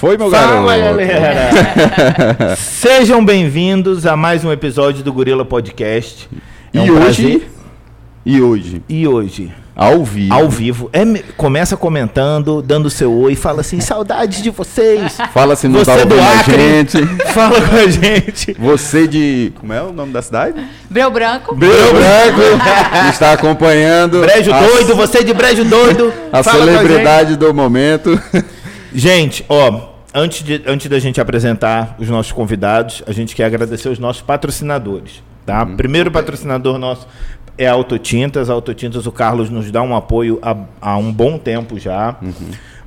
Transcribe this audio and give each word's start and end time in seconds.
foi, 0.00 0.16
meu 0.16 0.30
Fala, 0.30 0.76
garoto? 0.76 0.96
galera! 0.96 2.56
Sejam 2.56 3.22
bem-vindos 3.22 4.06
a 4.06 4.16
mais 4.16 4.42
um 4.44 4.50
episódio 4.50 5.04
do 5.04 5.12
Gorila 5.12 5.44
Podcast. 5.44 6.26
É 6.72 6.78
E 6.78 6.90
um 6.90 6.94
hoje? 6.94 7.22
prazer. 7.22 7.50
E 8.24 8.40
hoje? 8.40 8.82
E 8.88 9.06
hoje, 9.06 9.52
Ao 9.76 10.02
vivo. 10.02 10.32
ao 10.34 10.48
vivo, 10.48 10.88
é 10.92 11.04
me- 11.04 11.22
começa 11.36 11.76
comentando, 11.76 12.62
dando 12.62 12.88
seu 12.88 13.12
oi, 13.12 13.34
fala 13.34 13.60
assim, 13.60 13.78
saudades 13.80 14.42
de 14.42 14.48
vocês. 14.48 15.18
Fala 15.34 15.54
se 15.54 15.68
não 15.68 15.80
Você 15.80 15.84
tá 15.90 16.04
do 16.04 16.14
ouvindo 16.14 16.22
a 16.22 16.42
gente. 16.44 17.06
Fala 17.34 17.60
com 17.60 17.76
a 17.76 17.86
gente. 17.88 18.56
Você 18.58 19.06
de. 19.06 19.52
Como 19.60 19.70
é 19.72 19.82
o 19.82 19.92
nome 19.92 20.12
da 20.14 20.22
cidade? 20.22 20.64
Breu 20.88 21.10
Branco. 21.10 21.54
Breu 21.54 21.72
Branco. 21.92 22.40
está 23.12 23.32
acompanhando. 23.32 24.20
Brejo 24.20 24.50
a- 24.52 24.60
doido, 24.62 24.94
você 24.96 25.22
de 25.22 25.34
brejo 25.34 25.64
doido. 25.64 26.10
A 26.32 26.42
celebridade 26.42 27.36
do 27.36 27.52
momento. 27.52 28.18
Gente, 28.92 29.44
ó, 29.48 29.89
antes, 30.14 30.42
de, 30.42 30.62
antes 30.66 30.88
da 30.88 30.98
gente 30.98 31.20
apresentar 31.20 31.96
os 31.98 32.08
nossos 32.08 32.32
convidados, 32.32 33.02
a 33.06 33.12
gente 33.12 33.34
quer 33.34 33.44
agradecer 33.44 33.88
os 33.88 33.98
nossos 33.98 34.22
patrocinadores, 34.22 35.22
tá? 35.46 35.64
Primeiro 35.64 36.10
patrocinador 36.10 36.78
nosso 36.78 37.06
é 37.56 37.66
a 37.66 37.72
Autotintas. 37.72 38.48
A 38.48 38.54
Autotintas, 38.54 39.06
o 39.06 39.12
Carlos 39.12 39.50
nos 39.50 39.70
dá 39.70 39.82
um 39.82 39.94
apoio 39.94 40.38
há, 40.42 40.56
há 40.80 40.96
um 40.96 41.12
bom 41.12 41.38
tempo 41.38 41.78
já. 41.78 42.16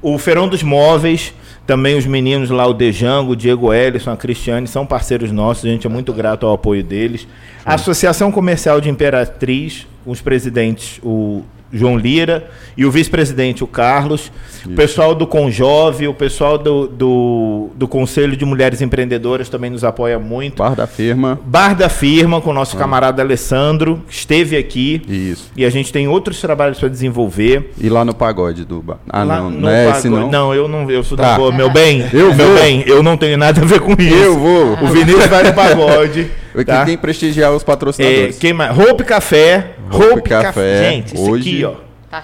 O 0.01 0.17
Feirão 0.17 0.49
dos 0.49 0.63
Móveis, 0.63 1.33
também 1.65 1.95
os 1.95 2.05
meninos 2.05 2.49
lá, 2.49 2.65
o 2.67 2.73
Dejango, 2.73 3.31
o 3.31 3.35
Diego 3.35 3.71
Ellison, 3.71 4.11
a 4.11 4.17
Cristiane, 4.17 4.67
são 4.67 4.85
parceiros 4.85 5.31
nossos, 5.31 5.63
a 5.63 5.69
gente 5.69 5.87
é 5.87 5.89
muito 5.89 6.11
grato 6.11 6.45
ao 6.45 6.53
apoio 6.53 6.83
deles. 6.83 7.27
A 7.63 7.75
Associação 7.75 8.31
Comercial 8.31 8.81
de 8.81 8.89
Imperatriz, 8.89 9.87
os 10.05 10.19
presidentes, 10.19 10.99
o 11.03 11.43
João 11.73 11.97
Lira 11.97 12.49
e 12.77 12.85
o 12.85 12.91
vice-presidente, 12.91 13.63
o 13.63 13.67
Carlos, 13.67 14.31
o 14.65 14.69
pessoal 14.69 15.13
do 15.15 15.25
Conjove, 15.27 16.07
o 16.07 16.13
pessoal 16.13 16.57
do, 16.57 16.87
do, 16.87 17.69
do 17.75 17.87
Conselho 17.87 18.37
de 18.37 18.45
Mulheres 18.45 18.81
Empreendedoras 18.81 19.49
também 19.49 19.69
nos 19.71 19.83
apoia 19.83 20.17
muito. 20.19 20.57
Bar 20.63 20.75
da 20.75 20.85
firma. 20.87 21.39
Bar 21.45 21.75
da 21.75 21.89
Firma, 21.89 22.39
com 22.41 22.51
o 22.51 22.53
nosso 22.53 22.77
camarada 22.77 23.21
Alessandro, 23.21 24.01
que 24.07 24.13
esteve 24.13 24.55
aqui. 24.55 25.01
Isso. 25.07 25.51
E 25.57 25.65
a 25.65 25.69
gente 25.69 25.91
tem 25.91 26.07
outros 26.07 26.39
trabalhos 26.39 26.79
para 26.79 26.89
desenvolver. 26.89 27.71
E 27.79 27.89
lá 27.89 28.05
no 28.05 28.13
pagode 28.13 28.63
do 28.65 28.81
bar. 28.81 28.97
Ah, 29.09 29.23
Lá 29.23 29.37
não. 29.39 29.49
Não 29.49 29.69
é 29.69 29.89
esse 29.89 30.09
pagode- 30.09 30.31
não. 30.31 30.53
eu 30.53 30.67
não, 30.67 30.89
eu 30.89 31.03
sou 31.03 31.17
Tá. 31.17 31.31
da 31.31 31.37
boa. 31.37 31.51
Meu 31.51 31.69
bem, 31.71 32.05
Eu 32.13 32.33
meu 32.33 32.47
vou. 32.47 32.55
bem, 32.59 32.83
eu 32.87 33.01
não 33.03 33.17
tenho 33.17 33.37
nada 33.37 33.61
a 33.61 33.65
ver 33.65 33.79
com 33.79 33.93
isso. 33.93 34.13
Eu 34.15 34.37
vou. 34.39 34.73
O 34.81 34.87
Vinícius 34.87 35.25
vai 35.27 35.43
no 35.43 35.53
pagode. 35.53 36.29
Eu 36.53 36.65
tá? 36.65 36.85
tem 36.85 36.95
que 36.95 37.01
prestigiar 37.01 37.51
os 37.51 37.61
É, 37.61 37.65
patrocinadores. 37.65 38.37
quem 38.37 38.53
mais? 38.53 38.75
Roupe 38.75 39.03
Café. 39.03 39.71
Roupe 39.89 40.29
Café. 40.29 40.43
Café. 40.43 40.89
Gente, 40.91 41.15
isso 41.15 41.29
Hoje- 41.29 41.49
aqui, 41.49 41.65
ó. 41.65 41.83
Tá. 42.09 42.23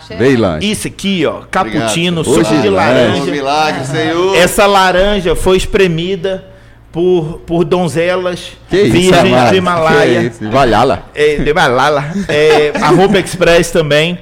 Isso 0.62 0.88
aqui, 0.88 1.26
ó. 1.26 1.42
Cappuccino, 1.50 2.24
suco 2.24 2.44
de 2.44 2.68
é 2.68 2.70
laranja. 2.70 3.24
Um 3.24 3.26
milagre, 3.26 3.86
Senhor. 3.86 4.36
Essa 4.38 4.68
laranja 4.68 5.36
foi 5.36 5.58
espremida 5.58 6.46
por, 6.92 7.42
por 7.46 7.64
donzelas 7.64 8.54
Que 8.70 8.82
isso, 8.82 8.92
virgens 8.92 9.34
amado? 9.34 9.50
do 9.52 9.56
Himalaia. 9.56 10.22
Que 10.22 10.28
isso? 10.28 10.50
Valhalla. 10.50 11.04
É, 11.14 11.36
de 11.36 11.54
Malala. 11.54 12.06
É, 12.28 12.72
a 12.82 12.90
Roupa 12.90 13.20
Express 13.20 13.72
também. 13.72 14.18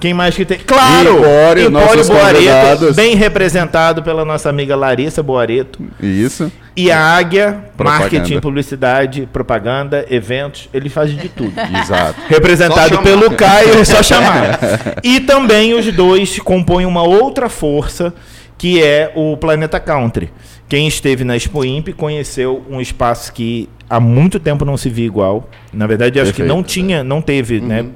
Quem 0.00 0.12
mais 0.12 0.34
que 0.34 0.44
tem? 0.44 0.58
Claro! 0.58 1.18
Empório, 1.18 1.70
nossos 1.70 2.08
convidados. 2.08 2.96
bem 2.96 3.14
representado 3.14 4.02
pela 4.02 4.24
nossa 4.24 4.50
amiga 4.50 4.76
Larissa 4.76 5.22
Boareto. 5.22 5.80
Isso. 6.00 6.52
E 6.76 6.90
a 6.90 6.98
Águia, 6.98 7.64
Propaganda. 7.76 8.00
marketing, 8.00 8.40
publicidade, 8.40 9.28
propaganda, 9.32 10.04
eventos, 10.10 10.68
ele 10.74 10.88
faz 10.88 11.16
de 11.16 11.28
tudo. 11.28 11.52
Exato. 11.80 12.20
Representado 12.28 12.98
pelo 12.98 13.30
Caio, 13.30 13.78
é 13.78 13.84
só 13.84 14.02
chamar. 14.02 14.58
e 15.02 15.20
também 15.20 15.72
os 15.72 15.86
dois 15.92 16.38
compõem 16.40 16.84
uma 16.84 17.02
outra 17.02 17.48
força, 17.48 18.12
que 18.58 18.82
é 18.82 19.12
o 19.14 19.36
Planeta 19.36 19.78
Country. 19.78 20.30
Quem 20.74 20.88
esteve 20.88 21.22
na 21.22 21.36
Expo 21.36 21.64
Imp 21.64 21.90
conheceu 21.96 22.66
um 22.68 22.80
espaço 22.80 23.32
que 23.32 23.68
há 23.88 24.00
muito 24.00 24.40
tempo 24.40 24.64
não 24.64 24.76
se 24.76 24.90
via 24.90 25.06
igual. 25.06 25.48
Na 25.72 25.86
verdade, 25.86 26.18
acho 26.18 26.34
que 26.34 26.42
não 26.42 26.64
tinha, 26.64 27.04
não 27.04 27.22
teve, 27.22 27.60
Uhum. 27.60 27.66
né? 27.68 27.86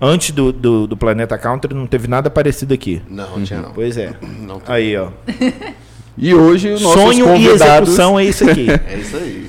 Antes 0.00 0.32
do, 0.32 0.52
do, 0.52 0.84
do 0.88 0.96
Planeta 0.96 1.38
Country 1.38 1.72
não 1.72 1.86
teve 1.86 2.08
nada 2.08 2.28
parecido 2.28 2.74
aqui. 2.74 3.00
Não, 3.08 3.40
tinha 3.44 3.60
não. 3.62 3.70
Pois 3.70 3.96
é. 3.96 4.14
Não. 4.20 4.60
Aí, 4.66 4.96
ó. 4.96 5.10
E 6.18 6.34
hoje 6.34 6.70
os 6.70 6.82
nossos 6.82 7.00
Sonho 7.00 7.24
e 7.24 7.28
convidados. 7.28 7.88
execução 7.90 8.18
é 8.18 8.24
isso 8.24 8.50
aqui. 8.50 8.66
É 8.84 8.98
isso 8.98 9.16
aí. 9.16 9.46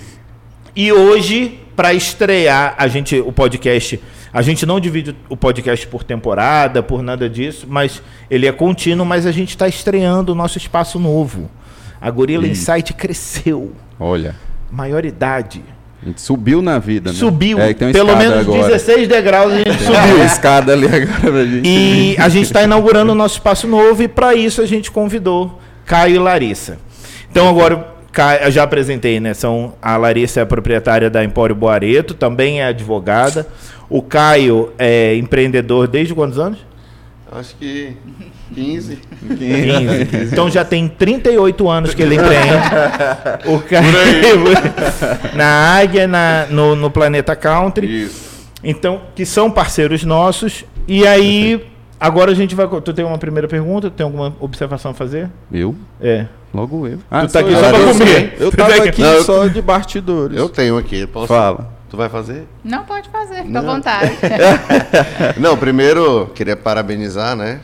E 0.75 0.91
hoje, 0.93 1.59
para 1.75 1.91
estrear, 1.91 2.75
a 2.77 2.87
gente, 2.87 3.19
o 3.19 3.31
podcast, 3.31 3.99
a 4.31 4.43
gente 4.43 4.63
não 4.63 4.79
divide 4.79 5.15
o 5.27 5.35
podcast 5.35 5.87
por 5.87 6.03
temporada, 6.03 6.83
por 6.83 7.01
nada 7.01 7.27
disso, 7.27 7.65
mas 7.67 7.99
ele 8.29 8.45
é 8.45 8.51
contínuo, 8.51 9.07
mas 9.07 9.25
a 9.25 9.31
gente 9.31 9.49
está 9.49 9.67
estreando 9.67 10.33
o 10.33 10.35
nosso 10.35 10.59
espaço 10.59 10.99
novo. 10.99 11.49
A 12.05 12.11
Gorilla. 12.11 12.47
Insight 12.47 12.93
cresceu, 12.93 13.71
Olha, 13.99 14.35
maioridade. 14.71 15.63
a 16.03 16.05
gente 16.05 16.21
subiu 16.21 16.61
na 16.61 16.77
vida, 16.77 17.11
né? 17.11 17.17
Subiu, 17.17 17.59
É, 17.59 17.73
pelo 17.73 18.15
menos 18.15 18.41
agora. 18.41 18.67
16 18.67 19.07
degraus 19.07 19.51
a 19.51 19.57
gente 19.57 19.83
Subiu 19.83 20.21
a 20.21 20.25
escada 20.25 20.73
ali 20.73 20.85
agora 20.85 21.31
pra 21.31 21.45
gente. 21.45 21.67
E 21.67 22.15
a 22.19 22.29
gente 22.29 22.45
está 22.45 22.61
inaugurando 22.61 23.11
o 23.11 23.15
nosso 23.15 23.35
espaço 23.35 23.67
novo 23.67 24.03
e 24.03 24.07
para 24.07 24.35
isso 24.35 24.61
a 24.61 24.67
gente 24.67 24.91
convidou 24.91 25.59
Caio 25.83 26.15
e 26.15 26.19
Larissa. 26.19 26.77
Então 27.31 27.49
agora 27.49 27.87
eu 28.43 28.51
já 28.51 28.61
apresentei, 28.61 29.19
né? 29.19 29.33
São 29.33 29.73
a 29.81 29.97
Larissa 29.97 30.41
é 30.41 30.43
a 30.43 30.45
proprietária 30.45 31.09
da 31.09 31.23
Empório 31.23 31.55
Boareto, 31.55 32.13
também 32.13 32.61
é 32.61 32.65
advogada. 32.67 33.47
O 33.89 34.03
Caio 34.03 34.71
é 34.77 35.15
empreendedor 35.15 35.87
desde 35.87 36.13
quantos 36.13 36.37
anos? 36.37 36.59
Acho 37.37 37.55
que 37.57 37.95
15. 38.53 38.99
15. 39.27 40.27
Então 40.31 40.49
já 40.49 40.63
tem 40.63 40.87
38 40.87 41.69
anos 41.69 41.93
que 41.93 42.01
ele 42.01 42.15
empreende. 42.21 42.47
O 43.47 43.59
Caio 43.59 43.85
na 45.35 45.77
Águia, 45.77 46.07
na, 46.07 46.45
no, 46.49 46.75
no 46.75 46.89
Planeta 46.89 47.35
Country. 47.35 48.03
Isso. 48.05 48.35
Então, 48.63 49.01
que 49.15 49.25
são 49.25 49.49
parceiros 49.51 50.03
nossos. 50.03 50.63
E 50.87 51.05
aí, 51.05 51.63
agora 51.99 52.31
a 52.31 52.35
gente 52.35 52.55
vai. 52.55 52.67
Tu 52.67 52.93
tem 52.93 53.05
uma 53.05 53.17
primeira 53.17 53.47
pergunta? 53.47 53.89
Tu 53.89 53.93
tem 53.93 54.03
alguma 54.05 54.35
observação 54.39 54.91
a 54.91 54.93
fazer? 54.93 55.29
Eu? 55.51 55.75
É. 56.01 56.25
Logo 56.53 56.87
eu. 56.87 56.97
Tu 56.97 57.01
tá 57.09 57.27
sou 57.27 57.41
aqui 57.41 57.51
eu. 57.51 57.59
só 57.59 57.69
pra 57.69 57.79
Eu 57.79 57.87
comer. 57.93 58.35
Eu 58.39 58.51
Tu 58.51 58.57
tava 58.57 58.69
tá 58.69 58.75
aqui- 58.77 58.89
aqui 58.89 59.01
Não, 59.01 59.13
eu- 59.13 59.23
só 59.23 59.47
de 59.47 59.61
bastidores. 59.61 60.37
Eu 60.37 60.47
tenho 60.49 60.77
aqui. 60.77 61.05
Posso? 61.05 61.27
Fala. 61.27 61.74
Tu 61.95 61.97
vai 61.97 62.09
fazer? 62.09 62.45
Não 62.61 62.83
pode 62.83 63.07
fazer, 63.07 63.45
fica 63.45 63.59
à 63.59 63.61
vontade. 63.61 64.11
Não, 65.39 65.55
primeiro 65.57 66.29
queria 66.35 66.57
parabenizar, 66.57 67.37
né? 67.37 67.61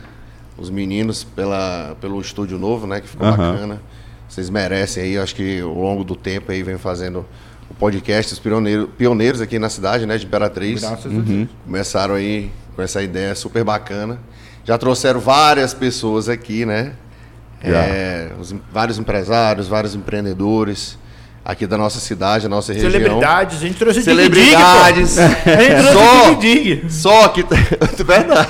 Os 0.56 0.70
meninos 0.70 1.22
pela, 1.22 1.94
pelo 2.00 2.18
estúdio 2.18 2.58
novo, 2.58 2.86
né? 2.86 3.02
Que 3.02 3.08
ficou 3.08 3.26
Aham. 3.26 3.52
bacana. 3.52 3.82
Vocês 4.26 4.48
merecem 4.48 5.02
aí, 5.02 5.18
acho 5.18 5.34
que 5.34 5.60
ao 5.60 5.74
longo 5.74 6.02
do 6.02 6.16
tempo 6.16 6.50
aí 6.50 6.62
vem 6.62 6.78
fazendo 6.78 7.26
o 7.68 7.74
podcast, 7.74 8.32
os 8.32 8.38
pioneiros, 8.38 8.88
pioneiros 8.96 9.42
aqui 9.42 9.58
na 9.58 9.68
cidade, 9.68 10.06
né? 10.06 10.16
De 10.16 10.24
Imperatriz. 10.24 10.80
Graças 10.80 11.04
a 11.04 11.08
Uhum. 11.14 11.20
Deus. 11.20 11.48
Começaram 11.66 12.14
aí 12.14 12.50
com 12.74 12.80
essa 12.80 13.02
ideia 13.02 13.34
super 13.34 13.62
bacana. 13.62 14.18
Já 14.64 14.78
trouxeram 14.78 15.20
várias 15.20 15.74
pessoas 15.74 16.26
aqui, 16.26 16.64
né? 16.64 16.94
Já. 17.62 17.76
É, 17.82 18.32
os 18.40 18.54
vários 18.72 18.98
empresários, 18.98 19.68
vários 19.68 19.94
empreendedores 19.94 20.98
aqui 21.44 21.66
da 21.66 21.76
nossa 21.76 21.98
cidade, 22.00 22.44
da 22.44 22.48
nossa 22.48 22.72
região. 22.72 22.90
Celebridades, 22.90 23.56
a 23.58 23.60
gente 23.60 23.74
trouxe 23.76 24.00
o 24.00 24.02
Dig 24.02 24.10
Celebridades. 24.14 25.14
Dig, 25.16 25.34
pô. 25.44 25.50
A 25.50 25.62
gente 25.62 25.92
Só- 25.92 26.32
o 26.32 26.36
Dig 26.36 26.64
Dig. 26.76 26.90
Só 26.92 27.28
que. 27.28 27.44
Verdade. 28.04 28.48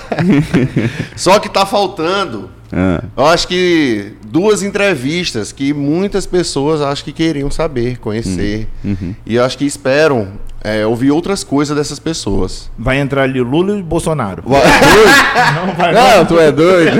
Só 1.16 1.38
que 1.38 1.48
tá 1.48 1.64
faltando. 1.66 2.50
Ah, 2.74 3.02
Eu 3.16 3.26
acho 3.26 3.46
que 3.48 4.14
duas 4.26 4.62
entrevistas 4.62 5.52
que 5.52 5.74
muitas 5.74 6.24
pessoas 6.24 6.80
acho 6.80 7.04
que 7.04 7.12
queriam 7.12 7.50
saber, 7.50 7.98
conhecer. 7.98 8.66
uhum. 8.82 9.14
E 9.26 9.34
eu 9.34 9.44
acho 9.44 9.58
que 9.58 9.66
esperam 9.66 10.28
é, 10.64 10.86
ouvir 10.86 11.10
outras 11.10 11.44
coisas 11.44 11.76
dessas 11.76 11.98
pessoas. 11.98 12.70
Vai 12.78 12.98
entrar 12.98 13.24
ali 13.24 13.38
o 13.40 13.44
Lula 13.44 13.76
e 13.76 13.80
o 13.80 13.84
Bolsonaro. 13.84 14.42
Vai- 14.46 14.62
Não 15.66 15.74
vai 15.74 15.92
Não, 15.92 16.24
tu 16.24 16.40
é 16.40 16.50
doido. 16.50 16.92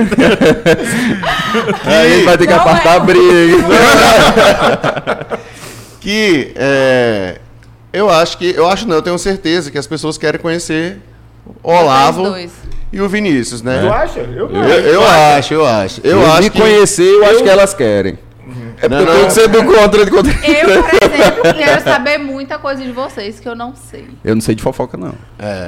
Aí 1.85 2.05
a 2.05 2.15
gente 2.17 2.25
vai 2.25 2.37
ter 2.37 2.45
que 2.45 2.53
Não 2.53 2.59
apartar 2.61 2.93
é. 2.93 2.97
a 2.97 2.99
briga. 2.99 3.63
Que 6.03 6.51
é, 6.55 7.37
eu 7.93 8.09
acho 8.09 8.37
que. 8.37 8.53
Eu 8.55 8.67
acho 8.67 8.87
não, 8.87 8.97
eu 8.97 9.01
tenho 9.01 9.17
certeza 9.17 9.71
que 9.71 9.77
as 9.77 9.87
pessoas 9.87 10.17
querem 10.17 10.39
conhecer 10.39 10.97
o 11.63 11.71
Olavo 11.71 12.35
e 12.91 13.01
o 13.01 13.07
Vinícius, 13.09 13.61
né? 13.61 13.81
Tu 13.81 13.91
acha? 13.93 14.19
Eu 14.19 14.49
Eu, 14.49 14.63
eu 14.63 15.01
acho, 15.07 15.53
eu 15.53 15.65
acho. 15.65 16.01
Eu, 16.03 16.19
Eu 16.21 16.31
acho 16.31 16.43
me 16.43 16.49
que. 16.49 16.59
conhecer, 16.61 17.07
eu, 17.09 17.25
acho 17.25 17.41
que 17.43 17.49
elas 17.49 17.73
querem. 17.73 18.19
É 18.81 18.89
Não, 18.89 18.97
porque 18.97 19.01
eu 19.01 19.05
não. 19.05 19.13
tenho 19.13 19.27
que 19.27 19.33
ser 19.33 19.47
do 19.47 19.63
contra 19.63 20.03
de 20.05 20.11
contra. 20.11 20.31
Eu, 20.45 20.83
por 20.83 20.93
exemplo, 21.13 21.41
quero 21.57 21.83
saber 21.83 22.17
muita 22.17 22.59
coisa 22.59 22.83
de 22.83 22.91
vocês 22.91 23.39
que 23.39 23.47
eu 23.47 23.55
não 23.55 23.73
sei. 23.73 24.05
Eu 24.25 24.35
não 24.35 24.41
sei 24.41 24.55
de 24.55 24.61
fofoca, 24.61 24.97
não. 24.97 25.13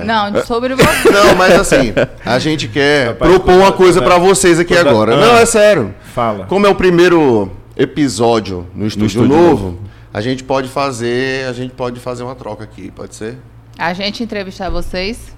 Não, 0.06 0.32
de- 0.32 0.46
sobre 0.46 0.76
vocês. 0.76 1.14
Não, 1.14 1.34
mas 1.36 1.54
assim, 1.58 1.94
a 2.26 2.38
gente 2.40 2.68
quer 2.68 3.08
Rapaz, 3.10 3.32
propor 3.32 3.54
uma 3.54 3.72
coisa 3.72 4.02
pra 4.02 4.18
vocês 4.18 4.60
aqui 4.60 4.76
toda- 4.76 4.90
agora. 4.90 5.14
Ah. 5.16 5.18
Não, 5.18 5.38
é 5.38 5.46
sério. 5.46 5.96
Fala. 6.14 6.46
Como 6.46 6.68
é 6.68 6.70
o 6.70 6.76
primeiro 6.76 7.50
episódio 7.78 8.68
no 8.76 8.86
estúdio, 8.86 9.08
estúdio 9.24 9.28
novo, 9.38 9.80
a 10.16 10.22
gente 10.22 10.46
pode 10.46 10.70
fazer, 10.70 11.46
a 11.46 11.52
gente 11.52 11.74
pode 11.74 12.00
fazer 12.00 12.24
uma 12.24 12.36
troca 12.36 12.64
aqui, 12.64 12.90
pode 12.90 13.14
ser? 13.14 13.38
A 13.78 13.92
gente 13.92 14.24
entrevistar 14.24 14.70
vocês. 14.70 15.36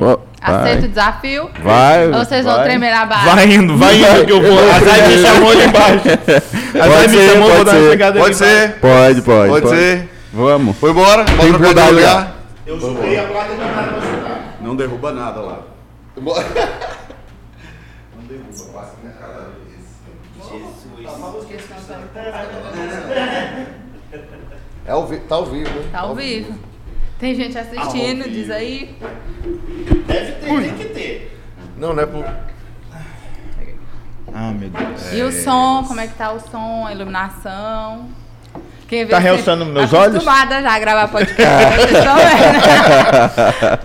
Ó, 0.00 0.18
Aceita 0.40 0.86
o 0.86 0.88
desafio? 0.88 1.48
Vai. 1.62 2.08
Ou 2.08 2.14
vocês 2.24 2.44
vão 2.44 2.56
vai. 2.56 2.64
tremer 2.64 2.90
na 2.90 3.06
base? 3.06 3.26
Vai 3.26 3.52
indo, 3.54 3.78
vai 3.78 3.94
indo 3.94 4.26
que 4.26 4.32
eu 4.32 4.42
vou. 4.42 4.58
A 4.58 4.80
Zay 4.80 5.06
me 5.06 5.22
chamou 5.22 5.50
ali 5.52 5.64
embaixo. 5.66 6.08
A 6.82 6.88
Zay 6.88 7.08
me 7.08 7.28
chamou, 7.28 7.48
vou 7.48 7.58
pode 7.58 7.70
dar 7.70 7.76
uma 7.76 8.06
ali 8.08 8.18
Pode 8.18 8.34
ser, 8.36 8.72
Pode, 8.80 9.22
pode. 9.22 9.48
pode 9.50 9.68
ser. 9.68 10.08
Vamos. 10.32 10.76
Foi 10.78 10.90
embora, 10.90 11.24
Tem 11.24 11.36
bota 11.36 11.52
que 11.52 11.58
pra 11.58 11.68
lugar. 11.68 11.92
lugar. 11.92 12.36
Eu 12.66 12.80
chutei 12.80 13.20
a 13.20 13.22
placa 13.28 13.54
de 13.54 13.60
nada 13.60 13.92
pra 13.92 14.00
chutar. 14.00 14.56
Não 14.60 14.74
derruba 14.74 15.12
nada 15.12 15.40
lá. 15.40 15.60
É 24.86 24.90
ao 24.92 25.06
vi- 25.06 25.18
tá 25.20 25.34
ao 25.36 25.46
vivo, 25.46 25.70
né? 25.70 25.88
Tá 25.92 26.00
ao 26.00 26.14
vivo. 26.14 26.52
Tem 27.18 27.34
gente 27.34 27.56
assistindo, 27.56 28.24
diz 28.28 28.50
aí. 28.50 28.96
Deve 30.06 30.32
ter, 30.32 30.46
tem 30.62 30.74
que 30.74 30.84
ter. 30.86 31.38
Não, 31.78 31.94
não 31.94 32.02
é 32.02 32.06
por. 32.06 32.24
Ah, 34.34 34.50
meu 34.52 34.68
Deus. 34.70 35.12
E 35.12 35.22
o 35.22 35.30
som, 35.30 35.84
como 35.86 36.00
é 36.00 36.06
que 36.06 36.14
tá 36.14 36.32
o 36.32 36.40
som, 36.40 36.86
a 36.86 36.92
iluminação? 36.92 38.08
Quem 38.88 39.04
vê 39.04 39.10
Tá 39.10 39.18
realçando 39.18 39.64
meus 39.64 39.92
olhos? 39.92 40.16
acostumada 40.16 40.60
já 40.62 40.72
a 40.74 40.78
gravar 40.78 41.08
podcast. 41.12 41.76
vocês 41.76 41.92
estão 41.98 42.16
vendo? 42.16 42.62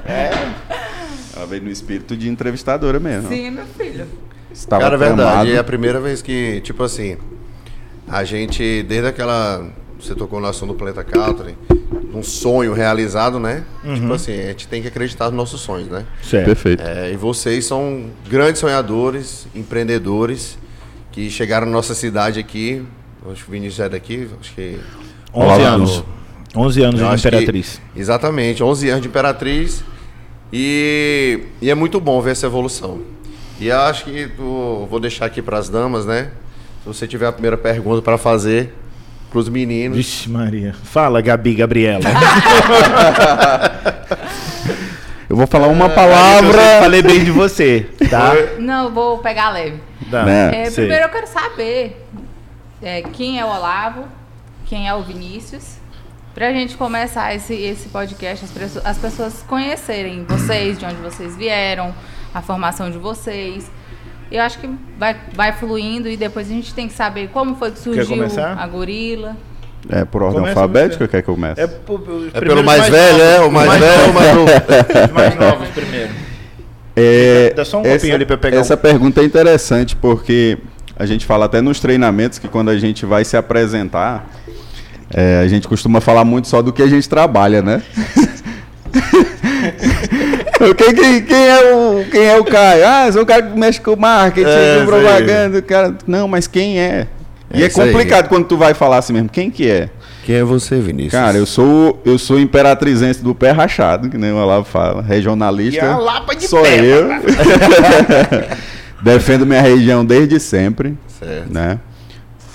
Ela 1.37 1.45
veio 1.45 1.63
no 1.63 1.69
espírito 1.69 2.15
de 2.17 2.27
entrevistadora 2.29 2.99
mesmo. 2.99 3.29
Sim, 3.29 3.51
meu 3.51 3.65
filho. 3.65 4.07
Estava 4.51 4.81
Cara, 4.83 4.95
é 4.95 4.97
verdade. 4.97 5.51
É 5.53 5.57
a 5.59 5.63
primeira 5.63 5.99
vez 5.99 6.21
que, 6.21 6.59
tipo 6.61 6.81
assim, 6.83 7.17
a 8.07 8.23
gente, 8.23 8.83
desde 8.83 9.07
aquela. 9.07 9.67
Você 9.99 10.13
tocou 10.15 10.39
no 10.39 10.47
assunto 10.47 10.69
do 10.73 10.75
Planeta 10.75 11.03
Country, 11.03 11.55
um 12.13 12.21
sonho 12.21 12.71
realizado, 12.73 13.39
né? 13.39 13.63
Tipo 13.95 14.13
assim, 14.13 14.33
a 14.39 14.47
gente 14.47 14.67
tem 14.67 14.81
que 14.81 14.87
acreditar 14.87 15.25
nos 15.25 15.33
nossos 15.35 15.61
sonhos, 15.61 15.87
né? 15.89 16.05
Certo. 16.21 16.45
Perfeito. 16.45 16.83
É, 16.83 17.11
e 17.11 17.17
vocês 17.17 17.65
são 17.65 18.05
grandes 18.29 18.59
sonhadores, 18.61 19.47
empreendedores, 19.55 20.57
que 21.11 21.29
chegaram 21.31 21.65
na 21.65 21.71
nossa 21.73 21.95
cidade 21.95 22.39
aqui. 22.39 22.83
Acho 23.31 23.43
que 23.43 23.49
o 23.49 23.51
Vinícius 23.51 23.79
é 23.79 23.89
daqui, 23.89 24.27
acho 24.39 24.53
que. 24.53 24.77
11 25.33 25.45
Olá, 25.61 25.67
anos. 25.69 26.03
11 26.55 26.81
anos 26.83 27.01
Eu 27.01 27.07
de 27.07 27.13
acho 27.13 27.21
que- 27.23 27.27
Imperatriz. 27.29 27.81
exatamente, 27.95 28.63
11 28.63 28.89
anos 28.89 29.01
de 29.01 29.07
Imperatriz. 29.07 29.83
E, 30.53 31.41
e 31.61 31.69
é 31.69 31.75
muito 31.75 31.99
bom 31.99 32.21
ver 32.21 32.31
essa 32.31 32.45
evolução. 32.45 33.01
E 33.59 33.69
acho 33.71 34.05
que 34.05 34.29
eu 34.37 34.87
vou 34.89 34.99
deixar 34.99 35.25
aqui 35.25 35.41
para 35.41 35.57
as 35.57 35.67
damas, 35.69 36.05
né? 36.05 36.31
Se 36.83 36.87
você 36.87 37.07
tiver 37.07 37.25
a 37.27 37.31
primeira 37.31 37.57
pergunta 37.57 38.01
para 38.01 38.17
fazer 38.17 38.73
para 39.29 39.39
os 39.39 39.49
meninos. 39.49 39.97
Vixe, 39.97 40.29
Maria. 40.29 40.73
Fala, 40.83 41.21
Gabi, 41.21 41.53
Gabriela. 41.55 42.03
Eu 45.29 45.35
vou 45.35 45.45
falar 45.45 45.67
uma 45.67 45.85
Eu 45.85 45.89
palavra. 45.89 46.61
falei 46.79 47.01
bem 47.01 47.21
de 47.23 47.31
você, 47.31 47.85
tá? 48.09 48.31
Não, 48.59 48.85
eu 48.85 48.91
vou 48.93 49.17
pegar 49.17 49.49
leve. 49.49 49.77
Tá. 50.09 50.23
Né? 50.23 50.63
É, 50.67 50.71
primeiro 50.71 51.03
eu 51.03 51.09
quero 51.09 51.27
saber 51.27 52.07
é, 52.81 53.01
quem 53.01 53.37
é 53.37 53.43
o 53.43 53.49
Olavo, 53.49 54.05
quem 54.65 54.87
é 54.87 54.93
o 54.93 55.01
Vinícius. 55.03 55.75
Pra 56.33 56.53
gente 56.53 56.77
começar 56.77 57.35
esse, 57.35 57.53
esse 57.53 57.89
podcast, 57.89 58.45
as, 58.45 58.51
pessoas- 58.51 58.85
as 58.85 58.97
pessoas 58.97 59.43
conhecerem 59.47 60.23
vocês, 60.23 60.79
de 60.79 60.85
onde 60.85 60.95
vocês 60.95 61.35
vieram, 61.35 61.93
a 62.33 62.41
formação 62.41 62.89
de 62.89 62.97
vocês. 62.97 63.69
Eu 64.31 64.41
acho 64.41 64.59
que 64.59 64.69
vai, 64.99 65.15
vai 65.33 65.53
fluindo 65.53 66.09
e 66.09 66.17
depois 66.17 66.47
a 66.47 66.53
gente 66.53 66.73
tem 66.73 66.87
que 66.87 66.93
saber 66.93 67.29
como 67.29 67.55
foi 67.55 67.71
que 67.71 67.79
surgiu 67.79 68.23
a 68.57 68.67
gorila. 68.67 69.35
É 69.89 70.03
por 70.03 70.21
ordem 70.21 70.39
Começa 70.41 70.59
alfabética 70.59 71.07
quer 71.07 71.21
que 71.21 71.29
eu 71.29 71.35
comece? 71.35 71.61
É, 71.61 71.67
po- 71.67 71.93
os 71.95 72.33
É 72.33 72.41
pelo 72.41 72.61
mais, 72.63 72.89
velho, 72.89 73.21
é? 73.21 73.39
O 73.41 73.51
mais, 73.51 73.71
velho 73.79 74.01
ou 74.03 74.09
o 74.09 74.13
mais 74.13 74.35
novo? 74.35 74.51
Os 75.05 75.11
mais 75.13 75.35
novos 75.35 75.69
primeiro. 75.69 76.09
É, 76.95 77.53
Dá 77.55 77.63
só 77.63 77.79
um 77.79 77.83
copinho 77.83 78.15
ali 78.15 78.25
pra 78.25 78.37
pegar 78.37 78.57
Essa 78.57 78.73
um. 78.73 78.77
pergunta 78.77 79.21
é 79.21 79.23
interessante 79.23 79.95
porque 79.95 80.57
a 80.97 81.05
gente 81.05 81.25
fala 81.25 81.45
até 81.45 81.61
nos 81.61 81.79
treinamentos 81.79 82.37
que 82.39 82.47
quando 82.49 82.69
a 82.69 82.77
gente 82.77 83.05
vai 83.05 83.23
se 83.23 83.37
apresentar, 83.37 84.27
é, 85.13 85.39
a 85.41 85.47
gente 85.47 85.67
costuma 85.67 86.01
falar 86.01 86.25
muito 86.25 86.47
só 86.49 86.61
do 86.61 86.73
que 86.73 86.81
a 86.81 86.87
gente 86.87 87.07
trabalha, 87.07 87.61
né? 87.61 87.81
quem, 90.77 90.93
quem- 90.95 91.21
quem 91.23 91.47
é 91.47 91.73
o, 91.73 92.05
quem 92.09 92.23
é 92.25 92.39
o 92.39 92.43
Caio? 92.43 92.85
Ah, 92.87 93.11
sou 93.11 93.21
o 93.21 93.25
cara 93.25 93.41
que 93.43 93.57
mexe 93.57 93.79
com 93.81 93.95
marketing, 93.95 94.49
É, 94.49 94.79
com 94.79 94.85
propaganda. 94.87 95.57
o 95.59 95.63
Cara, 95.63 95.95
não, 96.07 96.27
mas 96.27 96.47
quem 96.47 96.79
é? 96.79 97.07
E 97.53 97.61
É 97.61 97.65
é 97.65 97.67
isso 97.67 97.81
aí. 97.81 97.91
complicado 97.91 98.27
quando 98.27 98.45
tu 98.45 98.57
vai 98.57 98.73
falar 98.73 98.97
assim 98.97 99.13
mesmo. 99.13 99.29
Quem 99.29 99.49
que 99.51 99.69
é? 99.69 99.89
Quem 100.25 100.35
é 100.35 100.43
você, 100.43 100.79
Vinícius? 100.79 101.13
Cara, 101.13 101.37
eu 101.37 101.45
sou 101.45 102.01
eu 102.03 102.17
sou 102.17 102.37
imperatrizense 102.39 103.23
do 103.23 103.33
pé 103.33 103.51
rachado, 103.51 104.09
que 104.09 104.17
nem 104.17 104.31
o 104.33 104.35
Olavo 104.35 104.65
fala, 104.65 105.01
regionalista. 105.01 105.85
E 105.85 105.87
a 105.87 105.97
lapa 105.97 106.35
de 106.35 106.47
sou 106.47 106.61
pé, 106.63 106.79
eu. 106.83 107.07
Defendo 109.01 109.45
minha 109.45 109.61
região 109.61 110.03
desde 110.03 110.39
sempre, 110.39 110.97
Certo. 111.07 111.53
né? 111.53 111.79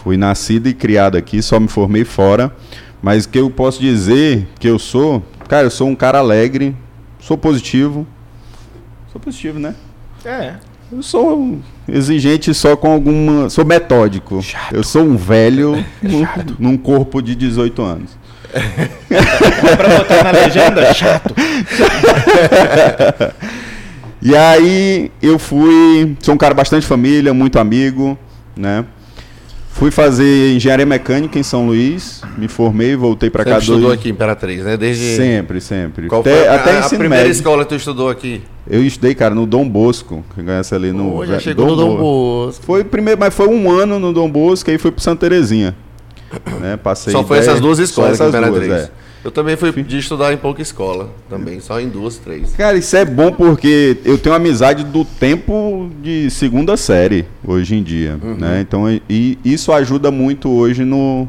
Fui 0.03 0.17
nascido 0.17 0.69
e 0.69 0.75
criado 0.75 1.17
aqui, 1.17 1.41
só 1.41 1.61
me 1.61 1.69
formei 1.69 2.05
fora, 2.05 2.51
mas 3.01 3.25
o 3.25 3.29
que 3.29 3.39
eu 3.39 3.49
posso 3.49 3.81
dizer 3.81 4.47
que 4.59 4.69
eu 4.69 4.79
sou, 4.79 5.23
cara, 5.49 5.67
eu 5.67 5.71
sou 5.71 5.87
um 5.89 5.95
cara 5.95 6.19
alegre, 6.19 6.75
sou 7.23 7.39
positivo. 7.39 8.07
Sou 9.11 9.19
positivo, 9.19 9.59
né? 9.59 9.75
É. 10.25 10.57
Eu 10.93 11.03
sou 11.03 11.59
exigente 11.89 12.53
só 12.53 12.77
com 12.77 12.93
alguma. 12.93 13.49
Sou 13.49 13.65
metódico. 13.65 14.41
Eu 14.71 14.85
sou 14.85 15.03
um 15.03 15.17
velho 15.17 15.83
num, 16.03 16.27
num 16.59 16.77
corpo 16.77 17.23
de 17.23 17.35
18 17.35 17.81
anos. 17.81 18.19
pra 19.77 19.99
botar 19.99 20.25
na 20.25 20.31
legenda, 20.33 20.93
chato. 20.93 21.35
E 24.25 24.37
aí 24.37 25.11
eu 25.21 25.37
fui. 25.37 26.17
Sou 26.21 26.35
um 26.35 26.39
cara 26.39 26.55
bastante 26.55 26.87
família, 26.87 27.35
muito 27.35 27.59
amigo, 27.59 28.17
né? 28.57 28.85
Fui 29.75 29.91
fazer 29.91 30.55
engenharia 30.55 30.87
mecânica 30.87 31.39
em 31.39 31.43
São 31.43 31.67
Luís, 31.67 32.21
me 32.39 32.47
formei, 32.47 32.95
voltei 32.95 33.31
pra 33.31 33.43
Sempre 33.43 33.53
cá 33.55 33.59
estudou 33.59 33.81
dois. 33.89 33.99
aqui, 33.99 34.11
Imperatriz, 34.11 34.63
né? 34.63 34.77
Desde... 34.77 35.17
Sempre, 35.17 35.61
sempre. 35.61 36.07
Qual 36.09 36.21
até 36.21 36.37
foi 36.37 36.47
a, 36.49 36.55
até 36.55 36.79
a 36.79 36.89
primeira 36.89 37.17
médio. 37.25 37.31
escola 37.33 37.65
que 37.65 37.71
tu 37.71 37.77
estudou 37.77 38.09
aqui? 38.09 38.43
Eu 38.69 38.85
estudei, 38.85 39.15
cara, 39.15 39.35
no 39.35 39.45
Dom 39.47 39.69
Bosco, 39.69 40.23
que 40.37 40.43
conhece 40.43 40.75
ali 40.75 40.93
no. 40.93 41.19
Ve- 41.27 41.41
chegou 41.41 41.67
no 41.67 41.75
Dom 41.77 41.97
Bosco. 41.97 42.65
Foi 42.65 42.85
primeiro, 42.85 43.19
mas 43.19 43.35
foi 43.35 43.49
um 43.49 43.71
ano 43.71 43.99
no 43.99 44.13
Dom 44.13 44.31
Bosco, 44.31 44.71
aí 44.71 44.79
fui 44.79 44.93
pro 44.93 45.03
Santa 45.03 45.21
Terezinha. 45.29 45.75
Né? 46.61 46.77
Passei 46.77 47.13
Só 47.13 47.25
foi 47.25 47.39
dez- 47.39 47.49
essas 47.49 47.61
duas 47.61 47.79
escolas 47.79 48.13
essas 48.13 48.29
Imperatriz. 48.29 48.67
duas, 48.69 48.81
é. 48.85 48.91
Eu 49.25 49.31
também 49.31 49.57
fui 49.57 49.71
de 49.85 49.99
estudar 49.99 50.33
em 50.33 50.37
pouca 50.37 50.61
escola, 50.61 51.09
também, 51.31 51.61
só 51.61 51.81
em 51.81 51.89
duas, 51.89 52.17
três. 52.17 52.55
Cara, 52.57 52.77
isso 52.77 52.97
é 52.97 53.05
bom 53.05 53.31
porque 53.33 53.97
eu 54.05 54.19
tenho 54.19 54.35
amizade 54.35 54.83
do 54.83 55.05
tempo 55.05 55.89
de 56.03 56.29
segunda 56.29 56.77
série 56.77 57.25
hoje 57.47 57.77
em 57.77 57.83
dia, 57.85 58.19
Uhum. 58.21 58.35
né? 58.37 58.61
Então, 58.61 58.91
e- 59.09 59.39
isso 59.45 59.71
ajuda 59.73 60.11
muito 60.11 60.51
hoje 60.51 60.85
no 60.85 61.29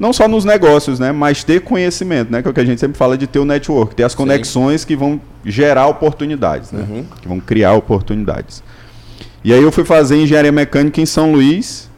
não 0.00 0.12
só 0.12 0.26
nos 0.26 0.44
negócios, 0.44 0.98
né, 0.98 1.12
mas 1.12 1.44
ter 1.44 1.60
conhecimento, 1.60 2.32
né, 2.32 2.42
que 2.42 2.48
é 2.48 2.50
o 2.50 2.54
que 2.54 2.58
a 2.58 2.64
gente 2.64 2.80
sempre 2.80 2.98
fala 2.98 3.16
de 3.16 3.28
ter 3.28 3.38
o 3.38 3.44
network, 3.44 3.94
ter 3.94 4.02
as 4.02 4.16
conexões 4.16 4.84
que 4.84 4.96
vão 4.96 5.20
gerar 5.44 5.86
oportunidades, 5.86 6.72
né? 6.72 6.84
Uhum. 6.90 7.04
Que 7.20 7.28
vão 7.28 7.38
criar 7.38 7.74
oportunidades. 7.74 8.64
E 9.44 9.52
aí 9.52 9.62
eu 9.62 9.70
fui 9.70 9.84
fazer 9.84 10.16
engenharia 10.16 10.50
mecânica 10.50 11.00
em 11.00 11.06
São 11.06 11.30
Luís, 11.30 11.88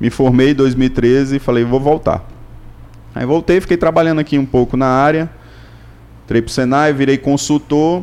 me 0.00 0.10
formei 0.10 0.50
em 0.50 0.54
2013 0.54 1.36
e 1.36 1.38
falei, 1.38 1.62
vou 1.62 1.78
voltar. 1.78 2.26
Aí 3.14 3.24
voltei, 3.24 3.60
fiquei 3.60 3.76
trabalhando 3.76 4.20
aqui 4.20 4.38
um 4.38 4.46
pouco 4.46 4.76
na 4.76 4.86
área. 4.86 5.30
Entrei 6.24 6.42
pro 6.42 6.52
Senai, 6.52 6.92
virei 6.92 7.18
consultor. 7.18 8.02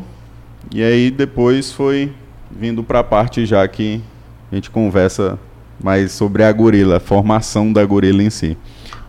E 0.73 0.83
aí 0.83 1.11
depois 1.11 1.71
foi 1.71 2.11
vindo 2.49 2.83
para 2.83 2.99
a 2.99 3.03
parte 3.03 3.45
já 3.45 3.67
que 3.67 4.01
a 4.51 4.55
gente 4.55 4.69
conversa 4.69 5.37
mais 5.81 6.11
sobre 6.11 6.43
a 6.43 6.51
gorila, 6.51 6.97
a 6.97 6.99
formação 6.99 7.71
da 7.71 7.83
gorila 7.85 8.23
em 8.23 8.29
si. 8.29 8.57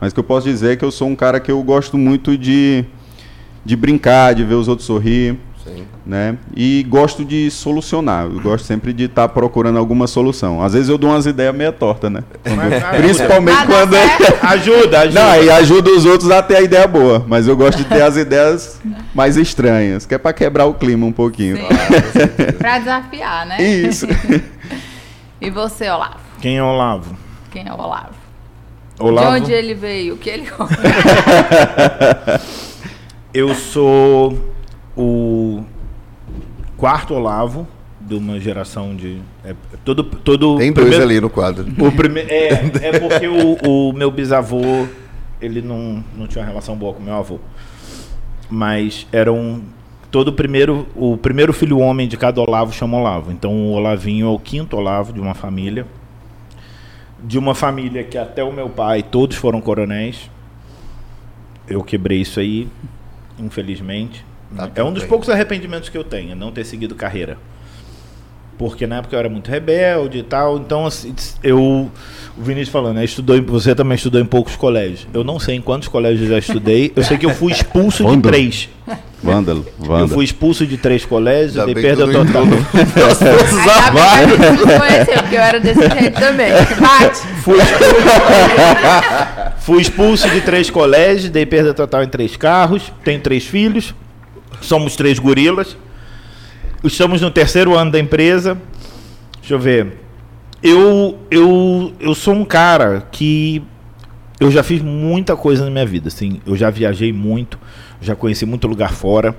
Mas 0.00 0.12
o 0.12 0.14
que 0.14 0.20
eu 0.20 0.24
posso 0.24 0.46
dizer 0.46 0.72
é 0.72 0.76
que 0.76 0.84
eu 0.84 0.90
sou 0.90 1.08
um 1.08 1.16
cara 1.16 1.40
que 1.40 1.50
eu 1.50 1.62
gosto 1.62 1.96
muito 1.96 2.36
de, 2.36 2.84
de 3.64 3.76
brincar, 3.76 4.34
de 4.34 4.44
ver 4.44 4.54
os 4.54 4.68
outros 4.68 4.86
sorrir, 4.86 5.38
Sim. 5.66 5.84
né? 6.06 6.36
E 6.56 6.84
gosto 6.88 7.24
de 7.24 7.50
solucionar. 7.50 8.24
Eu 8.26 8.40
gosto 8.40 8.64
sempre 8.64 8.92
de 8.92 9.04
estar 9.04 9.28
procurando 9.28 9.78
alguma 9.78 10.06
solução. 10.06 10.62
Às 10.62 10.72
vezes 10.74 10.88
eu 10.88 10.96
dou 10.96 11.10
umas 11.10 11.26
ideias 11.26 11.54
meio 11.54 11.72
tortas, 11.72 12.10
né? 12.10 12.22
Quando- 12.42 12.56
Mas 12.56 12.72
ajuda. 12.74 12.96
principalmente 12.98 13.54
Nada 13.56 13.72
quando. 13.74 13.96
Ajuda, 14.46 15.00
ajuda. 15.00 15.20
não, 15.20 15.42
e 15.42 15.50
ajuda 15.50 15.90
os 15.90 16.04
outros 16.04 16.30
a 16.30 16.40
ter 16.42 16.56
a 16.56 16.60
ideia 16.62 16.86
boa, 16.86 17.24
mas 17.26 17.48
eu 17.48 17.56
gosto 17.56 17.78
de 17.78 17.84
ter 17.84 18.02
as 18.02 18.16
ideias 18.16 18.80
mais 19.14 19.36
estranhas, 19.36 20.06
que 20.06 20.14
é 20.14 20.18
pra 20.18 20.32
quebrar 20.32 20.66
o 20.66 20.74
clima 20.74 21.04
um 21.04 21.12
pouquinho. 21.12 21.58
Pra 22.58 22.78
desafiar, 22.78 23.44
né? 23.46 23.62
Isso. 23.62 24.06
e 25.40 25.50
você, 25.50 25.88
Olavo? 25.90 26.16
Quem 26.40 26.58
é 26.58 26.62
o 26.62 26.66
Olavo? 26.66 27.16
Quem 27.50 27.66
é 27.66 27.72
o 27.72 27.76
Olavo? 27.80 28.14
Olavo. 28.98 29.30
De 29.36 29.42
onde 29.42 29.52
ele 29.52 29.74
veio? 29.74 30.14
O 30.14 30.16
que 30.16 30.30
ele 30.30 30.46
Eu 33.34 33.54
sou 33.54 34.38
o 34.96 35.64
quarto 36.76 37.14
Olavo 37.14 37.66
de 38.00 38.14
uma 38.14 38.38
geração 38.38 38.94
de. 38.94 39.18
É, 39.44 39.54
todo, 39.84 40.04
todo 40.04 40.58
Tem 40.58 40.72
dois 40.72 40.86
primeiro- 40.88 41.04
ali 41.04 41.20
no 41.20 41.28
quadro. 41.30 41.66
O 41.78 41.92
prime... 41.92 42.20
é, 42.20 42.48
é 42.82 42.98
porque 42.98 43.26
o, 43.28 43.88
o 43.88 43.92
meu 43.92 44.10
bisavô 44.10 44.86
ele 45.40 45.60
não, 45.60 46.02
não 46.16 46.26
tinha 46.26 46.42
uma 46.42 46.48
relação 46.48 46.76
boa 46.76 46.94
com 46.94 47.02
meu 47.02 47.14
avô. 47.14 47.38
Mas 48.48 49.06
eram 49.12 49.62
todo 50.10 50.32
primeiro, 50.32 50.86
o 50.94 51.16
primeiro 51.16 51.52
filho 51.52 51.78
homem 51.78 52.06
de 52.08 52.16
cada 52.16 52.40
Olavo 52.40 52.72
chama 52.72 52.96
Olavo. 52.96 53.32
Então 53.32 53.52
o 53.52 53.72
Olavinho 53.72 54.26
é 54.26 54.30
o 54.30 54.38
quinto 54.38 54.76
Olavo 54.76 55.12
de 55.12 55.20
uma 55.20 55.34
família. 55.34 55.86
De 57.22 57.38
uma 57.38 57.54
família 57.54 58.04
que 58.04 58.16
até 58.16 58.44
o 58.44 58.52
meu 58.52 58.68
pai, 58.68 59.02
todos 59.02 59.36
foram 59.36 59.60
coronéis. 59.60 60.30
Eu 61.66 61.82
quebrei 61.82 62.20
isso 62.20 62.38
aí, 62.38 62.68
infelizmente. 63.38 64.24
Tá 64.54 64.70
é 64.74 64.82
um 64.84 64.92
dos 64.92 65.02
bem. 65.02 65.08
poucos 65.08 65.28
arrependimentos 65.28 65.88
que 65.88 65.96
eu 65.98 66.04
tenho, 66.04 66.36
não 66.36 66.52
ter 66.52 66.64
seguido 66.64 66.94
carreira. 66.94 67.36
Porque 68.58 68.86
na 68.86 68.96
época 68.96 69.14
eu 69.14 69.18
era 69.20 69.28
muito 69.28 69.50
rebelde 69.50 70.18
e 70.18 70.22
tal. 70.22 70.56
Então, 70.56 70.86
assim, 70.86 71.14
eu. 71.42 71.90
O 72.38 72.42
Vinícius 72.42 72.70
falando, 72.70 72.96
né? 72.96 73.04
Estudou, 73.04 73.40
você 73.42 73.74
também 73.74 73.96
estudou 73.96 74.18
em 74.20 74.24
poucos 74.24 74.56
colégios. 74.56 75.06
Eu 75.12 75.22
não 75.24 75.38
sei 75.38 75.56
em 75.56 75.60
quantos 75.60 75.88
colégios 75.88 76.22
eu 76.22 76.28
já 76.28 76.38
estudei. 76.38 76.90
Eu 76.96 77.02
sei 77.04 77.18
que 77.18 77.26
eu 77.26 77.30
fui 77.34 77.52
expulso 77.52 78.02
de 78.04 78.16
três. 78.22 78.68
Vândalo, 79.22 79.66
Eu 79.78 79.84
Vândalo. 79.86 80.08
fui 80.08 80.24
expulso 80.24 80.66
de 80.66 80.76
três 80.78 81.04
colégios, 81.04 81.64
dei 81.66 81.74
perda 81.74 82.06
total. 82.06 82.44
Ainda 84.16 84.36
bem 84.36 84.38
que 84.38 84.44
a 84.44 84.50
gente 84.50 84.58
se 84.72 84.78
conheceu, 84.78 85.22
porque 85.22 85.36
eu 85.36 85.40
era 85.40 85.60
desse 85.60 85.80
jeito 85.90 86.14
também. 86.20 86.50
Bate. 86.80 87.18
Fui 87.42 87.58
expulso, 87.58 87.94
fui 89.58 89.82
expulso 89.82 90.30
de 90.30 90.40
três 90.42 90.70
colégios, 90.70 91.30
dei 91.30 91.44
perda 91.46 91.74
total 91.74 92.02
em 92.04 92.08
três 92.08 92.36
carros, 92.36 92.92
tenho 93.04 93.20
três 93.20 93.44
filhos, 93.46 93.94
somos 94.66 94.96
três 94.96 95.18
gorilas. 95.18 95.76
Estamos 96.84 97.20
no 97.20 97.30
terceiro 97.30 97.74
ano 97.74 97.90
da 97.90 97.98
empresa. 97.98 98.58
Deixa 99.40 99.54
eu 99.54 99.58
ver. 99.58 99.98
Eu, 100.62 101.18
eu, 101.30 101.92
eu 102.00 102.14
sou 102.14 102.34
um 102.34 102.44
cara 102.44 103.06
que 103.12 103.62
eu 104.38 104.50
já 104.50 104.62
fiz 104.62 104.82
muita 104.82 105.36
coisa 105.36 105.64
na 105.64 105.70
minha 105.70 105.86
vida. 105.86 106.08
Assim, 106.08 106.40
eu 106.46 106.56
já 106.56 106.70
viajei 106.70 107.12
muito, 107.12 107.58
já 108.00 108.14
conheci 108.14 108.44
muito 108.44 108.66
lugar 108.66 108.92
fora, 108.92 109.36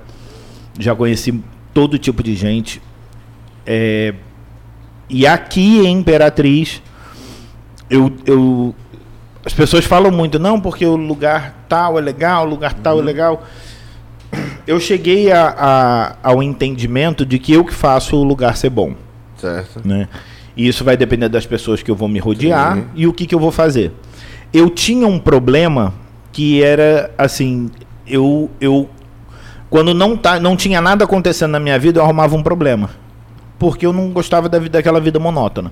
já 0.79 0.95
conheci 0.95 1.43
todo 1.73 1.97
tipo 1.97 2.23
de 2.23 2.35
gente. 2.35 2.81
É, 3.65 4.13
e 5.09 5.27
aqui 5.27 5.79
em 5.85 5.99
Imperatriz, 5.99 6.81
eu, 7.89 8.11
eu 8.25 8.75
as 9.45 9.53
pessoas 9.53 9.85
falam 9.85 10.11
muito, 10.11 10.37
não, 10.39 10.59
porque 10.59 10.85
o 10.85 10.95
lugar 10.95 11.65
tal 11.69 11.97
é 11.97 12.01
legal, 12.01 12.45
o 12.45 12.49
lugar 12.49 12.73
tal 12.73 12.99
é 12.99 13.03
legal. 13.03 13.43
Eu 14.67 14.79
cheguei 14.79 15.31
a, 15.31 15.47
a- 15.57 16.15
ao 16.29 16.43
entendimento 16.43 17.25
de 17.25 17.39
que 17.39 17.53
eu 17.53 17.63
que 17.63 17.73
faço 17.73 18.17
o 18.17 18.23
lugar 18.23 18.57
ser 18.57 18.69
bom, 18.69 18.93
Certo. 19.37 19.81
né? 19.87 20.07
E 20.57 20.67
isso 20.67 20.83
vai 20.83 20.97
depender 20.97 21.29
das 21.29 21.45
pessoas 21.45 21.81
que 21.83 21.89
eu 21.91 21.95
vou 21.95 22.09
me 22.09 22.19
rodear 22.19 22.75
Sim. 22.75 22.85
e 22.95 23.07
o 23.07 23.13
que, 23.13 23.25
que 23.25 23.33
eu 23.35 23.39
vou 23.39 23.51
fazer. 23.51 23.93
Eu 24.51 24.69
tinha 24.69 25.07
um 25.07 25.19
problema 25.19 25.93
que 26.33 26.61
era 26.63 27.11
assim, 27.17 27.69
eu, 28.05 28.49
eu 28.59 28.89
quando 29.69 29.93
não, 29.93 30.17
tá, 30.17 30.39
não 30.39 30.55
tinha 30.57 30.81
nada 30.81 31.05
acontecendo 31.05 31.51
na 31.51 31.59
minha 31.59 31.77
vida, 31.79 31.99
eu 31.99 32.03
arrumava 32.03 32.35
um 32.35 32.43
problema. 32.43 32.89
Porque 33.59 33.85
eu 33.85 33.93
não 33.93 34.09
gostava 34.09 34.49
da 34.49 34.59
vida, 34.59 34.77
daquela 34.79 34.99
vida 34.99 35.19
monótona. 35.19 35.71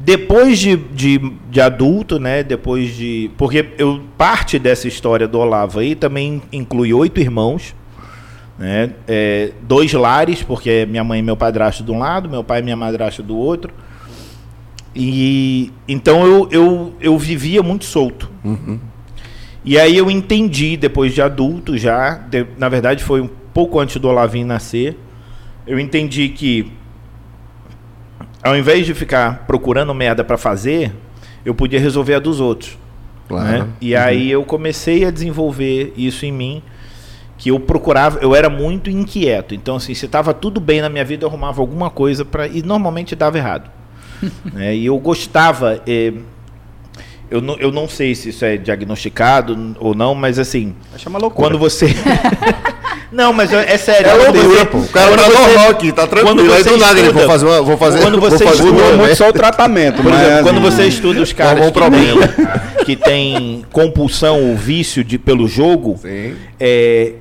Depois 0.00 0.58
de, 0.60 0.76
de, 0.76 1.18
de 1.50 1.60
adulto, 1.60 2.18
né? 2.20 2.42
Depois 2.44 2.94
de. 2.94 3.30
Porque 3.36 3.66
eu, 3.76 4.00
parte 4.16 4.58
dessa 4.58 4.86
história 4.86 5.26
do 5.26 5.38
Olavo 5.38 5.80
aí 5.80 5.94
também 5.94 6.40
inclui 6.52 6.92
oito 6.94 7.20
irmãos. 7.20 7.74
Né? 8.56 8.90
É, 9.06 9.52
dois 9.62 9.92
lares, 9.92 10.42
porque 10.42 10.86
minha 10.88 11.02
mãe 11.04 11.18
e 11.20 11.22
meu 11.22 11.36
padrasto 11.36 11.82
de 11.84 11.90
um 11.90 11.98
lado, 11.98 12.28
meu 12.28 12.42
pai 12.44 12.60
e 12.60 12.62
minha 12.62 12.76
madrasta 12.76 13.22
do 13.22 13.36
outro. 13.36 13.72
E 14.94 15.70
então 15.86 16.26
eu, 16.26 16.48
eu, 16.50 16.94
eu 17.00 17.18
vivia 17.18 17.62
muito 17.62 17.84
solto. 17.84 18.30
E 19.64 19.78
aí 19.78 19.96
eu 19.96 20.10
entendi, 20.10 20.76
depois 20.76 21.12
de 21.14 21.20
adulto 21.20 21.76
já, 21.76 22.14
de- 22.14 22.46
na 22.56 22.68
verdade 22.68 23.02
foi 23.04 23.20
um 23.20 23.28
pouco 23.52 23.78
antes 23.78 23.96
do 24.00 24.08
Olavinho 24.08 24.46
nascer, 24.46 24.96
eu 25.66 25.78
entendi 25.78 26.28
que 26.30 26.72
ao 28.48 28.56
invés 28.56 28.86
de 28.86 28.94
ficar 28.94 29.44
procurando 29.46 29.94
merda 29.94 30.24
pra 30.24 30.36
fazer, 30.38 30.92
eu 31.44 31.54
podia 31.54 31.78
resolver 31.80 32.14
a 32.14 32.18
dos 32.18 32.40
outros. 32.40 32.76
Claro. 33.28 33.46
né? 33.46 33.68
E 33.80 33.94
aí 33.94 34.30
eu 34.30 34.42
comecei 34.44 35.04
a 35.04 35.10
desenvolver 35.10 35.92
isso 35.96 36.24
em 36.24 36.32
mim, 36.32 36.62
que 37.36 37.50
eu 37.50 37.60
procurava, 37.60 38.18
eu 38.20 38.34
era 38.34 38.48
muito 38.48 38.90
inquieto. 38.90 39.54
Então 39.54 39.76
assim, 39.76 39.94
se 39.94 40.06
estava 40.06 40.32
tudo 40.32 40.60
bem 40.60 40.80
na 40.80 40.88
minha 40.88 41.04
vida, 41.04 41.24
eu 41.24 41.28
arrumava 41.28 41.60
alguma 41.60 41.90
coisa 41.90 42.24
para 42.24 42.46
e 42.46 42.62
normalmente 42.62 43.14
dava 43.14 43.36
errado. 43.38 43.70
né? 44.52 44.74
E 44.74 44.86
eu 44.86 44.98
gostava, 44.98 45.80
eh, 45.86 46.14
eu, 47.30 47.40
não, 47.40 47.54
eu 47.56 47.70
não 47.70 47.86
sei 47.86 48.14
se 48.14 48.30
isso 48.30 48.44
é 48.44 48.56
diagnosticado 48.56 49.76
ou 49.78 49.94
não, 49.94 50.14
mas 50.14 50.38
assim, 50.38 50.74
Chama 50.96 51.18
loucura. 51.18 51.50
quando 51.50 51.58
você 51.58 51.86
Não, 53.10 53.32
mas 53.32 53.52
é 53.52 53.72
é 53.72 53.78
sério. 53.78 54.10
É 54.10 54.16
quando 54.18 54.36
loucura, 54.36 54.66
pô. 54.66 54.78
O 54.78 54.88
cara 54.88 55.08
quando 55.08 55.20
tá 55.20 55.30
você- 55.30 55.38
normal 55.38 55.70
aqui, 55.70 55.92
tá 55.92 56.06
tranquilo. 56.06 56.36
quando 56.36 56.52
Aí 56.52 56.62
do 56.64 56.76
nada 56.76 56.98
ele 57.00 57.10
vou 57.10 57.26
fazer 57.26 57.46
uma, 57.46 57.62
vou 57.62 57.76
fazer, 57.78 58.00
quando 58.00 58.20
vou 58.20 58.30
você 58.30 58.44
fazer 58.44 58.56
estuda 58.64 58.82
uma, 58.82 58.96
muito 58.96 59.08
né? 59.08 59.14
só 59.14 59.28
o 59.28 59.32
tratamento, 59.32 60.02
Por 60.02 60.10
mas 60.12 60.20
exemplo, 60.22 60.42
quando 60.42 60.58
assim, 60.58 60.76
você 60.76 60.86
estuda 60.88 61.22
os 61.22 61.32
caras 61.32 61.52
Arrumou 61.62 61.68
um 61.68 61.72
que, 61.72 61.78
problema. 61.80 62.28
tem, 62.28 62.84
que 62.84 62.96
tem 62.96 63.64
compulsão 63.72 64.50
ou 64.50 64.56
vício 64.56 65.02
de, 65.02 65.18
pelo 65.18 65.48
jogo, 65.48 65.98
é, 66.60 67.12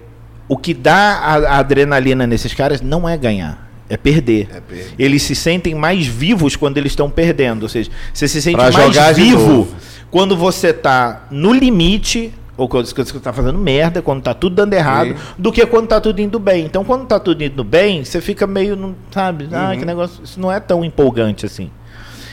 o 0.50 0.58
que 0.58 0.74
dá 0.74 0.94
a, 0.96 1.36
a 1.56 1.58
adrenalina 1.60 2.28
nesses 2.28 2.54
caras 2.54 2.82
não 2.82 3.08
é 3.08 3.16
ganhar, 3.18 3.70
é 3.90 3.96
perder. 3.96 4.50
É 4.54 4.60
perder. 4.60 4.94
Eles 5.00 5.24
se 5.24 5.36
sentem 5.36 5.74
mais 5.74 6.06
vivos 6.06 6.56
quando 6.58 6.78
eles 6.78 6.92
estão 6.92 7.10
perdendo. 7.10 7.64
Ou 7.64 7.70
seja, 7.70 7.90
você 8.14 8.28
se 8.28 8.42
sente 8.42 8.56
Pra 8.58 8.72
mais 8.72 9.16
vivo 9.16 9.68
quando 10.12 10.36
você 10.36 10.74
tá 10.74 11.28
no 11.32 11.54
limite. 11.54 12.34
Ou 12.58 12.68
quando 12.68 12.88
você 12.88 13.00
está 13.02 13.32
fazendo 13.32 13.60
merda, 13.60 14.02
quando 14.02 14.24
tá 14.24 14.34
tudo 14.34 14.56
dando 14.56 14.74
errado, 14.74 15.10
Sim. 15.10 15.16
do 15.38 15.52
que 15.52 15.64
quando 15.68 15.88
tá 15.88 16.02
tudo 16.02 16.20
indo 16.20 16.40
bem. 16.40 16.66
Então, 16.66 16.84
quando 16.84 17.06
tá 17.06 17.20
tudo 17.20 17.44
indo 17.44 17.64
bem, 17.64 18.04
você 18.04 18.20
fica 18.20 18.48
meio, 18.48 18.76
não- 18.76 18.96
sabe? 19.12 19.48
Ah, 19.52 19.70
Uhum. 19.74 19.80
que 19.80 19.86
negócio. 19.86 20.24
Isso 20.24 20.40
não 20.40 20.52
é 20.52 20.60
tão 20.60 20.84
empolgante 20.84 21.46
assim. 21.46 21.70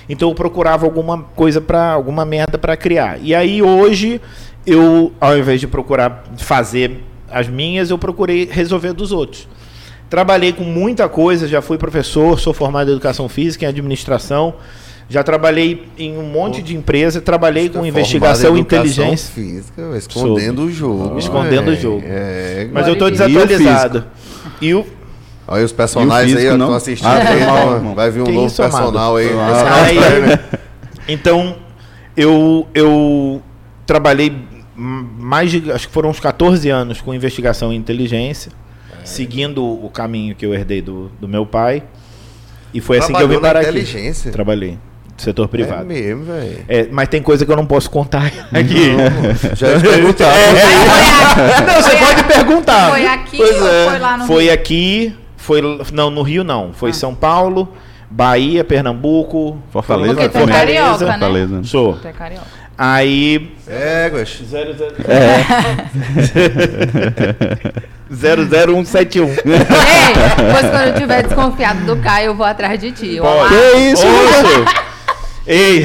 Então 0.09 0.29
eu 0.31 0.35
procurava 0.35 0.85
alguma 0.87 1.19
coisa 1.35 1.61
para 1.61 1.93
alguma 1.93 2.25
merda 2.25 2.59
para 2.59 2.77
criar. 2.77 3.19
E 3.23 3.35
aí 3.35 3.63
hoje 3.63 4.21
eu, 4.67 5.13
ao 5.21 5.37
invés 5.37 5.61
de 5.61 5.67
procurar 5.67 6.25
fazer 6.39 7.03
as 7.31 7.49
minhas, 7.49 7.91
eu 7.91 7.99
procurei 7.99 8.47
resolver 8.51 8.93
dos 8.93 9.13
outros. 9.13 9.49
Trabalhei 10.11 10.53
com 10.53 10.63
muita 10.65 11.09
coisa, 11.09 11.49
já 11.49 11.61
fui 11.63 11.77
professor, 11.79 12.39
sou 12.39 12.53
formado 12.53 12.89
em 12.89 12.93
educação 12.93 13.29
física, 13.29 13.65
em 13.65 13.69
administração. 13.69 14.55
Já 15.09 15.23
trabalhei 15.23 15.87
em 15.99 16.17
um 16.17 16.23
monte 16.23 16.63
de 16.63 16.75
empresa, 16.75 17.21
trabalhei 17.21 17.69
com 17.69 17.85
investigação 17.85 18.57
e 18.57 18.61
inteligência. 18.61 19.33
Física, 19.33 19.83
escondendo 19.97 20.63
o 20.63 20.71
jogo. 20.73 21.19
Escondendo 21.19 21.69
o 21.69 21.73
véi. 21.73 21.81
jogo. 21.81 22.03
É, 22.07 22.69
Mas 22.73 22.89
eu 22.89 22.95
E 22.95 22.97
o 22.97 23.11
desatualizado. 23.11 24.05
E 24.61 24.75
o, 24.75 24.87
Olha 25.47 25.65
os 25.65 25.73
personagens 25.73 26.35
o 26.35 26.39
aí, 26.39 26.57
não? 26.57 26.73
assistindo. 26.75 27.07
Ah, 27.07 27.19
aí, 27.19 27.95
vai 27.95 28.11
vir 28.11 28.23
um 28.23 28.33
novo 28.33 28.57
personal 28.57 29.17
aí. 29.17 29.29
Ah, 29.35 29.85
Aí, 29.85 29.99
então, 31.07 31.57
eu, 32.17 32.67
eu 32.75 33.43
trabalhei 33.87 34.35
mais 34.75 35.51
de, 35.51 35.71
acho 35.71 35.87
que 35.87 35.93
foram 35.93 36.09
uns 36.11 36.19
14 36.19 36.69
anos 36.71 37.01
com 37.01 37.13
investigação 37.15 37.73
e 37.73 37.77
inteligência, 37.77 38.51
seguindo 39.05 39.63
o 39.63 39.91
caminho 39.91 40.35
que 40.35 40.47
eu 40.47 40.55
herdei 40.55 40.81
do, 40.81 41.11
do 41.21 41.29
meu 41.29 41.45
pai. 41.45 41.83
E 42.73 42.81
foi 42.81 42.99
assim 42.99 43.13
que 43.13 43.23
eu 43.23 43.29
vim 43.29 43.35
Trabalhou 43.39 43.41
parar 43.43 43.61
aqui. 43.61 43.69
inteligência? 43.71 44.33
Trabalhei, 44.33 44.79
setor 45.17 45.45
É 45.45 45.49
privado. 45.49 45.85
mesmo, 45.87 46.25
velho. 46.25 46.65
É, 46.69 46.89
mas 46.91 47.09
tem 47.09 47.23
coisa 47.23 47.45
que 47.47 47.53
eu 47.53 47.57
não 47.57 47.67
posso 47.67 47.89
contar 47.91 48.27
aqui. 48.53 48.95
Já 49.55 49.69
ia 49.71 49.79
te 49.79 49.83
perguntar. 49.89 50.33
Não, 51.67 51.83
você 51.83 51.97
pode 51.97 52.25
perguntar. 52.25 52.91
Foi 52.91 53.07
aqui 53.07 53.37
Pois 53.37 53.63
ou 53.63 53.69
é. 53.69 53.87
foi 53.91 53.99
lá 53.99 54.17
no 54.19 54.27
Foi 54.27 54.45
Rio? 54.45 54.53
aqui, 54.53 55.17
foi 55.37 55.61
não 55.93 56.11
no 56.11 56.23
Rio 56.23 56.43
não, 56.45 56.73
foi 56.73 56.91
Ah. 56.91 56.95
São 56.95 57.15
Paulo, 57.15 57.69
Bahia, 58.11 58.65
Pernambuco, 58.65 59.59
Fortaleza, 59.71 60.15
Porque 60.15 60.29
tu 60.29 60.37
é 60.37 60.41
Fortaleza. 60.41 60.67
carioca, 60.67 61.05
né? 61.05 61.11
Fortaleza. 61.13 61.61
Sou. 61.65 61.93
Tu 61.95 62.09
é 62.09 62.13
carioca. 62.13 62.47
Aí 62.77 63.53
É, 63.69 64.11
Guax. 64.13 64.43
00171. 68.11 69.29
Ei, 69.29 69.37
depois 70.37 70.71
quando 70.71 70.87
eu 70.89 70.95
tiver 70.95 71.23
desconfiado 71.23 71.81
do 71.87 71.97
Caio, 72.03 72.27
eu 72.27 72.35
vou 72.35 72.47
atrás 72.47 72.79
de 72.79 72.93
ti. 72.93 73.19
Olá. 73.21 73.49
Que 73.49 73.55
isso, 73.93 74.05
Oxe. 74.07 74.94
Ei, 75.47 75.85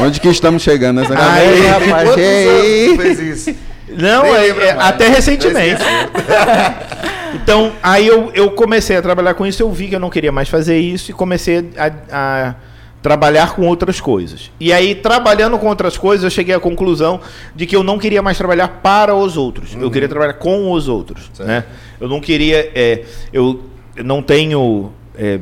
Onde 0.00 0.20
que 0.20 0.28
estamos 0.28 0.62
chegando 0.62 1.00
nessa 1.00 1.12
Aí, 1.12 1.62
galera, 1.62 1.86
rapaz? 1.86 2.10
Tu 2.10 2.96
fez 2.96 3.18
isso? 3.20 3.54
não, 3.88 4.24
é, 4.24 4.40
lembra 4.40 4.64
é, 4.64 4.70
até 4.70 5.08
recentemente. 5.08 5.82
Então, 7.34 7.72
aí 7.82 8.06
eu, 8.06 8.30
eu 8.34 8.50
comecei 8.52 8.96
a 8.96 9.02
trabalhar 9.02 9.34
com 9.34 9.46
isso, 9.46 9.62
eu 9.62 9.70
vi 9.70 9.88
que 9.88 9.94
eu 9.94 10.00
não 10.00 10.08
queria 10.08 10.32
mais 10.32 10.48
fazer 10.48 10.78
isso 10.78 11.10
e 11.10 11.14
comecei 11.14 11.68
a, 11.76 11.92
a 12.10 12.54
trabalhar 13.02 13.54
com 13.54 13.66
outras 13.66 14.00
coisas. 14.00 14.50
E 14.58 14.72
aí, 14.72 14.94
trabalhando 14.94 15.58
com 15.58 15.66
outras 15.66 15.98
coisas, 15.98 16.24
eu 16.24 16.30
cheguei 16.30 16.54
à 16.54 16.60
conclusão 16.60 17.20
de 17.54 17.66
que 17.66 17.76
eu 17.76 17.82
não 17.82 17.98
queria 17.98 18.22
mais 18.22 18.38
trabalhar 18.38 18.68
para 18.82 19.14
os 19.14 19.36
outros. 19.36 19.76
Eu 19.78 19.90
queria 19.90 20.08
trabalhar 20.08 20.34
com 20.34 20.72
os 20.72 20.88
outros. 20.88 21.30
Certo. 21.34 21.46
Né? 21.46 21.64
Eu 22.00 22.08
não 22.08 22.20
queria. 22.20 22.70
é, 22.74 23.04
eu 23.32 23.62
não 23.96 24.22
tenho. 24.22 24.92
é, 25.16 25.40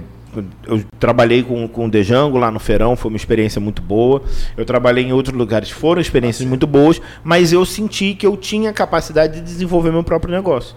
eu 0.66 0.82
trabalhei 0.98 1.42
com, 1.42 1.66
com 1.68 1.86
o 1.86 1.90
Dejango 1.90 2.38
lá 2.38 2.50
no 2.50 2.58
Feirão, 2.58 2.96
foi 2.96 3.10
uma 3.10 3.16
experiência 3.16 3.60
muito 3.60 3.82
boa. 3.82 4.22
Eu 4.56 4.64
trabalhei 4.64 5.04
em 5.04 5.12
outros 5.12 5.36
lugares, 5.36 5.70
foram 5.70 6.00
experiências 6.00 6.48
muito 6.48 6.66
boas, 6.66 7.00
mas 7.22 7.52
eu 7.52 7.64
senti 7.64 8.14
que 8.14 8.26
eu 8.26 8.36
tinha 8.36 8.72
capacidade 8.72 9.34
de 9.34 9.42
desenvolver 9.42 9.90
meu 9.92 10.02
próprio 10.04 10.32
negócio. 10.34 10.74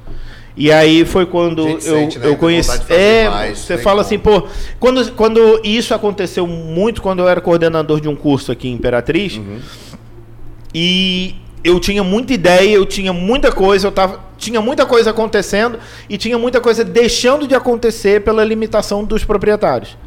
E 0.55 0.71
aí 0.71 1.05
foi 1.05 1.25
quando 1.27 1.67
eu, 1.67 1.79
sente, 1.79 2.17
né? 2.17 2.27
eu 2.27 2.35
conheci. 2.35 2.81
É, 2.91 3.29
mais, 3.29 3.59
você 3.59 3.77
fala 3.77 4.03
como. 4.03 4.07
assim, 4.07 4.17
pô, 4.17 4.47
quando, 4.79 5.11
quando 5.11 5.61
isso 5.63 5.93
aconteceu 5.93 6.47
muito 6.47 6.99
quando 6.99 7.19
eu 7.19 7.27
era 7.29 7.39
coordenador 7.39 8.01
de 8.01 8.09
um 8.09 8.15
curso 8.15 8.51
aqui 8.51 8.67
em 8.67 8.73
Imperatriz, 8.73 9.37
Uhum. 9.37 9.59
e 10.73 11.35
eu 11.67 11.79
tinha 11.81 12.03
muita 12.03 12.33
ideia, 12.33 12.75
eu 12.75 12.85
tinha 12.85 13.11
muita 13.11 13.51
coisa, 13.51 13.87
eu 13.87 13.91
tava, 13.91 14.23
tinha 14.37 14.61
muita 14.61 14.85
coisa 14.85 15.09
acontecendo 15.09 15.77
e 16.09 16.17
tinha 16.17 16.37
muita 16.37 16.61
coisa 16.61 16.83
deixando 16.83 17.45
de 17.45 17.53
acontecer 17.53 18.23
pela 18.23 18.43
limitação 18.43 19.03
dos 19.03 19.25
proprietários. 19.25 19.97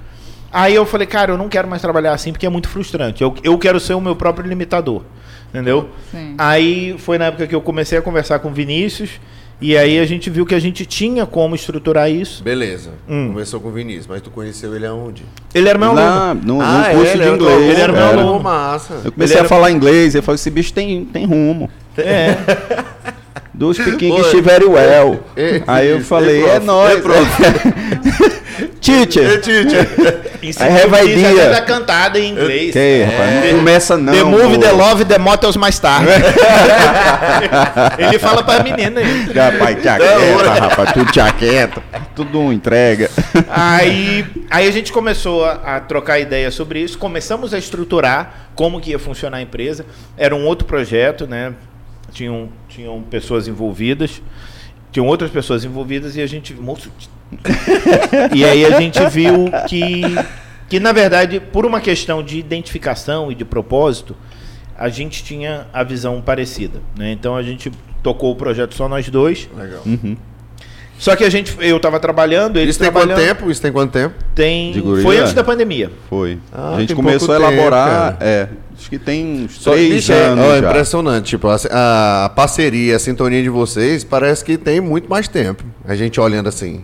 Aí 0.51 0.75
eu 0.75 0.87
falei, 0.87 1.07
cara, 1.07 1.33
eu 1.33 1.39
não 1.39 1.49
quero 1.49 1.69
mais 1.69 1.83
trabalhar 1.83 2.13
assim 2.13 2.33
porque 2.33 2.47
é 2.47 2.49
muito 2.49 2.69
frustrante. 2.69 3.23
Eu, 3.23 3.35
eu 3.45 3.59
quero 3.59 3.79
ser 3.79 3.93
o 3.95 4.01
meu 4.01 4.17
próprio 4.17 4.49
limitador. 4.49 5.03
Entendeu? 5.51 5.91
Sim. 6.11 6.35
Aí 6.39 6.97
foi 6.99 7.19
na 7.19 7.27
época 7.27 7.47
que 7.47 7.55
eu 7.55 7.61
comecei 7.61 7.99
a 7.99 8.03
conversar 8.03 8.39
com 8.39 8.49
o 8.49 8.53
Vinícius. 8.53 9.21
E 9.61 9.77
aí 9.77 9.99
a 9.99 10.07
gente 10.07 10.31
viu 10.31 10.47
que 10.47 10.55
a 10.55 10.59
gente 10.59 10.87
tinha 10.87 11.27
como 11.27 11.55
estruturar 11.55 12.11
isso. 12.11 12.43
Beleza. 12.43 12.91
Hum. 13.09 13.29
Começou 13.33 13.61
com 13.61 13.69
o 13.69 13.73
Vinícius, 13.73 14.07
mas 14.07 14.23
tu 14.23 14.31
conheceu 14.31 14.75
ele 14.75 14.87
aonde? 14.87 15.23
Ele 15.55 15.69
era 15.69 15.79
meu 15.79 15.89
aluno. 15.89 16.01
Lá, 16.03 16.35
no, 16.35 16.55
no 16.55 16.61
Ah, 16.63 16.89
curso 16.93 17.07
ele 17.13 17.17
de 17.17 17.23
era 17.23 17.35
inglês. 17.37 17.61
ele 17.73 17.81
era 17.81 17.93
meu 17.93 18.05
aluno. 18.07 18.41
Massa. 18.43 18.95
Eu 19.05 19.13
comecei 19.13 19.35
Ele 19.37 19.41
a 19.41 19.41
era- 19.41 19.49
falar 19.49 19.71
inglês, 19.71 20.15
eu 20.15 20.23
falei, 20.23 20.37
esse 20.37 20.51
bicho 20.51 20.73
tem, 20.73 21.05
tem 21.05 21.27
rumo. 21.27 21.69
É. 21.99 22.37
Do 23.53 23.75
speaking 23.75 24.13
Oi. 24.13 24.19
English 24.21 24.41
very 24.41 24.65
well. 24.65 25.21
Aí 25.67 25.89
eu 25.89 25.99
ei, 25.99 26.03
falei, 26.03 26.41
prof, 26.41 26.57
é 26.57 26.61
nóis. 26.61 26.95
ei, 26.95 27.03
prof. 27.03 28.40
Teacher. 28.81 29.41
Vinícius 30.41 31.27
idea. 31.27 31.31
até 31.33 31.51
da 31.51 31.61
cantada 31.61 32.19
em 32.19 32.31
inglês. 32.33 32.73
Que, 32.73 33.03
rapaz, 33.03 33.35
não 33.35 33.43
The- 33.43 33.51
começa 33.53 33.97
não. 33.99 34.13
The 34.13 34.25
Move. 34.25 34.59
The 34.59 34.73
Love, 34.73 35.05
The 35.05 35.19
Motels 35.19 35.57
mais 35.57 35.79
tarde. 35.79 36.09
Ele 37.99 38.19
fala 38.19 38.43
pra 38.43 38.63
menina 38.63 39.01
aí. 39.01 39.25
Rapaz, 39.33 39.83
jaqueta, 39.83 40.55
rapaz, 40.61 40.93
tudo 40.93 41.13
jaqueta. 41.15 41.83
Tudo 42.15 42.53
entrega. 42.53 43.11
Aí, 43.49 44.25
aí 44.51 44.67
a 44.67 44.71
gente 44.71 44.93
começou 44.93 45.45
a, 45.45 45.77
a 45.77 45.81
trocar 45.81 46.19
ideia 46.19 46.51
sobre 46.51 46.81
isso, 46.81 46.99
começamos 46.99 47.53
a 47.55 47.59
estruturar 47.59 48.49
como 48.55 48.81
que 48.81 48.91
ia 48.91 48.99
funcionar 48.99 49.39
a 49.39 49.43
empresa. 49.43 49.85
Era 50.17 50.35
um 50.35 50.45
outro 50.47 50.67
projeto, 50.67 51.27
né? 51.27 51.53
Tinham, 52.13 52.49
tinham 52.69 53.01
pessoas 53.03 53.47
envolvidas, 53.47 54.21
tinham 54.91 55.07
outras 55.07 55.31
pessoas 55.31 55.65
envolvidas 55.65 56.17
e 56.17 56.23
a 56.23 56.27
gente. 56.27 56.55
Moço. 56.55 56.91
E 58.35 58.45
aí 58.45 58.65
a 58.65 58.79
gente 58.81 58.99
viu 59.09 59.51
que, 59.69 60.03
que, 60.69 60.81
na 60.81 60.93
verdade, 60.93 61.41
por 61.41 61.65
uma 61.65 61.81
questão 61.81 62.23
de 62.23 62.39
identificação 62.39 63.31
e 63.31 63.35
de 63.35 63.45
propósito, 63.45 64.17
a 64.77 64.89
gente 64.89 65.23
tinha 65.23 65.67
a 65.73 65.83
visão 65.85 66.21
parecida. 66.21 66.81
Né? 66.99 67.13
Então 67.13 67.37
a 67.37 67.43
gente 67.43 67.71
tocou 68.03 68.33
o 68.33 68.37
projeto 68.37 68.75
só 68.75 68.89
nós 68.89 69.09
dois. 69.09 69.49
Legal. 69.57 69.83
Só 70.99 71.17
que 71.17 71.25
a 71.25 71.31
gente, 71.31 71.57
eu 71.61 71.79
estava 71.79 71.99
trabalhando, 71.99 72.59
ele 72.59 72.71
Isso 72.71 72.79
tem 72.79 72.93
quanto 72.93 73.15
tempo? 73.15 73.51
Isso 73.51 73.63
tem 73.63 73.73
quanto 73.73 73.91
tempo? 73.91 74.15
Tem. 74.35 74.75
Foi 75.03 75.19
antes 75.19 75.33
da 75.33 75.43
pandemia. 75.43 75.91
Foi. 76.11 76.39
Ah, 76.53 76.75
a 76.77 76.81
gente 76.81 76.95
começou 76.95 77.35
a 77.35 77.39
tempo, 77.39 77.53
elaborar, 77.53 77.89
cara. 77.89 78.17
é, 78.21 78.49
acho 78.79 78.91
que 78.91 78.99
tem 78.99 79.45
uns 79.45 79.57
Só- 79.63 79.73
três 79.73 79.95
bicho, 79.95 80.13
é- 80.13 80.27
anos 80.27 80.45
ó, 80.45 80.61
já. 80.61 80.69
impressionante. 80.69 81.25
Tipo, 81.31 81.49
a, 81.49 81.57
a 82.27 82.29
parceria, 82.29 82.97
a 82.97 82.99
sintonia 82.99 83.43
de 83.43 83.49
vocês 83.49 84.05
parece 84.05 84.45
que 84.45 84.59
tem 84.59 84.79
muito 84.79 85.09
mais 85.09 85.27
tempo. 85.27 85.65
A 85.87 85.95
gente 85.97 86.21
olhando 86.21 86.51
assim. 86.51 86.83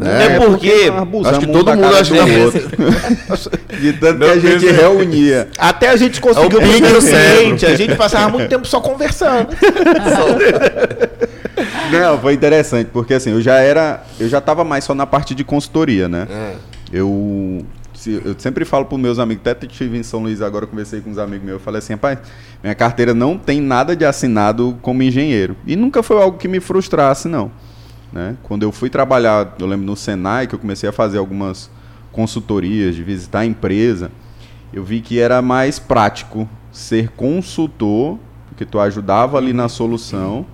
Né? 0.00 0.36
É 0.36 0.40
porque- 0.40 0.90
nós 0.90 1.02
abusamos 1.02 1.28
Acho 1.28 1.40
que 1.46 1.52
todo 1.52 1.74
mundo 1.74 1.96
acha 1.96 2.14
que- 2.14 2.38
outro. 2.38 3.60
De 3.80 3.92
tanto 3.94 4.18
que 4.18 4.24
a 4.24 4.38
gente 4.38 4.68
é. 4.68 4.72
reunia. 4.72 5.48
Até 5.58 5.88
a 5.90 5.96
gente 5.96 6.20
conseguiu 6.20 6.60
É 6.60 6.96
o 6.96 7.00
cérebro. 7.00 7.38
cliente, 7.40 7.66
a 7.66 7.76
gente 7.76 7.94
passava 7.96 8.28
muito 8.30 8.48
tempo 8.48 8.66
só 8.66 8.80
conversando. 8.80 9.48
Não, 11.92 12.18
foi 12.18 12.34
interessante, 12.34 12.88
porque 12.92 13.14
assim, 13.14 13.30
eu 13.32 13.42
já 13.42 13.56
era. 13.56 14.02
Eu 14.18 14.28
já 14.28 14.40
tava 14.40 14.64
mais 14.64 14.84
só 14.84 14.94
na 14.94 15.06
parte 15.06 15.34
de 15.34 15.44
consultoria, 15.44 16.08
né? 16.08 16.26
É. 16.30 16.52
Eu, 16.92 17.64
eu 18.24 18.34
sempre 18.38 18.64
falo 18.64 18.84
para 18.86 18.96
meus 18.98 19.18
amigos, 19.18 19.42
até 19.46 19.66
estive 19.66 19.98
em 19.98 20.02
São 20.02 20.20
Luís 20.20 20.40
agora, 20.40 20.66
conversei 20.66 21.00
com 21.00 21.10
uns 21.10 21.18
amigos 21.18 21.44
meus, 21.44 21.58
eu 21.58 21.64
falei 21.64 21.78
assim, 21.78 21.92
rapaz, 21.92 22.18
minha 22.62 22.74
carteira 22.74 23.12
não 23.12 23.36
tem 23.36 23.60
nada 23.60 23.94
de 23.94 24.04
assinado 24.04 24.78
como 24.82 25.02
engenheiro. 25.02 25.56
E 25.66 25.76
nunca 25.76 26.02
foi 26.02 26.20
algo 26.22 26.38
que 26.38 26.48
me 26.48 26.60
frustrasse, 26.60 27.28
não. 27.28 27.50
Né? 28.12 28.36
Quando 28.42 28.62
eu 28.62 28.72
fui 28.72 28.90
trabalhar, 28.90 29.54
eu 29.58 29.66
lembro 29.66 29.86
no 29.86 29.96
Senai, 29.96 30.46
que 30.46 30.54
eu 30.54 30.58
comecei 30.58 30.88
a 30.88 30.92
fazer 30.92 31.18
algumas 31.18 31.70
consultorias, 32.12 32.94
de 32.96 33.02
visitar 33.02 33.40
a 33.40 33.46
empresa, 33.46 34.10
eu 34.72 34.84
vi 34.84 35.00
que 35.00 35.18
era 35.18 35.40
mais 35.40 35.78
prático 35.78 36.48
ser 36.72 37.10
consultor, 37.10 38.18
porque 38.48 38.64
tu 38.64 38.78
ajudava 38.78 39.36
ali 39.38 39.52
na 39.52 39.68
solução 39.68 40.46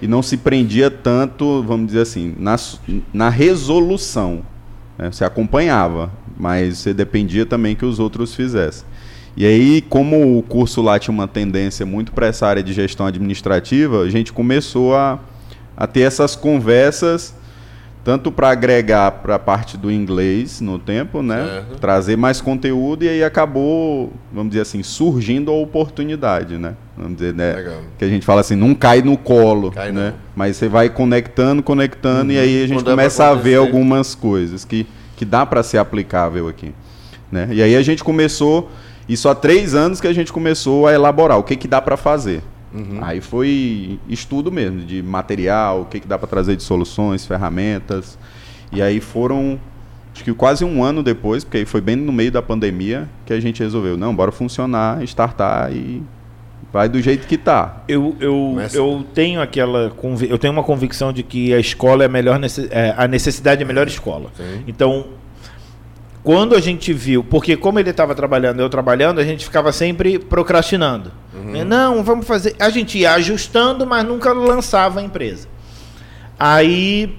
e 0.00 0.06
não 0.06 0.22
se 0.22 0.36
prendia 0.36 0.90
tanto, 0.90 1.62
vamos 1.62 1.86
dizer 1.86 2.02
assim, 2.02 2.34
na, 2.38 2.56
na 3.12 3.28
resolução. 3.28 4.42
né? 4.98 5.10
Você 5.10 5.24
acompanhava, 5.24 6.10
mas 6.36 6.78
você 6.78 6.92
dependia 6.92 7.46
também 7.46 7.74
que 7.74 7.84
os 7.84 7.98
outros 7.98 8.34
fizessem. 8.34 8.86
E 9.36 9.44
aí, 9.44 9.82
como 9.82 10.38
o 10.38 10.42
curso 10.42 10.80
lá 10.80 10.98
tinha 10.98 11.12
uma 11.12 11.28
tendência 11.28 11.84
muito 11.84 12.12
para 12.12 12.26
essa 12.26 12.46
área 12.46 12.62
de 12.62 12.72
gestão 12.72 13.06
administrativa, 13.06 14.00
a 14.00 14.08
gente 14.08 14.32
começou 14.32 14.96
a, 14.96 15.18
a 15.76 15.86
ter 15.86 16.00
essas 16.00 16.34
conversas, 16.34 17.34
tanto 18.02 18.30
para 18.30 18.50
agregar 18.50 19.10
para 19.10 19.34
a 19.34 19.38
parte 19.38 19.76
do 19.76 19.90
inglês 19.90 20.60
no 20.60 20.78
tempo, 20.78 21.22
né? 21.22 21.64
Trazer 21.80 22.16
mais 22.16 22.40
conteúdo 22.40 23.04
e 23.04 23.08
aí 23.08 23.24
acabou, 23.24 24.12
vamos 24.32 24.50
dizer 24.50 24.62
assim, 24.62 24.82
surgindo 24.82 25.50
a 25.50 25.54
oportunidade, 25.54 26.56
né? 26.56 26.76
Vamos 26.96 27.16
dizer, 27.16 27.34
né? 27.34 27.54
Legal. 27.54 27.80
Que 27.98 28.04
a 28.04 28.08
gente 28.08 28.24
fala 28.24 28.40
assim, 28.40 28.54
não 28.54 28.74
cai 28.74 29.02
no 29.02 29.18
colo, 29.18 29.72
Cai 29.72 29.90
né? 29.90 30.10
não. 30.10 30.18
Mas 30.34 30.56
você 30.56 30.68
vai 30.68 30.88
conectando, 30.88 31.62
conectando 31.62 32.32
e 32.32 32.38
aí 32.38 32.62
a 32.62 32.66
gente 32.68 32.78
Quando 32.78 32.90
começa 32.90 33.26
a 33.26 33.34
ver 33.34 33.56
algumas 33.56 34.14
coisas 34.14 34.64
que, 34.64 34.86
que 35.16 35.24
dá 35.24 35.44
para 35.44 35.62
ser 35.64 35.78
aplicável 35.78 36.48
aqui, 36.48 36.72
né? 37.30 37.48
E 37.50 37.60
aí 37.60 37.74
a 37.74 37.82
gente 37.82 38.02
começou, 38.02 38.70
isso 39.08 39.28
há 39.28 39.34
três 39.34 39.74
anos 39.74 40.00
que 40.00 40.06
a 40.06 40.12
gente 40.12 40.32
começou 40.32 40.86
a 40.86 40.92
elaborar 40.94 41.38
o 41.38 41.42
que 41.42 41.56
que 41.56 41.66
dá 41.66 41.82
para 41.82 41.96
fazer. 41.96 42.40
Uhum. 42.76 42.98
Aí 43.02 43.20
foi 43.20 43.98
estudo 44.08 44.52
mesmo 44.52 44.80
de 44.80 45.02
material, 45.02 45.82
o 45.82 45.84
que 45.86 46.00
que 46.00 46.06
dá 46.06 46.18
para 46.18 46.28
trazer 46.28 46.56
de 46.56 46.62
soluções, 46.62 47.24
ferramentas. 47.26 48.18
E 48.72 48.82
aí 48.82 49.00
foram 49.00 49.58
acho 50.14 50.24
que 50.24 50.32
quase 50.32 50.64
um 50.64 50.82
ano 50.82 51.02
depois, 51.02 51.44
porque 51.44 51.58
aí 51.58 51.64
foi 51.66 51.80
bem 51.80 51.94
no 51.96 52.12
meio 52.12 52.32
da 52.32 52.40
pandemia 52.42 53.08
que 53.26 53.32
a 53.32 53.40
gente 53.40 53.62
resolveu, 53.62 53.96
não, 53.96 54.14
bora 54.14 54.32
funcionar, 54.32 55.02
startar 55.04 55.70
e 55.72 56.02
vai 56.72 56.88
do 56.88 57.00
jeito 57.00 57.26
que 57.26 57.36
tá. 57.36 57.82
Eu, 57.86 58.16
eu, 58.18 58.32
Começa. 58.52 58.76
eu 58.76 59.04
tenho 59.14 59.40
aquela 59.40 59.90
convi- 59.90 60.28
eu 60.30 60.38
tenho 60.38 60.52
uma 60.52 60.62
convicção 60.62 61.12
de 61.12 61.22
que 61.22 61.52
a 61.54 61.58
escola 61.60 62.02
é 62.02 62.06
a 62.06 62.08
melhor 62.08 62.38
nece- 62.38 62.68
é, 62.70 62.94
a 62.96 63.06
necessidade 63.06 63.60
é 63.62 63.64
a 63.64 63.68
melhor 63.68 63.86
escola. 63.86 64.30
Sim. 64.36 64.64
Então, 64.66 65.06
quando 66.26 66.56
a 66.56 66.60
gente 66.60 66.92
viu, 66.92 67.22
porque 67.22 67.56
como 67.56 67.78
ele 67.78 67.90
estava 67.90 68.12
trabalhando, 68.12 68.58
eu 68.58 68.68
trabalhando, 68.68 69.20
a 69.20 69.24
gente 69.24 69.44
ficava 69.44 69.70
sempre 69.70 70.18
procrastinando. 70.18 71.12
Né? 71.32 71.62
Não, 71.62 72.02
vamos 72.02 72.26
fazer. 72.26 72.56
A 72.58 72.68
gente 72.68 72.98
ia 72.98 73.12
ajustando, 73.12 73.86
mas 73.86 74.04
nunca 74.04 74.32
lançava 74.32 74.98
a 74.98 75.02
empresa. 75.04 75.46
Aí 76.36 77.16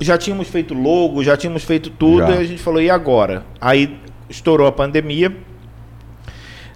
já 0.00 0.18
tínhamos 0.18 0.48
feito 0.48 0.74
logo, 0.74 1.22
já 1.22 1.36
tínhamos 1.36 1.62
feito 1.62 1.88
tudo, 1.88 2.26
Já. 2.26 2.30
e 2.32 2.38
a 2.38 2.44
gente 2.44 2.60
falou, 2.60 2.82
e 2.82 2.90
agora? 2.90 3.44
Aí 3.60 3.96
estourou 4.28 4.66
a 4.66 4.72
pandemia. 4.72 5.32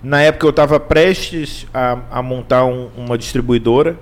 Na 0.04 0.20
época 0.22 0.46
eu 0.46 0.50
estava 0.50 0.78
prestes 0.78 1.66
a, 1.74 1.98
a 2.12 2.22
montar 2.22 2.64
um- 2.64 2.90
uma 2.96 3.18
distribuidora. 3.18 3.98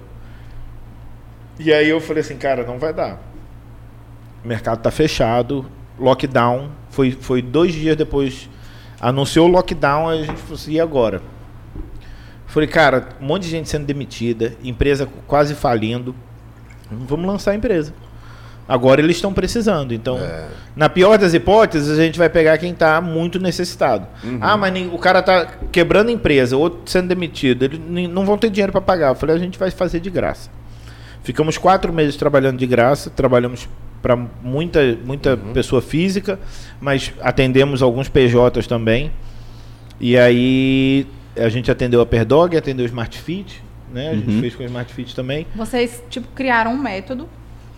E 1.58 1.72
aí 1.72 1.88
eu 1.88 1.98
falei 1.98 2.20
assim, 2.20 2.36
cara, 2.36 2.62
não 2.62 2.78
vai 2.78 2.92
dar. 2.92 3.18
O 4.44 4.48
mercado 4.48 4.76
está 4.78 4.90
fechado, 4.90 5.64
lockdown. 5.98 6.81
Foi, 6.92 7.10
foi 7.10 7.42
dois 7.42 7.72
dias 7.74 7.96
depois. 7.96 8.48
Anunciou 9.00 9.48
o 9.48 9.50
lockdown, 9.50 10.08
a 10.08 10.16
gente 10.18 10.36
falou 10.36 10.54
assim, 10.54 10.72
e 10.74 10.80
agora? 10.80 11.20
Falei, 12.46 12.68
cara, 12.68 13.08
um 13.20 13.24
monte 13.26 13.42
de 13.44 13.48
gente 13.48 13.68
sendo 13.68 13.84
demitida, 13.86 14.54
empresa 14.62 15.08
quase 15.26 15.54
falindo. 15.56 16.14
Vamos 16.90 17.26
lançar 17.26 17.50
a 17.52 17.54
empresa. 17.56 17.92
Agora 18.68 19.00
eles 19.00 19.16
estão 19.16 19.32
precisando. 19.32 19.92
Então, 19.92 20.18
É. 20.18 20.46
na 20.76 20.88
pior 20.88 21.18
das 21.18 21.34
hipóteses, 21.34 21.98
a 21.98 22.02
gente 22.02 22.18
vai 22.18 22.28
pegar 22.28 22.56
quem 22.58 22.72
está 22.72 23.00
muito 23.00 23.40
necessitado. 23.40 24.06
Ah, 24.40 24.56
mas 24.56 24.72
nem- 24.72 24.88
o 24.88 24.98
cara 24.98 25.18
está 25.20 25.46
quebrando 25.72 26.10
a 26.10 26.12
empresa, 26.12 26.56
outro 26.56 26.80
sendo 26.86 27.08
demitido, 27.08 27.64
eles 27.64 27.80
nem- 27.88 28.06
não 28.06 28.24
vão 28.24 28.38
ter 28.38 28.50
dinheiro 28.50 28.70
para 28.70 28.80
pagar. 28.80 29.08
Eu 29.08 29.14
falei, 29.14 29.34
a 29.34 29.38
gente 29.38 29.58
vai 29.58 29.70
fazer 29.70 29.98
de 29.98 30.10
graça. 30.10 30.48
Ficamos 31.24 31.58
quatro 31.58 31.92
meses 31.92 32.14
trabalhando 32.16 32.58
de 32.58 32.66
graça, 32.66 33.10
trabalhamos 33.10 33.68
para 34.02 34.16
muita, 34.42 34.98
muita 35.04 35.36
pessoa 35.36 35.80
física, 35.80 36.38
mas 36.80 37.12
atendemos 37.20 37.82
alguns 37.82 38.08
PJs 38.08 38.66
também. 38.66 39.10
E 40.00 40.18
aí 40.18 41.06
a 41.36 41.48
gente 41.48 41.70
atendeu 41.70 42.00
a 42.00 42.06
Perdog, 42.06 42.56
atendeu 42.56 42.84
o 42.84 42.88
Smart 42.88 43.16
Fit, 43.18 43.62
né? 43.92 44.10
A 44.10 44.14
gente 44.16 44.28
Uhum. 44.30 44.40
fez 44.40 44.54
com 44.56 44.62
o 44.64 44.66
Smart 44.66 44.92
Fit 44.92 45.14
também. 45.14 45.46
Vocês, 45.54 46.02
tipo, 46.10 46.26
criaram 46.34 46.72
um 46.74 46.78
método 46.78 47.28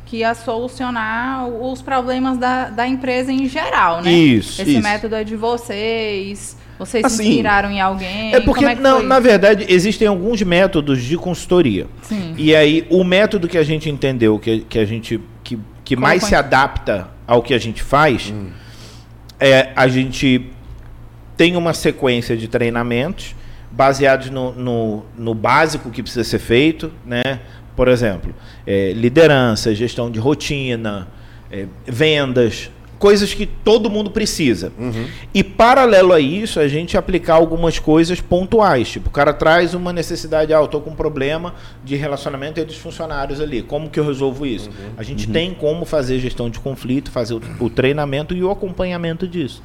que 0.07 0.19
ia 0.19 0.35
solucionar 0.35 1.47
os 1.49 1.81
problemas 1.83 2.39
da, 2.39 2.69
da 2.71 2.87
empresa 2.89 3.31
em 3.33 3.47
geral, 3.49 4.03
né? 4.03 4.11
Isso, 4.11 4.61
Esse 4.63 4.73
isso. 4.73 4.83
método 4.83 5.15
é 5.15 5.25
de 5.25 5.37
vocês. 5.37 6.57
Vocês 6.79 7.07
se 7.07 7.21
Assim, 7.21 7.29
inspiraram 7.31 7.71
em 7.71 7.81
alguém? 7.81 8.35
É 8.35 8.41
porque, 8.41 8.61
Como 8.65 8.69
é 8.73 8.75
que 8.77 8.83
não, 8.83 8.99
foi? 8.99 9.07
na 9.07 9.21
verdade, 9.21 9.65
existem 9.69 10.09
alguns 10.09 10.43
métodos 10.43 11.03
de 11.03 11.17
consultoria. 11.17 11.87
Sim. 12.03 12.35
E 12.37 12.55
aí, 12.55 12.85
o 12.91 13.05
método 13.05 13.47
que 13.47 13.57
a 13.57 13.63
gente 13.63 13.89
entendeu, 13.89 14.39
que, 14.41 14.61
que 14.69 14.79
a 14.81 14.85
gente 14.85 15.21
que, 15.85 15.95
que 15.95 16.01
mais 16.01 16.23
Como 16.23 16.31
se 16.31 16.37
foi? 16.37 16.39
adapta 16.39 17.09
ao 17.27 17.43
que 17.43 17.55
a 17.55 17.59
gente 17.59 17.83
faz, 17.83 18.33
é 19.39 19.71
a 19.77 19.87
gente 19.89 20.51
tem 21.37 21.57
uma 21.57 21.75
sequência 21.75 22.37
de 22.37 22.49
treinamentos 22.49 23.35
baseados 23.71 24.31
no, 24.31 24.53
no, 24.53 25.05
no 25.17 25.35
básico 25.35 25.91
que 25.91 26.03
precisa 26.03 26.25
ser 26.25 26.39
feito, 26.39 26.93
né? 27.05 27.41
Por 27.75 27.89
exemplo, 27.89 28.33
é, 28.67 28.93
liderança, 28.93 29.75
gestão 29.75 30.11
de 30.11 30.21
rotina, 30.21 31.09
é, 31.51 31.67
vendas, 31.85 32.71
coisas 32.99 33.35
que 33.35 33.47
todo 33.47 33.91
mundo 33.91 34.11
precisa. 34.11 34.73
E 35.33 35.43
paralelo 35.43 36.13
a 36.13 36.21
isso, 36.21 36.61
a 36.61 36.69
gente 36.69 36.97
aplicar 36.97 37.35
algumas 37.35 37.79
coisas 37.79 38.21
pontuais. 38.21 38.89
Tipo, 38.91 39.09
o 39.09 39.13
cara 39.13 39.33
traz 39.33 39.75
uma 39.75 39.93
necessidade, 39.93 40.53
ah, 40.53 40.59
eu 40.59 40.69
tô 40.69 40.81
com 40.81 40.91
um 40.91 40.95
problema 40.95 41.55
de 41.85 41.97
relacionamento 41.97 42.61
entre 42.61 42.75
os 42.75 42.81
funcionários 42.81 43.41
ali. 43.41 43.63
Como 43.63 43.91
que 43.91 43.99
eu 44.01 44.07
resolvo 44.07 44.47
isso? 44.47 44.71
A 44.97 45.03
gente 45.03 45.27
tem 45.29 45.53
como 45.55 45.85
fazer 45.85 46.19
gestão 46.19 46.49
de 46.49 46.59
conflito, 46.59 47.11
fazer 47.11 47.35
o, 47.35 47.41
o 47.61 47.71
treinamento 47.71 48.35
e 48.35 48.43
o 48.43 48.51
acompanhamento 48.51 49.27
disso. 49.27 49.63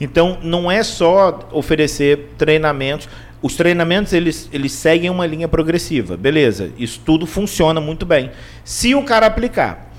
Então, 0.00 0.38
não 0.42 0.70
é 0.70 0.82
só 0.82 1.48
oferecer 1.52 2.30
treinamentos. 2.36 3.08
Os 3.40 3.56
treinamentos, 3.56 4.12
eles, 4.12 4.48
eles 4.52 4.72
seguem 4.72 5.10
uma 5.10 5.26
linha 5.26 5.48
progressiva. 5.48 6.16
Beleza, 6.16 6.70
isso 6.78 7.00
tudo 7.04 7.26
funciona 7.26 7.80
muito 7.80 8.06
bem. 8.06 8.30
Se 8.64 8.94
o 8.94 9.02
cara 9.02 9.26
aplicar. 9.26 9.91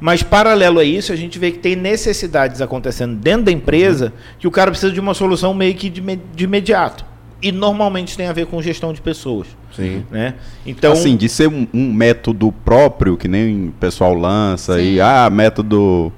Mas, 0.00 0.22
paralelo 0.22 0.78
a 0.78 0.84
isso, 0.84 1.12
a 1.12 1.16
gente 1.16 1.38
vê 1.38 1.50
que 1.50 1.58
tem 1.58 1.76
necessidades 1.76 2.60
acontecendo 2.60 3.14
dentro 3.16 3.44
da 3.44 3.52
empresa 3.52 4.12
que 4.38 4.46
o 4.46 4.50
cara 4.50 4.70
precisa 4.70 4.92
de 4.92 4.98
uma 4.98 5.12
solução 5.12 5.52
meio 5.52 5.74
que 5.74 5.90
de, 5.90 6.00
de 6.00 6.44
imediato. 6.44 7.04
E 7.42 7.52
normalmente 7.52 8.16
tem 8.16 8.26
a 8.26 8.32
ver 8.32 8.46
com 8.46 8.60
gestão 8.60 8.92
de 8.92 9.00
pessoas. 9.00 9.46
Sim. 9.74 10.04
Né? 10.10 10.34
Então, 10.66 10.92
assim, 10.92 11.16
de 11.16 11.28
ser 11.28 11.48
um, 11.48 11.66
um 11.72 11.92
método 11.92 12.52
próprio, 12.52 13.16
que 13.16 13.28
nem 13.28 13.68
o 13.68 13.72
pessoal 13.72 14.14
lança 14.14 14.76
Sim. 14.76 14.94
e, 14.94 15.00
ah, 15.00 15.28
método. 15.30 16.12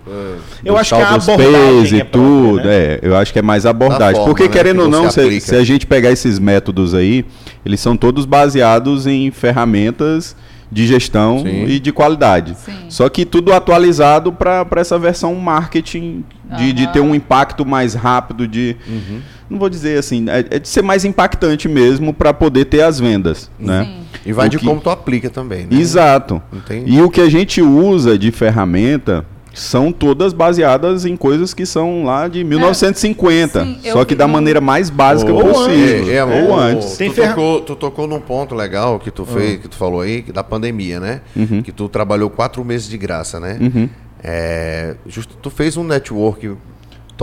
Eu 0.64 0.74
do 0.74 0.78
acho 0.78 0.94
que 0.94 1.00
a 1.00 1.14
abordagem 1.14 1.98
e 1.98 2.00
é 2.00 2.04
própria, 2.04 2.10
tudo. 2.10 2.64
né? 2.64 2.74
É, 2.74 3.00
eu 3.02 3.16
acho 3.16 3.32
que 3.32 3.38
é 3.38 3.42
mais 3.42 3.66
abordagem. 3.66 4.16
forma, 4.16 4.26
Porque, 4.26 4.44
né, 4.44 4.48
querendo 4.48 4.78
que 4.78 4.82
ou 4.84 4.88
não, 4.88 5.10
se, 5.10 5.40
se 5.40 5.54
a 5.54 5.62
gente 5.64 5.86
pegar 5.86 6.10
esses 6.10 6.38
métodos 6.38 6.94
aí, 6.94 7.24
eles 7.64 7.78
são 7.78 7.96
todos 7.96 8.24
baseados 8.24 9.06
em 9.06 9.30
ferramentas 9.30 10.34
de 10.72 10.86
gestão 10.86 11.40
Sim. 11.42 11.66
e 11.66 11.78
de 11.78 11.92
qualidade. 11.92 12.56
Sim. 12.56 12.72
Só 12.88 13.06
que 13.10 13.26
tudo 13.26 13.52
atualizado 13.52 14.32
para 14.32 14.66
essa 14.76 14.98
versão 14.98 15.34
marketing, 15.34 16.24
de, 16.56 16.72
de 16.72 16.84
Aham. 16.84 16.92
ter 16.92 17.00
um 17.00 17.14
impacto 17.14 17.64
mais 17.66 17.92
rápido, 17.94 18.48
de. 18.48 18.74
Uhum. 18.88 19.20
Não 19.50 19.58
vou 19.58 19.68
dizer 19.68 19.98
assim, 19.98 20.24
é, 20.30 20.38
é 20.50 20.58
de 20.58 20.66
ser 20.66 20.80
mais 20.82 21.04
impactante 21.04 21.68
mesmo 21.68 22.14
para 22.14 22.32
poder 22.32 22.64
ter 22.64 22.80
as 22.82 22.98
vendas. 22.98 23.50
Né? 23.60 23.96
E 24.24 24.32
vai 24.32 24.46
O 24.46 24.50
de 24.50 24.58
que- 24.58 24.64
como 24.64 24.80
tu 24.80 24.88
aplica 24.88 25.28
também, 25.28 25.66
né? 25.66 25.78
Exato. 25.78 26.42
Entendi. 26.50 26.90
E 26.90 27.02
o 27.02 27.10
que 27.10 27.20
a 27.20 27.28
gente 27.28 27.60
usa 27.60 28.18
de 28.18 28.30
ferramenta 28.32 29.26
são 29.54 29.92
todas 29.92 30.32
baseadas 30.32 31.04
em 31.04 31.16
coisas 31.16 31.52
que 31.52 31.66
são 31.66 32.04
lá 32.04 32.28
de 32.28 32.42
1950. 32.44 33.64
sim, 33.64 33.78
eu 33.84 33.92
só 33.92 34.04
que 34.04 34.14
vi 34.14 34.18
da 34.18 34.26
maneira 34.28 34.60
mais 34.60 34.90
básica 34.90 35.32
Ou 35.32 35.42
possível. 35.42 36.10
É, 36.10 36.16
é, 36.16 36.24
ou 36.24 36.54
antes. 36.54 36.96
Tu, 36.96 37.10
ferra- 37.12 37.34
tocou, 37.34 37.60
tu 37.60 37.76
tocou 37.76 38.06
num 38.06 38.20
ponto 38.20 38.54
legal 38.54 38.98
que 38.98 39.10
tu 39.10 39.24
fez, 39.24 39.60
que 39.60 39.68
tu 39.68 39.76
falou 39.76 40.00
aí, 40.00 40.22
que 40.22 40.32
da 40.32 40.42
pandemia, 40.42 40.98
né? 41.00 41.20
Uhum. 41.36 41.62
Que 41.62 41.72
tu 41.72 41.88
trabalhou 41.88 42.30
quatro 42.30 42.64
meses 42.64 42.88
de 42.88 42.96
graça, 42.96 43.38
né? 43.38 43.58
Uhum. 43.60 43.88
É, 44.22 44.94
justo, 45.06 45.36
tu 45.40 45.50
fez 45.50 45.76
um 45.76 45.84
network 45.84 46.52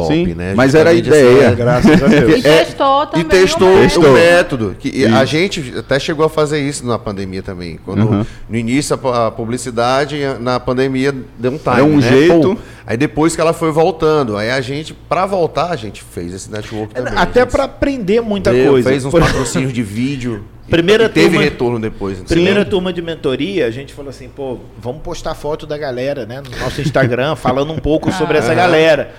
top, 0.02 0.14
Sim, 0.14 0.34
né? 0.34 0.54
mas 0.56 0.76
era 0.76 0.90
a 0.90 0.94
ideia. 0.94 1.52
graças 1.52 2.02
a 2.04 2.08
Deus. 2.08 2.40
E 2.40 2.42
testou 2.42 3.06
também. 3.08 3.26
E 3.26 3.30
testou 3.30 3.68
o 3.68 3.72
o 3.74 3.80
método. 3.80 4.12
método. 4.14 4.76
Que 4.80 5.06
a 5.06 5.26
gente 5.26 5.74
até 5.78 6.00
chegou 6.00 6.26
a 6.26 6.30
fazer 6.30 6.60
isso 6.60 6.86
na 6.86 6.98
pandemia 7.00 7.42
também. 7.44 7.80
Quando 7.86 8.04
Uhum. 8.10 8.26
no 8.50 8.58
início 8.58 8.94
a, 8.94 8.98
pu- 8.98 9.08
a 9.14 9.32
publicidade, 9.32 10.20
na 10.40 10.60
pandemia 10.60 11.14
deu 11.38 11.52
um 11.52 11.58
time. 11.58 11.76
Era 11.76 11.84
um 11.84 11.98
né? 11.98 12.02
jeito. 12.10 12.56
Pô, 12.56 12.62
aí 12.86 12.98
depois 12.98 13.36
que 13.36 13.42
ela 13.42 13.54
foi 13.54 13.72
voltando, 13.72 14.36
aí 14.38 14.50
a 14.52 14.62
gente, 14.62 14.94
pra 14.94 15.26
voltar, 15.26 15.72
a 15.72 15.76
gente 15.76 16.04
fez 16.04 16.34
esse 16.34 16.52
network 16.52 16.94
também. 16.94 17.14
Até 17.16 17.46
para 17.46 17.64
aprender 17.66 18.22
muita 18.22 18.52
deu, 18.52 18.72
coisa. 18.72 18.90
Fez 18.90 19.06
uns 19.06 19.12
Por- 19.12 19.22
patrocínios 19.22 19.74
de 19.74 19.84
vídeo. 19.84 20.44
Primeira 20.70 21.06
e 21.06 21.10
teve 21.10 21.30
turma- 21.30 21.42
retorno 21.42 21.80
depois. 21.80 22.18
então. 22.20 22.28
Primeira 22.28 22.64
turma 22.64 22.94
de 22.94 23.02
mentoria, 23.02 23.66
a 23.66 23.72
gente 23.72 23.92
falou 23.92 24.12
assim, 24.12 24.30
pô, 24.30 24.60
vamos 24.80 25.02
postar 25.02 25.34
foto 25.34 25.66
da 25.66 25.76
galera, 25.80 26.28
né, 26.28 26.42
no 26.48 26.64
nosso 26.64 26.80
Instagram, 26.80 27.36
falando 27.36 27.74
um 27.74 27.80
pouco 27.80 28.12
sobre 28.12 28.38
essa 28.38 28.54
galera. 28.56 29.10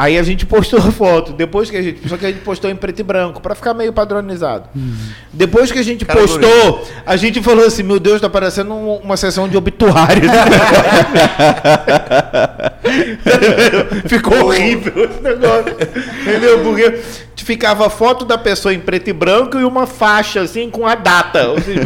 Aí 0.00 0.16
a 0.16 0.22
gente 0.22 0.46
postou 0.46 0.78
a 0.78 0.90
foto, 0.90 1.34
depois 1.34 1.70
que 1.70 1.76
a 1.76 1.82
gente, 1.82 2.08
só 2.08 2.16
que 2.16 2.24
a 2.24 2.30
gente 2.30 2.40
postou 2.40 2.70
em 2.70 2.74
preto 2.74 3.00
e 3.00 3.02
branco, 3.02 3.38
pra 3.38 3.54
ficar 3.54 3.74
meio 3.74 3.92
padronizado. 3.92 4.64
Depois 5.30 5.70
que 5.70 5.78
a 5.78 5.82
gente 5.82 6.06
Cara 6.06 6.20
postou, 6.20 6.88
a 7.04 7.16
gente 7.16 7.42
falou 7.42 7.66
assim, 7.66 7.82
meu 7.82 8.00
Deus, 8.00 8.18
tá 8.18 8.30
parecendo 8.30 8.72
um- 8.72 8.96
uma 8.96 9.18
sessão 9.18 9.46
de 9.46 9.58
obituário. 9.58 10.22
Ficou 14.08 14.46
horrível 14.46 15.04
esse 15.04 15.20
negócio. 15.20 15.76
Entendeu? 16.22 16.62
Porque 16.62 17.00
ficava 17.36 17.86
a 17.86 17.90
foto 17.90 18.24
da 18.24 18.38
pessoa 18.38 18.72
em 18.72 18.78
preto 18.78 19.08
e 19.08 19.12
branco 19.12 19.58
e 19.58 19.64
uma 19.64 19.86
faixa 19.86 20.40
assim 20.42 20.70
com 20.70 20.86
a 20.86 20.94
data. 20.94 21.48
Ou 21.48 21.60
seja, 21.60 21.80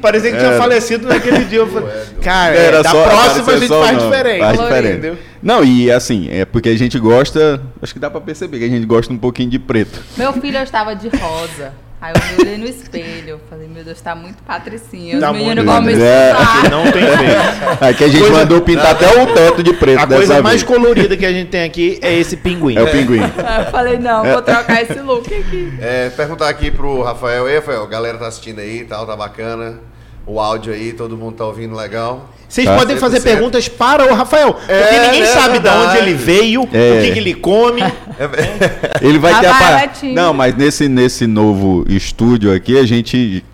parecia 0.00 0.32
que 0.32 0.38
tinha 0.38 0.52
falecido 0.58 1.06
naquele 1.06 1.44
dia. 1.44 1.58
Eu 1.60 1.66
falei, 1.68 1.88
cara, 2.22 2.54
Era 2.54 2.82
da 2.82 2.90
só- 2.90 3.04
próxima 3.04 3.52
a 3.52 3.56
gente 3.58 3.68
só 3.68 3.82
faz 3.84 3.96
não. 3.98 4.10
diferente. 4.10 4.40
Faz 4.40 4.60
diferente. 4.60 4.92
Entendeu? 4.98 5.18
Não, 5.42 5.64
e 5.64 5.90
assim, 5.90 6.28
é 6.30 6.44
porque 6.44 6.68
a 6.70 6.76
gente 6.76 6.98
gosta. 6.98 7.60
Acho 7.80 7.92
que 7.92 8.00
dá 8.00 8.10
pra 8.10 8.20
perceber 8.20 8.58
que 8.58 8.64
a 8.64 8.68
gente 8.68 8.86
gosta 8.86 9.12
um 9.12 9.18
pouquinho 9.18 9.50
de 9.50 9.58
preto. 9.58 10.00
Meu 10.16 10.32
filho 10.32 10.58
eu 10.58 10.64
estava 10.64 10.96
de 10.96 11.08
rosa. 11.08 11.72
Aí 12.00 12.12
eu 12.14 12.36
me 12.36 12.42
olhei 12.44 12.58
no 12.58 12.66
espelho. 12.66 13.40
Falei, 13.50 13.66
meu 13.66 13.82
Deus, 13.82 14.00
tá 14.00 14.14
muito 14.14 14.40
patricinha. 14.44 15.18
Tá 15.18 15.32
Os 15.32 15.36
meninos 15.36 15.64
vão 15.64 15.82
me. 15.82 15.92
É. 15.94 16.30
escutar. 16.30 16.70
Não 16.70 16.82
tem 16.92 17.02
jeito. 17.02 17.84
Aqui 17.84 18.04
a 18.04 18.08
gente 18.08 18.20
Coisa- 18.20 18.36
mandou 18.38 18.60
pintar 18.60 18.92
até 18.92 19.22
o 19.22 19.26
teto 19.34 19.62
de 19.64 19.72
preto 19.72 19.98
A 20.00 20.04
dessa 20.04 20.16
coisa 20.26 20.42
mais 20.42 20.62
vez. 20.62 20.76
colorida 20.76 21.16
que 21.16 21.26
a 21.26 21.32
gente 21.32 21.48
tem 21.50 21.64
aqui 21.64 21.98
é 22.00 22.14
esse 22.14 22.36
pinguim. 22.36 22.76
É 22.76 22.82
o 22.82 22.88
pinguim. 22.88 23.20
Aí 23.22 23.64
eu 23.64 23.70
falei, 23.72 23.98
não, 23.98 24.22
vou 24.24 24.40
trocar 24.42 24.80
esse 24.82 25.00
look 25.00 25.26
aqui. 25.34 25.72
É, 25.80 26.08
perguntar 26.10 26.48
aqui 26.48 26.70
pro 26.70 27.02
Rafael. 27.02 27.48
Ei, 27.48 27.56
Rafael, 27.56 27.82
a 27.82 27.86
galera 27.88 28.16
tá 28.16 28.28
assistindo 28.28 28.60
aí 28.60 28.80
e 28.80 28.84
tal, 28.84 29.04
tá 29.04 29.16
bacana. 29.16 29.80
O 30.28 30.38
áudio 30.38 30.72
aí, 30.74 30.92
todo 30.92 31.16
mundo 31.16 31.36
tá 31.36 31.44
ouvindo 31.46 31.74
legal. 31.74 32.28
Vocês 32.48 32.66
Tá. 32.66 32.76
podem 32.76 32.96
fazer 32.98 33.18
100%. 33.20 33.22
perguntas 33.24 33.68
para 33.68 34.10
o 34.10 34.14
Rafael. 34.14 34.52
Porque 34.54 34.72
É, 34.72 35.06
ninguém 35.06 35.22
é 35.22 35.26
sabe 35.26 35.58
de 35.58 35.68
onde 35.68 35.96
ele 35.98 36.14
veio, 36.14 36.62
É. 36.72 36.98
o 36.98 37.02
que, 37.02 37.12
que 37.12 37.18
ele 37.18 37.34
come. 37.34 37.82
Ele 39.00 39.18
vai 39.18 39.38
ter 39.40 39.46
a 39.46 39.52
Rafael 39.52 39.74
par- 39.76 39.84
é 39.84 39.88
tímido. 39.88 40.20
Não, 40.20 40.32
mas 40.34 40.54
nesse, 40.56 40.88
nesse 40.88 41.26
novo 41.26 41.84
estúdio 41.88 42.52
aqui, 42.54 42.78
a 42.78 42.84
gente 42.86 43.44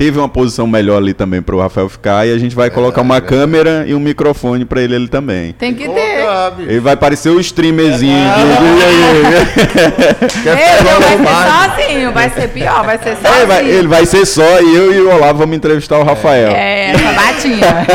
teve 0.00 0.18
uma 0.18 0.30
posição 0.30 0.66
melhor 0.66 0.96
ali 0.96 1.12
também 1.12 1.42
pro 1.42 1.60
Rafael 1.60 1.86
ficar 1.86 2.26
e 2.26 2.32
a 2.32 2.38
gente 2.38 2.56
vai 2.56 2.70
colocar 2.70 3.02
uma 3.02 3.20
verdade. 3.20 3.36
câmera 3.38 3.84
e 3.86 3.94
um 3.94 4.00
microfone 4.00 4.64
pra 4.64 4.80
ele 4.80 4.96
ali 4.96 5.08
também. 5.08 5.52
Tem 5.52 5.74
que 5.74 5.86
ter. 5.86 6.24
Ele 6.60 6.80
vai 6.80 6.96
parecer 6.96 7.28
o 7.28 7.38
streamerzinho 7.38 8.16
Ah. 8.16 8.34
de- 8.34 8.44
não 8.46 8.78
vai 11.04 11.18
ser 11.18 11.76
sozinho, 11.76 12.12
vai 12.12 12.30
ser 12.30 12.48
pior, 12.48 12.82
vai 12.86 12.96
ser 12.98 13.08
Ele 13.10 13.16
sozinho. 13.20 13.46
vai, 13.46 13.68
ele 13.68 13.88
vai 13.88 14.06
ser 14.06 14.24
só 14.24 14.62
e 14.62 14.74
eu 14.74 14.90
e 14.94 15.00
o 15.02 15.14
Olavo 15.14 15.40
vamos 15.40 15.54
entrevistar 15.54 15.98
o 15.98 16.02
Rafael. 16.02 16.52
É, 16.52 16.92
essa 16.92 17.12
batinha. 17.12 17.86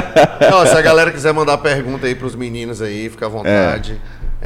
Não, 0.52 0.64
se 0.68 0.78
a 0.78 0.82
galera 0.84 1.10
quiser 1.10 1.34
mandar 1.34 1.58
pergunta 1.58 2.06
aí 2.06 2.14
pros 2.14 2.36
meninos 2.36 2.84
aí, 2.84 3.10
fica 3.10 3.26
à 3.26 3.30
vontade. 3.30 3.94
É, 3.94 3.96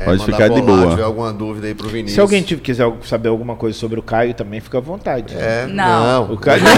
Pode 0.06 0.20
mandar 0.20 0.34
ficar 0.34 0.48
de 0.50 0.62
boa. 0.62 0.90
tiver 0.90 1.04
alguma 1.04 1.32
dúvida 1.34 1.68
aí 1.68 1.74
pro 1.74 1.88
Vinícius. 1.88 2.14
Se 2.16 2.20
alguém 2.22 2.42
tiver- 2.42 2.62
quiser 2.62 2.92
saber 3.04 3.30
alguma 3.30 3.56
coisa 3.56 3.78
sobre 3.78 4.00
o 4.00 4.04
Caio, 4.04 4.34
também 4.34 4.60
fica 4.60 4.78
à 4.78 4.82
vontade. 4.82 5.36
É, 5.38 5.66
Não. 5.68 6.26
não. 6.28 6.34
O 6.34 6.38
Caio. 6.38 6.62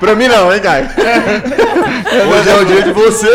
pra 0.00 0.14
mim 0.14 0.28
não, 0.28 0.52
hein, 0.52 0.60
Caio? 0.60 0.86
Hoje 0.86 2.48
é 2.48 2.54
o 2.60 2.64
dia 2.64 2.82
de 2.82 2.92
você. 2.92 3.28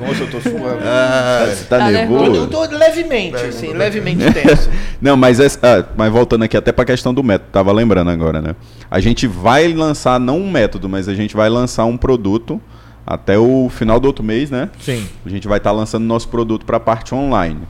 Nossa, 0.00 0.22
eu 0.22 0.30
tô 0.30 0.40
suando. 0.40 0.78
Ah, 0.84 1.46
Você 1.48 1.64
tá, 1.64 1.78
Tá 1.78 1.90
nervoso? 1.90 2.24
Eu, 2.26 2.34
eu 2.42 2.46
tô 2.48 2.62
levemente, 2.64 3.36
assim, 3.36 3.72
levemente 3.72 4.24
tenso. 4.32 4.68
Não, 5.00 5.16
mas, 5.16 5.40
essa- 5.40 5.58
ah, 5.62 5.84
mas 5.96 6.12
voltando 6.12 6.44
aqui 6.44 6.56
até 6.56 6.72
pra 6.72 6.84
questão 6.84 7.12
do 7.12 7.22
método, 7.22 7.50
tava 7.52 7.72
lembrando 7.72 8.10
agora, 8.10 8.40
né? 8.40 8.54
A 8.90 9.00
gente 9.00 9.26
vai 9.26 9.72
lançar, 9.72 10.18
não 10.20 10.38
um 10.38 10.50
método, 10.50 10.88
mas 10.88 11.08
a 11.08 11.14
gente 11.14 11.34
vai 11.36 11.48
lançar 11.48 11.84
um 11.84 11.96
produto 11.96 12.60
até 13.06 13.38
o 13.38 13.68
final 13.70 14.00
do 14.00 14.06
outro 14.06 14.24
mês, 14.24 14.50
né? 14.50 14.68
Sim. 14.80 15.06
A 15.24 15.28
gente 15.28 15.46
vai 15.46 15.58
estar 15.58 15.70
lançando 15.70 16.04
nosso 16.04 16.28
produto 16.28 16.66
para 16.66 16.78
a 16.78 16.80
parte 16.80 17.14
online, 17.14 17.60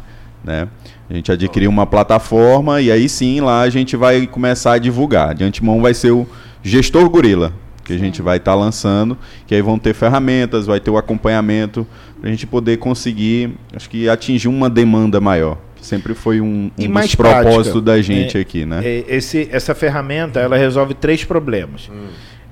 né? 0.43 0.69
A 1.09 1.15
gente 1.15 1.31
adquiriu 1.31 1.71
uma 1.71 1.87
plataforma 1.87 2.81
e 2.81 2.91
aí 2.91 3.09
sim 3.09 3.41
lá 3.41 3.61
a 3.61 3.69
gente 3.69 3.97
vai 3.97 4.27
começar 4.27 4.73
a 4.73 4.79
divulgar. 4.79 5.35
De 5.35 5.45
antemão 5.45 5.81
vai 5.83 5.93
ser 5.93 6.11
o 6.11 6.27
Gestor 6.63 7.09
Gorila, 7.11 7.53
que 7.85 7.93
a 7.93 7.99
gente 7.99 8.23
vai 8.23 8.39
estar 8.39 8.55
lançando, 8.55 9.17
que 9.47 9.55
aí 9.55 9.63
vão 9.63 9.79
ter 9.79 9.95
ferramentas, 9.95 10.67
vai 10.67 10.81
ter 10.81 10.91
o 10.91 10.97
acompanhamento 10.97 11.87
para 12.19 12.29
a 12.29 12.33
gente 12.33 12.47
poder 12.47 12.79
conseguir, 12.79 13.53
acho 13.75 13.89
que 13.91 14.09
atingir 14.09 14.49
uma 14.49 14.71
demanda 14.71 15.21
maior. 15.21 15.59
Que 15.77 15.87
sempre 15.87 16.15
foi 16.15 16.41
um, 16.41 16.71
um 16.77 16.89
mais 16.89 17.07
dos 17.07 17.15
propósitos 17.15 17.83
da 17.83 18.01
gente 18.01 18.39
É, 18.39 18.41
aqui, 18.41 18.65
né? 18.65 18.81
É, 18.83 19.05
esse, 19.07 19.49
essa 19.53 19.75
ferramenta 19.75 20.41
ela 20.41 20.57
resolve 20.57 20.95
três 20.95 21.23
problemas. 21.23 21.91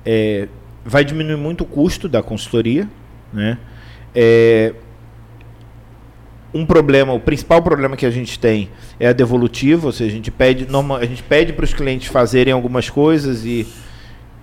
É, 0.05 0.47
vai 0.85 1.03
diminuir 1.03 1.35
muito 1.35 1.61
o 1.61 1.65
custo 1.65 2.07
da 2.07 2.21
consultoria, 2.21 2.87
né? 3.33 3.57
É, 4.13 4.73
um 6.53 6.65
problema, 6.65 7.11
o 7.11 7.19
principal 7.19 7.61
problema 7.61 7.97
que 7.97 8.05
a 8.05 8.09
gente 8.11 8.39
tem 8.39 8.69
é 8.97 9.07
a 9.07 9.13
devolutiva, 9.13 9.87
ou 9.87 9.91
seja, 9.91 10.11
a 10.11 10.15
gente 10.15 10.31
pede, 10.31 10.65
normal, 10.71 10.99
a 10.99 11.05
gente 11.05 11.21
pede 11.21 11.51
para 11.51 11.65
os 11.65 11.73
clientes 11.73 12.07
fazerem 12.07 12.53
algumas 12.53 12.89
coisas 12.89 13.43
e, 13.43 13.67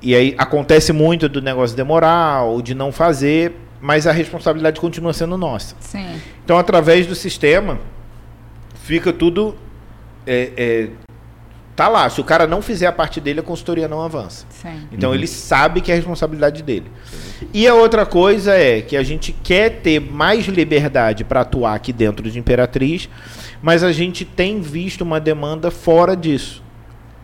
e 0.02 0.14
aí 0.14 0.34
acontece 0.36 0.92
muito 0.92 1.26
do 1.26 1.40
negócio 1.40 1.74
demorar 1.74 2.42
ou 2.42 2.60
de 2.60 2.74
não 2.74 2.92
fazer, 2.92 3.54
mas 3.80 4.06
a 4.06 4.12
responsabilidade 4.12 4.78
continua 4.78 5.14
sendo 5.14 5.38
nossa. 5.38 5.74
Sim. 5.80 6.20
Então, 6.44 6.58
através 6.58 7.06
do 7.06 7.14
sistema, 7.14 7.78
fica 8.74 9.12
tudo. 9.12 9.56
É, 10.26 10.52
é, 10.56 10.88
tá 11.74 11.88
lá. 11.88 12.08
Se 12.08 12.20
o 12.20 12.24
cara 12.24 12.46
não 12.46 12.62
fizer 12.62 12.86
a 12.86 12.92
parte 12.92 13.20
dele, 13.20 13.40
a 13.40 13.42
consultoria 13.42 13.88
não 13.88 14.02
avança. 14.02 14.46
Sim. 14.50 14.88
Então 14.92 15.14
ele 15.14 15.26
sabe 15.26 15.80
que 15.80 15.90
é 15.90 15.94
a 15.94 15.96
responsabilidade 15.96 16.62
dele. 16.62 16.90
E 17.52 17.66
a 17.66 17.74
outra 17.74 18.06
coisa 18.06 18.54
é 18.54 18.80
que 18.80 18.96
a 18.96 19.02
gente 19.02 19.32
quer 19.32 19.80
ter 19.80 20.00
mais 20.00 20.46
liberdade 20.46 21.24
para 21.24 21.40
atuar 21.40 21.74
aqui 21.74 21.92
dentro 21.92 22.30
de 22.30 22.38
Imperatriz, 22.38 23.08
mas 23.60 23.82
a 23.82 23.92
gente 23.92 24.24
tem 24.24 24.60
visto 24.60 25.02
uma 25.02 25.20
demanda 25.20 25.70
fora 25.70 26.16
disso. 26.16 26.62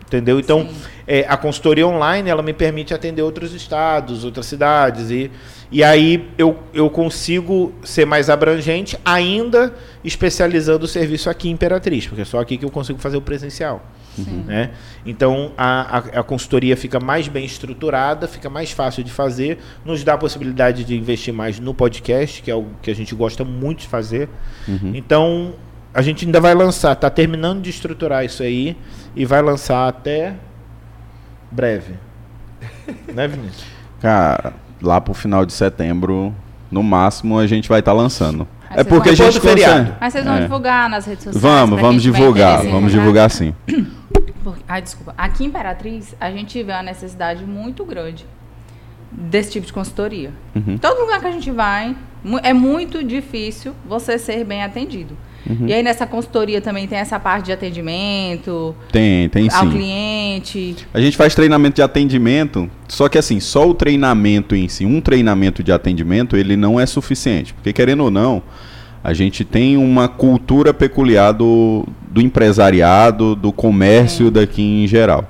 Entendeu? 0.09 0.39
Então, 0.39 0.67
é, 1.07 1.23
a 1.29 1.37
consultoria 1.37 1.87
online 1.87 2.31
ela 2.31 2.41
me 2.41 2.51
permite 2.51 2.95
atender 2.95 3.21
outros 3.21 3.53
estados, 3.53 4.25
outras 4.25 4.47
cidades. 4.47 5.11
E, 5.11 5.29
e 5.71 5.83
aí 5.83 6.27
eu, 6.35 6.57
eu 6.73 6.89
consigo 6.89 7.71
ser 7.83 8.05
mais 8.05 8.27
abrangente, 8.27 8.97
ainda 9.05 9.71
especializando 10.03 10.85
o 10.85 10.87
serviço 10.87 11.29
aqui 11.29 11.47
em 11.47 11.51
Imperatriz, 11.51 12.07
porque 12.07 12.23
é 12.23 12.25
só 12.25 12.39
aqui 12.39 12.57
que 12.57 12.65
eu 12.65 12.71
consigo 12.71 12.97
fazer 12.97 13.17
o 13.17 13.21
presencial. 13.21 13.85
Sim. 14.23 14.43
Né? 14.47 14.71
Então 15.05 15.51
a, 15.57 15.97
a, 15.97 15.97
a 16.19 16.23
consultoria 16.23 16.75
fica 16.77 16.99
mais 16.99 17.27
bem 17.27 17.45
estruturada, 17.45 18.27
fica 18.27 18.49
mais 18.49 18.71
fácil 18.71 19.03
de 19.03 19.11
fazer, 19.11 19.59
nos 19.83 20.03
dá 20.03 20.13
a 20.13 20.17
possibilidade 20.17 20.83
de 20.83 20.95
investir 20.97 21.33
mais 21.33 21.59
no 21.59 21.73
podcast, 21.73 22.41
que 22.41 22.49
é 22.49 22.53
algo 22.53 22.69
que 22.81 22.89
a 22.91 22.95
gente 22.95 23.13
gosta 23.15 23.43
muito 23.43 23.79
de 23.81 23.87
fazer. 23.87 24.29
Uhum. 24.67 24.91
Então 24.95 25.53
a 25.93 26.01
gente 26.01 26.25
ainda 26.25 26.39
vai 26.39 26.53
lançar, 26.53 26.93
está 26.93 27.09
terminando 27.09 27.61
de 27.61 27.69
estruturar 27.69 28.23
isso 28.23 28.43
aí 28.43 28.77
e 29.15 29.25
vai 29.25 29.41
lançar 29.41 29.87
até 29.87 30.35
breve. 31.51 31.93
né, 33.13 33.27
Vinícius? 33.27 33.65
Cara, 33.99 34.53
lá 34.81 35.01
pro 35.01 35.13
final 35.13 35.45
de 35.45 35.53
setembro, 35.53 36.33
no 36.71 36.83
máximo, 36.83 37.39
a 37.39 37.47
gente 37.47 37.67
vai 37.67 37.79
estar 37.79 37.93
lançando. 37.93 38.47
Aí 38.69 38.81
é 38.81 38.83
porque 38.83 39.09
a 39.09 39.15
gente 39.15 39.39
consegue- 39.39 39.93
Mas 39.99 40.13
vocês 40.13 40.25
vão 40.25 40.35
É. 40.35 40.41
divulgar 40.41 40.89
nas 40.89 41.05
redes 41.05 41.23
sociais? 41.23 41.41
Vamos, 41.41 41.81
vamos 41.81 42.03
divulgar, 42.03 42.57
vamos 42.57 42.71
comprar? 42.71 42.89
divulgar 42.89 43.31
sim. 43.31 43.53
Por- 44.51 44.63
Ai, 44.67 44.81
desculpa. 44.81 45.13
Aqui 45.17 45.43
em 45.43 45.47
Imperatriz, 45.47 46.15
a 46.19 46.31
gente 46.31 46.61
vê 46.63 46.71
uma 46.71 46.83
necessidade 46.83 47.45
muito 47.45 47.85
grande 47.85 48.25
desse 49.11 49.51
tipo 49.51 49.65
de 49.65 49.73
consultoria. 49.73 50.31
Uhum. 50.55 50.77
Todo 50.77 51.01
lugar 51.01 51.19
que 51.19 51.27
a 51.27 51.31
gente 51.31 51.51
vai, 51.51 51.95
é 52.43 52.53
muito 52.53 53.03
difícil 53.03 53.73
você 53.87 54.17
ser 54.17 54.43
bem 54.43 54.63
atendido. 54.63 55.17
Uhum. 55.49 55.67
E 55.67 55.73
aí 55.73 55.81
nessa 55.81 56.05
consultoria 56.05 56.59
também 56.61 56.85
tem 56.87 56.99
essa 56.99 57.17
parte 57.17 57.45
de 57.45 57.51
atendimento 57.53 58.75
Tem, 58.91 59.29
tem 59.29 59.47
ao 59.51 59.63
sim. 59.63 59.69
cliente. 59.71 60.87
A 60.93 60.99
gente 60.99 61.15
faz 61.15 61.33
treinamento 61.33 61.75
de 61.75 61.81
atendimento, 61.81 62.69
só 62.87 63.07
que 63.07 63.17
assim, 63.17 63.39
só 63.39 63.67
o 63.67 63.73
treinamento 63.73 64.53
em 64.55 64.67
si, 64.67 64.85
um 64.85 64.99
treinamento 64.99 65.63
de 65.63 65.71
atendimento, 65.71 66.35
ele 66.35 66.57
não 66.57 66.79
é 66.79 66.85
suficiente. 66.85 67.53
Porque 67.53 67.71
querendo 67.71 68.03
ou 68.03 68.11
não, 68.11 68.43
a 69.03 69.13
gente 69.13 69.45
tem 69.45 69.77
uma 69.77 70.07
cultura 70.07 70.73
peculiar 70.73 71.31
do, 71.31 71.85
do 72.09 72.21
empresariado, 72.21 73.35
do 73.35 73.51
comércio 73.51 74.29
daqui 74.29 74.61
em 74.61 74.87
geral. 74.87 75.25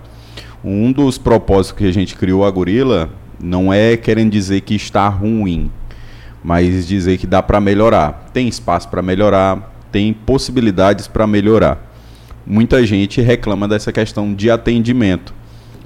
Um 0.63 0.91
dos 0.91 1.17
propósitos 1.17 1.77
que 1.77 1.87
a 1.87 1.93
gente 1.93 2.15
criou 2.15 2.43
a 2.43 2.51
Gorila 2.51 3.09
não 3.41 3.71
é 3.71 3.95
querendo 3.95 4.31
dizer 4.31 4.61
que 4.61 4.75
está 4.75 5.07
ruim, 5.07 5.71
mas 6.43 6.87
dizer 6.87 7.17
que 7.17 7.27
dá 7.27 7.41
para 7.41 7.61
melhorar. 7.61 8.29
Tem 8.33 8.47
espaço 8.47 8.89
para 8.89 9.01
melhorar, 9.01 9.73
tem 9.91 10.13
possibilidades 10.13 11.07
para 11.07 11.27
melhorar. 11.27 11.77
Muita 12.45 12.85
gente 12.85 13.21
reclama 13.21 13.67
dessa 13.67 13.91
questão 13.91 14.33
de 14.33 14.49
atendimento, 14.49 15.33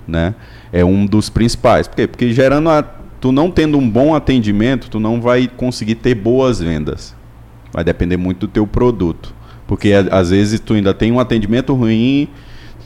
né? 0.08 0.34
É 0.72 0.84
um 0.84 1.06
dos 1.06 1.30
principais. 1.30 1.88
Por 1.88 1.98
quê? 1.98 2.08
Porque 2.08 2.32
gerando 2.32 2.70
a, 2.70 2.82
tu 3.20 3.32
não 3.32 3.52
tendo 3.52 3.78
um 3.78 3.88
bom 3.88 4.16
atendimento, 4.16 4.90
tu 4.90 5.00
não 5.00 5.20
vai 5.20 5.48
conseguir 5.48 5.96
ter 5.96 6.16
boas 6.16 6.60
vendas. 6.60 7.14
Vai 7.74 7.84
depender 7.84 8.16
muito 8.18 8.42
do 8.42 8.48
teu 8.48 8.68
produto. 8.68 9.34
Porque 9.68 9.92
às 9.94 10.30
vezes 10.30 10.60
tu 10.60 10.74
ainda 10.74 10.94
tem 10.94 11.12
um 11.12 11.20
atendimento 11.20 11.74
ruim, 11.74 12.28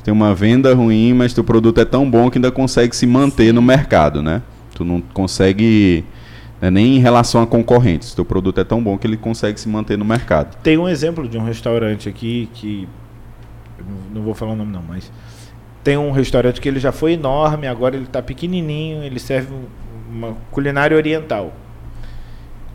tem 0.04 0.14
uma 0.14 0.34
venda 0.34 0.74
ruim, 0.74 1.14
mas 1.14 1.34
teu 1.34 1.44
produto 1.44 1.82
é 1.82 1.86
tão 1.86 2.10
bom 2.10 2.30
que 2.30 2.38
ainda 2.38 2.52
consegue 2.52 2.96
se 2.96 3.06
manter 3.06 3.54
no 3.54 3.62
mercado, 3.62 4.22
né? 4.24 4.42
Tu 4.74 4.86
não 4.86 5.02
consegue 5.02 6.06
né, 6.62 6.70
nem 6.72 6.96
em 6.96 7.00
relação 7.00 7.42
a 7.42 7.48
concorrentes. 7.48 8.14
Teu 8.14 8.24
produto 8.24 8.60
é 8.62 8.64
tão 8.64 8.82
bom 8.82 8.98
que 8.98 9.06
ele 9.06 9.18
consegue 9.18 9.60
se 9.60 9.68
manter 9.68 9.98
no 9.98 10.06
mercado. 10.06 10.56
Tem 10.64 10.78
um 10.78 10.88
exemplo 10.88 11.28
de 11.28 11.38
um 11.38 11.44
restaurante 11.44 12.08
aqui 12.08 12.48
que. 12.54 12.88
não- 14.14 14.22
vou 14.22 14.34
falar 14.34 14.54
o 14.54 14.56
nome, 14.56 14.72
não, 14.72 14.84
mas. 14.88 15.12
Tem 15.84 15.98
um 15.98 16.12
restaurante 16.12 16.60
que 16.62 16.68
ele 16.68 16.80
já 16.80 16.92
foi 16.92 17.14
enorme, 17.14 17.66
agora 17.68 17.96
ele 17.96 18.06
está 18.06 18.22
pequenininho, 18.22 19.04
ele 19.04 19.20
serve 19.20 19.54
um- 19.54 19.66
uma 20.18 20.36
culinária 20.52 20.96
oriental. 20.98 21.54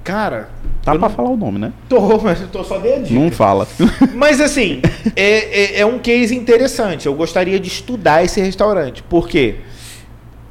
Cara, 0.05 0.49
Tá 0.83 0.91
pra 0.93 1.09
não 1.09 1.15
falar 1.15 1.31
o 1.31 1.37
nome, 1.37 1.59
né? 1.61 1.73
tô, 1.89 2.19
mas 2.23 2.41
eu 2.41 2.49
tô 2.49 2.65
só 2.65 2.79
dei 2.79 2.97
a 2.97 2.99
dica. 2.99 3.15
Não 3.15 3.31
fala. 3.31 3.69
Mas 4.15 4.41
assim, 4.41 4.83
é, 5.15 5.77
é, 5.77 5.81
é 5.81 5.87
um 5.87 5.99
case 5.99 6.35
interessante. 6.35 7.07
Eu 7.07 7.15
gostaria 7.15 7.61
de 7.61 7.69
estudar 7.69 8.25
esse 8.25 8.41
restaurante. 8.41 9.03
Por 9.03 9.29
quê? 9.29 9.61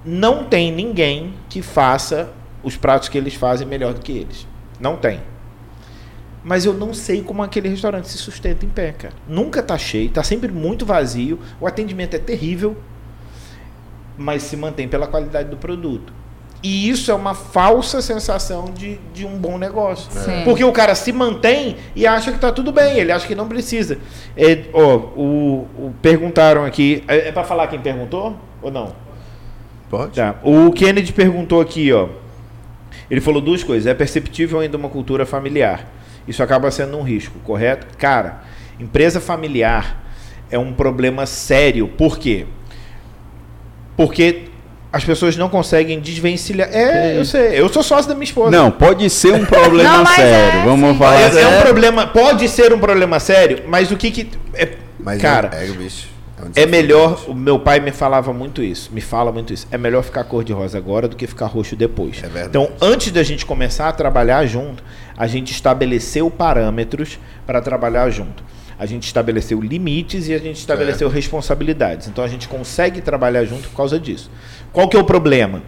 Não 0.06 0.46
tem 0.46 0.72
ninguém 0.72 1.34
que 1.50 1.62
faça 1.62 2.30
os 2.64 2.78
pratos 2.78 3.10
que 3.10 3.18
eles 3.18 3.34
fazem 3.34 3.68
melhor 3.68 3.94
do 3.94 4.00
que 4.00 4.14
eles. 4.14 4.48
Não 4.80 4.96
tem. 4.96 5.20
Mas 6.44 6.66
eu 6.66 6.74
não 6.74 6.94
sei 6.94 7.22
como 7.22 7.44
aquele 7.44 7.68
restaurante 7.68 8.08
se 8.08 8.18
sustenta 8.18 8.66
em 8.66 8.70
pé, 8.70 8.94
cara. 8.94 9.14
Nunca 9.28 9.62
tá 9.62 9.78
cheio, 9.78 10.10
tá 10.10 10.24
sempre 10.24 10.52
muito 10.52 10.86
vazio, 10.86 11.40
o 11.60 11.68
atendimento 11.68 12.16
é 12.16 12.20
terrível, 12.20 12.76
mas 14.18 14.42
se 14.44 14.58
mantém 14.58 14.88
pela 14.88 15.08
qualidade 15.08 15.50
do 15.50 15.58
produto. 15.58 16.12
E 16.64 16.90
isso 16.90 17.10
é 17.10 17.14
uma 17.16 17.34
falsa 17.34 18.02
sensação 18.04 18.66
de, 18.66 19.00
de 19.14 19.26
um 19.26 19.36
bom 19.38 19.58
negócio. 19.58 20.12
Sim. 20.12 20.44
Porque 20.46 20.64
o 20.64 20.72
cara 20.72 20.94
se 20.94 21.12
mantém 21.12 21.78
e 21.96 22.06
acha 22.06 22.32
que 22.32 22.38
tá 22.38 22.52
tudo 22.52 22.72
bem, 22.72 22.98
ele 23.00 23.12
acha 23.12 23.26
que 23.26 23.34
não 23.34 23.48
precisa. 23.48 23.98
É, 24.38 24.66
ó, 24.72 24.96
o, 24.98 25.68
o- 25.76 25.94
perguntaram 26.04 26.64
aqui. 26.64 27.04
É, 27.08 27.30
é 27.30 27.32
para 27.32 27.44
falar 27.44 27.66
quem 27.68 27.80
perguntou? 27.80 28.36
Ou 28.62 28.70
não? 28.72 28.94
Pode? 29.90 30.12
Tá. 30.14 30.36
O 30.44 30.72
Kennedy 30.72 31.12
perguntou 31.12 31.60
aqui, 31.60 31.92
ó. 31.92 32.08
Ele 33.10 33.20
falou 33.20 33.42
duas 33.42 33.64
coisas. 33.64 33.88
É 33.88 33.94
perceptível 33.96 34.60
ainda 34.60 34.78
uma 34.78 34.88
cultura 34.90 35.26
familiar. 35.26 35.88
Isso 36.28 36.44
acaba 36.44 36.70
sendo 36.70 36.96
um 36.96 37.02
risco, 37.02 37.40
correto? 37.40 37.88
Cara, 37.98 38.44
empresa 38.80 39.20
familiar 39.20 40.00
é 40.52 40.60
um 40.60 40.72
problema 40.74 41.26
sério. 41.26 41.88
Por 41.88 42.20
quê? 42.20 42.46
Porque 43.98 44.44
as 44.94 45.06
pessoas 45.06 45.38
não 45.38 45.48
conseguem 45.48 46.00
desvencilhar. 46.00 46.70
É, 46.72 47.18
eu 47.18 47.24
sei. 47.24 47.60
Eu 47.60 47.70
sou 47.70 47.82
sócio 47.82 48.10
da 48.10 48.14
minha 48.14 48.26
esposa. 48.26 48.52
Não, 48.52 48.70
pode 48.70 49.10
ser 49.10 49.34
um 49.34 49.46
problema 49.46 50.00
Não, 50.00 50.06
sério. 50.06 50.60
é, 50.60 50.64
Vamos 50.66 50.92
sim. 50.92 50.98
falar 50.98 51.20
É, 51.22 51.42
é 51.42 51.48
um 51.48 51.62
problema. 51.62 52.08
Pode 52.08 52.50
ser 52.50 52.74
um 52.74 52.80
problema 52.80 53.20
sério, 53.20 53.64
mas 53.68 53.90
o 53.92 53.96
que 53.98 54.12
que. 54.12 54.30
É, 54.54 54.74
Mas 55.00 55.22
cara, 55.22 55.50
é, 55.54 55.64
é, 55.64 55.68
bicho. 55.72 56.10
um 56.42 56.48
é 56.48 56.50
desafio 56.50 56.70
melhor, 56.70 57.24
o 57.28 57.34
meu 57.34 57.58
pai 57.58 57.80
me 57.80 57.92
falava 57.92 58.34
muito 58.34 58.62
isso, 58.62 58.90
me 58.92 59.00
fala 59.00 59.32
muito 59.32 59.54
isso. 59.54 59.66
É 59.72 59.78
melhor 59.78 60.04
ficar 60.04 60.26
cor 60.26 60.44
de 60.44 60.52
rosa 60.52 60.78
agora 60.78 61.08
do 61.08 61.16
que 61.16 61.26
ficar 61.26 61.46
roxo 61.46 61.76
depois. 61.76 62.18
É 62.18 62.28
verdade. 62.28 62.48
Então, 62.50 62.70
antes 62.82 63.12
da 63.12 63.24
gente 63.24 63.46
começar 63.46 63.88
a 63.88 63.94
trabalhar 63.94 64.46
junto, 64.46 64.84
a 65.18 65.26
gente 65.26 65.52
estabeleceu 65.54 66.30
parâmetros 66.30 67.18
para 67.48 67.62
trabalhar 67.62 68.10
junto. 68.10 68.44
A 68.82 68.88
gente 68.88 69.04
estabeleceu 69.06 69.62
limites 69.62 70.28
e 70.28 70.34
a 70.34 70.40
gente 70.40 70.58
estabeleceu 70.58 71.08
responsabilidades. 71.08 72.08
Então 72.08 72.24
a 72.24 72.28
gente 72.28 72.48
consegue 72.48 73.00
trabalhar 73.00 73.46
junto 73.46 73.70
por 73.70 73.78
causa 73.78 74.00
disso. 74.00 74.32
Qual 74.74 74.88
que 74.90 74.98
é 74.98 75.00
o 75.00 75.04
problema 75.04 75.62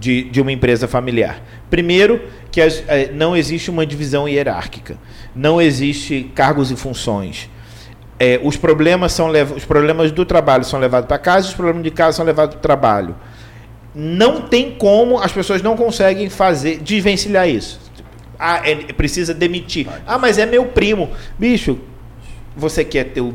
de, 0.00 0.24
de 0.30 0.40
uma 0.40 0.50
empresa 0.50 0.88
familiar? 0.88 1.42
Primeiro, 1.68 2.22
que 2.50 2.62
as- 2.62 2.82
eh, 2.88 3.10
não 3.12 3.36
existe 3.36 3.70
uma 3.70 3.84
divisão 3.84 4.26
hierárquica. 4.26 4.96
Não 5.36 5.60
existe 5.60 6.30
cargos 6.34 6.70
e 6.70 6.76
funções. 6.76 7.50
É, 8.18 8.40
os 8.42 8.56
problemas 8.56 9.12
são 9.12 9.30
os 9.54 9.64
problemas 9.66 10.10
do 10.10 10.24
trabalho 10.24 10.64
são 10.64 10.80
levados 10.80 11.06
para 11.06 11.18
casa, 11.18 11.48
os 11.48 11.54
problemas 11.54 11.82
de 11.84 11.90
casa 11.90 12.16
são 12.16 12.24
levados 12.24 12.54
para 12.54 12.60
o 12.60 12.62
trabalho. 12.62 13.14
Não 13.94 14.40
tem 14.48 14.70
como, 14.70 15.18
as 15.18 15.32
pessoas 15.32 15.60
não 15.60 15.76
conseguem 15.76 16.30
fazer, 16.30 16.78
desvencilhar 16.78 17.46
isso. 17.46 17.78
Ah, 18.38 18.62
é- 18.64 18.74
precisa 18.94 19.34
demitir. 19.34 19.86
Ah, 20.06 20.16
mas 20.16 20.38
é 20.38 20.46
meu 20.46 20.64
primo. 20.64 21.10
Bicho, 21.38 21.78
você 22.56 22.84
quer 22.84 23.04
ter 23.04 23.20
o. 23.20 23.34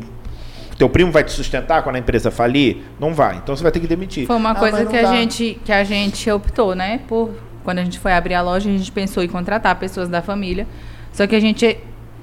Teu 0.77 0.87
primo 0.87 1.11
vai 1.11 1.23
te 1.25 1.31
sustentar 1.31 1.83
quando 1.83 1.97
a 1.97 1.99
empresa 1.99 2.31
falir? 2.31 2.77
Não 2.99 3.13
vai. 3.13 3.35
Então 3.37 3.53
você 3.55 3.61
vai 3.61 3.71
ter 3.71 3.81
que 3.81 3.87
demitir. 3.87 4.25
Foi 4.25 4.35
uma 4.37 4.51
Ah, 4.51 4.55
coisa 4.55 4.85
que 4.85 4.95
a, 4.95 5.11
gente, 5.11 5.59
que 5.65 5.73
a 5.73 5.83
gente 5.83 6.31
optou, 6.31 6.73
né? 6.73 7.01
Por, 7.05 7.31
quando 7.65 7.79
a 7.79 7.83
gente 7.83 7.99
foi 7.99 8.13
abrir 8.13 8.35
a 8.35 8.41
loja, 8.41 8.69
a 8.69 8.77
gente 8.77 8.89
pensou 8.91 9.21
em 9.21 9.27
contratar 9.27 9.75
pessoas 9.75 10.07
da 10.07 10.21
família. 10.21 10.65
Só 11.11 11.27
que 11.27 11.35
a 11.35 11.39
gente 11.39 11.77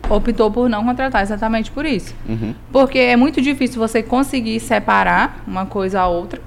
optou 0.08 0.50
por 0.50 0.70
não 0.70 0.84
contratar 0.84 1.22
exatamente 1.22 1.70
por 1.70 1.84
isso. 1.84 2.14
Uhum. 2.26 2.54
Porque 2.72 2.98
é 2.98 3.14
muito 3.16 3.42
difícil 3.42 3.78
você 3.78 4.02
conseguir 4.02 4.58
separar 4.60 5.42
uma 5.46 5.66
coisa 5.66 6.00
a 6.00 6.06
outra. 6.08 6.40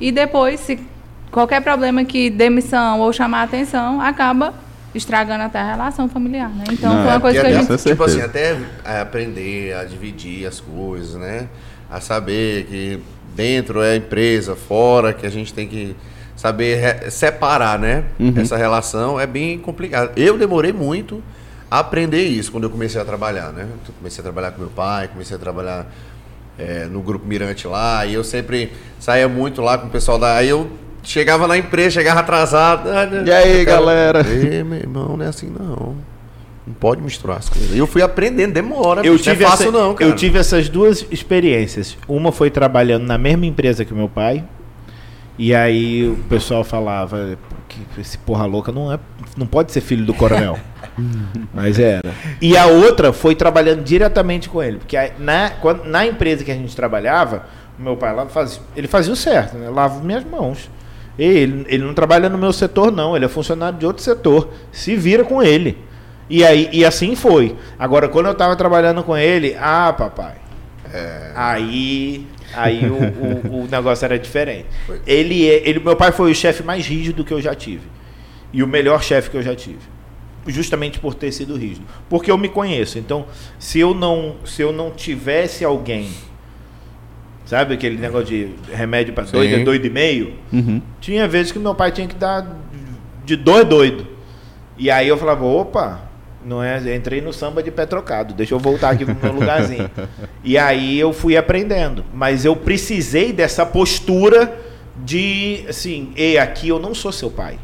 E 0.00 0.10
depois, 0.10 0.58
se 0.58 0.80
qualquer 1.30 1.62
problema 1.62 2.04
que 2.04 2.28
demissão 2.28 3.00
ou 3.00 3.12
chamar 3.12 3.40
a 3.40 3.44
atenção, 3.44 4.00
acaba 4.00 4.52
estragando 4.94 5.44
até 5.44 5.58
a 5.58 5.70
relação 5.72 6.08
familiar, 6.08 6.50
né? 6.50 6.64
Então 6.70 6.92
Não, 6.94 7.02
foi 7.02 7.10
é 7.10 7.14
uma 7.14 7.20
coisa 7.20 7.38
E 7.38 7.40
que 7.40 7.46
a 7.46 7.62
gente. 7.62 7.82
tipo 7.82 8.04
assim, 8.04 8.20
até 8.20 8.56
é, 8.84 9.00
aprender 9.00 9.74
a 9.74 9.84
dividir 9.84 10.46
as 10.46 10.60
coisas, 10.60 11.14
né? 11.14 11.48
A 11.90 12.00
saber 12.00 12.64
que 12.66 13.00
dentro 13.34 13.82
é 13.82 13.92
a 13.92 13.96
empresa, 13.96 14.54
fora, 14.54 15.12
que 15.12 15.26
a 15.26 15.30
gente 15.30 15.52
tem 15.52 15.66
que 15.66 15.96
saber 16.36 17.10
separar, 17.10 17.78
né? 17.78 18.04
Uhum. 18.18 18.34
Essa 18.36 18.56
relação 18.56 19.18
é 19.18 19.26
bem 19.26 19.58
complicado. 19.58 20.12
Eu 20.16 20.36
demorei 20.36 20.72
muito 20.72 21.22
a 21.70 21.78
aprender 21.78 22.24
isso 22.24 22.52
quando 22.52 22.64
eu 22.64 22.70
comecei 22.70 23.00
a 23.00 23.04
trabalhar, 23.04 23.52
né? 23.52 23.66
Eu 23.88 23.94
comecei 23.94 24.20
a 24.20 24.22
trabalhar 24.24 24.52
com 24.52 24.60
meu 24.60 24.70
pai, 24.70 25.08
comecei 25.08 25.36
a 25.36 25.40
trabalhar 25.40 25.86
é, 26.58 26.84
no 26.84 27.00
Grupo 27.00 27.26
Mirante 27.26 27.66
lá, 27.66 28.04
e 28.04 28.14
eu 28.14 28.22
sempre 28.22 28.72
saía 29.00 29.28
muito 29.28 29.62
lá 29.62 29.78
com 29.78 29.86
o 29.86 29.90
pessoal 29.90 30.18
da. 30.18 30.36
Aí 30.36 30.48
eu 30.48 30.70
chegava 31.02 31.46
na 31.46 31.56
empresa, 31.58 31.90
chegava 31.90 32.20
atrasado. 32.20 32.88
E 33.26 33.32
aí, 33.32 33.64
quero- 33.64 33.64
galera? 33.64 34.26
Ei, 34.28 34.62
meu 34.62 34.78
irmão, 34.78 35.16
não 35.16 35.24
é 35.24 35.28
assim 35.28 35.46
não. 35.50 35.96
Não 36.64 36.74
pode 36.74 37.02
misturar 37.02 37.38
as 37.38 37.48
coisas. 37.48 37.74
E 37.74 37.78
eu 37.78 37.86
fui 37.88 38.02
aprendendo, 38.02 38.52
demora. 38.52 39.04
Eu 39.04 39.18
tive, 39.18 39.40
não 39.42 39.46
é 39.46 39.50
fácil 39.50 39.68
essa, 39.68 39.78
não, 39.78 39.94
cara. 39.94 40.08
eu 40.10 40.14
tive 40.14 40.38
essas 40.38 40.68
duas 40.68 41.04
experiências. 41.10 41.96
Uma 42.06 42.30
foi 42.30 42.50
trabalhando 42.50 43.04
na 43.04 43.18
mesma 43.18 43.44
empresa 43.46 43.84
que 43.84 43.92
meu 43.92 44.08
pai. 44.08 44.44
E 45.38 45.52
aí 45.54 46.06
o 46.08 46.16
pessoal 46.28 46.62
falava 46.62 47.36
que 47.68 47.80
esse 48.00 48.16
porra 48.18 48.44
louca 48.44 48.70
não, 48.70 48.92
é, 48.92 48.98
não 49.36 49.46
pode 49.46 49.72
ser 49.72 49.80
filho 49.80 50.04
do 50.04 50.14
coronel. 50.14 50.56
Mas 51.52 51.78
era. 51.80 52.12
E 52.40 52.56
a 52.56 52.66
outra 52.66 53.12
foi 53.12 53.34
trabalhando 53.34 53.82
diretamente 53.82 54.48
com 54.48 54.62
ele. 54.62 54.78
Porque 54.78 54.96
na, 55.18 55.50
quando- 55.60 55.84
na 55.84 56.06
empresa 56.06 56.44
que 56.44 56.50
a 56.50 56.54
gente 56.54 56.76
trabalhava, 56.76 57.46
o 57.78 57.82
meu 57.82 57.96
pai 57.96 58.14
lá 58.14 58.26
fazia, 58.26 58.60
ele 58.76 58.86
fazia 58.86 59.12
o 59.12 59.16
certo, 59.16 59.56
né? 59.56 59.68
Lava 59.70 60.00
minhas 60.00 60.22
mãos. 60.24 60.70
Ele, 61.18 61.64
ele 61.68 61.84
não 61.84 61.94
trabalha 61.94 62.28
no 62.28 62.38
meu 62.38 62.52
setor, 62.52 62.90
não. 62.90 63.14
Ele 63.14 63.24
é 63.24 63.28
funcionário 63.28 63.78
de 63.78 63.86
outro 63.86 64.02
setor. 64.02 64.50
Se 64.70 64.96
vira 64.96 65.24
com 65.24 65.42
ele. 65.42 65.76
E, 66.28 66.44
aí, 66.44 66.68
e 66.72 66.84
assim 66.84 67.14
foi. 67.14 67.56
Agora, 67.78 68.08
quando 68.08 68.26
eu 68.26 68.34
tava 68.34 68.56
trabalhando 68.56 69.02
com 69.02 69.16
ele, 69.16 69.56
ah, 69.60 69.92
papai. 69.92 70.36
Aí, 71.34 72.26
aí 72.54 72.86
o, 72.86 72.94
o, 73.48 73.64
o 73.64 73.68
negócio 73.70 74.04
era 74.04 74.18
diferente. 74.18 74.66
Ele, 75.06 75.48
é- 75.48 75.68
ele, 75.68 75.80
meu 75.80 75.96
pai 75.96 76.12
foi 76.12 76.30
o 76.30 76.34
chefe 76.34 76.62
mais 76.62 76.86
rígido 76.86 77.24
que 77.24 77.32
eu 77.32 77.40
já 77.40 77.54
tive. 77.54 77.86
E 78.52 78.62
o 78.62 78.66
melhor 78.66 79.02
chefe 79.02 79.30
que 79.30 79.36
eu 79.36 79.42
já 79.42 79.54
tive. 79.54 79.80
Justamente 80.46 80.98
por 80.98 81.14
ter 81.14 81.30
sido 81.32 81.56
rígido. 81.56 81.86
Porque 82.08 82.30
eu 82.30 82.36
me 82.36 82.48
conheço. 82.48 82.98
Então, 82.98 83.26
se 83.58 83.78
eu 83.78 83.94
não, 83.94 84.36
se 84.44 84.60
eu 84.62 84.72
não 84.72 84.90
tivesse 84.90 85.64
alguém, 85.64 86.10
sabe 87.52 87.74
aquele 87.74 87.98
negócio 87.98 88.28
de 88.28 88.48
remédio 88.72 89.12
para 89.12 89.24
doido, 89.24 89.56
é 89.56 89.58
doido 89.62 89.84
e 89.84 89.90
meio? 89.90 90.32
Uhum. 90.50 90.80
Tinha 91.02 91.28
vezes 91.28 91.52
que 91.52 91.58
meu 91.58 91.74
pai 91.74 91.92
tinha 91.92 92.08
que 92.08 92.14
dar 92.14 92.46
de 93.26 93.36
dois 93.36 93.68
doido. 93.68 94.06
E 94.78 94.90
aí 94.90 95.06
eu 95.06 95.18
falava, 95.18 95.44
opa, 95.44 96.00
não 96.42 96.62
é, 96.62 96.96
entrei 96.96 97.20
no 97.20 97.30
samba 97.30 97.62
de 97.62 97.70
pé 97.70 97.84
trocado, 97.84 98.32
deixa 98.32 98.54
eu 98.54 98.58
voltar 98.58 98.88
aqui 98.88 99.04
pro 99.04 99.14
meu 99.22 99.34
lugarzinho. 99.34 99.90
e 100.42 100.56
aí 100.56 100.98
eu 100.98 101.12
fui 101.12 101.36
aprendendo, 101.36 102.02
mas 102.14 102.46
eu 102.46 102.56
precisei 102.56 103.34
dessa 103.34 103.66
postura 103.66 104.58
de 105.04 105.62
assim, 105.68 106.10
ei, 106.16 106.38
aqui 106.38 106.70
eu 106.70 106.78
não 106.78 106.94
sou 106.94 107.12
seu 107.12 107.30
pai. 107.30 107.58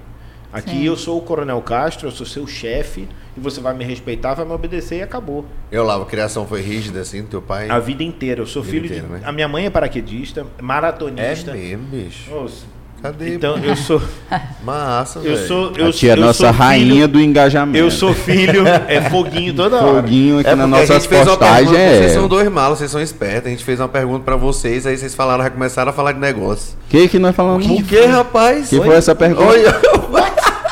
Aqui 0.52 0.70
Sim. 0.70 0.84
eu 0.84 0.96
sou 0.96 1.16
o 1.16 1.22
Coronel 1.22 1.62
Castro, 1.62 2.08
eu 2.08 2.12
sou 2.12 2.26
seu 2.26 2.46
chefe, 2.46 3.08
e 3.38 3.42
você 3.42 3.60
vai 3.60 3.74
me 3.74 3.84
respeitar, 3.84 4.34
vai 4.34 4.44
me 4.44 4.52
obedecer 4.52 4.96
e 4.98 5.02
acabou. 5.02 5.44
Eu 5.70 5.84
lá, 5.84 5.96
a 5.96 6.04
criação 6.04 6.46
foi 6.46 6.60
rígida 6.60 7.00
assim, 7.00 7.22
do 7.22 7.28
teu 7.28 7.42
pai? 7.42 7.68
A 7.70 7.78
vida 7.78 8.02
inteira. 8.02 8.42
Eu 8.42 8.46
sou 8.46 8.62
filho 8.62 8.86
inteira, 8.86 9.02
de. 9.06 9.12
né? 9.12 9.20
A 9.24 9.32
minha 9.32 9.48
mãe 9.48 9.66
é 9.66 9.70
paraquedista, 9.70 10.44
É 10.58 10.62
maratonista. 10.62 11.52
mesmo, 11.52 11.84
bicho. 11.84 12.30
Nossa, 12.30 12.64
Cadê? 13.00 13.34
Então 13.36 13.56
eu 13.58 13.76
sou. 13.76 14.02
Massa, 14.64 15.20
Eu 15.20 15.36
sou. 15.36 15.72
Eu, 15.76 15.86
a 15.86 15.92
tia 15.92 16.10
é 16.10 16.16
eu 16.16 16.20
nossa 16.20 16.38
sou 16.44 16.50
rainha 16.50 16.92
filho- 16.94 17.08
do 17.08 17.20
engajamento. 17.20 17.78
Eu 17.78 17.90
sou 17.92 18.12
filho, 18.12 18.64
é 18.66 19.00
foguinho 19.08 19.54
toda 19.54 19.76
hora. 19.76 20.02
Foguinho 20.02 20.40
aqui 20.40 20.48
É 20.48 20.52
a 20.52 20.56
uma 20.56 20.78
postagens. 20.78 21.06
pergunta, 21.06 21.44
É... 21.78 21.98
vocês 21.98 22.12
são 22.12 22.26
dois 22.26 22.50
malos, 22.50 22.78
vocês 22.78 22.90
são 22.90 23.00
espertos. 23.00 23.46
A 23.46 23.50
gente 23.50 23.62
fez 23.62 23.78
uma 23.78 23.86
pergunta 23.88 24.24
pra 24.24 24.34
vocês, 24.34 24.84
aí 24.84 24.96
vocês 24.98 25.14
falaram, 25.14 25.44
já 25.44 25.50
começaram 25.50 25.90
a 25.90 25.92
falar 25.92 26.10
de 26.10 26.18
negócio. 26.18 26.76
que 26.88 27.06
que 27.06 27.20
nós 27.20 27.36
falamos? 27.36 27.64
O 27.66 27.82
que, 27.84 28.00
rapaz? 28.04 28.68
Que 28.68 28.78
foi 28.78 28.96
essa 28.96 29.14
pergunta? 29.14 29.46
Olha, 29.48 29.72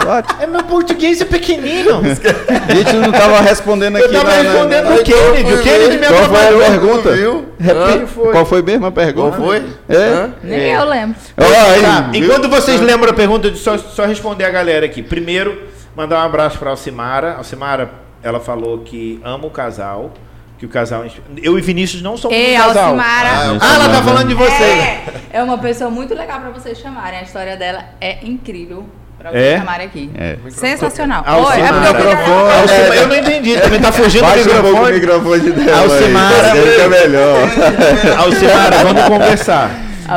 What? 0.07 0.29
É 0.43 0.47
meu 0.47 0.63
português 0.65 1.21
é 1.21 1.25
pequenino. 1.25 2.01
A 2.01 2.73
gente 2.75 2.93
não 2.95 3.11
tava 3.13 3.41
respondendo 3.41 3.97
aqui 3.97 4.07
Eu 4.07 4.13
tava 4.13 4.25
na- 4.25 4.43
na- 4.43 4.51
respondendo 4.51 4.85
na- 4.91 4.95
o 4.97 5.03
Kennedy. 5.05 5.55
O 5.55 5.63
Kennedy 5.63 5.99
me 5.99 6.07
Qual 6.07 6.25
foi 6.25 6.47
a 6.47 6.71
pergunta? 6.71 7.11
Repete. 7.59 8.07
Foi? 8.07 8.33
Qual 8.33 8.47
foi 8.47 8.63
mesmo 8.63 8.87
a 8.87 8.93
pergunta? 8.93 9.37
Qual 9.37 9.47
foi? 9.47 9.65
É? 9.89 10.29
Nem 10.43 10.61
É. 10.61 10.77
eu 10.77 10.85
lembro. 10.85 11.17
Aí, 11.37 11.83
Tá, 11.83 12.11
enquanto 12.15 12.49
vocês 12.49 12.81
lembram 12.81 13.11
a 13.11 13.15
pergunta, 13.15 13.51
de 13.51 13.59
só, 13.59 13.77
só 13.79 14.05
responder 14.07 14.45
a 14.45 14.51
galera 14.51 14.87
aqui. 14.87 15.03
Primeiro, 15.03 15.63
mandar 15.95 16.19
um 16.23 16.27
abraço 16.27 16.59
para 16.59 16.71
Alcimara. 16.71 17.35
Alcimara, 17.37 17.91
ela 18.23 18.41
falou 18.41 18.79
que 18.81 19.21
ama 19.25 19.47
o 19.47 19.51
casal, 19.51 20.13
que 20.59 20.67
o 20.67 20.69
casal. 20.69 21.05
Eu 21.43 21.59
e 21.59 21.61
Vinícius 21.63 22.03
não 22.03 22.17
somos 22.17 22.37
Ei, 22.37 22.55
um 22.55 22.59
casal. 22.59 22.85
Alcimara. 22.91 23.29
Ah, 23.29 23.59
Ah, 23.61 23.75
ela 23.75 23.89
tá 23.91 24.03
falando 24.03 24.29
de 24.29 24.35
vocês. 24.35 24.61
É, 24.61 25.03
é 25.35 25.43
uma 25.43 25.59
pessoa 25.59 25.91
muito 25.91 26.15
legal 26.15 26.41
pra 26.41 26.51
vocês 26.51 26.79
chamarem. 26.79 27.19
A 27.19 27.23
história 27.23 27.57
dela 27.57 27.85
é 28.01 28.19
incrível 28.25 28.87
É? 29.33 29.59
chamarem 29.59 29.87
aqui. 29.87 30.11
É. 30.17 30.37
Sensacional. 30.51 31.23
Alcimara. 31.27 31.57
Oi, 31.57 31.63
é 31.63 31.73
porque 31.73 31.89
eu 31.89 32.09
Microfone. 32.11 32.53
Alcimara, 32.61 32.95
eu 32.97 33.09
não 33.09 33.17
entendi, 33.17 33.61
também 33.61 33.81
tá 33.81 33.93
fugindo 33.93 34.21
do 34.23 34.27
Baixa 34.27 34.51
um 34.51 34.63
pouco 34.63 34.83
o 34.83 34.93
microfone. 34.93 35.41
microfone 35.43 35.51
dela. 35.67 35.83
Alcimara. 35.83 36.53
aí. 36.53 36.81
É 36.81 36.89
melhor. 36.89 37.39
Alcimara, 38.19 38.85
vamos 38.85 39.03
conversar. 39.05 39.71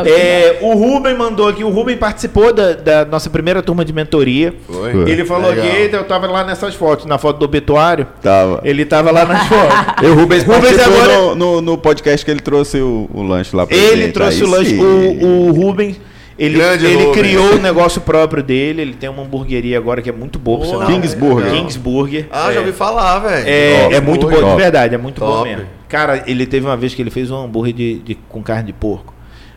É, 0.05 0.57
o 0.61 0.73
Rubem 0.75 1.17
mandou 1.17 1.47
aqui, 1.47 1.63
o 1.63 1.69
Rubem 1.69 1.97
participou 1.97 2.53
da, 2.53 2.73
da 2.73 3.05
nossa 3.05 3.27
primeira 3.27 3.63
turma 3.63 3.83
de 3.83 3.91
mentoria. 3.91 4.53
Foi. 4.67 5.09
Ele 5.09 5.25
falou 5.25 5.49
Legal. 5.49 5.65
que 5.65 5.75
"Eita, 5.77 5.97
eu 5.97 6.03
tava 6.03 6.27
lá 6.27 6.43
nessas 6.43 6.75
fotos, 6.75 7.07
na 7.07 7.17
foto 7.17 7.39
do 7.39 7.45
obituário. 7.45 8.05
Tava. 8.21 8.61
Ele 8.63 8.85
tava 8.85 9.09
lá 9.09 9.25
nas 9.25 9.47
fotos. 9.47 9.75
E 10.03 10.05
o 10.05 10.13
Rubens, 10.13 10.43
Rubens 10.43 10.75
participou 10.77 11.01
agora- 11.01 11.17
no, 11.17 11.35
no, 11.35 11.61
no 11.61 11.77
podcast 11.77 12.23
que 12.23 12.29
ele 12.29 12.39
trouxe 12.39 12.77
o, 12.79 13.09
o 13.11 13.23
lanche 13.23 13.55
lá 13.55 13.65
pra 13.65 13.75
Ele 13.75 14.03
gente. 14.03 14.13
trouxe 14.13 14.37
Aí 14.37 14.43
o 14.43 14.49
lanche. 14.51 14.69
sim. 14.69 14.79
O, 14.79 15.47
o 15.47 15.51
Rubens, 15.53 15.99
ele, 16.39 16.58
Grande 16.58 16.86
ele 16.86 17.12
criou 17.12 17.54
o 17.56 17.60
negócio 17.60 18.02
próprio 18.02 18.41
dele. 18.41 18.82
Ele 18.82 18.93
tem 18.93 19.10
uma 19.10 19.23
hamburgueria 19.23 19.78
agora 19.78 20.02
que 20.02 20.10
é 20.10 20.13
muito 20.13 20.39
boa, 20.39 20.65
Boa. 20.65 20.86
Kingsburger. 20.86 21.52
Kingsburger. 21.52 22.28
Ah, 22.32 22.47
já 22.52 22.58
É. 22.58 22.60
ouvi 22.60 22.71
falar, 22.71 23.19
velho. 23.19 23.47
É, 23.47 23.93
é 23.95 24.02
muito 24.02 24.28
bom, 24.28 24.49
de 24.52 24.56
verdade, 24.62 24.95
é 24.95 24.97
muito 24.97 25.19
bom 25.19 25.28
Top. 25.28 25.49
mesmo. 25.49 25.65
Cara, 25.88 26.23
ele 26.25 26.45
teve 26.45 26.65
uma 26.65 26.78
vez 26.78 26.93
que 26.95 27.02
ele 27.02 27.10
fez 27.12 27.30
um 27.30 27.38
hambúrguer 27.38 27.73
de, 27.73 27.99
de- 27.99 28.15
com 28.30 28.41
carne 28.41 28.63
de 28.67 28.73
porco. 28.73 29.13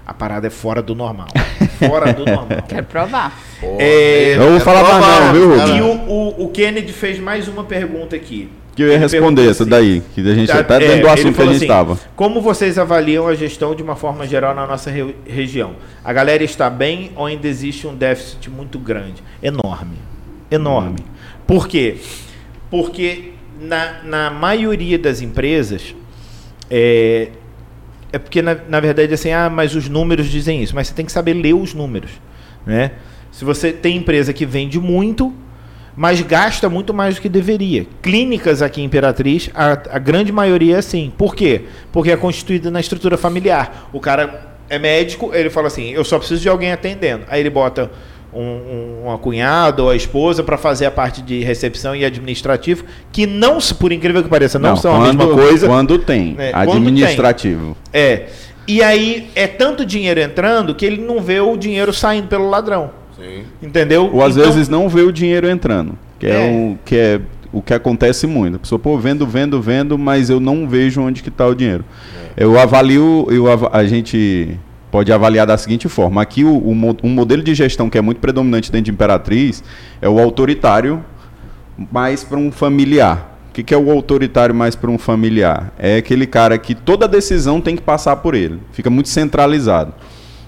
A 0.07 0.13
parada 0.13 0.47
é 0.49 0.51
fora 0.51 0.83
do 0.83 0.95
normal. 0.95 1.29
Fora 1.79 2.13
do 2.13 2.25
normal. 2.25 2.47
Quero 2.69 2.85
provar. 2.87 3.39
É, 3.79 4.35
eu 4.37 4.51
vou 4.51 4.61
falar 4.61 4.83
mais 5.01 5.25
não, 5.27 5.33
viu. 5.33 5.77
E 5.77 5.81
o, 5.81 5.95
o, 6.11 6.45
o 6.45 6.49
Kennedy 6.49 6.93
fez 6.93 7.19
mais 7.19 7.47
uma 7.49 7.65
pergunta 7.65 8.15
aqui. 8.17 8.49
Que 8.75 8.83
eu 8.83 8.89
ia 8.89 8.99
responder 8.99 9.49
essa 9.51 9.63
assim, 9.65 9.71
daí. 9.71 10.03
Que 10.15 10.21
a 10.23 10.35
gente 10.35 10.49
Tá, 10.49 10.65
tá 10.65 10.77
é, 10.77 10.79
dentro 10.79 10.95
do 10.95 11.01
ele 11.01 11.09
assunto 11.09 11.37
que 11.37 11.43
a 11.43 11.47
gente 11.47 11.57
assim, 11.57 11.67
tava. 11.67 11.99
Como 12.17 12.41
vocês 12.41 12.79
avaliam 12.79 13.29
a 13.29 13.35
gestão 13.35 13.75
de 13.75 13.83
uma 13.83 13.95
forma 13.97 14.27
geral 14.27 14.55
na 14.55 14.67
nossa 14.67 14.91
re- 14.91 15.15
região? 15.27 15.73
A 16.03 16.13
galera 16.13 16.43
está 16.43 16.71
bem 16.71 17.11
ou 17.15 17.27
ainda 17.27 17.47
existe 17.47 17.87
um 17.87 17.95
déficit 17.95 18.49
muito 18.49 18.79
grande? 18.79 19.23
Enorme. 19.43 19.97
Enorme. 20.51 21.01
Por 21.47 21.69
quê? 21.69 21.97
Porque 22.71 23.33
na, 23.61 24.03
na 24.05 24.31
maioria 24.31 24.99
das 24.99 25.21
empresas, 25.21 25.95
é, 26.71 27.29
é 28.11 28.19
porque, 28.19 28.41
na, 28.41 28.57
na 28.69 28.81
verdade, 28.81 29.13
assim, 29.13 29.33
ah, 29.33 29.51
mas 29.51 29.75
os 29.75 29.89
números 29.89 30.29
dizem 30.29 30.63
isso. 30.63 30.75
Mas 30.75 30.89
você 30.89 30.95
tem 30.95 31.05
que 31.05 31.13
saber 31.13 31.35
ler 31.35 31.55
os 31.55 31.75
números. 31.75 32.11
Né? 32.65 32.93
Se 33.31 33.45
você 33.45 33.71
tem 33.73 33.97
empresa 33.99 34.33
que 34.33 34.47
vende 34.47 34.79
muito, 34.81 35.33
mas 35.97 36.21
gasta 36.23 36.69
muito 36.69 36.95
mais 36.95 37.17
do 37.17 37.21
que 37.21 37.29
deveria. 37.29 37.87
Clínicas 38.01 38.63
aqui 38.63 38.81
em 38.81 38.85
Imperatriz, 38.85 39.51
a, 39.55 39.73
a 39.73 39.99
grande 39.99 40.33
maioria 40.33 40.77
é 40.77 40.79
assim. 40.79 41.13
Por 41.17 41.35
quê? 41.35 41.63
Porque 41.93 42.11
é 42.11 42.17
constituída 42.17 42.71
na 42.71 42.81
estrutura 42.81 43.17
familiar. 43.17 43.89
O 43.93 44.01
cara 44.01 44.53
é 44.69 44.79
médico, 44.79 45.31
ele 45.35 45.51
fala 45.51 45.67
assim: 45.67 45.91
eu 45.91 46.05
só 46.05 46.19
preciso 46.19 46.41
de 46.41 46.49
alguém 46.49 46.73
atendendo. 46.73 47.25
Aí 47.29 47.41
ele 47.41 47.51
bota 47.51 47.91
um, 48.33 48.41
um, 48.41 49.03
uma 49.05 49.19
cunhada 49.19 49.83
ou 49.83 49.91
a 49.91 49.97
esposa 49.97 50.43
para 50.43 50.57
fazer 50.57 50.87
a 50.87 50.91
parte 50.91 51.21
de 51.21 51.43
recepção 51.45 51.95
e 51.95 52.05
administrativo, 52.05 52.85
que 53.13 53.27
não, 53.27 53.59
por 53.79 53.93
incrível 53.93 54.23
que 54.23 54.29
pareça, 54.29 54.59
não, 54.59 54.77
são 54.77 54.97
a 54.97 55.07
mesma 55.07 55.27
quando- 55.27 55.35
coisa. 55.39 55.67
Quando 55.67 55.99
tem. 55.99 56.35
É, 56.39 56.53
quando 56.53 56.73
administrativo. 56.79 57.77
É. 57.93 58.27
E 58.67 58.81
aí 58.83 59.29
é 59.35 59.47
tanto 59.49 59.85
dinheiro 59.85 60.21
entrando 60.21 60.75
que 60.75 60.87
ele 60.87 61.03
não 61.03 61.21
vê 61.21 61.41
o 61.41 61.57
dinheiro 61.57 61.93
saindo 61.93 62.29
pelo 62.29 62.49
ladrão. 62.49 63.02
Sim. 63.23 63.45
Entendeu? 63.63 64.11
Ou 64.13 64.23
às 64.25 64.37
Então- 64.37 64.51
vezes 64.51 64.69
não 64.69 64.89
vê 64.89 65.03
o 65.03 65.13
dinheiro 65.13 65.49
entrando. 65.49 65.97
Que 66.19 66.27
é, 66.27 66.31
É. 66.31 66.51
o, 66.51 66.79
que 66.85 66.97
é 66.97 67.21
o 67.53 67.61
que 67.63 67.75
acontece 67.75 68.27
muito. 68.27 68.57
A 68.57 68.59
pessoa, 68.59 68.79
pô, 68.79 68.99
vendo, 68.99 69.27
vendo, 69.27 69.61
vendo, 69.61 69.99
mas 69.99 70.31
eu 70.31 70.41
não 70.41 70.67
vejo 70.69 71.01
onde 71.03 71.23
que 71.23 71.29
está 71.29 71.47
o 71.47 71.55
dinheiro. 71.55 71.85
Eu 72.37 72.59
avalio, 72.59 73.27
eu, 73.31 73.51
ava- 73.51 73.71
a 73.73 73.85
gente 73.85 74.57
pode 74.91 75.13
avaliar 75.13 75.47
da 75.47 75.57
seguinte 75.59 75.89
forma. 75.89 76.21
Aqui 76.23 76.45
o, 76.45 76.57
o 76.59 76.75
mo- 76.75 76.97
um 77.03 77.09
modelo 77.11 77.43
de 77.43 77.55
gestão 77.55 77.89
que 77.91 77.99
é 77.99 78.01
muito 78.01 78.19
predominante 78.21 78.71
dentro 78.73 78.87
de 78.87 78.91
Imperatriz 78.91 79.63
é 80.01 80.09
o 80.09 80.19
autoritário 80.19 81.05
mais 81.91 82.25
para 82.25 82.39
um 82.39 82.51
familiar. 82.53 83.31
O 83.51 83.53
que, 83.53 83.63
que 83.63 83.75
é 83.75 83.77
o 83.77 83.91
autoritário 83.91 84.55
mais 84.55 84.75
para 84.75 84.91
um 84.91 84.97
familiar? 84.97 85.73
É 85.79 85.97
aquele 85.99 86.27
cara 86.27 86.57
que 86.57 86.75
toda 86.75 87.07
decisão 87.07 87.61
tem 87.61 87.77
que 87.77 87.83
passar 87.83 88.17
por 88.17 88.35
ele. 88.35 88.59
Fica 88.73 88.89
muito 88.89 89.11
centralizado. 89.11 89.93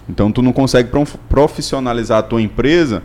Então 0.08 0.30
tu 0.30 0.42
não 0.42 0.52
consegue 0.52 0.88
prof- 0.90 1.16
profissionalizar 1.28 2.18
a 2.18 2.22
tua 2.22 2.42
empresa 2.42 3.02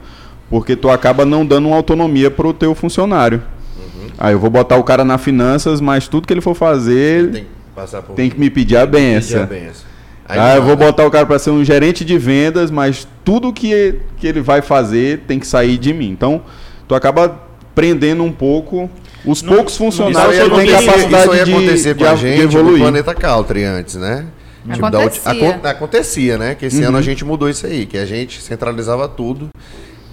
porque 0.50 0.76
tu 0.76 0.90
acaba 0.90 1.26
não 1.26 1.46
dando 1.46 1.68
uma 1.68 1.76
autonomia 1.78 2.30
pro 2.32 2.52
teu 2.54 2.74
funcionário. 2.76 3.42
Uhum. 3.78 4.08
Aí 4.18 4.34
eu 4.34 4.40
vou 4.40 4.50
botar 4.50 4.78
o 4.78 4.84
cara 4.84 5.06
na 5.06 5.18
finanças, 5.18 5.80
mas 5.80 6.08
tudo 6.08 6.28
que 6.28 6.34
ele 6.34 6.42
for 6.42 6.56
fazer 6.56 7.32
Tem 7.32 7.44
que 7.44 7.50
passar 7.76 8.02
por 8.02 8.16
tem 8.16 8.30
que 8.30 8.40
me 8.40 8.50
pedir 8.50 8.76
a 8.78 8.86
benção. 8.86 9.48
Aí 10.28 10.38
Ah, 10.40 10.56
eu 10.58 10.64
vou 10.64 10.76
botar 10.76 11.06
o 11.06 11.12
cara 11.12 11.26
para 11.26 11.40
ser 11.40 11.50
um 11.52 11.64
gerente 11.64 12.04
de 12.06 12.18
vendas, 12.18 12.70
mas 12.70 13.08
tudo 13.24 13.52
que, 13.54 13.96
que 14.18 14.28
ele 14.28 14.42
vai 14.42 14.62
fazer 14.62 15.20
tem 15.28 15.40
que 15.40 15.48
sair 15.48 15.78
de 15.78 15.92
mim. 15.94 16.10
Então, 16.12 16.42
tu 16.88 16.94
acaba 16.94 17.40
prendendo 17.74 18.24
um 18.24 18.32
pouco 18.32 18.90
os 19.26 19.42
Não- 19.42 19.54
poucos 19.56 19.74
Isso 19.74 19.84
funcionários 19.84 20.40
aí 20.40 20.50
que 20.50 20.56
têm 20.56 20.70
capacidade 20.86 21.24
isso 21.24 21.32
aí 21.32 21.44
de, 21.46 21.52
acontecer 21.52 21.94
de, 21.96 22.00
com 22.00 22.06
a 22.06 22.12
a- 22.12 22.14
de 22.16 22.22
gente 22.22 22.38
no 22.38 22.44
evoluir. 22.44 22.80
Planeta 22.82 23.16
Caltri 23.16 23.64
antes, 23.64 23.96
né? 23.96 24.26
Tipo, 24.64 24.90
da 24.90 25.00
ulti- 25.00 25.20
Acontecia. 25.24 25.50
acon- 25.56 25.68
acontecia, 25.68 26.38
né? 26.38 26.56
Que 26.56 26.66
esse 26.66 26.84
ano 26.84 26.98
a 26.98 27.02
gente 27.02 27.24
mudou 27.24 27.50
isso 27.50 27.66
aí, 27.66 27.86
que 27.86 27.98
a 27.98 28.06
gente 28.06 28.42
centralizava 28.42 29.08
tudo 29.08 29.50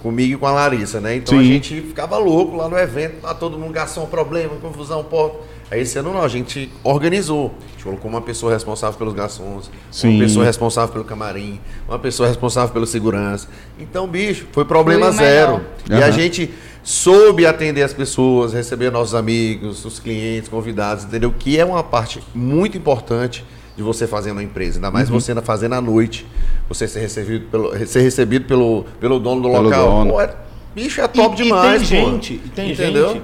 comigo 0.01 0.33
e 0.35 0.37
com 0.37 0.47
a 0.47 0.51
Larissa, 0.51 1.01
né? 1.01 1.15
Então 1.15 1.37
a 1.37 1.41
Sim. 1.41 1.47
gente 1.47 1.81
ficava 1.81 2.17
louco 2.17 2.55
lá 2.55 2.69
no 2.69 2.77
evento, 2.77 3.21
lá 3.23 3.33
todo 3.33 3.57
mundo 3.59 3.73
garçom, 3.73 4.05
problema, 4.05 4.55
confusão, 4.61 5.03
pô. 5.03 5.31
Aí 5.69 5.81
esse 5.81 5.99
ano 5.99 6.13
não, 6.13 6.21
a 6.21 6.29
gente 6.29 6.71
organizou. 6.81 7.53
A 7.67 7.71
gente 7.73 7.83
colocou 7.83 8.09
uma 8.09 8.21
pessoa 8.21 8.53
responsável 8.53 8.97
pelos 8.97 9.13
garçons, 9.13 9.69
Sim. 9.91 10.11
uma 10.11 10.19
pessoa 10.23 10.45
responsável 10.45 10.93
pelo 10.93 11.03
camarim, 11.03 11.59
uma 11.89 11.99
pessoa 11.99 12.29
responsável 12.29 12.71
pelo 12.73 12.87
segurança. 12.87 13.49
Então, 13.77 14.07
bicho, 14.07 14.47
foi 14.53 14.63
problema 14.63 15.07
Foi 15.11 15.25
zero. 15.25 15.61
E 15.89 15.95
a 15.95 16.09
gente 16.09 16.53
soube 16.83 17.45
atender 17.45 17.81
as 17.83 17.91
pessoas, 17.91 18.53
receber 18.53 18.89
nossos 18.91 19.13
amigos, 19.13 19.83
os 19.83 19.99
clientes, 19.99 20.47
convidados, 20.47 21.03
entendeu? 21.03 21.33
Que 21.37 21.59
é 21.59 21.65
uma 21.65 21.83
parte 21.83 22.23
muito 22.33 22.77
importante 22.77 23.43
de 23.77 23.83
você 23.83 24.07
fazer 24.07 24.31
uma 24.31 24.41
empresa. 24.43 24.79
Ainda 24.79 24.89
mais 24.91 25.07
você 25.07 25.33
fazendo 25.41 25.75
à 25.75 25.81
noite, 25.81 26.25
você 26.67 26.87
ser 26.87 26.99
recebido 26.99 27.45
pelo, 27.51 27.85
ser 27.87 28.01
recebido 28.01 28.45
pelo, 28.45 28.85
pelo 28.99 29.19
dono 29.19 29.41
do 29.43 29.51
Pelo 29.51 29.63
local. 29.65 29.89
dono. 29.99 30.11
Pô, 30.13 30.21
é- 30.21 30.35
bicho, 30.75 30.99
é 30.99 31.07
top 31.07 31.39
e, 31.39 31.43
demais, 31.43 31.83
E 31.83 31.87
tem 31.87 32.03
pô. 32.03 32.11
gente, 32.11 32.33
e 32.33 32.49
tem 32.49 32.71
Entendeu? 32.71 33.13
gente 33.13 33.23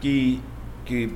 que, 0.00 0.40
que 0.84 1.10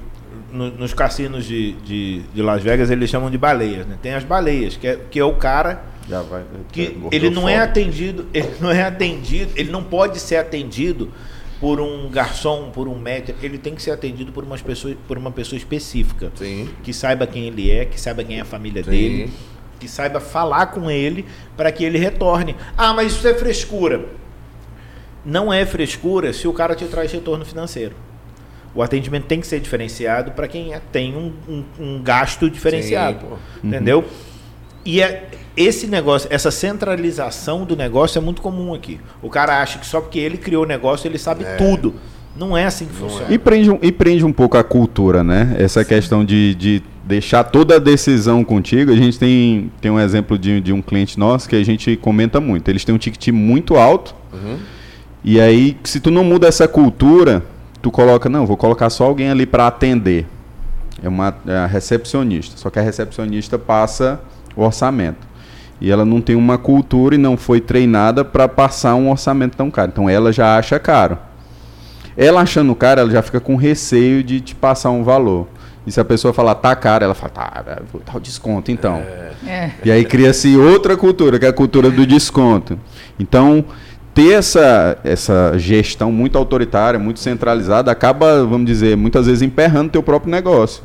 no- 0.53 0.71
nos 0.71 0.95
cassinos 0.95 1.45
de, 1.45 1.73
de, 1.85 2.21
de 2.33 2.41
Las 2.41 2.63
Vegas 2.63 2.89
eles 2.91 3.11
chamam 3.11 3.31
de 3.31 3.37
baleias, 3.37 3.85
né? 3.87 3.99
Tem 4.01 4.15
as 4.15 4.23
baleias, 4.25 4.77
que 4.77 4.87
é, 4.87 4.97
que 5.11 5.19
é 5.19 5.25
o 5.25 5.35
cara 5.35 5.83
vai, 6.09 6.43
que 6.73 6.97
ele 7.13 7.31
não 7.31 7.49
é 7.49 7.55
fome. 7.59 7.65
atendido, 7.65 8.27
ele 8.35 8.49
não 8.61 8.71
é 8.71 8.83
atendido, 8.83 9.53
ele 9.57 9.71
não 9.73 9.83
pode 9.83 10.21
ser 10.21 10.37
atendido 10.37 11.11
por 11.61 11.81
um 11.81 12.09
garçom, 12.09 12.71
por 12.71 12.89
um 12.89 12.95
maître, 12.95 13.35
ele 13.43 13.59
tem 13.59 13.75
que 13.75 13.83
ser 13.83 13.91
atendido 13.91 14.33
por, 14.33 14.43
umas 14.45 14.63
pessoas, 14.63 14.97
por 15.07 15.19
uma 15.19 15.31
pessoa 15.31 15.59
específica, 15.59 16.33
Sim. 16.35 16.69
que 16.83 16.93
saiba 16.93 17.27
quem 17.27 17.47
ele 17.47 17.71
é, 17.71 17.85
que 17.85 18.01
saiba 18.01 18.25
quem 18.25 18.39
é 18.39 18.41
a 18.41 18.45
família 18.47 18.83
Sim. 18.83 18.91
dele, 18.91 19.33
que 19.79 19.87
saiba 19.87 20.21
falar 20.21 20.67
com 20.67 20.91
ele 20.91 21.27
para 21.57 21.71
que 21.71 21.85
ele 21.85 21.99
retorne. 21.99 22.57
Ah, 22.79 22.95
mas 22.95 23.13
isso 23.13 23.29
é 23.29 23.35
frescura. 23.35 24.07
Não 25.25 25.53
é 25.53 25.67
frescura 25.67 26.33
se 26.33 26.49
o 26.49 26.53
cara 26.53 26.75
te 26.75 26.87
traz 26.87 27.13
retorno 27.13 27.45
financeiro. 27.45 27.95
O 28.75 28.83
atendimento 28.83 29.27
tem 29.27 29.41
que 29.41 29.47
ser 29.47 29.61
diferenciado 29.61 30.31
para 30.33 30.49
quem 30.49 30.73
é- 30.73 30.81
tem 30.93 31.15
um, 31.17 31.33
um- 31.49 31.65
um 31.79 32.03
gasto 32.03 32.49
diferenciado. 32.49 33.27
Sim. 33.61 33.69
Entendeu? 33.69 34.05
E 34.85 35.03
é, 35.03 35.29
esse 35.61 35.87
negócio, 35.87 36.29
essa 36.33 36.51
centralização 36.51 37.65
do 37.65 37.77
negócio 37.77 38.19
é 38.19 38.21
muito 38.23 38.41
comum 38.43 38.73
aqui. 38.75 39.01
O 39.23 39.29
cara 39.29 39.61
acha 39.63 39.79
que 39.79 39.87
só 39.87 40.01
porque 40.01 40.19
ele 40.19 40.37
criou 40.37 40.65
o 40.65 40.67
negócio 40.67 41.07
ele 41.07 41.19
sabe 41.19 41.45
tudo. 41.59 41.95
Não 42.37 42.57
é 42.57 42.65
assim 42.65 42.87
que 42.87 42.95
funciona. 42.95 43.27
E 43.33 43.39
prende, 43.39 43.71
um- 43.71 43.79
e 43.83 43.91
prende 43.93 44.25
um 44.25 44.33
pouco 44.33 44.57
a 44.57 44.63
cultura, 44.65 45.23
né? 45.25 45.57
Essa 45.59 45.85
questão 45.85 46.25
de, 46.25 46.55
de 46.55 46.83
deixar 47.05 47.43
toda 47.45 47.77
a 47.77 47.79
decisão 47.79 48.45
contigo. 48.45 48.93
A 48.93 48.95
gente 48.97 49.19
tem, 49.19 49.71
tem 49.81 49.91
um 49.91 49.99
exemplo 49.99 50.39
de, 50.39 50.61
de 50.61 50.73
um 50.73 50.81
cliente 50.81 51.19
nosso 51.19 51.49
que 51.49 51.57
a 51.57 51.65
gente 51.65 51.97
comenta 51.97 52.41
muito. 52.41 52.69
Eles 52.69 52.85
têm 52.85 52.95
um 52.95 52.99
ticket 52.99 53.29
muito 53.29 53.77
alto. 53.77 54.15
E 55.25 55.41
aí, 55.41 55.77
se 55.85 56.01
tu 56.01 56.11
não 56.11 56.25
muda 56.25 56.47
essa 56.47 56.67
cultura, 56.69 57.43
tu 57.83 57.91
coloca, 57.91 58.29
não, 58.29 58.47
vou 58.47 58.57
colocar 58.57 58.89
só 58.91 59.05
alguém 59.05 59.29
ali 59.29 59.45
para 59.45 59.67
atender. 59.67 60.25
É 61.03 61.09
uma 61.09 61.37
é 61.47 61.57
a 61.57 61.67
recepcionista. 61.67 62.57
Só 62.57 62.71
que 62.71 62.79
a 62.79 62.83
recepcionista 62.83 63.59
passa 63.59 64.21
o 64.57 64.63
orçamento. 64.63 65.29
E 65.81 65.91
ela 65.91 66.05
não 66.05 66.21
tem 66.21 66.37
uma 66.37 66.59
cultura 66.59 67.15
e 67.15 67.19
não 67.19 67.37
foi 67.37 67.61
treinada 67.61 68.25
para 68.25 68.47
passar 68.47 68.95
um 68.95 69.11
orçamento 69.11 69.57
tão 69.57 69.71
caro. 69.71 69.91
Então 69.93 70.09
ela 70.09 70.33
já 70.33 70.57
acha 70.59 70.79
caro. 70.79 71.17
Ela 72.17 72.43
achando 72.43 72.75
caro, 72.75 73.01
ela 73.01 73.11
já 73.11 73.23
fica 73.23 73.41
com 73.41 73.57
receio 73.57 74.23
de 74.23 74.41
te 74.41 74.55
passar 74.55 74.91
um 74.91 75.03
valor. 75.03 75.49
E 75.87 75.91
se 75.91 75.99
a 75.99 76.05
pessoa 76.05 76.35
falar 76.35 76.55
tá 76.57 76.77
caro, 76.77 77.05
ela 77.05 77.15
fala, 77.15 77.31
tá, 77.31 77.65
vou 77.91 78.03
dar 78.05 78.17
o 78.17 78.21
desconto 78.21 78.71
então. 78.71 79.03
É. 79.47 79.71
E 79.83 79.91
aí 79.91 80.05
cria-se 80.05 80.55
outra 80.57 80.97
cultura, 80.97 81.39
que 81.39 81.47
é 81.47 81.49
a 81.49 81.53
cultura 81.53 81.91
do 81.91 82.07
desconto. 82.07 82.79
Então, 83.19 83.65
ter 84.15 84.35
essa, 84.35 84.99
essa 85.03 85.55
gestão 85.57 86.13
muito 86.13 86.37
autoritária, 86.37 86.99
muito 86.99 87.21
centralizada, 87.21 87.91
acaba, 87.91 88.45
vamos 88.45 88.67
dizer, 88.67 88.97
muitas 88.97 89.27
vezes 89.27 89.41
emperrando 89.41 89.91
teu 89.91 90.03
próprio 90.03 90.31
negócio. 90.31 90.83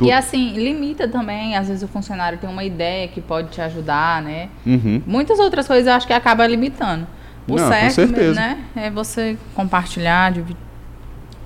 Tu- 0.00 0.06
E 0.06 0.12
assim, 0.12 0.52
limita 0.54 1.06
também, 1.06 1.54
às 1.56 1.68
vezes 1.68 1.82
o 1.82 1.88
funcionário 1.88 2.38
tem 2.38 2.48
uma 2.48 2.64
ideia 2.64 3.06
que 3.06 3.20
pode 3.20 3.50
te 3.50 3.60
ajudar, 3.60 4.22
né? 4.22 4.48
Uhum. 4.66 5.02
Muitas 5.06 5.38
outras 5.38 5.66
coisas 5.66 5.86
eu 5.86 5.92
acho 5.92 6.06
que 6.06 6.12
acaba 6.14 6.46
limitando. 6.46 7.06
O 7.46 7.56
Não, 7.56 7.64
com 7.64 7.70
certo, 7.70 7.92
certeza. 7.94 8.34
né, 8.40 8.58
é 8.74 8.90
você 8.90 9.36
compartilhar, 9.54 10.32
dividir. 10.32 10.56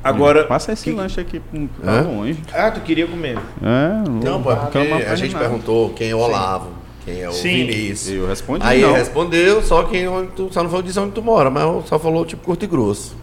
Agora, 0.02 0.44
Passa 0.44 0.72
esse 0.72 0.84
que- 0.84 0.92
lanche 0.92 1.20
aqui 1.20 1.40
pra 1.80 1.92
Hã? 1.92 2.02
longe. 2.02 2.38
Ah, 2.52 2.70
tu 2.70 2.80
queria 2.80 3.06
comer. 3.06 3.38
É, 3.62 4.08
Não, 4.24 4.42
pô, 4.42 4.52
é 4.52 4.56
porque 4.56 4.78
a 4.78 5.16
gente 5.16 5.34
perguntou 5.34 5.90
quem 5.90 6.10
é 6.10 6.14
o 6.14 6.18
Olavo, 6.18 6.68
quem 7.04 7.20
é 7.22 7.28
o 7.28 7.32
Sim. 7.32 7.66
Vinícius. 7.66 8.14
Eu 8.18 8.28
respondi 8.28 8.64
Aí 8.66 8.82
não. 8.82 8.90
ele 8.90 8.98
respondeu, 8.98 9.62
só 9.62 9.82
que 9.84 10.04
tu, 10.36 10.48
só 10.52 10.62
não 10.62 10.68
falou 10.70 10.82
dizer 10.82 11.00
onde 11.00 11.12
tu 11.12 11.22
mora, 11.22 11.48
mas 11.50 11.88
só 11.88 11.98
falou 11.98 12.24
tipo 12.26 12.44
curto 12.44 12.64
e 12.64 12.68
grosso. 12.68 13.16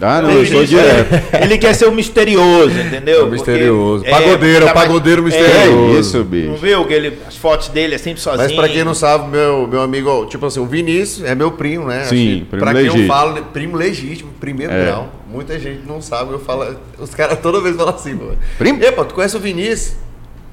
Ah, 0.00 0.22
não, 0.22 0.30
eu 0.30 0.46
sou 0.46 0.64
direto. 0.64 1.08
Ele 1.42 1.58
quer 1.58 1.74
ser 1.74 1.86
o 1.86 1.92
misterioso, 1.92 2.70
entendeu? 2.78 3.20
É 3.20 3.24
o 3.24 3.30
misterioso. 3.30 4.04
Porque- 4.04 4.10
Pagodeiro, 4.22 4.64
mais- 4.64 4.72
pagodeiro 4.78 5.20
É 5.22 5.24
misterioso. 5.24 5.98
isso, 6.00 6.18
Não 6.18 6.24
bicho. 6.24 6.54
viu 6.56 6.84
que 6.86 6.94
ele, 6.94 7.18
as 7.28 7.36
fotos 7.36 7.68
dele 7.68 7.94
é 7.94 7.98
sempre 7.98 8.20
sozinho. 8.20 8.42
Mas 8.44 8.52
pra 8.52 8.68
quem 8.68 8.82
não 8.84 8.94
sabe, 8.94 9.28
meu, 9.30 9.66
meu 9.66 9.82
amigo, 9.82 10.26
tipo 10.26 10.46
assim, 10.46 10.60
o 10.60 10.66
Vinícius 10.66 11.24
é 11.28 11.34
meu 11.34 11.50
primo, 11.52 11.86
né? 11.86 12.04
Sim, 12.04 12.40
que 12.40 12.44
primo 12.46 12.62
pra 12.64 12.72
quem 12.72 12.80
eu 12.86 12.92
legítimo. 12.92 13.06
falo, 13.14 13.42
primo 13.52 13.76
legítimo, 13.76 14.30
primeiro 14.40 14.72
É. 14.72 14.84
grau. 14.86 15.12
Muita 15.30 15.58
gente 15.60 15.82
não 15.86 16.00
sabe, 16.02 16.32
eu 16.32 16.40
falo, 16.40 16.76
os 16.98 17.14
caras 17.14 17.38
toda 17.40 17.60
vez 17.60 17.76
falam 17.76 17.94
assim, 17.94 18.16
pô. 18.16 18.30
Primo? 18.58 18.82
Epa, 18.82 19.04
tu 19.04 19.14
conhece 19.14 19.36
o 19.36 19.40
Vinícius? 19.40 19.94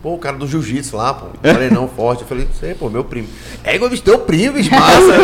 Pô, 0.07 0.13
o 0.13 0.17
cara 0.17 0.37
do 0.37 0.47
jiu-jitsu 0.47 0.95
lá, 0.95 1.13
pô. 1.13 1.25
Eu 1.43 1.53
falei, 1.53 1.69
não, 1.69 1.85
forte. 1.89 2.21
Eu 2.21 2.27
falei, 2.29 2.47
sei, 2.57 2.73
pô, 2.73 2.89
meu 2.89 3.03
primo. 3.03 3.27
É 3.61 3.75
igual 3.75 3.89
bicho, 3.89 4.03
teu 4.03 4.17
primo, 4.19 4.53
bicho, 4.53 4.71
massa. 4.71 5.11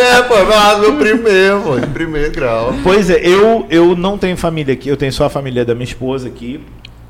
é, 0.00 0.22
pô, 0.22 0.36
mas 0.44 0.78
meu 0.78 0.96
primo 0.98 1.24
mesmo, 1.24 1.62
pô, 1.64 1.80
de 1.80 1.88
primeiro 1.88 2.30
grau. 2.30 2.72
Pois 2.84 3.10
é, 3.10 3.26
eu, 3.26 3.66
eu 3.68 3.96
não 3.96 4.16
tenho 4.16 4.36
família 4.36 4.72
aqui, 4.72 4.88
eu 4.88 4.96
tenho 4.96 5.12
só 5.12 5.24
a 5.24 5.28
família 5.30 5.64
da 5.64 5.74
minha 5.74 5.82
esposa 5.82 6.28
aqui. 6.28 6.60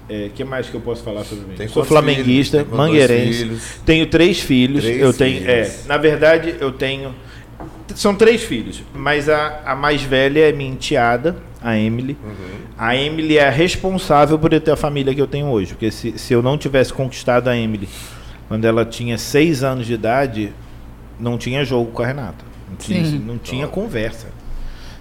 O 0.08 0.30
que 0.30 0.44
mais 0.44 0.70
que 0.70 0.74
eu 0.74 0.80
posso 0.80 1.02
falar 1.02 1.24
sobre 1.24 1.44
mim? 1.44 1.56
Tem 1.56 1.68
Sou 1.68 1.84
flamenguista, 1.84 2.60
filhos? 2.60 2.74
Mangueirense. 2.74 3.50
Tenho 3.84 4.06
três 4.06 4.40
filhos. 4.40 4.82
Três 4.82 4.98
eu 4.98 5.12
tenho, 5.12 5.46
é, 5.46 5.64
filhos. 5.64 5.86
na 5.86 5.98
verdade, 5.98 6.54
eu 6.58 6.72
tenho. 6.72 7.14
São 7.94 8.14
três 8.14 8.42
filhos, 8.42 8.82
mas 8.94 9.28
a, 9.28 9.60
a 9.66 9.76
mais 9.76 10.00
velha 10.00 10.48
é 10.48 10.52
minha 10.52 10.70
enteada, 10.70 11.36
a 11.62 11.76
Emily. 11.78 12.16
Uhum. 12.24 12.34
A 12.76 12.96
Emily 12.96 13.38
é 13.38 13.46
a 13.48 13.50
responsável 13.50 14.38
por 14.38 14.52
eu 14.52 14.60
ter 14.60 14.70
a 14.72 14.76
família 14.76 15.14
que 15.14 15.20
eu 15.20 15.26
tenho 15.26 15.46
hoje. 15.46 15.72
Porque 15.74 15.90
se, 15.90 16.18
se 16.18 16.32
eu 16.32 16.42
não 16.42 16.56
tivesse 16.58 16.92
conquistado 16.92 17.48
a 17.48 17.56
Emily 17.56 17.88
quando 18.48 18.64
ela 18.64 18.84
tinha 18.84 19.16
seis 19.18 19.62
anos 19.62 19.86
de 19.86 19.94
idade, 19.94 20.52
não 21.18 21.38
tinha 21.38 21.64
jogo 21.64 21.90
com 21.92 22.02
a 22.02 22.06
Renata. 22.06 22.44
Não 22.68 22.76
tinha, 22.76 23.04
Sim. 23.04 23.18
não 23.18 23.38
tinha 23.38 23.66
conversa. 23.68 24.28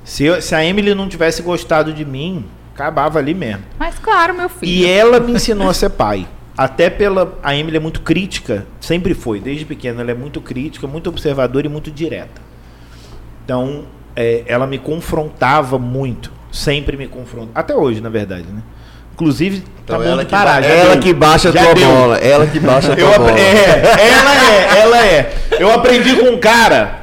Se, 0.03 0.23
eu- 0.25 0.41
se 0.41 0.53
a 0.55 0.63
Emily 0.65 0.93
não 0.95 1.07
tivesse 1.07 1.41
gostado 1.41 1.93
de 1.93 2.03
mim, 2.05 2.45
acabava 2.73 3.19
ali 3.19 3.33
mesmo. 3.33 3.63
Mas 3.79 3.97
claro, 3.99 4.33
meu 4.33 4.49
filho. 4.49 4.71
E 4.71 4.85
ela 4.85 5.19
me 5.19 5.33
ensinou 5.33 5.69
a 5.69 5.73
ser 5.73 5.89
pai. 5.91 6.27
Até 6.57 6.89
pela. 6.89 7.39
A 7.41 7.55
Emily 7.55 7.77
é 7.77 7.79
muito 7.79 8.01
crítica, 8.01 8.65
sempre 8.79 9.13
foi, 9.13 9.39
desde 9.39 9.65
pequena. 9.65 10.01
Ela 10.01 10.11
é 10.11 10.13
muito 10.13 10.41
crítica, 10.41 10.85
muito 10.85 11.09
observadora 11.09 11.65
e 11.65 11.69
muito 11.69 11.89
direta. 11.89 12.41
Então, 13.43 13.85
é, 14.15 14.43
ela 14.45 14.67
me 14.67 14.77
confrontava 14.77 15.79
muito. 15.79 16.31
Sempre 16.51 16.97
me 16.97 17.07
confronta. 17.07 17.51
Até 17.55 17.73
hoje, 17.75 18.01
na 18.01 18.09
verdade, 18.09 18.43
né? 18.51 18.61
Inclusive, 19.13 19.63
Então 19.83 19.97
tá 19.99 20.03
bom 20.03 20.09
ela 20.09 20.19
de 20.23 20.25
que, 20.25 20.31
parar. 20.31 20.61
ba- 20.61 20.67
já 20.67 20.73
ela 20.73 20.91
deu. 20.95 20.99
que 21.01 21.13
baixa 21.13 21.49
a 21.49 21.51
tua 21.51 21.73
deu. 21.75 21.87
bola. 21.87 22.17
Ela 22.17 22.47
que 22.47 22.59
baixa 22.59 22.93
a 22.93 22.95
tua 22.97 23.17
bola. 23.19 23.39
é, 23.39 23.81
ela 24.09 24.35
é, 24.51 24.79
ela 24.81 25.05
é. 25.07 25.33
Eu 25.59 25.71
aprendi 25.71 26.15
com 26.15 26.29
um 26.29 26.37
cara. 26.39 26.99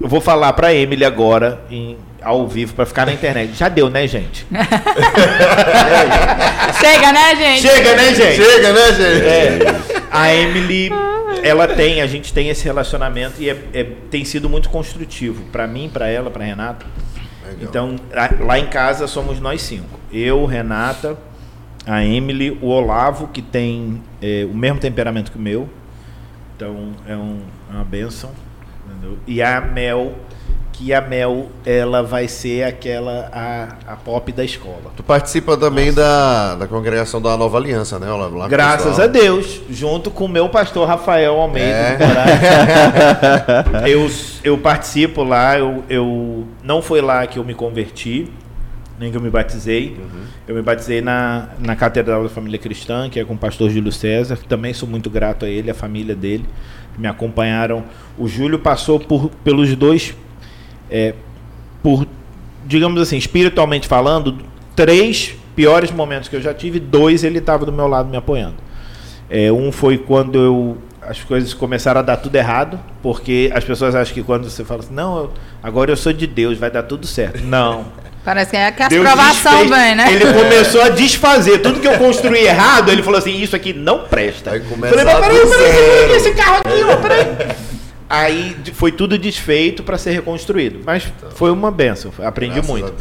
Eu 0.00 0.08
vou 0.08 0.20
falar 0.20 0.52
pra 0.52 0.74
Emily 0.74 1.04
agora, 1.04 1.60
em, 1.70 1.96
ao 2.22 2.46
vivo, 2.46 2.74
pra 2.74 2.84
ficar 2.84 3.06
na 3.06 3.12
internet. 3.14 3.54
Já 3.56 3.68
deu, 3.68 3.88
né, 3.88 4.06
gente? 4.06 4.46
Chega, 6.80 7.12
né, 7.12 7.34
gente? 7.36 7.62
Chega, 7.62 7.94
né, 7.96 8.14
gente? 8.14 8.36
Chega, 8.36 8.72
né, 8.72 8.86
gente? 8.92 9.26
É, 9.26 9.76
a 10.10 10.34
Emily, 10.34 10.90
ela 11.42 11.66
tem, 11.68 12.00
a 12.02 12.06
gente 12.06 12.32
tem 12.32 12.48
esse 12.48 12.64
relacionamento 12.64 13.34
e 13.40 13.48
é- 13.50 13.56
é- 13.72 13.86
tem 14.10 14.24
sido 14.24 14.48
muito 14.48 14.68
construtivo 14.68 15.42
para 15.50 15.66
mim, 15.66 15.90
para 15.92 16.08
ela, 16.08 16.30
para 16.30 16.44
Renata. 16.44 16.84
Legal. 17.46 17.62
Então, 17.62 17.96
lá 18.44 18.58
em 18.58 18.66
casa 18.66 19.06
somos 19.06 19.40
nós 19.40 19.62
cinco. 19.62 19.98
Eu, 20.12 20.44
Renata, 20.44 21.16
a 21.86 22.04
Emily, 22.04 22.58
o 22.62 22.66
Olavo, 22.68 23.28
que 23.28 23.40
tem 23.42 24.02
é, 24.20 24.46
o 24.50 24.54
mesmo 24.54 24.78
temperamento 24.80 25.30
que 25.30 25.38
o 25.38 25.40
meu. 25.40 25.68
Então, 26.56 26.92
é, 27.06 27.16
um- 27.16 27.42
é 27.70 27.74
uma 27.74 27.84
benção. 27.84 28.30
entendeu? 28.88 29.18
E 29.26 29.42
a 29.42 29.60
Mel, 29.60 30.14
que 30.76 30.92
a 30.92 31.00
Mel, 31.00 31.46
ela 31.64 32.02
vai 32.02 32.28
ser 32.28 32.62
aquela, 32.64 33.30
a, 33.32 33.92
a 33.94 33.96
pop 33.96 34.30
da 34.30 34.44
escola. 34.44 34.92
Tu 34.94 35.02
participa 35.02 35.56
também 35.56 35.90
da, 35.90 36.54
da 36.54 36.66
congregação 36.66 37.20
da 37.20 37.34
Nova 37.34 37.56
Aliança, 37.56 37.98
né? 37.98 38.06
Lá, 38.06 38.26
lá 38.26 38.46
Graças 38.46 39.00
a 39.00 39.06
Deus, 39.06 39.62
junto 39.70 40.10
com 40.10 40.26
o 40.26 40.28
meu 40.28 40.50
pastor 40.50 40.86
Rafael 40.86 41.34
Almeida. 41.34 41.96
É. 43.84 43.88
eu, 43.88 44.10
eu 44.44 44.58
participo 44.58 45.24
lá, 45.24 45.58
eu, 45.58 45.82
eu 45.88 46.46
não 46.62 46.82
foi 46.82 47.00
lá 47.00 47.26
que 47.26 47.38
eu 47.38 47.44
me 47.44 47.54
converti, 47.54 48.30
nem 48.98 49.10
que 49.10 49.16
eu 49.16 49.22
me 49.22 49.30
batizei. 49.30 49.96
Eu 50.46 50.54
me 50.54 50.60
batizei 50.60 51.00
na, 51.00 51.48
na 51.58 51.74
Catedral 51.74 52.22
da 52.22 52.28
Família 52.28 52.58
Cristã, 52.58 53.08
que 53.08 53.18
é 53.18 53.24
com 53.24 53.32
o 53.32 53.38
pastor 53.38 53.70
Júlio 53.70 53.90
César. 53.92 54.38
Também 54.46 54.74
sou 54.74 54.86
muito 54.86 55.08
grato 55.08 55.46
a 55.46 55.48
ele, 55.48 55.70
a 55.70 55.74
família 55.74 56.14
dele, 56.14 56.44
que 56.94 57.00
me 57.00 57.08
acompanharam. 57.08 57.82
O 58.18 58.28
Júlio 58.28 58.58
passou 58.58 59.00
por, 59.00 59.30
pelos 59.42 59.74
dois, 59.74 60.14
é, 60.90 61.14
por, 61.82 62.06
digamos 62.66 63.00
assim, 63.00 63.16
espiritualmente 63.16 63.86
falando, 63.88 64.38
três 64.74 65.34
piores 65.54 65.90
momentos 65.90 66.28
que 66.28 66.36
eu 66.36 66.40
já 66.40 66.52
tive, 66.52 66.78
dois 66.78 67.24
ele 67.24 67.38
estava 67.38 67.64
do 67.64 67.72
meu 67.72 67.86
lado 67.88 68.08
me 68.08 68.16
apoiando. 68.16 68.56
É, 69.28 69.50
um 69.50 69.72
foi 69.72 69.98
quando 69.98 70.38
eu 70.38 70.78
as 71.08 71.20
coisas 71.22 71.54
começaram 71.54 72.00
a 72.00 72.02
dar 72.02 72.16
tudo 72.16 72.34
errado, 72.34 72.80
porque 73.00 73.48
as 73.54 73.62
pessoas 73.62 73.94
acham 73.94 74.12
que 74.12 74.24
quando 74.24 74.50
você 74.50 74.64
fala 74.64 74.80
assim, 74.80 74.92
não, 74.92 75.16
eu- 75.18 75.32
agora 75.62 75.92
eu 75.92 75.96
sou 75.96 76.12
de 76.12 76.26
Deus, 76.26 76.58
vai 76.58 76.68
dar 76.68 76.82
tudo 76.82 77.06
certo. 77.06 77.44
Não. 77.44 77.84
Parece 78.24 78.50
que 78.50 78.56
é 78.56 78.72
que 78.72 78.82
as 78.82 78.88
Deus 78.88 79.06
provação 79.06 79.52
desfez. 79.60 79.70
vem, 79.70 79.94
né? 79.94 80.12
Ele 80.12 80.32
começou 80.32 80.82
a 80.82 80.88
desfazer 80.88 81.60
tudo 81.60 81.78
que 81.78 81.86
eu 81.86 81.96
construí 81.96 82.44
errado. 82.44 82.90
Ele 82.90 83.04
falou 83.04 83.18
assim: 83.20 83.40
Isso 83.40 83.54
aqui 83.54 83.72
não 83.72 84.00
presta. 84.00 84.50
Vai 84.50 84.58
começar 84.58 84.96
Falei, 84.98 85.04
mas 85.04 85.14
peraí, 85.20 85.38
peraí, 85.38 85.48
zero." 85.48 86.00
peraí, 86.00 86.16
esse 86.16 86.32
carro 86.32 86.56
aqui, 86.56 86.82
ó, 86.82 86.96
peraí. 86.96 87.56
Aí 88.08 88.56
foi 88.72 88.92
tudo 88.92 89.18
desfeito 89.18 89.82
para 89.82 89.98
ser 89.98 90.12
reconstruído. 90.12 90.80
Mas 90.84 91.12
foi 91.34 91.50
uma 91.50 91.70
benção, 91.70 92.12
aprendi 92.18 92.62
muito. 92.62 92.92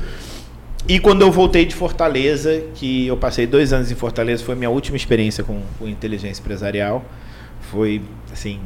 E 0.87 0.99
quando 0.99 1.21
eu 1.23 1.31
voltei 1.31 1.65
de 1.65 1.73
Fortaleza, 1.73 2.63
que 2.75 3.07
eu 3.07 3.17
passei 3.17 3.47
dois 3.47 3.73
anos 3.73 3.91
em 3.91 3.95
Fortaleza, 3.95 4.43
foi 4.43 4.53
minha 4.55 4.69
última 4.69 4.95
experiência 4.95 5.43
com, 5.43 5.61
com 5.79 5.87
inteligência 5.87 6.41
empresarial. 6.41 7.03
Foi, 7.71 8.01
assim, 8.31 8.59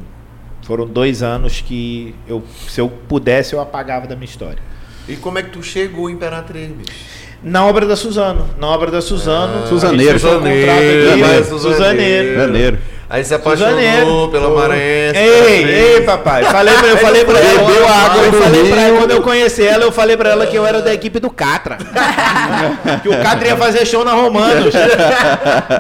foram 0.64 0.86
dois 0.86 1.24
anos 1.24 1.62
que 1.62 2.14
eu, 2.28 2.44
se 2.68 2.82
eu 2.82 2.90
pudesse, 2.90 3.54
eu 3.54 3.62
apagava 3.62 4.06
da 4.06 4.16
minha 4.16 4.26
história. 4.26 4.62
E 5.08 5.16
como 5.16 5.40
é 5.40 5.44
que 5.44 5.50
tu 5.50 5.64
chegou 5.64 6.10
em 6.10 6.14
Imperatriz, 6.14 6.70
bicho? 6.70 7.19
Na 7.42 7.66
obra 7.66 7.86
da 7.86 7.96
Suzano. 7.96 8.50
Na 8.60 8.68
obra 8.68 8.92
da 8.92 9.02
Suzano. 9.02 9.64
Ah, 9.64 9.68
Suzaneiro. 9.68 10.20
fechou 10.20 10.38
um 10.38 10.42
contrato 10.42 11.42
aqui, 11.42 11.60
Suzaneiro. 11.60 12.34
Suzaneiro. 12.34 12.78
Aí 13.10 13.24
se 13.26 13.34
apaixonou 13.34 13.74
Suzaneiro. 13.80 14.28
pela 14.30 14.50
Maranhense. 14.50 15.18
Ei, 15.18 15.64
ei, 15.64 16.02
papai. 16.02 16.44
Falei 16.44 16.76
eu 16.76 16.98
falei 16.98 17.26
pra 17.26 17.40
ela. 17.40 17.64
Bebeu 17.64 17.88
água 17.88 18.24
eu 18.24 18.34
falei 18.34 18.70
pra 18.70 18.82
ela, 18.82 18.98
quando 19.00 19.12
eu 19.12 19.22
conheci 19.24 19.66
ela, 19.66 19.84
eu 19.84 19.92
falei 19.92 20.16
pra 20.16 20.30
ela 20.30 20.46
que 20.46 20.56
eu 20.56 20.64
era 20.64 20.80
da 20.80 20.94
equipe 20.94 21.20
do 21.20 21.32
Catra. 21.32 21.78
que 23.02 23.10
o 23.10 23.18
Catra 23.20 23.48
ia 23.48 23.58
fazer 23.58 23.84
show 23.88 24.06
na 24.06 24.12
Romanos. 24.14 24.74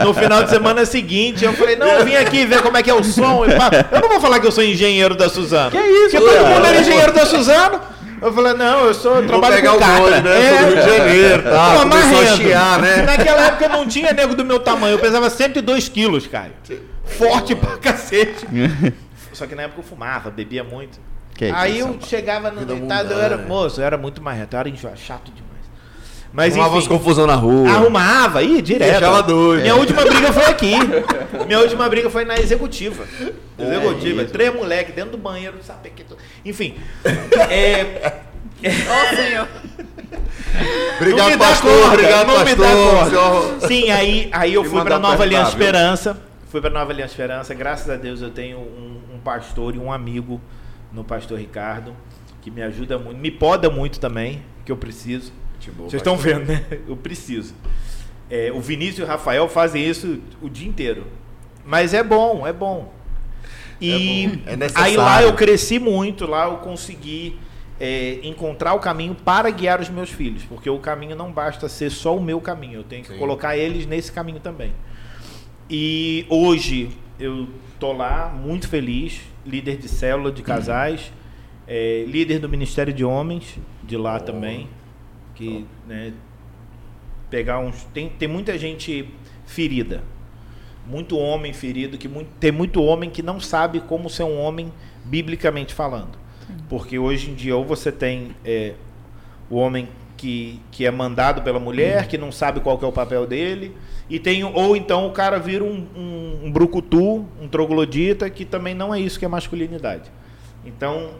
No 0.04 0.14
final 0.14 0.44
de 0.44 0.50
semana 0.50 0.86
seguinte, 0.86 1.44
eu 1.44 1.54
falei, 1.54 1.76
não, 1.76 1.88
eu 1.88 2.06
vim 2.06 2.16
aqui 2.16 2.46
ver 2.46 2.62
como 2.62 2.78
é 2.78 2.82
que 2.84 2.90
é 2.90 2.94
o 2.94 3.04
som. 3.04 3.44
Eu 3.46 4.02
não 4.02 4.10
vou 4.10 4.20
falar 4.20 4.40
que 4.40 4.48
eu 4.48 4.52
sou 4.52 4.64
engenheiro 4.64 5.14
da 5.14 5.30
Suzano. 5.30 5.72
Que 5.72 5.78
isso, 5.78 6.18
Porque 6.18 6.32
todo 6.34 6.48
mundo 6.48 6.66
era 6.66 6.80
engenheiro 6.80 7.14
da 7.14 7.26
Suzano. 7.26 7.80
Eu 8.22 8.34
falei, 8.34 8.54
não, 8.54 8.86
eu 8.86 8.94
sou, 8.94 9.16
eu 9.16 9.18
Vou 9.22 9.28
trabalho 9.28 9.56
pegar 9.56 9.72
com 9.72 9.78
o 9.78 10.10
né? 10.10 10.42
É, 10.42 10.58
Sou 10.58 10.60
do 10.60 10.74
Rio 10.74 10.84
de 10.84 10.98
Janeiro, 10.98 11.44
tá? 11.44 11.74
Pô, 11.74 11.80
Começou 11.90 12.22
a 12.22 12.26
chiar, 12.38 12.82
né? 12.82 13.02
Naquela 13.04 13.46
época 13.48 13.70
não 13.70 13.88
tinha 13.88 14.12
nego 14.14 14.36
do 14.36 14.44
meu 14.44 14.60
tamanho. 14.60 14.96
Eu 14.96 15.00
pesava 15.00 15.30
102 15.30 15.90
quilos, 15.90 16.28
cara. 16.28 16.52
Forte 17.06 17.56
pra 17.56 17.78
cacete. 17.78 18.46
Só 19.34 19.48
que 19.48 19.56
na 19.56 19.64
época 19.64 19.80
eu 19.80 19.84
fumava, 19.84 20.30
bebia 20.30 20.64
muito. 20.64 21.00
Que 21.36 21.46
Aí 21.46 21.80
isso, 21.80 21.88
eu 21.88 22.00
chegava 22.02 22.52
no 22.52 22.66
deitado, 22.66 23.14
eu 23.14 23.22
era 23.22 23.38
moço, 23.38 23.80
eu 23.80 23.86
era 23.86 23.98
muito 23.98 24.22
marrento, 24.22 24.56
eu 24.56 24.60
era 24.60 24.68
enjoado, 24.68 25.00
chato 25.00 25.32
demais. 25.32 25.49
Mas 26.32 26.54
Arrumava 26.54 26.78
enfim, 26.78 26.88
confusão 26.90 27.26
na 27.26 27.34
rua. 27.36 27.70
arrumava, 27.70 28.44
ia 28.44 28.62
direto. 28.62 28.92
Deixava 28.92 29.24
doido. 29.24 29.62
Minha 29.62 29.76
última 29.76 30.04
briga 30.04 30.32
foi 30.32 30.46
aqui. 30.46 30.74
Minha 31.48 31.60
última 31.60 31.90
briga 31.90 32.10
foi 32.10 32.24
na 32.24 32.38
executiva. 32.38 33.04
Executiva. 33.58 34.26
Três 34.26 34.54
moleques 34.54 34.94
dentro 34.94 35.12
do 35.12 35.18
banheiro, 35.18 35.58
sabe 35.64 35.90
que. 35.90 36.06
Enfim. 36.46 36.76
É, 37.50 38.22
Ô, 38.62 39.16
senhor. 39.16 39.48
não 40.54 40.98
Obrigado, 40.98 41.30
me 41.30 41.38
dá 41.38 41.46
pastor. 41.48 41.72
corda, 41.72 41.94
Obrigado, 41.94 42.28
não 42.28 42.46
me 42.46 42.56
dá 42.56 42.64
pastor. 42.64 42.94
corda. 42.94 43.10
Senhor- 43.10 43.62
Sim, 43.68 43.90
aí, 43.92 44.30
aí 44.34 44.54
eu 44.54 44.64
Me 44.64 44.70
fui 44.70 44.84
para 44.84 45.00
Nova 45.00 45.24
Aliança? 45.24 45.50
Esperança. 45.52 46.18
Fui 46.50 46.60
para 46.62 46.70
Nova 46.70 46.92
Aliança 46.92 47.14
Esperança. 47.14 47.54
Graças 47.54 47.90
a 47.90 47.96
Deus 47.96 48.22
eu 48.22 48.30
tenho 48.32 48.58
um, 48.58 49.00
um 49.16 49.20
pastor 49.20 49.76
e 49.76 49.80
um 49.80 49.92
amigo 49.92 50.42
no 50.92 51.04
pastor 51.04 51.40
Ricardo 51.40 51.96
que 52.42 52.52
me 52.52 52.62
ajuda 52.62 52.98
muito, 52.98 53.18
me 53.18 53.32
poda 53.32 53.70
muito 53.70 54.00
também, 54.00 54.44
que 54.66 54.72
eu 54.72 54.78
preciso. 54.78 55.32
Vocês 55.60 55.96
estão 55.96 56.16
vendo, 56.18 56.46
né? 56.46 56.66
Eu 56.88 56.96
preciso. 56.96 57.54
É, 58.30 58.52
o 58.54 58.60
Vinícius 58.60 59.00
e 59.00 59.02
o 59.04 59.06
Rafael 59.06 59.48
fazem 59.50 59.84
isso 59.84 60.20
o 60.42 60.50
dia 60.50 60.68
inteiro. 60.68 61.06
Mas 61.66 61.94
é 61.94 62.04
bom, 62.04 62.46
é 62.46 62.54
bom. 62.54 62.94
E 63.82 64.42
É 64.46 64.56
bom, 64.56 64.66
é 64.66 64.70
aí 64.76 64.98
lá 64.98 65.24
eu 65.24 65.34
cresci 65.34 65.80
muito, 65.80 66.26
lá 66.26 66.46
eu 66.46 66.58
consegui 66.58 67.38
é, 67.80 68.20
encontrar 68.24 68.74
o 68.74 68.80
caminho 68.80 69.16
para 69.16 69.50
guiar 69.50 69.80
os 69.80 69.90
meus 69.90 70.10
filhos, 70.10 70.44
porque 70.44 70.70
o 70.70 70.80
caminho 70.80 71.16
não 71.16 71.32
basta 71.32 71.70
ser 71.70 71.90
só 71.90 72.16
o 72.16 72.22
meu 72.22 72.42
caminho, 72.42 72.80
eu 72.80 72.84
tenho 72.84 73.04
que 73.04 73.14
Sim. 73.14 73.18
colocar 73.18 73.58
eles 73.58 73.86
nesse 73.86 74.12
caminho 74.12 74.40
também. 74.40 74.74
E 75.70 76.26
hoje 76.30 76.90
eu 77.20 77.48
tô 77.80 77.94
lá 77.94 78.28
muito 78.30 78.68
feliz, 78.68 79.22
líder 79.46 79.78
de 79.78 79.88
célula 79.88 80.32
de 80.32 80.42
casais, 80.42 81.14
é, 81.68 82.04
líder 82.08 82.40
do 82.40 82.50
Ministério 82.50 82.92
de 82.92 83.06
Homens 83.06 83.58
de 83.84 83.96
lá 83.96 84.20
também, 84.20 84.68
que 85.40 85.66
né, 85.88 86.12
pegar 87.30 87.60
uns 87.60 87.86
tem, 87.94 88.10
tem 88.10 88.28
muita 88.28 88.58
gente 88.58 89.10
ferida, 89.46 90.04
muito 90.86 91.18
homem 91.18 91.54
ferido 91.54 91.98
que 91.98 92.10
muito, 92.10 92.30
tem 92.42 92.52
muito 92.52 92.84
homem 92.84 93.10
que 93.10 93.24
não 93.24 93.40
sabe 93.40 93.80
como 93.80 94.10
ser 94.10 94.24
um 94.24 94.38
homem 94.38 94.72
biblicamente 95.06 95.74
falando, 95.74 96.18
porque 96.68 97.00
hoje 97.00 97.32
em 97.32 97.34
dia 97.34 97.56
ou 97.56 97.64
você 97.64 97.90
tem 97.90 98.36
é, 98.44 98.74
o 99.50 99.56
homem 99.56 99.88
que, 100.18 100.60
que 100.72 100.86
é 100.86 100.92
mandado 100.92 101.42
pela 101.42 101.60
mulher, 101.60 102.06
que 102.08 102.18
não 102.18 102.34
sabe 102.34 102.60
qual 102.60 102.78
que 102.78 102.84
é 102.84 102.88
o 102.88 102.92
papel 102.92 103.26
dele, 103.26 103.74
e 104.10 104.20
tem 104.20 104.44
ou 104.44 104.76
então 104.76 105.08
o 105.08 105.12
cara 105.12 105.40
vira 105.40 105.64
um, 105.64 105.88
um, 105.96 106.40
um 106.48 106.52
brucutu, 106.52 107.26
um 107.42 107.48
troglodita, 107.48 108.30
que 108.30 108.44
também 108.44 108.76
não 108.76 108.94
é 108.94 109.00
isso 109.00 109.18
que 109.18 109.24
é 109.24 109.28
masculinidade. 109.30 110.12
Então, 110.66 111.12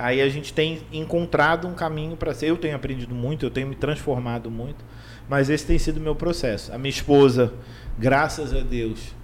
aí 0.00 0.20
a 0.20 0.28
gente 0.28 0.52
tem 0.52 0.82
encontrado 0.92 1.66
um 1.68 1.74
caminho 1.74 2.16
para 2.16 2.32
ser. 2.34 2.46
Eu 2.50 2.56
tenho 2.56 2.74
aprendido 2.76 3.14
muito, 3.14 3.44
eu 3.46 3.50
tenho 3.50 3.66
me 3.68 3.74
transformado 3.74 4.50
muito, 4.50 4.84
mas 5.28 5.48
esse 5.50 5.66
tem 5.66 5.78
sido 5.78 5.98
o 5.98 6.00
meu 6.00 6.14
processo. 6.14 6.72
A 6.72 6.78
minha 6.78 6.90
esposa, 6.90 7.52
graças 7.98 8.52
a 8.54 8.60
Deus, 8.60 9.14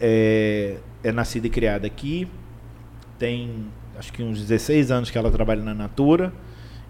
é, 0.00 0.76
é 1.02 1.12
nascida 1.12 1.46
e 1.46 1.50
criada 1.50 1.86
aqui, 1.86 2.28
tem 3.18 3.66
acho 3.98 4.12
que 4.12 4.22
uns 4.22 4.40
16 4.40 4.90
anos 4.90 5.10
que 5.10 5.18
ela 5.18 5.30
trabalha 5.30 5.62
na 5.62 5.74
Natura 5.74 6.32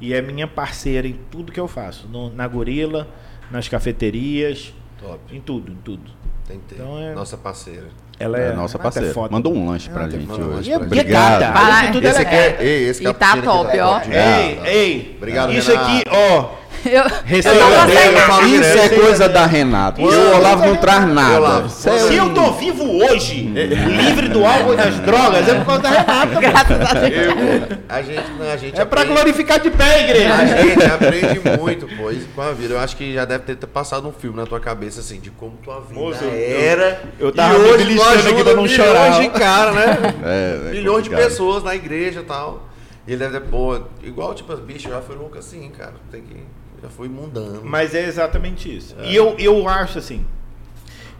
e 0.01 0.15
é 0.15 0.23
minha 0.23 0.47
parceira 0.49 1.07
em 1.07 1.19
tudo 1.31 1.53
que 1.53 1.61
eu 1.61 1.69
faço, 1.69 2.09
no- 2.09 2.33
na 2.33 2.47
Gorila, 2.49 3.09
nas 3.51 3.69
cafeterias, 3.69 4.73
Top. 4.99 5.19
em 5.35 5.41
tudo, 5.41 5.73
em 5.73 5.77
tudo. 5.77 6.11
Então 6.51 6.99
é- 6.99 7.15
Nossa 7.15 7.37
parceira. 7.37 7.89
Ela 8.23 8.39
É, 8.39 8.49
é, 8.49 8.53
nossa 8.53 8.77
até 8.77 8.83
parceira. 8.85 9.13
foda. 9.13 9.29
Mandou 9.33 9.53
um 9.55 9.69
lanche 9.69 9.91
pra 9.91 10.09
gente 10.09 10.31
hoje. 10.31 10.71
E 10.71 10.73
é, 10.73 10.77
é 10.77 10.79
Obrigado. 10.79 12.05
Esse 12.05 12.21
aqui 12.23 12.35
é. 12.35 12.39
é, 12.39 12.57
ei, 12.61 12.89
esse 12.89 13.03
E 13.03 13.07
que 13.07 13.15
tá 13.15 13.37
top, 13.37 13.81
ó. 13.81 14.01
Ei, 14.01 14.61
ei, 14.65 15.15
Obrigado, 15.17 15.53
isso 15.53 15.73
aqui, 15.73 16.03
ó, 16.09 16.51
Eu, 16.85 17.05
Receita 17.25 17.59
eu 17.59 17.71
tava 17.71 17.87
dele, 17.87 18.19
eu. 18.19 18.61
Isso 18.61 18.79
é 18.79 18.89
coisa 18.89 19.29
da 19.29 19.47
Renata. 19.47 20.01
E 20.01 20.05
Isso 20.05 20.15
é 20.19 20.35
Olavo 20.37 20.67
não 20.67 20.77
traz 20.77 21.07
nada. 21.09 21.37
Olavo, 21.39 21.67
é 21.67 21.99
Se 21.99 22.15
eu 22.17 22.35
tô 22.35 22.51
vivo 22.53 22.85
hoje, 23.05 23.43
livre 23.43 24.29
do 24.29 24.45
álcool 24.45 24.75
e 24.75 24.77
das 24.77 24.99
drogas, 25.01 25.49
é 25.49 25.55
por 25.55 25.67
causa 25.67 25.83
da 25.83 25.89
Renata. 25.91 26.41
Graças 26.41 26.81
a 26.81 26.95
Deus. 26.95 27.27
Eu, 27.27 27.79
a 27.89 28.03
gente, 28.03 28.21
a 28.53 28.57
gente 28.57 28.81
É 28.81 28.85
pra 28.85 29.03
aprende- 29.03 29.21
glorificar 29.21 29.61
de 29.61 29.71
pé, 29.71 29.85
A 29.95 30.01
igreja. 30.01 30.47
gente 30.63 30.83
aprende 30.91 31.59
muito, 31.59 31.89
pois, 31.97 32.19
com 32.35 32.43
a 32.43 32.53
vida. 32.53 32.75
Eu 32.75 32.81
acho 32.81 32.97
que 32.97 33.15
já 33.15 33.25
deve 33.25 33.55
ter 33.55 33.67
passado 33.67 34.09
um 34.09 34.13
filme 34.13 34.37
na 34.37 34.47
tua 34.47 34.61
cabeça, 34.61 35.01
assim, 35.01 35.21
de 35.21 35.31
como 35.31 35.57
tua 35.63 35.81
vida 35.81 36.01
Moço, 36.01 36.25
eu- 36.25 36.61
era. 36.61 37.01
eu 37.21 37.31
tava 37.33 37.55
e 37.55 37.57
hoje 37.61 37.85
beliscando 37.85 38.29
aqui 38.29 38.45
pra 38.45 38.55
não 38.55 38.63
milhões 38.65 38.89
chorar. 38.89 39.21
de 39.21 39.29
cara, 39.31 39.73
né? 39.73 39.99
É, 40.25 40.69
é 40.69 40.71
milhões 40.73 41.05
de 41.05 41.11
pessoas 41.11 41.63
na 41.63 41.75
igreja 41.75 42.21
e 42.21 42.25
tal. 42.25 42.69
E 43.07 43.13
ele 43.13 43.19
deve 43.19 43.41
ter, 43.41 43.47
pô, 43.49 43.81
igual, 44.03 44.33
tipo, 44.35 44.55
bicho, 44.57 44.89
já 44.89 45.01
foi 45.01 45.17
louco 45.17 45.37
assim, 45.37 45.71
cara. 45.77 45.95
Tem 46.11 46.21
que. 46.23 46.37
Já 46.83 46.89
foi 46.89 47.09
mundano. 47.09 47.61
Mas 47.65 47.95
é 47.95 48.05
exatamente 48.07 48.75
isso. 48.75 48.97
E 49.05 49.15
eu, 49.15 49.37
eu 49.39 49.69
acho 49.69 49.99
assim, 49.99 50.25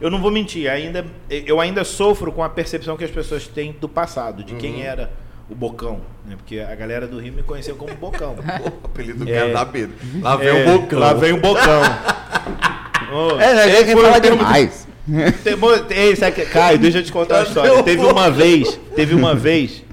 eu 0.01 0.09
não 0.11 0.19
vou 0.21 0.29
mentir, 0.29 0.69
ainda, 0.69 1.05
eu 1.29 1.59
ainda 1.61 1.83
sofro 1.83 2.31
com 2.31 2.43
a 2.43 2.49
percepção 2.49 2.97
que 2.97 3.03
as 3.05 3.11
pessoas 3.11 3.47
têm 3.47 3.73
do 3.79 3.87
passado, 3.87 4.43
de 4.43 4.55
quem 4.55 4.83
era 4.83 5.09
o 5.49 5.55
Bocão. 5.55 6.01
Né? 6.25 6.35
Porque 6.35 6.59
a 6.59 6.75
galera 6.75 7.07
do 7.07 7.19
Rio 7.19 7.33
me 7.33 7.43
conheceu 7.43 7.75
como 7.75 7.93
Bocão. 7.95 8.35
O 8.83 8.85
apelido 8.85 9.23
do 9.25 9.31
É. 9.31 9.39
cara 9.39 9.53
dá 9.53 9.65
medo. 9.71 9.93
Lá 10.21 10.35
vem 10.35 10.47
É, 10.49 10.53
o 10.67 10.79
bocão. 10.79 10.99
Lá 10.99 11.13
vem 11.13 11.31
o 11.33 11.37
Bocão. 11.39 11.81
Ô, 13.13 13.39
É, 13.39 13.63
a 13.63 13.67
gente 13.69 13.91
foi 13.93 14.01
um 14.01 14.05
fala 14.05 14.19
demais. 14.19 14.87
Tem, 15.43 15.97
ei, 15.97 16.15
sabe 16.15 16.35
que- 16.35 16.45
Caio, 16.45 16.79
deixa 16.79 16.99
eu 16.99 17.03
te 17.03 17.11
contar 17.11 17.39
uma 17.39 17.43
história. 17.43 17.83
Teve 17.83 18.03
uma 18.05 18.29
vez, 18.31 18.79
teve 18.95 19.13
uma 19.15 19.35
vez, 19.35 19.83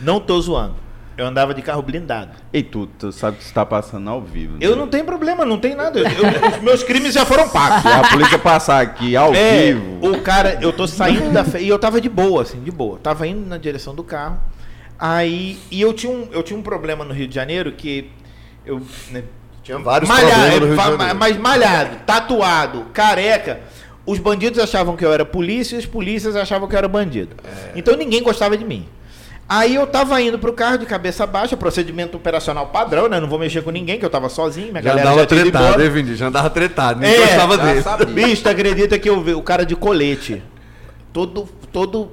não 0.00 0.20
tô 0.20 0.40
zoando. 0.40 0.74
Eu 1.18 1.26
andava 1.26 1.52
de 1.52 1.60
carro 1.60 1.82
blindado. 1.82 2.30
Ei, 2.52 2.62
tu, 2.62 2.86
tu 2.86 3.10
sabe 3.10 3.38
que 3.38 3.44
você 3.44 3.52
tá 3.52 3.66
passando 3.66 4.08
ao 4.08 4.22
vivo. 4.22 4.52
né? 4.52 4.58
Eu 4.62 4.76
não 4.76 4.86
tenho 4.86 5.04
problema, 5.04 5.44
não 5.44 5.58
tem 5.58 5.74
nada. 5.74 5.98
Eu- 5.98 6.04
eu- 6.06 6.48
os 6.56 6.62
meus 6.62 6.82
crimes 6.84 7.12
já 7.12 7.26
foram 7.26 7.48
pagos. 7.48 7.82
Se 7.82 7.88
a 7.88 8.08
polícia 8.08 8.38
passar 8.38 8.80
aqui 8.80 9.16
ao 9.16 9.34
É, 9.34 9.72
vivo. 9.72 10.08
o 10.12 10.20
cara, 10.22 10.58
eu 10.62 10.72
tô 10.72 10.86
saindo 10.86 11.32
da 11.32 11.44
fe... 11.44 11.58
e 11.58 11.68
eu 11.68 11.78
tava 11.78 12.00
de 12.00 12.08
boa, 12.08 12.42
assim, 12.42 12.60
de 12.60 12.70
boa. 12.70 12.98
Tava 13.02 13.26
indo 13.26 13.46
na 13.48 13.58
direção 13.58 13.94
do 13.96 14.04
carro. 14.04 14.38
Aí, 14.96 15.58
e 15.70 15.80
eu 15.80 15.92
tinha 15.92 16.12
um, 16.12 16.28
eu 16.32 16.42
tinha 16.42 16.58
um 16.58 16.62
problema 16.62 17.04
no 17.04 17.12
Rio 17.12 17.26
de 17.28 17.34
Janeiro 17.34 17.72
que 17.72 18.10
eu 18.64 18.80
né, 19.10 19.24
Tinha 19.62 19.78
vários 19.78 20.08
malhado, 20.08 20.30
problemas 20.32 20.60
no 20.60 20.66
Rio 20.66 20.76
de 20.76 20.82
Janeiro. 20.98 21.18
mas 21.18 21.36
malhado, 21.36 21.96
tatuado, 22.06 22.86
careca. 22.92 23.60
Os 24.06 24.18
bandidos 24.18 24.58
achavam 24.58 24.96
que 24.96 25.04
eu 25.04 25.12
era 25.12 25.24
polícia 25.24 25.76
e 25.76 25.78
os 25.80 25.86
polícias 25.86 26.34
achavam 26.36 26.66
que 26.68 26.74
eu 26.74 26.78
era 26.78 26.88
bandido. 26.88 27.36
É. 27.44 27.72
Então 27.76 27.94
ninguém 27.96 28.22
gostava 28.22 28.56
de 28.56 28.64
mim. 28.64 28.88
Aí 29.48 29.76
eu 29.76 29.86
tava 29.86 30.20
indo 30.20 30.38
pro 30.38 30.52
carro 30.52 30.76
de 30.76 30.84
cabeça 30.84 31.26
baixa, 31.26 31.56
procedimento 31.56 32.18
operacional 32.18 32.66
padrão, 32.66 33.08
né? 33.08 33.18
Não 33.18 33.28
vou 33.28 33.38
mexer 33.38 33.62
com 33.62 33.70
ninguém, 33.70 33.98
que 33.98 34.04
eu 34.04 34.10
tava 34.10 34.28
sozinho, 34.28 34.68
minha 34.68 34.82
Já 34.82 34.90
galera 34.90 35.08
andava 35.08 35.20
já 35.22 35.26
tretado, 35.26 35.82
hein, 35.82 35.90
Vini? 35.90 36.16
Já 36.16 36.26
andava 36.26 36.50
tretado. 36.50 37.00
Nem 37.00 37.14
É, 37.14 37.18
gostava 37.18 37.56
dele. 37.56 38.12
Bicho, 38.12 38.46
acredita 38.46 38.98
que 38.98 39.08
eu 39.08 39.22
vi 39.22 39.32
o 39.32 39.42
cara 39.42 39.64
de 39.64 39.74
colete, 39.74 40.42
todo, 41.14 41.48
todo 41.72 42.10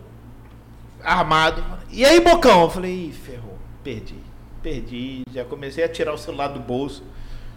armado. 1.04 1.62
E 1.92 2.06
aí, 2.06 2.22
Bocão? 2.22 2.64
Eu 2.64 2.70
falei, 2.70 3.10
Ih, 3.10 3.12
ferrou, 3.12 3.58
perdi, 3.84 4.16
perdi. 4.64 5.24
Já 5.34 5.44
comecei 5.44 5.84
a 5.84 5.90
tirar 5.90 6.14
o 6.14 6.18
celular 6.18 6.48
do 6.48 6.62
bolso. 6.62 7.04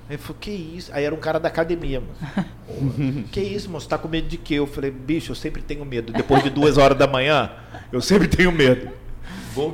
Aí 0.09 0.17
ele 0.17 0.23
falou, 0.23 0.39
que 0.41 0.51
isso? 0.51 0.91
Aí 0.93 1.05
era 1.05 1.15
um 1.15 1.19
cara 1.19 1.39
da 1.39 1.49
academia, 1.49 2.01
mano. 2.01 3.25
que 3.31 3.41
isso, 3.41 3.71
moço? 3.71 3.89
Tá 3.89 3.97
com 3.97 4.09
medo 4.09 4.27
de 4.27 4.39
quê? 4.39 4.55
Eu 4.55 4.67
falei, 4.67 4.91
bicho, 4.91 5.31
eu 5.31 5.37
sempre 5.37 5.63
tenho 5.63 5.85
medo. 5.85 6.13
Depois 6.13 6.43
de 6.43 6.51
duas 6.51 6.79
horas 6.79 6.99
da 6.99 7.07
manhã, 7.07 7.51
eu 7.93 8.01
sempre 8.01 8.27
tenho 8.27 8.51
medo. 8.51 8.91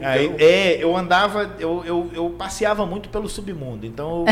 Aí, 0.02 0.34
é, 0.38 0.82
eu 0.82 0.96
andava, 0.96 1.50
eu, 1.58 1.82
eu, 1.86 2.10
eu 2.14 2.30
passeava 2.30 2.84
muito 2.86 3.08
pelo 3.08 3.28
submundo, 3.28 3.86
então. 3.86 4.24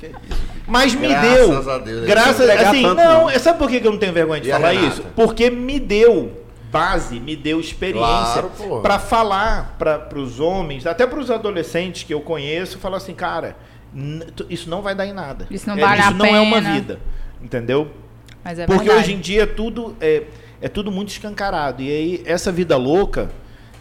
eu- 0.00 0.10
Mas 0.66 0.94
me 0.94 1.08
Graças 1.08 1.64
deu. 1.64 1.70
a 1.72 1.78
Deus, 1.78 2.06
Graças 2.06 2.38
não 2.46 2.56
pegar 2.56 2.70
assim, 2.70 2.82
não, 2.82 2.94
não. 2.94 3.30
é- 3.30 3.38
sabe 3.38 3.58
por 3.58 3.68
que 3.70 3.80
que 3.80 3.86
eu 3.86 3.92
não 3.92 3.98
tenho 3.98 4.12
vergonha 4.12 4.40
de 4.40 4.48
E 4.48 4.52
a 4.52 4.56
falar 4.56 4.74
isso? 4.74 5.02
Porque 5.14 5.48
me 5.50 5.78
deu 5.80 6.44
base, 6.70 7.18
me 7.20 7.34
deu 7.36 7.58
experiência 7.60 8.42
Claro, 8.42 8.80
para 8.82 8.98
falar 8.98 9.76
para 9.78 10.18
os 10.18 10.38
homens, 10.40 10.86
até 10.86 11.06
para 11.06 11.18
os 11.18 11.30
adolescentes 11.30 12.02
que 12.02 12.12
eu 12.12 12.20
conheço, 12.20 12.78
falar 12.78 12.98
assim, 12.98 13.14
cara, 13.14 13.56
isso 14.50 14.68
não 14.68 14.82
vai 14.82 14.94
dar 14.94 15.06
em 15.06 15.12
nada. 15.12 15.46
Isso 15.50 15.66
não 15.68 15.78
É, 15.78 15.80
vale 15.80 16.00
isso 16.00 16.10
a 16.10 16.14
não 16.14 16.26
é 16.26 16.40
uma 16.40 16.56
pena. 16.56 16.72
vida, 16.74 17.00
entendeu? 17.40 17.90
Mas 18.44 18.58
é 18.58 18.66
Porque 18.66 18.84
verdade. 18.84 19.00
hoje 19.04 19.14
em 19.14 19.20
dia 19.20 19.46
tudo 19.46 19.96
é, 20.00 20.24
é 20.60 20.68
tudo 20.68 20.90
muito 20.92 21.08
escancarado. 21.08 21.80
E 21.82 21.88
aí, 21.90 22.22
essa 22.26 22.52
vida 22.52 22.76
louca, 22.76 23.30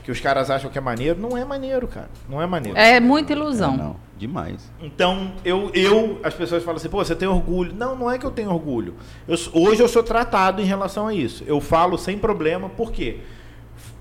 que 0.05 0.11
os 0.11 0.19
caras 0.19 0.51
acham 0.51 0.69
que 0.69 0.77
é 0.77 0.81
maneiro, 0.81 1.19
não 1.19 1.35
é 1.35 1.43
maneiro, 1.43 1.87
cara. 1.87 2.11
Não 2.29 2.39
é 2.39 2.45
maneiro. 2.45 2.77
É 2.77 2.99
muita 2.99 3.33
É, 3.33 3.35
ilusão. 3.35 3.75
não, 3.75 3.95
demais. 4.15 4.71
Então, 4.79 5.31
eu, 5.43 5.71
eu, 5.73 6.19
as 6.23 6.31
pessoas 6.35 6.63
falam 6.63 6.77
assim, 6.77 6.87
pô, 6.89 7.03
você 7.03 7.15
tem 7.15 7.27
orgulho. 7.27 7.73
Não, 7.75 7.95
não 7.95 8.11
é 8.11 8.19
que 8.19 8.25
eu 8.25 8.29
tenho 8.29 8.51
orgulho. 8.51 8.93
Eu 9.27 9.35
hoje 9.51 9.81
eu 9.81 9.87
sou 9.87 10.03
tratado 10.03 10.61
em 10.61 10.65
relação 10.65 11.07
a 11.07 11.13
isso. 11.13 11.43
Eu 11.47 11.59
falo 11.59 11.97
sem 11.97 12.19
problema, 12.19 12.69
por 12.69 12.91
quê? 12.91 13.17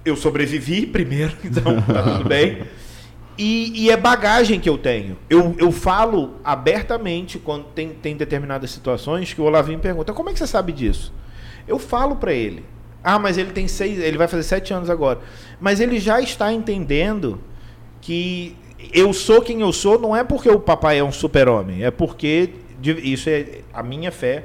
Eu 0.05 0.15
sobrevivi 0.15 0.87
primeiro, 0.87 1.35
então 1.43 1.81
tá 1.81 2.03
tudo 2.03 2.29
bem. 2.29 2.65
E, 3.39 3.85
e 3.87 3.91
é 3.91 3.97
bagagem 3.97 4.61
que 4.61 4.69
eu 4.69 4.77
tenho. 4.77 5.17
Eu, 5.31 5.57
eu 5.59 5.73
falo 5.73 6.35
abertamente 6.45 7.39
quando 7.39 7.65
tem, 7.75 7.89
tem 7.95 8.15
determinadas 8.15 8.71
situações 8.71 9.33
que 9.33 9.41
o 9.41 9.45
Olavinho 9.45 9.79
pergunta, 9.79 10.13
como 10.13 10.29
é 10.29 10.33
que 10.35 10.39
você 10.39 10.47
sabe 10.47 10.71
disso? 10.71 11.15
Eu 11.67 11.79
falo 11.79 12.17
pra 12.17 12.33
ele. 12.35 12.63
Ah, 13.05 13.19
mas 13.19 13.37
ele 13.37 13.53
tem 13.53 13.69
seis, 13.69 13.99
ele 13.99 14.17
vai 14.17 14.27
fazer 14.27 14.43
sete 14.43 14.73
anos 14.73 14.89
agora. 14.89 15.21
Mas 15.61 15.79
ele 15.79 16.01
já 16.01 16.21
está 16.21 16.51
entendendo 16.51 17.39
que 18.01 18.57
eu 18.93 19.13
sou 19.13 19.43
quem 19.43 19.61
eu 19.61 19.73
sou 19.73 19.99
não 19.99 20.17
é 20.17 20.25
porque 20.25 20.49
o 20.49 20.59
papai 20.59 20.99
é 20.99 21.05
um 21.05 21.13
super-homem, 21.13 21.85
é 21.85 21.91
porque 21.91 22.51
isso 22.83 23.29
é 23.29 23.61
a 23.73 23.83
minha 23.83 24.11
fé. 24.11 24.45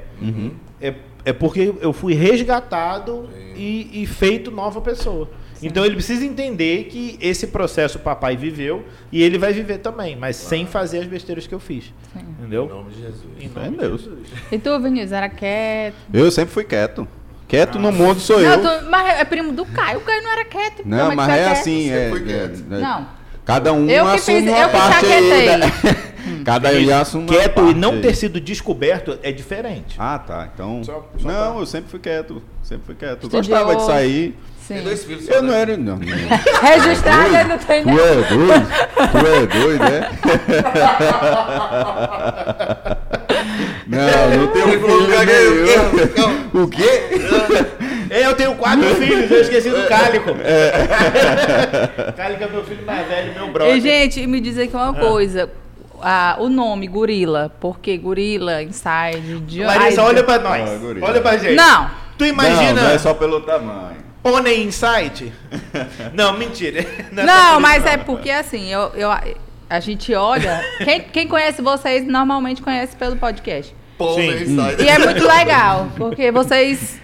É, 0.80 0.94
é 1.24 1.32
porque 1.32 1.74
eu 1.80 1.92
fui 1.92 2.14
resgatado 2.14 3.28
e, 3.56 4.02
e 4.02 4.06
feito 4.06 4.50
nova 4.50 4.80
pessoa. 4.80 5.30
Então 5.62 5.84
ele 5.84 5.94
precisa 5.94 6.24
entender 6.24 6.84
que 6.84 7.18
esse 7.20 7.46
processo 7.48 7.98
o 7.98 8.00
papai 8.00 8.34
viveu 8.36 8.84
e 9.12 9.22
ele 9.22 9.36
vai 9.36 9.52
viver 9.52 9.78
também, 9.78 10.16
mas 10.16 10.36
sem 10.36 10.66
fazer 10.66 11.00
as 11.00 11.06
besteiras 11.06 11.46
que 11.46 11.54
eu 11.54 11.60
fiz. 11.60 11.92
Em 12.16 12.20
Entendeu? 12.20 12.66
nome 12.66 12.90
de 12.90 13.00
Jesus. 13.02 13.24
Em 13.38 13.48
nome 13.48 13.68
em 13.68 13.70
de 13.72 13.76
Deus. 13.76 14.02
Jesus. 14.02 14.28
E 14.50 14.58
tu, 14.58 14.80
Vinícius, 14.80 15.12
era 15.12 15.28
quieto? 15.28 15.96
Eu 16.12 16.30
sempre 16.30 16.52
fui 16.52 16.64
quieto. 16.64 17.06
Quieto 17.50 17.78
no 17.78 17.90
mundo 17.92 18.20
sou 18.20 18.38
Não, 18.40 18.48
eu. 18.48 18.62
tu- 18.62 18.86
mas 18.88 19.18
é 19.20 19.24
primo 19.24 19.52
do 19.52 19.66
Caio. 19.66 19.98
O 19.98 20.00
Caio 20.02 20.22
não 20.22 20.30
era 20.32 20.44
quieto. 20.44 20.82
Não, 20.86 21.14
mas 21.14 21.26
tu 21.26 21.32
é 21.32 21.36
quieto? 21.42 21.52
assim, 21.52 21.90
é, 21.90 22.08
foi 22.08 22.20
é- 22.20 22.22
quieto. 22.22 22.64
é- 22.70 22.78
Não. 22.78 23.06
Cada 23.44 23.72
um 23.72 23.88
Eu 23.90 24.04
que 24.06 24.10
assume 24.14 24.40
fiz- 24.42 24.48
uma 24.50 24.58
eu 24.60 24.68
que 24.68 24.76
parte 24.76 25.06
aí. 25.06 25.46
da- 25.58 25.66
Cada 26.44 26.68
um 26.70 27.00
assume 27.00 27.24
uma 27.24 27.32
Quieto 27.34 27.50
e 27.60 27.62
parte 27.64 27.74
não 27.78 27.92
aí. 27.92 28.00
ter 28.00 28.14
sido 28.14 28.40
descoberto 28.40 29.18
é 29.22 29.32
diferente. 29.32 29.96
Ah, 29.98 30.18
tá. 30.18 30.48
Então. 30.54 30.84
Só- 30.84 31.04
só 31.18 31.26
não, 31.28 31.52
pra- 31.52 31.60
eu 31.60 31.66
sempre 31.66 31.90
fui 31.90 31.98
quieto. 31.98 32.40
Sempre 32.62 32.86
fui 32.86 32.94
quieto. 32.94 33.24
Eu 33.24 33.26
Estudioso. 33.26 33.50
gostava 33.64 33.74
de 33.76 33.86
sair. 33.86 34.38
Sim. 34.68 34.74
Tem 34.74 34.84
dois 34.84 35.02
filhos 35.04 35.28
Eu 35.28 35.42
não 35.42 35.50
né? 35.52 35.60
era. 35.62 35.76
Não, 35.76 35.96
não. 35.96 35.98
Registrado 36.62 37.34
ele 37.34 37.44
não 37.44 37.58
tem 37.58 37.82
Tu 37.82 37.86
nem. 37.88 37.98
é 37.98 38.14
doido? 38.14 38.66
Tu 39.10 39.18
é 39.26 39.46
doido, 39.46 39.84
é? 39.84 40.10
Não, 43.90 44.38
não 44.38 44.46
tenho 44.52 44.80
falou, 44.80 45.00
filho 45.04 45.12
"Caguei, 45.18 45.50
nenhum. 45.50 46.62
O 46.62 46.68
quê? 46.68 47.00
É, 48.08 48.26
Eu 48.26 48.34
tenho 48.34 48.54
quatro 48.54 48.94
filhos, 48.96 49.30
eu 49.30 49.40
esqueci 49.40 49.70
do 49.70 49.86
Cálico. 49.88 50.30
Cálico 52.16 52.44
é 52.44 52.48
meu 52.48 52.64
filho 52.64 52.84
mais 52.84 53.06
velho, 53.06 53.34
meu 53.34 53.52
brother. 53.52 53.76
E, 53.76 53.80
gente, 53.80 54.26
me 54.26 54.40
diz 54.40 54.58
aqui 54.58 54.74
uma 54.74 54.94
coisa. 54.94 55.50
Ah, 56.02 56.36
o 56.38 56.48
nome, 56.48 56.86
gorila. 56.86 57.52
Por 57.60 57.78
que 57.78 57.96
gorila, 57.98 58.62
inside, 58.62 59.40
de 59.40 59.62
Larissa, 59.62 60.02
olha 60.02 60.24
pra 60.24 60.38
nós. 60.38 60.68
Ah, 60.68 61.06
olha 61.06 61.20
pra 61.20 61.36
gente. 61.36 61.54
Não. 61.54 61.90
Tu 62.16 62.26
imagina 62.26 62.74
Não, 62.74 62.82
não 62.82 62.90
é 62.90 62.98
só 62.98 63.14
pelo 63.14 63.40
tamanho. 63.40 63.96
Pônei 64.22 64.62
Insight? 64.62 65.32
não, 66.12 66.34
mentira. 66.34 66.80
é 66.80 67.24
Não, 67.24 67.54
por 67.54 67.60
mas 67.60 67.86
é 67.86 67.96
porque 67.96 68.30
assim, 68.30 68.68
eu, 68.68 68.92
eu, 68.94 69.10
a 69.10 69.80
gente 69.80 70.12
olha. 70.14 70.60
Quem, 70.84 71.00
quem 71.00 71.28
conhece 71.28 71.62
vocês 71.62 72.06
normalmente 72.06 72.60
conhece 72.60 72.94
pelo 72.96 73.16
podcast. 73.16 73.74
Pô, 74.00 74.14
Sim. 74.14 74.30
E 74.82 74.88
é 74.88 74.98
muito 74.98 75.26
legal, 75.28 75.88
porque 75.94 76.32
vocês 76.32 76.98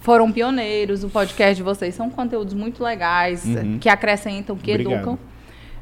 foram 0.00 0.30
pioneiros, 0.30 1.02
o 1.02 1.08
podcast 1.08 1.56
de 1.56 1.64
vocês 1.64 1.96
são 1.96 2.08
conteúdos 2.08 2.54
muito 2.54 2.80
legais, 2.84 3.42
que 3.80 3.88
acrescentam, 3.88 4.56
que 4.56 4.70
Obrigado. 4.70 4.94
educam. 4.94 5.18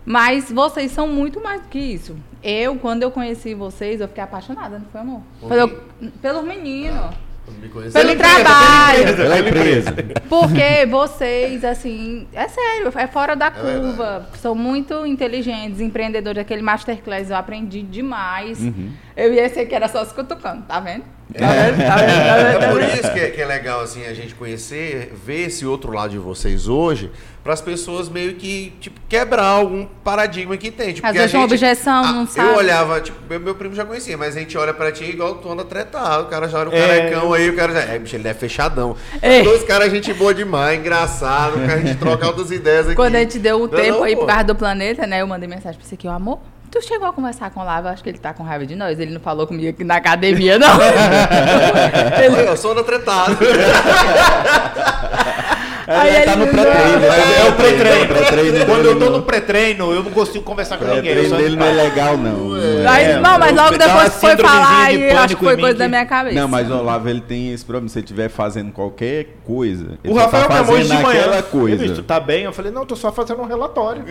Mas 0.02 0.50
vocês 0.50 0.92
são 0.92 1.06
muito 1.06 1.42
mais 1.42 1.60
do 1.60 1.68
que 1.68 1.78
isso. 1.78 2.16
Eu, 2.42 2.76
quando 2.76 3.02
eu 3.02 3.10
conheci 3.10 3.52
vocês, 3.52 4.00
eu 4.00 4.08
fiquei 4.08 4.24
apaixonada, 4.24 4.78
não 4.78 4.86
foi, 4.86 5.00
amor? 5.02 5.20
Pelo, 5.46 5.68
quê? 5.68 5.76
pelos 6.22 6.42
meninos. 6.44 7.10
Quando 7.44 7.60
me 7.60 7.68
Pelo 7.68 8.10
empresa, 8.10 8.16
trabalho. 8.16 9.04
pela 9.04 9.16
Pela 9.16 9.38
empresa. 9.40 9.94
Porque 10.28 10.86
vocês, 10.86 11.64
assim, 11.64 12.26
é 12.32 12.48
sério, 12.48 12.90
é 12.96 13.06
fora 13.06 13.36
da 13.36 13.50
verdade. 13.50 13.78
curva. 13.78 14.28
São 14.40 14.54
muito 14.54 15.04
inteligentes, 15.04 15.80
empreendedores. 15.80 16.40
Aquele 16.40 16.62
masterclass 16.62 17.28
eu 17.28 17.36
aprendi 17.36 17.82
demais. 17.82 18.60
Uhum. 18.60 18.90
Eu 19.16 19.32
ia 19.32 19.48
ser 19.48 19.64
que 19.64 19.74
era 19.74 19.88
só 19.88 20.04
se 20.04 20.12
cutucando, 20.12 20.62
tá 20.64 20.78
vendo? 20.78 21.02
Tá 21.36 21.46
vendo? 21.52 21.78
Tá 21.86 21.96
vendo? 21.96 22.26
Tá 22.26 22.36
vendo? 22.36 22.64
É 22.64 22.68
por 22.70 22.82
isso 22.82 23.12
que 23.12 23.18
é, 23.20 23.30
que 23.30 23.40
é 23.40 23.46
legal 23.46 23.80
assim 23.80 24.04
a 24.06 24.12
gente 24.14 24.34
conhecer, 24.34 25.12
ver 25.24 25.46
esse 25.46 25.64
outro 25.66 25.90
lado 25.90 26.10
de 26.10 26.18
vocês 26.18 26.68
hoje, 26.68 27.10
para 27.42 27.52
as 27.54 27.60
pessoas 27.60 28.08
meio 28.10 28.34
que 28.34 28.74
tipo 28.78 29.00
quebrar 29.08 29.44
algum 29.46 29.86
paradigma 30.04 30.56
que 30.56 30.70
tem. 30.70 30.92
Tipo, 30.92 31.06
Às 31.06 31.10
a 31.16 31.18
vezes 31.18 31.32
uma 31.34 31.40
gente- 31.42 31.52
objeção, 31.54 32.04
Ah, 32.04 32.12
não 32.12 32.26
sabe. 32.26 32.48
Eu 32.50 32.56
olhava, 32.56 33.00
tipo, 33.00 33.18
meu, 33.28 33.40
meu 33.40 33.54
primo 33.54 33.74
já 33.74 33.84
conhecia, 33.86 34.16
mas 34.18 34.36
a 34.36 34.38
gente 34.40 34.56
olha 34.58 34.74
pra 34.74 34.92
ti 34.92 35.04
igual 35.04 35.36
tu 35.36 35.50
anda 35.50 35.64
tretado, 35.64 36.24
o 36.24 36.26
cara 36.26 36.46
já 36.48 36.58
olha 36.60 36.68
o 36.70 36.74
É. 36.74 36.86
carecão 36.86 37.32
aí, 37.32 37.48
o 37.50 37.56
cara 37.56 37.72
já, 37.72 37.80
é, 37.94 37.98
bicho, 37.98 38.14
ele 38.16 38.28
é 38.28 38.34
fechadão. 38.34 38.94
Ei. 39.22 39.42
Dois 39.42 39.64
caras 39.64 39.90
gente 39.90 40.12
boa 40.12 40.34
demais, 40.34 40.78
engraçado, 40.78 41.54
que 41.54 41.72
a 41.72 41.78
gente 41.78 41.96
troca 41.98 42.26
altas 42.26 42.50
ideias 42.50 42.86
aqui. 42.86 42.96
Quando 42.96 43.16
a 43.16 43.20
gente 43.20 43.38
deu 43.38 43.56
o 43.56 43.60
Não, 43.60 43.68
tempo 43.68 43.96
não, 43.98 44.04
aí 44.04 44.14
pô. 44.14 44.20
por 44.20 44.26
causa 44.28 44.44
do 44.44 44.54
planeta, 44.54 45.06
né? 45.06 45.22
Eu 45.22 45.26
mandei 45.26 45.48
mensagem 45.48 45.78
pra 45.78 45.88
você 45.88 45.94
aqui, 45.94 46.06
ó, 46.06 46.12
amor. 46.12 46.38
Tu 46.76 46.82
chegou 46.82 47.08
a 47.08 47.12
conversar 47.12 47.50
com 47.50 47.60
o 47.60 47.64
Lava, 47.64 47.88
acho 47.88 48.02
que 48.02 48.10
ele 48.10 48.18
tá 48.18 48.34
com 48.34 48.42
raiva 48.42 48.66
de 48.66 48.76
nós. 48.76 49.00
Ele 49.00 49.10
não 49.10 49.20
falou 49.20 49.46
comigo 49.46 49.70
aqui 49.70 49.82
na 49.82 49.96
academia, 49.96 50.58
não. 50.58 50.68
Olha, 50.76 52.50
Eu 52.50 52.54
sou 52.54 52.72
anda 52.72 52.84
tretado. 52.84 53.34
Aí 55.86 56.16
Ele 56.16 56.24
tá 56.24 56.32
ele 56.32 56.44
no 56.44 56.50
pré-treino. 56.50 57.04
É 57.04 57.48
o 57.48 57.52
pré-treino. 57.52 58.66
Quando 58.66 58.84
eu 58.86 58.98
tô 58.98 59.04
não- 59.04 59.12
no 59.18 59.22
pré-treino, 59.22 59.92
eu 59.92 60.02
não 60.02 60.10
consigo 60.10 60.42
conversar 60.44 60.78
com 60.78 60.84
O 60.84 60.88
ninguém. 60.88 61.02
Pré-treino 61.02 61.28
só- 61.30 61.36
dele 61.36 61.56
não 61.56 61.66
é 61.66 61.72
legal, 61.72 62.16
não. 62.18 62.32
não 62.48 62.56
é. 62.56 63.02
É, 63.12 63.20
não, 63.20 63.38
mas 63.38 63.54
logo 63.54 63.78
depois 63.78 64.14
que 64.14 64.20
foi 64.20 64.36
falar, 64.36 64.84
aí 64.84 65.10
eu 65.10 65.18
acho 65.18 65.36
que 65.36 65.44
foi 65.44 65.56
coisa 65.56 65.78
da 65.78 65.88
minha 65.88 66.04
cabeça. 66.06 66.40
Não, 66.40 66.48
mas 66.48 66.70
o 66.70 66.74
Olavo 66.76 67.08
ele 67.08 67.20
tem 67.20 67.52
esse 67.52 67.64
problema. 67.64 67.88
Se 67.88 67.98
ele 67.98 68.04
estiver 68.04 68.28
fazendo 68.28 68.72
qualquer 68.72 69.26
coisa, 69.44 69.98
ele 70.02 70.12
O 70.12 70.16
só 70.16 70.22
Rafael 70.22 70.48
tá 70.48 70.54
me 70.54 70.60
amou 70.60 70.74
hoje 70.74 70.82
fazendo 70.88 70.96
de 70.98 71.02
manhã. 71.04 71.20
aquela 71.20 71.36
Ele 71.36 71.42
disse, 71.76 71.78
coisa. 71.86 71.94
Tu 71.94 72.02
tá 72.02 72.20
bem? 72.20 72.42
Eu 72.44 72.52
falei, 72.52 72.72
não, 72.72 72.84
tô 72.84 72.96
só 72.96 73.12
fazendo 73.12 73.40
um 73.42 73.46
relatório. 73.46 74.02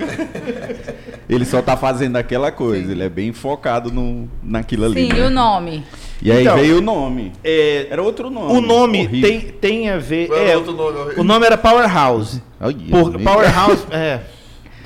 Ele 1.30 1.43
só 1.45 1.61
tá 1.61 1.76
fazendo 1.76 2.15
aquela 2.15 2.51
coisa. 2.51 2.91
Ele 2.91 3.03
é 3.03 3.09
bem 3.09 3.34
focado 3.34 3.91
no, 3.91 4.30
naquilo 4.43 4.86
ali. 4.86 5.07
Sim, 5.07 5.13
né? 5.13 5.19
e 5.19 5.21
o 5.23 5.30
nome? 5.30 5.84
E 6.26 6.32
aí 6.32 6.41
Então, 6.41 6.55
veio 6.57 6.80
o 6.80 6.82
nome. 6.82 7.32
É, 7.43 7.88
Era 7.89 8.01
outro 8.01 8.30
nome. 8.32 8.51
o 8.57 8.59
nome 8.61 9.05
horrível. 9.05 9.30
tem, 9.30 9.39
tem 9.41 9.89
a 9.91 9.97
ver. 9.97 10.32
É, 10.32 10.49
era 10.49 10.57
o 10.59 10.67
outro 10.67 10.73
nome? 10.73 11.13
o 11.17 11.23
nome 11.23 11.45
era 11.45 11.55
Powerhouse. 11.57 12.41
Olha, 12.59 12.76
Por, 12.89 13.11
nem- 13.13 13.23
Powerhouse. 13.23 13.86
É. 13.91 14.21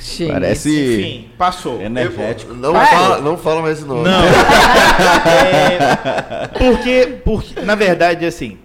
Gente. 0.02 0.32
Parece 0.32 0.70
Enfim, 0.70 1.30
passou. 1.38 1.82
energético. 1.82 2.54
Não, 2.54 2.76
É. 2.76 2.86
fala, 2.86 3.22
não 3.22 3.38
fala 3.38 3.62
mais 3.62 3.78
esse 3.80 3.88
nome. 3.88 4.04
Não. 4.04 4.22
É, 5.30 6.48
porque, 6.58 7.20
porque, 7.24 7.62
na 7.62 7.76
verdade, 7.76 8.26
assim, 8.26 8.58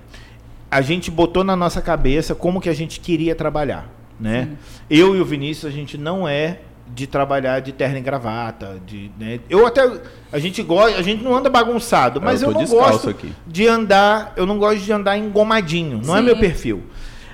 a 0.70 0.80
gente 0.80 1.10
botou 1.10 1.42
na 1.44 1.56
nossa 1.56 1.80
cabeça 1.80 2.34
como 2.34 2.60
que 2.60 2.68
a 2.68 2.72
gente 2.74 3.00
queria 3.00 3.34
trabalhar, 3.34 3.88
né? 4.18 4.48
Eu 4.90 5.14
e 5.16 5.20
o 5.20 5.24
Vinícius, 5.24 5.72
a 5.72 5.74
gente 5.74 5.96
não 5.98 6.26
é 6.28 6.58
de 6.86 7.06
trabalhar 7.06 7.60
de 7.60 7.72
terno 7.72 7.98
e 7.98 8.00
gravata, 8.00 8.80
de, 8.86 9.10
né? 9.18 9.40
Eu 9.48 9.66
até 9.66 10.00
a 10.32 10.38
gente 10.38 10.62
gosta, 10.62 10.98
a 10.98 11.02
gente 11.02 11.22
não 11.24 11.34
anda 11.34 11.48
bagunçado, 11.48 12.20
mas 12.20 12.42
Eu 12.42 12.50
eu, 12.50 12.54
não 12.54 12.66
gosto 12.66 13.10
aqui. 13.10 13.32
de 13.46 13.66
andar, 13.66 14.32
eu 14.36 14.44
não 14.46 14.58
gosto 14.58 14.80
de 14.80 14.92
andar 14.92 15.16
engomadinho, 15.16 16.00
não 16.04 16.14
é 16.14 16.18
Sim. 16.18 16.24
meu 16.24 16.36
perfil. 16.38 16.82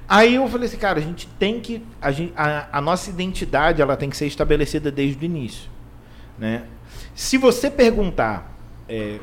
Aí 0.09 0.35
eu 0.35 0.49
falei 0.49 0.67
assim, 0.67 0.77
cara, 0.77 0.99
a 0.99 1.03
gente 1.03 1.27
tem 1.39 1.61
que 1.61 1.83
a, 2.01 2.11
gente, 2.11 2.33
a, 2.37 2.69
a 2.73 2.81
nossa 2.81 3.11
identidade, 3.11 3.81
ela 3.81 3.97
tem 3.97 4.09
que 4.11 4.17
ser 4.17 4.27
estabelecida 4.27 4.91
desde 4.91 5.23
o 5.23 5.27
início, 5.27 5.71
né? 6.39 6.65
Se 7.15 7.37
você 7.37 7.71
perguntar 7.71 8.57
é, 8.89 9.19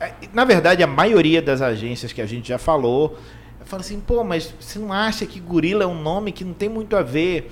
é, 0.00 0.12
Na 0.32 0.44
verdade, 0.44 0.82
a 0.82 0.86
maioria 0.86 1.40
das 1.40 1.62
agências 1.62 2.12
que 2.12 2.20
a 2.20 2.26
gente 2.26 2.48
já 2.48 2.58
falou, 2.58 3.18
fala 3.64 3.80
assim, 3.80 4.00
pô, 4.00 4.22
mas 4.22 4.52
você 4.60 4.78
não 4.78 4.92
acha 4.92 5.24
que 5.24 5.40
gorila 5.40 5.84
é 5.84 5.86
um 5.86 6.00
nome 6.00 6.32
que 6.32 6.44
não 6.44 6.52
tem 6.52 6.68
muito 6.68 6.96
a 6.96 7.02
ver? 7.02 7.50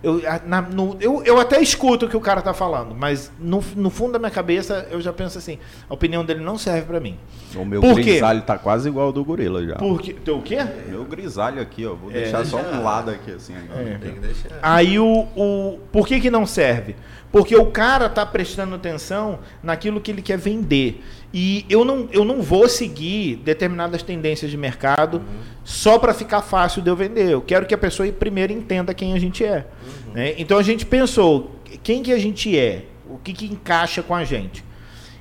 Eu, 0.00 0.22
na- 0.46 0.62
no- 0.62 0.96
eu, 1.00 1.24
eu 1.24 1.40
até 1.40 1.60
escuto 1.60 2.06
o 2.06 2.08
que 2.08 2.16
o 2.16 2.20
cara 2.20 2.40
tá 2.40 2.54
falando, 2.54 2.94
mas 2.94 3.32
no, 3.38 3.62
no 3.74 3.90
fundo 3.90 4.12
da 4.12 4.18
minha 4.20 4.30
cabeça 4.30 4.86
eu 4.92 5.00
já 5.00 5.12
penso 5.12 5.38
assim, 5.38 5.58
a 5.90 5.92
opinião 5.94 6.24
dele 6.24 6.38
não 6.40 6.56
serve 6.56 6.82
para 6.86 7.00
mim. 7.00 7.16
O 7.56 7.64
meu 7.64 7.80
Por 7.80 7.96
quê? 7.96 8.02
grisalho 8.12 8.42
tá 8.42 8.56
quase 8.56 8.88
igual 8.88 9.06
ao 9.06 9.12
do 9.12 9.24
gorila 9.24 9.64
já. 9.66 9.74
Porque. 9.74 10.12
Teu 10.14 10.38
o 10.38 10.42
quê? 10.42 10.58
Meu 10.88 11.04
grisalho 11.04 11.60
aqui, 11.60 11.84
ó. 11.84 11.94
Vou 11.94 12.10
É, 12.12 12.14
deixar 12.14 12.44
só 12.46 12.58
deixa- 12.58 12.76
um 12.78 12.84
lado 12.84 13.10
aqui, 13.10 13.32
assim. 13.32 13.54
agora. 13.56 13.98
Tem 14.00 14.12
que 14.14 14.20
deixar. 14.20 14.48
Aí 14.62 15.00
o, 15.00 15.26
o. 15.36 15.78
Por 15.90 16.06
que, 16.06 16.20
que 16.20 16.30
não 16.30 16.46
serve? 16.46 16.94
Porque 17.32 17.56
o 17.56 17.66
cara 17.66 18.08
tá 18.08 18.24
prestando 18.24 18.74
atenção 18.76 19.40
naquilo 19.62 20.00
que 20.00 20.10
ele 20.12 20.22
quer 20.22 20.38
vender. 20.38 21.02
E 21.32 21.66
eu 21.68 21.84
não, 21.84 22.08
eu 22.10 22.24
não 22.24 22.40
vou 22.40 22.68
seguir 22.68 23.36
determinadas 23.36 24.02
tendências 24.02 24.50
de 24.50 24.56
mercado 24.56 25.22
só 25.62 25.98
para 25.98 26.14
ficar 26.14 26.40
fácil 26.40 26.80
de 26.80 26.88
eu 26.88 26.96
vender. 26.96 27.30
Eu 27.30 27.42
quero 27.42 27.66
que 27.66 27.74
a 27.74 27.78
pessoa 27.78 28.10
primeiro 28.10 28.52
entenda 28.52 28.94
quem 28.94 29.12
a 29.12 29.18
gente 29.18 29.44
é. 29.44 29.66
né? 30.14 30.34
Então 30.38 30.56
a 30.56 30.62
gente 30.62 30.86
pensou, 30.86 31.56
quem 31.82 32.02
que 32.02 32.12
a 32.12 32.18
gente 32.18 32.58
é? 32.58 32.86
O 33.10 33.18
que, 33.18 33.32
que 33.32 33.46
encaixa 33.46 34.02
com 34.02 34.14
a 34.14 34.24
gente? 34.24 34.64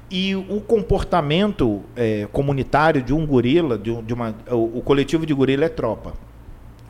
E 0.10 0.34
o 0.36 0.62
comportamento 0.62 1.84
é, 1.94 2.26
comunitário 2.32 3.02
de 3.02 3.14
um 3.14 3.26
gorila, 3.26 3.78
de, 3.78 3.94
de 4.04 4.14
uma, 4.14 4.34
o, 4.50 4.78
o 4.78 4.82
coletivo 4.82 5.26
de 5.26 5.34
gorila 5.34 5.66
é 5.66 5.70
tropa. 5.70 6.14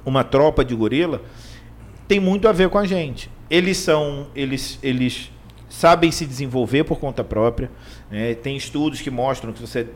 Uma 0.06 0.24
tropa 0.24 0.64
de 0.64 0.76
gorila 0.76 1.24
tem 2.08 2.20
muito 2.20 2.48
a 2.48 2.52
ver 2.52 2.70
com 2.70 2.78
a 2.78 2.86
gente. 2.86 3.32
Eles 3.50 3.78
são, 3.78 4.28
eles, 4.36 4.78
eles 4.84 5.32
sabem 5.70 6.12
se 6.12 6.26
desenvolver 6.26 6.84
por 6.84 7.00
conta 7.00 7.24
própria. 7.24 7.70
né? 8.10 8.34
Tem 8.36 8.56
estudos 8.56 9.02
que 9.02 9.10
mostram 9.10 9.54
que 9.54 9.62
você 9.62 9.88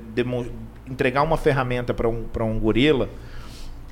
entregar 0.88 1.22
uma 1.22 1.38
ferramenta 1.38 1.94
para 1.94 2.08
um, 2.08 2.26
um 2.40 2.60
gorila, 2.60 3.10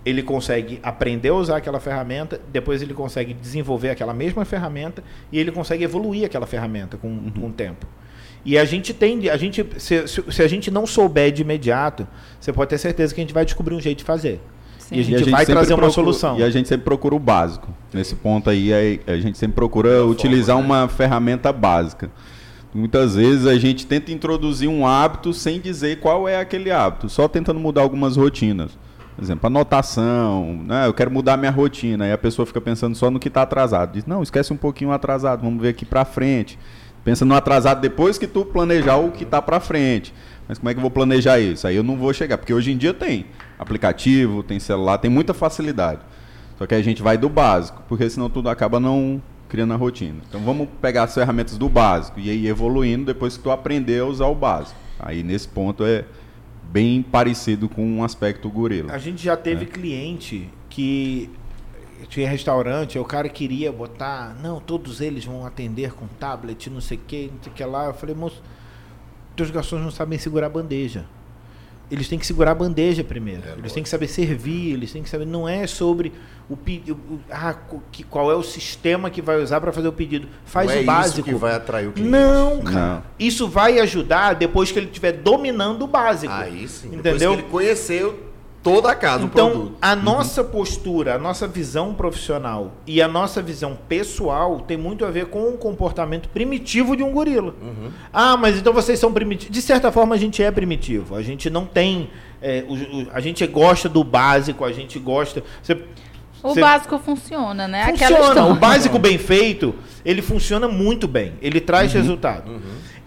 ele 0.06 0.24
consegue 0.24 0.80
aprender 0.82 1.30
a 1.30 1.34
usar 1.34 1.58
aquela 1.58 1.80
ferramenta, 1.80 2.40
depois 2.52 2.82
ele 2.82 2.94
consegue 2.94 3.34
desenvolver 3.34 3.90
aquela 3.90 4.14
mesma 4.14 4.46
ferramenta 4.46 5.04
e 5.32 5.40
ele 5.40 5.52
consegue 5.52 5.84
evoluir 5.84 6.26
aquela 6.26 6.48
ferramenta 6.48 6.98
com, 6.98 7.32
com 7.32 7.48
o 7.48 7.52
tempo. 7.52 7.86
E 8.46 8.58
a 8.58 8.64
gente 8.64 8.94
tem, 8.94 9.30
a 9.30 9.36
gente, 9.36 9.66
se, 9.78 10.08
se, 10.08 10.24
se 10.32 10.42
a 10.42 10.48
gente 10.48 10.72
não 10.72 10.88
souber 10.88 11.32
de 11.32 11.42
imediato, 11.42 12.08
você 12.40 12.54
pode 12.54 12.70
ter 12.70 12.78
certeza 12.78 13.14
que 13.14 13.20
a 13.20 13.24
gente 13.24 13.34
vai 13.34 13.44
descobrir 13.44 13.76
um 13.76 13.82
jeito 13.82 14.00
de 14.00 14.04
fazer. 14.06 14.40
Sim. 14.90 14.96
E 14.96 15.00
a 15.00 15.04
gente 15.04 15.28
E 15.28 15.32
vai 15.32 15.42
sempre 15.42 15.54
trazer 15.54 15.74
uma 15.74 15.78
procura- 15.84 15.92
solução. 15.94 16.38
E 16.40 16.44
a 16.44 16.50
gente 16.50 16.68
sempre 16.68 16.84
procura 16.84 17.16
o 17.16 17.20
básico. 17.20 17.68
Nesse 17.94 18.16
ponto 18.16 18.50
aí, 18.50 18.74
aí, 18.74 19.00
a 19.06 19.18
gente 19.18 19.38
sempre 19.38 19.56
procura 19.56 20.04
utilizar 20.04 20.58
né? 20.58 20.64
uma 20.64 20.88
ferramenta 20.88 21.54
básica. 21.54 22.10
Muitas 22.74 23.16
vezes 23.16 23.46
a 23.48 23.58
gente 23.58 23.86
tenta 23.86 24.12
introduzir 24.12 24.68
um 24.70 24.86
hábito 24.86 25.34
sem 25.34 25.60
dizer 25.60 26.00
qual 26.00 26.28
é 26.28 26.40
aquele 26.40 26.72
hábito, 26.72 27.10
só 27.10 27.28
tentando 27.28 27.60
mudar 27.60 27.82
algumas 27.82 28.16
rotinas. 28.16 28.78
Por 29.16 29.24
exemplo, 29.24 29.48
anotação, 29.48 30.62
né? 30.66 30.88
eu 30.88 30.94
quero 30.94 31.12
mudar 31.12 31.36
minha 31.36 31.52
rotina, 31.52 32.08
e 32.08 32.12
a 32.12 32.18
pessoa 32.18 32.46
fica 32.46 32.62
pensando 32.62 32.96
só 32.96 33.12
no 33.12 33.20
que 33.20 33.28
está 33.28 33.42
atrasado. 33.42 33.94
Diz, 33.94 34.06
não, 34.06 34.24
esquece 34.24 34.54
um 34.54 34.58
pouquinho 34.58 34.92
o 34.92 34.94
atrasado, 34.94 35.42
vamos 35.42 35.62
ver 35.62 35.70
aqui 35.70 35.84
para 35.84 36.06
frente. 36.06 36.58
Pensa 37.04 37.26
no 37.26 37.34
atrasado 37.36 37.82
depois 37.82 38.18
que 38.18 38.28
tu 38.28 38.46
planejar 38.46 38.98
o 38.98 39.12
que 39.12 39.24
está 39.24 39.42
para 39.42 39.60
frente. 39.60 40.14
Mas 40.50 40.58
como 40.58 40.68
é 40.68 40.74
que 40.74 40.80
eu 40.80 40.82
vou 40.82 40.90
planejar 40.90 41.40
isso? 41.40 41.68
Aí 41.68 41.76
eu 41.76 41.84
não 41.84 41.96
vou 41.96 42.12
chegar, 42.12 42.36
porque 42.40 42.52
hoje 42.52 42.72
em 42.72 42.78
dia 42.78 42.92
tem 42.92 43.28
aplicativo, 43.60 44.42
tem 44.42 44.60
celular, 44.60 44.98
tem 44.98 45.10
muita 45.10 45.32
facilidade. 45.32 46.02
Só 46.58 46.66
que 46.66 46.74
a 46.74 46.82
gente 46.82 47.04
vai 47.04 47.20
do 47.20 47.30
básico, 47.30 47.84
porque 47.88 48.10
senão 48.10 48.32
tudo 48.32 48.50
acaba 48.50 48.80
não 48.80 49.22
criando 49.48 49.74
a 49.74 49.76
rotina. 49.76 50.18
Então 50.28 50.42
vamos 50.42 50.68
pegar 50.82 51.04
as 51.04 51.14
ferramentas 51.14 51.56
do 51.56 51.70
básico 51.70 52.20
e 52.20 52.32
aí 52.32 52.48
evoluindo 52.48 53.06
depois 53.06 53.38
que 53.38 53.44
tu 53.44 53.52
aprender 53.52 54.02
a 54.02 54.06
usar 54.06 54.26
o 54.26 54.34
básico. 54.34 54.80
Aí 55.00 55.22
nesse 55.22 55.48
ponto 55.48 55.86
é 55.86 56.04
bem 56.64 57.04
parecido 57.04 57.70
com 57.70 57.86
um 57.86 58.04
aspecto 58.04 58.50
gorila. 58.50 58.92
A 58.92 58.98
gente 58.98 59.24
já 59.24 59.38
teve 59.38 59.68
cliente 59.68 60.50
que 60.68 61.30
tinha 62.08 62.28
restaurante, 62.28 62.98
o 62.98 63.06
cara 63.06 63.30
queria 63.30 63.72
botar, 63.72 64.36
não, 64.42 64.60
todos 64.60 65.00
eles 65.00 65.26
vão 65.26 65.46
atender 65.46 65.94
com 65.94 66.08
tablet, 66.08 66.72
não 66.72 66.82
sei 66.82 66.98
o 66.98 67.02
que, 67.06 67.32
não 67.32 67.44
sei 67.44 67.52
o 67.52 67.56
que 67.56 67.64
lá. 67.64 67.86
Eu 67.86 67.94
falei, 67.94 68.16
moço, 68.16 68.42
teus 69.40 69.52
garçons 69.52 69.82
não 69.82 69.92
sabem 69.92 70.20
segurar 70.20 70.48
a 70.48 70.50
bandeja. 70.50 71.06
Eles 71.92 72.08
têm 72.08 72.20
que 72.20 72.26
segurar 72.28 72.52
a 72.52 72.56
bandeja 72.56 73.04
primeiro. 73.04 73.42
eles 73.58 73.74
têm 73.74 73.82
que 73.82 73.90
saber 73.90 74.08
servir, 74.08 74.74
eles 74.74 74.92
têm 74.92 75.02
que 75.02 75.10
saber. 75.10 75.26
Não 75.26 75.50
é 75.50 75.66
sobre 75.66 76.14
o 76.48 76.56
pedido. 76.56 77.00
Ah, 77.32 77.56
que, 77.92 78.04
qual 78.04 78.32
é 78.32 78.36
o 78.36 78.44
sistema 78.44 79.10
que 79.10 79.24
vai 79.24 79.42
usar 79.42 79.60
para 79.60 79.72
fazer 79.72 79.88
o 79.88 79.94
pedido. 79.94 80.28
Faz 80.46 80.70
Não 80.70 80.78
é 80.78 80.82
o 80.82 80.86
básico. 80.86 81.20
isso 81.22 81.24
que 81.24 81.34
vai 81.34 81.56
atrair 81.56 81.88
o 81.88 81.92
cliente. 81.92 82.12
Não, 82.12 82.62
cara. 82.62 82.96
Não. 82.96 83.04
Isso 83.18 83.48
vai 83.48 83.80
ajudar 83.80 84.36
depois 84.36 84.72
que 84.72 84.78
ele 84.78 84.86
estiver 84.86 85.14
dominando 85.14 85.82
o 85.82 85.88
básico. 85.88 86.32
Aí 86.32 86.68
sim. 86.68 86.90
Depois 86.90 87.16
Entendeu? 87.16 87.34
que 87.34 87.42
ele 87.42 87.50
conheceu 87.50 88.29
toda 88.62 88.92
a 88.92 88.96
casa, 88.96 89.24
o 89.24 89.28
Então, 89.28 89.50
produto. 89.52 89.78
a 89.82 89.96
nossa 89.96 90.44
postura, 90.44 91.16
a 91.16 91.18
nossa 91.18 91.48
visão 91.48 91.94
profissional 91.94 92.74
e 92.86 93.02
a 93.02 93.08
nossa 93.08 93.42
visão 93.42 93.78
pessoal 93.88 94.60
tem 94.60 94.76
muito 94.78 95.06
a 95.06 95.10
ver 95.12 95.28
com 95.28 95.48
o 95.50 95.58
comportamento 95.58 96.28
primitivo 96.30 96.96
de 96.96 97.04
um 97.04 97.12
gorila. 97.12 97.54
Uhum. 97.62 97.90
Ah, 98.12 98.36
mas 98.36 98.58
então 98.58 98.74
vocês 98.74 99.00
são 99.00 99.14
primitivos. 99.14 99.54
De 99.54 99.62
certa 99.62 99.92
forma, 99.92 100.14
a 100.16 100.18
gente 100.18 100.44
é 100.44 100.52
primitivo. 100.52 101.16
A 101.16 101.22
gente 101.22 101.50
não 101.50 101.66
tem. 101.66 102.10
é, 102.42 102.64
o- 102.70 102.74
o- 102.74 103.08
a 103.14 103.20
gente 103.20 103.46
gosta 103.48 103.90
do 103.90 104.02
básico, 104.02 104.64
a 104.64 104.72
gente 104.72 104.98
gosta. 104.98 105.44
Você, 105.62 105.74
O 105.74 106.54
você- 106.54 106.62
básico 106.62 106.98
funciona, 107.00 107.68
né? 107.68 107.86
Funciona. 107.86 108.46
O 108.46 108.56
básico 108.56 108.98
bem 108.98 109.18
feito, 109.18 109.76
ele 110.06 110.22
funciona 110.22 110.66
muito 110.66 111.06
bem. 111.06 111.34
Ele 111.42 111.60
traz 111.60 111.92
resultado. 111.92 112.50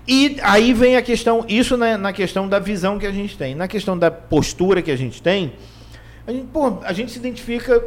E 0.06 0.36
aí 0.42 0.72
vem 0.72 0.96
a 0.96 1.02
questão, 1.02 1.44
isso 1.48 1.76
na, 1.76 1.96
na 1.96 2.12
questão 2.12 2.48
da 2.48 2.58
visão 2.58 2.98
que 2.98 3.06
a 3.06 3.12
gente 3.12 3.36
tem. 3.36 3.54
Na 3.54 3.68
questão 3.68 3.96
da 3.96 4.10
postura 4.10 4.82
que 4.82 4.90
a 4.90 4.96
gente 4.96 5.22
tem, 5.22 5.52
a 6.26 6.32
gente, 6.32 6.46
pô, 6.46 6.78
a 6.82 6.92
gente 6.92 7.12
se 7.12 7.18
identifica. 7.18 7.82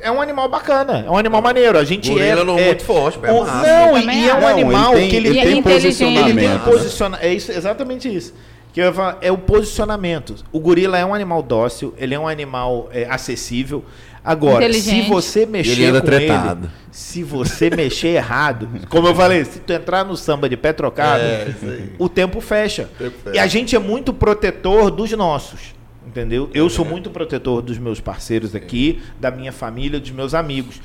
É 0.00 0.10
um 0.12 0.22
animal 0.22 0.48
bacana, 0.48 1.04
é 1.06 1.10
um 1.10 1.16
animal 1.16 1.42
maneiro. 1.42 1.76
A 1.76 1.82
gente 1.84 2.08
Gorila 2.10 2.40
é. 2.40 2.44
não 2.44 2.58
é 2.58 2.66
muito 2.66 2.84
forte, 2.84 3.18
é 3.22 3.32
um- 3.32 3.44
massa. 3.44 3.66
não, 3.66 3.98
e, 3.98 4.06
e 4.06 4.28
é 4.28 4.34
um. 4.34 4.40
Não, 4.40 4.48
animal 4.48 4.92
ele 4.92 5.00
tem, 5.00 5.10
que 5.10 5.16
ele, 5.16 5.28
ele 5.28 5.38
é 5.38 5.42
tem 5.42 5.58
inteligente. 5.58 6.02
ele 6.02 6.14
tem 6.14 6.32
posicionamento. 6.34 6.64
né? 6.66 6.72
posiciona, 6.72 7.18
é 7.20 7.34
isso, 7.34 7.50
exatamente 7.50 8.14
isso. 8.14 8.34
Que 8.72 8.80
eu 8.80 8.92
falar, 8.92 9.18
é 9.20 9.32
o 9.32 9.38
posicionamento. 9.38 10.36
O 10.52 10.60
gorila 10.60 10.96
é 10.96 11.04
um 11.04 11.14
animal 11.14 11.42
dócil, 11.42 11.94
ele 11.98 12.14
é 12.14 12.18
um 12.18 12.28
animal 12.28 12.88
é, 12.92 13.06
acessível. 13.10 13.84
Agora, 14.24 14.72
se 14.72 15.02
você 15.02 15.46
mexer 15.46 15.82
Ele 15.82 16.00
com 16.00 16.06
tretado. 16.06 16.64
ele, 16.66 16.72
se 16.90 17.22
você 17.22 17.70
mexer 17.70 18.08
errado, 18.08 18.68
como 18.88 19.06
eu 19.08 19.14
falei, 19.14 19.44
se 19.44 19.60
tu 19.60 19.72
entrar 19.72 20.04
no 20.04 20.16
samba 20.16 20.48
de 20.48 20.56
pé 20.56 20.72
trocado, 20.72 21.22
É, 21.22 21.54
o 21.98 22.08
tempo 22.08 22.40
fecha. 22.40 22.88
tempo 22.98 23.16
fecha. 23.24 23.36
E 23.36 23.38
a 23.38 23.46
gente 23.46 23.74
é 23.76 23.78
muito 23.78 24.12
protetor 24.12 24.90
dos 24.90 25.10
nossos. 25.12 25.74
Entendeu? 26.06 26.48
Eu 26.54 26.70
sou 26.70 26.84
muito 26.86 27.10
protetor 27.10 27.60
dos 27.60 27.76
meus 27.76 28.00
parceiros 28.00 28.54
aqui, 28.54 29.00
da 29.20 29.30
minha 29.30 29.52
família, 29.52 30.00
dos 30.00 30.10
meus 30.10 30.32
amigos. 30.32 30.80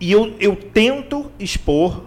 E 0.00 0.12
eu, 0.12 0.34
eu 0.38 0.54
tento 0.54 1.30
expor 1.40 2.04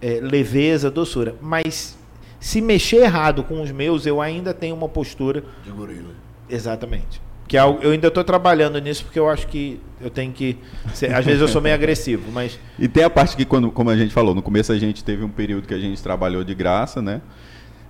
é, 0.00 0.18
leveza, 0.22 0.90
doçura. 0.90 1.34
Mas 1.42 1.96
se 2.40 2.62
mexer 2.62 3.02
errado 3.02 3.44
com 3.44 3.60
os 3.60 3.70
meus, 3.70 4.06
eu 4.06 4.20
ainda 4.20 4.54
tenho 4.54 4.74
uma 4.74 4.88
postura 4.88 5.44
De 5.62 5.70
gorila. 5.70 6.14
Exatamente. 6.48 7.20
Que 7.48 7.56
é 7.56 7.60
eu 7.60 7.90
ainda 7.92 8.08
estou 8.08 8.24
trabalhando 8.24 8.78
nisso 8.80 9.04
porque 9.04 9.18
eu 9.18 9.28
acho 9.30 9.46
que 9.46 9.80
eu 10.00 10.10
tenho 10.10 10.32
que. 10.32 10.56
ser- 10.92 11.14
às 11.14 11.24
vezes 11.24 11.40
eu 11.40 11.46
sou 11.48 11.62
meio 11.62 11.74
agressivo, 11.76 12.30
mas. 12.32 12.58
E 12.78 12.88
tem 12.88 13.04
a 13.04 13.10
parte 13.10 13.36
que, 13.36 13.44
quando, 13.44 13.70
como 13.70 13.88
a 13.90 13.96
gente 13.96 14.12
falou, 14.12 14.34
no 14.34 14.42
começo 14.42 14.72
a 14.72 14.78
gente 14.78 15.04
teve 15.04 15.22
um 15.24 15.28
período 15.28 15.66
que 15.68 15.74
a 15.74 15.78
gente 15.78 16.02
trabalhou 16.02 16.42
de 16.42 16.54
graça, 16.54 17.00
né? 17.00 17.20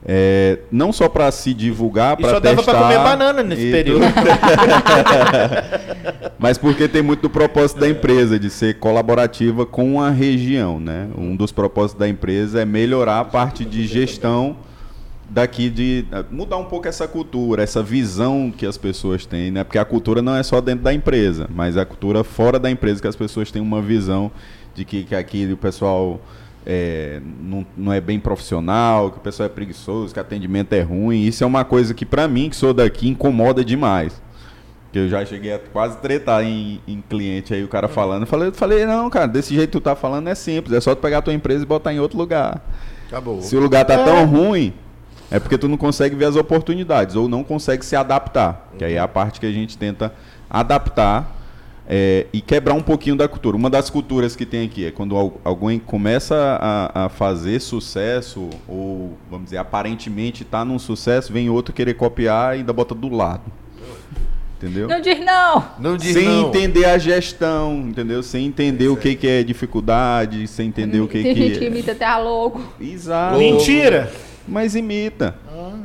É, 0.08 0.58
não 0.70 0.92
só 0.92 1.08
para 1.08 1.28
se 1.32 1.52
divulgar, 1.52 2.16
para 2.16 2.28
só 2.28 2.38
dava 2.38 2.56
testar. 2.58 2.72
para 2.72 2.82
comer 2.82 2.98
banana 2.98 3.42
nesse 3.42 3.70
período. 3.72 4.04
Mas 6.38 6.58
porque 6.58 6.86
tem 6.86 7.02
muito 7.02 7.22
do 7.22 7.30
propósito 7.30 7.80
da 7.80 7.88
empresa 7.88 8.38
de 8.38 8.50
ser 8.50 8.78
colaborativa 8.78 9.66
com 9.66 10.00
a 10.00 10.10
região, 10.10 10.78
né? 10.78 11.08
Um 11.16 11.34
dos 11.34 11.50
propósitos 11.50 11.98
da 11.98 12.08
empresa 12.08 12.60
é 12.62 12.64
melhorar 12.64 13.20
a 13.20 13.24
parte 13.24 13.64
de 13.64 13.86
gestão 13.86 14.56
daqui 15.28 15.68
de 15.68 16.04
eh, 16.10 16.24
mudar 16.30 16.56
um 16.56 16.64
pouco 16.64 16.86
essa 16.88 17.06
cultura, 17.08 17.62
essa 17.62 17.82
visão 17.82 18.52
que 18.56 18.64
as 18.64 18.76
pessoas 18.76 19.26
têm, 19.26 19.50
né? 19.50 19.64
Porque 19.64 19.78
a 19.78 19.84
cultura 19.84 20.22
não 20.22 20.36
é 20.36 20.42
só 20.42 20.60
dentro 20.60 20.84
da 20.84 20.94
empresa, 20.94 21.48
mas 21.52 21.76
a 21.76 21.84
cultura 21.84 22.22
fora 22.22 22.58
da 22.58 22.70
empresa 22.70 23.00
que 23.00 23.08
as 23.08 23.16
pessoas 23.16 23.50
têm 23.50 23.60
uma 23.60 23.82
visão 23.82 24.30
de 24.74 24.84
que, 24.84 25.04
que 25.04 25.14
aqui 25.14 25.50
o 25.52 25.56
pessoal 25.56 26.20
é, 26.64 27.20
não, 27.40 27.66
não 27.76 27.92
é 27.92 28.00
bem 28.00 28.18
profissional, 28.18 29.10
que 29.10 29.18
o 29.18 29.20
pessoal 29.20 29.46
é 29.46 29.48
preguiçoso, 29.48 30.12
que 30.12 30.18
o 30.18 30.22
atendimento 30.22 30.72
é 30.72 30.80
ruim. 30.80 31.22
Isso 31.22 31.44
é 31.44 31.46
uma 31.46 31.64
coisa 31.64 31.94
que, 31.94 32.04
para 32.04 32.26
mim, 32.26 32.50
que 32.50 32.56
sou 32.56 32.74
daqui, 32.74 33.08
incomoda 33.08 33.64
demais. 33.64 34.20
Que 34.92 34.98
eu 35.00 35.08
já 35.08 35.24
cheguei 35.24 35.54
a 35.54 35.58
quase 35.58 35.96
tretar 35.98 36.44
em, 36.44 36.80
em 36.86 37.02
cliente 37.08 37.54
aí, 37.54 37.62
o 37.62 37.68
cara 37.68 37.88
falando. 37.88 38.22
Eu 38.22 38.26
falei, 38.26 38.48
eu 38.48 38.52
falei, 38.52 38.86
não, 38.86 39.08
cara, 39.08 39.26
desse 39.26 39.54
jeito 39.54 39.70
que 39.70 39.78
tu 39.78 39.80
tá 39.80 39.94
falando 39.94 40.28
é 40.28 40.34
simples, 40.34 40.76
é 40.76 40.80
só 40.80 40.94
tu 40.94 41.00
pegar 41.00 41.18
a 41.18 41.22
tua 41.22 41.34
empresa 41.34 41.62
e 41.62 41.66
botar 41.66 41.92
em 41.92 42.00
outro 42.00 42.18
lugar. 42.18 42.60
Acabou. 43.06 43.40
Se 43.40 43.56
o 43.56 43.60
lugar 43.60 43.84
tá 43.84 44.02
tão 44.04 44.26
ruim, 44.26 44.74
é 45.30 45.38
porque 45.38 45.58
tu 45.58 45.68
não 45.68 45.76
consegue 45.76 46.14
ver 46.14 46.26
as 46.26 46.36
oportunidades 46.36 47.16
ou 47.16 47.28
não 47.28 47.42
consegue 47.42 47.84
se 47.84 47.96
adaptar. 47.96 48.70
Que 48.78 48.84
aí 48.84 48.94
é 48.94 48.98
a 48.98 49.08
parte 49.08 49.40
que 49.40 49.46
a 49.46 49.52
gente 49.52 49.76
tenta 49.76 50.12
adaptar 50.48 51.34
é, 51.88 52.26
e 52.32 52.40
quebrar 52.40 52.74
um 52.74 52.82
pouquinho 52.82 53.16
da 53.16 53.28
cultura. 53.28 53.56
Uma 53.56 53.70
das 53.70 53.90
culturas 53.90 54.34
que 54.36 54.44
tem 54.46 54.66
aqui 54.66 54.86
é 54.86 54.90
quando 54.90 55.16
al- 55.16 55.40
alguém 55.44 55.78
começa 55.78 56.58
a, 56.60 57.04
a 57.04 57.08
fazer 57.08 57.60
sucesso, 57.60 58.48
ou 58.68 59.16
vamos 59.30 59.46
dizer, 59.46 59.58
aparentemente 59.58 60.42
está 60.42 60.64
num 60.64 60.78
sucesso, 60.78 61.32
vem 61.32 61.48
outro 61.50 61.72
querer 61.74 61.94
copiar 61.94 62.54
e 62.56 62.60
ainda 62.60 62.72
bota 62.72 62.94
do 62.94 63.08
lado. 63.08 63.42
Entendeu? 64.58 64.88
Não 64.88 65.00
diz 65.02 65.20
não! 65.24 65.64
Não 65.78 65.96
diz 65.98 66.14
Sem 66.14 66.24
não. 66.24 66.48
entender 66.48 66.86
a 66.86 66.96
gestão, 66.96 67.74
entendeu? 67.88 68.22
Sem 68.22 68.46
entender 68.46 68.88
o 68.88 68.96
que, 68.96 69.14
que 69.14 69.28
é 69.28 69.42
dificuldade, 69.42 70.46
sem 70.48 70.68
entender 70.68 71.00
o 71.00 71.06
que, 71.06 71.22
Tem 71.22 71.34
que 71.34 71.40
gente 71.42 71.58
que 71.58 71.64
é. 71.66 71.68
imita 71.68 71.92
até 71.92 72.06
a 72.06 72.16
logo. 72.18 72.62
Exato. 72.80 73.36
Mentira! 73.38 74.10
Mas 74.48 74.74
imita. 74.74 75.34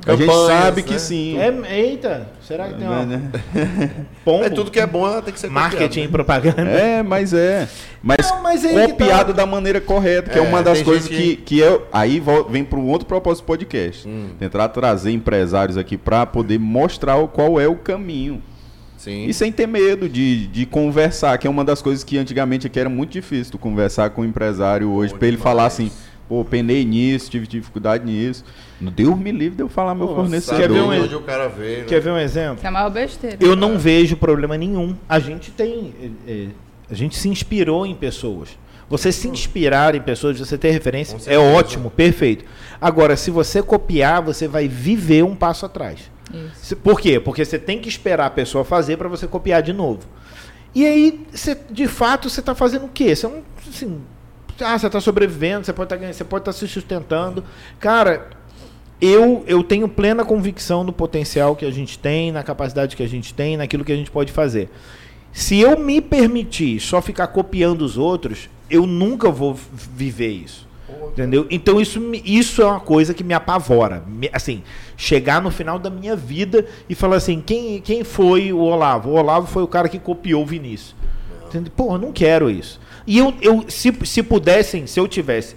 a 0.06 0.16
gente 0.16 0.34
sabe 0.48 0.84
que 0.84 0.94
né? 0.94 1.00
sim. 1.00 1.38
É, 1.38 1.80
eita, 1.80 2.28
será 2.42 2.68
que 2.68 2.76
tem 2.76 2.88
uma 2.88 3.06
Né? 3.06 3.22
pombo? 4.24 4.44
É 4.44 4.50
tudo 4.50 4.70
que 4.70 4.80
é 4.80 4.86
bom, 4.86 5.06
ela 5.08 5.22
tem 5.22 5.34
que 5.34 5.40
ser 5.40 5.50
Marketing 5.50 6.04
e 6.04 6.08
propaganda. 6.08 6.62
É, 6.62 7.02
mas 7.02 7.34
é. 7.34 7.68
Mas, 8.04 8.30
Não, 8.30 8.42
mas 8.42 8.62
que 8.62 8.74
copiado 8.88 9.34
tá. 9.34 9.38
da 9.38 9.46
maneira 9.46 9.80
correta, 9.80 10.30
que 10.32 10.40
é, 10.40 10.44
É, 10.44 10.48
uma 10.48 10.62
das 10.64 10.82
coisas 10.82 11.08
gente 11.08 11.36
que, 11.38 11.58
que 11.58 11.64
é. 11.64 11.80
Aí 11.92 12.22
vem 12.50 12.64
para 12.64 12.80
um 12.80 12.88
outro 12.88 13.08
propósito 13.08 13.44
do 13.44 13.48
podcast. 13.48 14.08
Hum. 14.08 14.30
Tentar 14.40 14.70
trazer 14.70 15.12
empresários 15.12 15.78
aqui 15.78 15.98
para 15.98 16.26
poder 16.26 16.60
mostrar 16.60 17.16
qual 17.28 17.60
é 17.60 17.68
o 17.68 17.76
caminho. 17.76 18.36
né? 18.36 18.42
Sim. 19.02 19.26
E 19.26 19.34
sem 19.34 19.52
ter 19.52 19.68
medo 19.68 20.08
de, 20.08 20.46
de 20.48 20.64
conversar, 20.64 21.36
que 21.40 21.48
é 21.48 21.50
uma 21.50 21.66
das 21.66 21.82
coisas 21.82 22.04
que 22.04 22.20
antigamente 22.20 22.68
aqui 22.68 22.80
era 22.80 22.90
muito 22.90 23.12
difícil, 23.12 23.54
tu 23.54 23.58
conversar 23.58 24.12
com 24.12 24.22
o 24.22 24.26
empresário 24.26 24.92
hoje, 24.92 25.12
para 25.12 25.28
ele 25.28 25.38
demais. 25.38 25.44
falar 25.52 25.66
assim, 25.66 25.92
pô, 26.32 26.46
penei 26.46 26.86
nisso, 26.86 27.30
tive 27.30 27.46
dificuldade 27.46 28.06
nisso. 28.06 28.46
Deus 28.80 29.18
me 29.18 29.34
livre 29.34 29.58
de 29.58 29.64
eu 29.64 29.68
falar 29.68 29.94
meu 29.94 30.08
Pô, 30.08 30.16
fornecedor. 30.16 30.62
quer 30.62 30.72
ver 30.72 30.80
um 30.80 31.04
onde 31.04 31.14
o 31.14 31.22
cara 31.24 31.50
vê, 31.50 31.80
né? 31.80 31.84
Quer 31.84 32.00
ver 32.00 32.12
um 32.12 32.18
exemplo? 32.18 32.56
Isso 32.56 32.66
é 32.66 32.70
a 32.70 32.72
maior 32.72 32.90
besteira. 32.90 33.38
Eu 33.42 33.54
não 33.54 33.78
vejo 33.78 34.16
problema 34.16 34.58
nenhum. 34.58 34.96
A 35.10 35.20
gente 35.20 35.52
tem. 35.52 35.94
é, 36.26 36.32
é, 36.32 36.48
a 36.90 36.94
gente 36.94 37.18
se 37.18 37.28
inspirou 37.28 37.86
em 37.86 37.94
pessoas. 37.94 38.58
Você 38.90 39.12
se 39.12 39.28
inspirar 39.28 39.94
em 39.94 40.02
pessoas, 40.02 40.40
você 40.40 40.58
ter 40.58 40.72
referência, 40.72 41.18
é 41.26 41.38
ótimo, 41.38 41.92
perfeito. 41.92 42.46
Agora, 42.80 43.18
se 43.18 43.30
você 43.30 43.62
copiar, 43.62 44.22
você 44.22 44.48
vai 44.48 44.70
viver 44.70 45.24
um 45.24 45.36
passo 45.36 45.66
atrás. 45.66 46.10
Isso. 46.34 46.78
Por 46.78 47.02
quê? 47.02 47.20
Porque 47.20 47.44
você 47.44 47.60
tem 47.60 47.80
que 47.80 47.90
esperar 47.90 48.28
a 48.28 48.30
pessoa 48.30 48.64
fazer 48.64 48.96
para 48.96 49.10
você 49.10 49.28
copiar 49.28 49.62
de 49.62 49.74
novo. 49.74 50.00
E 50.74 50.86
aí, 50.86 51.26
você, 51.30 51.58
de 51.70 51.88
fato, 51.88 52.30
você 52.30 52.40
está 52.40 52.56
fazendo 52.56 52.86
o 52.86 52.90
quê? 52.90 53.14
Você 53.14 53.28
não. 53.28 53.44
Assim, 53.70 54.02
ah, 54.60 54.78
você 54.78 54.88
está 54.88 55.00
sobrevivendo, 55.00 55.66
você 55.66 55.74
pode 55.74 55.86
estar 55.86 55.98
ganhando, 55.98 56.14
você 56.14 56.24
pode 56.24 56.42
estar 56.42 56.54
se 56.54 56.68
sustentando. 56.68 57.44
Cara, 57.80 58.30
eu, 59.02 59.44
eu 59.48 59.64
tenho 59.64 59.88
plena 59.88 60.24
convicção 60.24 60.86
do 60.86 60.94
potencial 60.94 61.56
que 61.56 61.66
a 61.66 61.72
gente 61.72 61.98
tem, 61.98 62.32
na 62.32 62.44
capacidade 62.44 62.96
que 62.96 63.04
a 63.04 63.08
gente 63.08 63.34
tem, 63.34 63.58
naquilo 63.58 63.84
que 63.84 63.92
a 63.92 63.96
gente 63.96 64.12
pode 64.12 64.32
fazer. 64.32 64.70
Se 65.34 65.60
eu 65.60 65.80
me 65.80 66.02
permitir 66.02 66.80
só 66.80 67.02
ficar 67.02 67.28
copiando 67.28 67.82
os 67.82 67.98
outros, 67.98 68.50
eu 68.70 68.86
nunca 68.86 69.32
vou 69.32 69.54
viver 69.54 70.30
isso. 70.30 70.70
Entendeu? 71.12 71.48
Então 71.50 71.80
isso, 71.82 72.00
isso 72.24 72.62
é 72.62 72.66
uma 72.66 72.80
coisa 72.80 73.14
que 73.14 73.24
me 73.24 73.34
apavora. 73.34 74.04
Assim, 74.32 74.62
chegar 74.96 75.42
no 75.42 75.50
final 75.50 75.80
da 75.80 75.90
minha 75.90 76.16
vida 76.16 76.66
e 76.88 76.94
falar 76.94 77.16
assim, 77.16 77.42
quem, 77.42 77.82
quem 77.82 78.04
foi 78.04 78.54
o 78.54 78.60
Olavo? 78.60 79.10
O 79.10 79.14
Olavo 79.14 79.48
foi 79.48 79.64
o 79.64 79.68
cara 79.68 79.90
que 79.90 79.98
copiou 79.98 80.44
o 80.44 80.46
Vinícius. 80.46 80.96
Eu 81.54 81.98
não 81.98 82.12
quero 82.12 82.50
isso. 82.50 82.80
E 83.06 83.18
eu, 83.18 83.34
eu 83.42 83.66
se, 83.68 83.94
se 84.06 84.22
pudessem, 84.24 84.86
se 84.88 85.00
eu 85.00 85.08
tivesse 85.08 85.56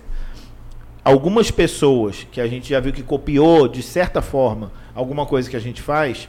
algumas 1.04 1.50
pessoas 1.50 2.26
que 2.32 2.40
a 2.40 2.46
gente 2.46 2.68
já 2.70 2.80
viu 2.80 2.92
que 2.92 3.02
copiou, 3.02 3.68
de 3.68 3.82
certa 3.82 4.22
forma, 4.22 4.72
alguma 4.94 5.26
coisa 5.26 5.50
que 5.50 5.56
a 5.56 5.60
gente 5.60 5.82
faz, 5.82 6.28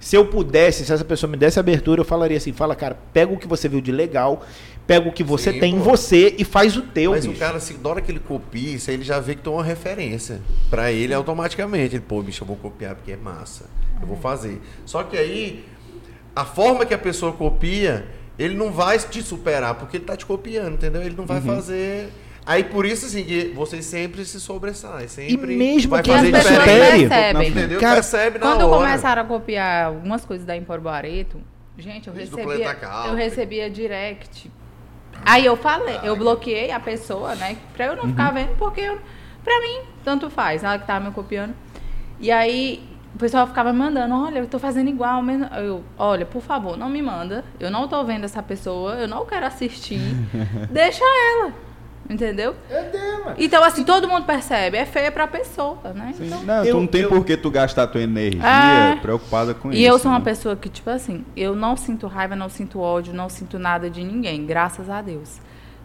se 0.00 0.16
eu 0.16 0.26
pudesse, 0.26 0.84
se 0.84 0.92
essa 0.92 1.04
pessoa 1.04 1.30
me 1.30 1.36
desse 1.36 1.60
abertura, 1.60 2.00
eu 2.00 2.04
falaria 2.04 2.36
assim, 2.36 2.52
fala, 2.52 2.74
cara, 2.74 2.98
pega 3.12 3.32
o 3.32 3.36
que 3.36 3.46
você 3.46 3.68
viu 3.68 3.80
de 3.80 3.92
legal, 3.92 4.44
pega 4.86 5.08
o 5.08 5.12
que 5.12 5.22
você 5.22 5.52
Sim, 5.52 5.60
tem 5.60 5.74
em 5.74 5.78
pô. 5.78 5.84
você 5.84 6.34
e 6.38 6.44
faz 6.44 6.76
o 6.76 6.82
teu, 6.82 7.12
Mas 7.12 7.24
o 7.24 7.28
bicho. 7.28 7.38
cara, 7.38 7.60
se, 7.60 7.74
na 7.74 7.88
hora 7.90 8.00
que 8.00 8.10
ele 8.10 8.18
copia 8.18 8.74
isso, 8.76 8.90
aí 8.90 8.96
ele 8.96 9.04
já 9.04 9.20
vê 9.20 9.34
que 9.36 9.42
tem 9.42 9.52
uma 9.52 9.62
referência. 9.62 10.40
Pra 10.68 10.90
ele, 10.90 11.14
automaticamente. 11.14 11.94
Ele, 11.96 12.04
pô, 12.06 12.22
bicho, 12.22 12.42
eu 12.42 12.46
vou 12.48 12.56
copiar 12.56 12.96
porque 12.96 13.12
é 13.12 13.16
massa. 13.16 13.66
Eu 14.00 14.06
vou 14.08 14.16
fazer. 14.16 14.60
Só 14.86 15.02
que 15.04 15.16
aí, 15.16 15.64
a 16.34 16.44
forma 16.46 16.84
que 16.86 16.94
a 16.94 16.98
pessoa 16.98 17.32
copia, 17.32 18.06
ele 18.42 18.54
não 18.54 18.72
vai 18.72 18.98
te 18.98 19.22
superar, 19.22 19.74
porque 19.74 19.96
ele 19.98 20.04
tá 20.04 20.16
te 20.16 20.24
copiando, 20.26 20.74
entendeu? 20.74 21.02
Ele 21.02 21.14
não 21.16 21.26
vai 21.26 21.40
fazer. 21.40 22.10
Aí 22.46 22.64
por 22.64 22.86
isso, 22.86 23.06
assim, 23.06 23.22
que 23.22 23.52
vocês 23.54 23.84
sempre 23.84 24.24
se 24.24 24.40
sobressaem. 24.40 25.06
Sempre 25.08 25.52
E 25.54 25.56
mesmo 25.56 25.90
vai 25.90 26.02
quem 26.02 26.14
fazer 26.14 26.34
as 26.34 26.42
pessoas 26.42 26.58
diferente. 26.64 27.08
percebem. 27.08 27.48
Entendeu? 27.50 27.80
Cara, 27.80 27.94
Percebe 27.96 28.38
na 28.38 28.46
Quando 28.46 28.66
hora. 28.66 28.78
começaram 28.86 29.22
a 29.22 29.24
copiar 29.26 29.86
algumas 29.86 30.24
coisas 30.24 30.46
da 30.46 30.56
Empor 30.56 30.80
Bareto, 30.80 31.40
gente, 31.78 32.08
eu 32.08 32.14
Desde 32.14 32.34
recebia, 32.34 32.76
eu 33.06 33.14
recebia 33.14 33.70
direct. 33.70 34.50
Aí 35.24 35.44
eu 35.44 35.56
falei, 35.56 35.98
eu 36.02 36.16
bloqueei 36.16 36.70
a 36.72 36.80
pessoa, 36.80 37.34
né? 37.34 37.56
Pra 37.74 37.86
eu 37.86 37.96
não 37.96 38.04
Uhum. 38.04 38.10
ficar 38.10 38.30
vendo, 38.32 38.56
porque 38.56 38.80
eu, 38.80 38.98
pra 39.44 39.60
mim, 39.60 39.80
tanto 40.02 40.30
faz, 40.30 40.64
ela 40.64 40.78
que 40.78 40.86
tava 40.86 41.04
me 41.04 41.12
copiando. 41.14 41.54
E 42.18 42.30
aí 42.30 42.82
pessoal 43.20 43.46
ficava 43.46 43.72
me 43.72 43.78
mandando, 43.78 44.14
olha, 44.14 44.38
eu 44.40 44.46
tô 44.46 44.58
fazendo 44.58 44.88
igual, 44.88 45.22
mas 45.22 45.40
eu, 45.58 45.82
olha, 45.98 46.24
por 46.26 46.42
favor, 46.42 46.76
não 46.76 46.88
me 46.88 47.00
manda. 47.02 47.44
Eu 47.58 47.70
não 47.70 47.86
tô 47.86 48.02
vendo 48.04 48.24
essa 48.24 48.42
pessoa, 48.42 48.94
eu 48.94 49.06
não 49.08 49.24
quero 49.26 49.46
assistir. 49.46 50.00
Deixa 50.70 51.04
ela. 51.04 51.52
Entendeu? 52.08 52.56
É 52.68 52.82
dela. 52.90 53.34
Então, 53.38 53.62
assim, 53.62 53.84
todo 53.84 54.08
mundo 54.08 54.24
percebe, 54.26 54.76
é 54.76 54.84
feia 54.84 55.12
pra 55.12 55.28
pessoa, 55.28 55.78
né? 55.94 56.12
Sim. 56.16 56.26
Então, 56.26 56.42
Não, 56.42 56.64
Eu- 56.64 56.74
tu 56.74 56.80
não 56.80 56.86
tem 56.88 57.02
eu- 57.02 57.08
por 57.08 57.24
que 57.24 57.36
tu 57.36 57.48
gastar 57.52 57.86
tua 57.86 58.00
energia 58.02 58.42
É. 58.44 58.96
preocupada 58.96 59.54
com 59.54 59.70
E 59.72 59.76
isso. 59.84 59.92
eu 59.92 59.96
sou 59.98 60.10
uma 60.10 60.18
né? 60.18 60.24
pessoa 60.24 60.56
que, 60.56 60.68
tipo 60.68 60.90
assim, 60.90 61.24
eu 61.36 61.54
não 61.54 61.76
sinto 61.76 62.08
raiva, 62.08 62.34
não 62.34 62.48
sinto 62.48 62.80
ódio, 62.80 63.14
não 63.14 63.28
sinto 63.28 63.60
nada 63.60 63.88
de 63.88 64.02
ninguém, 64.02 64.44
graças 64.44 64.90
a 64.90 65.00
Deus. 65.00 65.38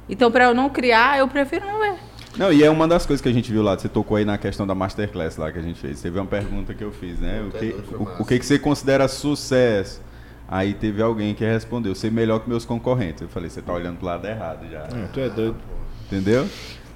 Então, 0.10 0.32
pra 0.32 0.46
eu 0.46 0.56
não 0.56 0.68
criar, 0.68 1.20
eu 1.20 1.28
prefiro 1.28 1.68
não 1.68 1.80
ver. 1.80 1.94
Não, 2.38 2.52
e 2.52 2.64
é 2.64 2.70
uma 2.70 2.88
das 2.88 3.06
coisas 3.06 3.22
que 3.22 3.30
a 3.30 3.34
gente 3.34 3.52
viu 3.52 3.64
lá, 3.64 3.78
você 3.78 3.88
tocou 3.88 4.18
aí 4.18 4.26
na 4.26 4.38
questão 4.38 4.68
da 4.68 4.76
Masterclass 4.76 5.38
lá 5.38 5.52
que 5.52 5.60
a 5.60 5.62
gente 5.62 5.80
fez. 5.80 6.00
Você 6.00 6.10
viu 6.10 6.22
uma 6.22 6.28
pergunta 6.28 6.74
que 6.74 6.84
eu 6.84 6.92
fiz, 6.92 7.20
né? 7.20 7.42
O 7.48 7.52
que, 7.58 7.70
é 7.72 7.96
o, 7.96 8.22
o 8.22 8.26
que, 8.26 8.38
que 8.40 8.46
você 8.46 8.60
considera 8.60 9.08
sucesso? 9.08 10.02
Aí 10.48 10.74
teve 10.74 11.02
alguém 11.02 11.34
que 11.34 11.44
respondeu, 11.44 11.96
ser 11.96 12.12
melhor 12.12 12.40
que 12.40 12.50
meus 12.50 12.66
concorrentes. 12.66 13.22
Eu 13.22 13.30
falei, 13.30 13.50
você 13.50 13.62
tá 13.62 13.74
olhando 13.74 13.98
pro 13.98 14.06
lado 14.06 14.28
errado 14.28 14.66
já. 14.70 14.84
Hum, 14.96 15.08
tu 15.12 15.20
é 15.20 15.30
doido. 15.30 15.56
Entendeu? 16.06 16.46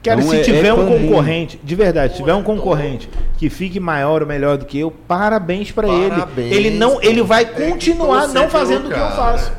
Cara, 0.03 0.19
Então 0.21 0.31
se 0.31 0.37
é- 0.37 0.43
tiver 0.43 0.67
é 0.67 0.73
um 0.73 0.85
concorrente, 0.87 1.59
de 1.63 1.75
verdade, 1.75 2.13
se 2.13 2.19
tiver 2.19 2.33
um 2.33 2.43
concorrente 2.43 3.09
que 3.37 3.49
fique 3.49 3.79
maior 3.79 4.21
ou 4.21 4.27
melhor 4.27 4.57
do 4.57 4.65
que 4.65 4.79
eu, 4.79 4.91
parabéns 4.91 5.71
pra 5.71 5.87
ele. 5.89 6.09
Parabéns, 6.09 6.51
Ele 6.55 6.69
não, 6.69 7.01
ele 7.01 7.21
vai 7.21 7.43
É 7.43 7.45
continuar 7.45 8.27
não 8.27 8.49
fazendo 8.49 8.87
o 8.87 8.89
que 8.93 8.99
eu 8.99 9.11
faço. 9.11 9.51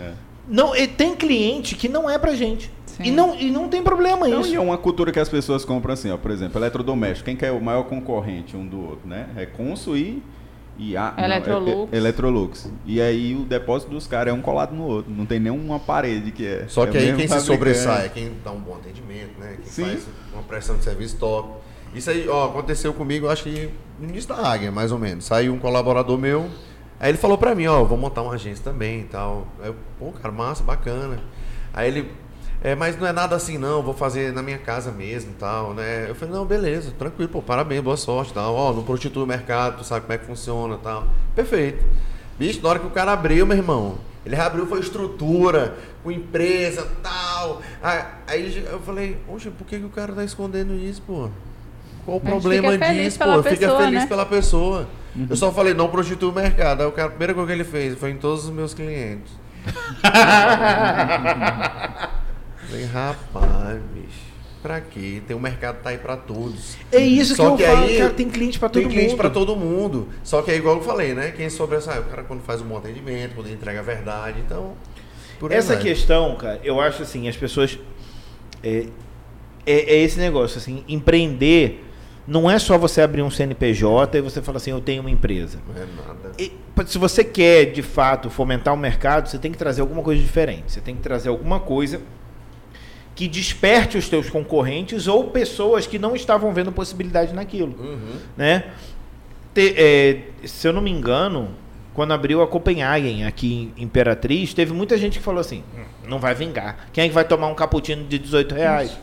É. 0.00 0.10
Não, 0.48 0.74
e 0.76 0.86
tem 0.86 1.14
cliente 1.14 1.74
que 1.74 1.88
não 1.88 2.08
é 2.08 2.18
pra 2.18 2.34
gente. 2.34 2.70
Sim. 2.98 3.04
E 3.04 3.10
não, 3.10 3.34
e 3.38 3.50
não 3.50 3.68
tem 3.68 3.82
problema 3.82 4.26
Não, 4.28 4.40
isso. 4.42 4.50
e 4.50 4.56
é 4.56 4.60
uma 4.60 4.76
cultura 4.76 5.10
que 5.12 5.18
as 5.20 5.28
pessoas 5.28 5.64
compram 5.64 5.94
assim, 5.94 6.10
ó, 6.10 6.16
por 6.18 6.30
exemplo, 6.30 6.58
eletrodoméstico. 6.60 7.24
Quem 7.26 7.36
que 7.36 7.46
é 7.46 7.50
o 7.52 7.60
maior 7.60 7.84
concorrente 7.84 8.56
um 8.56 8.66
do 8.66 8.80
outro, 8.80 9.08
né? 9.08 9.28
É 9.36 9.46
Consul 9.46 9.96
e, 9.96 10.22
e 10.76 10.96
a, 10.96 11.14
não, 11.16 11.22
é- 11.22 11.26
Electrolux. 11.26 11.92
é- 11.92 11.96
Electrolux. 11.96 12.72
E 12.84 13.00
aí 13.00 13.34
o 13.36 13.44
depósito 13.44 13.90
dos 13.90 14.06
caras 14.06 14.32
é 14.32 14.36
um 14.36 14.42
colado 14.42 14.74
no 14.74 14.84
outro. 14.84 15.12
Não 15.12 15.24
tem 15.24 15.38
nenhuma 15.38 15.78
parede 15.78 16.32
que 16.32 16.44
é. 16.44 16.64
Só 16.68 16.84
é 16.84 16.86
que 16.88 16.96
o 16.96 17.00
aí 17.00 17.06
quem 17.06 17.14
se 17.22 17.28
fabricante. 17.28 17.46
sobressai 17.46 18.06
é 18.06 18.08
quem 18.08 18.32
dá 18.44 18.50
um 18.50 18.58
bom 18.60 18.74
atendimento, 18.74 19.38
né? 19.38 19.56
Quem 19.62 19.70
Sim. 19.72 19.84
faz 19.84 20.06
uma 20.32 20.42
prestação 20.42 20.76
de 20.76 20.84
serviço 20.84 21.16
top. 21.18 21.50
Isso 21.94 22.10
aí, 22.10 22.28
ó, 22.28 22.46
aconteceu 22.46 22.92
comigo, 22.92 23.28
acho 23.28 23.44
que 23.44 23.70
no 23.98 24.08
início 24.08 24.28
da 24.28 24.36
Águia, 24.46 24.70
mais 24.70 24.92
ou 24.92 24.98
menos. 24.98 25.24
Saiu 25.24 25.54
um 25.54 25.58
colaborador 25.58 26.18
meu, 26.18 26.48
aí 27.00 27.10
ele 27.10 27.16
falou 27.18 27.38
pra 27.38 27.54
mim, 27.54 27.66
ó, 27.66 27.82
vou 27.84 27.96
montar 27.96 28.22
uma 28.22 28.34
agência 28.34 28.62
também 28.62 29.00
e 29.00 29.04
tal. 29.04 29.46
Aí 29.60 29.68
eu, 29.68 29.76
pô, 29.98 30.12
cara, 30.12 30.30
massa, 30.32 30.62
bacana. 30.62 31.18
Aí 31.72 31.88
ele, 31.88 32.10
é, 32.62 32.74
mas 32.74 32.98
não 32.98 33.06
é 33.06 33.12
nada 33.12 33.36
assim 33.36 33.56
não, 33.56 33.82
vou 33.82 33.94
fazer 33.94 34.32
na 34.32 34.42
minha 34.42 34.58
casa 34.58 34.90
mesmo 34.90 35.30
e 35.30 35.34
tal, 35.34 35.74
né? 35.74 36.06
Eu 36.08 36.14
falei, 36.14 36.34
não, 36.34 36.44
beleza, 36.44 36.92
tranquilo, 36.98 37.30
pô, 37.30 37.40
parabéns, 37.40 37.80
boa 37.80 37.96
sorte 37.96 38.32
e 38.32 38.34
tal. 38.34 38.54
Ó, 38.54 38.72
não 38.72 38.82
prostitui 38.82 39.22
o 39.22 39.26
mercado, 39.26 39.78
tu 39.78 39.84
sabe 39.84 40.02
como 40.02 40.12
é 40.12 40.18
que 40.18 40.26
funciona 40.26 40.74
e 40.74 40.78
tal. 40.78 41.06
Perfeito. 41.36 41.84
Bicho, 42.38 42.60
na 42.62 42.68
hora 42.68 42.78
que 42.78 42.86
o 42.86 42.90
cara 42.90 43.12
abriu, 43.12 43.46
meu 43.46 43.56
irmão, 43.56 43.98
ele 44.26 44.34
reabriu, 44.34 44.66
foi 44.66 44.80
estrutura, 44.80 45.76
com 46.02 46.10
empresa, 46.10 46.86
tal. 47.02 47.62
Aí, 47.82 48.04
aí 48.26 48.66
eu 48.70 48.80
falei, 48.80 49.16
oxe, 49.28 49.50
por 49.50 49.66
que, 49.66 49.78
que 49.78 49.84
o 49.84 49.90
cara 49.90 50.12
tá 50.12 50.24
escondendo 50.24 50.74
isso, 50.74 51.00
pô? 51.02 51.28
Qual 52.04 52.16
o 52.16 52.20
problema 52.20 52.76
disso, 52.76 53.18
pela 53.18 53.36
pô? 53.36 53.42
Fica 53.42 53.56
pessoa, 53.56 53.78
feliz 53.78 54.00
né? 54.00 54.06
pela 54.06 54.26
pessoa. 54.26 54.88
Eu 55.28 55.36
só 55.36 55.52
falei, 55.52 55.74
não 55.74 55.88
prostitui 55.88 56.28
o 56.28 56.32
mercado. 56.32 56.82
Aí 56.82 56.86
o 56.86 56.92
cara, 56.92 57.08
a 57.08 57.10
primeira 57.10 57.34
coisa 57.34 57.46
que 57.46 57.52
ele 57.52 57.64
fez 57.64 57.98
foi 57.98 58.10
em 58.10 58.16
todos 58.16 58.44
os 58.44 58.50
meus 58.50 58.74
clientes. 58.74 59.32
Falei, 62.68 62.84
rapaz, 62.84 63.80
bicho. 63.94 64.28
Pra 64.62 64.80
quê? 64.80 65.22
Tem 65.26 65.36
o 65.36 65.40
mercado 65.40 65.82
tá 65.82 65.90
aí 65.90 65.98
pra 65.98 66.16
todos. 66.16 66.76
É 66.90 66.98
isso 66.98 67.36
Só 67.36 67.44
que 67.44 67.48
eu 67.50 67.56
que 67.56 67.64
falo, 67.64 67.86
aí 67.86 67.98
cara, 67.98 68.10
tem 68.10 68.28
cliente 68.28 68.58
pra 68.58 68.68
todo 68.68 68.82
Tem 68.82 68.90
cliente 68.90 69.10
mundo. 69.10 69.18
pra 69.18 69.30
todo 69.30 69.56
mundo. 69.56 70.08
Só 70.24 70.42
que 70.42 70.50
é 70.50 70.56
igual 70.56 70.76
eu 70.76 70.82
falei, 70.82 71.14
né? 71.14 71.30
Quem 71.30 71.48
sobressai, 71.48 72.00
o 72.00 72.04
cara 72.04 72.24
quando 72.24 72.42
faz 72.42 72.60
um 72.60 72.64
bom 72.64 72.76
atendimento, 72.76 73.34
quando 73.36 73.50
entrega 73.50 73.78
a 73.78 73.82
verdade, 73.82 74.40
então. 74.44 74.72
Essa 75.48 75.74
vai. 75.74 75.82
questão, 75.82 76.34
cara, 76.36 76.60
eu 76.64 76.80
acho 76.80 77.02
assim, 77.02 77.28
as 77.28 77.36
pessoas. 77.36 77.78
É, 78.62 78.86
é, 79.64 79.94
é 79.94 80.02
esse 80.02 80.18
negócio, 80.18 80.58
assim, 80.58 80.82
empreender 80.88 81.84
não 82.28 82.50
é 82.50 82.58
só 82.58 82.76
você 82.76 83.00
abrir 83.00 83.22
um 83.22 83.30
CNPJ 83.30 84.18
e 84.18 84.20
você 84.20 84.42
fala 84.42 84.58
assim, 84.58 84.70
eu 84.70 84.82
tenho 84.82 85.00
uma 85.00 85.10
empresa. 85.10 85.58
Não 85.66 85.82
é 85.82 85.86
nada. 85.86 86.32
E, 86.38 86.52
se 86.86 86.98
você 86.98 87.24
quer, 87.24 87.66
de 87.66 87.80
fato, 87.80 88.28
fomentar 88.28 88.74
o 88.74 88.76
mercado, 88.76 89.28
você 89.28 89.38
tem 89.38 89.50
que 89.50 89.56
trazer 89.56 89.80
alguma 89.80 90.02
coisa 90.02 90.20
diferente. 90.20 90.72
Você 90.72 90.80
tem 90.82 90.94
que 90.94 91.00
trazer 91.00 91.30
alguma 91.30 91.58
coisa 91.58 92.02
que 93.18 93.26
desperte 93.26 93.98
os 93.98 94.08
teus 94.08 94.30
concorrentes 94.30 95.08
ou 95.08 95.24
pessoas 95.24 95.88
que 95.88 95.98
não 95.98 96.14
estavam 96.14 96.52
vendo 96.54 96.70
possibilidade 96.70 97.32
naquilo. 97.34 97.74
Uhum. 97.76 98.16
né? 98.36 98.66
Te- 99.52 99.74
é, 99.76 100.20
se 100.46 100.68
eu 100.68 100.72
não 100.72 100.80
me 100.80 100.88
engano, 100.92 101.48
quando 101.94 102.12
abriu 102.12 102.40
a 102.40 102.46
Copenhagen 102.46 103.26
aqui 103.26 103.72
em 103.76 103.82
Imperatriz, 103.82 104.54
teve 104.54 104.72
muita 104.72 104.96
gente 104.96 105.18
que 105.18 105.24
falou 105.24 105.40
assim: 105.40 105.64
"Hum, 105.76 105.82
não 106.08 106.20
vai 106.20 106.32
vingar. 106.32 106.86
Quem 106.92 107.02
é 107.06 107.08
que 107.08 107.14
vai 107.14 107.24
tomar 107.24 107.48
um 107.48 107.56
cappuccino 107.56 108.04
de 108.04 108.20
18 108.20 108.54
reais? 108.54 108.96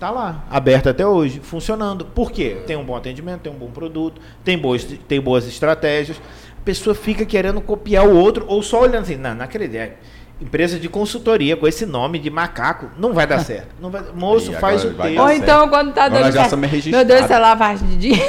Tá 0.00 0.10
lá, 0.10 0.44
aberto 0.50 0.88
até 0.88 1.06
hoje, 1.06 1.38
funcionando. 1.40 2.04
Por 2.04 2.32
quê? 2.32 2.56
Tem 2.66 2.74
um 2.76 2.84
bom 2.84 2.96
atendimento, 2.96 3.42
tem 3.42 3.52
um 3.52 3.56
bom 3.56 3.70
produto, 3.70 4.20
tem 4.44 4.58
boas, 4.58 4.82
tem 5.06 5.20
boas 5.20 5.46
estratégias. 5.46 6.20
A 6.60 6.64
pessoa 6.64 6.96
fica 6.96 7.24
querendo 7.24 7.60
copiar 7.60 8.04
o 8.08 8.16
outro 8.16 8.44
ou 8.48 8.60
só 8.60 8.80
olhando 8.80 9.02
assim, 9.04 9.14
não, 9.16 9.36
não 9.36 9.44
acredito. 9.44 9.92
É 10.40 10.44
Empresa 10.44 10.78
de 10.80 10.88
consultoria 10.88 11.56
com 11.56 11.66
esse 11.66 11.86
nome 11.86 12.18
de 12.18 12.28
macaco, 12.28 12.90
não 12.98 13.12
vai 13.12 13.24
dar 13.26 13.38
certo. 13.44 13.68
Não 13.80 13.88
vai- 13.88 14.02
moço, 14.14 14.50
E 14.50 14.54
faz 14.56 14.84
agora 14.84 15.08
o 15.08 15.12
teu. 15.12 15.22
Ou 15.22 15.28
certo. 15.28 15.42
então, 15.42 15.68
quando 15.68 15.92
tá 15.94 16.04
Agora 16.04 16.24
dando 16.24 16.32
já 16.34 16.40
certo. 16.48 16.56
Meu 16.58 17.04
Deus, 17.04 17.20
isso 17.22 17.32
é 17.32 17.38
lavagem 17.38 17.88
de 17.88 17.96
dinheiro. 17.96 18.24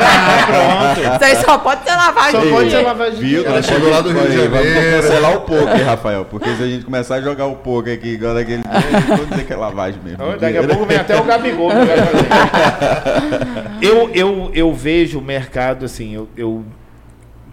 Ah, 0.00 0.94
pronto. 1.00 1.14
Isso 1.14 1.24
aí 1.24 1.36
só 1.44 1.58
pode 1.58 1.82
ser 1.84 1.90
lavagem 1.96 2.30
Só 2.32 2.40
de 2.40 2.50
pode 2.50 2.58
ser 2.62 2.66
dinheiro. 2.68 2.86
lavagem 2.86 3.14
de 3.14 3.20
Viu? 3.20 3.28
dinheiro. 3.28 3.48
Ela 3.48 3.62
chegou 3.62 3.90
lá 3.90 4.00
do 4.02 4.10
Rio 4.12 4.22
de 4.30 4.40
Aí, 4.40 4.48
Vamos 4.48 4.66
Janeiro. 4.68 5.02
cancelar 5.02 5.36
o 5.36 5.40
poker, 5.40 5.86
Rafael. 5.86 6.24
Porque 6.26 6.54
se 6.54 6.62
a 6.62 6.66
gente 6.66 6.84
começar 6.84 7.14
a 7.16 7.20
jogar 7.22 7.46
o 7.46 7.56
poker 7.56 7.94
aqui, 7.94 8.08
igual 8.08 8.34
daquele 8.34 8.62
dia, 8.62 8.70
vou 9.16 9.26
dizer 9.26 9.44
que 9.46 9.52
é 9.52 9.56
lavagem 9.56 10.00
mesmo. 10.04 10.22
Ó, 10.22 10.36
Daqui 10.36 10.58
a 10.58 10.62
pouco 10.62 10.84
vem 10.86 10.96
até 10.98 11.18
o 11.18 11.24
Gabigol. 11.24 11.70
que 11.70 11.76
vai 11.76 11.96
fazer. 11.96 13.68
eu, 13.80 14.10
eu, 14.14 14.50
eu 14.54 14.72
vejo 14.74 15.18
o 15.18 15.22
mercado 15.22 15.84
assim, 15.86 16.14
eu, 16.14 16.28
eu- 16.36 16.64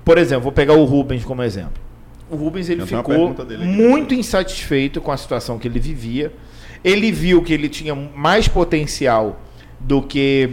por 0.04 0.18
exemplo, 0.18 0.44
vou 0.44 0.52
pegar 0.52 0.74
o 0.74 0.84
Rubens 0.84 1.24
como 1.24 1.42
exemplo. 1.42 1.74
O 2.32 2.36
Rubens 2.38 2.70
ele 2.70 2.82
Eu 2.82 2.88
ficou 2.88 3.28
muito 3.66 4.14
insatisfeito 4.14 5.02
com 5.02 5.12
a 5.12 5.18
situação 5.18 5.60
que 5.60 5.68
ele 5.68 5.80
vivia. 5.80 6.32
Ele 6.84 7.12
viu 7.12 7.44
que 7.44 7.54
ele 7.54 7.68
tinha 7.70 7.94
mais 7.94 8.48
potencial 8.48 9.40
do 9.80 10.02
que 10.02 10.52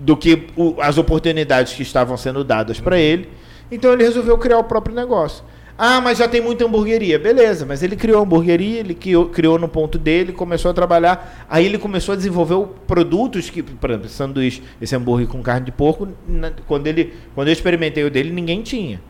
do 0.00 0.16
que 0.16 0.46
o- 0.56 0.76
as 0.80 0.96
oportunidades 0.96 1.74
que 1.74 1.82
estavam 1.82 2.16
sendo 2.16 2.42
dadas 2.42 2.80
para 2.80 2.98
ele. 2.98 3.28
Então 3.70 3.92
ele 3.92 4.02
resolveu 4.02 4.36
criar 4.38 4.58
o 4.58 4.64
próprio 4.64 4.94
negócio. 4.94 5.44
Ah, 5.76 6.00
mas 6.00 6.18
já 6.18 6.28
tem 6.28 6.40
muita 6.42 6.64
hamburgueria. 6.66 7.18
Beleza, 7.18 7.64
mas 7.64 7.82
ele 7.82 7.96
criou 7.96 8.18
a 8.20 8.22
hamburgueria, 8.22 8.80
ele 8.80 8.94
criou, 8.94 9.28
criou 9.30 9.58
no 9.58 9.66
ponto 9.68 9.96
dele, 9.98 10.32
começou 10.32 10.70
a 10.70 10.74
trabalhar. 10.74 11.46
Aí 11.48 11.64
ele 11.64 11.78
começou 11.78 12.12
a 12.12 12.16
desenvolver 12.16 12.66
produtos 12.86 13.48
que, 13.48 13.62
por 13.62 13.90
exemplo, 13.90 14.08
sanduíche, 14.08 14.62
esse 14.80 14.94
hambúrguer 14.94 15.26
com 15.26 15.42
carne 15.42 15.66
de 15.66 15.72
porco, 15.72 16.08
na- 16.28 16.52
quando, 16.66 16.86
ele, 16.86 17.14
quando 17.34 17.48
eu 17.48 17.52
experimentei 17.52 18.04
o 18.04 18.10
dele, 18.10 18.30
ninguém 18.30 18.62
tinha. 18.62 19.00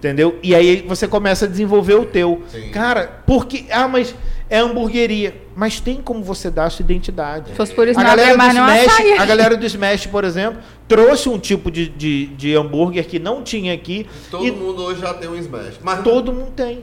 Entendeu? 0.00 0.38
E 0.42 0.54
aí 0.54 0.82
você 0.88 1.06
começa 1.06 1.44
a 1.44 1.48
desenvolver 1.48 1.94
o 1.94 2.06
teu. 2.06 2.42
Sim. 2.50 2.70
Cara, 2.70 3.22
porque. 3.26 3.66
Ah, 3.70 3.86
mas 3.86 4.14
é 4.48 4.58
hamburgueria. 4.58 5.34
Mas 5.54 5.78
tem 5.78 6.00
como 6.00 6.24
você 6.24 6.50
dar 6.50 6.64
a 6.64 6.70
sua 6.70 6.82
identidade. 6.82 7.50
Se 7.50 7.54
fosse 7.54 7.74
por 7.74 7.86
isso, 7.86 8.00
A 8.00 8.02
não 8.02 8.10
galera, 8.10 8.32
do 8.32 8.38
mais 8.38 8.54
Smash, 8.54 9.20
a 9.20 9.26
galera 9.26 9.56
do 9.58 9.66
Smash, 9.66 10.06
por 10.06 10.24
exemplo, 10.24 10.62
trouxe 10.88 11.28
um 11.28 11.38
tipo 11.38 11.70
de, 11.70 11.90
de, 11.90 12.26
de 12.28 12.56
hambúrguer 12.56 13.06
que 13.06 13.18
não 13.18 13.42
tinha 13.42 13.74
aqui. 13.74 14.06
Todo 14.30 14.46
e 14.46 14.50
mundo 14.50 14.82
hoje 14.82 15.02
já 15.02 15.12
tem 15.12 15.28
um 15.28 15.36
Smash. 15.36 15.78
Mas 15.82 16.02
todo 16.02 16.32
mundo 16.32 16.52
tem. 16.56 16.82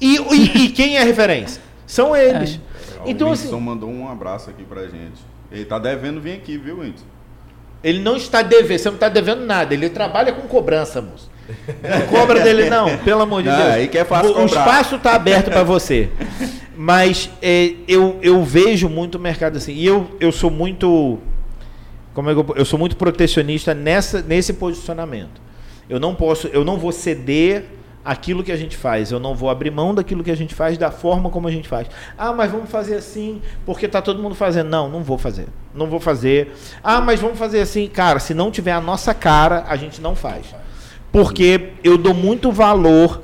E, 0.00 0.16
e, 0.16 0.64
e 0.66 0.68
quem 0.70 0.96
é 0.96 1.02
a 1.02 1.04
referência? 1.04 1.62
São 1.86 2.14
eles. 2.16 2.58
Ó, 2.98 3.04
Então, 3.06 3.28
o 3.28 3.32
assim, 3.32 3.44
Whindersson 3.44 3.60
mandou 3.60 3.88
um 3.88 4.08
abraço 4.10 4.50
aqui 4.50 4.64
pra 4.64 4.82
gente. 4.82 5.20
Ele 5.52 5.64
tá 5.64 5.78
devendo 5.78 6.20
vir 6.20 6.32
aqui, 6.32 6.58
viu, 6.58 6.80
Whindersson? 6.80 7.06
ele 7.82 8.00
não 8.00 8.16
está 8.16 8.42
devendo, 8.42 8.78
você 8.78 8.88
não 8.88 8.96
está 8.96 9.08
devendo 9.08 9.44
nada. 9.44 9.72
Ele 9.72 9.88
trabalha 9.88 10.32
com 10.32 10.42
cobrança, 10.48 11.00
moço. 11.00 11.30
Não 11.82 12.06
cobra 12.08 12.40
dele, 12.40 12.68
não, 12.68 12.98
pelo 12.98 13.22
amor 13.22 13.42
de 13.42 13.48
Não, 13.48 13.56
Deus. 13.56 13.68
aí 13.70 13.88
que 13.88 13.98
é 13.98 14.04
fácil 14.04 14.32
o, 14.32 14.42
o 14.42 14.46
espaço 14.46 14.96
está 14.96 15.14
aberto 15.14 15.50
para 15.50 15.62
você. 15.62 16.10
Mas 16.76 17.30
é, 17.42 17.72
eu, 17.88 18.18
eu 18.22 18.44
vejo 18.44 18.88
muito 18.88 19.16
o 19.16 19.18
mercado 19.18 19.56
assim. 19.56 19.72
E 19.72 19.86
eu, 19.86 20.08
eu 20.20 20.30
sou 20.30 20.50
muito. 20.50 21.18
Como 22.14 22.30
é 22.30 22.32
eu, 22.32 22.46
eu 22.56 22.64
sou 22.64 22.78
muito 22.78 22.96
protecionista 22.96 23.74
nessa, 23.74 24.22
nesse 24.22 24.52
posicionamento. 24.52 25.40
Eu 25.88 25.98
não 25.98 26.14
posso, 26.14 26.48
eu 26.48 26.64
não 26.64 26.76
vou 26.76 26.92
ceder 26.92 27.64
aquilo 28.04 28.44
que 28.44 28.52
a 28.52 28.56
gente 28.56 28.76
faz. 28.76 29.10
Eu 29.10 29.18
não 29.18 29.34
vou 29.34 29.50
abrir 29.50 29.70
mão 29.70 29.94
daquilo 29.94 30.22
que 30.22 30.30
a 30.30 30.36
gente 30.36 30.54
faz 30.54 30.78
da 30.78 30.90
forma 30.90 31.30
como 31.30 31.48
a 31.48 31.50
gente 31.50 31.68
faz. 31.68 31.88
Ah, 32.16 32.32
mas 32.32 32.50
vamos 32.50 32.70
fazer 32.70 32.96
assim 32.96 33.40
porque 33.66 33.88
tá 33.88 34.00
todo 34.00 34.22
mundo 34.22 34.34
fazendo. 34.34 34.68
Não, 34.68 34.88
não 34.88 35.02
vou 35.02 35.18
fazer. 35.18 35.46
Não 35.74 35.86
vou 35.86 36.00
fazer. 36.00 36.54
Ah, 36.82 37.00
mas 37.00 37.20
vamos 37.20 37.38
fazer 37.38 37.60
assim, 37.60 37.88
cara. 37.88 38.18
Se 38.18 38.34
não 38.34 38.50
tiver 38.50 38.72
a 38.72 38.80
nossa 38.80 39.12
cara, 39.14 39.64
a 39.68 39.76
gente 39.76 40.00
não 40.00 40.14
faz. 40.14 40.46
Porque 41.12 41.70
eu 41.82 41.96
dou 41.96 42.12
muito 42.14 42.52
valor 42.52 43.22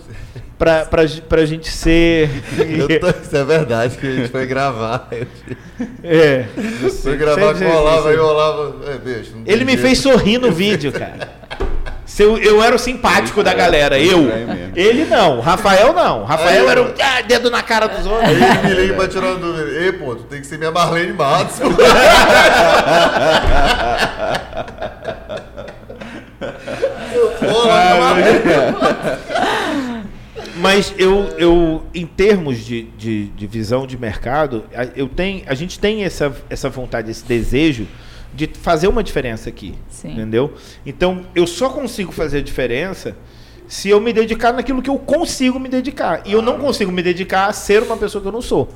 pra, 0.59 0.85
pra, 0.87 1.03
pra 1.28 1.45
gente 1.45 1.70
ser. 1.70 2.28
tô- 3.01 3.11
isso 3.11 3.37
é 3.37 3.45
verdade 3.45 3.97
que 3.99 4.07
a 4.07 4.12
gente 4.12 4.28
foi 4.28 4.47
gravar. 4.47 5.09
É. 6.05 6.45
Foi 7.03 7.16
gravar 7.16 7.53
com 7.55 7.64
o 7.64 7.76
Olavo, 7.76 8.09
aí 8.09 8.16
o 8.16 8.24
Olavo. 8.24 8.74
É, 8.89 8.97
bicho, 8.97 9.32
Ele 9.45 9.64
me 9.64 9.72
jeito. 9.72 9.82
fez 9.82 9.99
sorrir 9.99 10.39
no 10.39 10.53
vídeo, 10.53 10.93
cara. 10.93 11.32
Eu, 12.16 12.39
eu 12.39 12.62
era 12.62 12.76
o 12.76 12.78
simpático 12.78 13.43
da 13.43 13.53
galera, 13.53 13.99
eu. 13.99 14.30
É. 14.30 14.70
Ele 14.76 15.05
não, 15.05 15.41
Rafael 15.41 15.93
não. 15.93 16.22
Rafael 16.22 16.70
era 16.70 16.80
o 16.82 16.95
ah, 17.01 17.22
dedo 17.22 17.51
na 17.51 17.61
cara 17.61 17.89
dos 17.89 18.07
outros. 18.07 18.28
Aí 18.28 18.37
ele 18.37 18.68
me 18.68 18.82
liga 18.82 18.95
pra 18.95 19.09
tirar 19.09 19.26
uma 19.28 19.37
dúvida. 19.37 19.68
Ei, 19.80 19.91
pô, 19.91 20.14
tu 20.14 20.22
tem 20.24 20.41
que 20.41 20.47
ser 20.47 20.57
minha 20.59 20.70
Marlene 20.70 21.12
Matos. 21.12 21.59
Lá, 27.67 28.17
Mas 30.57 30.95
eu, 30.99 31.25
eu 31.39 31.83
em 31.95 32.07
termos 32.07 32.65
de, 32.65 32.83
de, 32.97 33.27
de 33.27 33.47
visão 33.47 33.87
de 33.87 33.99
mercado, 33.99 34.65
a- 34.75 34.85
eu 34.97 35.09
tenho, 35.09 35.43
a 35.47 35.55
gente 35.55 35.79
tem 35.79 36.05
essa, 36.05 36.35
essa 36.49 36.69
vontade, 36.69 37.11
esse 37.11 37.25
desejo 37.25 37.87
de 38.33 38.49
fazer 38.61 38.89
uma 38.89 39.03
diferença 39.03 39.49
aqui. 39.49 39.75
Sim. 39.89 40.13
Entendeu? 40.13 40.53
Então, 40.87 41.23
eu 41.35 41.47
só 41.47 41.69
consigo 41.69 42.13
fazer 42.13 42.39
a 42.39 42.43
diferença 42.43 43.17
se 43.67 43.89
eu 43.89 44.01
me 44.01 44.13
dedicar 44.13 44.53
naquilo 44.53 44.81
que 44.83 44.91
eu 44.91 44.99
consigo 44.99 45.59
me 45.59 45.69
dedicar. 45.69 46.23
E 46.25 46.33
eu 46.33 46.43
não 46.43 46.59
consigo 46.59 46.93
me 46.93 47.03
dedicar 47.03 47.47
a 47.47 47.53
ser 47.53 47.83
uma 47.83 47.97
pessoa 47.97 48.23
que 48.23 48.29
eu 48.29 48.33
não 48.33 48.43
sou. 48.43 48.69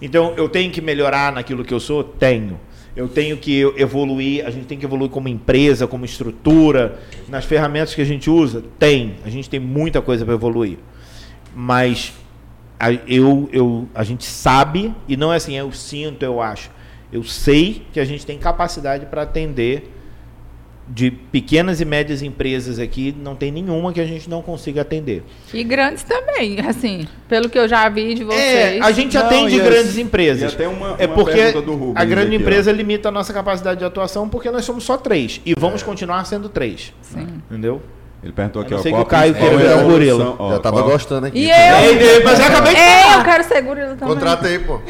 Então, 0.00 0.34
eu 0.36 0.48
tenho 0.48 0.70
que 0.72 0.80
melhorar 0.80 1.32
naquilo 1.32 1.64
que 1.64 1.72
eu 1.74 1.80
sou? 1.80 2.02
Tenho. 2.02 2.58
Eu 2.94 3.08
tenho 3.08 3.36
que 3.38 3.62
evoluir, 3.76 4.46
a 4.46 4.50
gente 4.50 4.66
tem 4.66 4.78
que 4.78 4.84
evoluir 4.84 5.10
como 5.10 5.26
empresa, 5.26 5.86
como 5.86 6.04
estrutura, 6.04 6.98
nas 7.28 7.44
ferramentas 7.44 7.94
que 7.94 8.02
a 8.02 8.04
gente 8.04 8.28
usa? 8.28 8.62
Tem. 8.78 9.16
A 9.24 9.30
gente 9.30 9.48
tem 9.48 9.58
muita 9.58 10.02
coisa 10.02 10.24
para 10.24 10.34
evoluir. 10.34 10.78
Mas 11.54 12.12
a, 12.78 12.92
eu, 12.92 13.48
eu, 13.52 13.88
a 13.94 14.04
gente 14.04 14.24
sabe, 14.24 14.94
e 15.08 15.16
não 15.16 15.32
é 15.32 15.36
assim, 15.36 15.56
eu 15.56 15.72
sinto, 15.72 16.22
eu 16.22 16.40
acho. 16.40 16.70
Eu 17.12 17.22
sei 17.22 17.86
que 17.92 18.00
a 18.00 18.04
gente 18.04 18.26
tem 18.26 18.38
capacidade 18.38 19.06
para 19.06 19.22
atender 19.22 19.90
de 20.88 21.10
pequenas 21.10 21.80
e 21.80 21.84
médias 21.84 22.22
empresas 22.22 22.78
aqui, 22.78 23.14
não 23.22 23.34
tem 23.36 23.52
nenhuma 23.52 23.92
que 23.92 24.00
a 24.00 24.04
gente 24.04 24.28
não 24.28 24.42
consiga 24.42 24.82
atender. 24.82 25.22
E 25.54 25.62
grandes 25.62 26.02
também, 26.02 26.58
assim, 26.60 27.06
pelo 27.28 27.48
que 27.48 27.58
eu 27.58 27.68
já 27.68 27.88
vi 27.88 28.14
de 28.14 28.24
vocês. 28.24 28.40
É, 28.42 28.80
a 28.80 28.90
gente 28.90 29.16
Não, 29.16 29.24
atende 29.26 29.56
e 29.56 29.60
as- 29.60 29.66
grandes 29.66 29.96
e 29.96 30.00
empresas. 30.02 30.52
até 30.52 30.66
uma- 30.66 30.96
é 30.98 31.06
uma 31.06 31.14
porque 31.14 31.32
pergunta 31.34 31.62
do 31.64 31.74
Rubens 31.74 31.96
a 31.96 32.04
grande 32.04 32.26
aqui, 32.28 32.36
ó. 32.36 32.40
empresa 32.40 32.72
limita 32.72 33.08
a 33.08 33.12
nossa 33.12 33.32
capacidade 33.32 33.78
de 33.78 33.84
atuação 33.84 34.28
porque 34.28 34.50
nós 34.50 34.64
somos 34.64 34.82
só 34.84 34.96
três. 34.96 35.40
E 35.46 35.54
vamos 35.56 35.82
continuar 35.82 36.24
sendo 36.26 36.48
três. 36.48 36.92
Sim. 37.00 37.28
Entendeu? 37.50 37.80
Ele 38.22 38.32
perguntou 38.32 38.62
aqui, 38.62 38.72
ó. 38.72 38.78
qual 38.78 38.94
que 38.94 39.00
o 39.00 39.04
Caio 39.04 39.34
queira 39.34 39.56
virar 39.56 39.76
um 39.78 39.88
gorila. 39.90 40.36
ó, 40.38 40.52
Já 40.52 40.58
tava 40.60 40.76
qual- 40.80 40.90
gostando 40.92 41.26
aqui. 41.26 41.40
E 41.40 41.50
eu? 41.50 41.56
Ei, 41.56 42.22
mas 42.22 42.38
eu 42.38 42.46
acabei 42.46 42.72
de 42.74 42.80
Ei, 42.80 42.86
falar. 43.02 43.18
eu 43.18 43.24
quero 43.24 43.42
ser 43.44 43.62
gorila 43.62 43.96
também. 43.96 44.14
Contratei, 44.14 44.58
pô. 44.60 44.80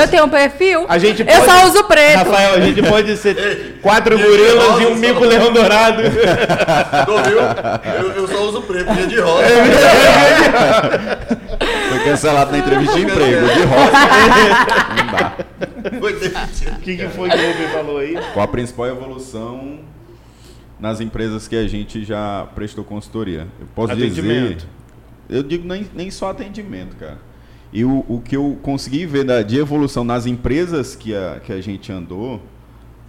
Eu 0.00 0.08
tenho 0.08 0.24
um 0.24 0.28
perfil. 0.30 0.86
A 0.88 0.96
gente 0.98 1.20
eu 1.20 1.26
pode- 1.26 1.44
só 1.44 1.66
uso 1.66 1.84
preto. 1.84 2.16
Rafael, 2.18 2.54
a 2.54 2.60
gente 2.60 2.82
pode 2.82 3.16
ser 3.18 3.78
quatro 3.82 4.18
gorilas 4.18 4.80
e 4.80 4.86
um 4.86 4.94
mico 4.94 5.24
leão 5.24 5.52
dourado. 5.52 6.00
Eu, 6.02 6.12
eu 8.12 8.28
só 8.28 8.42
uso 8.44 8.62
preto, 8.62 8.94
dia 8.94 9.06
de 9.06 9.20
rosa. 9.20 9.44
Foi 11.90 11.98
cancelado 12.04 12.52
na 12.52 12.58
entrevista 12.58 12.94
de 12.96 13.02
emprego, 13.02 13.46
de 13.48 13.62
roça. 13.62 13.92
Não 14.96 15.06
dá. 15.12 15.32
O 16.76 16.80
que, 16.80 16.96
que 16.96 17.08
foi 17.08 17.28
que 17.30 17.36
o 17.36 17.52
Rubem 17.52 17.68
falou 17.72 17.98
aí? 17.98 18.18
Qual 18.34 18.44
a 18.44 18.48
principal 18.48 18.86
evolução 18.86 19.78
nas 20.78 21.00
empresas 21.00 21.48
que 21.48 21.56
a 21.56 21.66
gente 21.66 22.04
já 22.04 22.46
prestou 22.54 22.84
consultoria? 22.84 23.46
Eu 23.60 23.66
posso 23.74 23.94
dizer. 23.96 24.20
Atendimento. 24.20 24.66
Eu 25.28 25.42
digo 25.42 25.66
nem, 25.66 25.86
nem 25.94 26.10
só 26.10 26.30
atendimento, 26.30 26.96
cara. 26.96 27.18
E 27.72 27.84
o, 27.84 28.04
o 28.08 28.20
que 28.20 28.36
eu 28.36 28.56
consegui 28.62 29.04
ver 29.06 29.24
da, 29.24 29.42
de 29.42 29.58
evolução 29.58 30.04
nas 30.04 30.24
empresas 30.26 30.94
que 30.94 31.14
a, 31.14 31.40
que 31.44 31.52
a 31.52 31.60
gente 31.60 31.90
andou 31.90 32.40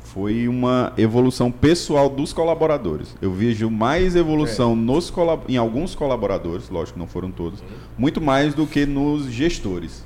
foi 0.03 0.47
uma 0.47 0.93
evolução 0.97 1.51
pessoal 1.51 2.09
dos 2.09 2.33
colaboradores. 2.33 3.15
Eu 3.21 3.31
vejo 3.31 3.69
mais 3.69 4.15
evolução 4.15 4.75
nos 4.75 5.09
colab- 5.11 5.43
em 5.47 5.57
alguns 5.57 5.93
colaboradores, 5.93 6.69
lógico 6.69 6.93
que 6.93 6.99
não 6.99 7.07
foram 7.07 7.29
todos, 7.29 7.61
muito 7.97 8.19
mais 8.19 8.53
do 8.55 8.65
que 8.65 8.85
nos 8.85 9.25
gestores. 9.31 10.05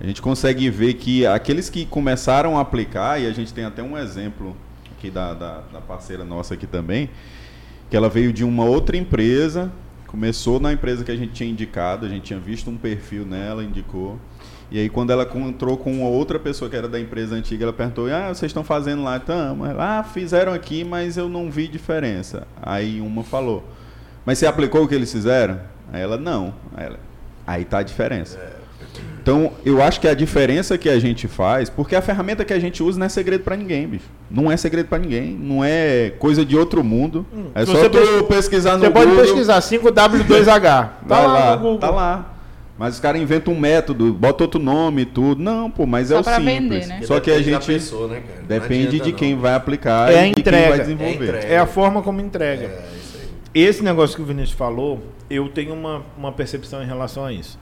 A 0.00 0.06
gente 0.06 0.22
consegue 0.22 0.70
ver 0.70 0.94
que 0.94 1.26
aqueles 1.26 1.68
que 1.68 1.84
começaram 1.84 2.56
a 2.56 2.60
aplicar, 2.60 3.20
e 3.20 3.26
a 3.26 3.32
gente 3.32 3.52
tem 3.52 3.64
até 3.64 3.82
um 3.82 3.98
exemplo 3.98 4.54
aqui 4.98 5.10
da, 5.10 5.32
da, 5.32 5.60
da 5.72 5.80
parceira 5.80 6.24
nossa 6.24 6.54
aqui 6.54 6.66
também, 6.66 7.08
que 7.88 7.96
ela 7.96 8.08
veio 8.08 8.32
de 8.32 8.44
uma 8.44 8.64
outra 8.64 8.96
empresa, 8.96 9.72
começou 10.08 10.58
na 10.58 10.72
empresa 10.72 11.04
que 11.04 11.12
a 11.12 11.16
gente 11.16 11.32
tinha 11.32 11.48
indicado, 11.48 12.04
a 12.04 12.08
gente 12.08 12.24
tinha 12.24 12.38
visto 12.38 12.68
um 12.68 12.76
perfil 12.76 13.24
nela, 13.24 13.62
indicou. 13.62 14.18
E 14.70 14.78
aí 14.78 14.88
quando 14.88 15.10
ela 15.10 15.22
encontrou 15.22 15.78
com 15.78 15.90
uma 15.92 16.08
outra 16.08 16.38
pessoa 16.38 16.68
que 16.68 16.76
era 16.76 16.88
da 16.88 17.00
empresa 17.00 17.34
antiga, 17.34 17.64
ela 17.64 17.72
perguntou, 17.72 18.12
ah, 18.12 18.28
vocês 18.28 18.50
estão 18.50 18.64
fazendo 18.64 19.02
lá? 19.02 19.16
Então, 19.16 19.58
ah, 19.78 20.02
fizeram 20.02 20.52
aqui, 20.52 20.84
mas 20.84 21.16
eu 21.16 21.28
não 21.28 21.50
vi 21.50 21.68
diferença. 21.68 22.46
Aí 22.60 23.00
uma 23.00 23.22
falou, 23.22 23.64
mas 24.26 24.38
você 24.38 24.46
aplicou 24.46 24.82
o 24.82 24.88
que 24.88 24.94
eles 24.94 25.10
fizeram? 25.10 25.60
Aí 25.90 26.02
ela, 26.02 26.18
não. 26.18 26.52
Aí, 26.76 26.84
ela, 26.84 27.00
aí 27.46 27.64
tá 27.64 27.78
a 27.78 27.82
diferença. 27.82 28.57
Então, 29.28 29.52
eu 29.62 29.82
acho 29.82 30.00
que 30.00 30.08
a 30.08 30.14
diferença 30.14 30.78
que 30.78 30.88
a 30.88 30.98
gente 30.98 31.28
faz, 31.28 31.68
porque 31.68 31.94
a 31.94 32.00
ferramenta 32.00 32.46
que 32.46 32.52
a 32.54 32.58
gente 32.58 32.82
usa 32.82 32.98
não 32.98 33.04
é 33.04 33.08
segredo 33.10 33.44
pra 33.44 33.54
ninguém, 33.56 33.86
bicho. 33.86 34.06
Não 34.30 34.50
é 34.50 34.56
segredo 34.56 34.86
pra 34.88 34.98
ninguém, 34.98 35.32
não 35.38 35.62
é 35.62 36.10
coisa 36.18 36.46
de 36.46 36.56
outro 36.56 36.82
mundo. 36.82 37.26
é 37.54 37.60
se 37.60 37.66
só 37.70 37.78
você 37.78 37.90
tu 37.90 37.98
pes- 37.98 38.22
pesquisar 38.28 38.78
no 38.78 38.84
Você 38.86 38.90
pode 38.90 39.10
Google, 39.10 39.24
pesquisar 39.24 39.60
5W2H. 39.60 40.60
Tá 40.62 40.90
Vai 41.06 41.26
lá, 41.26 41.50
no 41.56 41.62
Google. 41.62 41.78
tá 41.78 41.90
lá. 41.90 42.34
Mas 42.78 42.94
os 42.94 43.00
caras 43.00 43.20
inventam 43.20 43.52
um 43.52 43.58
método, 43.60 44.14
bota 44.14 44.44
outro 44.44 44.58
nome 44.58 45.02
e 45.02 45.04
tudo. 45.04 45.42
Não, 45.42 45.70
pô, 45.70 45.84
mas 45.84 46.10
é 46.10 46.14
Só 46.14 46.20
o 46.20 46.24
pra 46.24 46.36
simples. 46.36 46.58
vender, 46.58 46.86
né? 46.86 47.00
Só 47.02 47.20
que 47.20 47.30
a 47.30 47.42
gente 47.42 47.66
pessoa, 47.66 48.08
né, 48.08 48.22
depende 48.46 48.86
adianta, 48.86 49.04
de 49.04 49.12
quem 49.12 49.34
não. 49.34 49.42
vai 49.42 49.52
aplicar 49.54 50.10
É 50.10 50.20
a 50.20 50.26
e 50.26 50.28
de 50.28 50.34
quem 50.36 50.40
entrega. 50.40 50.68
vai 50.68 50.78
É 50.78 50.80
a 50.80 50.84
desenvolver. 50.84 51.14
entrega. 51.24 51.46
É 51.48 51.58
a 51.58 51.66
forma 51.66 52.00
como 52.00 52.20
entrega. 52.22 52.64
É, 52.64 52.84
isso 52.96 53.18
aí. 53.20 53.28
Esse 53.62 53.84
negócio 53.84 54.16
que 54.16 54.22
o 54.22 54.24
Vinícius 54.24 54.56
falou, 54.56 55.02
eu 55.28 55.48
tenho 55.50 55.74
uma, 55.74 56.02
uma 56.16 56.32
percepção 56.32 56.82
em 56.82 56.86
relação 56.86 57.26
a 57.26 57.32
isso. 57.32 57.58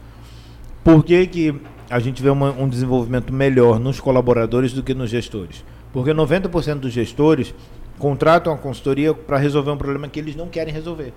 Por 0.86 1.02
que, 1.04 1.26
que 1.26 1.52
a 1.90 1.98
gente 1.98 2.22
vê 2.22 2.30
uma- 2.30 2.52
um 2.52 2.68
desenvolvimento 2.68 3.32
melhor 3.32 3.80
nos 3.80 3.98
colaboradores 3.98 4.72
do 4.72 4.84
que 4.84 4.94
nos 4.94 5.10
gestores? 5.10 5.64
Porque 5.92 6.14
90% 6.14 6.78
dos 6.78 6.92
gestores 6.92 7.52
contratam 7.98 8.52
a 8.52 8.56
consultoria 8.56 9.12
para 9.12 9.36
resolver 9.36 9.72
um 9.72 9.76
problema 9.76 10.06
que 10.06 10.20
eles 10.20 10.36
não 10.36 10.46
querem 10.46 10.72
resolver. 10.72 11.12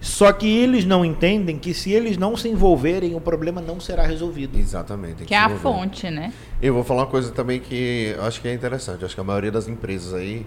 Só 0.00 0.32
que 0.32 0.48
eles 0.48 0.84
não 0.84 1.04
entendem 1.04 1.56
que 1.56 1.72
se 1.72 1.92
eles 1.92 2.18
não 2.18 2.36
se 2.36 2.48
envolverem, 2.48 3.14
o 3.14 3.20
problema 3.20 3.60
não 3.60 3.78
será 3.78 4.02
resolvido. 4.04 4.58
Exatamente. 4.58 5.18
tem 5.18 5.26
Que 5.28 5.34
é 5.34 5.38
a 5.38 5.50
fonte, 5.50 6.10
né? 6.10 6.32
Eu 6.60 6.74
vou 6.74 6.82
falar 6.82 7.02
uma 7.02 7.06
coisa 7.06 7.30
também 7.30 7.60
que 7.60 8.16
acho 8.22 8.40
que 8.40 8.48
é 8.48 8.52
interessante. 8.52 9.04
Acho 9.04 9.14
que 9.14 9.20
a 9.20 9.24
maioria 9.24 9.52
das 9.52 9.68
empresas 9.68 10.12
aí, 10.14 10.44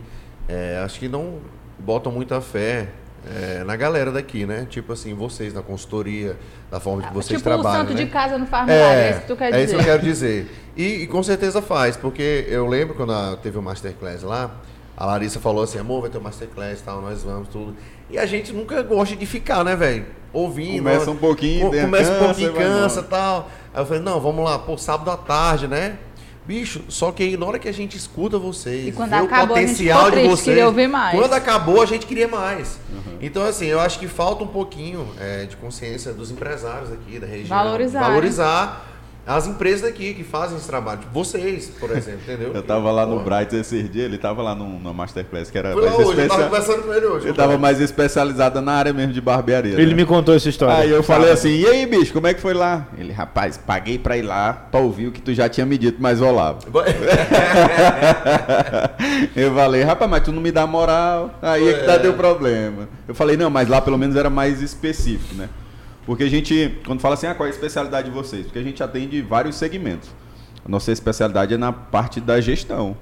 é, 0.49 0.81
acho 0.83 0.99
que 0.99 1.07
não 1.07 1.35
botam 1.79 2.11
muita 2.11 2.41
fé 2.41 2.89
é, 3.25 3.63
na 3.63 3.75
galera 3.75 4.11
daqui, 4.11 4.45
né? 4.45 4.67
Tipo 4.69 4.93
assim, 4.93 5.13
vocês 5.13 5.53
na 5.53 5.61
consultoria, 5.61 6.35
da 6.71 6.79
forma 6.79 7.03
que 7.03 7.13
vocês 7.13 7.37
tipo 7.39 7.49
o 7.49 7.53
trabalham. 7.53 7.81
santo 7.85 7.93
né? 7.97 8.03
de 8.03 8.09
casa 8.09 8.37
no 8.37 8.45
farmácia, 8.45 8.75
é, 8.81 9.11
isso 9.11 9.21
que 9.21 9.27
tu 9.27 9.35
quer 9.35 9.47
é 9.47 9.51
dizer. 9.51 9.63
isso 9.65 9.75
que 9.75 9.81
eu 9.81 9.85
quero 9.85 10.03
dizer. 10.03 10.51
E, 10.75 10.83
e 11.03 11.07
com 11.07 11.21
certeza 11.23 11.61
faz, 11.61 11.95
porque 11.95 12.45
eu 12.49 12.67
lembro 12.67 12.95
quando 12.95 13.13
a- 13.13 13.37
teve 13.41 13.57
o 13.57 13.61
Masterclass 13.61 14.23
lá, 14.23 14.51
a 14.97 15.05
Larissa 15.05 15.39
falou 15.39 15.63
assim, 15.63 15.79
amor, 15.79 16.01
vai 16.01 16.09
ter 16.09 16.17
o 16.17 16.21
Masterclass 16.21 16.79
e 16.79 16.83
tal, 16.83 17.01
nós 17.01 17.23
vamos, 17.23 17.47
tudo. 17.49 17.75
E 18.09 18.17
a 18.17 18.25
gente 18.25 18.51
nunca 18.53 18.81
gosta 18.83 19.15
de 19.15 19.25
ficar, 19.25 19.63
né, 19.63 19.75
velho? 19.75 20.05
Ouvindo. 20.31 20.77
Começa 20.83 21.11
um 21.11 21.15
pouquinho, 21.15 21.65
co- 21.65 21.71
tem- 21.71 21.81
começa 21.81 22.11
um 22.11 22.25
pouquinho, 22.25 22.53
cansa 22.53 22.99
e 23.01 23.03
tal. 23.03 23.49
Aí 23.73 23.81
eu 23.81 23.85
falei, 23.85 24.01
não, 24.03 24.19
vamos 24.19 24.43
lá, 24.43 24.57
pô, 24.59 24.77
sábado 24.77 25.09
à 25.11 25.17
tarde, 25.17 25.67
né? 25.67 25.97
Bicho, 26.45 26.81
só 26.89 27.11
que 27.11 27.23
aí 27.23 27.37
na 27.37 27.45
hora 27.45 27.57
que 27.57 27.69
a 27.69 27.73
gente 27.73 27.95
escuta 27.95 28.37
vocês, 28.37 28.89
E 28.89 28.91
quando 28.91 29.11
vê 29.11 29.21
o 29.21 29.23
acabou, 29.23 29.55
a 29.55 29.59
gente 29.59 29.67
potencial 29.69 30.05
ficou 30.05 30.11
de 30.11 30.27
triste, 30.27 30.43
vocês. 30.43 30.65
ouvir 30.65 30.87
mais. 30.87 31.17
Quando 31.17 31.33
acabou, 31.33 31.81
a 31.81 31.85
gente 31.85 32.05
queria 32.05 32.27
mais. 32.27 32.79
Então, 33.21 33.45
assim, 33.45 33.65
eu 33.65 33.79
acho 33.79 33.97
que 33.99 34.07
falta 34.07 34.43
um 34.43 34.47
pouquinho 34.47 35.07
é, 35.19 35.45
de 35.45 35.55
consciência 35.55 36.11
dos 36.11 36.29
empresários 36.31 36.91
aqui 36.91 37.19
da 37.19 37.25
região. 37.27 37.47
Valorizar, 37.57 38.01
né? 38.01 38.07
Valorizar 38.07 38.92
as 39.25 39.47
empresas 39.47 39.81
daqui 39.83 40.13
que 40.13 40.23
fazem 40.23 40.57
esse 40.57 40.67
trabalho. 40.67 40.99
Tipo, 40.99 41.13
vocês, 41.13 41.71
por 41.79 41.89
exemplo, 41.91 42.19
entendeu? 42.23 42.51
Eu 42.53 42.61
tava 42.61 42.91
lá 42.91 43.05
no 43.05 43.21
Bright 43.21 43.55
esses 43.55 43.89
dias, 43.89 44.05
ele 44.05 44.17
tava 44.17 44.41
lá 44.41 44.53
no, 44.53 44.77
no 44.79 44.93
Masterclass, 44.93 45.49
que 45.49 45.57
era 45.57 45.71
Fui 45.71 45.81
lá 45.81 45.91
mais 45.91 46.07
hoje, 46.07 46.21
eu 46.21 46.27
tava 46.27 46.43
conversando 46.43 46.83
com 46.83 46.93
ele 46.93 47.05
hoje. 47.05 47.27
Ele 47.27 47.33
tava 47.33 47.57
mais 47.57 47.79
especializada 47.79 48.59
na 48.61 48.73
área 48.73 48.91
mesmo 48.91 49.13
de 49.13 49.21
barbearia. 49.21 49.73
Ele 49.79 49.91
né? 49.91 49.93
me 49.95 50.05
contou 50.05 50.35
essa 50.35 50.49
história. 50.49 50.75
Aí 50.75 50.89
eu 50.89 51.01
falei 51.01 51.29
Sábado. 51.29 51.39
assim, 51.39 51.55
e 51.61 51.65
aí, 51.65 51.85
bicho, 51.85 52.11
como 52.11 52.27
é 52.27 52.33
que 52.33 52.41
foi 52.41 52.53
lá? 52.53 52.85
Ele, 52.97 53.13
rapaz, 53.13 53.57
paguei 53.57 53.97
pra 53.97 54.17
ir 54.17 54.23
lá 54.23 54.51
pra 54.69 54.81
ouvir 54.81 55.07
o 55.07 55.11
que 55.11 55.21
tu 55.21 55.33
já 55.33 55.47
tinha 55.47 55.65
me 55.65 55.77
dito, 55.77 56.01
mas 56.01 56.19
Olavo. 56.19 56.59
eu 59.35 59.53
falei, 59.53 59.83
rapaz, 59.83 60.11
mas 60.11 60.23
tu 60.23 60.33
não 60.33 60.41
me 60.41 60.51
dá 60.51 60.67
moral. 60.67 61.31
Aí 61.41 61.69
é 61.69 61.73
que 61.73 61.85
tá 61.85 61.93
É. 61.93 61.99
deu 61.99 62.13
problema. 62.13 62.89
Eu 63.07 63.15
falei, 63.15 63.37
não, 63.37 63.49
mas 63.49 63.69
lá 63.69 63.79
pelo 63.79 63.97
menos 63.97 64.15
era 64.17 64.29
mais 64.29 64.61
específico, 64.61 65.33
né? 65.35 65.47
Porque 66.05 66.23
a 66.23 66.29
gente, 66.29 66.77
quando 66.85 66.99
fala 66.99 67.13
assim, 67.13 67.27
ah, 67.27 67.35
qual 67.35 67.47
é 67.47 67.51
a 67.51 67.53
especialidade 67.53 68.09
de 68.09 68.13
vocês? 68.13 68.45
Porque 68.45 68.59
a 68.59 68.63
gente 68.63 68.83
atende 68.83 69.21
vários 69.21 69.55
segmentos. 69.55 70.09
A 70.65 70.69
nossa 70.69 70.91
especialidade 70.91 71.53
é 71.53 71.57
na 71.57 71.71
parte 71.71 72.19
da 72.19 72.39
gestão. 72.41 72.95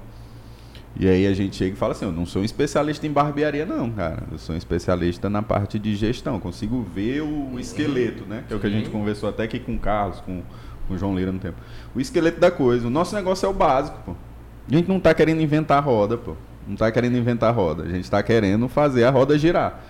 E 0.94 1.08
aí 1.08 1.26
a 1.26 1.32
gente 1.32 1.56
chega 1.56 1.74
e 1.74 1.76
fala 1.76 1.92
assim, 1.92 2.04
eu 2.04 2.12
não 2.12 2.26
sou 2.26 2.42
um 2.42 2.44
especialista 2.44 3.06
em 3.06 3.10
barbearia 3.10 3.64
não, 3.64 3.90
cara. 3.90 4.24
Eu 4.30 4.38
sou 4.38 4.54
um 4.54 4.58
especialista 4.58 5.30
na 5.30 5.42
parte 5.42 5.78
de 5.78 5.96
gestão. 5.96 6.38
Consigo 6.38 6.82
ver 6.82 7.22
o 7.22 7.58
esqueleto, 7.58 8.24
né? 8.24 8.44
Que 8.46 8.52
é 8.52 8.56
o 8.56 8.60
que 8.60 8.66
a 8.66 8.70
gente 8.70 8.90
conversou 8.90 9.28
até 9.28 9.44
aqui 9.44 9.58
com 9.58 9.74
o 9.74 9.78
Carlos, 9.78 10.20
com, 10.20 10.42
com 10.86 10.94
o 10.94 10.98
João 10.98 11.16
Lira 11.16 11.32
no 11.32 11.38
tempo. 11.38 11.56
O 11.94 12.00
esqueleto 12.00 12.38
da 12.38 12.50
coisa. 12.50 12.86
O 12.86 12.90
nosso 12.90 13.14
negócio 13.14 13.46
é 13.46 13.48
o 13.48 13.54
básico, 13.54 13.98
pô. 14.04 14.12
A 14.70 14.74
gente 14.74 14.88
não 14.88 15.00
tá 15.00 15.14
querendo 15.14 15.40
inventar 15.40 15.82
roda, 15.82 16.18
pô. 16.18 16.36
Não 16.68 16.76
tá 16.76 16.90
querendo 16.92 17.16
inventar 17.16 17.54
roda. 17.54 17.84
A 17.84 17.88
gente 17.88 18.08
tá 18.10 18.22
querendo 18.22 18.68
fazer 18.68 19.04
a 19.04 19.10
roda 19.10 19.36
girar. 19.38 19.82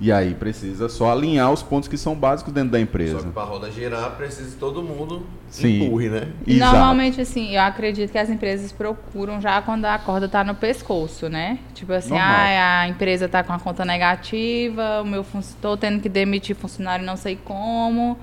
E 0.00 0.12
aí 0.12 0.32
precisa 0.34 0.88
só 0.88 1.10
alinhar 1.10 1.52
os 1.52 1.60
pontos 1.60 1.88
que 1.88 1.98
são 1.98 2.14
básicos 2.14 2.52
dentro 2.52 2.70
da 2.70 2.78
Só 2.78 2.82
empresa. 2.82 3.18
que 3.18 3.30
pra 3.30 3.42
roda 3.42 3.68
girar, 3.70 4.12
precisa 4.12 4.48
que 4.50 4.56
todo 4.56 4.80
mundo 4.80 5.26
Sim. 5.50 5.86
empurre, 5.86 6.08
né? 6.08 6.28
Exato. 6.46 6.72
Normalmente, 6.72 7.20
assim, 7.20 7.54
eu 7.56 7.60
acredito 7.62 8.12
que 8.12 8.18
as 8.18 8.30
empresas 8.30 8.70
procuram 8.70 9.40
já 9.40 9.60
quando 9.60 9.86
a 9.86 9.98
corda 9.98 10.28
tá 10.28 10.44
no 10.44 10.54
pescoço, 10.54 11.28
né? 11.28 11.58
Tipo 11.74 11.92
assim, 11.94 12.16
ah, 12.16 12.82
a 12.82 12.88
empresa 12.88 13.28
tá 13.28 13.42
com 13.42 13.52
a 13.52 13.58
conta 13.58 13.84
negativa, 13.84 15.02
o 15.02 15.04
meu 15.04 15.24
fun... 15.24 15.40
tô 15.60 15.76
tendo 15.76 16.00
que 16.00 16.08
demitir 16.08 16.54
funcionário 16.54 17.04
não 17.04 17.16
sei 17.16 17.36
como. 17.44 18.16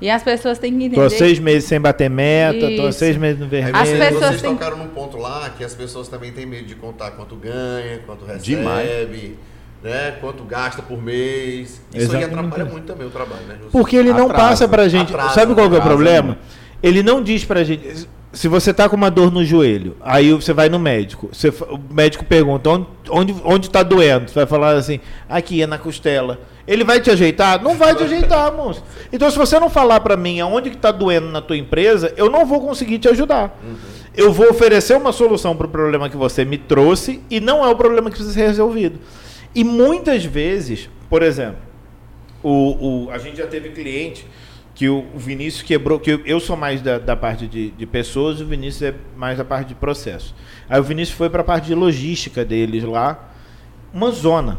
E 0.00 0.08
as 0.08 0.22
pessoas 0.22 0.58
têm 0.58 0.70
que 0.70 0.76
entender. 0.84 0.94
Tô 0.96 1.02
há 1.02 1.10
seis 1.10 1.38
meses 1.38 1.68
sem 1.68 1.78
bater 1.80 2.08
meta, 2.08 2.60
tô 2.76 2.88
Isso. 2.88 3.00
seis 3.00 3.16
meses 3.16 3.38
no 3.40 3.48
vermelho. 3.48 3.76
As 3.76 3.88
vocês, 3.88 3.98
pessoas 3.98 4.24
vocês 4.28 4.42
têm- 4.42 4.52
tocaram 4.52 4.78
num 4.78 4.88
ponto 4.88 5.16
lá 5.18 5.50
que 5.50 5.64
as 5.64 5.74
pessoas 5.74 6.08
também 6.08 6.32
têm 6.32 6.46
medo 6.46 6.66
de 6.66 6.74
contar 6.74 7.10
quanto 7.10 7.34
ganha, 7.36 7.98
quanto 8.06 8.24
recebe, 8.24 8.44
Demais. 8.44 8.88
Né? 9.82 10.16
Quanto 10.20 10.42
gasta 10.44 10.82
por 10.82 11.00
mês. 11.02 11.80
Isso 11.94 12.14
aí 12.16 12.22
Exatamente. 12.22 12.34
atrapalha 12.34 12.64
muito 12.64 12.84
também 12.84 13.06
o 13.06 13.10
trabalho, 13.10 13.42
né? 13.46 13.56
Porque 13.70 13.96
ele 13.96 14.12
não 14.12 14.26
Atrasa. 14.30 14.48
passa 14.48 14.68
pra 14.68 14.88
gente. 14.88 15.12
Atrasa, 15.12 15.34
sabe 15.34 15.54
qual 15.54 15.68
que 15.68 15.74
é 15.74 15.78
o 15.78 15.80
atrasa 15.80 15.88
problema? 15.88 16.26
muito. 16.28 16.40
Ele 16.82 17.02
não 17.02 17.22
diz 17.22 17.44
pra 17.44 17.64
gente. 17.64 18.08
Se 18.30 18.46
você 18.46 18.74
tá 18.74 18.88
com 18.88 18.94
uma 18.94 19.10
dor 19.10 19.32
no 19.32 19.42
joelho, 19.42 19.96
aí 20.00 20.32
você 20.32 20.52
vai 20.52 20.68
no 20.68 20.78
médico. 20.78 21.30
Você, 21.32 21.48
o 21.48 21.80
médico 21.90 22.24
pergunta 22.24 22.68
onde, 22.70 22.86
onde, 23.10 23.34
onde 23.42 23.70
tá 23.70 23.82
doendo. 23.82 24.28
Você 24.28 24.34
vai 24.34 24.46
falar 24.46 24.76
assim, 24.76 25.00
aqui 25.28 25.62
é 25.62 25.66
na 25.66 25.78
costela. 25.78 26.38
Ele 26.66 26.84
vai 26.84 27.00
te 27.00 27.10
ajeitar? 27.10 27.62
Não 27.62 27.74
vai 27.74 27.94
te 27.94 28.02
ajeitar, 28.02 28.52
moço. 28.54 28.84
Então, 29.10 29.30
se 29.30 29.38
você 29.38 29.58
não 29.58 29.70
falar 29.70 30.00
pra 30.00 30.14
mim 30.18 30.38
aonde 30.40 30.68
que 30.68 30.76
tá 30.76 30.92
doendo 30.92 31.28
na 31.28 31.40
tua 31.40 31.56
empresa, 31.56 32.12
eu 32.18 32.28
não 32.30 32.44
vou 32.44 32.60
conseguir 32.60 32.98
te 32.98 33.08
ajudar. 33.08 33.58
Eu 34.14 34.30
vou 34.30 34.50
oferecer 34.50 34.94
uma 34.94 35.10
solução 35.10 35.56
pro 35.56 35.66
problema 35.66 36.10
que 36.10 36.16
você 36.16 36.44
me 36.44 36.58
trouxe 36.58 37.22
e 37.30 37.40
não 37.40 37.64
é 37.64 37.68
o 37.68 37.74
problema 37.76 38.10
que 38.10 38.16
precisa 38.16 38.34
ser 38.34 38.46
resolvido. 38.46 38.98
E 39.58 39.64
muitas 39.64 40.24
vezes, 40.24 40.88
por 41.10 41.20
exemplo, 41.20 41.58
o, 42.44 43.06
o- 43.06 43.10
a 43.10 43.18
gente 43.18 43.38
já 43.38 43.46
teve 43.48 43.70
cliente 43.70 44.24
que 44.72 44.88
o, 44.88 45.04
o 45.12 45.18
Vinícius 45.18 45.62
quebrou, 45.62 45.98
que 45.98 46.20
eu, 46.24 46.38
sou 46.38 46.56
mais 46.56 46.80
da, 46.80 46.96
da 47.00 47.16
parte 47.16 47.48
de, 47.48 47.70
de 47.72 47.84
pessoas 47.84 48.40
o 48.40 48.46
Vinícius 48.46 48.82
é 48.82 48.94
mais 49.16 49.36
da 49.36 49.44
parte 49.44 49.66
de 49.70 49.74
processo. 49.74 50.32
Aí 50.68 50.78
o 50.78 50.84
Vinícius 50.84 51.18
foi 51.18 51.28
para 51.28 51.40
a 51.40 51.44
parte 51.44 51.66
de 51.66 51.74
logística 51.74 52.44
deles 52.44 52.84
lá, 52.84 53.30
uma 53.92 54.12
zona. 54.12 54.58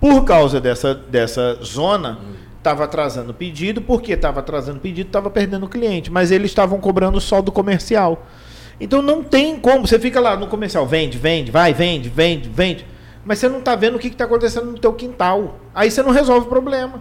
Por 0.00 0.24
causa 0.24 0.60
dessa, 0.60 0.92
dessa 0.92 1.54
zona, 1.62 2.18
estava 2.58 2.82
atrasando 2.82 3.30
o 3.30 3.34
pedido, 3.34 3.80
porque 3.80 4.14
estava 4.14 4.40
atrasando 4.40 4.78
o 4.78 4.80
pedido, 4.80 5.06
estava 5.06 5.30
perdendo 5.30 5.66
o 5.66 5.68
cliente, 5.68 6.10
mas 6.10 6.32
eles 6.32 6.50
estavam 6.50 6.80
cobrando 6.80 7.20
só 7.20 7.40
do 7.40 7.52
comercial. 7.52 8.26
Então 8.80 9.00
não 9.00 9.22
tem 9.22 9.60
como, 9.60 9.86
você 9.86 10.00
fica 10.00 10.18
lá 10.18 10.36
no 10.36 10.48
comercial, 10.48 10.84
vende, 10.84 11.16
vende, 11.16 11.52
vai, 11.52 11.72
vende, 11.72 12.08
vende, 12.08 12.48
vende, 12.48 12.84
mas 13.24 13.38
você 13.38 13.48
não 13.48 13.58
está 13.58 13.74
vendo 13.74 13.96
o 13.96 13.98
que 13.98 14.08
está 14.08 14.24
acontecendo 14.24 14.66
no 14.66 14.78
teu 14.78 14.92
quintal. 14.92 15.58
Aí 15.74 15.90
você 15.90 16.02
não 16.02 16.10
resolve 16.10 16.46
o 16.46 16.48
problema. 16.48 17.00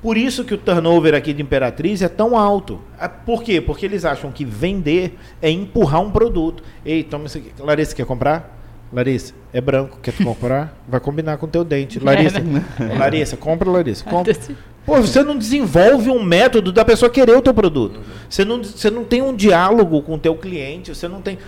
Por 0.00 0.18
isso 0.18 0.44
que 0.44 0.52
o 0.52 0.58
turnover 0.58 1.14
aqui 1.14 1.32
de 1.32 1.40
Imperatriz 1.40 2.02
é 2.02 2.08
tão 2.08 2.36
alto. 2.36 2.78
Ah, 2.98 3.08
Por 3.08 3.42
quê? 3.42 3.58
Porque 3.60 3.86
eles 3.86 4.04
acham 4.04 4.30
que 4.30 4.44
vender 4.44 5.18
é 5.40 5.50
empurrar 5.50 6.02
um 6.02 6.10
produto. 6.10 6.62
Ei, 6.84 7.02
toma 7.02 7.24
isso 7.24 7.38
aqui. 7.38 7.52
Larissa, 7.58 7.94
quer 7.96 8.04
comprar? 8.04 8.54
Larissa, 8.92 9.32
é 9.52 9.60
branco, 9.60 9.98
quer 10.02 10.12
comprar? 10.22 10.76
Vai 10.86 11.00
combinar 11.00 11.38
com 11.38 11.46
o 11.46 11.48
teu 11.48 11.64
dente. 11.64 11.98
Larissa, 11.98 12.38
Larissa, 12.98 13.36
compra, 13.36 13.70
Larissa. 13.70 14.04
Compra. 14.04 14.36
Pô, 14.84 15.00
você 15.00 15.22
não 15.22 15.38
desenvolve 15.38 16.10
um 16.10 16.22
método 16.22 16.70
da 16.70 16.84
pessoa 16.84 17.10
querer 17.10 17.34
o 17.34 17.40
teu 17.40 17.54
produto. 17.54 18.00
Você, 18.28 18.44
não, 18.44 18.62
você 18.62 18.90
não 18.90 19.04
tem 19.04 19.22
um 19.22 19.34
diálogo 19.34 20.02
com 20.02 20.14
o 20.14 20.18
teu 20.18 20.36
cliente, 20.36 20.94
você 20.94 21.08
não 21.08 21.22
tem... 21.22 21.38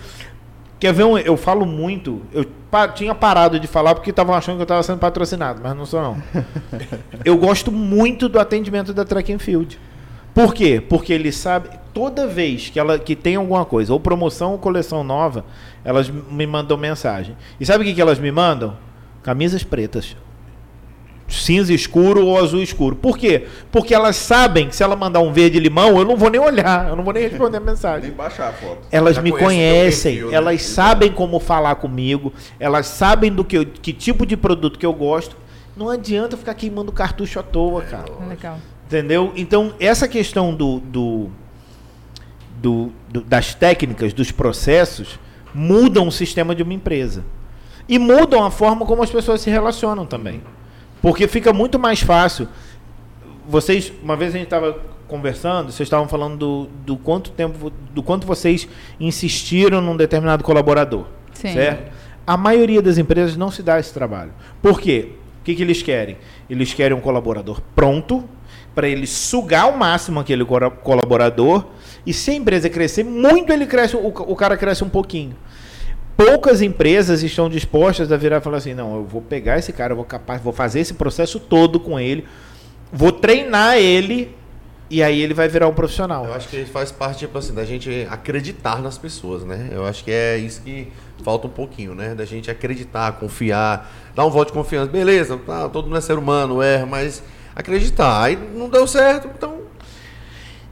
Quer 0.79 0.93
ver 0.93 1.03
um, 1.03 1.17
eu 1.17 1.35
falo 1.35 1.65
muito, 1.65 2.21
eu 2.31 2.45
pa, 2.69 2.87
tinha 2.87 3.15
parado 3.15 3.59
de 3.59 3.67
falar 3.67 3.95
porque 3.95 4.11
estavam 4.11 4.35
achando 4.35 4.55
que 4.55 4.61
eu 4.61 4.65
estava 4.65 4.83
sendo 4.83 4.99
patrocinado, 4.99 5.59
mas 5.63 5.75
não 5.75 5.85
sou 5.85 6.01
não. 6.01 6.21
eu 7.25 7.35
gosto 7.37 7.71
muito 7.71 8.29
do 8.29 8.39
atendimento 8.39 8.93
da 8.93 9.03
Track 9.03 9.33
and 9.33 9.39
Field. 9.39 9.79
Por 10.35 10.53
quê? 10.53 10.79
Porque 10.79 11.11
ele 11.11 11.31
sabe, 11.31 11.69
toda 11.93 12.27
vez 12.27 12.69
que 12.69 12.79
ela 12.79 12.99
que 12.99 13.15
tem 13.15 13.35
alguma 13.37 13.65
coisa, 13.65 13.91
ou 13.91 13.99
promoção 13.99 14.51
ou 14.51 14.59
coleção 14.59 15.03
nova, 15.03 15.43
elas 15.83 16.09
me 16.09 16.45
mandam 16.45 16.77
mensagem. 16.77 17.35
E 17.59 17.65
sabe 17.65 17.83
o 17.83 17.87
que, 17.87 17.95
que 17.95 18.01
elas 18.01 18.19
me 18.19 18.31
mandam? 18.31 18.77
Camisas 19.23 19.63
pretas 19.63 20.15
cinza 21.27 21.73
escuro 21.73 22.25
ou 22.25 22.37
azul 22.37 22.61
escuro. 22.61 22.95
Por 22.95 23.17
quê? 23.17 23.47
Porque 23.71 23.93
elas 23.93 24.15
sabem 24.15 24.69
que 24.69 24.75
se 24.75 24.81
ela 24.83 24.95
mandar 24.95 25.19
um 25.19 25.31
verde 25.33 25.59
limão, 25.59 25.97
eu 25.97 26.05
não 26.05 26.15
vou 26.15 26.29
nem 26.29 26.39
olhar, 26.39 26.87
eu 26.89 26.95
não 26.95 27.03
vou 27.03 27.13
nem 27.13 27.23
responder 27.23 27.57
a 27.57 27.59
mensagem. 27.59 28.07
Nem 28.09 28.17
baixar 28.17 28.49
a 28.49 28.53
foto. 28.53 28.79
Elas 28.91 29.15
Já 29.17 29.21
me 29.21 29.31
conhece 29.31 29.45
conhecem, 29.45 30.11
perfil, 30.13 30.29
né? 30.31 30.37
elas 30.37 30.61
sabem 30.63 31.11
como 31.11 31.39
falar 31.39 31.75
comigo, 31.75 32.31
elas 32.59 32.87
sabem 32.87 33.31
do 33.31 33.43
que, 33.43 33.57
eu- 33.57 33.65
que 33.65 33.91
tipo 33.91 34.25
de 34.25 34.37
produto 34.37 34.79
que 34.79 34.85
eu 34.85 34.93
gosto. 34.93 35.35
Não 35.75 35.89
adianta 35.89 36.35
ficar 36.37 36.53
queimando 36.53 36.91
cartucho 36.91 37.39
à 37.39 37.43
toa, 37.43 37.81
cara. 37.81 38.05
Legal. 38.27 38.57
Entendeu? 38.87 39.33
Então, 39.35 39.73
essa 39.79 40.07
questão 40.07 40.53
do, 40.55 40.79
do, 40.79 41.27
do- 42.61 42.91
do- 43.09 43.21
das 43.21 43.53
técnicas, 43.53 44.13
dos 44.13 44.31
processos, 44.31 45.19
mudam 45.53 46.07
o 46.07 46.11
sistema 46.11 46.55
de 46.55 46.63
uma 46.63 46.73
empresa. 46.73 47.23
E 47.87 47.99
mudam 47.99 48.43
a 48.43 48.51
forma 48.51 48.85
como 48.85 49.03
as 49.03 49.09
pessoas 49.09 49.41
se 49.41 49.49
relacionam 49.49 50.05
também. 50.05 50.41
Porque 51.01 51.27
fica 51.27 51.53
muito 51.53 51.77
mais 51.77 52.01
fácil. 52.01 52.47
Vocês, 53.47 53.91
uma 54.03 54.15
vez 54.15 54.33
a 54.33 54.37
gente 54.37 54.47
estava 54.47 54.79
conversando, 55.07 55.71
vocês 55.71 55.87
estavam 55.87 56.07
falando 56.07 56.37
do, 56.37 56.69
do 56.85 56.97
quanto 56.97 57.31
tempo, 57.31 57.71
do 57.93 58.03
quanto 58.03 58.27
vocês 58.27 58.67
insistiram 58.99 59.81
num 59.81 59.95
determinado 59.95 60.43
colaborador. 60.43 61.05
Sim. 61.33 61.53
Certo? 61.53 61.91
A 62.25 62.35
maioria 62.35 62.81
das 62.81 62.97
empresas 62.97 63.37
não 63.37 63.49
se 63.49 63.63
dá 63.63 63.79
esse 63.79 63.93
trabalho. 63.93 64.33
Por 64.61 64.81
quê? 64.81 65.11
O 65.39 65.43
que, 65.43 65.55
que 65.55 65.61
eles 65.61 65.81
querem? 65.81 66.17
Eles 66.49 66.73
querem 66.73 66.95
um 66.95 66.99
colaborador 66.99 67.61
pronto 67.73 68.27
para 68.75 68.87
ele 68.87 69.07
sugar 69.07 69.63
ao 69.63 69.77
máximo 69.77 70.19
aquele 70.19 70.45
colaborador 70.45 71.65
e 72.05 72.13
se 72.13 72.31
a 72.31 72.33
empresa 72.35 72.69
crescer 72.69 73.03
muito, 73.03 73.51
ele 73.51 73.65
cresce, 73.65 73.95
o, 73.95 74.07
o 74.07 74.35
cara 74.35 74.55
cresce 74.55 74.83
um 74.83 74.89
pouquinho. 74.89 75.35
Poucas 76.17 76.63
empresas 76.63 77.21
estão 77.21 77.47
dispostas 77.47 78.11
a 78.11 78.17
virar 78.17 78.37
e 78.37 78.41
falar 78.41 78.57
assim: 78.57 78.73
não, 78.73 78.95
eu 78.95 79.03
vou 79.03 79.21
pegar 79.21 79.59
esse 79.59 79.71
cara, 79.71 79.91
eu 79.93 79.95
vou 79.95 80.03
capaz, 80.03 80.41
vou 80.41 80.51
fazer 80.51 80.79
esse 80.79 80.95
processo 80.95 81.39
todo 81.39 81.79
com 81.79 81.99
ele, 81.99 82.25
vou 82.91 83.11
treinar 83.11 83.77
ele 83.77 84.35
e 84.89 85.03
aí 85.03 85.21
ele 85.21 85.35
vai 85.35 85.47
virar 85.47 85.67
um 85.67 85.73
profissional. 85.73 86.25
Eu 86.25 86.33
acho 86.33 86.47
que 86.47 86.65
faz 86.65 86.91
parte, 86.91 87.19
tipo 87.19 87.37
assim, 87.37 87.53
da 87.53 87.63
gente 87.63 88.07
acreditar 88.09 88.81
nas 88.81 88.97
pessoas, 88.97 89.43
né? 89.43 89.69
Eu 89.71 89.85
acho 89.85 90.03
que 90.03 90.09
é 90.09 90.37
isso 90.37 90.61
que 90.63 90.87
falta 91.23 91.45
um 91.45 91.51
pouquinho, 91.51 91.93
né? 91.93 92.15
Da 92.15 92.25
gente 92.25 92.49
acreditar, 92.49 93.11
confiar, 93.13 93.91
dar 94.15 94.25
um 94.25 94.31
voto 94.31 94.47
de 94.47 94.53
confiança. 94.53 94.89
Beleza, 94.89 95.37
tá, 95.45 95.69
todo 95.69 95.85
mundo 95.85 95.97
é 95.97 96.01
ser 96.01 96.17
humano, 96.17 96.63
erra, 96.63 96.87
mas 96.87 97.21
acreditar. 97.55 98.23
Aí 98.23 98.35
não 98.55 98.69
deu 98.69 98.87
certo, 98.87 99.29
então. 99.37 99.59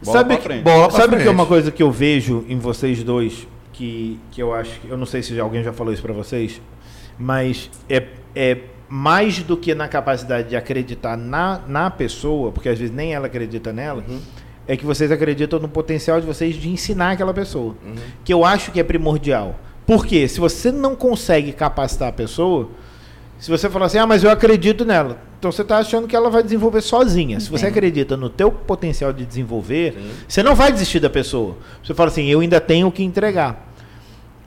Bola 0.03 0.17
sabe 0.17 0.37
pra 0.37 0.55
que. 0.55 0.61
Bola 0.61 0.87
pra 0.87 0.97
sabe 0.97 1.17
que 1.17 1.27
é 1.27 1.31
uma 1.31 1.45
coisa 1.45 1.69
que 1.69 1.83
eu 1.83 1.91
vejo 1.91 2.43
em 2.47 2.57
vocês 2.57 3.03
dois 3.03 3.47
que, 3.75 4.19
que 4.31 4.41
eu 4.41 4.53
acho 4.53 4.79
que 4.79 4.89
eu 4.89 4.97
não 4.97 5.05
sei 5.05 5.21
se 5.21 5.37
alguém 5.39 5.63
já 5.63 5.73
falou 5.73 5.93
isso 5.93 6.01
pra 6.01 6.13
vocês, 6.13 6.61
mas 7.19 7.69
é, 7.89 8.07
é 8.35 8.57
mais 8.87 9.41
do 9.43 9.57
que 9.57 9.75
na 9.75 9.87
capacidade 9.87 10.49
de 10.49 10.55
acreditar 10.55 11.17
na, 11.17 11.61
na 11.67 11.89
pessoa, 11.91 12.51
porque 12.51 12.69
às 12.69 12.79
vezes 12.79 12.93
nem 12.93 13.13
ela 13.13 13.27
acredita 13.27 13.73
nela, 13.73 14.03
é 14.67 14.77
que 14.77 14.85
vocês 14.85 15.11
acreditam 15.11 15.59
no 15.59 15.67
potencial 15.67 16.19
de 16.19 16.25
vocês 16.25 16.55
de 16.55 16.69
ensinar 16.69 17.11
aquela 17.11 17.33
pessoa, 17.33 17.75
que 18.23 18.33
eu 18.33 18.45
acho 18.45 18.71
que 18.71 18.79
é 18.79 18.83
primordial. 18.83 19.59
Porque 19.85 20.27
se 20.27 20.39
você 20.39 20.71
não 20.71 20.95
consegue 20.95 21.51
capacitar 21.51 22.07
a 22.07 22.11
pessoa, 22.11 22.69
se 23.37 23.51
você 23.51 23.69
falar 23.69 23.87
assim, 23.87 23.97
ah, 23.97 24.07
mas 24.07 24.23
eu 24.23 24.31
acredito 24.31 24.85
nela, 24.85 25.19
então 25.37 25.51
você 25.51 25.61
está 25.61 25.77
achando 25.77 26.07
que 26.07 26.15
ela 26.15 26.29
vai 26.29 26.41
desenvolver 26.41 26.81
sozinha. 26.81 27.39
Se 27.39 27.51
você 27.51 27.67
acredita 27.67 28.17
no 28.17 28.29
teu 28.29 28.51
potencial 28.51 29.13
de 29.13 29.25
desenvolver, 29.25 29.95
você 30.27 30.41
não 30.41 30.55
vai 30.55 30.71
desistir 30.71 30.99
da 30.99 31.09
pessoa. 31.09 31.55
Você 31.83 31.93
fala 31.93 32.09
assim, 32.09 32.25
eu 32.25 32.39
ainda 32.39 32.59
tenho 32.59 32.87
o 32.87 32.91
que 32.91 33.03
entregar. 33.03 33.64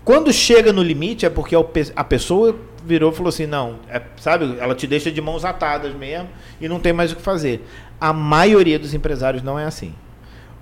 Quando 0.05 0.33
chega 0.33 0.73
no 0.73 0.83
limite 0.83 1.27
é 1.27 1.31
porque 1.31 1.55
a 1.55 1.63
pe- 1.63 1.93
a 1.95 2.03
pessoa 2.05 2.57
virou 2.85 3.13
e 3.13 3.15
falou 3.15 3.29
assim, 3.29 3.47
não, 3.47 3.77
é, 3.91 4.01
sabe, 4.17 4.57
ela 4.59 4.75
te 4.75 4.87
deixa 4.87 5.11
de 5.11 5.21
mãos 5.21 5.45
atadas 5.45 5.93
mesmo 5.95 6.29
e 6.61 6.67
não 6.69 6.81
tem 6.81 6.93
mais 6.93 7.13
o 7.13 7.17
que 7.17 7.23
fazer. 7.23 7.67
A 8.01 8.13
maioria 8.13 8.79
dos 8.79 8.95
empresários 8.95 9.43
não 9.43 9.59
é 9.59 9.65
assim. 9.67 9.95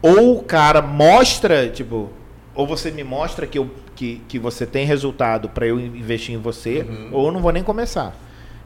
Ou 0.03 0.39
o 0.39 0.43
cara 0.43 0.83
mostra, 0.83 1.69
tipo, 1.69 2.11
ou 2.55 2.67
você 2.67 2.91
me 2.91 3.05
mostra 3.05 3.47
que, 3.47 3.59
eu, 3.59 3.71
que, 3.95 4.21
que 4.27 4.39
você 4.39 4.67
tem 4.67 4.85
resultado 4.85 5.49
para 5.49 5.67
eu 5.67 5.79
investir 5.79 6.35
em 6.35 6.39
você, 6.39 6.85
ou 7.13 7.27
eu 7.27 7.33
não 7.33 7.41
vou 7.41 7.53
nem 7.53 7.63
começar. 7.63 8.15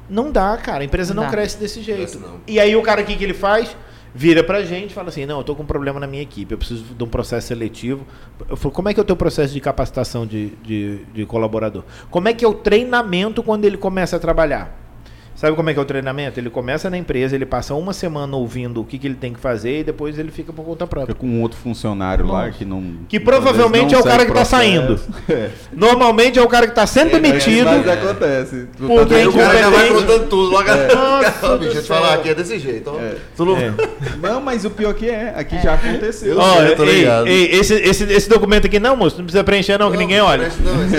Não 0.09 0.33
dá, 0.33 0.57
cara. 0.57 0.83
A 0.83 0.85
empresa 0.85 1.13
não, 1.15 1.25
Não 1.25 1.31
cresce 1.31 1.59
desse 1.59 1.83
jeito. 1.83 1.99
Cresce 1.99 2.19
não. 2.19 2.41
E 2.47 2.59
aí 2.59 2.75
o 2.75 2.83
cara, 2.83 3.03
o 3.03 3.05
que, 3.05 3.17
que 3.17 3.23
ele 3.25 3.35
faz? 3.35 3.77
Vira 4.15 4.43
pra 4.43 4.63
gente 4.63 4.91
e 4.91 4.95
fala 4.95 5.09
assim, 5.09 5.25
não, 5.25 5.39
eu 5.39 5.45
tô 5.45 5.55
com 5.55 5.63
um 5.63 5.67
problema 5.67 6.01
na 6.01 6.07
minha 6.07 6.23
equipe, 6.23 6.53
eu 6.53 6.59
preciso 6.59 6.83
de 6.83 7.05
um 7.05 7.07
processo 7.07 7.47
seletivo. 7.49 8.05
Eu 8.49 8.57
falo, 8.57 8.73
como 8.75 8.89
é 8.89 8.95
que 8.95 8.99
é 8.99 9.03
o 9.03 9.07
teu 9.07 9.17
processo 9.17 9.53
de 9.53 9.61
capacitação 9.61 10.27
de, 10.27 10.51
de, 10.63 11.05
de 11.15 11.27
colaborador? 11.27 11.85
Como 12.11 12.29
é 12.29 12.35
que 12.35 12.45
é 12.45 12.49
o 12.49 12.55
treinamento 12.55 13.43
quando 13.43 13.65
ele 13.65 13.77
começa 13.77 14.17
a 14.17 14.19
trabalhar? 14.19 14.90
Sabe 15.41 15.57
como 15.57 15.71
é 15.71 15.73
que 15.73 15.79
é 15.79 15.83
o 15.83 15.87
treinamento? 15.87 16.39
Ele 16.39 16.51
começa 16.51 16.91
na 16.91 16.99
empresa, 16.99 17.35
ele 17.35 17.47
passa 17.47 17.75
uma 17.75 17.95
semana 17.95 18.37
ouvindo 18.37 18.83
o 18.83 18.85
que, 18.85 18.99
que 18.99 19.07
ele 19.07 19.15
tem 19.15 19.33
que 19.33 19.41
fazer 19.41 19.79
e 19.79 19.85
depois 19.85 20.19
ele 20.19 20.31
fica 20.31 20.53
por 20.53 20.63
conta 20.67 20.87
própria. 20.87 21.15
Fica 21.15 21.19
com 21.19 21.27
um 21.27 21.41
outro 21.41 21.59
funcionário 21.59 22.27
lá 22.27 22.45
Nossa. 22.45 22.59
que 22.59 22.67
não. 22.67 22.97
Que 23.09 23.19
provavelmente 23.19 23.95
às 23.95 24.05
vezes 24.05 24.05
é 24.05 24.07
o 24.07 24.13
cara 24.13 24.27
que 24.27 24.33
tá 24.33 24.45
processo. 24.45 24.51
saindo. 24.51 25.01
Normalmente 25.73 26.39
é 26.39 26.43
o 26.43 26.47
cara 26.47 26.67
que 26.67 26.73
está 26.73 26.87
sendo 26.87 27.13
demitido. 27.13 27.65
Mas 27.65 27.89
acontece. 27.89 28.69
Tu 28.77 28.87
Porque 28.87 29.15
tá 29.15 29.29
o 29.31 29.33
cara 29.33 29.59
já 29.59 29.71
vai 29.71 29.89
contando 29.89 30.29
tudo. 30.29 30.51
Logo 30.51 30.69
Nossa 30.95 31.55
Ó, 31.55 31.57
bicho, 31.57 31.73
deixa 31.73 31.79
eu 31.79 31.83
te 31.85 31.89
falar, 31.89 32.15
aqui 32.17 32.29
é 32.29 32.35
desse 32.35 32.59
jeito. 32.59 32.93
Tu 33.35 33.43
não... 33.43 33.57
É. 33.57 33.73
Não, 34.21 34.43
mas 34.43 34.67
o 34.67 34.71
pior 34.71 34.93
que 34.93 35.09
é, 35.09 35.33
aqui 35.35 35.59
já 35.63 35.73
aconteceu. 35.73 36.39
Sei, 36.39 36.71
eu 36.71 36.77
tô 36.77 36.85
ei, 36.85 36.99
ligado. 36.99 37.27
ei, 37.27 37.51
esse, 37.53 37.73
esse, 37.77 38.05
esse 38.05 38.29
documento 38.29 38.67
aqui 38.67 38.79
não, 38.79 38.95
moço, 38.95 39.17
não 39.17 39.25
precisa 39.25 39.43
preencher 39.43 39.79
não, 39.79 39.91
que 39.91 39.97
ninguém 39.97 40.21
olha. 40.21 40.53
Não, 40.63 40.85
esse... 40.85 40.97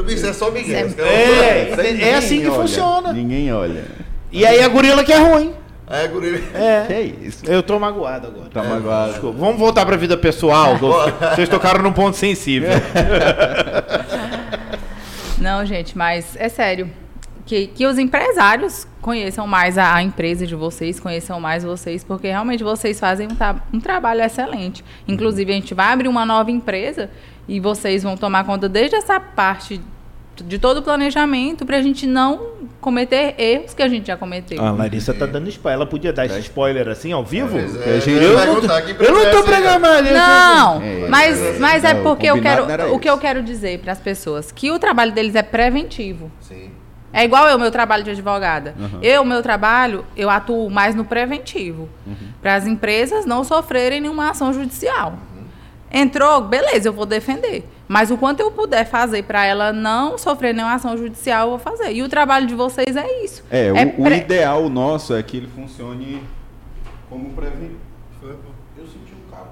bicho, 0.02 0.26
é 0.26 0.32
só 0.32 0.50
Miguel. 0.50 0.88
É, 0.98 1.99
é 2.04 2.14
assim 2.16 2.40
que 2.40 2.48
olha, 2.48 2.60
funciona. 2.60 3.12
Ninguém 3.12 3.52
olha. 3.52 3.84
E 4.32 4.46
aí 4.46 4.62
a 4.62 4.68
gorila 4.68 5.02
que 5.04 5.12
é 5.12 5.18
ruim. 5.18 5.54
É, 5.88 6.06
guri. 6.06 6.44
É. 6.54 6.84
Que 6.88 7.26
isso? 7.26 7.44
Eu 7.46 7.62
tô 7.64 7.76
magoado 7.78 8.28
agora. 8.28 8.48
Tá 8.50 8.62
magoado. 8.62 9.10
Desculpa. 9.12 9.38
Vamos 9.38 9.58
voltar 9.58 9.84
pra 9.84 9.96
vida 9.96 10.16
pessoal. 10.16 10.76
Vocês 11.34 11.48
tocaram 11.48 11.82
num 11.82 11.92
ponto 11.92 12.16
sensível. 12.16 12.70
Não, 15.38 15.64
gente, 15.64 15.96
mas 15.96 16.36
é 16.36 16.48
sério. 16.48 16.90
Que, 17.46 17.66
que 17.66 17.84
os 17.86 17.98
empresários 17.98 18.86
conheçam 19.00 19.46
mais 19.46 19.76
a, 19.78 19.94
a 19.94 20.02
empresa 20.02 20.46
de 20.46 20.54
vocês, 20.54 21.00
conheçam 21.00 21.40
mais 21.40 21.64
vocês, 21.64 22.04
porque 22.04 22.28
realmente 22.28 22.62
vocês 22.62 23.00
fazem 23.00 23.26
um, 23.26 23.34
tra- 23.34 23.56
um 23.72 23.80
trabalho 23.80 24.20
excelente. 24.22 24.84
Inclusive, 25.08 25.50
a 25.50 25.54
gente 25.56 25.74
vai 25.74 25.86
abrir 25.92 26.06
uma 26.06 26.24
nova 26.24 26.50
empresa 26.50 27.10
e 27.48 27.58
vocês 27.58 28.04
vão 28.04 28.16
tomar 28.16 28.44
conta 28.44 28.68
desde 28.68 28.94
essa 28.94 29.18
parte 29.18 29.80
de 30.36 30.58
todo 30.58 30.78
o 30.78 30.82
planejamento 30.82 31.66
para 31.66 31.76
a 31.76 31.82
gente 31.82 32.06
não 32.06 32.60
cometer 32.80 33.34
erros 33.38 33.74
que 33.74 33.82
a 33.82 33.88
gente 33.88 34.06
já 34.06 34.16
cometeu. 34.16 34.62
A 34.64 34.70
Larissa 34.70 35.12
tá 35.12 35.26
dando 35.26 35.48
spoiler. 35.48 35.76
Ela 35.76 35.86
podia 35.86 36.12
dar 36.12 36.24
esse 36.26 36.38
spoiler 36.40 36.88
assim 36.88 37.12
ao 37.12 37.24
vivo? 37.24 37.58
É, 37.58 38.00
gente- 38.00 38.10
eu 38.10 38.22
Eu 38.22 38.38
ia 38.38 38.46
não, 38.46 38.54
eu 38.54 39.12
não 39.12 39.30
tô 39.30 39.38
é 39.38 39.42
programado. 39.42 40.08
Não, 40.10 40.82
É, 40.82 41.06
mas, 41.08 41.40
é, 41.40 41.58
mas 41.58 41.84
é 41.84 41.94
porque 41.94 42.26
eu 42.26 42.40
quero. 42.40 42.94
O 42.94 42.98
que 42.98 43.08
eu 43.08 43.18
quero 43.18 43.42
dizer 43.42 43.80
para 43.80 43.92
as 43.92 44.00
pessoas 44.00 44.50
que 44.50 44.70
o 44.70 44.78
trabalho 44.78 45.12
deles 45.12 45.34
é 45.34 45.42
preventivo. 45.42 46.30
Sim. 46.40 46.70
É 47.12 47.24
igual 47.24 47.48
eu, 47.48 47.58
meu 47.58 47.72
trabalho 47.72 48.04
de 48.04 48.10
advogada. 48.10 48.72
Uhum. 48.78 49.00
Eu, 49.02 49.24
meu 49.24 49.42
trabalho, 49.42 50.04
eu 50.16 50.30
atuo 50.30 50.70
mais 50.70 50.94
no 50.94 51.04
preventivo. 51.04 51.88
Para 52.40 52.54
as 52.54 52.66
empresas 52.66 53.26
não 53.26 53.42
sofrerem 53.42 54.00
nenhuma 54.00 54.30
ação 54.30 54.52
judicial. 54.52 55.18
Entrou, 55.92 56.40
beleza, 56.42 56.88
eu 56.88 56.92
vou 56.92 57.04
defender. 57.06 57.68
Mas 57.88 58.10
o 58.10 58.16
quanto 58.16 58.38
eu 58.40 58.52
puder 58.52 58.84
fazer 58.84 59.24
para 59.24 59.44
ela 59.44 59.72
não 59.72 60.16
sofrer 60.16 60.54
nenhuma 60.54 60.74
ação 60.74 60.96
judicial, 60.96 61.46
eu 61.46 61.50
vou 61.50 61.58
fazer. 61.58 61.92
E 61.92 62.02
o 62.02 62.08
trabalho 62.08 62.46
de 62.46 62.54
vocês 62.54 62.94
é 62.96 63.24
isso. 63.24 63.42
É, 63.50 63.72
o, 63.72 63.76
É 63.76 63.84
o 63.98 64.02
pre- 64.04 64.16
ideal 64.18 64.68
nosso 64.68 65.12
é 65.14 65.22
que 65.22 65.36
ele 65.36 65.48
funcione 65.48 66.22
como 67.08 67.30
preventivo. 67.30 67.78
Eu 68.22 68.86
senti 68.86 69.12
um 69.12 69.30
cabo. 69.30 69.50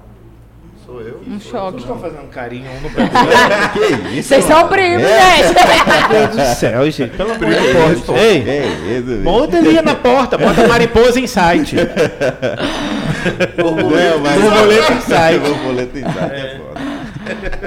Sou 0.89 1.01
eu. 1.01 1.21
Um 1.27 1.39
choque. 1.39 1.81
Estão 1.81 1.99
fazendo 1.99 2.27
carinho 2.29 2.65
um 2.71 2.81
no 2.81 2.89
pé 2.89 3.03
que 4.09 4.17
isso? 4.17 4.29
Vocês 4.29 4.43
são 4.45 4.67
primos, 4.67 5.03
É. 5.03 5.37
gente. 5.37 5.53
Meu 6.09 6.27
Deus 6.27 6.35
do 6.49 6.55
céu, 6.55 6.89
gente. 6.91 7.15
Pelo 7.15 7.31
amor 7.33 7.45
de 7.47 8.01
Deus. 8.01 8.09
Ei, 8.19 8.49
É, 8.49 9.01
bicho. 9.01 9.21
bota 9.23 9.57
ali 9.57 9.81
na 9.83 9.93
porta. 9.93 10.35
Bota 10.35 10.67
mariposa 10.67 11.19
em 11.19 11.27
site. 11.27 11.75
Não, 13.57 14.19
mas... 14.19 14.41
Borboleta 14.41 14.93
Insight. 14.93 15.39
Borboleta 15.39 15.99
Insight 15.99 16.33
é 16.33 16.57
foda. 16.57 16.79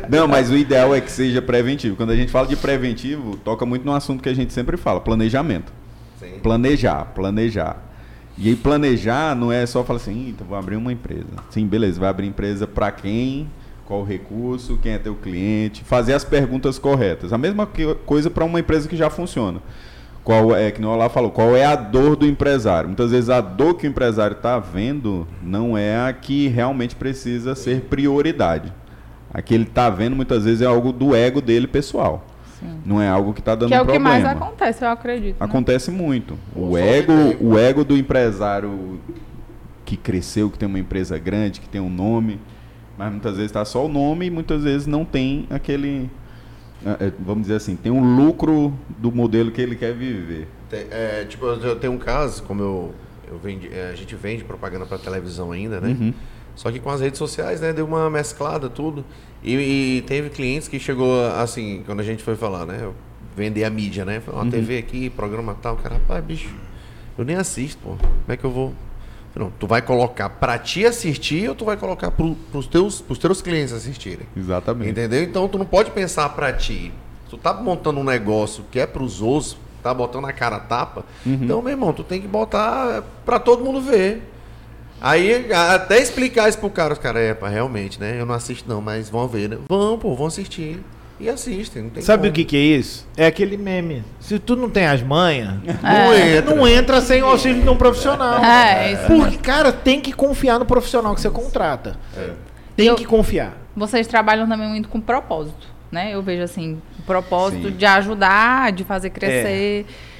Não, 0.08 0.26
mas 0.26 0.50
o 0.50 0.56
ideal 0.56 0.92
é 0.92 1.00
que 1.00 1.10
seja 1.10 1.40
preventivo. 1.40 1.94
Quando 1.94 2.10
a 2.10 2.16
gente 2.16 2.32
fala 2.32 2.48
de 2.48 2.56
preventivo, 2.56 3.36
toca 3.36 3.64
muito 3.64 3.84
no 3.84 3.94
assunto 3.94 4.20
que 4.20 4.28
a 4.28 4.34
gente 4.34 4.52
sempre 4.52 4.76
fala, 4.76 5.00
planejamento. 5.00 5.72
Sim. 6.18 6.40
Planejar, 6.42 7.04
planejar. 7.14 7.76
E 8.38 8.48
aí 8.48 8.56
planejar 8.56 9.34
não 9.36 9.52
é 9.52 9.64
só 9.66 9.84
falar 9.84 9.98
assim, 9.98 10.30
então 10.30 10.46
vou 10.46 10.56
abrir 10.56 10.76
uma 10.76 10.92
empresa. 10.92 11.26
Sim, 11.50 11.66
beleza, 11.66 12.00
vai 12.00 12.08
abrir 12.08 12.26
empresa 12.26 12.66
para 12.66 12.90
quem, 12.90 13.48
qual 13.84 14.00
o 14.00 14.04
recurso, 14.04 14.78
quem 14.82 14.92
é 14.92 14.98
teu 14.98 15.14
cliente, 15.14 15.84
fazer 15.84 16.14
as 16.14 16.24
perguntas 16.24 16.78
corretas. 16.78 17.32
A 17.32 17.38
mesma 17.38 17.68
coisa 18.06 18.30
para 18.30 18.44
uma 18.44 18.60
empresa 18.60 18.88
que 18.88 18.96
já 18.96 19.10
funciona. 19.10 19.60
Qual 20.24 20.54
é, 20.54 20.70
que 20.70 20.80
o 20.80 20.88
Olá 20.88 21.08
falou, 21.08 21.32
qual 21.32 21.56
é 21.56 21.64
a 21.64 21.74
dor 21.74 22.14
do 22.14 22.24
empresário? 22.24 22.88
Muitas 22.88 23.10
vezes 23.10 23.28
a 23.28 23.40
dor 23.40 23.74
que 23.74 23.86
o 23.86 23.90
empresário 23.90 24.36
está 24.36 24.58
vendo 24.58 25.26
não 25.42 25.76
é 25.76 26.08
a 26.08 26.12
que 26.12 26.46
realmente 26.46 26.94
precisa 26.94 27.56
ser 27.56 27.82
prioridade. 27.82 28.72
A 29.34 29.42
que 29.42 29.52
ele 29.52 29.64
está 29.64 29.90
vendo 29.90 30.14
muitas 30.14 30.44
vezes 30.44 30.62
é 30.62 30.66
algo 30.66 30.92
do 30.92 31.14
ego 31.14 31.40
dele 31.40 31.66
pessoal. 31.66 32.24
Sim. 32.62 32.80
Não 32.84 33.02
é 33.02 33.08
algo 33.08 33.32
que 33.32 33.40
está 33.40 33.54
dando 33.54 33.68
que 33.68 33.74
é 33.74 33.78
problema. 33.78 34.10
o 34.10 34.12
que 34.12 34.22
mais 34.22 34.36
acontece, 34.36 34.84
eu 34.84 34.88
acredito. 34.88 35.40
Né? 35.40 35.46
Acontece 35.46 35.90
muito. 35.90 36.38
O 36.54 36.78
ego, 36.78 37.12
o 37.40 37.58
ego 37.58 37.84
do 37.84 37.96
empresário 37.96 39.00
que 39.84 39.96
cresceu, 39.96 40.48
que 40.48 40.58
tem 40.58 40.68
uma 40.68 40.78
empresa 40.78 41.18
grande, 41.18 41.60
que 41.60 41.68
tem 41.68 41.80
um 41.80 41.90
nome, 41.90 42.40
mas 42.96 43.10
muitas 43.10 43.32
vezes 43.32 43.50
está 43.50 43.64
só 43.64 43.84
o 43.84 43.88
nome 43.88 44.26
e 44.26 44.30
muitas 44.30 44.62
vezes 44.62 44.86
não 44.86 45.04
tem 45.04 45.46
aquele 45.50 46.08
é, 46.84 47.06
é, 47.06 47.12
vamos 47.20 47.42
dizer 47.42 47.56
assim, 47.56 47.76
tem 47.76 47.92
um 47.92 48.16
lucro 48.16 48.74
do 48.98 49.12
modelo 49.12 49.50
que 49.50 49.60
ele 49.60 49.76
quer 49.76 49.94
viver. 49.94 50.48
Tem, 50.68 50.86
é, 50.90 51.24
tipo, 51.24 51.46
eu 51.46 51.76
tenho 51.76 51.92
um 51.92 51.98
caso, 51.98 52.42
como 52.42 52.60
eu, 52.60 52.94
eu 53.30 53.38
vendi, 53.38 53.68
é, 53.72 53.90
a 53.92 53.94
gente 53.94 54.14
vende 54.16 54.42
propaganda 54.42 54.84
para 54.84 54.98
televisão 54.98 55.52
ainda, 55.52 55.80
né? 55.80 55.96
Uhum. 55.98 56.12
Só 56.56 56.70
que 56.70 56.80
com 56.80 56.90
as 56.90 57.00
redes 57.00 57.18
sociais, 57.18 57.60
né, 57.60 57.72
deu 57.72 57.86
uma 57.86 58.10
mesclada 58.10 58.68
tudo. 58.68 59.04
E, 59.42 59.54
e, 59.54 60.02
teve 60.02 60.30
clientes 60.30 60.68
que 60.68 60.78
chegou 60.78 61.26
assim, 61.32 61.82
quando 61.84 62.00
a 62.00 62.04
gente 62.04 62.22
foi 62.22 62.36
falar, 62.36 62.64
né, 62.64 62.90
vender 63.36 63.64
a 63.64 63.70
mídia, 63.70 64.04
né? 64.04 64.22
Uma 64.28 64.42
uhum. 64.42 64.50
TV 64.50 64.78
aqui, 64.78 65.10
programa 65.10 65.56
tal, 65.60 65.76
cara, 65.76 65.96
rapaz, 65.96 66.24
bicho, 66.24 66.54
eu 67.18 67.24
nem 67.24 67.36
assisto, 67.36 67.80
pô. 67.82 67.96
Como 67.96 68.12
é 68.28 68.36
que 68.36 68.44
eu 68.44 68.50
vou 68.50 68.72
não, 69.34 69.50
tu 69.50 69.66
vai 69.66 69.80
colocar 69.80 70.28
para 70.28 70.58
ti 70.58 70.84
assistir 70.84 71.48
ou 71.48 71.54
tu 71.54 71.64
vai 71.64 71.76
colocar 71.76 72.10
para 72.10 72.26
os 72.52 72.66
teus, 72.66 73.00
pros 73.00 73.18
teus 73.18 73.40
clientes 73.40 73.72
assistirem? 73.72 74.26
Exatamente. 74.36 74.90
Entendeu? 74.90 75.22
Então 75.22 75.48
tu 75.48 75.56
não 75.56 75.64
pode 75.64 75.90
pensar 75.90 76.28
para 76.30 76.52
ti. 76.52 76.92
Tu 77.30 77.38
tá 77.38 77.54
montando 77.54 77.98
um 77.98 78.04
negócio 78.04 78.62
que 78.70 78.78
é 78.78 78.86
para 78.86 79.02
os 79.02 79.22
outros, 79.22 79.56
tá 79.82 79.94
botando 79.94 80.26
a 80.26 80.32
cara 80.32 80.56
a 80.56 80.60
tapa. 80.60 81.04
Uhum. 81.24 81.38
Então, 81.42 81.62
meu 81.62 81.70
irmão, 81.70 81.92
tu 81.94 82.04
tem 82.04 82.20
que 82.20 82.28
botar 82.28 83.02
para 83.24 83.38
todo 83.38 83.64
mundo 83.64 83.80
ver. 83.80 84.22
Aí, 85.02 85.52
até 85.52 85.98
explicar 86.00 86.48
isso 86.48 86.58
pro 86.58 86.70
cara, 86.70 86.92
os 86.92 86.98
caras, 87.00 87.22
é, 87.22 87.34
pá, 87.34 87.48
realmente, 87.48 87.98
né? 87.98 88.20
Eu 88.20 88.24
não 88.24 88.36
assisto 88.36 88.68
não, 88.68 88.80
mas 88.80 89.10
vão 89.10 89.26
ver, 89.26 89.48
né? 89.48 89.58
Vão, 89.68 89.98
pô, 89.98 90.14
vão 90.14 90.28
assistir 90.28 90.80
e 91.18 91.28
assistem. 91.28 91.90
Sabe 92.00 92.22
como. 92.22 92.30
o 92.30 92.32
que, 92.32 92.44
que 92.44 92.56
é 92.56 92.60
isso? 92.60 93.06
É 93.16 93.26
aquele 93.26 93.56
meme. 93.56 94.04
Se 94.20 94.38
tu 94.38 94.56
não 94.56 94.70
tem 94.70 94.86
as 94.86 95.02
manhas, 95.02 95.54
é. 95.66 96.04
não, 96.04 96.14
entra. 96.14 96.54
não 96.54 96.68
entra 96.68 97.00
sem 97.00 97.22
o 97.22 97.26
auxílio 97.26 97.62
de 97.62 97.68
um 97.68 97.76
profissional. 97.76 98.44
É, 98.44 98.92
isso 98.92 99.06
Porque, 99.06 99.38
cara, 99.38 99.72
tem 99.72 100.00
que 100.00 100.12
confiar 100.12 100.58
no 100.58 100.66
profissional 100.66 101.14
que 101.14 101.20
você 101.20 101.30
contrata. 101.30 101.96
É. 102.16 102.30
Tem 102.76 102.86
Eu, 102.86 102.94
que 102.94 103.04
confiar. 103.04 103.56
Vocês 103.76 104.06
trabalham 104.06 104.48
também 104.48 104.68
muito 104.68 104.88
com 104.88 105.00
propósito, 105.00 105.66
né? 105.90 106.14
Eu 106.14 106.22
vejo 106.22 106.42
assim, 106.42 106.80
o 106.98 107.02
propósito 107.02 107.68
Sim. 107.68 107.76
de 107.76 107.86
ajudar, 107.86 108.72
de 108.72 108.84
fazer 108.84 109.10
crescer. 109.10 109.86
É. 109.88 110.11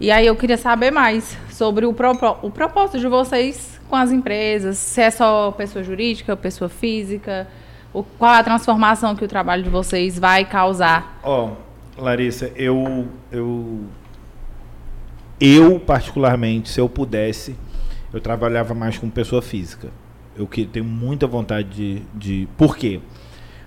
E 0.00 0.10
aí 0.10 0.26
eu 0.26 0.36
queria 0.36 0.56
saber 0.56 0.90
mais 0.90 1.36
sobre 1.50 1.84
o, 1.86 1.92
propó 1.92 2.38
o 2.42 2.50
propósito 2.50 2.98
de 2.98 3.08
vocês 3.08 3.80
com 3.88 3.96
as 3.96 4.12
empresas, 4.12 4.76
se 4.78 5.00
é 5.00 5.10
só 5.10 5.50
pessoa 5.52 5.82
jurídica, 5.82 6.36
pessoa 6.36 6.68
física 6.68 7.48
o, 7.92 8.02
qual 8.02 8.32
a 8.32 8.42
transformação 8.42 9.16
que 9.16 9.24
o 9.24 9.28
trabalho 9.28 9.62
de 9.62 9.70
vocês 9.70 10.18
vai 10.18 10.44
causar? 10.44 11.18
Ó, 11.22 11.50
oh, 11.96 12.02
Larissa, 12.02 12.52
eu, 12.54 13.08
eu, 13.32 13.84
eu 15.40 15.80
particularmente, 15.80 16.68
se 16.68 16.80
eu 16.80 16.88
pudesse, 16.88 17.56
eu 18.12 18.20
trabalhava 18.20 18.74
mais 18.74 18.98
com 18.98 19.08
pessoa 19.08 19.42
física. 19.42 19.88
Eu 20.36 20.46
que 20.46 20.64
tenho 20.64 20.84
muita 20.84 21.26
vontade 21.26 21.68
de, 21.68 22.02
de 22.14 22.48
por 22.56 22.76
quê? 22.76 23.00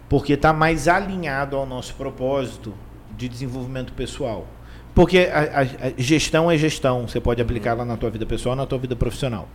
Porque 0.08 0.34
está 0.34 0.54
mais 0.54 0.88
alinhado 0.88 1.58
ao 1.58 1.66
nosso 1.66 1.96
propósito 1.96 2.74
de 3.18 3.28
desenvolvimento 3.28 3.92
pessoal. 3.94 4.48
Porque 4.94 5.30
a, 5.32 5.40
a, 5.40 5.62
a 5.62 5.94
gestão 5.98 6.52
é 6.52 6.58
gestão, 6.58 7.08
você 7.08 7.20
pode 7.20 7.42
aplicar 7.42 7.74
lá 7.74 7.86
na 7.86 7.96
tua 7.96 8.10
vida 8.10 8.26
pessoal, 8.26 8.56
na 8.56 8.66
tua 8.66 8.78
vida 8.78 8.96
profissional 8.96 9.48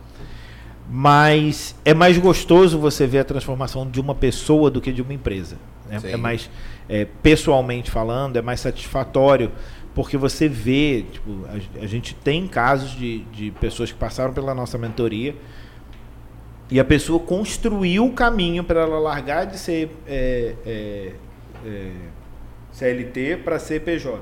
mas 0.89 1.75
é 1.83 1.93
mais 1.93 2.17
gostoso 2.17 2.79
você 2.79 3.05
ver 3.05 3.19
a 3.19 3.23
transformação 3.23 3.89
de 3.89 3.99
uma 3.99 4.15
pessoa 4.15 4.71
do 4.71 4.79
que 4.79 4.91
de 4.91 5.01
uma 5.01 5.13
empresa. 5.13 5.57
Né? 5.89 5.99
É 6.05 6.17
mais, 6.17 6.49
é, 6.87 7.05
pessoalmente 7.21 7.91
falando, 7.91 8.37
é 8.37 8.41
mais 8.41 8.59
satisfatório, 8.59 9.51
porque 9.93 10.15
você 10.15 10.47
vê, 10.47 11.05
tipo, 11.11 11.45
a, 11.49 11.83
a, 11.83 11.87
gente 11.87 12.15
tem 12.15 12.47
casos 12.47 12.91
de, 12.91 13.19
de 13.33 13.51
pessoas 13.51 13.91
que 13.91 13.97
passaram 13.97 14.33
pela 14.33 14.53
nossa 14.53 14.77
mentoria 14.77 15.35
e 16.69 16.79
a 16.79 16.85
pessoa 16.85 17.19
construiu 17.19 18.05
o 18.05 18.13
caminho 18.13 18.63
para 18.63 18.81
ela 18.81 18.99
largar 18.99 19.45
de 19.45 19.57
ser 19.57 19.89
é, 20.07 20.55
é, 20.65 21.11
é 21.65 21.91
CLT 22.71 23.37
para 23.43 23.59
ser 23.59 23.81
PJ. 23.81 24.21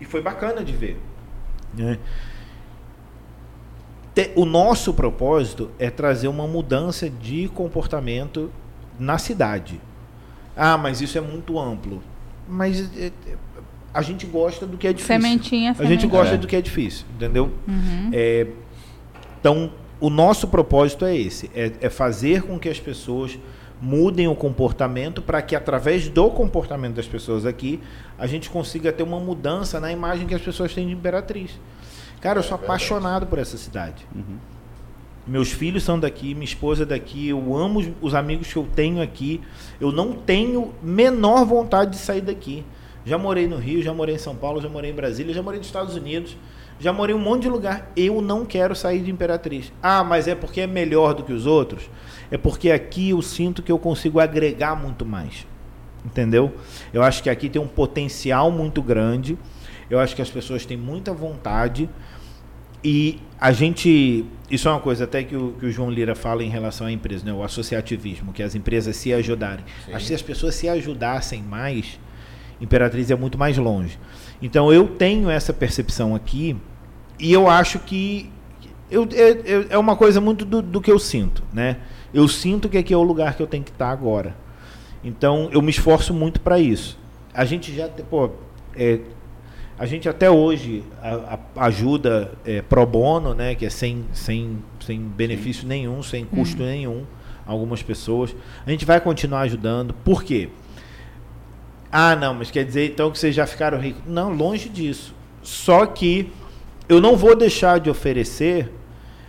E 0.00 0.04
foi 0.04 0.20
bacana 0.20 0.64
de 0.64 0.72
ver. 0.72 1.00
Né? 1.74 1.98
o 4.34 4.44
nosso 4.44 4.92
propósito 4.94 5.70
é 5.78 5.90
trazer 5.90 6.26
uma 6.26 6.46
mudança 6.46 7.08
de 7.08 7.48
comportamento 7.54 8.50
na 8.98 9.16
cidade. 9.16 9.80
Ah, 10.56 10.76
mas 10.76 11.00
isso 11.00 11.16
é 11.16 11.20
muito 11.20 11.58
amplo. 11.58 12.02
Mas 12.48 12.80
é, 12.96 13.06
é, 13.06 13.12
a 13.94 14.02
gente 14.02 14.26
gosta 14.26 14.66
do 14.66 14.76
que 14.76 14.88
é 14.88 14.92
difícil. 14.92 15.20
Sementinha, 15.20 15.72
sementinha. 15.72 15.88
A 15.88 16.00
gente 16.00 16.10
gosta 16.10 16.34
é. 16.34 16.38
do 16.38 16.48
que 16.48 16.56
é 16.56 16.60
difícil, 16.60 17.06
entendeu? 17.14 17.52
Uhum. 17.68 18.10
É, 18.12 18.48
então, 19.40 19.72
o 20.00 20.10
nosso 20.10 20.48
propósito 20.48 21.04
é 21.04 21.16
esse: 21.16 21.48
é, 21.54 21.72
é 21.80 21.88
fazer 21.88 22.42
com 22.42 22.58
que 22.58 22.68
as 22.68 22.80
pessoas 22.80 23.38
mudem 23.80 24.26
o 24.26 24.34
comportamento 24.34 25.22
para 25.22 25.40
que 25.40 25.54
através 25.54 26.08
do 26.08 26.30
comportamento 26.30 26.96
das 26.96 27.06
pessoas 27.06 27.46
aqui 27.46 27.80
a 28.18 28.26
gente 28.26 28.50
consiga 28.50 28.92
ter 28.92 29.02
uma 29.02 29.20
mudança 29.20 29.78
na 29.78 29.92
imagem 29.92 30.26
que 30.26 30.34
as 30.34 30.42
pessoas 30.42 30.74
têm 30.74 30.86
de 30.86 30.92
Imperatriz. 30.92 31.58
Cara, 32.20 32.40
eu 32.40 32.42
sou 32.42 32.56
apaixonado 32.56 33.26
por 33.26 33.38
essa 33.38 33.56
cidade. 33.56 34.06
Uhum. 34.14 34.36
Meus 35.28 35.52
filhos 35.52 35.82
são 35.82 36.00
daqui, 36.00 36.32
minha 36.34 36.44
esposa 36.44 36.84
é 36.84 36.86
daqui, 36.86 37.28
eu 37.28 37.54
amo 37.54 37.94
os 38.00 38.14
amigos 38.14 38.50
que 38.50 38.56
eu 38.56 38.66
tenho 38.74 39.02
aqui. 39.02 39.42
Eu 39.78 39.92
não 39.92 40.14
tenho 40.14 40.72
menor 40.82 41.44
vontade 41.44 41.90
de 41.92 41.98
sair 41.98 42.22
daqui. 42.22 42.64
Já 43.04 43.18
morei 43.18 43.46
no 43.46 43.56
Rio, 43.56 43.82
já 43.82 43.92
morei 43.92 44.14
em 44.14 44.18
São 44.18 44.34
Paulo, 44.34 44.60
já 44.60 44.68
morei 44.68 44.90
em 44.90 44.94
Brasília, 44.94 45.34
já 45.34 45.42
morei 45.42 45.58
nos 45.58 45.66
Estados 45.66 45.94
Unidos, 45.94 46.36
já 46.80 46.92
morei 46.92 47.14
em 47.14 47.18
um 47.18 47.22
monte 47.22 47.42
de 47.42 47.48
lugar. 47.50 47.90
Eu 47.94 48.22
não 48.22 48.44
quero 48.44 48.74
sair 48.74 49.00
de 49.00 49.10
Imperatriz. 49.10 49.70
Ah, 49.82 50.02
mas 50.02 50.26
é 50.26 50.34
porque 50.34 50.62
é 50.62 50.66
melhor 50.66 51.12
do 51.14 51.22
que 51.22 51.32
os 51.32 51.46
outros? 51.46 51.88
É 52.30 52.38
porque 52.38 52.70
aqui 52.70 53.10
eu 53.10 53.22
sinto 53.22 53.62
que 53.62 53.72
eu 53.72 53.78
consigo 53.78 54.20
agregar 54.20 54.74
muito 54.76 55.04
mais. 55.04 55.46
Entendeu? 56.04 56.54
Eu 56.92 57.02
acho 57.02 57.22
que 57.22 57.30
aqui 57.30 57.48
tem 57.48 57.60
um 57.60 57.66
potencial 57.66 58.50
muito 58.50 58.80
grande. 58.82 59.38
Eu 59.90 59.98
acho 59.98 60.14
que 60.14 60.22
as 60.22 60.30
pessoas 60.30 60.64
têm 60.64 60.76
muita 60.76 61.12
vontade. 61.12 61.88
E 62.84 63.18
a 63.40 63.50
gente. 63.50 64.24
Isso 64.50 64.68
é 64.68 64.70
uma 64.70 64.80
coisa 64.80 65.04
até 65.04 65.22
que 65.24 65.36
o, 65.36 65.52
que 65.58 65.66
o 65.66 65.70
João 65.72 65.90
Lira 65.90 66.14
fala 66.14 66.42
em 66.42 66.48
relação 66.48 66.86
à 66.86 66.92
empresa, 66.92 67.24
né? 67.24 67.32
o 67.32 67.42
associativismo, 67.42 68.32
que 68.32 68.42
as 68.42 68.54
empresas 68.54 68.96
se 68.96 69.12
ajudarem. 69.12 69.64
Sim. 69.84 69.92
Acho 69.92 70.04
que 70.04 70.08
se 70.08 70.14
as 70.14 70.22
pessoas 70.22 70.54
se 70.54 70.68
ajudassem 70.68 71.42
mais, 71.42 71.98
Imperatriz 72.60 73.10
é 73.10 73.14
muito 73.14 73.38
mais 73.38 73.56
longe. 73.56 73.98
Então 74.42 74.72
eu 74.72 74.88
tenho 74.88 75.30
essa 75.30 75.52
percepção 75.52 76.14
aqui 76.14 76.56
e 77.18 77.32
eu 77.32 77.48
acho 77.48 77.78
que 77.80 78.30
eu, 78.90 79.06
é, 79.12 79.74
é 79.74 79.78
uma 79.78 79.96
coisa 79.96 80.20
muito 80.20 80.44
do, 80.44 80.62
do, 80.62 80.80
que 80.80 80.90
eu 80.90 80.98
sinto, 80.98 81.42
né? 81.52 81.76
Eu 82.12 82.26
sinto 82.28 82.68
que 82.68 82.78
aqui 82.78 82.92
é 82.92 82.96
o 82.96 83.02
lugar 83.02 83.36
que 83.36 83.42
eu 83.42 83.46
tenho 83.46 83.64
que 83.64 83.70
estar 83.70 83.90
agora. 83.90 84.34
Então 85.04 85.48
eu 85.52 85.62
me 85.62 85.70
esforço 85.70 86.12
muito 86.12 86.40
para 86.40 86.58
isso. 86.58 86.98
A 87.32 87.44
gente 87.44 87.74
já, 87.74 87.88
pô, 87.88 88.30
é, 88.74 89.00
a 89.78 89.86
gente 89.86 90.08
até 90.08 90.30
hoje 90.30 90.82
a, 91.00 91.38
a 91.56 91.66
ajuda 91.66 92.32
é, 92.44 92.62
pro 92.62 92.84
bono, 92.84 93.34
né, 93.34 93.54
que 93.54 93.64
é 93.64 93.70
sem, 93.70 94.04
sem, 94.12 94.58
sem 94.80 95.00
benefício 95.00 95.62
Sim. 95.62 95.68
nenhum, 95.68 96.02
sem 96.02 96.24
custo 96.24 96.62
uhum. 96.62 96.68
nenhum, 96.68 97.04
algumas 97.46 97.82
pessoas. 97.82 98.34
A 98.66 98.70
gente 98.70 98.84
vai 98.84 99.00
continuar 99.00 99.42
ajudando. 99.42 99.94
Por 99.94 100.24
quê? 100.24 100.48
Ah, 101.92 102.16
não, 102.16 102.34
mas 102.34 102.50
quer 102.50 102.64
dizer 102.64 102.90
então 102.90 103.10
que 103.10 103.18
vocês 103.18 103.34
já 103.34 103.46
ficaram 103.46 103.78
ricos? 103.78 104.02
Não, 104.06 104.30
longe 104.30 104.68
disso. 104.68 105.14
Só 105.42 105.86
que 105.86 106.30
eu 106.88 107.00
não 107.00 107.16
vou 107.16 107.36
deixar 107.36 107.78
de 107.78 107.88
oferecer 107.88 108.72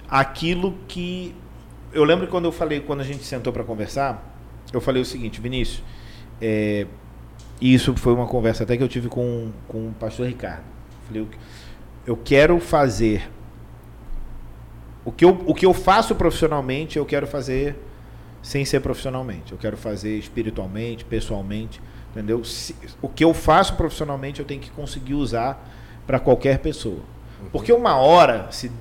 aquilo 0.09 0.73
que. 0.87 1.35
Eu 1.91 2.03
lembro 2.03 2.27
quando 2.27 2.45
eu 2.45 2.51
falei, 2.51 2.79
quando 2.79 3.01
a 3.01 3.03
gente 3.03 3.23
sentou 3.23 3.51
para 3.51 3.63
conversar, 3.63 4.23
eu 4.71 4.79
falei 4.79 5.01
o 5.01 5.05
seguinte, 5.05 5.41
Vinícius, 5.41 5.83
é, 6.41 6.85
e 7.59 7.73
isso 7.73 7.95
foi 7.95 8.13
uma 8.13 8.27
conversa 8.27 8.63
até 8.63 8.77
que 8.77 8.83
eu 8.83 8.87
tive 8.87 9.09
com, 9.09 9.51
com 9.67 9.89
o 9.89 9.93
pastor 9.99 10.27
Ricardo. 10.27 10.63
Falei, 11.07 11.27
eu 12.05 12.17
quero 12.17 12.59
fazer. 12.59 13.29
O 15.03 15.11
que, 15.11 15.25
eu, 15.25 15.43
o 15.45 15.53
que 15.53 15.65
eu 15.65 15.73
faço 15.73 16.15
profissionalmente, 16.15 16.97
eu 16.97 17.05
quero 17.05 17.25
fazer 17.25 17.75
sem 18.41 18.63
ser 18.63 18.79
profissionalmente. 18.79 19.51
Eu 19.51 19.57
quero 19.57 19.75
fazer 19.75 20.17
espiritualmente, 20.17 21.03
pessoalmente. 21.03 21.81
Entendeu? 22.11 22.43
Se, 22.43 22.75
o 23.01 23.09
que 23.09 23.23
eu 23.23 23.33
faço 23.33 23.75
profissionalmente, 23.75 24.39
eu 24.39 24.45
tenho 24.45 24.61
que 24.61 24.71
conseguir 24.71 25.15
usar 25.15 25.67
para 26.07 26.19
qualquer 26.19 26.59
pessoa. 26.59 27.01
Porque 27.51 27.71
uma 27.73 27.95
hora, 27.97 28.47
se 28.51 28.71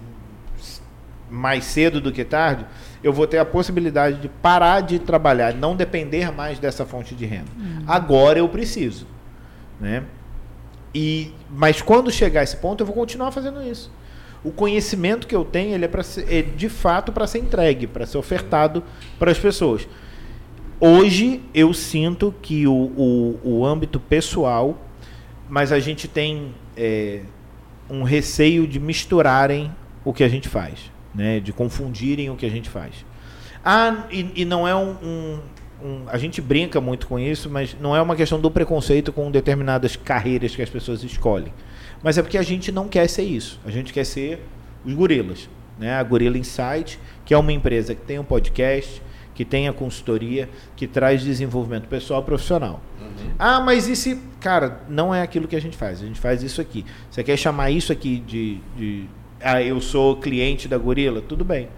mais 1.31 1.65
cedo 1.65 2.01
do 2.01 2.11
que 2.11 2.25
tarde, 2.25 2.65
eu 3.03 3.12
vou 3.12 3.27
ter 3.27 3.39
a 3.39 3.45
possibilidade 3.45 4.20
de 4.20 4.29
parar 4.29 4.81
de 4.81 4.99
trabalhar, 4.99 5.55
não 5.55 5.77
depender 5.77 6.33
mais 6.33 6.59
dessa 6.59 6.85
fonte 6.85 7.15
de 7.15 7.25
renda. 7.25 7.51
Agora 7.87 8.39
eu 8.39 8.49
preciso, 8.49 9.07
né? 9.81 10.05
E 10.95 11.33
mas 11.51 11.81
quando 11.81 12.11
chegar 12.11 12.43
esse 12.43 12.57
ponto, 12.57 12.83
eu 12.83 12.87
vou 12.87 12.95
continuar 12.95 13.31
fazendo 13.31 13.62
isso. 13.62 13.91
O 14.43 14.53
conhecimento 14.53 15.27
que 15.27 15.35
eu 15.35 15.45
tenho, 15.45 15.75
ele 15.75 15.85
é, 15.85 15.91
é 16.39 16.43
de 16.43 16.69
fato 16.69 17.12
para 17.12 17.27
ser 17.27 17.39
entregue, 17.39 17.87
para 17.87 18.07
ser 18.07 18.19
ofertado 18.19 18.83
para 19.19 19.31
as 19.31 19.39
pessoas. 19.39 19.89
Hoje 20.81 21.43
eu 21.53 21.75
sinto 21.75 22.33
que 22.41 22.66
o, 22.66 22.73
o, 22.73 23.41
o 23.43 23.66
âmbito 23.66 23.99
pessoal, 23.99 24.79
mas 25.49 25.73
a 25.73 25.81
gente 25.81 26.07
tem 26.07 26.55
é, 26.77 27.23
um 27.91 28.05
receio 28.05 28.66
de 28.66 28.79
misturarem 28.79 29.75
o 30.05 30.12
que 30.12 30.23
a 30.23 30.29
gente 30.29 30.49
faz, 30.49 30.93
né? 31.15 31.41
de 31.41 31.53
confundirem 31.53 32.31
o 32.31 32.37
que 32.37 32.47
a 32.47 32.51
gente 32.51 32.69
faz. 32.69 33.05
Ah, 33.65 34.07
e, 34.11 34.31
e 34.37 34.45
não 34.45 34.67
é 34.67 34.75
um, 34.75 34.91
um, 35.03 35.41
um, 35.83 36.03
A 36.09 36.17
gente 36.17 36.41
brinca 36.41 36.81
muito 36.81 37.07
com 37.07 37.19
isso, 37.19 37.51
mas 37.51 37.77
não 37.81 37.95
é 37.95 38.01
uma 38.01 38.17
questão 38.17 38.41
do 38.41 38.51
preconceito 38.51 39.13
com 39.13 39.31
determinadas 39.31 39.97
carreiras 39.97 40.55
que 40.55 40.63
as 40.63 40.71
pessoas 40.71 41.03
escolhem. 41.03 41.53
Mas 42.03 42.17
é 42.17 42.23
porque 42.23 42.39
a 42.39 42.43
gente 42.43 42.71
não 42.71 42.89
quer 42.89 43.09
ser 43.09 43.25
isso. 43.25 43.61
A 43.65 43.71
gente 43.71 43.93
quer 43.93 44.05
ser 44.05 44.41
os 44.85 44.95
gorilas. 44.95 45.49
Né? 45.79 45.95
A 45.95 46.03
Gorilla 46.03 46.39
Insight, 46.39 46.99
que 47.25 47.35
é 47.35 47.39
uma 47.39 47.53
empresa 47.53 47.95
que 47.95 48.03
tem 48.03 48.19
um 48.19 48.25
podcast, 48.25 49.03
que 49.35 49.45
tem 49.45 49.69
a 49.69 49.73
consultoria, 49.73 50.49
que 50.75 50.87
traz 50.87 51.23
desenvolvimento 51.23 51.87
pessoal 51.87 52.23
profissional. 52.23 52.81
Uhum. 53.01 53.31
Ah, 53.39 53.61
mas 53.61 53.87
e 53.87 53.95
se. 53.95 54.21
Cara, 54.41 54.81
não 54.89 55.15
é 55.15 55.23
aquilo 55.23 55.47
que 55.47 55.55
a 55.55 55.61
gente 55.61 55.77
faz. 55.77 56.03
A 56.03 56.07
gente 56.07 56.19
faz 56.19 56.43
isso 56.43 56.61
aqui. 56.61 56.85
Você 57.11 57.23
quer 57.23 57.37
chamar 57.37 57.71
isso 57.71 57.93
aqui 57.93 58.19
de. 58.19 58.59
de 58.77 59.05
ah, 59.40 59.62
eu 59.62 59.81
sou 59.81 60.16
cliente 60.16 60.69
da 60.69 60.78
Gorila? 60.78 61.20
Tudo 61.20 61.44
bem. 61.44 61.69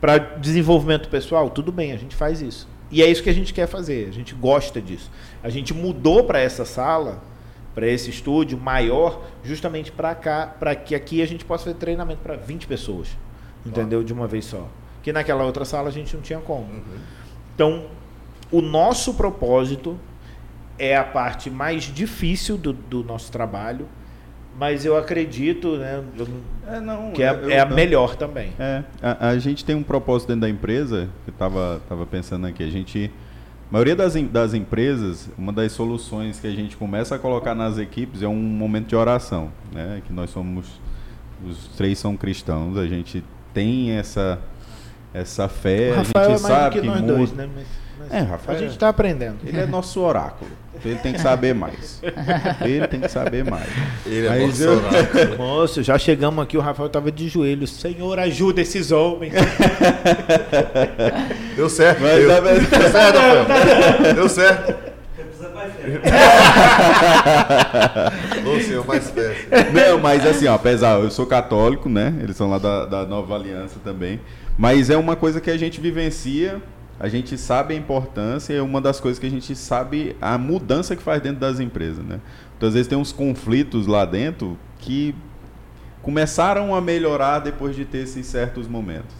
Para 0.00 0.18
desenvolvimento 0.18 1.08
pessoal? 1.08 1.50
Tudo 1.50 1.72
bem, 1.72 1.92
a 1.92 1.96
gente 1.96 2.14
faz 2.14 2.40
isso. 2.40 2.68
E 2.90 3.02
é 3.02 3.10
isso 3.10 3.22
que 3.22 3.30
a 3.30 3.34
gente 3.34 3.52
quer 3.52 3.66
fazer. 3.66 4.08
A 4.08 4.12
gente 4.12 4.34
gosta 4.34 4.80
disso. 4.80 5.10
A 5.42 5.48
gente 5.48 5.74
mudou 5.74 6.24
para 6.24 6.38
essa 6.38 6.64
sala 6.64 7.22
para 7.76 7.86
esse 7.86 8.08
estúdio 8.08 8.56
maior, 8.56 9.22
justamente 9.44 9.92
para 9.92 10.14
cá, 10.14 10.46
para 10.46 10.74
que 10.74 10.94
aqui 10.94 11.20
a 11.20 11.26
gente 11.26 11.44
possa 11.44 11.64
fazer 11.64 11.76
treinamento 11.76 12.22
para 12.22 12.34
20 12.34 12.66
pessoas, 12.66 13.08
entendeu? 13.66 14.02
De 14.02 14.14
uma 14.14 14.26
vez 14.26 14.46
só. 14.46 14.66
Que 15.02 15.12
naquela 15.12 15.44
outra 15.44 15.62
sala 15.66 15.90
a 15.90 15.92
gente 15.92 16.16
não 16.16 16.22
tinha 16.22 16.38
como. 16.38 16.62
Uhum. 16.62 16.98
Então, 17.54 17.84
o 18.50 18.62
nosso 18.62 19.12
propósito 19.12 19.98
é 20.78 20.96
a 20.96 21.04
parte 21.04 21.50
mais 21.50 21.84
difícil 21.84 22.56
do, 22.56 22.72
do 22.72 23.04
nosso 23.04 23.30
trabalho, 23.30 23.86
mas 24.58 24.84
eu 24.84 24.96
acredito 24.96 25.76
né, 25.76 26.02
é, 26.66 26.80
não, 26.80 27.10
que 27.12 27.22
é, 27.22 27.30
eu, 27.30 27.50
é 27.50 27.60
a 27.60 27.66
melhor 27.66 28.16
também. 28.16 28.52
É, 28.58 28.82
a, 29.02 29.28
a, 29.28 29.38
gente 29.38 29.64
tem 29.64 29.76
um 29.76 29.82
propósito 29.82 30.28
dentro 30.28 30.42
da 30.42 30.48
empresa, 30.48 31.08
que 31.24 31.30
estava 31.30 31.80
tava 31.88 32.06
pensando 32.06 32.46
aqui, 32.46 32.62
a 32.62 32.70
gente 32.70 33.10
a 33.68 33.72
maioria 33.72 33.96
das, 33.96 34.14
das 34.14 34.54
empresas, 34.54 35.28
uma 35.36 35.52
das 35.52 35.72
soluções 35.72 36.38
que 36.38 36.46
a 36.46 36.52
gente 36.52 36.76
começa 36.76 37.16
a 37.16 37.18
colocar 37.18 37.54
nas 37.54 37.78
equipes 37.78 38.22
é 38.22 38.28
um 38.28 38.36
momento 38.36 38.88
de 38.88 38.96
oração, 38.96 39.50
né? 39.72 40.02
Que 40.06 40.12
nós 40.12 40.30
somos, 40.30 40.80
os 41.44 41.68
três 41.76 41.98
são 41.98 42.16
cristãos, 42.16 42.78
a 42.78 42.86
gente 42.86 43.24
tem 43.52 43.90
essa 43.90 44.38
essa 45.12 45.48
fé, 45.48 45.94
a 45.94 46.02
gente 46.02 46.16
é 46.16 46.38
sabe 46.38 46.74
que, 46.74 46.80
que 46.82 46.86
nós 46.86 47.00
muda. 47.00 47.14
dois, 47.14 47.32
né? 47.32 47.48
Mas, 47.54 47.66
mas 48.08 48.12
é, 48.12 48.24
Rafael, 48.24 48.58
a 48.58 48.60
gente 48.60 48.72
está 48.72 48.88
aprendendo. 48.88 49.38
Ele 49.44 49.60
é 49.60 49.66
nosso 49.66 50.00
oráculo. 50.00 50.50
Ele 50.84 50.96
tem 50.96 51.12
que 51.12 51.20
saber 51.20 51.54
mais. 51.54 52.02
Ele 52.60 52.86
tem 52.86 53.00
que 53.00 53.08
saber 53.08 53.44
mais. 53.44 53.68
Ele 54.04 54.26
é 54.26 54.46
Mas 54.46 54.60
eu... 54.60 54.80
Moço, 55.38 55.82
já 55.82 55.98
chegamos 55.98 56.42
aqui, 56.42 56.56
o 56.56 56.60
Rafael 56.60 56.86
estava 56.86 57.10
de 57.10 57.28
joelhos. 57.28 57.70
Senhor, 57.70 58.18
ajuda 58.18 58.60
esses 58.60 58.92
homens. 58.92 59.34
Deu 61.56 61.68
certo. 61.68 62.02
Mas, 62.02 62.16
deu. 62.16 62.28
Deu 62.28 62.90
certo, 62.90 63.18
Rafael. 63.18 64.14
Deu 64.14 64.28
certo. 64.28 64.96
Ô 68.44 68.60
senhor, 68.60 68.86
mais 68.86 69.10
péssimo. 69.10 69.48
Não, 69.72 69.98
mas 70.00 70.26
assim, 70.26 70.46
ó, 70.46 70.54
apesar, 70.54 71.00
eu 71.00 71.10
sou 71.10 71.26
católico, 71.26 71.88
né? 71.88 72.14
Eles 72.20 72.36
são 72.36 72.50
lá 72.50 72.58
da, 72.58 72.86
da 72.86 73.06
Nova 73.06 73.34
Aliança 73.34 73.76
também. 73.82 74.20
Mas 74.58 74.90
é 74.90 74.96
uma 74.96 75.16
coisa 75.16 75.40
que 75.40 75.50
a 75.50 75.56
gente 75.56 75.80
vivencia 75.80 76.60
a 76.98 77.08
gente 77.08 77.36
sabe 77.36 77.74
a 77.74 77.76
importância 77.76 78.54
e 78.54 78.56
é 78.56 78.62
uma 78.62 78.80
das 78.80 79.00
coisas 79.00 79.18
que 79.18 79.26
a 79.26 79.30
gente 79.30 79.54
sabe 79.54 80.16
a 80.20 80.38
mudança 80.38 80.96
que 80.96 81.02
faz 81.02 81.22
dentro 81.22 81.40
das 81.40 81.60
empresas, 81.60 82.04
né? 82.04 82.20
Então, 82.56 82.68
às 82.68 82.74
vezes 82.74 82.88
tem 82.88 82.96
uns 82.96 83.12
conflitos 83.12 83.86
lá 83.86 84.04
dentro 84.04 84.58
que 84.78 85.14
começaram 86.00 86.74
a 86.74 86.80
melhorar 86.80 87.40
depois 87.40 87.76
de 87.76 87.84
ter 87.84 87.98
esses 87.98 88.26
certos 88.26 88.66
momentos, 88.66 89.14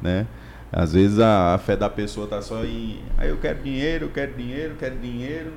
né? 0.00 0.26
Às 0.70 0.92
vezes 0.92 1.18
a, 1.18 1.54
a 1.54 1.58
fé 1.58 1.76
da 1.76 1.88
pessoa 1.88 2.24
está 2.24 2.40
só 2.42 2.62
em, 2.64 3.00
ah, 3.16 3.26
eu 3.26 3.38
quero 3.38 3.62
dinheiro, 3.62 4.04
eu 4.04 4.10
quero 4.10 4.34
dinheiro, 4.34 4.74
eu 4.74 4.76
quero 4.76 4.96
dinheiro, 4.98 5.52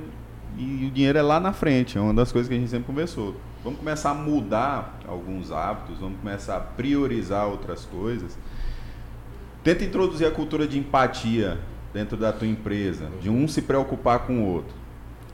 e 0.56 0.86
o 0.86 0.90
dinheiro 0.90 1.18
é 1.18 1.22
lá 1.22 1.38
na 1.38 1.52
frente, 1.52 1.96
é 1.96 2.00
uma 2.00 2.14
das 2.14 2.32
coisas 2.32 2.48
que 2.48 2.54
a 2.54 2.58
gente 2.58 2.70
sempre 2.70 2.86
conversou. 2.86 3.36
Vamos 3.62 3.78
começar 3.78 4.10
a 4.10 4.14
mudar 4.14 4.98
alguns 5.06 5.52
hábitos, 5.52 5.98
vamos 5.98 6.18
começar 6.18 6.56
a 6.56 6.60
priorizar 6.60 7.46
outras 7.46 7.84
coisas 7.84 8.36
Tenta 9.62 9.84
introduzir 9.84 10.26
a 10.26 10.30
cultura 10.30 10.66
de 10.66 10.78
empatia 10.78 11.58
dentro 11.92 12.16
da 12.16 12.32
tua 12.32 12.48
empresa, 12.48 13.08
de 13.20 13.30
um 13.30 13.46
se 13.46 13.62
preocupar 13.62 14.20
com 14.20 14.40
o 14.40 14.46
outro. 14.46 14.74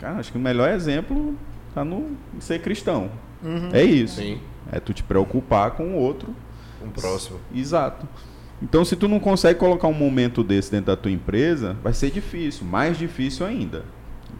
Cara, 0.00 0.16
acho 0.16 0.30
que 0.30 0.38
o 0.38 0.40
melhor 0.40 0.70
exemplo 0.70 1.34
está 1.68 1.84
no 1.84 2.16
ser 2.40 2.60
cristão. 2.60 3.10
Uhum. 3.42 3.70
É 3.72 3.82
isso. 3.82 4.16
Sim. 4.16 4.40
É 4.70 4.80
tu 4.80 4.92
te 4.92 5.02
preocupar 5.02 5.72
com 5.72 5.84
o 5.84 5.94
outro. 5.94 6.34
Um 6.84 6.90
próximo. 6.90 7.38
Exato. 7.54 8.06
Então, 8.60 8.84
se 8.84 8.96
tu 8.96 9.06
não 9.08 9.20
consegue 9.20 9.58
colocar 9.58 9.86
um 9.86 9.94
momento 9.94 10.42
desse 10.42 10.70
dentro 10.70 10.86
da 10.86 10.96
tua 10.96 11.10
empresa, 11.10 11.76
vai 11.82 11.92
ser 11.92 12.10
difícil, 12.10 12.66
mais 12.66 12.98
difícil 12.98 13.46
ainda. 13.46 13.84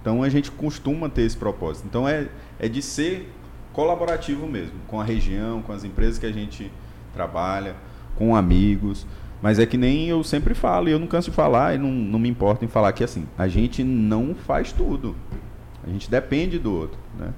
Então, 0.01 0.23
a 0.23 0.29
gente 0.29 0.51
costuma 0.51 1.09
ter 1.09 1.23
esse 1.23 1.37
propósito. 1.37 1.87
Então, 1.87 2.09
é, 2.09 2.29
é 2.59 2.69
de 2.69 2.83
ser 2.83 3.33
colaborativo 3.73 4.47
mesmo, 4.47 4.75
com 4.89 5.01
a 5.01 5.05
região, 5.05 5.63
com 5.63 5.73
as 5.73 5.85
empresas 5.85 6.19
que 6.19 6.27
a 6.27 6.33
gente 6.33 6.71
trabalha, 7.15 7.77
com 8.17 8.35
amigos. 8.35 9.07
Mas 9.41 9.59
é 9.59 9.67
que 9.67 9.77
nem 9.77 10.09
eu 10.09 10.25
sempre 10.25 10.55
falo, 10.55 10.89
e 10.89 10.93
eu 10.93 10.99
não 10.99 11.07
canso 11.07 11.31
de 11.31 11.37
falar, 11.37 11.75
e 11.75 11.79
não, 11.79 11.91
não 11.91 12.19
me 12.19 12.29
importo 12.29 12.65
em 12.65 12.69
falar 12.69 12.93
que 12.93 13.05
assim, 13.05 13.27
a 13.37 13.47
gente 13.47 13.85
não 13.85 14.35
faz 14.35 14.73
tudo. 14.73 15.15
A 15.87 15.91
gente 15.91 16.11
depende 16.11 16.59
do 16.59 16.73
outro, 16.75 16.99
né? 17.19 17.33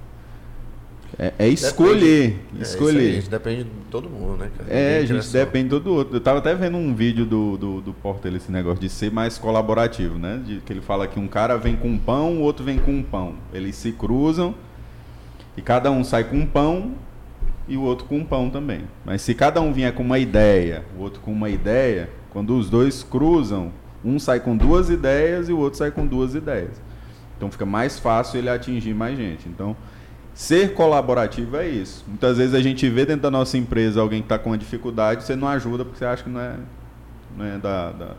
É, 1.19 1.33
é 1.39 1.49
escolher. 1.49 2.31
Depende, 2.31 2.63
escolher. 2.63 3.07
É 3.07 3.11
a 3.11 3.15
gente 3.15 3.31
depende 3.31 3.65
de 3.65 3.71
todo 3.91 4.09
mundo, 4.09 4.39
né? 4.39 4.51
Cara? 4.57 4.73
É, 4.73 4.99
a 4.99 5.05
gente 5.05 5.29
depende 5.29 5.65
de 5.65 5.71
todo 5.71 5.93
outro. 5.93 6.17
Eu 6.17 6.21
tava 6.21 6.39
até 6.39 6.55
vendo 6.55 6.77
um 6.77 6.95
vídeo 6.95 7.27
do, 7.27 7.57
do, 7.57 7.81
do 7.81 7.93
Portela, 7.93 8.37
esse 8.37 8.51
negócio 8.51 8.81
de 8.81 8.89
ser 8.89 9.11
mais 9.11 9.37
colaborativo, 9.37 10.19
né? 10.19 10.41
De, 10.45 10.61
que 10.61 10.73
ele 10.73 10.81
fala 10.81 11.07
que 11.07 11.19
um 11.19 11.27
cara 11.27 11.57
vem 11.57 11.77
com 11.77 11.89
um 11.89 11.99
pão, 11.99 12.39
o 12.39 12.41
outro 12.41 12.65
vem 12.65 12.79
com 12.79 12.93
um 12.93 13.03
pão. 13.03 13.35
Eles 13.53 13.77
se 13.77 13.93
cruzam 13.93 14.55
e 15.57 15.63
cada 15.63 15.91
um 15.91 16.05
sai 16.05 16.25
com 16.25 16.37
um 16.37 16.47
pão 16.47 16.93
e 17.71 17.77
o 17.77 17.83
outro 17.83 18.05
com 18.05 18.19
um 18.19 18.25
pão 18.25 18.51
também. 18.51 18.83
Mas 19.05 19.23
se 19.23 19.33
cada 19.33 19.61
um 19.61 19.73
vier 19.73 19.95
com 19.95 20.03
uma 20.03 20.19
ideia, 20.19 20.85
o 20.99 21.03
outro 21.03 21.21
com 21.21 21.33
uma 21.33 21.49
ideia, 21.49 22.11
quando 22.31 22.57
os 22.59 22.69
dois 22.69 23.05
cruzam, 23.05 23.73
um 24.05 24.19
sai 24.19 24.41
com 24.41 24.57
duas 24.57 24.91
ideias 24.91 25.49
e 25.49 25.53
o 25.53 25.59
outro 25.59 25.79
sai 25.79 25.93
com 25.93 26.05
duas 26.05 26.35
ideias. 26.35 26.83
Então 27.37 27.49
fica 27.49 27.65
mais 27.65 27.97
fácil 27.99 28.39
ele 28.39 28.51
atingir 28.51 28.93
mais 28.93 29.17
gente. 29.17 29.49
Então, 29.49 29.77
ser 30.35 30.75
colaborativo 30.75 31.57
é 31.57 31.69
isso. 31.69 32.05
Muitas 32.09 32.39
vezes 32.39 32.55
a 32.55 32.61
gente 32.61 32.89
vê 32.89 33.07
dentro 33.07 33.23
da 33.23 33.31
nossa 33.31 33.57
empresa 33.57 34.01
alguém 34.01 34.21
que 34.21 34.27
está 34.27 34.39
com 34.39 34.51
uma 34.51 34.59
dificuldade, 34.59 35.23
você 35.23 35.37
não 35.37 35.47
ajuda 35.47 35.85
porque 35.85 35.99
você 35.99 36.05
acha 36.05 36.25
que 36.25 36.29
não 36.29 36.41
é, 36.41 36.57
não 37.39 37.45
é 37.45 37.57
da, 37.57 37.93
da 37.93 38.17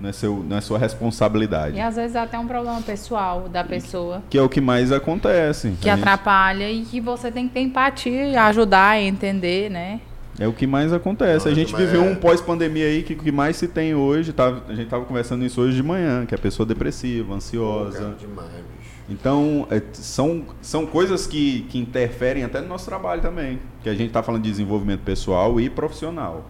não 0.00 0.10
é, 0.10 0.12
seu, 0.12 0.44
não 0.48 0.56
é 0.56 0.60
sua 0.60 0.78
responsabilidade. 0.78 1.76
E 1.76 1.80
às 1.80 1.96
vezes 1.96 2.14
é 2.14 2.20
até 2.20 2.38
um 2.38 2.46
problema 2.46 2.80
pessoal 2.82 3.48
da 3.48 3.64
pessoa. 3.64 4.22
Que 4.30 4.38
é 4.38 4.42
o 4.42 4.48
que 4.48 4.60
mais 4.60 4.92
acontece. 4.92 5.74
Que 5.80 5.90
atrapalha 5.90 6.68
gente... 6.68 6.82
e 6.82 6.90
que 6.90 7.00
você 7.00 7.30
tem 7.32 7.48
que 7.48 7.54
ter 7.54 7.60
empatia, 7.60 8.44
ajudar, 8.44 9.00
entender, 9.00 9.70
né? 9.70 10.00
É 10.38 10.46
o 10.46 10.52
que 10.52 10.68
mais 10.68 10.92
acontece. 10.92 11.46
Não, 11.46 11.52
a 11.52 11.54
gente 11.54 11.74
viveu 11.74 12.04
é... 12.04 12.08
um 12.08 12.14
pós-pandemia 12.14 12.86
aí 12.86 13.02
que 13.02 13.14
o 13.14 13.16
que 13.16 13.32
mais 13.32 13.56
se 13.56 13.66
tem 13.66 13.94
hoje, 13.94 14.32
tá, 14.32 14.46
a 14.68 14.74
gente 14.74 14.84
estava 14.84 15.04
conversando 15.04 15.44
isso 15.44 15.60
hoje 15.60 15.74
de 15.74 15.82
manhã, 15.82 16.24
que 16.24 16.32
é 16.32 16.38
a 16.38 16.40
pessoa 16.40 16.64
depressiva, 16.64 17.34
ansiosa. 17.34 18.10
Pô, 18.10 18.26
demais, 18.26 18.48
bicho. 18.48 18.98
Então, 19.10 19.66
é, 19.70 19.82
são, 19.92 20.44
são 20.60 20.86
coisas 20.86 21.26
que, 21.26 21.62
que 21.62 21.78
interferem 21.78 22.44
até 22.44 22.60
no 22.60 22.68
nosso 22.68 22.86
trabalho 22.86 23.20
também. 23.20 23.58
Que 23.82 23.88
a 23.88 23.94
gente 23.94 24.08
está 24.08 24.22
falando 24.22 24.42
de 24.42 24.50
desenvolvimento 24.50 25.00
pessoal 25.00 25.60
e 25.60 25.68
profissional. 25.68 26.44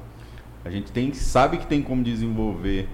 A 0.65 0.71
gente 0.71 0.93
tem, 0.93 1.15
sabe 1.15 1.57
que 1.57 1.67
tem 1.67 1.81
como 1.81 2.03
desenvolver 2.03 2.89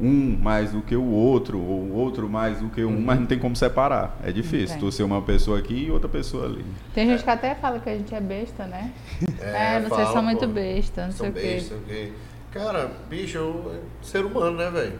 um 0.00 0.36
mais 0.40 0.72
do 0.72 0.82
que 0.82 0.94
o 0.96 1.04
outro, 1.04 1.58
ou 1.58 1.80
o 1.80 1.94
outro 1.94 2.28
mais 2.28 2.60
do 2.60 2.68
que 2.68 2.84
um, 2.84 2.88
uhum. 2.88 3.00
mas 3.00 3.20
não 3.20 3.26
tem 3.26 3.38
como 3.38 3.56
separar. 3.56 4.18
É 4.22 4.30
difícil. 4.32 4.78
Tu 4.78 4.92
ser 4.92 5.02
uma 5.02 5.22
pessoa 5.22 5.58
aqui 5.58 5.86
e 5.86 5.90
outra 5.90 6.08
pessoa 6.08 6.46
ali. 6.46 6.64
Tem 6.94 7.06
gente 7.06 7.22
que 7.22 7.30
até 7.30 7.54
fala 7.54 7.80
que 7.80 7.88
a 7.88 7.96
gente 7.96 8.14
é 8.14 8.20
besta, 8.20 8.66
né? 8.66 8.92
É, 9.40 9.76
é 9.76 9.80
vocês 9.80 10.00
fala, 10.00 10.12
são 10.12 10.22
muito 10.22 10.46
besta, 10.48 11.06
não 11.06 11.12
sei 11.12 11.30
o 11.30 11.32
quê. 11.32 11.62
Okay. 11.84 12.12
Cara, 12.52 12.90
bicho, 13.08 13.38
é 13.38 14.04
ser 14.04 14.24
humano, 14.24 14.56
né, 14.56 14.70
velho? 14.70 14.98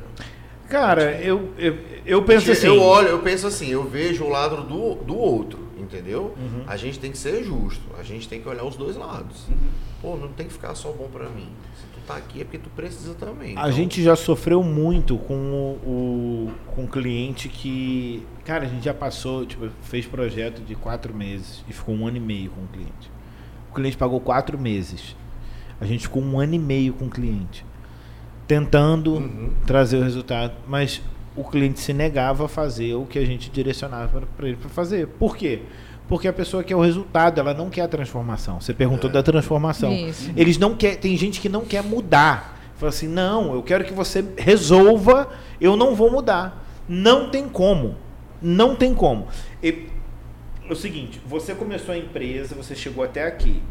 Cara, 0.68 1.12
eu, 1.20 1.52
eu, 1.58 1.78
eu 2.04 2.22
penso 2.22 2.52
assim. 2.52 2.66
Eu 2.66 2.80
olho, 2.80 3.08
eu 3.08 3.18
penso 3.20 3.46
assim, 3.46 3.68
eu 3.68 3.84
vejo 3.88 4.24
o 4.24 4.28
lado 4.28 4.62
do, 4.62 4.94
do 4.96 5.16
outro. 5.16 5.68
entendeu? 5.76 6.34
Uhum. 6.36 6.64
A 6.66 6.76
gente 6.76 6.98
tem 6.98 7.10
que 7.10 7.18
ser 7.18 7.42
justo, 7.42 7.82
a 7.98 8.02
gente 8.02 8.28
tem 8.28 8.40
que 8.40 8.48
olhar 8.48 8.64
os 8.64 8.76
dois 8.76 8.96
lados. 8.96 9.46
Pô, 10.00 10.16
não 10.16 10.28
tem 10.28 10.46
que 10.46 10.52
ficar 10.52 10.74
só 10.74 10.92
bom 10.92 11.08
pra 11.12 11.28
mim. 11.28 11.48
Se 11.74 11.84
tu 11.92 12.00
tá 12.06 12.16
aqui 12.16 12.40
é 12.40 12.44
porque 12.44 12.58
tu 12.58 12.70
precisa 12.70 13.14
também. 13.14 13.50
A 13.56 13.62
Então, 13.62 13.72
gente 13.72 14.02
já 14.02 14.14
sofreu 14.14 14.62
muito 14.62 15.16
com 15.18 15.34
o, 15.34 15.88
o- 15.88 16.52
com 16.74 16.86
cliente 16.86 17.48
que. 17.48 18.24
Cara, 18.44 18.64
a 18.64 18.68
gente 18.68 18.84
já 18.84 18.94
passou, 18.94 19.44
tipo, 19.44 19.68
fez 19.82 20.06
projeto 20.06 20.60
de 20.62 20.74
quatro 20.76 21.12
meses 21.12 21.64
e 21.68 21.72
ficou 21.72 21.94
um 21.94 22.06
ano 22.06 22.16
e 22.16 22.20
meio 22.20 22.50
com 22.50 22.62
o 22.62 22.68
cliente. 22.68 23.10
O 23.70 23.74
cliente 23.74 23.96
pagou 23.96 24.20
quatro 24.20 24.56
meses. 24.58 25.16
A 25.80 25.84
gente 25.84 26.02
ficou 26.02 26.22
um 26.22 26.38
ano 26.40 26.54
e 26.54 26.58
meio 26.58 26.92
com 26.92 27.06
o 27.06 27.10
cliente. 27.10 27.64
Tentando 28.46 29.14
Uhum. 29.14 29.50
trazer 29.66 29.98
o 29.98 30.02
resultado. 30.02 30.54
Mas 30.66 31.02
o 31.36 31.44
cliente 31.44 31.80
se 31.80 31.92
negava 31.92 32.46
a 32.46 32.48
fazer 32.48 32.94
o 32.94 33.04
que 33.04 33.18
a 33.18 33.24
gente 33.26 33.50
direcionava 33.50 34.22
para 34.36 34.48
ele 34.48 34.56
para 34.56 34.70
fazer. 34.70 35.06
Por 35.06 35.36
quê? 35.36 35.60
Porque 35.60 35.78
a 36.28 36.32
pessoa 36.32 36.64
quer 36.64 36.74
o 36.74 36.80
resultado, 36.80 37.38
ela 37.38 37.52
não 37.52 37.68
quer 37.68 37.82
a 37.82 37.88
transformação. 37.88 38.60
Você 38.60 38.72
perguntou 38.72 39.10
da 39.10 39.22
transformação. 39.22 39.92
Isso. 39.92 40.30
Eles 40.36 40.56
não 40.56 40.74
quer, 40.74 40.96
tem 40.96 41.16
gente 41.16 41.40
que 41.40 41.48
não 41.48 41.64
quer 41.64 41.82
mudar. 41.82 42.58
Fala 42.76 42.90
assim: 42.90 43.08
"Não, 43.08 43.54
eu 43.54 43.62
quero 43.62 43.84
que 43.84 43.92
você 43.92 44.24
resolva, 44.36 45.28
eu 45.60 45.76
não 45.76 45.94
vou 45.94 46.10
mudar". 46.10 46.64
Não 46.88 47.28
tem 47.28 47.48
como. 47.48 47.96
Não 48.40 48.74
tem 48.74 48.94
como. 48.94 49.26
E, 49.62 49.86
é 50.68 50.72
o 50.72 50.76
seguinte, 50.76 51.20
você 51.26 51.54
começou 51.54 51.94
a 51.94 51.98
empresa, 51.98 52.54
você 52.54 52.74
chegou 52.74 53.04
até 53.04 53.26
aqui. 53.26 53.62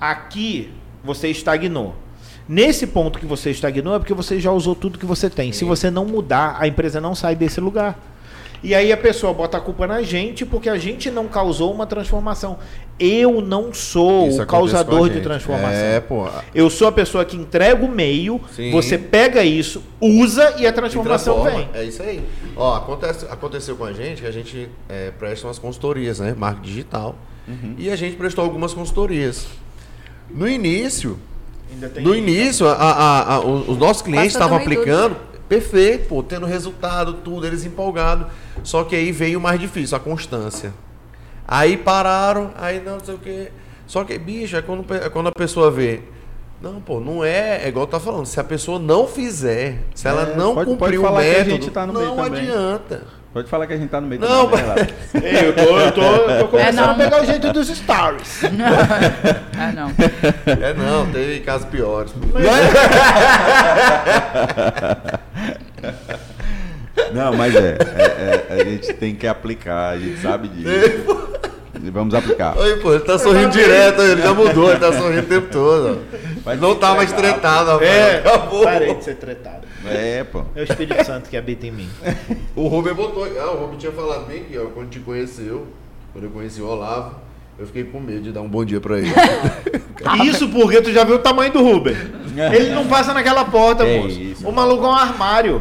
Aqui 0.00 0.72
você 1.04 1.28
estagnou. 1.28 1.94
Nesse 2.48 2.86
ponto 2.86 3.18
que 3.18 3.26
você 3.26 3.50
estagnou 3.50 3.94
é 3.94 3.98
porque 3.98 4.14
você 4.14 4.40
já 4.40 4.50
usou 4.50 4.74
tudo 4.74 4.98
que 4.98 5.06
você 5.06 5.30
tem. 5.30 5.52
Se 5.52 5.64
você 5.64 5.90
não 5.90 6.04
mudar, 6.04 6.56
a 6.58 6.66
empresa 6.66 7.00
não 7.00 7.14
sai 7.14 7.36
desse 7.36 7.60
lugar. 7.60 7.98
E 8.62 8.74
aí 8.74 8.92
a 8.92 8.96
pessoa 8.96 9.32
bota 9.32 9.56
a 9.56 9.60
culpa 9.60 9.86
na 9.86 10.02
gente 10.02 10.44
porque 10.44 10.68
a 10.68 10.76
gente 10.76 11.10
não 11.10 11.26
causou 11.28 11.72
uma 11.72 11.86
transformação. 11.86 12.58
Eu 12.98 13.40
não 13.40 13.72
sou 13.72 14.28
Isso 14.28 14.42
o 14.42 14.46
causador 14.46 15.08
de 15.08 15.20
transformação. 15.22 15.72
É, 15.78 15.98
pô. 16.00 16.28
Eu 16.54 16.68
sou 16.68 16.86
a 16.88 16.92
pessoa 16.92 17.24
que 17.24 17.36
entrega 17.36 17.82
o 17.82 17.88
meio, 17.88 18.38
Sim. 18.54 18.70
você 18.70 18.98
pega 18.98 19.42
isso, 19.42 19.82
usa 19.98 20.56
e 20.58 20.66
a 20.66 20.72
transformação 20.72 21.40
transforma. 21.40 21.68
vem. 21.72 21.80
É 21.80 21.84
isso 21.84 22.02
aí. 22.02 22.22
Ó, 22.54 22.74
acontece, 22.76 23.24
aconteceu 23.30 23.76
com 23.76 23.84
a 23.84 23.92
gente 23.94 24.20
que 24.20 24.28
a 24.28 24.30
gente 24.32 24.68
é, 24.90 25.10
presta 25.18 25.46
umas 25.46 25.58
consultorias, 25.58 26.20
né? 26.20 26.34
Marketing 26.36 26.68
digital. 26.68 27.16
Uhum. 27.48 27.74
E 27.78 27.88
a 27.90 27.96
gente 27.96 28.16
prestou 28.16 28.44
algumas 28.44 28.74
consultorias. 28.74 29.46
No 30.30 30.46
início, 30.46 31.18
Ainda 31.72 31.88
tem 31.88 32.04
no 32.04 32.14
início, 32.14 32.68
a- 32.68 32.74
a- 32.74 33.34
a- 33.36 33.40
os 33.40 33.68
os 33.70 33.78
nossos 33.78 34.02
clientes 34.02 34.32
estavam 34.32 34.58
aplicando 34.58 35.16
perfeito, 35.48 36.06
pô, 36.08 36.22
tendo 36.22 36.46
resultado, 36.46 37.14
tudo, 37.24 37.44
eles 37.46 37.64
empolgados. 37.64 38.26
Só 38.62 38.84
que 38.84 38.96
aí 38.96 39.12
veio 39.12 39.38
o 39.38 39.42
mais 39.42 39.60
difícil, 39.60 39.96
a 39.96 40.00
constância. 40.00 40.72
Aí 41.46 41.76
pararam, 41.76 42.52
aí 42.56 42.80
não, 42.80 42.96
não 42.98 43.04
sei 43.04 43.14
o 43.14 43.18
quê. 43.18 43.50
Só 43.86 44.04
que, 44.04 44.18
bicho, 44.18 44.56
é 44.56 44.62
quando, 44.62 44.84
é 44.94 45.08
quando 45.08 45.28
a 45.28 45.32
pessoa 45.32 45.70
vê. 45.70 46.00
Não, 46.62 46.78
pô, 46.80 47.00
não 47.00 47.24
é, 47.24 47.62
é 47.64 47.68
igual 47.68 47.86
tá 47.86 47.98
falando. 47.98 48.26
Se 48.26 48.38
a 48.38 48.44
pessoa 48.44 48.78
não 48.78 49.06
fizer, 49.06 49.78
se 49.94 50.06
ela 50.06 50.32
É, 50.32 50.36
não 50.36 50.54
pode- 50.54 50.76
pode 50.76 50.78
cumprir 50.78 50.98
o 50.98 51.02
que 51.02 51.08
a 51.08 51.12
método, 51.12 51.50
gente 51.50 51.70
tá 51.70 51.86
no 51.86 51.94
meio 51.94 52.06
não 52.14 52.24
também. 52.24 52.42
adianta. 52.42 53.02
Pode 53.32 53.48
falar 53.48 53.66
que 53.68 53.72
a 53.72 53.76
gente 53.76 53.88
tá 53.88 54.00
no 54.00 54.08
meio 54.08 54.20
Não, 54.20 54.50
né, 54.50 54.56
Renato? 54.56 54.94
Ei, 55.24 55.48
eu 55.48 55.54
tô, 55.54 55.78
eu 55.78 55.92
tô, 55.92 56.02
eu 56.02 56.38
tô 56.40 56.48
começando 56.50 56.68
É, 56.68 56.72
não. 56.72 56.90
a 56.90 56.94
pegar 56.94 57.22
o 57.22 57.26
jeito 57.26 57.52
dos 57.52 57.68
stories. 57.68 58.40
ah, 59.56 59.72
não. 59.76 59.90
É 60.66 60.74
não, 60.74 61.06
teve 61.12 61.38
casos 61.40 61.66
piores. 61.68 62.12
Não, 67.12 67.32
mas 67.34 67.54
é, 67.54 67.76
é- 67.96 68.46
é, 68.50 68.60
A 68.60 68.64
gente 68.64 68.92
tem 68.94 69.14
que 69.14 69.26
aplicar, 69.26 69.90
a 69.90 69.98
gente 69.98 70.20
sabe 70.20 70.48
disso. 70.48 71.30
Vamos 71.92 72.12
aplicar. 72.14 72.56
Oi, 72.58 72.76
pô, 72.76 72.92
ele 72.92 73.04
tá 73.04 73.18
sorrindo 73.18 73.48
direto, 73.50 74.02
ele 74.02 74.20
já 74.20 74.34
mudou, 74.34 74.70
ele 74.70 74.78
tá 74.80 74.92
sorrindo 74.92 75.22
o 75.22 75.26
tempo 75.26 75.48
todo. 75.50 76.02
Ó. 76.44 76.54
Não 76.56 76.74
tá 76.74 76.94
mais 76.94 77.10
tretado, 77.12 77.70
rapaz. 77.70 77.88
É, 77.90 78.18
Acabou. 78.18 78.62
parei 78.64 78.94
de 78.94 79.04
ser 79.04 79.14
tretado. 79.16 79.66
É, 79.86 80.22
pô. 80.24 80.42
É 80.54 80.60
o 80.60 80.64
Espírito 80.64 81.02
Santo 81.06 81.30
que 81.30 81.36
habita 81.38 81.66
em 81.66 81.70
mim. 81.70 81.88
O 82.54 82.66
Rubem 82.68 82.92
botou. 82.92 83.24
Ah, 83.24 83.52
o 83.52 83.60
Rubem 83.62 83.78
tinha 83.78 83.92
falado 83.92 84.26
bem 84.26 84.42
aqui, 84.42 84.58
ó. 84.58 84.66
Quando 84.66 84.90
te 84.90 84.98
conheceu, 85.00 85.66
quando 86.12 86.24
eu 86.24 86.30
conheci 86.30 86.60
o 86.60 86.66
Olavo, 86.68 87.14
eu 87.60 87.66
fiquei 87.66 87.84
com 87.84 88.00
medo 88.00 88.22
de 88.22 88.32
dar 88.32 88.40
um 88.40 88.48
bom 88.48 88.64
dia 88.64 88.80
pra 88.80 88.98
ele. 88.98 89.10
Isso 90.24 90.48
porque 90.48 90.80
tu 90.80 90.90
já 90.92 91.04
viu 91.04 91.16
o 91.16 91.18
tamanho 91.18 91.52
do 91.52 91.62
Ruber. 91.62 91.94
Ele 92.54 92.70
não 92.70 92.86
passa 92.86 93.12
naquela 93.12 93.44
porta, 93.44 93.84
É 93.84 93.98
moço. 94.00 94.18
isso. 94.20 94.48
O 94.48 94.52
maluco 94.52 94.84
é 94.84 94.88
um 94.88 94.94
armário. 94.94 95.60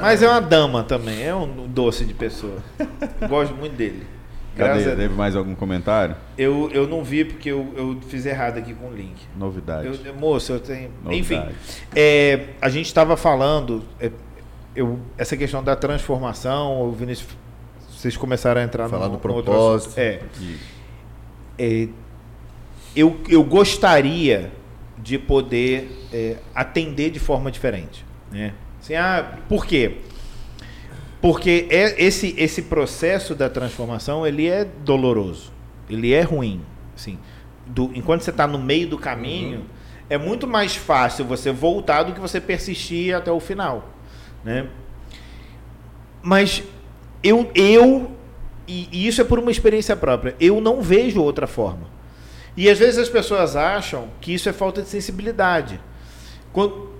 Mas 0.00 0.22
é 0.22 0.28
uma 0.28 0.40
dama 0.40 0.82
também, 0.82 1.22
é 1.22 1.34
um 1.34 1.68
doce 1.68 2.04
de 2.04 2.12
pessoa. 2.12 2.56
Gosto 3.28 3.54
muito 3.54 3.74
dele. 3.76 4.02
Graças 4.56 4.78
Cadê? 4.78 4.84
a 4.84 4.94
Deus. 4.96 4.98
Teve 5.08 5.14
mais 5.14 5.34
algum 5.36 5.54
comentário? 5.54 6.14
Eu, 6.36 6.68
eu 6.74 6.86
não 6.88 7.02
vi 7.04 7.24
porque 7.24 7.50
eu, 7.50 7.72
eu 7.76 7.96
fiz 8.08 8.26
errado 8.26 8.58
aqui 8.58 8.74
com 8.74 8.88
o 8.88 8.92
link. 8.94 9.14
Novidade. 9.38 9.86
Eu, 9.86 9.94
eu- 10.04 10.14
moço, 10.14 10.52
eu 10.52 10.60
tenho. 10.60 10.90
Novidade. 11.02 11.18
Enfim, 11.20 11.42
é, 11.94 12.46
a 12.60 12.68
gente 12.68 12.86
estava 12.86 13.16
falando. 13.16 13.82
é, 14.00 14.10
eu, 14.76 14.98
essa 15.16 15.36
questão 15.36 15.62
da 15.62 15.74
transformação, 15.76 16.82
o 16.82 16.92
Vinícius, 16.92 17.28
vocês 17.96 18.16
começaram 18.16 18.60
a 18.60 18.64
entrar 18.64 18.88
Falar 18.88 19.08
no, 19.08 19.16
do 19.16 19.28
no 19.28 19.34
outro 19.34 19.52
propósito. 19.52 19.94
É, 19.98 20.20
Isso. 20.40 20.81
É, 21.62 21.88
eu, 22.96 23.20
eu 23.28 23.44
gostaria 23.44 24.50
de 24.98 25.16
poder 25.16 26.08
é, 26.12 26.36
atender 26.52 27.10
de 27.10 27.20
forma 27.20 27.52
diferente. 27.52 28.04
Né? 28.32 28.52
Assim, 28.80 28.94
ah, 28.96 29.38
por 29.48 29.64
quê? 29.64 29.98
Porque 31.20 31.68
é, 31.70 32.02
esse, 32.02 32.34
esse 32.36 32.62
processo 32.62 33.32
da 33.32 33.48
transformação 33.48 34.26
ele 34.26 34.48
é 34.48 34.64
doloroso, 34.64 35.52
ele 35.88 36.12
é 36.12 36.22
ruim. 36.22 36.60
Assim, 36.96 37.16
do, 37.64 37.92
enquanto 37.94 38.22
você 38.22 38.30
está 38.30 38.46
no 38.46 38.58
meio 38.58 38.88
do 38.88 38.98
caminho, 38.98 39.64
é 40.10 40.18
muito 40.18 40.48
mais 40.48 40.74
fácil 40.74 41.24
você 41.24 41.52
voltar 41.52 42.02
do 42.02 42.12
que 42.12 42.18
você 42.18 42.40
persistir 42.40 43.14
até 43.14 43.30
o 43.30 43.38
final. 43.38 43.88
Né? 44.42 44.66
Mas 46.20 46.64
eu, 47.22 47.48
eu 47.54 48.16
e, 48.66 48.88
e 48.92 49.06
isso 49.06 49.20
é 49.20 49.24
por 49.24 49.38
uma 49.38 49.50
experiência 49.50 49.96
própria, 49.96 50.34
eu 50.40 50.60
não 50.60 50.80
vejo 50.82 51.22
outra 51.22 51.46
forma. 51.46 51.86
E 52.56 52.68
às 52.68 52.78
vezes 52.78 52.98
as 52.98 53.08
pessoas 53.08 53.56
acham 53.56 54.08
que 54.20 54.32
isso 54.34 54.48
é 54.48 54.52
falta 54.52 54.82
de 54.82 54.88
sensibilidade. 54.88 55.80
Quando- 56.52 56.90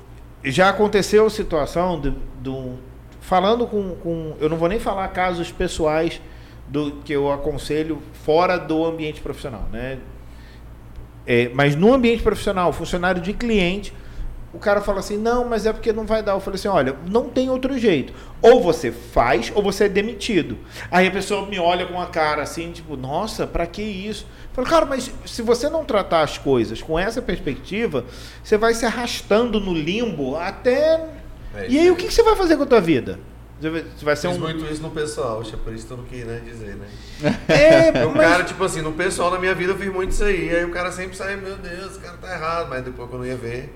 já 0.45 0.71
aconteceu 0.71 1.27
a 1.27 1.31
situação 1.31 2.01
do, 2.01 2.11
do- 2.41 2.79
falando 3.21 3.67
com, 3.67 3.95
com. 3.97 4.35
Eu 4.41 4.49
não 4.49 4.57
vou 4.57 4.69
nem 4.69 4.79
falar 4.81 5.07
casos 5.09 5.53
pessoais 5.53 6.21
do 6.67 6.93
que 7.05 7.13
eu 7.13 7.31
aconselho 7.31 8.03
fora 8.25 8.57
do 8.57 8.85
ambiente 8.85 9.21
profissional, 9.21 9.69
né? 9.71 9.99
É, 11.27 11.51
mas 11.55 11.77
no 11.77 11.93
ambiente 11.93 12.23
profissional, 12.23 12.73
funcionário 12.73 13.21
de 13.23 13.33
cliente, 13.33 13.93
o 14.53 14.59
cara 14.59 14.81
fala 14.81 15.01
assim: 15.01 15.17
não, 15.17 15.45
mas 15.49 15.65
é 15.67 15.73
porque 15.73 15.93
não 15.93 16.05
vai 16.05 16.23
dar. 16.23 16.33
Eu 16.33 16.41
falei 16.41 16.57
assim: 16.59 16.69
olha, 16.69 16.97
não 17.09 17.29
tem 17.29 17.49
outro 17.51 17.77
jeito. 17.79 18.13
Ou 18.41 18.61
você 18.63 18.91
faz, 18.93 19.51
ou 19.55 19.63
você 19.63 19.85
é 19.85 19.89
demitido. 19.89 20.59
Aí 20.91 21.07
a 21.07 21.11
pessoa 21.11 21.47
me 21.47 21.59
olha 21.59 21.87
com 21.87 22.01
a 22.01 22.07
cara 22.07 22.43
assim, 22.43 22.71
tipo, 22.73 22.97
nossa, 22.97 23.47
pra 23.47 23.67
que 23.67 23.83
isso? 23.83 24.27
Eu 24.49 24.55
falo, 24.57 24.67
cara, 24.69 24.85
mas 24.87 25.11
se 25.25 25.41
você 25.43 25.69
não 25.71 25.85
tratar 25.85 26.23
as 26.23 26.37
coisas 26.39 26.83
com 26.83 26.99
essa 26.99 27.23
perspectiva, 27.23 28.05
você 28.45 28.59
vai 28.59 28.75
se 28.75 28.85
arrastando 28.85 29.59
no 29.61 29.73
limbo 29.73 30.37
até. 30.37 31.09
É 31.55 31.67
e 31.69 31.79
aí, 31.79 31.91
o 31.91 31.97
que, 31.97 32.07
que 32.07 32.13
você 32.15 32.23
vai 32.23 32.35
fazer 32.37 32.57
com 32.57 32.63
a 32.63 32.67
tua 32.67 32.81
vida? 32.81 33.19
Você 33.61 34.05
vai- 34.05 34.17
ser 34.17 34.29
Fiz 34.29 34.37
um. 34.39 34.41
muito 34.41 34.65
isso 34.73 34.83
no 34.83 34.91
pessoal, 34.91 35.41
acho 35.41 35.51
que 35.51 35.57
é 35.57 35.59
por 35.59 35.73
isso 35.73 35.87
que 35.87 35.93
eu 35.93 35.97
não 35.97 36.05
quis 36.05 36.25
né, 36.27 36.41
dizer, 36.45 36.75
né? 36.75 36.87
É, 37.49 38.05
O 38.05 38.11
mas- 38.11 38.27
cara, 38.29 38.43
tipo 38.45 38.65
assim, 38.65 38.83
no 38.83 38.93
pessoal 38.93 39.31
na 39.31 39.39
minha 39.39 39.55
vida 39.55 39.73
eu 39.73 39.79
fiz 39.79 39.93
muito 39.93 40.11
isso 40.11 40.25
aí. 40.25 40.55
Aí 40.55 40.65
o 40.65 40.71
cara 40.73 40.91
sempre 40.91 41.17
sai, 41.17 41.37
meu 41.37 41.57
Deus, 41.57 41.93
esse 41.93 42.01
cara 42.01 42.17
tá 42.17 42.35
errado. 42.35 42.69
Mas 42.69 42.83
depois 42.85 43.09
quando 43.09 43.25
eu 43.25 43.31
ia 43.31 43.37
ver, 43.37 43.73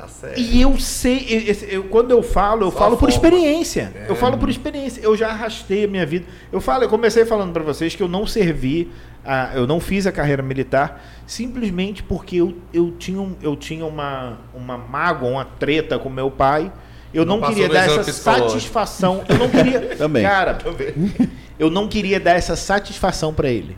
tá 0.00 0.08
certo. 0.08 0.38
E 0.40 0.60
eu 0.60 0.78
sei, 0.78 1.26
eu- 1.28 1.68
eu- 1.68 1.84
quando 1.84 2.10
eu 2.10 2.22
falo, 2.22 2.66
eu 2.66 2.70
Só 2.70 2.78
falo 2.78 2.96
por 2.96 3.08
experiência. 3.08 3.92
É. 3.94 4.10
Eu 4.10 4.16
falo 4.16 4.38
por 4.38 4.48
experiência. 4.48 5.00
Eu 5.00 5.16
já 5.16 5.28
arrastei 5.28 5.84
a 5.84 5.88
minha 5.88 6.06
vida. 6.06 6.26
Eu 6.52 6.60
falo, 6.60 6.84
eu 6.84 6.88
comecei 6.88 7.24
falando 7.24 7.52
para 7.52 7.62
vocês 7.62 7.94
que 7.94 8.02
eu 8.02 8.08
não 8.08 8.26
servi, 8.26 8.90
a, 9.24 9.50
eu 9.54 9.66
não 9.66 9.80
fiz 9.80 10.06
a 10.06 10.12
carreira 10.12 10.42
militar 10.42 11.04
simplesmente 11.26 12.02
porque 12.02 12.36
eu, 12.36 12.56
eu 12.72 12.92
tinha, 12.98 13.28
eu 13.42 13.54
tinha 13.56 13.84
uma, 13.84 14.38
uma 14.54 14.78
mágoa, 14.78 15.28
uma 15.30 15.44
treta 15.44 15.98
com 15.98 16.08
meu 16.08 16.30
pai. 16.30 16.72
Eu 17.12 17.24
Não 17.24 17.38
não, 17.38 17.48
queria 17.48 17.68
dar 17.68 17.86
essa 17.86 18.12
satisfação. 18.12 19.24
Eu 19.28 19.38
não 19.38 19.48
queria. 19.48 19.80
Também. 19.96 20.22
Cara, 20.22 20.54
Também. 20.54 20.92
eu 21.58 21.70
não 21.70 21.88
queria 21.88 22.20
dar 22.20 22.32
essa 22.32 22.54
satisfação 22.54 23.32
para 23.32 23.48
ele. 23.48 23.76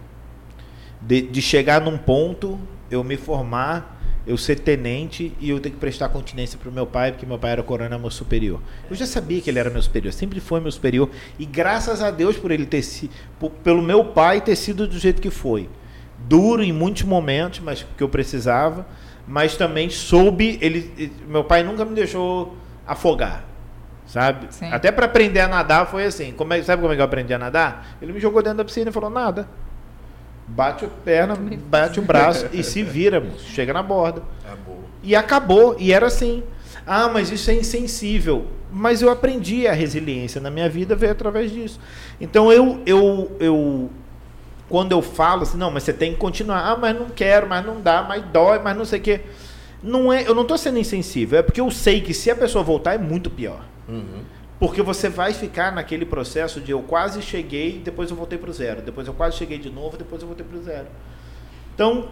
De, 1.00 1.22
de 1.22 1.40
chegar 1.40 1.80
num 1.80 1.96
ponto, 1.96 2.58
eu 2.90 3.02
me 3.04 3.16
formar, 3.16 3.99
eu 4.30 4.36
ser 4.38 4.60
tenente 4.60 5.32
e 5.40 5.50
eu 5.50 5.58
ter 5.58 5.70
que 5.70 5.76
prestar 5.76 6.08
continência 6.08 6.58
pro 6.58 6.70
meu 6.70 6.86
pai, 6.86 7.10
porque 7.12 7.26
meu 7.26 7.38
pai 7.38 7.50
era 7.52 7.62
coronel 7.62 7.98
meu 7.98 8.10
superior. 8.10 8.60
Eu 8.88 8.94
já 8.96 9.04
sabia 9.06 9.40
que 9.40 9.50
ele 9.50 9.58
era 9.58 9.68
meu 9.70 9.82
superior, 9.82 10.12
sempre 10.12 10.38
foi 10.40 10.60
meu 10.60 10.70
superior. 10.70 11.10
E 11.38 11.44
graças 11.44 12.00
a 12.00 12.10
Deus 12.10 12.36
por 12.36 12.50
ele 12.50 12.64
ter 12.64 12.82
sido, 12.82 13.10
pelo 13.64 13.82
meu 13.82 14.04
pai 14.04 14.40
ter 14.40 14.54
sido 14.56 14.86
do 14.86 14.98
jeito 14.98 15.20
que 15.20 15.30
foi. 15.30 15.68
Duro 16.18 16.62
em 16.62 16.72
muitos 16.72 17.02
momentos, 17.02 17.60
mas 17.60 17.84
que 17.96 18.02
eu 18.02 18.08
precisava, 18.08 18.86
mas 19.26 19.56
também 19.56 19.90
soube, 19.90 20.58
ele, 20.60 20.92
ele- 20.96 21.12
meu 21.26 21.42
pai 21.42 21.62
nunca 21.62 21.84
me 21.84 21.94
deixou 21.94 22.56
afogar. 22.86 23.44
Sabe? 24.06 24.46
Sim. 24.50 24.66
Até 24.72 24.90
para 24.90 25.06
aprender 25.06 25.40
a 25.40 25.48
nadar 25.48 25.86
foi 25.86 26.04
assim. 26.04 26.32
Como 26.32 26.52
é, 26.52 26.62
sabe 26.62 26.82
como 26.82 26.92
é 26.92 26.96
que 26.96 27.00
eu 27.00 27.04
aprendi 27.04 27.32
a 27.32 27.38
nadar? 27.38 27.96
Ele 28.02 28.12
me 28.12 28.18
jogou 28.18 28.42
dentro 28.42 28.58
da 28.58 28.64
piscina 28.64 28.90
e 28.90 28.92
falou: 28.92 29.08
nada. 29.08 29.48
Bate 30.50 30.84
a 30.84 30.88
perna, 30.88 31.36
bate 31.68 32.00
o 32.00 32.02
braço 32.02 32.48
e 32.52 32.62
se 32.62 32.82
vira, 32.82 33.20
moço. 33.20 33.48
chega 33.48 33.72
na 33.72 33.82
borda. 33.82 34.22
Acabou. 34.44 34.84
E 35.02 35.16
acabou, 35.16 35.76
e 35.78 35.92
era 35.92 36.06
assim. 36.06 36.42
Ah, 36.86 37.08
mas 37.08 37.30
isso 37.30 37.50
é 37.50 37.54
insensível. 37.54 38.46
Mas 38.72 39.00
eu 39.00 39.10
aprendi 39.10 39.66
a 39.66 39.72
resiliência 39.72 40.40
na 40.40 40.50
minha 40.50 40.68
vida 40.68 40.94
veio 40.96 41.12
através 41.12 41.52
disso. 41.52 41.78
Então 42.20 42.52
eu, 42.52 42.80
eu, 42.84 43.36
eu 43.38 43.90
quando 44.68 44.92
eu 44.92 45.02
falo 45.02 45.42
assim, 45.42 45.56
não, 45.56 45.70
mas 45.70 45.82
você 45.82 45.92
tem 45.92 46.12
que 46.12 46.18
continuar. 46.18 46.60
Ah, 46.60 46.76
mas 46.76 46.98
não 46.98 47.10
quero, 47.10 47.48
mas 47.48 47.64
não 47.64 47.80
dá, 47.80 48.02
mas 48.02 48.22
dói, 48.32 48.58
mas 48.58 48.76
não 48.76 48.84
sei 48.84 49.00
o 49.00 49.02
quê. 49.02 49.20
Não 49.82 50.12
é, 50.12 50.26
eu 50.26 50.34
não 50.34 50.42
estou 50.42 50.58
sendo 50.58 50.78
insensível, 50.78 51.38
é 51.38 51.42
porque 51.42 51.60
eu 51.60 51.70
sei 51.70 52.00
que 52.00 52.12
se 52.12 52.30
a 52.30 52.36
pessoa 52.36 52.62
voltar 52.62 52.94
é 52.94 52.98
muito 52.98 53.30
pior. 53.30 53.64
Uhum. 53.88 54.22
Porque 54.60 54.82
você 54.82 55.08
vai 55.08 55.32
ficar 55.32 55.72
naquele 55.72 56.04
processo 56.04 56.60
de 56.60 56.70
eu 56.70 56.82
quase 56.82 57.22
cheguei, 57.22 57.80
depois 57.82 58.10
eu 58.10 58.16
voltei 58.16 58.38
para 58.38 58.50
o 58.50 58.52
zero. 58.52 58.82
Depois 58.82 59.06
eu 59.08 59.14
quase 59.14 59.36
cheguei 59.38 59.58
de 59.58 59.70
novo, 59.70 59.96
depois 59.96 60.20
eu 60.20 60.28
voltei 60.28 60.44
para 60.46 60.58
o 60.58 60.62
zero. 60.62 60.86
Então, 61.74 62.08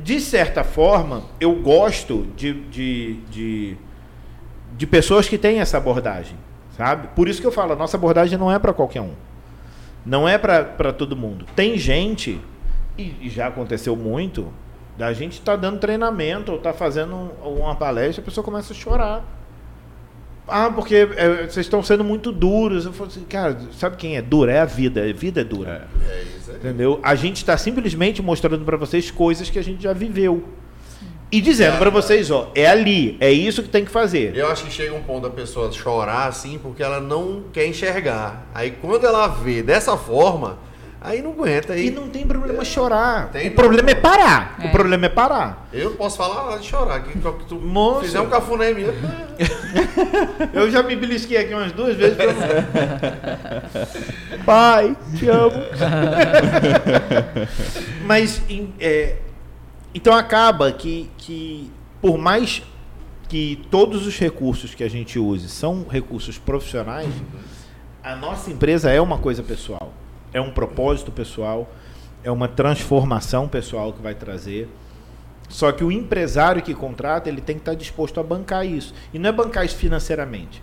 de 0.00 0.20
certa 0.20 0.62
forma, 0.62 1.24
eu 1.40 1.52
gosto 1.56 2.28
de, 2.36 2.52
de, 2.68 3.14
de, 3.28 3.76
de 4.76 4.86
pessoas 4.86 5.28
que 5.28 5.36
têm 5.36 5.58
essa 5.58 5.76
abordagem, 5.78 6.36
sabe? 6.76 7.08
Por 7.08 7.28
isso 7.28 7.40
que 7.40 7.46
eu 7.46 7.52
falo, 7.52 7.72
a 7.72 7.76
nossa 7.76 7.96
abordagem 7.96 8.38
não 8.38 8.52
é 8.52 8.58
para 8.60 8.72
qualquer 8.72 9.00
um. 9.00 9.14
Não 10.06 10.28
é 10.28 10.38
para 10.38 10.92
todo 10.92 11.16
mundo. 11.16 11.44
Tem 11.56 11.76
gente, 11.76 12.40
e, 12.96 13.14
e 13.20 13.28
já 13.28 13.48
aconteceu 13.48 13.96
muito, 13.96 14.46
da 14.96 15.12
gente 15.12 15.40
tá 15.40 15.56
dando 15.56 15.80
treinamento 15.80 16.52
ou 16.52 16.58
tá 16.58 16.72
fazendo 16.72 17.16
um- 17.16 17.58
uma 17.58 17.74
palestra, 17.74 18.22
a 18.22 18.24
pessoa 18.24 18.44
começa 18.44 18.72
a 18.72 18.76
chorar. 18.76 19.24
Ah, 20.48 20.70
porque 20.70 20.94
é, 20.94 21.46
vocês 21.46 21.66
estão 21.66 21.82
sendo 21.82 22.02
muito 22.02 22.32
duros. 22.32 22.86
Eu 22.86 22.92
falo 22.92 23.10
assim, 23.10 23.24
cara, 23.24 23.58
sabe 23.72 23.96
quem 23.96 24.16
é 24.16 24.22
duro? 24.22 24.50
É 24.50 24.60
a 24.60 24.64
vida. 24.64 25.04
A 25.04 25.12
vida 25.12 25.40
é 25.40 25.44
dura. 25.44 25.88
É 26.08 26.22
isso 26.38 26.50
aí. 26.50 26.56
Entendeu? 26.56 26.98
A 27.02 27.14
gente 27.14 27.36
está 27.36 27.56
simplesmente 27.56 28.22
mostrando 28.22 28.64
para 28.64 28.76
vocês 28.76 29.10
coisas 29.10 29.50
que 29.50 29.58
a 29.58 29.62
gente 29.62 29.82
já 29.82 29.92
viveu. 29.92 30.44
E 31.30 31.42
dizendo 31.42 31.74
É, 31.74 31.78
para 31.78 31.90
vocês, 31.90 32.30
ó, 32.30 32.50
é 32.54 32.66
ali, 32.66 33.18
é 33.20 33.30
isso 33.30 33.62
que 33.62 33.68
tem 33.68 33.84
que 33.84 33.90
fazer. 33.90 34.34
Eu 34.34 34.50
acho 34.50 34.64
que 34.64 34.72
chega 34.72 34.94
um 34.94 35.02
ponto 35.02 35.24
da 35.24 35.30
pessoa 35.30 35.70
chorar 35.70 36.26
assim 36.26 36.58
porque 36.58 36.82
ela 36.82 37.00
não 37.00 37.42
quer 37.52 37.66
enxergar. 37.66 38.46
Aí 38.54 38.70
quando 38.70 39.06
ela 39.06 39.28
vê 39.28 39.62
dessa 39.62 39.94
forma, 39.96 40.58
aí 41.00 41.22
não 41.22 41.30
aguenta. 41.32 41.72
Aí 41.74 41.88
E 41.88 41.90
não 41.90 42.08
tem 42.08 42.26
problema 42.26 42.64
chorar. 42.64 43.28
Tem 43.30 43.48
o 43.48 43.54
problema 43.54 43.90
é 43.90 43.94
parar. 43.94 44.56
É. 44.60 44.66
O 44.66 44.70
problema 44.70 45.06
é 45.06 45.08
parar. 45.08 45.68
Eu 45.72 45.90
não 45.90 45.96
posso 45.96 46.16
falar 46.16 46.44
nada 46.46 46.58
de 46.58 46.66
chorar. 46.66 47.02
Que, 47.02 47.12
que 47.18 47.44
tu 47.46 47.56
Moço. 47.56 48.00
fizer 48.02 48.20
um 48.20 48.28
cafuné 48.28 48.72
em 48.72 48.74
mim. 48.74 48.84
Eu 50.52 50.70
já 50.70 50.82
me 50.82 50.96
belisquei 50.96 51.36
aqui 51.38 51.54
umas 51.54 51.72
duas 51.72 51.96
vezes. 51.96 52.16
pra 52.16 52.26
Pai, 54.44 54.96
te 55.16 55.28
amo. 55.28 55.52
Mas 58.04 58.42
em- 58.48 58.72
é, 58.80 59.16
então 59.94 60.14
acaba 60.14 60.72
que, 60.72 61.10
que 61.18 61.70
por 62.00 62.18
mais 62.18 62.62
que 63.28 63.62
todos 63.70 64.06
os 64.06 64.18
recursos 64.18 64.74
que 64.74 64.82
a 64.82 64.88
gente 64.88 65.18
use 65.18 65.48
são 65.48 65.86
recursos 65.88 66.38
profissionais, 66.38 67.10
a 68.02 68.16
nossa 68.16 68.50
empresa 68.50 68.90
é 68.90 69.00
uma 69.00 69.18
coisa 69.18 69.42
pessoal, 69.42 69.92
é 70.32 70.40
um 70.40 70.50
propósito 70.50 71.10
pessoal, 71.10 71.68
é 72.22 72.30
uma 72.30 72.48
transformação 72.48 73.48
pessoal 73.48 73.92
que 73.92 74.02
vai 74.02 74.14
trazer. 74.14 74.68
Só 75.48 75.72
que 75.72 75.82
o 75.82 75.90
empresário 75.90 76.60
que 76.62 76.74
contrata, 76.74 77.28
ele 77.28 77.40
tem 77.40 77.56
que 77.56 77.62
estar 77.62 77.74
disposto 77.74 78.20
a 78.20 78.22
bancar 78.22 78.66
isso. 78.66 78.94
E 79.14 79.18
não 79.18 79.30
é 79.30 79.32
bancar 79.32 79.64
isso 79.64 79.76
financeiramente. 79.76 80.62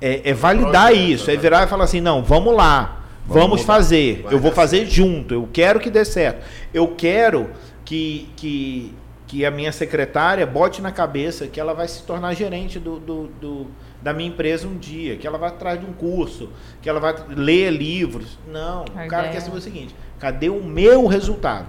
É, 0.00 0.30
é 0.30 0.32
validar 0.34 0.94
isso. 0.94 1.30
É 1.30 1.36
virar 1.36 1.64
e 1.64 1.66
falar 1.66 1.84
assim, 1.84 2.00
não, 2.00 2.22
vamos 2.22 2.54
lá, 2.54 3.00
Vamos 3.26 3.42
vamos, 3.48 3.62
fazer. 3.62 4.24
Eu 4.30 4.38
vou 4.38 4.50
fazer 4.50 4.86
junto. 4.86 5.34
Eu 5.34 5.48
quero 5.52 5.78
que 5.78 5.90
dê 5.90 6.04
certo. 6.04 6.44
Eu 6.74 6.88
quero 6.88 7.50
que, 7.84 8.28
que, 8.36 8.94
que 9.26 9.44
a 9.44 9.50
minha 9.50 9.70
secretária 9.70 10.44
bote 10.46 10.82
na 10.82 10.90
cabeça 10.90 11.46
que 11.46 11.60
ela 11.60 11.72
vai 11.72 11.86
se 11.86 12.02
tornar 12.02 12.34
gerente 12.34 12.78
do, 12.78 12.98
do, 12.98 13.26
do- 13.40 13.66
da 14.02 14.12
minha 14.12 14.28
empresa 14.28 14.66
um 14.66 14.76
dia, 14.78 15.16
que 15.16 15.26
ela 15.26 15.36
vai 15.38 15.48
atrás 15.50 15.78
de 15.78 15.86
um 15.86 15.92
curso, 15.92 16.50
que 16.80 16.88
ela 16.88 16.98
vai 17.00 17.14
ler 17.28 17.70
livros. 17.70 18.38
Não, 18.50 18.80
A 18.80 18.82
o 18.82 18.86
cara 18.86 19.06
ideia 19.06 19.30
quer 19.32 19.36
é- 19.38 19.40
saber 19.40 19.58
o 19.58 19.60
seguinte: 19.60 19.94
cadê 20.18 20.48
o 20.48 20.62
meu 20.62 21.06
resultado? 21.06 21.66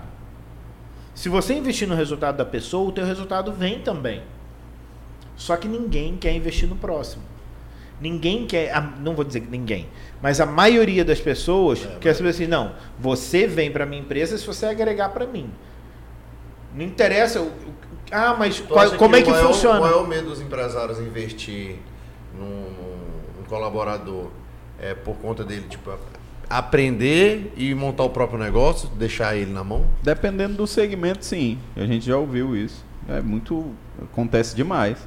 Se 1.13 1.27
você 1.29 1.53
investir 1.53 1.87
no 1.87 1.95
resultado 1.95 2.37
da 2.37 2.45
pessoa, 2.45 2.89
o 2.89 2.91
teu 2.91 3.05
resultado 3.05 3.51
vem 3.51 3.79
também. 3.79 4.21
Só 5.35 5.57
que 5.57 5.67
ninguém 5.67 6.15
quer 6.17 6.33
investir 6.33 6.67
no 6.69 6.75
próximo. 6.75 7.23
Ninguém 7.99 8.47
quer, 8.47 8.73
não 8.99 9.13
vou 9.13 9.23
dizer 9.23 9.41
que 9.41 9.49
ninguém, 9.51 9.87
mas 10.21 10.39
a 10.41 10.45
maioria 10.45 11.05
das 11.05 11.19
pessoas 11.19 11.85
É, 11.85 11.97
quer 11.99 12.15
saber 12.15 12.29
assim, 12.29 12.47
não, 12.47 12.71
você 12.97 13.45
vem 13.45 13.71
para 13.71 13.85
minha 13.85 14.01
empresa 14.01 14.35
se 14.37 14.47
você 14.47 14.65
agregar 14.65 15.09
para 15.09 15.27
mim. 15.27 15.51
Não 16.75 16.83
interessa, 16.83 17.41
o- 17.41 17.45
o- 17.47 17.51
ah, 18.11 18.35
mas 18.39 18.59
qual- 18.59 18.91
como 18.95 19.15
é 19.15 19.21
que 19.21 19.29
o 19.29 19.31
maior- 19.33 19.47
funciona? 19.53 19.79
O 19.79 19.83
maior 19.83 20.07
medo 20.07 20.29
dos 20.29 20.41
empresários 20.41 20.99
investir 20.99 21.77
num, 22.41 22.47
num- 22.47 23.43
colaborador 23.47 24.27
é 24.79 24.93
por 24.93 25.15
conta 25.17 25.43
dele, 25.43 25.65
tipo, 25.69 25.91
aprender 26.49 27.53
e 27.55 27.73
montar 27.75 28.03
o 28.03 28.09
próprio 28.09 28.39
negócio, 28.39 28.89
deixar 28.97 29.35
ele 29.35 29.51
na 29.51 29.63
mão? 29.63 29.85
Dependendo 30.03 30.55
do 30.55 30.67
segmento, 30.67 31.23
sim. 31.25 31.57
A 31.75 31.85
gente 31.85 32.05
já 32.05 32.17
ouviu 32.17 32.55
isso. 32.55 32.83
É 33.07 33.21
muito. 33.21 33.71
Acontece 34.01 34.55
demais. 34.55 34.97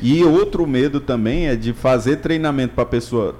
E 0.00 0.22
outro 0.24 0.66
medo 0.66 1.00
também 1.00 1.48
é 1.48 1.56
de 1.56 1.72
fazer 1.72 2.16
treinamento 2.16 2.74
para 2.74 2.82
a 2.82 2.86
pessoa. 2.86 3.34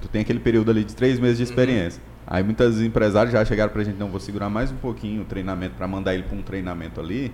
Tu 0.00 0.08
tem 0.08 0.22
aquele 0.22 0.38
período 0.40 0.70
ali 0.70 0.84
de 0.84 0.94
três 0.94 1.18
meses 1.18 1.38
de 1.38 1.42
experiência. 1.42 2.00
Aí 2.26 2.42
muitos 2.44 2.80
empresários 2.80 3.32
já 3.32 3.44
chegaram 3.44 3.72
pra 3.72 3.82
gente, 3.82 3.96
não, 3.98 4.08
vou 4.08 4.20
segurar 4.20 4.48
mais 4.50 4.70
um 4.70 4.76
pouquinho 4.76 5.22
o 5.22 5.24
treinamento 5.24 5.74
para 5.76 5.88
mandar 5.88 6.14
ele 6.14 6.22
para 6.24 6.36
um 6.36 6.42
treinamento 6.42 7.00
ali, 7.00 7.32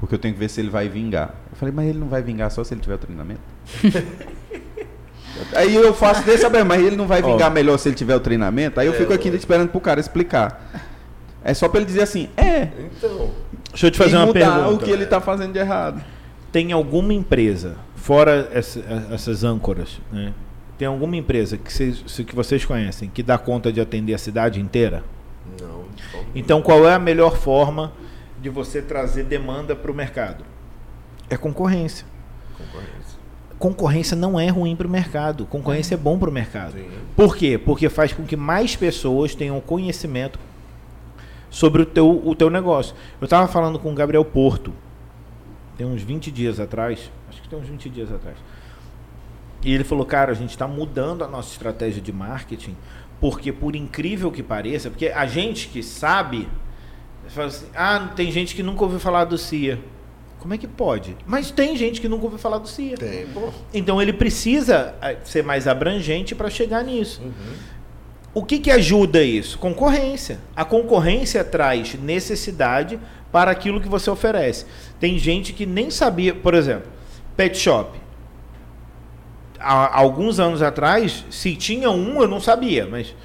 porque 0.00 0.14
eu 0.16 0.18
tenho 0.18 0.34
que 0.34 0.40
ver 0.40 0.50
se 0.50 0.60
ele 0.60 0.68
vai 0.68 0.88
vingar. 0.88 1.34
Eu 1.50 1.56
falei, 1.56 1.72
mas 1.74 1.88
ele 1.88 1.98
não 1.98 2.08
vai 2.08 2.20
vingar 2.22 2.50
só 2.50 2.62
se 2.64 2.74
ele 2.74 2.80
tiver 2.80 2.96
o 2.96 2.98
treinamento? 2.98 3.40
Aí 5.54 5.74
eu 5.74 5.92
faço 5.94 6.22
desse 6.24 6.42
saber, 6.42 6.64
mas 6.64 6.82
ele 6.82 6.96
não 6.96 7.06
vai 7.06 7.22
vingar 7.22 7.50
melhor 7.50 7.78
se 7.78 7.88
ele 7.88 7.96
tiver 7.96 8.14
o 8.16 8.20
treinamento. 8.20 8.78
Aí 8.80 8.86
eu 8.86 8.92
É, 8.92 8.96
fico 8.96 9.12
aqui 9.12 9.28
lógico. 9.28 9.36
esperando 9.36 9.68
pro 9.70 9.80
cara 9.80 10.00
explicar. 10.00 10.70
É 11.44 11.54
só 11.54 11.68
pra 11.68 11.78
ele 11.78 11.86
dizer 11.86 12.02
assim, 12.02 12.28
é, 12.36 12.68
Então, 12.96 13.30
Deixa 13.70 13.86
eu 13.86 13.90
te 13.90 13.98
fazer 13.98 14.14
e 14.14 14.16
uma 14.16 14.26
mudar 14.26 14.40
pergunta. 14.40 14.72
o 14.74 14.78
que 14.78 14.90
ele 14.90 15.06
tá 15.06 15.20
fazendo 15.20 15.52
de 15.52 15.58
errado. 15.58 16.02
Tem 16.50 16.72
alguma 16.72 17.12
empresa, 17.12 17.76
fora 17.94 18.48
essa- 18.52 18.80
essas 19.12 19.44
âncoras, 19.44 20.00
né? 20.12 20.32
Tem 20.78 20.88
alguma 20.88 21.16
empresa 21.16 21.56
que 21.56 21.72
vocês, 21.72 22.02
que 22.26 22.34
vocês 22.34 22.64
conhecem 22.64 23.08
que 23.08 23.22
dá 23.22 23.38
conta 23.38 23.72
de 23.72 23.80
atender 23.80 24.14
a 24.14 24.18
cidade 24.18 24.60
inteira? 24.60 25.04
não. 25.60 25.84
de 25.94 26.02
forma 26.02 26.26
Então, 26.34 26.60
qual 26.60 26.86
é 26.86 26.94
a 26.94 26.98
melhor 26.98 27.36
forma 27.36 27.92
de 28.42 28.50
você 28.50 28.82
trazer 28.82 29.22
demanda 29.24 29.74
para 29.76 29.90
o 29.90 29.94
mercado? 29.94 30.44
É 31.30 31.36
concorrência. 31.36 32.06
nenhuma, 32.58 32.72
concorrência. 32.72 33.15
Concorrência 33.58 34.16
não 34.16 34.38
é 34.38 34.48
ruim 34.48 34.76
para 34.76 34.86
o 34.86 34.90
mercado. 34.90 35.46
Concorrência 35.46 35.94
é 35.94 35.98
bom 35.98 36.18
para 36.18 36.28
o 36.28 36.32
mercado. 36.32 36.72
Sim. 36.72 36.88
Por 37.14 37.36
quê? 37.36 37.56
Porque 37.56 37.88
faz 37.88 38.12
com 38.12 38.24
que 38.24 38.36
mais 38.36 38.76
pessoas 38.76 39.34
tenham 39.34 39.60
conhecimento 39.60 40.38
sobre 41.50 41.82
o 41.82 41.86
teu, 41.86 42.22
o 42.24 42.34
teu 42.34 42.50
negócio. 42.50 42.94
Eu 43.20 43.24
estava 43.24 43.48
falando 43.48 43.78
com 43.78 43.90
o 43.90 43.94
Gabriel 43.94 44.24
Porto, 44.24 44.72
tem 45.76 45.86
uns 45.86 46.02
20 46.02 46.30
dias 46.30 46.60
atrás, 46.60 47.10
acho 47.28 47.40
que 47.42 47.48
tem 47.48 47.58
uns 47.58 47.68
20 47.68 47.88
dias 47.88 48.12
atrás. 48.12 48.36
E 49.64 49.72
ele 49.72 49.84
falou, 49.84 50.04
cara, 50.04 50.32
a 50.32 50.34
gente 50.34 50.50
está 50.50 50.68
mudando 50.68 51.24
a 51.24 51.28
nossa 51.28 51.52
estratégia 51.52 52.00
de 52.00 52.12
marketing, 52.12 52.76
porque 53.20 53.52
por 53.52 53.74
incrível 53.74 54.30
que 54.30 54.42
pareça, 54.42 54.90
porque 54.90 55.08
a 55.08 55.26
gente 55.26 55.68
que 55.68 55.82
sabe, 55.82 56.48
fala 57.28 57.48
assim, 57.48 57.66
ah, 57.74 58.12
tem 58.14 58.30
gente 58.30 58.54
que 58.54 58.62
nunca 58.62 58.84
ouviu 58.84 59.00
falar 59.00 59.24
do 59.24 59.38
CIA. 59.38 59.78
Como 60.46 60.54
é 60.54 60.58
que 60.58 60.68
pode? 60.68 61.16
Mas 61.26 61.50
tem 61.50 61.76
gente 61.76 62.00
que 62.00 62.08
nunca 62.08 62.22
ouviu 62.22 62.38
falar 62.38 62.58
do 62.58 62.68
CIA. 62.68 62.96
Tem, 62.96 63.26
pô. 63.26 63.52
Então 63.74 64.00
ele 64.00 64.12
precisa 64.12 64.94
eh, 65.02 65.16
ser 65.24 65.42
mais 65.42 65.66
abrangente 65.66 66.36
para 66.36 66.48
chegar 66.48 66.84
nisso. 66.84 67.20
Uhum. 67.20 67.32
O 68.32 68.44
que, 68.44 68.60
que 68.60 68.70
ajuda 68.70 69.20
isso? 69.20 69.58
Concorrência. 69.58 70.38
A 70.54 70.64
concorrência 70.64 71.42
traz 71.42 71.94
necessidade 71.94 72.96
para 73.32 73.50
aquilo 73.50 73.80
que 73.80 73.88
você 73.88 74.08
oferece. 74.08 74.66
Tem 75.00 75.18
gente 75.18 75.52
que 75.52 75.66
nem 75.66 75.90
sabia, 75.90 76.32
por 76.32 76.54
exemplo, 76.54 76.92
pet 77.36 77.58
shop. 77.58 77.98
Há 79.58 79.98
alguns 79.98 80.38
anos 80.38 80.62
atrás, 80.62 81.24
se 81.28 81.56
tinha 81.56 81.90
um, 81.90 82.22
eu 82.22 82.28
não 82.28 82.40
sabia, 82.40 82.86
mas 82.86 83.16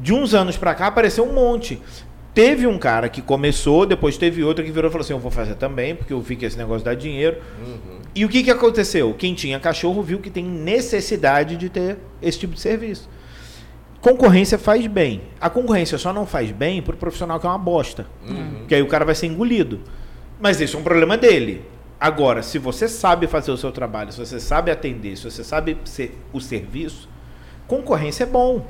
de 0.00 0.12
uns 0.12 0.34
anos 0.34 0.56
para 0.56 0.74
cá 0.74 0.88
apareceu 0.88 1.24
um 1.30 1.32
monte. 1.32 1.80
Teve 2.36 2.66
um 2.66 2.76
cara 2.78 3.08
que 3.08 3.22
começou, 3.22 3.86
depois 3.86 4.18
teve 4.18 4.44
outro 4.44 4.62
que 4.62 4.70
virou 4.70 4.90
e 4.90 4.92
falou 4.92 5.02
assim: 5.02 5.14
Eu 5.14 5.18
vou 5.18 5.30
fazer 5.30 5.54
também, 5.54 5.96
porque 5.96 6.12
eu 6.12 6.20
vi 6.20 6.36
que 6.36 6.44
esse 6.44 6.58
negócio 6.58 6.84
dá 6.84 6.92
dinheiro. 6.92 7.38
Uhum. 7.58 8.00
E 8.14 8.26
o 8.26 8.28
que, 8.28 8.42
que 8.42 8.50
aconteceu? 8.50 9.14
Quem 9.14 9.32
tinha 9.32 9.58
cachorro 9.58 10.02
viu 10.02 10.18
que 10.18 10.28
tem 10.28 10.44
necessidade 10.44 11.56
de 11.56 11.70
ter 11.70 11.96
esse 12.20 12.38
tipo 12.38 12.52
de 12.52 12.60
serviço. 12.60 13.08
Concorrência 14.02 14.58
faz 14.58 14.86
bem. 14.86 15.22
A 15.40 15.48
concorrência 15.48 15.96
só 15.96 16.12
não 16.12 16.26
faz 16.26 16.50
bem 16.50 16.82
para 16.82 16.94
o 16.94 16.98
profissional 16.98 17.40
que 17.40 17.46
é 17.46 17.48
uma 17.48 17.56
bosta. 17.56 18.04
Uhum. 18.28 18.66
Que 18.68 18.74
aí 18.74 18.82
o 18.82 18.86
cara 18.86 19.06
vai 19.06 19.14
ser 19.14 19.28
engolido. 19.28 19.80
Mas 20.38 20.60
isso 20.60 20.76
é 20.76 20.80
um 20.80 20.82
problema 20.82 21.16
dele. 21.16 21.64
Agora, 21.98 22.42
se 22.42 22.58
você 22.58 22.86
sabe 22.86 23.26
fazer 23.26 23.50
o 23.50 23.56
seu 23.56 23.72
trabalho, 23.72 24.12
se 24.12 24.18
você 24.18 24.38
sabe 24.38 24.70
atender, 24.70 25.16
se 25.16 25.24
você 25.24 25.42
sabe 25.42 25.78
ser 25.86 26.14
o 26.34 26.40
serviço, 26.42 27.08
concorrência 27.66 28.24
é 28.24 28.26
bom. 28.26 28.66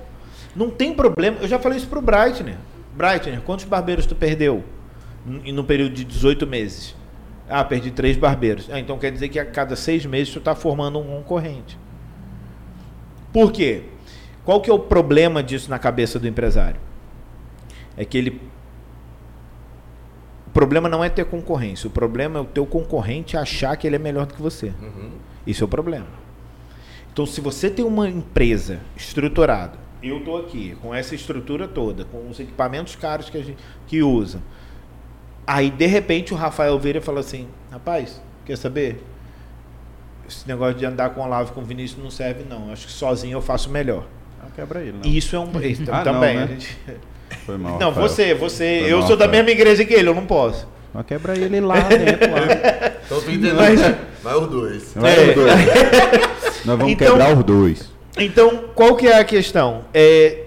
Não 0.54 0.70
tem 0.70 0.94
problema. 0.94 1.38
Eu 1.40 1.48
já 1.48 1.58
falei 1.58 1.78
isso 1.78 1.88
pro 1.88 2.00
Breitner. 2.00 2.54
Brighton, 2.96 3.38
quantos 3.44 3.66
barbeiros 3.66 4.06
tu 4.06 4.14
perdeu 4.14 4.64
no 5.24 5.62
período 5.64 5.94
de 5.94 6.04
18 6.04 6.46
meses? 6.46 6.96
Ah, 7.48 7.62
perdi 7.62 7.90
três 7.90 8.16
barbeiros. 8.16 8.68
Ah, 8.70 8.80
então 8.80 8.98
quer 8.98 9.12
dizer 9.12 9.28
que 9.28 9.38
a 9.38 9.44
cada 9.44 9.76
seis 9.76 10.06
meses 10.06 10.32
tu 10.32 10.38
está 10.38 10.54
formando 10.54 10.98
um 10.98 11.04
concorrente. 11.04 11.78
Por 13.32 13.52
quê? 13.52 13.82
Qual 14.44 14.60
que 14.60 14.70
é 14.70 14.72
o 14.72 14.78
problema 14.78 15.42
disso 15.42 15.68
na 15.68 15.78
cabeça 15.78 16.18
do 16.18 16.26
empresário? 16.26 16.80
É 17.96 18.04
que 18.04 18.16
ele 18.16 18.40
o 20.46 20.50
problema 20.56 20.88
não 20.88 21.04
é 21.04 21.10
ter 21.10 21.26
concorrência, 21.26 21.86
o 21.86 21.90
problema 21.90 22.38
é 22.38 22.42
o 22.42 22.46
teu 22.46 22.64
concorrente 22.64 23.36
achar 23.36 23.76
que 23.76 23.86
ele 23.86 23.96
é 23.96 23.98
melhor 23.98 24.24
do 24.24 24.32
que 24.32 24.40
você. 24.40 24.72
Uhum. 24.80 25.10
Isso 25.46 25.62
é 25.62 25.66
o 25.66 25.68
problema. 25.68 26.06
Então, 27.12 27.26
se 27.26 27.42
você 27.42 27.68
tem 27.68 27.84
uma 27.84 28.08
empresa 28.08 28.80
estruturada, 28.96 29.85
eu 30.08 30.18
estou 30.18 30.38
aqui 30.38 30.76
com 30.82 30.94
essa 30.94 31.14
estrutura 31.14 31.66
toda, 31.68 32.04
com 32.04 32.28
os 32.28 32.38
equipamentos 32.40 32.94
caros 32.96 33.28
que 33.30 33.36
a 33.38 33.42
gente 33.42 33.58
que 33.86 34.02
usa, 34.02 34.40
aí 35.46 35.70
de 35.70 35.86
repente 35.86 36.32
o 36.34 36.36
Rafael 36.36 36.78
vira 36.78 36.98
e 36.98 37.00
fala 37.00 37.20
assim: 37.20 37.48
rapaz, 37.70 38.20
quer 38.44 38.56
saber? 38.56 39.02
Esse 40.28 40.46
negócio 40.48 40.74
de 40.74 40.84
andar 40.84 41.10
com 41.10 41.20
o 41.20 41.24
Olavo 41.24 41.50
e 41.50 41.54
com 41.54 41.60
o 41.60 41.64
Vinícius 41.64 42.02
não 42.02 42.10
serve, 42.10 42.44
não. 42.50 42.72
Acho 42.72 42.86
que 42.86 42.92
sozinho 42.92 43.36
eu 43.36 43.40
faço 43.42 43.70
melhor. 43.70 44.04
Ah, 44.42 44.48
quebra 44.54 44.80
ele, 44.80 44.98
não. 45.02 45.08
Isso 45.10 45.36
é 45.36 45.38
um. 45.38 45.50
Ah, 45.92 46.02
também. 46.02 46.34
não, 46.34 46.40
né? 46.40 46.44
a 46.44 46.46
gente- 46.48 46.78
Foi 47.44 47.56
mal. 47.56 47.78
não, 47.78 47.88
Rafael. 47.90 48.08
você, 48.08 48.34
você. 48.34 48.78
Foi 48.82 48.92
eu 48.92 48.98
mal, 48.98 49.06
sou 49.06 49.16
da 49.16 49.26
Rafael. 49.26 49.44
mesma 49.44 49.60
igreja 49.60 49.84
que 49.84 49.94
ele, 49.94 50.08
eu 50.08 50.14
não 50.14 50.26
posso. 50.26 50.66
Mas 50.92 51.06
quebra 51.06 51.36
ele 51.38 51.60
lá 51.60 51.78
dentro. 51.80 52.30
Lá. 52.30 52.38
Então? 53.06 53.54
Mas- 53.54 53.80
né? 53.80 53.98
Vai 54.22 54.34
os 54.36 54.48
dois. 54.48 54.92
Vai 54.96 55.14
É. 55.16 55.28
os 55.28 55.34
dois. 55.36 55.54
Nós 56.64 56.76
vamos 56.78 56.92
Então- 56.92 57.08
quebrar 57.08 57.36
os 57.38 57.44
dois. 57.44 57.92
Então, 58.16 58.64
qual 58.74 58.96
que 58.96 59.06
é 59.06 59.18
a 59.18 59.24
questão? 59.24 59.84
É, 59.92 60.44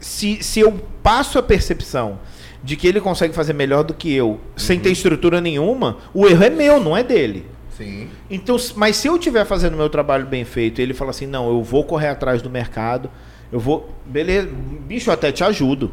se, 0.00 0.42
se 0.42 0.60
eu 0.60 0.72
passo 1.02 1.38
a 1.38 1.42
percepção 1.42 2.18
de 2.62 2.76
que 2.76 2.86
ele 2.86 3.00
consegue 3.00 3.34
fazer 3.34 3.52
melhor 3.52 3.82
do 3.84 3.94
que 3.94 4.12
eu, 4.12 4.40
sem 4.56 4.78
ter 4.78 4.90
estrutura 4.90 5.40
nenhuma, 5.40 5.98
o 6.14 6.26
erro 6.26 6.44
é 6.44 6.50
meu, 6.50 6.80
não 6.80 6.96
é 6.96 7.02
dele. 7.02 7.46
Sim. 7.76 8.08
Então, 8.30 8.56
mas 8.76 8.96
se 8.96 9.08
eu 9.08 9.16
estiver 9.16 9.44
fazendo 9.44 9.76
meu 9.76 9.88
trabalho 9.88 10.26
bem 10.26 10.44
feito, 10.44 10.80
e 10.80 10.82
ele 10.82 10.94
fala 10.94 11.10
assim, 11.10 11.26
não, 11.26 11.48
eu 11.48 11.62
vou 11.62 11.84
correr 11.84 12.08
atrás 12.08 12.42
do 12.42 12.50
mercado, 12.50 13.10
eu 13.50 13.58
vou, 13.58 13.92
beleza, 14.04 14.48
bicho, 14.86 15.10
eu 15.10 15.14
até 15.14 15.32
te 15.32 15.42
ajudo. 15.42 15.92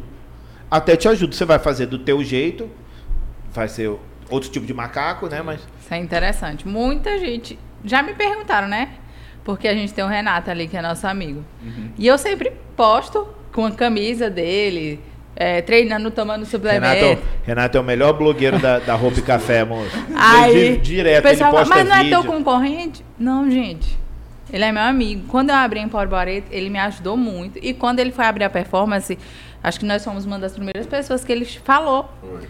Até 0.70 0.96
te 0.96 1.08
ajudo. 1.08 1.34
Você 1.34 1.44
vai 1.44 1.58
fazer 1.58 1.86
do 1.86 1.98
teu 1.98 2.22
jeito, 2.22 2.70
vai 3.52 3.68
ser 3.68 3.90
outro 4.28 4.50
tipo 4.50 4.64
de 4.64 4.72
macaco, 4.72 5.26
né? 5.26 5.42
Mas 5.42 5.60
Isso 5.80 5.92
é 5.92 5.98
interessante. 5.98 6.66
Muita 6.66 7.18
gente 7.18 7.58
já 7.84 8.02
me 8.02 8.14
perguntaram, 8.14 8.68
né? 8.68 8.94
Porque 9.44 9.66
a 9.66 9.74
gente 9.74 9.92
tem 9.92 10.04
o 10.04 10.08
Renato 10.08 10.50
ali, 10.50 10.68
que 10.68 10.76
é 10.76 10.82
nosso 10.82 11.06
amigo. 11.06 11.44
E 11.98 12.06
eu 12.06 12.18
sempre 12.18 12.52
posto 12.76 13.26
com 13.52 13.66
a 13.66 13.70
camisa 13.70 14.30
dele, 14.30 15.00
é, 15.34 15.62
treinando, 15.62 16.10
tomando 16.10 16.44
suplemento. 16.44 17.04
Renato, 17.04 17.22
Renato 17.44 17.78
é 17.78 17.80
o 17.80 17.84
melhor 17.84 18.12
blogueiro 18.12 18.58
da, 18.58 18.78
da 18.78 18.94
Roupa 18.94 19.18
e 19.18 19.22
Café, 19.22 19.64
moço. 19.64 19.90
Aí, 20.14 20.76
direto, 20.76 21.20
o 21.20 21.28
pessoal 21.28 21.54
ele 21.54 21.64
fala, 21.64 21.76
mas 21.76 21.88
não 21.88 21.96
é 21.96 22.04
vídeo. 22.04 22.22
teu 22.22 22.32
concorrente? 22.32 23.04
Não, 23.18 23.50
gente. 23.50 23.98
Ele 24.52 24.64
é 24.64 24.72
meu 24.72 24.82
amigo. 24.82 25.26
Quando 25.28 25.50
eu 25.50 25.56
abri 25.56 25.80
em 25.80 25.88
Port 25.88 26.08
Barreto, 26.08 26.48
ele 26.50 26.68
me 26.68 26.78
ajudou 26.78 27.16
muito. 27.16 27.58
E 27.62 27.72
quando 27.72 28.00
ele 28.00 28.10
foi 28.10 28.24
abrir 28.24 28.44
a 28.44 28.50
performance, 28.50 29.16
acho 29.62 29.78
que 29.78 29.86
nós 29.86 30.04
fomos 30.04 30.26
uma 30.26 30.38
das 30.38 30.52
primeiras 30.52 30.86
pessoas 30.86 31.24
que 31.24 31.30
ele 31.30 31.44
falou. 31.44 32.10
Foi. 32.20 32.40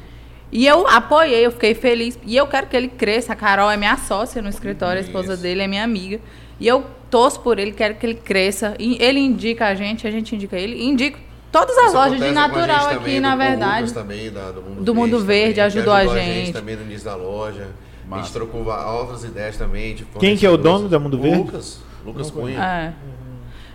E 0.53 0.67
eu 0.67 0.87
apoiei, 0.89 1.47
eu 1.47 1.53
fiquei 1.53 1.75
feliz. 1.75 2.19
E 2.25 2.37
eu 2.37 2.47
quero 2.47 2.67
que 2.67 2.77
ele 2.77 2.89
cresça. 2.89 3.35
A 3.35 3.37
Carol 3.37 3.71
é 3.71 3.77
minha 3.77 3.97
sócia 3.97 4.43
no 4.43 4.49
escritório, 4.49 4.99
a 4.99 5.05
esposa 5.05 5.35
Isso. 5.35 5.43
dele 5.43 5.63
é 5.63 5.67
minha 5.67 5.85
amiga. 5.85 6.21
E 6.61 6.69
eu 6.69 6.85
torço 7.11 7.41
por 7.41 7.59
ele, 7.59 7.73
quero 7.73 7.95
que 7.97 8.07
ele 8.07 8.15
cresça. 8.15 8.75
E 8.79 8.97
ele 9.03 9.19
indica 9.19 9.67
a 9.67 9.75
gente, 9.75 10.07
a 10.07 10.11
gente 10.11 10.35
indica 10.37 10.57
ele. 10.57 10.85
Indico 10.85 11.19
todas 11.51 11.77
as 11.79 11.87
Isso 11.87 11.95
lojas 11.97 12.19
de 12.19 12.23
a 12.25 12.27
gente 12.27 12.35
natural 12.37 12.81
também, 12.91 12.97
aqui, 12.99 13.15
do- 13.17 13.21
na 13.23 13.37
verdade. 13.37 13.93
Também, 13.95 14.31
da- 14.31 14.51
do 14.53 14.63
Mundo 14.63 14.85
Do 14.85 14.95
Mundo 14.95 15.19
Verde, 15.25 15.55
também, 15.55 15.55
que 15.55 15.61
ajudou 15.79 15.95
a 15.95 16.07
gente. 16.07 16.53
também 16.53 16.77
no 16.77 16.83
início 16.83 17.05
da 17.07 17.17
loja. 17.17 17.69
A 18.05 18.09
Massa. 18.11 18.23
gente 18.25 18.33
trocou 18.33 18.65
outras 18.65 19.25
ideias 19.25 19.57
também. 19.57 19.95
de 19.95 20.05
Quem 20.19 20.37
que 20.37 20.45
é 20.45 20.51
o 20.51 20.57
dono 20.57 20.89
da 20.89 20.99
Mundo 20.99 21.19
Verde? 21.19 21.39
Lucas. 21.39 21.81
Lucas 22.05 22.31
Cunha. 22.31 22.59
É. 22.63 22.93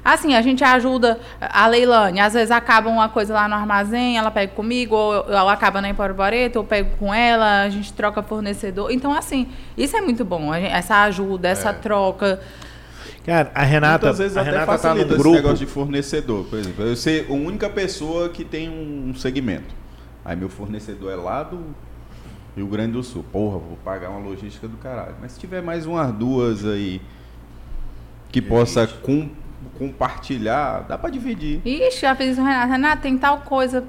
Assim, 0.03 0.35
a 0.35 0.41
gente 0.43 0.63
ajuda 0.63 1.19
a 1.41 1.65
Leilane. 1.65 2.19
Às 2.19 2.33
vezes 2.33 2.51
acaba 2.51 2.89
uma 2.89 3.09
coisa 3.09 3.33
lá 3.33 3.47
no 3.47 3.55
armazém, 3.55 4.17
ela 4.19 4.29
pega 4.29 4.51
comigo, 4.53 4.95
ou, 4.95 5.13
ou 5.27 5.49
acaba 5.49 5.81
na 5.81 5.89
Empório 5.89 6.13
eu 6.59 6.63
pego 6.63 6.91
com 6.99 7.11
ela, 7.11 7.63
a 7.63 7.69
gente 7.69 7.91
troca 7.91 8.21
fornecedor. 8.21 8.91
Então, 8.91 9.11
assim, 9.13 9.47
isso 9.75 9.97
é 9.97 10.01
muito 10.01 10.23
bom. 10.23 10.51
a 10.51 10.59
gente- 10.59 10.71
essa 10.73 11.01
ajuda, 11.05 11.47
essa 11.47 11.69
É. 11.69 11.73
troca. 11.73 12.39
Cara, 13.25 13.51
a 13.55 13.63
Renata, 13.63 14.05
Muitas 14.05 14.19
vezes 14.19 14.37
a 14.37 14.41
até 14.41 14.51
Renata 14.51 14.65
tá 14.71 14.77
facilita 14.77 15.05
num 15.07 15.13
esse 15.13 15.17
grupo. 15.23 15.35
negócio 15.35 15.57
de 15.57 15.65
fornecedor. 15.65 16.45
Por 16.45 16.59
exemplo, 16.59 16.85
eu 16.85 16.95
ser 16.95 17.25
a 17.29 17.33
única 17.33 17.69
pessoa 17.69 18.29
que 18.29 18.45
tem 18.45 18.69
um 18.69 19.13
segmento. 19.15 19.73
Aí 20.23 20.35
meu 20.35 20.47
fornecedor 20.49 21.11
é 21.11 21.15
lá 21.15 21.41
do 21.43 21.59
Rio 22.55 22.67
Grande 22.67 22.93
do 22.93 23.03
Sul. 23.03 23.25
Porra, 23.31 23.57
vou 23.57 23.77
pagar 23.83 24.09
uma 24.11 24.19
logística 24.19 24.67
do 24.67 24.77
caralho. 24.77 25.15
Mas 25.21 25.31
se 25.33 25.39
tiver 25.39 25.61
mais 25.61 25.85
umas 25.87 26.11
duas 26.13 26.63
aí 26.65 27.01
que 28.31 28.41
possa 28.41 28.85
com- 28.85 29.29
compartilhar, 29.77 30.85
dá 30.87 30.97
pra 30.97 31.09
dividir. 31.09 31.61
Ixi, 31.65 32.01
já 32.01 32.15
fiz 32.15 32.31
isso 32.33 32.43
Renato. 32.43 32.71
Renato, 32.71 33.01
tem 33.01 33.17
tal 33.17 33.39
coisa. 33.39 33.83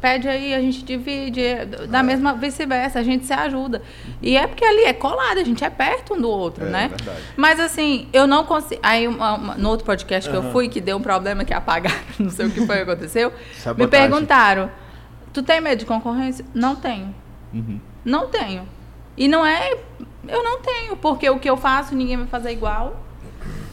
Pede 0.00 0.28
aí, 0.28 0.52
a 0.52 0.60
gente 0.60 0.82
divide. 0.84 1.42
Da 1.88 2.02
mesma 2.02 2.34
vice-versa, 2.34 2.98
a 2.98 3.02
gente 3.04 3.24
se 3.24 3.32
ajuda. 3.32 3.82
E 4.20 4.36
é 4.36 4.46
porque 4.48 4.64
ali 4.64 4.82
é 4.84 4.92
colado, 4.92 5.38
a 5.38 5.44
gente 5.44 5.62
é 5.64 5.70
perto 5.70 6.14
um 6.14 6.20
do 6.20 6.28
outro, 6.28 6.66
É, 6.66 6.70
né? 6.70 6.88
verdade. 6.88 7.20
Mas 7.36 7.60
assim, 7.60 8.08
eu 8.12 8.26
não 8.26 8.44
consigo. 8.44 8.80
Aí, 8.82 9.06
uma- 9.06 9.34
uma- 9.34 9.54
no 9.54 9.68
outro 9.68 9.86
podcast 9.86 10.28
que 10.28 10.34
eu 10.36 10.50
fui, 10.50 10.68
que 10.68 10.80
deu 10.80 10.96
um 10.96 11.00
problema 11.00 11.44
que 11.44 11.54
apagaram, 11.54 11.94
não 12.18 12.30
sei 12.30 12.46
o 12.46 12.50
que 12.50 12.66
foi 12.66 12.76
que 12.76 12.82
aconteceu. 12.82 13.32
Me 13.76 13.86
perguntaram: 13.86 14.70
Tu 15.32 15.40
tem 15.42 15.60
medo 15.60 15.78
de 15.78 15.86
concorrência? 15.86 16.44
Não 16.52 16.74
tenho. 16.74 17.14
Uhum. 17.54 17.78
Não 18.04 18.26
tenho. 18.26 18.66
E 19.16 19.28
não 19.28 19.46
é. 19.46 19.72
Eu 20.28 20.42
não 20.42 20.60
tenho, 20.60 20.96
porque 20.96 21.30
o 21.30 21.38
que 21.38 21.48
eu 21.48 21.56
faço 21.56 21.94
ninguém 21.94 22.16
vai 22.16 22.26
fazer 22.26 22.50
igual. 22.50 23.00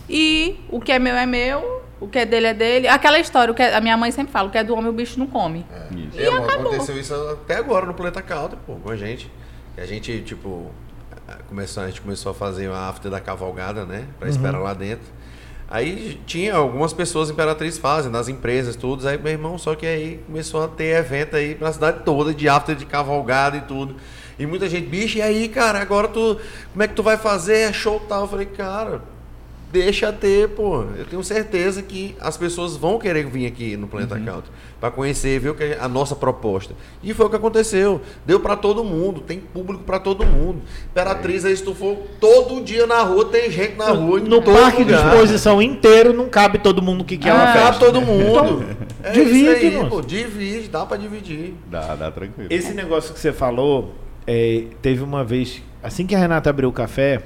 E 0.09 0.59
o 0.69 0.79
que 0.81 0.91
é 0.91 0.97
meu 0.99 1.15
é 1.15 1.25
meu, 1.25 1.81
o 1.99 2.07
que 2.07 2.17
é 2.19 2.25
dele 2.25 2.47
é 2.47 2.53
dele. 2.53 2.87
Aquela 2.87 3.19
história, 3.19 3.51
o 3.51 3.55
que 3.55 3.61
é- 3.61 3.75
a 3.75 3.81
minha 3.81 3.95
mãe 3.95 4.11
sempre 4.11 4.31
fala: 4.33 4.47
o 4.47 4.51
que 4.51 4.57
é 4.57 4.63
do 4.63 4.73
homem 4.75 4.89
o 4.89 4.93
bicho 4.93 5.19
não 5.19 5.27
come. 5.27 5.65
Isso. 5.91 6.19
É, 6.19 6.27
amor, 6.27 6.43
acabou. 6.49 6.67
aconteceu 6.71 6.97
isso 6.99 7.13
até 7.31 7.55
agora 7.55 7.85
no 7.85 7.93
Planeta 7.93 8.21
Calda, 8.21 8.57
pô, 8.65 8.75
com 8.75 8.89
a 8.89 8.95
gente. 8.97 9.31
Que 9.75 9.81
a 9.81 9.85
gente, 9.85 10.21
tipo, 10.21 10.71
começou, 11.47 11.83
a 11.83 11.87
gente 11.87 12.01
começou 12.01 12.31
a 12.31 12.35
fazer 12.35 12.69
a 12.71 12.89
after 12.89 13.11
da 13.11 13.19
cavalgada, 13.19 13.85
né? 13.85 14.05
Pra 14.17 14.27
Uhum. 14.27 14.33
esperar 14.33 14.59
lá 14.59 14.73
dentro. 14.73 15.05
Aí 15.71 16.19
tinha 16.25 16.55
algumas 16.55 16.91
pessoas 16.93 17.29
Imperatriz 17.29 17.77
fazem, 17.77 18.11
nas 18.11 18.27
empresas, 18.27 18.75
tudo. 18.75 19.07
Aí, 19.07 19.19
meu 19.19 19.31
irmão, 19.31 19.55
só 19.59 19.75
que 19.75 19.85
aí 19.85 20.19
começou 20.25 20.63
a 20.63 20.67
ter 20.67 20.95
evento 20.97 21.35
aí 21.35 21.55
na 21.61 21.71
cidade 21.71 21.99
toda, 22.03 22.33
de 22.33 22.49
after 22.49 22.75
de 22.75 22.87
cavalgada 22.87 23.57
e 23.57 23.61
tudo. 23.61 23.95
E 24.39 24.47
muita 24.47 24.67
gente, 24.67 24.87
bicho, 24.87 25.19
e 25.19 25.21
aí, 25.21 25.47
cara, 25.47 25.79
agora 25.79 26.07
tu. 26.07 26.39
Como 26.71 26.81
é 26.81 26.87
que 26.87 26.95
tu 26.95 27.03
vai 27.03 27.17
fazer? 27.17 27.69
É 27.69 27.73
show 27.73 27.99
tal. 28.09 28.21
Eu 28.23 28.27
falei, 28.27 28.47
cara, 28.47 29.01
deixa 29.71 30.11
ter, 30.11 30.49
pô. 30.49 30.83
Eu 30.97 31.05
tenho 31.05 31.23
certeza 31.23 31.81
que 31.81 32.15
as 32.19 32.35
pessoas 32.37 32.75
vão 32.75 32.97
querer 32.99 33.25
vir 33.27 33.45
aqui 33.45 33.77
no 33.77 33.87
Planeta 33.87 34.15
Uhum. 34.15 34.25
Country 34.25 34.51
para 34.79 34.91
conhecer, 34.91 35.39
ver 35.39 35.49
o 35.49 35.55
que 35.55 35.63
é 35.63 35.77
a 35.79 35.87
nossa 35.87 36.15
proposta. 36.15 36.73
E 37.03 37.13
foi 37.13 37.25
o 37.25 37.29
que 37.29 37.35
aconteceu. 37.35 38.01
Deu 38.25 38.39
para 38.39 38.55
todo 38.55 38.83
mundo, 38.83 39.21
tem 39.21 39.39
público 39.39 39.83
para 39.83 39.99
todo 39.99 40.25
mundo. 40.25 40.61
Imperatriz 40.89 41.61
tu 41.61 41.73
for 41.75 41.97
todo 42.19 42.61
dia 42.63 42.87
na 42.87 43.01
rua, 43.01 43.25
tem 43.25 43.51
gente 43.51 43.75
na 43.75 43.89
rua. 43.91 44.19
No 44.19 44.41
todo 44.41 44.53
parque 44.55 44.83
de 44.83 44.91
lugar. 44.93 45.13
exposição 45.13 45.61
inteiro 45.61 46.13
não 46.13 46.29
cabe 46.29 46.57
todo 46.59 46.81
mundo 46.81 47.03
que 47.03 47.17
quer 47.17 47.31
Ah, 47.31 47.35
uma 47.35 47.45
Não 47.45 47.53
festa. 47.53 47.67
cabe 47.67 47.79
todo 47.79 48.01
mundo. 48.01 48.65
é 49.03 49.11
divide, 49.11 49.39
isso 49.67 49.81
aí, 49.83 49.89
pô. 49.89 50.01
Divide, 50.01 50.67
dá 50.69 50.85
para 50.85 50.97
dividir. 50.97 51.53
Dá, 51.69 51.95
dá 51.95 52.11
tranquilo. 52.11 52.47
Esse 52.49 52.73
negócio 52.73 53.13
que 53.13 53.19
você 53.19 53.31
falou, 53.33 53.93
é, 54.25 54.63
teve 54.81 55.03
uma 55.03 55.23
vez, 55.23 55.61
assim 55.83 56.05
que 56.05 56.15
a 56.15 56.19
Renata 56.19 56.49
abriu 56.49 56.69
o 56.69 56.73
café, 56.73 57.21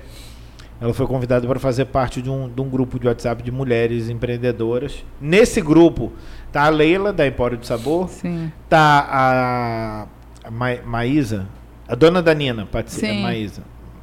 ela 0.81 0.93
foi 0.93 1.07
convidada 1.07 1.47
para 1.47 1.59
fazer 1.59 1.85
parte 1.85 2.21
de 2.21 2.29
um, 2.29 2.49
de 2.49 2.59
um 2.61 2.69
grupo 2.69 2.99
de 2.99 3.07
WhatsApp 3.07 3.41
de 3.41 3.51
mulheres 3.51 4.09
empreendedoras. 4.09 5.03
Nesse 5.21 5.61
grupo 5.61 6.11
tá 6.51 6.63
a 6.65 6.69
Leila, 6.69 7.13
da 7.13 7.25
Empório 7.25 7.57
de 7.57 7.65
Sabor, 7.65 8.09
Sim. 8.09 8.51
tá 8.67 9.07
a, 9.09 10.07
a 10.47 10.51
Ma- 10.51 10.81
Maísa, 10.85 11.47
a 11.87 11.95
dona 11.95 12.21
da 12.21 12.33
Nina, 12.33 12.65
Patisserie, 12.65 13.15
Sim. 13.15 13.21
Maísa. 13.23 13.61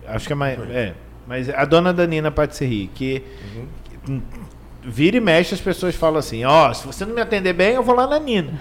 Acho 0.08 0.26
que 0.26 0.32
é, 0.32 0.36
Ma, 0.36 0.48
é, 0.48 0.94
mas 1.26 1.48
a 1.50 1.64
dona 1.64 1.92
da 1.92 2.06
Nina 2.06 2.30
Patisserie, 2.30 2.90
que 2.94 3.22
vira 4.82 5.16
e 5.18 5.20
mexe 5.20 5.54
as 5.54 5.60
pessoas 5.60 5.94
falam 5.94 6.18
assim, 6.18 6.44
ó, 6.44 6.72
se 6.72 6.86
você 6.86 7.04
não 7.04 7.14
me 7.14 7.20
atender 7.20 7.52
bem, 7.52 7.74
eu 7.74 7.82
vou 7.82 7.94
lá 7.94 8.06
na 8.06 8.18
Nina. 8.18 8.60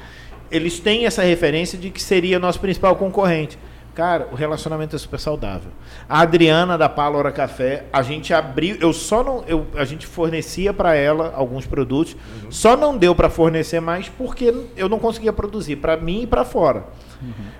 Eles 0.51 0.79
têm 0.79 1.05
essa 1.05 1.21
referência 1.23 1.77
de 1.77 1.89
que 1.89 2.01
seria 2.01 2.39
nosso 2.39 2.59
principal 2.59 2.95
concorrente. 2.95 3.57
Cara, 3.99 4.29
o 4.31 4.35
relacionamento 4.35 4.95
é 4.95 4.99
super 4.99 5.19
saudável. 5.19 5.73
A 6.07 6.21
Adriana 6.21 6.77
da 6.77 6.87
Pálora 6.87 7.33
Café, 7.33 7.83
a 7.91 8.01
gente 8.01 8.33
abriu, 8.33 8.77
eu 8.79 8.93
só 8.93 9.21
não, 9.21 9.43
eu, 9.45 9.67
a 9.75 9.83
gente 9.83 10.07
fornecia 10.07 10.73
para 10.73 10.95
ela 10.95 11.33
alguns 11.35 11.67
produtos, 11.67 12.15
só 12.49 12.77
não 12.77 12.97
deu 12.97 13.13
para 13.13 13.29
fornecer 13.29 13.81
mais 13.81 14.07
porque 14.07 14.55
eu 14.77 14.87
não 14.87 14.99
conseguia 14.99 15.33
produzir 15.33 15.75
para 15.75 15.97
mim 15.97 16.21
e 16.21 16.27
para 16.27 16.45
fora. 16.45 16.85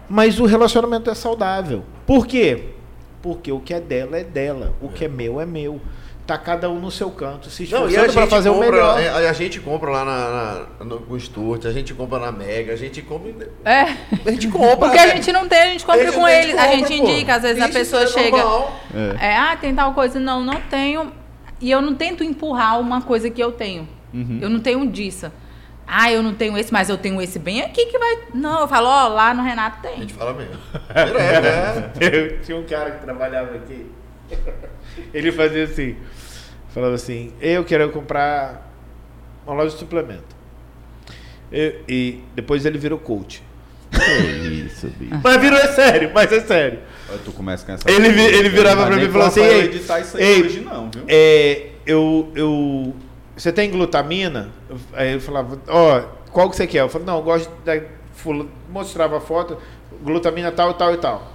Mas 0.07 0.39
o 0.39 0.45
relacionamento 0.45 1.09
é 1.09 1.13
saudável. 1.13 1.83
Por 2.07 2.25
quê? 2.25 2.69
Porque 3.21 3.51
o 3.51 3.59
que 3.59 3.73
é 3.73 3.81
dela 3.81 4.17
é 4.17 4.23
dela, 4.23 4.73
o 4.81 4.87
que 4.87 5.03
é 5.03 5.09
meu 5.09 5.41
é 5.41 5.45
meu. 5.45 5.81
Tá 6.29 6.37
cada 6.37 6.69
um 6.69 6.79
no 6.79 6.91
seu 6.91 7.09
canto, 7.09 7.49
se 7.49 7.63
esforçando 7.63 7.95
a 7.95 8.13
para 8.13 8.21
gente, 8.21 8.29
fazer 8.29 8.49
o 8.49 8.53
compra, 8.53 8.71
melhor. 8.71 8.99
a, 8.99 9.29
a 9.29 9.33
gente 9.33 9.59
compra 9.59 9.89
lá 9.89 10.05
na, 10.05 10.29
na, 10.79 10.85
no, 10.85 11.19
Sturt, 11.19 11.65
a 11.65 11.71
gente 11.71 11.93
compra 11.93 12.19
na 12.19 12.31
Mega, 12.31 12.73
a 12.73 12.75
gente 12.75 13.01
compra. 13.01 13.31
É. 13.65 13.81
A 14.25 14.31
gente 14.31 14.47
compra. 14.47 14.77
Porque 14.77 14.99
a 14.99 15.07
gente 15.15 15.31
não 15.31 15.47
tem, 15.47 15.59
a 15.59 15.65
gente 15.65 15.85
compra 15.85 16.01
A 16.01 16.05
gente- 16.05 16.15
com 16.15 16.25
a 16.25 16.31
gente 16.31 16.43
eles. 16.49 16.57
A 16.57 16.67
compra, 16.67 16.77
gente 16.77 17.01
pô. 17.01 17.09
indica, 17.09 17.35
às 17.35 17.41
vezes 17.41 17.61
a 17.61 17.65
Isso, 17.65 17.77
pessoa 17.77 18.03
isso 18.03 18.19
é 18.19 18.23
chega. 18.23 18.37
É. 18.37 19.27
É, 19.27 19.37
ah, 19.37 19.57
tem 19.59 19.73
tal 19.73 19.93
coisa. 19.93 20.19
Não, 20.19 20.43
não 20.43 20.61
tenho. 20.61 21.11
E 21.59 21.69
eu 21.71 21.81
não 21.81 21.95
tento 21.95 22.23
empurrar 22.23 22.79
uma 22.79 23.01
coisa 23.01 23.29
que 23.29 23.41
eu 23.41 23.51
tenho. 23.51 23.87
Uhum. 24.13 24.39
Eu 24.41 24.49
não 24.49 24.59
tenho 24.59 24.87
disso. 24.87 25.31
Ah, 25.87 26.11
eu 26.11 26.21
não 26.21 26.35
tenho 26.35 26.55
esse, 26.55 26.71
mas 26.71 26.87
eu 26.87 26.97
tenho 26.97 27.19
esse 27.19 27.39
bem 27.39 27.61
aqui 27.63 27.87
que 27.87 27.97
vai. 27.97 28.19
Não, 28.33 28.61
eu 28.61 28.67
falo, 28.67 28.87
ó, 28.87 29.07
lá 29.07 29.33
no 29.33 29.41
Renato 29.41 29.79
A 29.79 29.89
tem. 29.89 30.01
gente 30.01 30.13
fala 30.13 30.33
mesmo. 30.33 30.53
Direto, 30.93 32.03
é. 32.03 32.05
Eu 32.15 32.41
tinha 32.41 32.57
um 32.57 32.63
cara 32.63 32.91
que 32.91 33.01
trabalhava 33.03 33.55
aqui. 33.55 33.89
Ele 35.13 35.31
fazia 35.31 35.63
assim. 35.63 35.95
Falava 36.73 36.93
assim, 36.95 37.33
eu 37.41 37.63
quero 37.63 37.89
comprar 37.89 38.71
uma 39.45 39.55
loja 39.55 39.71
de 39.73 39.79
suplemento. 39.79 40.35
Eu- 41.51 41.81
e 41.87 42.21
depois 42.35 42.65
ele 42.65 42.77
virou 42.77 42.99
coach. 42.99 43.43
Isso, 44.65 44.87
bicho. 44.99 45.19
Mas 45.23 45.41
virou 45.41 45.57
é 45.57 45.67
sério, 45.69 46.11
mas 46.13 46.31
é 46.31 46.39
sério. 46.41 46.79
Tu 47.25 47.31
começa 47.31 47.65
com 47.65 47.71
essa 47.71 47.89
Ele 47.89 48.09
vi- 48.09 48.21
ele 48.21 48.49
virava 48.49 48.85
pra 48.85 48.95
mim 48.95 49.05
e 49.05 49.09
falou 49.09 49.27
assim, 49.27 49.41
"Ei, 49.41 49.63
editar 49.65 49.99
isso 49.99 50.15
aí 50.15 50.23
ei, 50.23 50.43
hoje 50.43 50.59
não, 50.59 50.91
viu? 50.91 51.03
É, 51.07 51.69
eu, 51.87 52.31
eu. 52.35 52.95
Você 53.35 53.51
tem 53.51 53.71
glutamina? 53.71 54.49
Aí 54.93 55.13
eu 55.13 55.19
falava, 55.21 55.59
ó, 55.67 56.01
qual 56.31 56.49
que 56.51 56.55
você 56.55 56.67
quer? 56.67 56.81
Eu 56.81 56.89
falei, 56.89 57.07
não, 57.07 57.15
eu 57.17 57.23
gosto 57.23 57.49
da. 57.65 57.81
Mostrava 58.69 59.17
a 59.17 59.21
foto, 59.21 59.57
glutamina 60.03 60.51
tal, 60.51 60.73
tal 60.75 60.93
e 60.93 60.97
tal. 60.97 61.33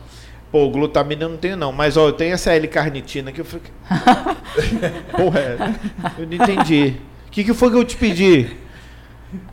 Pô, 0.55 0.71
glutamina 0.71 1.25
eu 1.25 1.31
não 1.31 1.37
tenho 1.37 1.57
não, 1.57 1.73
mas 1.73 1.97
ó, 1.97 2.07
eu 2.07 2.13
tenho 2.13 2.33
essa 2.33 2.53
L-carnitina 2.53 3.33
que 3.33 3.41
eu 3.41 3.45
falei, 3.45 3.67
Porra, 5.11 5.41
é. 5.41 5.57
eu 6.17 6.29
não 6.29 6.33
entendi. 6.33 6.95
O 7.27 7.31
que, 7.33 7.43
que 7.43 7.53
foi 7.53 7.73
que 7.73 7.77
eu 7.77 7.83
te 7.83 7.97
pedi? 7.97 8.57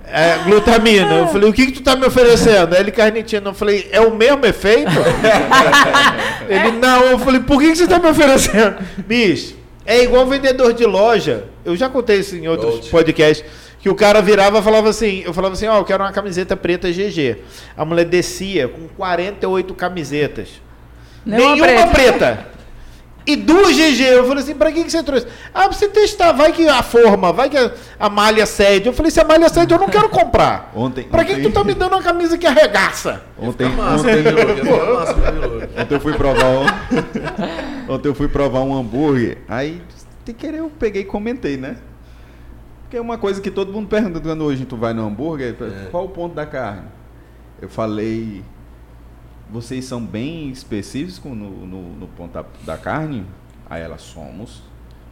É, 0.06 0.38
glutamina. 0.46 1.12
Eu 1.12 1.28
falei, 1.30 1.50
o 1.50 1.54
que, 1.54 1.66
que 1.66 1.72
tu 1.72 1.82
tá 1.82 1.96
me 1.96 2.06
oferecendo? 2.06 2.76
L-carnitina. 2.76 3.50
Eu 3.50 3.54
falei, 3.56 3.90
é 3.92 4.00
o 4.00 4.14
mesmo 4.14 4.46
efeito? 4.46 4.92
Ele, 6.48 6.74
não. 6.74 7.02
Eu 7.06 7.18
falei, 7.18 7.42
por 7.42 7.60
que, 7.60 7.72
que 7.72 7.78
você 7.78 7.88
tá 7.88 7.98
me 7.98 8.08
oferecendo? 8.08 8.78
Bicho, 9.00 9.56
é 9.84 10.04
igual 10.04 10.28
vendedor 10.28 10.72
de 10.72 10.86
loja. 10.86 11.46
Eu 11.66 11.76
já 11.76 11.90
contei 11.90 12.20
isso 12.20 12.36
em 12.36 12.48
outros 12.48 12.76
Coach. 12.76 12.90
podcasts. 12.92 13.44
Que 13.80 13.90
o 13.90 13.96
cara 13.96 14.22
virava 14.22 14.60
e 14.60 14.62
falava 14.62 14.88
assim, 14.88 15.24
eu 15.26 15.34
falava 15.34 15.56
assim, 15.56 15.66
ó, 15.66 15.80
eu 15.80 15.84
quero 15.84 16.04
uma 16.04 16.12
camiseta 16.12 16.56
preta 16.56 16.92
GG. 16.92 17.38
A 17.76 17.84
mulher 17.84 18.06
descia 18.06 18.68
com 18.68 18.88
48 18.90 19.74
camisetas. 19.74 20.62
Nenhuma 21.26 21.56
Nenhuma 21.56 21.88
preta. 21.88 22.18
preta. 22.18 22.52
E 23.26 23.36
duas 23.36 23.76
GG. 23.76 24.02
Eu 24.02 24.26
falei 24.28 24.44
assim, 24.44 24.56
pra 24.56 24.72
que, 24.72 24.84
que 24.84 24.92
você 24.92 25.04
trouxe? 25.04 25.28
Ah, 25.54 25.66
pra 25.70 25.74
você 25.74 25.88
testar, 25.88 26.32
vai 26.32 26.52
que 26.52 26.68
a 26.68 26.82
forma, 26.82 27.32
vai 27.32 27.50
que 27.50 27.58
a, 27.58 27.72
a 28.00 28.10
malha 28.10 28.46
cede. 28.48 28.88
Eu 28.88 28.94
falei, 28.94 29.12
se 29.12 29.20
a 29.20 29.24
malha 29.24 29.48
cede, 29.48 29.72
eu 29.72 29.80
não 29.80 29.88
quero 29.88 30.10
comprar. 30.10 30.72
Ontem, 30.76 31.04
Pra 31.04 31.24
que, 31.24 31.36
que 31.36 31.42
tu 31.44 31.52
tá 31.52 31.64
me 31.64 31.76
dando 31.76 31.94
uma 31.94 32.02
camisa 32.02 32.36
que 32.36 32.48
arregaça? 32.48 33.22
Ontem, 33.38 33.70
Massa, 33.70 34.08
ontem, 34.08 34.24
Camelô. 34.24 35.62
ontem 35.78 35.96
eu 35.96 36.00
fui 36.00 36.14
provar 36.14 36.46
um, 36.48 36.66
ontem 37.94 38.08
eu 38.10 38.16
fui 38.16 38.28
provar 38.28 38.62
um 38.62 38.76
hambúrguer. 38.76 39.38
Aí, 39.48 39.82
sem 40.26 40.34
querer, 40.34 40.58
eu 40.58 40.72
peguei 40.80 41.04
e 41.04 41.06
comentei, 41.06 41.58
né? 41.58 41.78
Porque 42.84 42.98
é 42.98 43.02
uma 43.02 43.20
coisa 43.20 43.40
que 43.40 43.52
todo 43.52 43.72
mundo 43.72 43.88
pergunta 43.88 44.20
quando 44.20 44.44
hoje 44.44 44.66
tu 44.66 44.76
vai 44.76 44.94
no 44.96 45.06
hambúrguer, 45.06 45.56
qual 45.92 46.06
o 46.06 46.10
ponto 46.10 46.34
da 46.34 46.46
carne? 46.48 46.88
Eu 47.62 47.70
falei, 47.70 48.44
vocês 49.52 49.84
são 49.86 50.02
bem 50.02 50.50
específicos 50.50 51.32
no, 51.32 51.66
no, 51.66 51.94
no 51.96 52.08
ponto 52.08 52.32
da, 52.32 52.46
da 52.64 52.78
carne? 52.78 53.26
Aí 53.70 53.82
ela, 53.82 53.98
somos. 53.98 54.62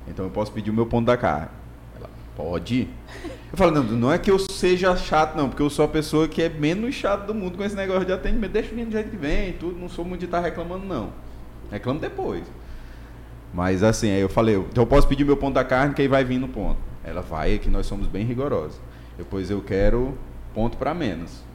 Então 0.08 0.26
eu 0.26 0.32
posso 0.32 0.52
pedir 0.52 0.72
o 0.72 0.74
meu 0.74 0.86
ponto 0.86 1.06
da 1.06 1.18
carne. 1.18 1.50
Ela, 1.96 2.10
pode. 2.36 2.88
Eu 3.52 3.58
falo, 3.58 3.72
não, 3.72 3.84
não 3.84 4.14
é 4.14 4.18
que 4.18 4.32
eu 4.32 4.40
seja 4.40 4.96
chato, 4.96 5.36
não, 5.36 5.50
porque 5.50 5.62
eu 5.62 5.70
sou 5.70 5.84
a 5.84 5.88
pessoa 5.88 6.28
que 6.28 6.42
é 6.42 6.50
menos 6.50 6.96
chato 6.96 7.26
do 7.26 7.34
mundo 7.34 7.58
com 7.58 7.64
esse 7.64 7.76
negócio 7.76 8.06
de 8.06 8.14
atendimento. 8.14 8.52
Deixa 8.52 8.74
vir 8.74 8.86
do 8.86 8.92
jeito 8.92 9.10
que 9.10 9.18
vem 9.18 9.54
tudo, 9.54 9.78
não 9.78 9.90
sou 9.90 10.06
muito 10.06 10.22
de 10.22 10.26
estar 10.26 10.40
reclamando, 10.40 10.86
não. 10.86 11.12
Reclamo 11.70 12.00
depois. 12.00 12.44
Mas 13.54 13.84
assim, 13.84 14.12
aí 14.12 14.22
eu 14.22 14.30
falei, 14.30 14.56
então 14.56 14.84
eu 14.84 14.88
posso 14.88 15.08
pedir 15.08 15.26
meu 15.26 15.36
ponto 15.36 15.56
da 15.56 15.64
carne, 15.64 15.94
que 15.94 16.02
aí 16.02 16.08
vai 16.08 16.24
vir 16.24 16.40
no 16.40 16.48
ponto. 16.48 16.78
Ela 17.04 17.22
vai, 17.22 17.56
é 17.56 17.58
que 17.58 17.70
nós 17.70 17.86
somos 17.86 18.08
bem 18.08 18.26
rigorosos. 18.26 18.80
Depois 19.18 19.50
eu 19.50 19.62
quero 19.62 20.18
ponto 20.54 20.78
para 20.78 20.94
menos. 20.94 21.49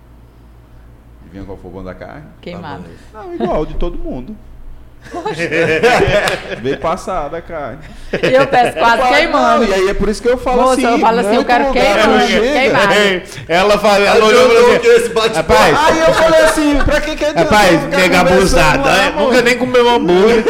Adivinha 1.34 1.44
qual 1.44 1.58
foi 1.58 1.68
o 1.70 1.74
ponto 1.74 1.84
da 1.84 1.94
carne? 1.94 2.22
Queimado. 2.40 2.84
Tá 3.12 3.22
Não, 3.24 3.34
igual 3.34 3.66
de 3.66 3.74
todo 3.74 3.98
mundo. 3.98 4.36
Veio 6.62 6.78
passada 6.78 7.36
a 7.36 7.42
carne. 7.42 7.78
E 8.22 8.32
eu 8.34 8.46
peço 8.46 8.78
quase 8.78 9.02
Não, 9.02 9.08
queimando. 9.12 9.64
e 9.64 9.74
aí 9.74 9.88
é 9.90 9.94
por 9.94 10.08
isso 10.08 10.22
que 10.22 10.28
eu 10.28 10.38
falo 10.38 10.62
Moça, 10.62 10.72
assim. 10.74 10.84
eu 10.86 10.98
falo 10.98 11.20
assim, 11.20 11.34
eu 11.34 11.44
quero 11.44 11.72
queimando, 11.72 12.08
não 12.08 12.26
queimado. 12.26 12.94
Ela 13.46 13.78
fala, 13.78 13.98
ela 14.06 14.18
Eu 14.18 14.24
olhou 14.24 14.46
falou 14.48 14.62
não 14.62 14.70
assim, 14.70 14.78
quero 14.80 14.96
esse. 14.96 15.34
Rapaz, 15.36 15.78
Aí 15.78 15.98
eu 16.00 16.14
falei 16.14 16.40
assim, 16.40 16.78
pra 16.86 17.00
que 17.02 17.16
que 17.16 17.24
adianta 17.24 17.42
Rapaz, 17.54 17.82
nega 17.88 18.20
abusada. 18.20 18.90
né? 18.90 19.14
Nunca 19.18 19.42
nem 19.42 19.58
comeu 19.58 19.88
hambúrguer. 19.90 20.44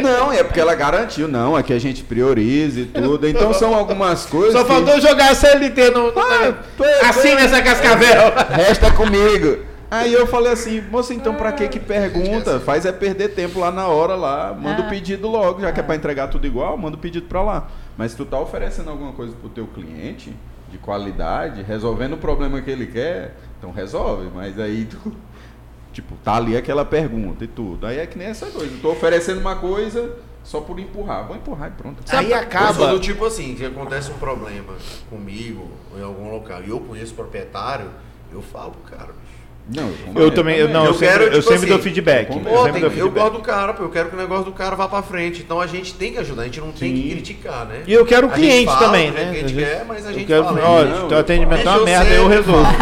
Não, 0.00 0.32
é 0.32 0.42
porque 0.42 0.58
ela 0.58 0.74
garantiu, 0.74 1.28
não, 1.28 1.56
é 1.56 1.62
que 1.62 1.72
a 1.72 1.78
gente 1.78 2.02
prioriza 2.02 2.80
e 2.80 2.84
tudo. 2.86 3.28
Então 3.28 3.52
são 3.52 3.74
algumas 3.74 4.24
coisas. 4.24 4.52
Só 4.54 4.62
que- 4.64 4.72
faltou 4.72 4.98
jogar 5.00 5.30
a 5.30 5.34
CLT 5.34 5.90
no. 5.90 6.10
no- 6.10 6.20
Ah, 6.20 6.54
é 6.82 7.06
assim 7.06 7.34
nessa 7.34 7.60
cascavel. 7.60 8.32
Resta 8.50 8.90
comigo. 8.92 9.58
Aí 9.92 10.12
eu 10.12 10.26
falei 10.26 10.52
assim, 10.52 10.80
moça, 10.80 11.12
então 11.12 11.34
pra 11.34 11.52
que 11.52 11.68
que 11.68 11.78
pergunta? 11.78 12.58
Faz 12.60 12.86
é 12.86 12.92
perder 12.92 13.34
tempo 13.34 13.60
lá 13.60 13.70
na 13.70 13.86
hora 13.88 14.14
lá, 14.14 14.54
manda 14.58 14.80
o 14.82 14.86
Ah. 14.86 14.88
pedido 14.88 15.28
logo, 15.28 15.60
já 15.60 15.70
que 15.70 15.80
é 15.80 15.82
pra 15.82 15.94
entregar 15.94 16.28
tudo 16.28 16.46
igual, 16.46 16.78
manda 16.78 16.96
o 16.96 16.98
pedido 16.98 17.26
pra 17.26 17.42
lá. 17.42 17.68
Mas 17.96 18.12
se 18.12 18.16
tu 18.16 18.24
tá 18.24 18.38
oferecendo 18.40 18.88
alguma 18.88 19.12
coisa 19.12 19.34
pro 19.38 19.50
teu 19.50 19.66
cliente, 19.66 20.34
de 20.70 20.78
qualidade, 20.78 21.60
resolvendo 21.62 22.14
o 22.14 22.16
problema 22.16 22.58
que 22.62 22.70
ele 22.70 22.86
quer, 22.86 23.36
então 23.58 23.70
resolve. 23.70 24.30
Mas 24.34 24.58
aí 24.58 24.86
tu, 24.86 25.12
tipo, 25.92 26.14
tá 26.24 26.36
ali 26.36 26.56
aquela 26.56 26.86
pergunta 26.86 27.44
e 27.44 27.46
tudo. 27.46 27.86
Aí 27.86 27.98
é 27.98 28.06
que 28.06 28.16
nem 28.16 28.28
essa 28.28 28.46
coisa, 28.46 28.72
eu 28.74 28.80
tô 28.80 28.92
oferecendo 28.92 29.40
uma 29.40 29.56
coisa 29.56 30.16
só 30.42 30.62
por 30.62 30.78
empurrar. 30.80 31.26
Vou 31.26 31.36
empurrar 31.36 31.68
e 31.68 31.72
pronto. 31.72 32.02
Aí 32.08 32.24
Eu 32.24 32.30
sou 32.30 32.38
acaba. 32.40 32.86
do 32.88 32.98
tipo 32.98 33.26
assim, 33.26 33.54
que 33.54 33.66
acontece 33.66 34.10
um 34.10 34.14
problema 34.14 34.72
comigo 35.10 35.68
ou 35.92 36.00
em 36.00 36.02
algum 36.02 36.30
local 36.32 36.62
e 36.64 36.70
eu 36.70 36.80
conheço 36.80 37.12
o 37.12 37.16
proprietário, 37.16 37.90
eu 38.32 38.40
falo 38.40 38.72
cara, 38.90 39.08
bicho. 39.12 39.41
Não, 39.74 39.90
Eu 40.16 40.30
também, 40.32 40.56
eu, 40.58 40.68
não, 40.68 40.80
eu, 40.84 40.86
Eu 40.90 40.94
sempre, 40.94 41.08
quero, 41.08 41.24
eu 41.24 41.30
tipo 41.30 41.42
sempre 41.42 41.56
assim, 41.58 41.66
dou 41.68 41.78
feedback. 41.78 42.30
eu 42.30 42.36
Eu 42.36 42.56
sempre 42.64 42.72
tem- 42.72 42.80
dou 42.80 42.90
eu 42.90 42.90
feedback. 42.90 43.14
gosto 43.22 43.32
do 43.34 43.40
cara, 43.40 43.72
pô, 43.72 43.84
eu 43.84 43.88
quero 43.90 44.08
que 44.08 44.16
o 44.16 44.18
negócio 44.18 44.44
do 44.44 44.52
cara 44.52 44.74
vá 44.74 44.88
pra 44.88 45.02
frente. 45.02 45.40
Então 45.40 45.60
a 45.60 45.66
gente 45.68 45.94
tem 45.94 46.12
que 46.12 46.18
ajudar, 46.18 46.42
a 46.42 46.44
gente 46.46 46.60
não 46.60 46.72
tem 46.72 46.94
Sim. 46.96 47.00
que 47.02 47.10
criticar, 47.10 47.64
né? 47.66 47.82
E 47.86 47.92
eu 47.92 48.04
quero 48.04 48.26
o 48.26 48.30
A 48.30 48.34
gente 48.36 48.44
cliente 48.48 48.66
fala 48.66 48.80
também, 48.86 49.10
né? 49.12 49.30
que 49.32 49.36
a 49.38 49.40
gente 49.48 49.54
Eu 49.60 49.66
quer, 49.66 49.84
mas 49.86 50.06
a 50.06 50.12
gente 50.12 50.26
quero, 50.26 50.44
fala. 50.44 50.60
ó, 50.64 50.84
Não, 50.84 51.08
teu 51.08 51.18
atendimento 51.18 51.60
é 51.66 51.70
uma 51.70 51.78
eu 51.78 51.84
merda, 51.84 52.10
eu 52.10 52.26
resolvo. 52.28 52.66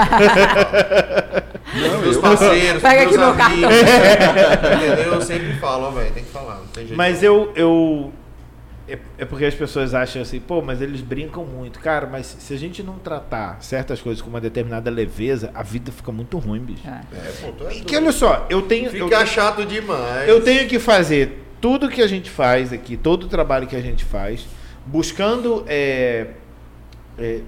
Não, 1.72 2.00
Meus 2.00 2.16
eu- 2.16 2.22
parceiros, 2.22 2.82
Pega 2.82 3.00
meus 3.02 3.06
aqui 3.12 3.18
meu 3.18 3.28
amigos. 3.28 3.76
entendeu? 3.76 5.12
Eu 5.14 5.20
sempre 5.22 5.52
falo, 5.60 5.86
ó, 5.86 5.90
velho, 5.90 6.10
tem 6.12 6.24
que 6.24 6.30
falar, 6.30 6.54
não 6.56 6.66
tem 6.66 6.84
jeito. 6.86 6.96
Mas 6.96 7.22
eu. 7.22 7.52
eu 7.54 8.12
é, 8.92 8.98
é 9.18 9.24
porque 9.24 9.44
as 9.44 9.54
pessoas 9.54 9.94
acham 9.94 10.22
assim, 10.22 10.40
pô, 10.40 10.60
mas 10.62 10.80
eles 10.82 11.00
brincam 11.00 11.44
muito. 11.44 11.78
Cara, 11.80 12.06
mas 12.06 12.26
se 12.38 12.52
a 12.54 12.56
gente 12.58 12.82
não 12.82 12.98
tratar 12.98 13.62
certas 13.62 14.00
coisas 14.00 14.20
com 14.22 14.28
uma 14.28 14.40
determinada 14.40 14.90
leveza, 14.90 15.50
a 15.54 15.62
vida 15.62 15.90
fica 15.92 16.10
muito 16.12 16.38
ruim, 16.38 16.60
bicho. 16.60 16.82
É. 16.86 17.00
É, 17.16 17.32
pô, 17.52 17.68
é 17.68 17.74
E 17.76 17.80
que 17.82 17.96
olha 17.96 18.12
só, 18.12 18.46
eu 18.50 18.62
tenho. 18.62 18.86
eu 18.86 18.90
Fica 19.04 19.08
tenho- 19.16 19.26
chato 19.26 19.64
demais. 19.64 20.28
Eu 20.28 20.42
tenho 20.42 20.68
que 20.68 20.78
fazer 20.78 21.44
tudo 21.60 21.88
que 21.88 22.00
a 22.02 22.06
gente 22.06 22.30
faz 22.30 22.72
aqui, 22.72 22.96
todo 22.96 23.24
o 23.24 23.28
trabalho 23.28 23.66
que 23.66 23.76
a 23.76 23.80
gente 23.82 24.04
faz, 24.04 24.46
buscando 24.86 25.64
é, 25.68 26.28
é, 27.18 27.40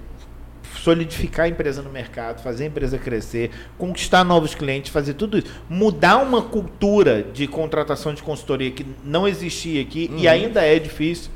solidificar 0.79 1.47
a 1.47 1.49
empresa 1.49 1.83
no 1.83 1.91
mercado, 1.91 2.43
fazer 2.43 2.65
a 2.65 2.67
empresa 2.69 2.99
crescer, 2.99 3.51
conquistar 3.79 4.25
novos 4.25 4.55
clientes, 4.55 4.91
fazer 4.93 5.15
tudo 5.15 5.39
isso. 5.39 5.47
Mudar 5.69 6.19
uma 6.19 6.43
cultura 6.43 7.23
de 7.23 7.47
contratação 7.47 8.15
de 8.15 8.23
consultoria 8.23 8.71
que 8.71 8.87
não 9.05 9.27
existia 9.29 9.81
aqui 9.83 10.11
e 10.17 10.27
ainda 10.29 10.63
é 10.63 10.79
difícil. 10.79 11.31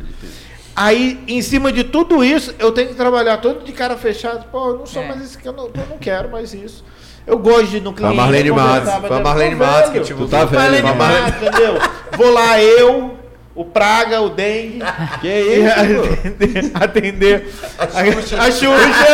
Aí, 0.74 1.18
em 1.26 1.40
cima 1.40 1.72
de 1.72 1.84
tudo 1.84 2.22
isso, 2.22 2.54
eu 2.58 2.70
tenho 2.70 2.88
que 2.88 2.94
trabalhar 2.94 3.38
todo 3.38 3.64
de 3.64 3.72
cara 3.72 3.96
fechado. 3.96 4.50
Pô, 4.50 4.68
eu 4.70 4.78
não 4.78 4.86
sou 4.86 5.02
É. 5.02 5.08
mais 5.08 5.22
isso 5.22 5.38
que 5.38 5.48
eu 5.48 5.52
não, 5.52 5.64
eu 5.66 5.86
não 5.88 5.96
quero 5.98 6.30
mais 6.30 6.52
isso. 6.52 6.84
Eu 7.26 7.38
gosto 7.38 7.68
de 7.68 7.76
ir 7.78 7.80
no 7.80 7.92
Foi 7.92 8.04
a 8.04 8.08
cliente. 8.10 8.16
Marlene 8.16 8.50
Matos, 8.52 8.92
foi 9.08 9.16
a 9.16 9.20
Marlene 9.20 9.54
Matos 9.56 9.90
que 9.90 10.00
tipo, 10.00 10.24
Tu 10.26 10.28
tá 10.28 10.44
velho, 10.44 10.60
Marlene- 10.84 10.98
Matos, 10.98 11.42
entendeu? 11.42 11.74
Vou 12.16 12.30
lá 12.32 12.62
eu, 12.62 13.16
o 13.56 13.64
Praga, 13.64 14.20
o 14.20 14.28
Dengue. 14.30 14.80
Que 15.20 15.26
e 15.26 15.64
isso, 15.64 15.72
atender, 15.80 16.70
atender 16.74 17.46
a, 17.78 17.86
Xuxa. 18.12 18.36
a 18.42 18.50
Xuxa. 18.50 19.06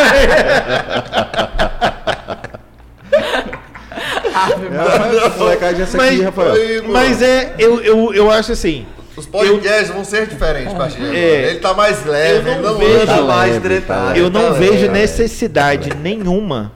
É, 4.35 5.39
molecagem 5.39 5.82
essa 5.82 6.02
aqui, 6.02 6.23
Mas-. 6.36 6.82
Mas 6.93 7.23
é, 7.23 7.55
eu, 7.59 7.81
eu, 7.81 8.14
eu 8.14 8.31
acho 8.31 8.52
assim. 8.52 8.86
Os 9.14 9.27
podcasts 9.27 9.90
vão 9.90 10.05
ser 10.05 10.27
diferentes 10.27 10.73
agora. 10.74 10.90
É. 11.14 11.51
Ele 11.51 11.59
tá 11.60 11.74
mais 11.74 12.05
leve, 12.06 12.48
Eu 12.48 12.52
ele 12.55 12.62
não 12.62 12.73
não 12.73 12.78
vejo- 12.78 13.02
anda 13.02 13.06
Tá 13.14 13.20
mais 13.23 13.52
leve, 13.52 13.60
tretado. 13.69 14.06
tá 14.12 14.16
Eu 14.19 14.31
não 14.31 14.43
tá 14.44 14.51
vejo 14.59 14.73
leve. 14.73 14.89
necessidade 14.89 15.90
nenhuma 16.01 16.73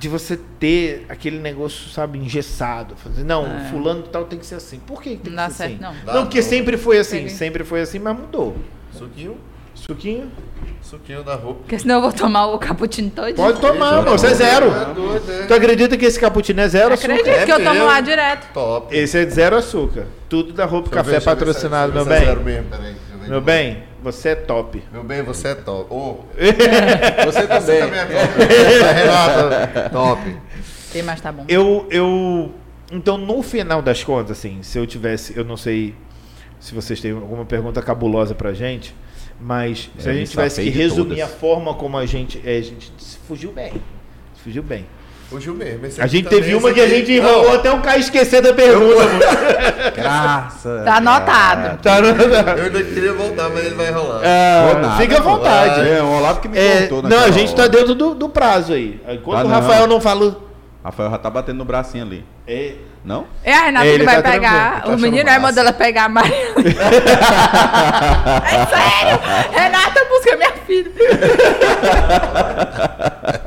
de 0.00 0.08
você 0.08 0.38
ter 0.58 1.04
aquele 1.10 1.38
negócio, 1.38 1.90
sabe, 1.90 2.18
engessado. 2.18 2.96
Fazer, 2.96 3.22
não, 3.22 3.44
É. 3.46 3.68
fulano 3.70 4.02
tal 4.04 4.24
tem 4.24 4.38
que 4.38 4.46
ser 4.46 4.54
assim. 4.54 4.78
Por 4.78 5.02
que 5.02 5.16
tem 5.16 5.30
Não 5.30 5.44
que 5.46 5.50
ser 5.52 5.56
certo, 5.58 5.84
assim? 5.84 5.94
não. 6.06 6.14
Não, 6.14 6.22
porque 6.22 6.40
sempre 6.40 6.78
foi 6.78 6.96
assim, 6.98 7.18
Entendi. 7.18 7.34
sempre 7.34 7.64
foi 7.64 7.82
assim, 7.82 7.98
mas 7.98 8.16
mudou. 8.18 8.56
Suquinho. 8.92 9.36
Suquinho? 9.74 10.30
Suquinho 10.80 11.22
da 11.22 11.34
roupa. 11.34 11.60
Porque 11.60 11.78
senão 11.78 11.96
eu 11.96 12.00
vou 12.00 12.12
tomar 12.12 12.46
o 12.46 12.58
cappuccino 12.58 13.10
todo. 13.10 13.34
Pode 13.34 13.60
tomar, 13.60 14.00
você 14.02 14.28
é 14.28 14.34
zero. 14.34 14.66
É 14.74 14.94
doido, 14.94 15.32
é. 15.32 15.46
Tu 15.46 15.54
acredita 15.54 15.96
que 15.98 16.06
esse 16.06 16.18
cappuccino 16.18 16.60
é 16.62 16.68
zero 16.68 16.94
Acredito 16.94 17.20
açúcar? 17.28 17.42
É 17.42 17.44
que 17.44 17.52
eu 17.52 17.62
tomo 17.64 17.84
lá 17.84 18.00
direto. 18.00 18.52
Top. 18.54 18.96
Esse 18.96 19.18
é 19.18 19.24
de 19.26 19.32
zero 19.34 19.56
açúcar. 19.56 20.06
Tudo 20.30 20.52
da 20.54 20.64
roupa 20.64 20.88
café 20.88 21.16
é- 21.16 21.20
patrocinado, 21.20 21.92
meu 21.92 22.10
é 22.10 22.34
bem. 22.34 22.64
Meu 23.28 23.40
bem, 23.42 23.82
você 24.02 24.30
é 24.30 24.34
top. 24.34 24.82
Meu 24.92 25.02
bem, 25.04 25.22
você 25.22 25.48
é 25.48 25.54
top. 25.54 25.92
Ô, 25.92 26.20
Você 26.34 27.46
você 27.46 27.46
também. 27.46 27.80
também 27.80 28.00
é 28.00 28.06
top. 28.06 28.94
Renata, 28.94 29.90
top. 29.90 30.36
Tem, 30.92 31.02
mas 31.02 31.20
tá 31.20 31.30
bom. 31.32 31.44
Eu, 31.48 31.86
eu. 31.90 32.52
Então, 32.92 33.16
no 33.16 33.42
final 33.42 33.80
das 33.80 34.02
contas, 34.02 34.32
assim, 34.38 34.62
se 34.62 34.78
eu 34.78 34.86
tivesse. 34.86 35.36
Eu 35.36 35.44
não 35.44 35.56
sei 35.56 35.94
se 36.58 36.74
vocês 36.74 37.00
têm 37.00 37.12
alguma 37.12 37.44
pergunta 37.44 37.80
cabulosa 37.80 38.34
pra 38.34 38.52
gente, 38.52 38.94
mas 39.40 39.90
se 39.98 40.08
É, 40.08 40.10
a 40.12 40.14
gente 40.14 40.26
tá 40.26 40.30
tivesse 40.32 40.62
que 40.62 40.70
resumir 40.70 41.16
todas. 41.16 41.24
a 41.24 41.28
forma 41.28 41.74
como 41.74 41.96
a 41.96 42.04
gente. 42.06 42.40
É, 42.44 42.56
a 42.58 42.62
gente 42.62 42.92
se 42.98 43.16
fugiu 43.18 43.52
bem. 43.52 43.72
Se 44.34 44.42
fugiu 44.42 44.62
bem. 44.62 44.84
Fugiu 45.30 45.54
mesmo. 45.54 45.86
Esse 45.86 46.02
A 46.02 46.08
gente 46.08 46.28
teve 46.28 46.48
esse 46.48 46.54
uma 46.56 46.72
que 46.72 46.80
a 46.80 46.88
gente 46.88 47.12
enrolou 47.12 47.44
Não, 47.44 47.54
até 47.54 47.70
um 47.70 47.80
cara 47.80 47.98
esquecer 47.98 48.42
da 48.42 48.52
pergunta. 48.52 48.96
mano. 48.96 49.20
Graças. 49.94 50.84
Tá 50.84 50.96
anotado. 50.96 51.78
Tá, 51.80 52.00
não, 52.02 52.12
não. 52.14 52.24
Eu 52.56 52.64
ainda 52.64 52.82
queria 52.82 53.12
voltar, 53.12 53.48
mas 53.48 53.64
ele 53.64 53.76
vai 53.76 53.88
enrolar. 53.90 54.20
Nada, 54.22 54.96
fica 54.96 55.18
à 55.18 55.20
vontade. 55.20 55.88
É, 55.88 56.02
o 56.02 56.16
Olavo 56.18 56.40
que 56.40 56.48
me 56.48 56.58
É, 56.58 56.82
contou 56.88 57.02
não, 57.08 57.20
a 57.24 57.30
gente 57.30 57.54
tá 57.54 57.62
hora. 57.62 57.70
dentro 57.70 57.94
do, 57.94 58.12
do 58.14 58.28
prazo 58.28 58.72
aí. 58.72 59.00
Enquanto 59.08 59.38
Ah, 59.38 59.44
o 59.44 59.48
não. 59.48 59.54
Rafael 59.54 59.86
não 59.86 60.00
falou. 60.00 60.50
Rafael 60.84 61.10
já 61.10 61.18
tá 61.18 61.30
batendo 61.30 61.58
no 61.58 61.64
bracinho 61.64 62.04
ali. 62.04 62.24
É, 62.46 62.72
Não? 63.04 63.26
É 63.44 63.52
a 63.54 63.64
Renata 63.66 63.86
Ele 63.86 63.98
que 64.00 64.04
vai 64.06 64.20
tá 64.22 64.30
pegar. 64.32 64.82
tá 64.82 64.88
o 64.88 64.98
menino 64.98 65.24
massa. 65.26 65.38
mandou 65.40 65.62
ela 65.62 65.72
pegar 65.72 66.04
a 66.06 66.08
Maria. 66.08 66.34
é 68.46 68.66
sério! 68.66 69.20
Renata 69.52 70.04
busca 70.08 70.36
minha 70.36 70.52
filha. 70.66 70.90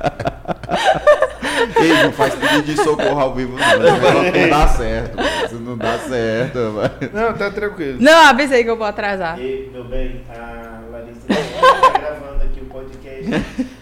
Ei, 1.84 2.04
não 2.04 2.12
faz 2.12 2.36
pedido 2.36 2.64
de 2.64 2.76
socorro 2.78 3.20
ao 3.20 3.34
vivo, 3.34 3.58
não. 3.58 3.80
Não 3.80 4.50
dá 4.50 4.68
certo. 4.68 5.18
Isso 5.46 5.56
não 5.56 5.78
dá 5.78 5.98
certo. 6.00 6.72
vai. 6.72 6.92
não, 7.14 7.34
tá 7.34 7.52
tranquilo. 7.52 7.98
Não, 8.00 8.28
avisa 8.28 8.56
aí 8.56 8.64
que 8.64 8.70
eu 8.70 8.78
vou 8.78 8.88
atrasar. 8.88 9.40
E, 9.40 9.70
meu 9.72 9.84
bem, 9.86 10.24
a 10.30 10.80
Larissa 10.92 11.22
tá 11.28 12.00
gravando 12.00 12.44
aqui 12.44 12.62
o 12.62 12.66
podcast. 12.66 13.30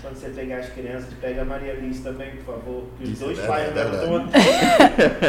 Quando 0.02 0.16
você 0.16 0.30
pegar 0.30 0.58
as 0.58 0.70
crianças, 0.70 1.10
pega 1.20 1.42
a 1.42 1.46
Maria 1.46 1.74
Alice 1.74 2.02
também, 2.02 2.32
por 2.32 2.56
favor. 2.56 2.84
Que 2.98 3.04
os 3.04 3.10
Isso, 3.12 3.26
dois 3.26 3.40
é 3.40 3.48
pais 3.48 3.74
dela 3.74 3.96
estão. 3.96 4.30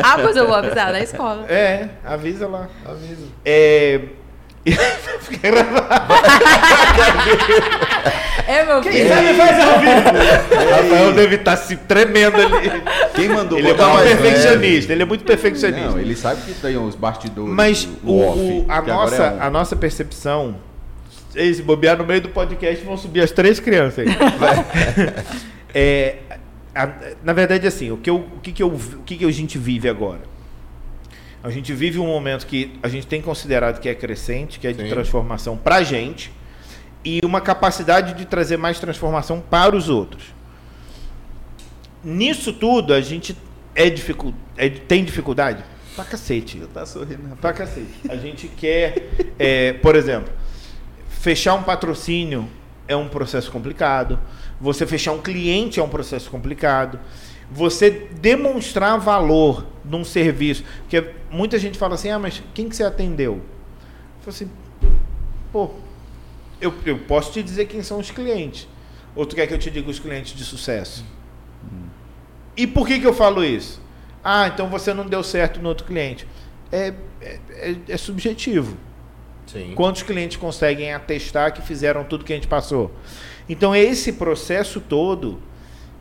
Ah, 0.03 0.19
pois 0.20 0.36
eu 0.36 0.47
vou 0.47 0.57
avisar 0.57 0.93
na 0.93 1.01
escola. 1.01 1.47
É, 1.49 1.89
avisa 2.05 2.49
lá. 2.49 2.69
Avisa. 2.85 3.27
É. 3.44 4.01
É, 8.47 8.64
meu 8.64 8.80
Quem 8.80 8.93
filho. 8.93 9.09
sabe 9.09 9.34
faz 9.34 9.60
ao 9.60 9.78
vivo. 9.80 10.70
Rafael 10.70 11.12
deve 11.14 11.36
estar 11.36 11.56
se 11.56 11.76
tremendo 11.76 12.36
ali. 12.36 12.70
Quem 13.14 13.28
mandou 13.28 13.59
Ele 13.59 13.68
é 13.68 13.74
muito 13.74 13.82
mais 13.89 14.09
perfeccionista, 14.09 14.93
ele 14.93 15.02
é 15.02 15.06
muito 15.06 15.24
perfeccionista. 15.24 15.90
Não, 15.90 15.98
ele 15.98 16.16
sabe 16.16 16.43
que 16.43 16.52
tem 16.55 16.76
os 16.76 16.94
bastidores. 16.94 17.52
Mas 17.52 17.89
o, 18.05 18.20
off, 18.20 18.39
o- 18.40 18.66
a, 18.68 18.82
nossa, 18.82 19.22
é 19.22 19.30
um. 19.32 19.43
a 19.43 19.51
nossa 19.51 19.76
percepção. 19.76 20.56
Se 21.30 21.62
bobear 21.62 21.97
no 21.97 22.05
meio 22.05 22.20
do 22.20 22.28
podcast, 22.28 22.84
vão 22.84 22.97
subir 22.97 23.22
as 23.22 23.30
três 23.30 23.59
crianças 23.59 24.06
aí. 24.06 24.14
É, 25.74 26.16
a- 26.74 26.90
na 27.24 27.32
verdade, 27.32 27.66
assim, 27.66 27.90
o 27.90 27.97
que, 27.97 28.10
eu, 28.10 28.16
o, 28.16 28.40
que, 28.43 28.52
que, 28.52 28.62
eu, 28.62 28.68
o 28.68 29.02
que, 29.06 29.16
que 29.16 29.24
a 29.24 29.30
gente 29.32 29.56
vive 29.56 29.89
agora? 29.89 30.20
A 31.43 31.51
gente 31.51 31.73
vive 31.73 31.98
um 31.98 32.06
momento 32.06 32.47
que 32.47 32.78
a 32.82 32.89
gente 32.89 33.06
tem 33.06 33.20
considerado 33.20 33.81
que 33.81 33.89
é 33.89 33.94
crescente, 33.94 34.60
que 34.60 34.66
é 34.69 34.73
de 34.73 34.82
Sim. 34.85 34.89
transformação 34.89 35.56
para 35.56 35.77
a 35.77 35.82
gente, 35.82 36.32
e 37.05 37.20
uma 37.24 37.40
capacidade 37.40 38.14
de 38.14 38.24
trazer 38.24 38.56
mais 38.56 38.78
transformação 38.78 39.40
para 39.40 39.74
os 39.74 39.89
outros. 39.89 40.27
Nisso 42.05 42.52
tudo, 42.52 42.94
a 42.94 43.01
gente 43.01 43.36
é 43.74 43.90
dificu 43.90 44.32
é- 44.56 44.69
tem 44.69 45.05
dificuldade? 45.05 45.64
Pra 45.97 46.05
cacete. 46.05 46.60
Tá 46.73 46.86
sorrindo, 46.86 47.23
rapaz. 47.23 47.40
Pra 47.40 47.52
cacete. 47.52 47.89
A 48.09 48.16
gente 48.16 48.48
quer, 48.48 49.09
é, 49.39 49.73
por 49.74 49.97
exemplo, 49.97 50.32
fechar 51.09 51.55
um 51.55 51.62
patrocínio 51.62 52.48
é 52.86 52.94
um 52.97 53.09
processo 53.09 53.51
complicado. 53.51 54.19
Você 54.60 54.86
fechar 54.86 55.12
um 55.12 55.20
cliente 55.20 55.81
é 55.81 55.82
um 55.82 55.89
processo 55.89 56.31
complicado. 56.31 56.98
Você 57.52 57.90
demonstrar 57.90 58.98
valor 58.98 59.66
num 59.84 60.04
serviço. 60.04 60.64
Porque 60.82 61.12
muita 61.30 61.58
gente 61.58 61.78
fala 61.78 61.94
assim, 61.94 62.10
ah, 62.10 62.18
mas 62.18 62.42
quem 62.54 62.68
que 62.68 62.76
você 62.76 62.84
atendeu? 62.84 63.34
Eu 63.34 64.20
falo 64.20 64.28
assim, 64.28 64.50
pô, 65.52 65.70
eu, 66.60 66.72
eu 66.86 66.98
posso 67.00 67.32
te 67.32 67.42
dizer 67.42 67.66
quem 67.66 67.82
são 67.82 67.98
os 67.98 68.10
clientes. 68.10 68.68
Ou 69.14 69.26
tu 69.26 69.34
quer 69.34 69.46
que 69.46 69.52
eu 69.54 69.58
te 69.58 69.70
diga 69.70 69.90
os 69.90 69.98
clientes 69.98 70.34
de 70.34 70.44
sucesso? 70.44 71.04
E 72.56 72.66
por 72.66 72.86
que, 72.86 73.00
que 73.00 73.06
eu 73.06 73.14
falo 73.14 73.44
isso? 73.44 73.80
Ah, 74.22 74.46
então 74.46 74.68
você 74.68 74.94
não 74.94 75.06
deu 75.06 75.22
certo 75.22 75.60
no 75.60 75.68
outro 75.68 75.86
cliente. 75.86 76.26
É, 76.70 76.92
é, 77.20 77.38
é- 77.50 77.76
é 77.88 77.96
subjetivo. 77.96 78.76
Sim. 79.46 79.72
Quantos 79.74 80.02
clientes 80.02 80.36
conseguem 80.36 80.92
atestar 80.92 81.52
que 81.52 81.60
fizeram 81.60 82.04
tudo 82.04 82.24
que 82.24 82.32
a 82.32 82.36
gente 82.36 82.48
passou? 82.48 82.90
Então, 83.48 83.74
esse 83.74 84.12
processo 84.12 84.80
todo, 84.80 85.40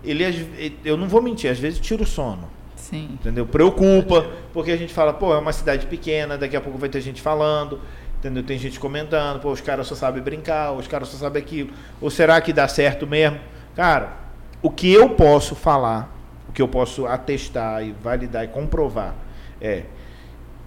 ele, 0.04 0.78
eu 0.84 0.98
não 0.98 1.08
vou 1.08 1.22
mentir, 1.22 1.50
às 1.50 1.60
vezes 1.60 1.80
tira 1.80 2.04
o 2.04 2.06
sono. 2.06 2.50
Sim. 2.76 3.10
Entendeu? 3.14 3.46
Preocupa, 3.46 4.28
porque 4.54 4.72
a 4.72 4.78
gente 4.78 4.94
fala, 4.94 5.14
pô, 5.14 5.34
é 5.34 5.38
uma 5.38 5.54
cidade 5.54 5.86
pequena, 5.86 6.38
daqui 6.38 6.56
a 6.56 6.62
pouco 6.62 6.78
vai 6.78 6.90
ter 6.90 7.00
gente 7.02 7.22
falando, 7.22 7.80
entendeu? 8.18 8.44
Tem 8.44 8.58
gente 8.58 8.80
comentando, 8.80 9.40
pô, 9.40 9.52
os 9.52 9.62
caras 9.62 9.88
só 9.88 9.96
sabem 9.96 10.22
brincar, 10.22 10.72
os 10.74 10.88
caras 10.88 11.08
só 11.08 11.18
sabem 11.18 11.42
aquilo. 11.42 11.70
Ou 12.02 12.10
será 12.10 12.42
que 12.42 12.52
dá 12.52 12.68
certo 12.68 13.06
mesmo? 13.08 13.40
Cara, 13.76 14.18
o 14.62 14.70
que 14.70 14.92
eu 14.92 15.10
posso 15.12 15.56
falar, 15.56 16.14
o 16.50 16.52
que 16.52 16.62
eu 16.62 16.68
posso 16.68 17.06
atestar 17.06 17.84
e 17.84 17.92
validar 17.92 18.44
e 18.44 18.48
comprovar 18.48 19.16
é 19.62 19.84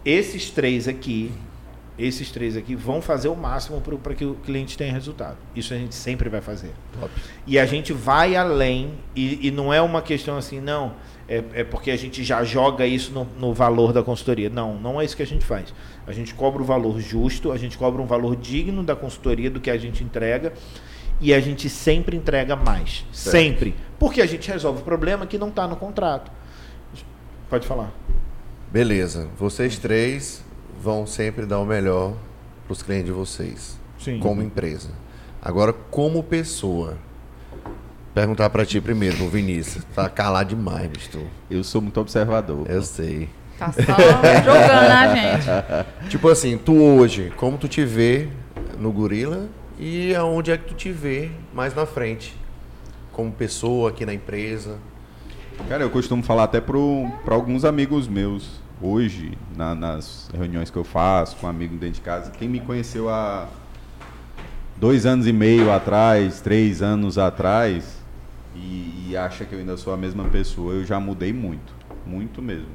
esses 0.04 0.50
três 0.50 0.86
aqui, 0.86 1.32
esses 1.98 2.30
três 2.30 2.56
aqui 2.56 2.74
vão 2.74 3.00
fazer 3.00 3.28
o 3.28 3.36
máximo 3.36 3.80
para 3.80 4.14
que 4.14 4.24
o 4.24 4.34
cliente 4.34 4.76
tenha 4.76 4.92
resultado. 4.92 5.36
Isso 5.54 5.72
a 5.72 5.76
gente 5.76 5.94
sempre 5.94 6.28
vai 6.28 6.40
fazer. 6.40 6.72
Top. 6.98 7.10
E 7.46 7.58
a 7.58 7.66
gente 7.66 7.92
vai 7.92 8.34
além, 8.34 8.94
e, 9.14 9.46
e 9.46 9.50
não 9.50 9.72
é 9.72 9.80
uma 9.80 10.02
questão 10.02 10.36
assim, 10.36 10.60
não, 10.60 10.94
é, 11.28 11.42
é 11.54 11.64
porque 11.64 11.90
a 11.90 11.96
gente 11.96 12.24
já 12.24 12.42
joga 12.42 12.86
isso 12.86 13.12
no, 13.12 13.24
no 13.38 13.54
valor 13.54 13.92
da 13.92 14.02
consultoria. 14.02 14.50
Não, 14.50 14.74
não 14.74 15.00
é 15.00 15.04
isso 15.04 15.16
que 15.16 15.22
a 15.22 15.26
gente 15.26 15.44
faz. 15.44 15.72
A 16.06 16.12
gente 16.12 16.34
cobra 16.34 16.60
o 16.60 16.64
valor 16.64 17.00
justo, 17.00 17.52
a 17.52 17.56
gente 17.56 17.78
cobra 17.78 18.02
um 18.02 18.06
valor 18.06 18.36
digno 18.36 18.82
da 18.82 18.96
consultoria, 18.96 19.48
do 19.48 19.60
que 19.60 19.70
a 19.70 19.78
gente 19.78 20.02
entrega, 20.02 20.52
e 21.20 21.32
a 21.32 21.40
gente 21.40 21.70
sempre 21.70 22.16
entrega 22.16 22.56
mais. 22.56 23.06
Certo. 23.12 23.32
Sempre. 23.32 23.74
Porque 23.98 24.20
a 24.20 24.26
gente 24.26 24.50
resolve 24.50 24.80
o 24.80 24.84
problema 24.84 25.26
que 25.26 25.38
não 25.38 25.48
está 25.48 25.66
no 25.68 25.76
contrato. 25.76 26.30
Pode 27.48 27.66
falar. 27.66 27.92
Beleza. 28.70 29.28
Vocês 29.38 29.78
três 29.78 30.43
vão 30.84 31.06
sempre 31.06 31.46
dar 31.46 31.58
o 31.60 31.64
melhor 31.64 32.12
para 32.66 32.72
os 32.74 32.82
clientes 32.82 33.06
de 33.06 33.12
vocês. 33.12 33.80
Sim. 33.98 34.18
Como 34.18 34.42
empresa. 34.42 34.90
Agora, 35.40 35.72
como 35.72 36.22
pessoa. 36.22 36.98
Perguntar 38.12 38.50
para 38.50 38.66
ti 38.66 38.82
primeiro, 38.82 39.16
pro 39.16 39.28
Vinícius. 39.28 39.82
Tá 39.94 40.10
calado 40.10 40.50
demais, 40.50 40.86
bicho. 40.88 41.08
tu. 41.10 41.26
Eu 41.50 41.64
sou 41.64 41.80
muito 41.80 41.98
observador. 41.98 42.66
Eu 42.68 42.82
sei. 42.82 43.30
Tá 43.58 43.72
só 43.72 43.80
jogando 43.80 44.92
a 44.92 45.14
gente. 45.14 45.46
Tipo 46.10 46.28
assim, 46.28 46.58
tu 46.58 46.74
hoje, 46.74 47.32
como 47.36 47.56
tu 47.56 47.66
te 47.66 47.82
vê 47.82 48.28
no 48.78 48.92
Gorila 48.92 49.48
e 49.78 50.14
aonde 50.14 50.50
é 50.50 50.58
que 50.58 50.66
tu 50.66 50.74
te 50.74 50.92
vê 50.92 51.30
mais 51.54 51.74
na 51.74 51.86
frente? 51.86 52.36
Como 53.10 53.32
pessoa 53.32 53.88
aqui 53.88 54.04
na 54.04 54.12
empresa. 54.12 54.76
Cara, 55.66 55.82
eu 55.82 55.90
costumo 55.90 56.22
falar 56.22 56.44
até 56.44 56.60
para 56.60 56.76
alguns 57.34 57.64
amigos 57.64 58.06
meus 58.06 58.63
hoje, 58.80 59.36
na- 59.56 59.74
nas 59.74 60.28
reuniões 60.36 60.70
que 60.70 60.76
eu 60.76 60.84
faço 60.84 61.36
com 61.36 61.46
um 61.46 61.50
amigo 61.50 61.76
dentro 61.76 61.96
de 61.96 62.00
casa. 62.00 62.30
Quem 62.30 62.48
me 62.48 62.60
conheceu 62.60 63.08
há 63.08 63.46
dois 64.76 65.06
anos 65.06 65.26
e 65.26 65.32
meio 65.32 65.72
atrás, 65.72 66.40
três 66.40 66.82
anos 66.82 67.18
atrás, 67.18 68.02
e, 68.54 69.08
e 69.10 69.16
acha 69.16 69.44
que 69.44 69.54
eu 69.54 69.58
ainda 69.58 69.76
sou 69.76 69.92
a 69.92 69.96
mesma 69.96 70.24
pessoa, 70.24 70.74
eu 70.74 70.84
já 70.84 70.98
mudei 71.00 71.32
muito. 71.32 71.72
Muito 72.06 72.42
mesmo. 72.42 72.68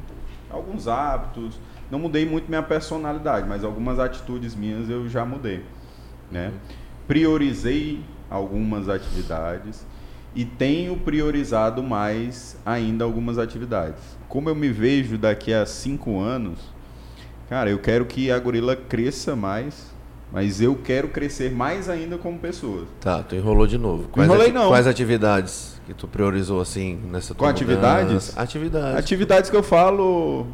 Alguns 0.49 0.87
hábitos. 0.87 1.59
Não 1.91 1.99
mudei 1.99 2.25
muito 2.25 2.47
minha 2.49 2.61
personalidade, 2.63 3.47
mas 3.47 3.63
algumas 3.63 3.99
atitudes 3.99 4.55
minhas 4.55 4.89
eu 4.89 5.07
já 5.09 5.25
mudei. 5.25 5.63
Né? 6.31 6.51
Priorizei 7.07 8.03
algumas 8.29 8.87
atividades 8.87 9.85
e 10.35 10.45
tenho 10.45 10.95
priorizado 10.97 11.81
mais 11.81 12.55
ainda 12.63 13.03
algumas 13.03 13.39
atividades. 13.39 14.18
Como 14.29 14.47
eu 14.47 14.53
me 14.55 14.69
vejo 14.69 15.17
daqui 15.17 15.51
a 15.51 15.65
cinco 15.65 16.19
anos, 16.19 16.59
cara, 17.49 17.71
eu 17.71 17.79
quero 17.79 18.05
que 18.05 18.29
a 18.29 18.37
Gorila 18.37 18.75
cresça 18.75 19.35
mais, 19.35 19.91
mas 20.31 20.61
eu 20.61 20.75
quero 20.75 21.07
crescer 21.07 21.51
mais 21.51 21.89
ainda 21.89 22.15
como 22.15 22.37
pessoa. 22.37 22.85
Tá, 23.01 23.23
tu 23.23 23.35
enrolou 23.35 23.65
de 23.65 23.79
novo. 23.79 24.07
Quais, 24.09 24.29
Enrolei 24.29 24.51
não. 24.51 24.67
quais 24.69 24.85
atividades 24.85 25.81
que 25.87 25.95
tu 25.95 26.07
priorizou 26.07 26.61
assim 26.61 26.99
nessa 27.11 27.33
tua 27.33 27.47
Com 27.47 27.49
atividades? 27.49 28.37
Atividades. 28.37 28.99
Atividades 28.99 29.49
que 29.49 29.55
eu 29.55 29.63
falo, 29.63 30.45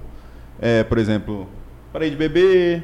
é, 0.57 0.81
por 0.85 0.97
exemplo, 0.97 1.45
parei 1.91 2.09
de 2.09 2.15
beber, 2.15 2.81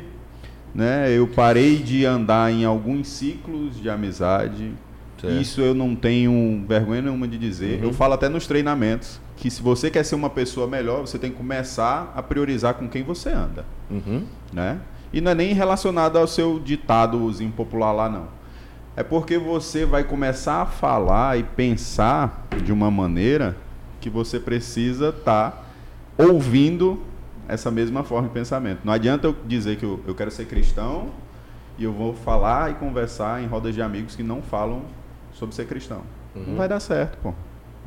né? 0.76 1.10
Eu 1.10 1.26
parei 1.26 1.78
de 1.78 2.06
andar 2.06 2.52
em 2.52 2.66
alguns 2.66 3.08
ciclos 3.08 3.82
de 3.82 3.90
amizade. 3.90 4.74
Certo. 5.22 5.40
Isso 5.40 5.62
eu 5.62 5.74
não 5.74 5.96
tenho 5.96 6.66
vergonha 6.68 7.02
nenhuma 7.02 7.28
de 7.30 7.38
dizer. 7.38 7.82
Eu 7.82 7.94
falo 7.94 8.14
até 8.16 8.28
nos 8.28 8.46
treinamentos 8.46 9.22
que 9.42 9.50
se 9.50 9.60
você 9.60 9.90
quer 9.90 10.04
ser 10.06 10.14
uma 10.14 10.30
pessoa 10.30 10.68
melhor, 10.68 11.02
você 11.02 11.18
tem 11.18 11.32
que 11.32 11.38
começar 11.38 12.14
a 12.16 12.22
priorizar 12.22 12.76
com 12.76 12.88
quem 12.88 13.02
você 13.02 13.30
anda, 13.30 13.66
Uhum. 13.90 14.24
né? 14.54 14.80
E 15.12 15.20
não 15.20 15.32
é 15.32 15.34
nem 15.36 15.52
relacionado 15.52 16.16
ao 16.16 16.28
seu 16.28 16.60
ditadozinho 16.60 17.52
popular 17.52 17.92
lá 17.92 18.08
não. 18.08 18.28
É 18.96 19.02
porque 19.02 19.40
você 19.40 19.84
vai 19.84 20.04
começar 20.04 20.62
a 20.62 20.66
falar 20.68 21.40
e 21.40 21.44
pensar 21.44 22.46
de 22.64 22.72
uma 22.72 22.92
maneira 22.92 23.58
que 24.00 24.12
você 24.12 24.40
precisa 24.40 25.10
estar 25.10 25.66
ouvindo 26.20 27.02
essa 27.48 27.72
mesma 27.72 28.04
forma 28.04 28.28
de 28.28 28.34
pensamento. 28.36 28.82
Não 28.84 28.94
adianta 28.94 29.26
eu 29.26 29.36
dizer 29.48 29.78
que 29.78 29.84
eu, 29.84 30.00
eu 30.06 30.14
quero 30.14 30.30
ser 30.30 30.46
cristão 30.46 31.08
e 31.80 31.84
eu 31.84 31.92
vou 31.92 32.14
falar 32.14 32.70
e 32.70 32.76
conversar 32.76 33.42
em 33.42 33.48
rodas 33.48 33.74
de 33.74 33.82
amigos 33.82 34.16
que 34.16 34.22
não 34.22 34.40
falam 34.44 34.84
sobre 35.34 35.56
ser 35.56 35.66
cristão. 35.66 36.02
Não 36.36 36.56
vai 36.58 36.70
dar 36.70 36.80
certo, 36.80 37.18
pô. 37.24 37.34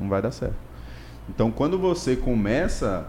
Não 0.01 0.09
vai 0.09 0.21
dar 0.21 0.33
certo. 0.33 0.57
Então, 1.29 1.51
quando 1.51 1.79
você 1.79 2.17
começa 2.17 3.07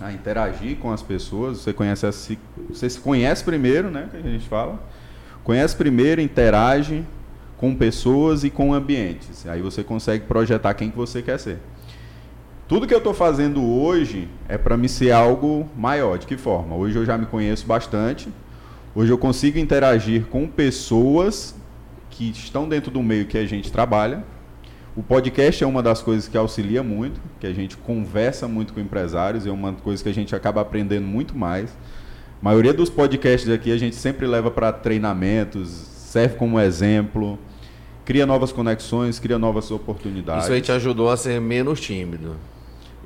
a 0.00 0.12
interagir 0.12 0.76
com 0.78 0.92
as 0.92 1.02
pessoas, 1.02 1.58
você 1.58 1.72
conhece 1.72 2.06
a 2.06 2.12
si, 2.12 2.38
você 2.68 2.88
se 2.88 3.00
conhece 3.00 3.44
primeiro, 3.44 3.90
né, 3.90 4.08
que 4.10 4.16
a 4.16 4.22
gente 4.22 4.48
fala. 4.48 4.78
Conhece 5.42 5.74
primeiro, 5.74 6.20
interage 6.20 7.04
com 7.56 7.74
pessoas 7.74 8.44
e 8.44 8.50
com 8.50 8.72
ambientes. 8.72 9.46
Aí 9.46 9.60
você 9.60 9.82
consegue 9.82 10.24
projetar 10.26 10.74
quem 10.74 10.90
que 10.90 10.96
você 10.96 11.22
quer 11.22 11.38
ser. 11.38 11.58
Tudo 12.68 12.86
que 12.86 12.92
eu 12.92 12.98
estou 12.98 13.14
fazendo 13.14 13.64
hoje 13.64 14.28
é 14.46 14.58
para 14.58 14.76
me 14.76 14.88
ser 14.88 15.10
algo 15.10 15.68
maior. 15.76 16.18
De 16.18 16.26
que 16.26 16.36
forma? 16.36 16.76
Hoje 16.76 16.96
eu 16.96 17.04
já 17.04 17.16
me 17.16 17.24
conheço 17.26 17.66
bastante. 17.66 18.28
Hoje 18.94 19.10
eu 19.10 19.16
consigo 19.16 19.58
interagir 19.58 20.26
com 20.26 20.46
pessoas 20.46 21.54
que 22.10 22.30
estão 22.30 22.68
dentro 22.68 22.90
do 22.90 23.02
meio 23.02 23.26
que 23.26 23.38
a 23.38 23.46
gente 23.46 23.72
trabalha. 23.72 24.22
O 24.98 25.02
podcast 25.04 25.62
é 25.62 25.66
uma 25.66 25.80
das 25.80 26.02
coisas 26.02 26.26
que 26.26 26.36
auxilia 26.36 26.82
muito, 26.82 27.20
que 27.38 27.46
a 27.46 27.52
gente 27.52 27.76
conversa 27.76 28.48
muito 28.48 28.72
com 28.72 28.80
empresários, 28.80 29.46
é 29.46 29.50
uma 29.52 29.72
coisa 29.72 30.02
que 30.02 30.08
a 30.08 30.12
gente 30.12 30.34
acaba 30.34 30.60
aprendendo 30.60 31.06
muito 31.06 31.38
mais. 31.38 31.70
A 31.70 32.44
maioria 32.44 32.74
dos 32.74 32.90
podcasts 32.90 33.48
aqui 33.48 33.70
a 33.70 33.76
gente 33.76 33.94
sempre 33.94 34.26
leva 34.26 34.50
para 34.50 34.72
treinamentos, 34.72 35.68
serve 35.68 36.34
como 36.34 36.58
exemplo, 36.58 37.38
cria 38.04 38.26
novas 38.26 38.50
conexões, 38.50 39.20
cria 39.20 39.38
novas 39.38 39.70
oportunidades. 39.70 40.46
Isso 40.46 40.52
aí 40.52 40.60
te 40.60 40.72
ajudou 40.72 41.08
a 41.10 41.16
ser 41.16 41.40
menos 41.40 41.80
tímido. 41.80 42.34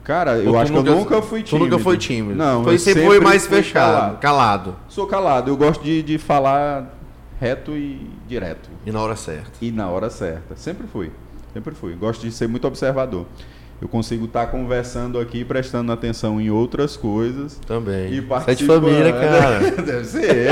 Cara, 0.03 0.39
eu 0.39 0.51
tu 0.53 0.57
acho 0.57 0.73
que 0.73 0.79
eu 0.79 0.83
nunca 0.85 1.21
fui 1.21 1.43
Tu 1.43 1.49
tímido. 1.51 1.67
nunca 1.67 1.79
foi 1.79 1.99
tímido. 1.99 2.35
Não, 2.35 2.65
foi, 2.65 2.73
eu 2.73 2.79
sempre, 2.79 3.03
sempre 3.03 3.17
foi 3.17 3.21
mais 3.23 3.47
fechado, 3.47 3.93
calado. 3.93 4.19
calado. 4.19 4.77
Sou 4.89 5.07
calado, 5.07 5.51
eu 5.51 5.59
gosto 5.59 5.85
de, 5.85 6.03
de 6.03 6.17
falar 6.17 6.99
reto 7.39 7.73
e 7.73 8.09
direto. 8.27 8.71
E 8.87 8.91
na 8.91 9.03
hora 9.03 9.15
certa. 9.15 9.51
E 9.61 9.71
na 9.71 9.91
hora 9.91 10.09
certa. 10.09 10.57
Sempre 10.57 10.87
fui. 10.87 11.13
Sempre 11.53 11.75
fui. 11.75 11.95
Gosto 11.95 12.23
de 12.23 12.33
ser 12.33 12.49
muito 12.49 12.67
observador. 12.67 13.27
Eu 13.81 13.89
consigo 13.89 14.27
estar 14.27 14.47
conversando 14.47 15.19
aqui, 15.19 15.45
prestando 15.45 15.91
atenção 15.91 16.41
em 16.41 16.51
outras 16.51 16.97
coisas. 16.97 17.57
Também. 17.67 18.13
E 18.13 18.19
é 18.19 18.21
de 18.21 18.23
participando. 18.23 18.85
família, 18.85 19.13
cara. 19.21 19.71
Deve 19.83 20.05
ser. 20.05 20.51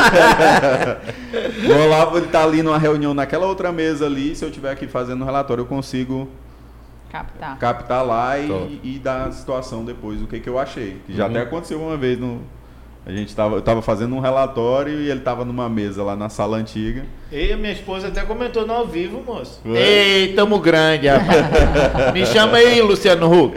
o 1.68 1.84
Olavo 1.84 2.18
ele 2.18 2.26
tá 2.26 2.42
ali 2.42 2.62
numa 2.62 2.78
reunião 2.78 3.14
naquela 3.14 3.46
outra 3.46 3.70
mesa 3.70 4.06
ali. 4.06 4.34
Se 4.34 4.44
eu 4.44 4.48
estiver 4.48 4.72
aqui 4.72 4.86
fazendo 4.88 5.22
um 5.22 5.24
relatório, 5.24 5.62
eu 5.62 5.66
consigo 5.66 6.28
Captar. 7.10 7.58
captar 7.58 8.04
lá 8.06 8.38
e, 8.38 8.80
e 8.84 8.98
dar 8.98 9.28
a 9.28 9.32
situação 9.32 9.84
depois, 9.84 10.20
o 10.22 10.26
que, 10.26 10.38
que 10.40 10.48
eu 10.48 10.58
achei. 10.58 11.00
Que 11.06 11.14
já 11.16 11.24
Uhum. 11.24 11.30
até 11.30 11.40
aconteceu 11.42 11.80
uma 11.80 11.96
vez 11.96 12.18
no. 12.18 12.40
A 13.04 13.12
gente 13.12 13.34
tava, 13.34 13.56
eu 13.56 13.62
tava 13.62 13.80
fazendo 13.80 14.14
um 14.14 14.20
relatório 14.20 15.00
e 15.00 15.10
ele 15.10 15.20
tava 15.20 15.44
numa 15.44 15.68
mesa 15.68 16.02
lá 16.02 16.14
na 16.14 16.28
sala 16.28 16.58
antiga. 16.58 17.04
E 17.32 17.50
a 17.52 17.56
minha 17.56 17.72
esposa 17.72 18.08
até 18.08 18.22
comentou 18.22 18.66
no 18.66 18.74
ao 18.74 18.86
vivo, 18.86 19.22
moço. 19.26 19.60
Ué? 19.64 19.80
Ei, 19.80 20.32
tamo 20.34 20.58
grande, 20.58 21.08
rapaz. 21.08 22.12
Me 22.12 22.26
chama 22.26 22.58
aí, 22.58 22.80
Luciano 22.82 23.32
Huck. 23.32 23.56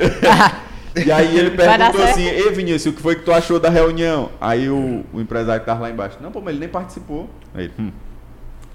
E 0.96 1.12
aí 1.12 1.38
ele 1.38 1.52
perguntou 1.52 2.04
assim, 2.04 2.26
Ei 2.26 2.52
Vinícius, 2.52 2.94
o 2.94 2.96
que 2.96 3.02
foi 3.02 3.16
que 3.16 3.24
tu 3.24 3.34
achou 3.34 3.60
da 3.60 3.70
reunião? 3.70 4.30
Aí 4.40 4.70
o, 4.70 5.04
o 5.12 5.20
empresário 5.20 5.60
que 5.60 5.66
tava 5.66 5.82
lá 5.82 5.90
embaixo, 5.90 6.18
não, 6.22 6.32
pô, 6.32 6.40
mas 6.40 6.52
ele 6.52 6.60
nem 6.60 6.70
participou. 6.70 7.30
Aí 7.54 7.66
ele, 7.66 7.74
hum. 7.78 7.92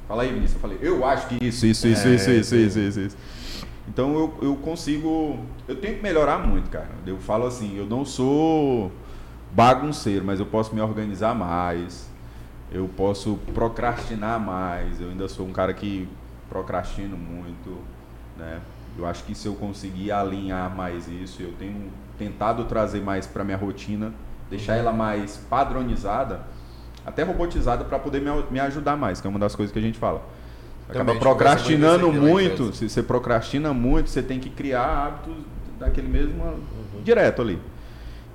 Fala 0.07 0.23
aí, 0.23 0.29
Vinícius. 0.29 0.55
Eu 0.55 0.61
falei, 0.61 0.79
eu 0.83 1.05
acho 1.05 1.29
que 1.29 1.45
isso, 1.45 1.67
isso, 1.67 1.87
isso, 1.87 2.09
É, 2.09 2.15
isso, 2.15 2.31
isso, 2.31 2.57
isso, 2.57 2.79
isso, 2.79 3.01
isso. 3.01 3.17
Então 3.87 4.15
eu, 4.15 4.35
eu 4.43 4.57
consigo. 4.57 5.39
Eu 5.67 5.77
tenho 5.77 5.97
que 5.97 6.03
melhorar 6.03 6.39
muito, 6.39 6.69
cara. 6.71 6.91
Eu 7.07 7.19
falo 7.19 7.47
assim, 7.47 7.77
eu 7.79 7.87
não 7.87 8.05
sou 8.05 8.93
bagunceiro, 9.53 10.25
mas 10.25 10.41
eu 10.41 10.47
posso 10.47 10.75
me 10.75 10.81
organizar 10.81 11.35
mais. 11.35 12.09
Eu 12.71 12.89
posso 12.97 13.39
procrastinar 13.55 14.39
mais. 14.39 15.01
Eu 15.01 15.11
ainda 15.11 15.29
sou 15.29 15.47
um 15.47 15.53
cara 15.53 15.73
que 15.73 16.09
procrastino 16.49 17.17
muito, 17.17 17.79
né? 18.37 18.61
Eu 18.97 19.07
acho 19.07 19.23
que 19.25 19.35
se 19.35 19.47
eu 19.47 19.55
conseguir 19.55 20.11
alinhar 20.11 20.75
mais 20.75 21.07
isso, 21.09 21.43
eu 21.43 21.53
tenho 21.59 21.91
tentado 22.19 22.65
trazer 22.65 23.01
mais 23.01 23.27
para 23.27 23.45
minha 23.45 23.57
rotina, 23.57 24.13
deixar 24.51 24.77
ela 24.77 24.93
mais 24.93 25.37
padronizada, 25.49 26.41
até 27.07 27.23
robotizada 27.23 27.85
para 27.85 27.99
poder 27.99 28.21
me, 28.21 28.31
me 28.51 28.59
ajudar 28.59 28.97
mais, 28.97 29.21
que 29.21 29.27
é 29.27 29.31
uma 29.31 29.39
das 29.39 29.55
coisas 29.55 29.73
que 29.73 29.79
a 29.79 29.83
gente 29.83 29.99
fala. 29.99 30.21
Também, 30.89 31.03
Acaba 31.03 31.13
gente 31.13 31.23
conversa 31.23 31.55
procrastinando 31.55 32.13
muito 32.13 32.75
se 32.75 32.89
você 32.89 33.03
procrastina 33.03 33.73
muito, 33.73 34.11
você 34.11 34.23
tem 34.23 34.41
que 34.41 34.51
criar 34.51 35.07
hábitos 35.07 35.37
daquele 35.79 36.09
mesmo 36.09 36.59
direto 37.05 37.43
ali. 37.43 37.61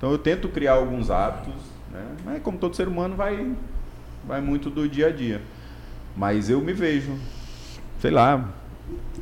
Então 0.04 0.12
eu 0.12 0.18
tento 0.18 0.50
criar 0.50 0.74
alguns 0.74 1.10
hábitos, 1.10 1.54
né? 1.90 2.02
Mas 2.26 2.42
como 2.42 2.58
todo 2.58 2.76
ser 2.76 2.86
humano 2.86 3.16
vai 3.16 3.52
vai 4.28 4.38
muito 4.38 4.68
do 4.68 4.86
dia 4.86 5.06
a 5.06 5.10
dia. 5.10 5.40
Mas 6.14 6.50
eu 6.50 6.60
me 6.60 6.74
vejo, 6.74 7.12
sei 8.02 8.10
lá, 8.10 8.44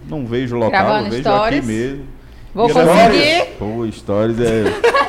não 0.09 0.27
vejo 0.27 0.57
local, 0.57 0.71
Gravando 0.73 1.07
eu 1.07 1.11
vejo 1.13 1.23
stories. 1.23 1.59
aqui 1.59 1.67
mesmo. 1.69 2.05
Vou 2.53 2.69
conseguir. 2.69 3.45
Pô, 3.61 3.89
stories 3.93 4.41
é 4.41 4.65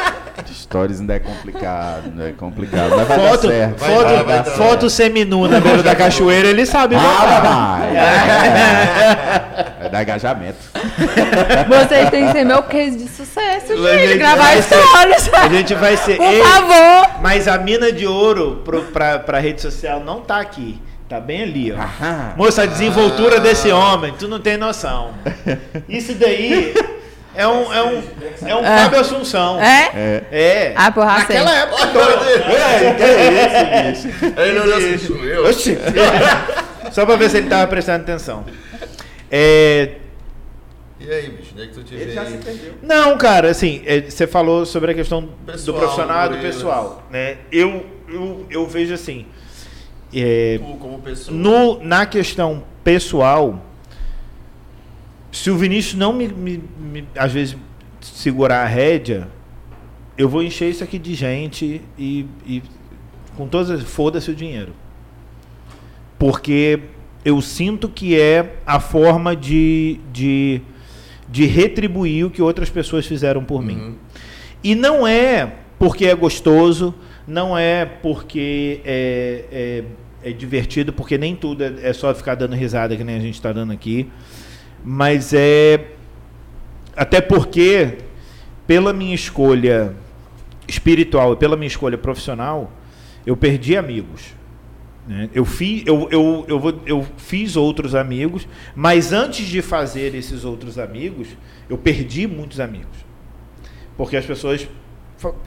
stories 0.54 1.00
ainda 1.00 1.16
é 1.16 1.20
complicado, 1.20 2.12
não 2.14 2.24
é 2.24 2.32
complicado, 2.34 2.92
mas 2.96 3.08
vai 3.08 3.18
dar 3.18 3.30
Foto, 3.30 3.48
certo. 3.48 3.80
Vai 3.80 3.90
foto, 3.96 4.04
dar, 4.04 4.24
vai 4.24 4.38
dar. 4.38 4.46
foto 4.46 4.90
seminu 4.92 5.48
na 5.48 5.60
beira 5.60 5.82
da 5.82 5.96
cachoeira, 5.96 6.50
ele 6.50 6.68
sabe 6.68 6.96
Ah, 6.96 7.80
vai. 7.80 7.96
É, 7.98 9.36
é 9.36 9.43
dar 9.94 10.02
engajamento. 10.04 10.58
Vocês 11.70 12.10
têm 12.10 12.26
que 12.26 12.32
ser 12.32 12.44
meu 12.44 12.64
case 12.64 12.98
de 12.98 13.08
sucesso, 13.10 13.74
A 13.74 13.76
gente. 13.94 14.08
gente 14.08 14.18
Gravar 14.18 14.36
vai 14.44 14.62
ser- 14.62 14.82
stories. 14.82 15.30
A 15.34 15.48
gente 15.50 15.76
vai 15.76 15.98
ser. 15.98 16.18
Por 16.18 16.26
Ei, 16.26 16.42
favor. 16.44 17.10
Mas 17.22 17.48
a 17.48 17.58
mina 17.60 17.92
de 17.92 18.08
ouro 18.08 18.62
pro, 18.66 18.82
pra, 18.86 19.20
pra 19.20 19.40
rede 19.40 19.62
social 19.62 20.00
não 20.00 20.22
tá 20.22 20.40
aqui. 20.40 20.82
Tá 21.08 21.20
bem 21.20 21.44
ali, 21.44 21.72
ó. 21.72 21.76
Aham. 21.76 22.34
Moça, 22.36 22.64
a 22.64 22.66
desenvoltura 22.66 23.40
desse 23.40 23.72
homem, 23.72 24.14
tu 24.18 24.28
não 24.28 24.40
tem 24.40 24.58
noção. 24.58 25.12
Isso 25.88 26.16
daí 26.16 26.74
é 27.36 27.48
um, 27.48 27.72
é 27.72 27.84
um, 27.84 28.04
é 28.48 28.56
um 28.56 28.66
É. 28.66 28.78
Fábio 28.80 29.00
Assunção. 29.00 29.62
É? 29.62 29.92
É. 29.94 30.24
É. 30.32 30.74
Ah, 30.76 30.92
porra, 30.92 31.20
Naquela 31.20 31.50
sei. 31.52 31.60
época. 31.60 31.88
Ei, 32.50 32.94
que 32.96 33.04
é 33.04 33.92
isso, 33.92 34.08
bicho? 34.08 34.34
Aí 34.38 34.50
ele 34.50 34.60
olhou 34.60 34.78
assim, 34.78 34.98
sou 34.98 35.24
eu. 35.24 35.46
Oxi. 35.48 35.78
Só 36.92 37.06
pra 37.06 37.16
ver 37.16 37.30
se 37.30 37.38
ele 37.38 37.50
tava 37.50 37.68
prestando 37.68 38.02
atenção. 38.04 38.44
É, 39.36 39.96
E 41.00 41.10
aí, 41.12 41.28
bicho, 41.32 41.50
onde 41.54 41.64
é 41.64 41.68
que 41.68 41.74
tu 41.74 41.84
te 41.84 41.96
Ele 41.96 42.06
vê 42.06 42.12
já 42.14 42.22
aí? 42.22 42.32
se 42.34 42.38
perdeu. 42.38 42.74
Não, 42.84 43.18
cara, 43.18 43.50
assim, 43.50 43.82
é, 43.84 44.02
você 44.02 44.28
falou 44.28 44.64
sobre 44.64 44.92
a 44.92 44.94
questão 44.94 45.28
Pessoal, 45.46 45.66
do 45.66 45.80
profissional 45.82 46.26
e 46.28 46.36
do 46.36 46.38
pessoal, 46.42 47.04
né? 47.10 47.38
Eu, 47.52 47.84
eu, 48.08 48.46
eu 48.50 48.68
vejo 48.68 48.94
assim, 48.94 49.26
é, 50.14 50.60
Tu, 50.60 50.78
como 50.78 51.00
pessoa. 51.00 51.36
no, 51.36 51.84
na 51.84 52.06
questão 52.06 52.64
pessoal, 52.84 53.60
se 55.32 55.50
o 55.50 55.58
Vinícius 55.58 55.96
não 55.96 56.14
me, 56.14 56.28
me- 56.28 56.64
me- 56.78 57.08
às 57.18 57.32
vezes, 57.32 57.58
segurar 58.02 58.62
a 58.62 58.68
rédea, 58.68 59.28
eu 60.16 60.30
vou 60.30 60.44
encher 60.44 60.70
isso 60.70 60.84
aqui 60.84 61.00
de 61.00 61.16
gente 61.16 61.82
e, 61.98 62.28
e 62.46 62.62
com 63.36 63.48
todas 63.48 63.72
as... 63.72 63.82
Foda-se 63.82 64.30
o 64.30 64.36
dinheiro. 64.36 64.74
Porque 66.20 66.80
eu 67.26 67.42
sinto 67.42 67.88
que 67.88 68.20
é 68.20 68.58
a 68.66 68.80
forma 68.80 69.36
de, 69.36 70.00
de, 70.12 70.62
de 71.30 71.46
retribuir 71.46 72.26
o 72.26 72.30
que 72.30 72.42
outras 72.42 72.70
pessoas 72.70 73.06
fizeram 73.06 73.44
por 73.44 73.62
mim. 73.62 73.78
Uhum. 73.78 73.96
E 74.64 74.76
não 74.76 75.08
é 75.08 75.54
porque 75.80 76.06
é 76.06 76.16
gostoso, 76.16 76.94
não 77.28 77.58
é 77.58 77.86
porque 77.86 78.82
é, 78.86 79.46
é, 79.52 80.30
é 80.30 80.34
divertido, 80.34 80.92
porque 80.92 81.18
nem 81.18 81.36
tudo 81.36 81.64
é, 81.64 81.74
é 81.82 81.94
só 81.94 82.14
ficar 82.14 82.36
dando 82.36 82.56
risada 82.56 82.96
que 82.96 83.04
nem 83.04 83.16
a 83.16 83.20
gente 83.20 83.36
está 83.36 83.52
dando 83.52 83.72
aqui. 83.74 84.10
Mas 84.84 85.34
é. 85.34 85.88
Até 86.96 87.22
porque, 87.22 87.98
pela 88.68 88.94
minha 88.94 89.16
escolha 89.16 89.96
espiritual 90.68 91.34
e 91.34 91.36
pela 91.38 91.56
minha 91.56 91.68
escolha 91.68 91.98
profissional, 91.98 92.72
eu 93.26 93.36
perdi 93.36 93.76
amigos. 93.76 94.34
Né? 95.08 95.30
Eu, 95.34 95.44
fi, 95.46 95.84
eu, 95.86 96.08
eu, 96.12 96.46
eu, 96.48 96.60
vou- 96.60 96.82
eu 96.86 97.06
fiz 97.18 97.56
outros 97.56 97.94
amigos, 97.96 98.48
mas 98.76 99.12
antes 99.14 99.46
de 99.48 99.62
fazer 99.62 100.16
esses 100.16 100.46
outros 100.46 100.80
amigos, 100.80 101.28
eu 101.70 101.78
perdi 101.78 102.26
muitos 102.28 102.60
amigos. 102.60 102.98
Porque 103.98 104.16
as 104.18 104.26
pessoas 104.26 104.68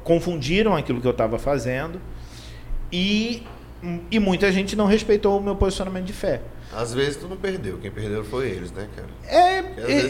confundiram 0.05 0.74
aquilo 0.77 1.01
que 1.01 1.07
eu 1.07 1.11
estava 1.12 1.39
fazendo 1.39 2.01
e 2.93 3.43
E 4.11 4.19
muita 4.19 4.51
gente 4.51 4.74
não 4.74 4.87
respeitou 4.87 5.39
o 5.39 5.43
meu 5.43 5.55
posicionamento 5.55 6.05
de 6.07 6.12
fé. 6.12 6.41
Às 6.74 6.93
vezes 6.95 7.16
tu 7.16 7.28
não 7.28 7.37
perdeu, 7.37 7.78
quem 7.78 7.91
perdeu 7.91 8.24
foi 8.24 8.49
eles, 8.49 8.73
né, 8.73 8.89
cara? 8.97 9.09
É, 9.28 9.61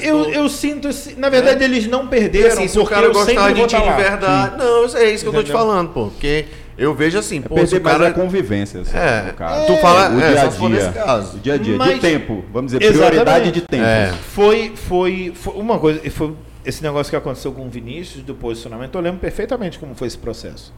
eu, 0.08 0.24
tu- 0.24 0.30
eu 0.30 0.48
sinto 0.48 0.88
assim, 0.88 1.14
na 1.16 1.28
verdade 1.28 1.62
eles 1.62 1.86
não 1.86 2.04
E 2.04 2.08
perderam, 2.08 2.48
assim, 2.54 2.68
se 2.68 2.78
o 2.78 2.82
porque 2.82 2.94
cara 2.94 3.06
eu 3.06 3.12
gostar 3.12 3.32
sempre 3.48 3.54
de 3.62 3.66
ti 3.66 3.76
tá 3.76 3.80
de 3.96 4.02
verdade. 4.02 4.56
Não, 4.56 4.84
é 4.96 5.10
isso 5.10 5.24
que 5.24 5.28
eu 5.28 5.32
tô 5.34 5.42
te 5.42 5.50
Entendeu? 5.50 5.52
falando, 5.52 5.92
pô. 5.92 6.06
Porque 6.06 6.46
eu 6.78 6.94
vejo 6.94 7.18
assim, 7.18 7.38
É 7.38 7.40
pô, 7.42 7.54
perder 7.54 7.80
o 7.80 7.82
mais 7.84 7.96
cara. 7.98 8.08
a 8.10 8.12
convivência, 8.12 8.80
assim, 8.82 8.96
É, 8.96 9.22
no 9.28 9.34
caso. 9.34 9.66
tu 9.66 9.76
fala- 9.78 10.10
o 10.10 10.20
é, 10.20 10.32
dia 10.32 10.42
a 10.42 10.46
dia. 10.48 10.66
O 11.34 11.38
dia 11.40 11.54
a 11.54 11.56
dia. 11.58 11.76
Mas- 11.78 11.94
de 11.94 12.00
tempo, 12.00 12.44
vamos 12.52 12.72
dizer, 12.72 12.82
Exatamente. 12.84 13.10
prioridade 13.10 13.50
de 13.52 13.60
tempo. 13.62 13.84
É. 13.84 14.12
Foi, 14.12 14.72
foi, 14.76 15.32
foi 15.34 15.54
uma 15.54 15.78
coisa, 15.78 16.00
e 16.04 16.10
foi 16.10 16.34
esse 16.64 16.82
negócio 16.82 17.10
que 17.10 17.16
aconteceu 17.16 17.52
com 17.52 17.66
o 17.66 17.70
Vinícius 17.70 18.22
do 18.24 18.34
posicionamento, 18.34 18.94
eu 18.94 19.00
lembro 19.00 19.20
perfeitamente 19.20 19.78
como 19.78 19.94
foi 19.94 20.06
esse 20.08 20.18
processo. 20.18 20.72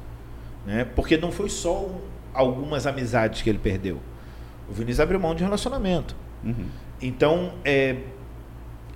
Né? 0.67 0.87
Porque 0.95 1.17
não 1.17 1.33
foi 1.33 1.49
só 1.49 1.81
um- 1.87 1.99
algumas 2.35 2.87
amizades 2.87 3.41
que 3.43 3.49
ele 3.49 3.59
perdeu. 3.59 3.99
O 4.69 4.73
Vinícius 4.73 5.01
abriu 5.01 5.19
mão 5.19 5.35
de 5.35 5.43
relacionamento. 5.43 6.15
Uhum. 6.45 6.67
Então, 7.01 7.53
é, 7.65 7.97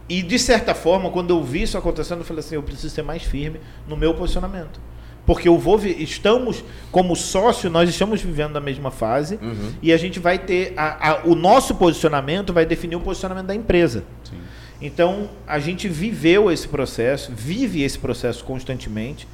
e 0.09 0.21
de 0.23 0.39
certa 0.39 0.75
forma, 0.75 1.11
quando 1.11 1.31
eu 1.31 1.43
vi 1.43 1.63
isso 1.63 1.79
acontecendo, 1.79 2.19
eu 2.19 2.25
falei 2.25 2.41
assim, 2.41 2.57
eu 2.57 2.63
preciso 2.63 2.91
ser 2.95 3.03
mais 3.03 3.23
firme 3.23 3.59
no 3.89 3.97
meu 3.97 4.13
posicionamento. 4.15 4.79
Porque 5.25 5.49
eu 5.49 5.57
vou, 5.57 5.79
vi- 5.79 6.03
estamos, 6.03 6.65
como 6.91 7.15
sócio, 7.15 7.71
nós 7.71 7.89
estamos 7.89 8.21
vivendo 8.21 8.53
na 8.55 8.61
mesma 8.61 8.91
fase 8.91 9.39
Uhum. 9.41 9.73
e 9.81 9.93
a 9.93 9.97
gente 9.97 10.19
vai 10.19 10.39
ter, 10.39 10.73
a- 10.77 11.11
a- 11.11 11.21
o 11.25 11.35
nosso 11.37 11.77
posicionamento 11.77 12.53
vai 12.53 12.67
definir 12.67 12.97
o 12.97 13.01
posicionamento 13.01 13.47
da 13.47 13.55
empresa. 13.55 14.05
Sim. 14.25 14.37
Então, 14.81 15.31
a 15.47 15.61
gente 15.61 15.87
viveu 15.89 16.51
esse 16.51 16.67
processo, 16.67 17.31
vive 17.33 17.83
esse 17.83 17.97
processo 17.99 18.43
constantemente. 18.43 19.29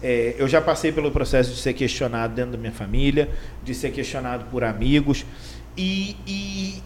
É, 0.00 0.36
eu 0.38 0.46
já 0.46 0.60
passei 0.60 0.92
pelo 0.92 1.10
processo 1.10 1.50
de 1.50 1.56
ser 1.56 1.72
questionado 1.72 2.34
dentro 2.34 2.52
da 2.52 2.58
minha 2.58 2.72
família, 2.72 3.28
de 3.64 3.74
ser 3.74 3.90
questionado 3.90 4.44
por 4.50 4.62
amigos. 4.62 5.24
E, 5.76 6.16
e 6.24 6.82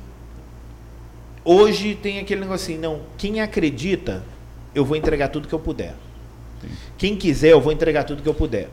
hoje 1.44 1.94
tem 1.94 2.18
aquele 2.18 2.40
negócio 2.40 2.72
assim, 2.72 2.80
não, 2.80 3.00
quem 3.18 3.40
acredita, 3.40 4.22
eu 4.74 4.84
vou 4.84 4.96
entregar 4.96 5.28
tudo 5.28 5.46
que 5.48 5.54
eu 5.54 5.58
puder. 5.58 5.94
Quem 6.96 7.16
quiser, 7.16 7.50
eu 7.50 7.60
vou 7.60 7.72
entregar 7.72 8.04
tudo 8.04 8.22
que 8.22 8.28
eu 8.28 8.34
puder. 8.34 8.68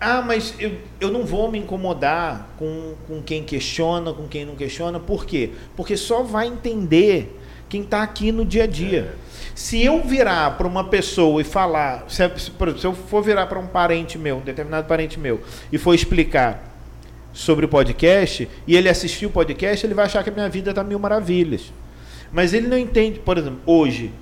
Ah, 0.00 0.22
mas 0.22 0.54
eu, 0.60 0.76
eu 1.00 1.10
não 1.10 1.24
vou 1.24 1.50
me 1.50 1.58
incomodar 1.58 2.50
com, 2.56 2.94
com 3.06 3.20
quem 3.20 3.42
questiona, 3.42 4.12
com 4.12 4.28
quem 4.28 4.44
não 4.44 4.54
questiona. 4.54 5.00
Por 5.00 5.26
quê? 5.26 5.50
Porque 5.76 5.96
só 5.96 6.22
vai 6.22 6.46
entender 6.46 7.36
quem 7.68 7.82
está 7.82 8.02
aqui 8.02 8.30
no 8.30 8.44
dia 8.44 8.64
a 8.64 8.66
dia. 8.66 9.14
Se 9.54 9.82
eu 9.84 10.02
virar 10.02 10.56
para 10.56 10.68
uma 10.68 10.84
pessoa 10.84 11.40
e 11.40 11.44
falar, 11.44 12.04
se 12.08 12.22
eu 12.84 12.94
for 12.94 13.22
virar 13.22 13.46
para 13.46 13.58
um 13.58 13.66
parente 13.66 14.16
meu, 14.16 14.36
um 14.36 14.40
determinado 14.40 14.86
parente 14.86 15.18
meu, 15.18 15.40
e 15.72 15.76
for 15.76 15.94
explicar 15.94 16.64
sobre 17.32 17.66
o 17.66 17.68
podcast, 17.68 18.48
e 18.66 18.76
ele 18.76 18.88
assistir 18.88 19.26
o 19.26 19.30
podcast, 19.30 19.84
ele 19.84 19.94
vai 19.94 20.06
achar 20.06 20.22
que 20.22 20.30
a 20.30 20.32
minha 20.32 20.48
vida 20.48 20.70
está 20.70 20.84
mil 20.84 20.98
maravilhas. 20.98 21.72
Mas 22.32 22.52
ele 22.52 22.68
não 22.68 22.78
entende, 22.78 23.18
por 23.18 23.36
exemplo, 23.36 23.60
hoje 23.66 24.12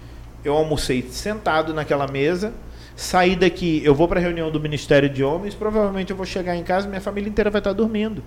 eu 0.48 0.55
almocei 0.55 1.02
sentado 1.10 1.73
naquela 1.74 2.06
mesa, 2.06 2.52
saí 2.94 3.36
daqui, 3.36 3.82
eu 3.85 3.94
vou 3.94 4.09
para 4.09 4.18
a 4.18 4.23
reunião 4.23 4.51
do 4.51 4.59
Ministério 4.60 5.09
de 5.09 5.23
Homens, 5.23 5.55
provavelmente 5.55 6.10
eu 6.10 6.16
vou 6.16 6.24
chegar 6.27 6.56
em 6.56 6.62
casa, 6.62 6.89
minha 6.89 7.01
família 7.01 7.28
inteira 7.28 7.51
vai 7.51 7.60
estar 7.60 7.73
dormindo. 7.73 8.23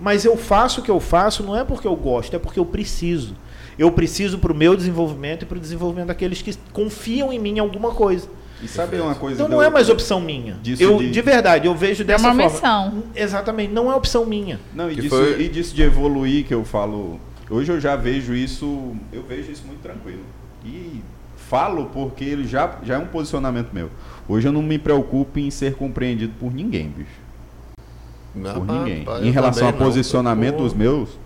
Mas 0.00 0.24
eu 0.24 0.36
faço 0.36 0.80
o 0.80 0.84
que 0.84 0.90
eu 0.90 1.00
faço 1.00 1.42
não 1.42 1.56
é 1.56 1.64
porque 1.64 1.86
eu 1.86 1.96
gosto, 1.96 2.34
é 2.36 2.38
porque 2.38 2.58
eu 2.60 2.66
preciso. 2.66 3.34
Eu 3.78 3.90
preciso 3.90 4.38
para 4.38 4.52
o 4.52 4.54
meu 4.54 4.76
desenvolvimento 4.76 5.42
e 5.42 5.46
para 5.46 5.56
o 5.56 5.60
desenvolvimento 5.60 6.08
daqueles 6.08 6.42
que 6.42 6.54
confiam 6.72 7.32
em 7.32 7.38
mim 7.38 7.56
em 7.56 7.58
alguma 7.60 7.92
coisa. 7.92 8.28
E 8.62 8.68
sabe 8.68 9.00
uma 9.00 9.14
coisa... 9.14 9.36
Então 9.42 9.48
não 9.48 9.62
é 9.62 9.70
mais 9.70 9.88
opção 9.88 10.20
minha. 10.20 10.58
Disso 10.62 10.82
eu, 10.82 10.98
de- 10.98 11.10
de... 11.10 11.22
verdade, 11.22 11.66
eu 11.66 11.74
vejo 11.74 12.04
dessa 12.04 12.26
uma 12.30 12.34
forma. 12.34 12.50
missão. 12.52 13.04
Exatamente, 13.16 13.72
não 13.72 13.90
é 13.90 13.94
opção 13.94 14.26
minha. 14.26 14.60
Não, 14.74 14.90
e 14.90 14.96
disso, 14.96 15.08
foi- 15.08 15.40
e 15.40 15.48
disso 15.48 15.74
de 15.74 15.80
evoluir 15.82 16.44
que 16.44 16.52
eu 16.52 16.62
falo. 16.62 17.18
Hoje 17.48 17.72
eu 17.72 17.80
já 17.80 17.96
vejo 17.96 18.34
isso, 18.34 18.94
eu 19.10 19.22
vejo 19.22 19.50
isso 19.50 19.62
muito 19.66 19.80
tranquilo. 19.80 20.20
E 20.62 21.00
falo 21.50 21.86
porque 21.86 22.22
ele 22.22 22.46
já, 22.46 22.76
já 22.84 22.94
é 22.94 22.98
um 22.98 23.06
posicionamento 23.06 23.70
meu. 23.72 23.90
Hoje 24.28 24.46
eu 24.46 24.52
não 24.52 24.62
me 24.62 24.78
preocupo 24.78 25.36
em 25.40 25.50
ser 25.50 25.74
compreendido 25.74 26.32
por 26.38 26.54
ninguém, 26.54 26.88
bicho. 26.96 27.10
Não, 28.32 28.54
Por 28.54 28.66
pá, 28.66 28.72
ninguém. 28.74 29.04
pá, 29.04 29.18
em 29.18 29.32
relação 29.32 29.72
não, 29.72 29.78
posicionamento 29.78 30.58
dos 30.58 30.72
meus, 30.72 31.18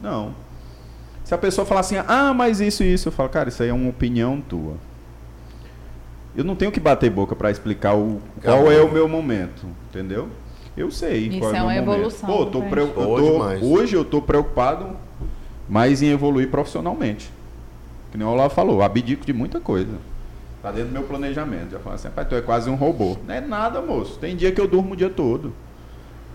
não. 0.00 0.32
Se 1.24 1.34
a 1.34 1.38
pessoa 1.38 1.66
falar 1.66 1.80
assim, 1.80 1.96
ah, 2.06 2.32
mas 2.32 2.60
isso 2.60 2.84
e 2.84 2.92
isso, 2.94 3.08
eu 3.08 3.12
falo, 3.12 3.28
cara, 3.28 3.48
isso 3.48 3.60
aí 3.60 3.70
é 3.70 3.72
uma 3.72 3.90
opinião 3.90 4.40
tua. 4.40 4.74
Eu 6.36 6.44
não 6.44 6.54
tenho 6.54 6.70
que 6.70 6.78
bater 6.78 7.10
boca 7.10 7.34
pra 7.34 7.50
explicar 7.50 7.96
o, 7.96 8.20
qual 8.40 8.70
é 8.70 8.80
o 8.80 8.92
meu 8.92 9.08
momento, 9.08 9.66
entendeu? 9.90 10.28
Eu 10.76 10.90
sei 10.92 11.26
Isso 11.26 11.40
qual 11.40 11.52
é, 11.52 11.58
é 11.58 11.60
o 11.60 11.64
uma 11.64 11.72
meu 11.72 11.82
momento. 11.82 11.98
evolução 11.98 12.28
Pô, 12.28 12.46
tô 12.46 12.62
eu 12.62 12.88
tô- 13.60 13.66
hoje 13.66 13.96
eu 13.96 14.04
tô 14.04 14.22
preocupado 14.22 14.96
mais 15.68 16.00
em 16.02 16.06
evoluir 16.08 16.48
profissionalmente. 16.48 17.30
Que 18.12 18.18
nem 18.18 18.26
o 18.26 18.30
Olavo 18.30 18.54
falou, 18.54 18.82
abdico 18.82 19.26
de 19.26 19.32
muita 19.32 19.58
coisa. 19.58 19.94
Tá 20.62 20.70
dentro 20.70 20.90
do 20.90 20.92
meu 20.92 21.02
planejamento. 21.02 21.72
Já 21.72 21.78
falo 21.80 21.96
assim, 21.96 22.08
rapaz, 22.08 22.28
tu 22.28 22.36
é 22.36 22.40
quase 22.40 22.70
um 22.70 22.76
robô. 22.76 23.16
Não 23.26 23.34
é 23.34 23.40
nada, 23.40 23.80
moço. 23.80 24.18
Tem 24.18 24.36
dia 24.36 24.52
que 24.52 24.60
eu 24.60 24.68
durmo 24.68 24.92
o 24.92 24.96
dia 24.96 25.10
todo. 25.10 25.52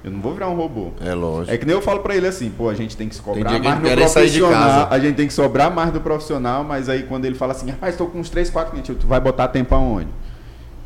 Eu 0.04 0.12
não 0.12 0.20
vou 0.20 0.34
virar 0.34 0.49
um 0.49 0.56
robô. 0.56 0.91
É 0.99 1.14
lógico. 1.14 1.54
É 1.54 1.58
que 1.58 1.66
nem 1.66 1.76
eu 1.76 1.82
falo 1.82 1.99
pra 1.99 2.16
ele 2.16 2.28
assim, 2.28 2.49
pô, 2.49 2.68
a 2.70 2.74
gente 2.74 2.98
tem 2.98 3.08
que 3.08 3.16
se 3.16 3.22
cobrar 3.22 3.49
que 3.49 3.60
mais 3.60 3.82
de 3.82 3.95
profissional. 3.95 4.88
A 4.90 4.99
gente 4.99 5.16
tem 5.16 5.28
que 5.28 5.34
sobrar 5.34 5.74
mais 5.74 5.91
do 5.91 6.02
profissional, 6.02 6.64
mas 6.64 6.90
aí 6.90 7.04
quando 7.04 7.26
ele 7.26 7.36
fala 7.36 7.52
assim, 7.52 7.70
rapaz, 7.70 7.95
tô 7.95 8.08
com 8.08 8.20
uns 8.20 8.30
3, 8.30 8.49
4 8.49 8.72
clientes, 8.72 8.95
tu 8.99 9.08
vai 9.08 9.20
botar 9.20 9.48
tempo 9.48 9.74
aonde? 9.76 10.10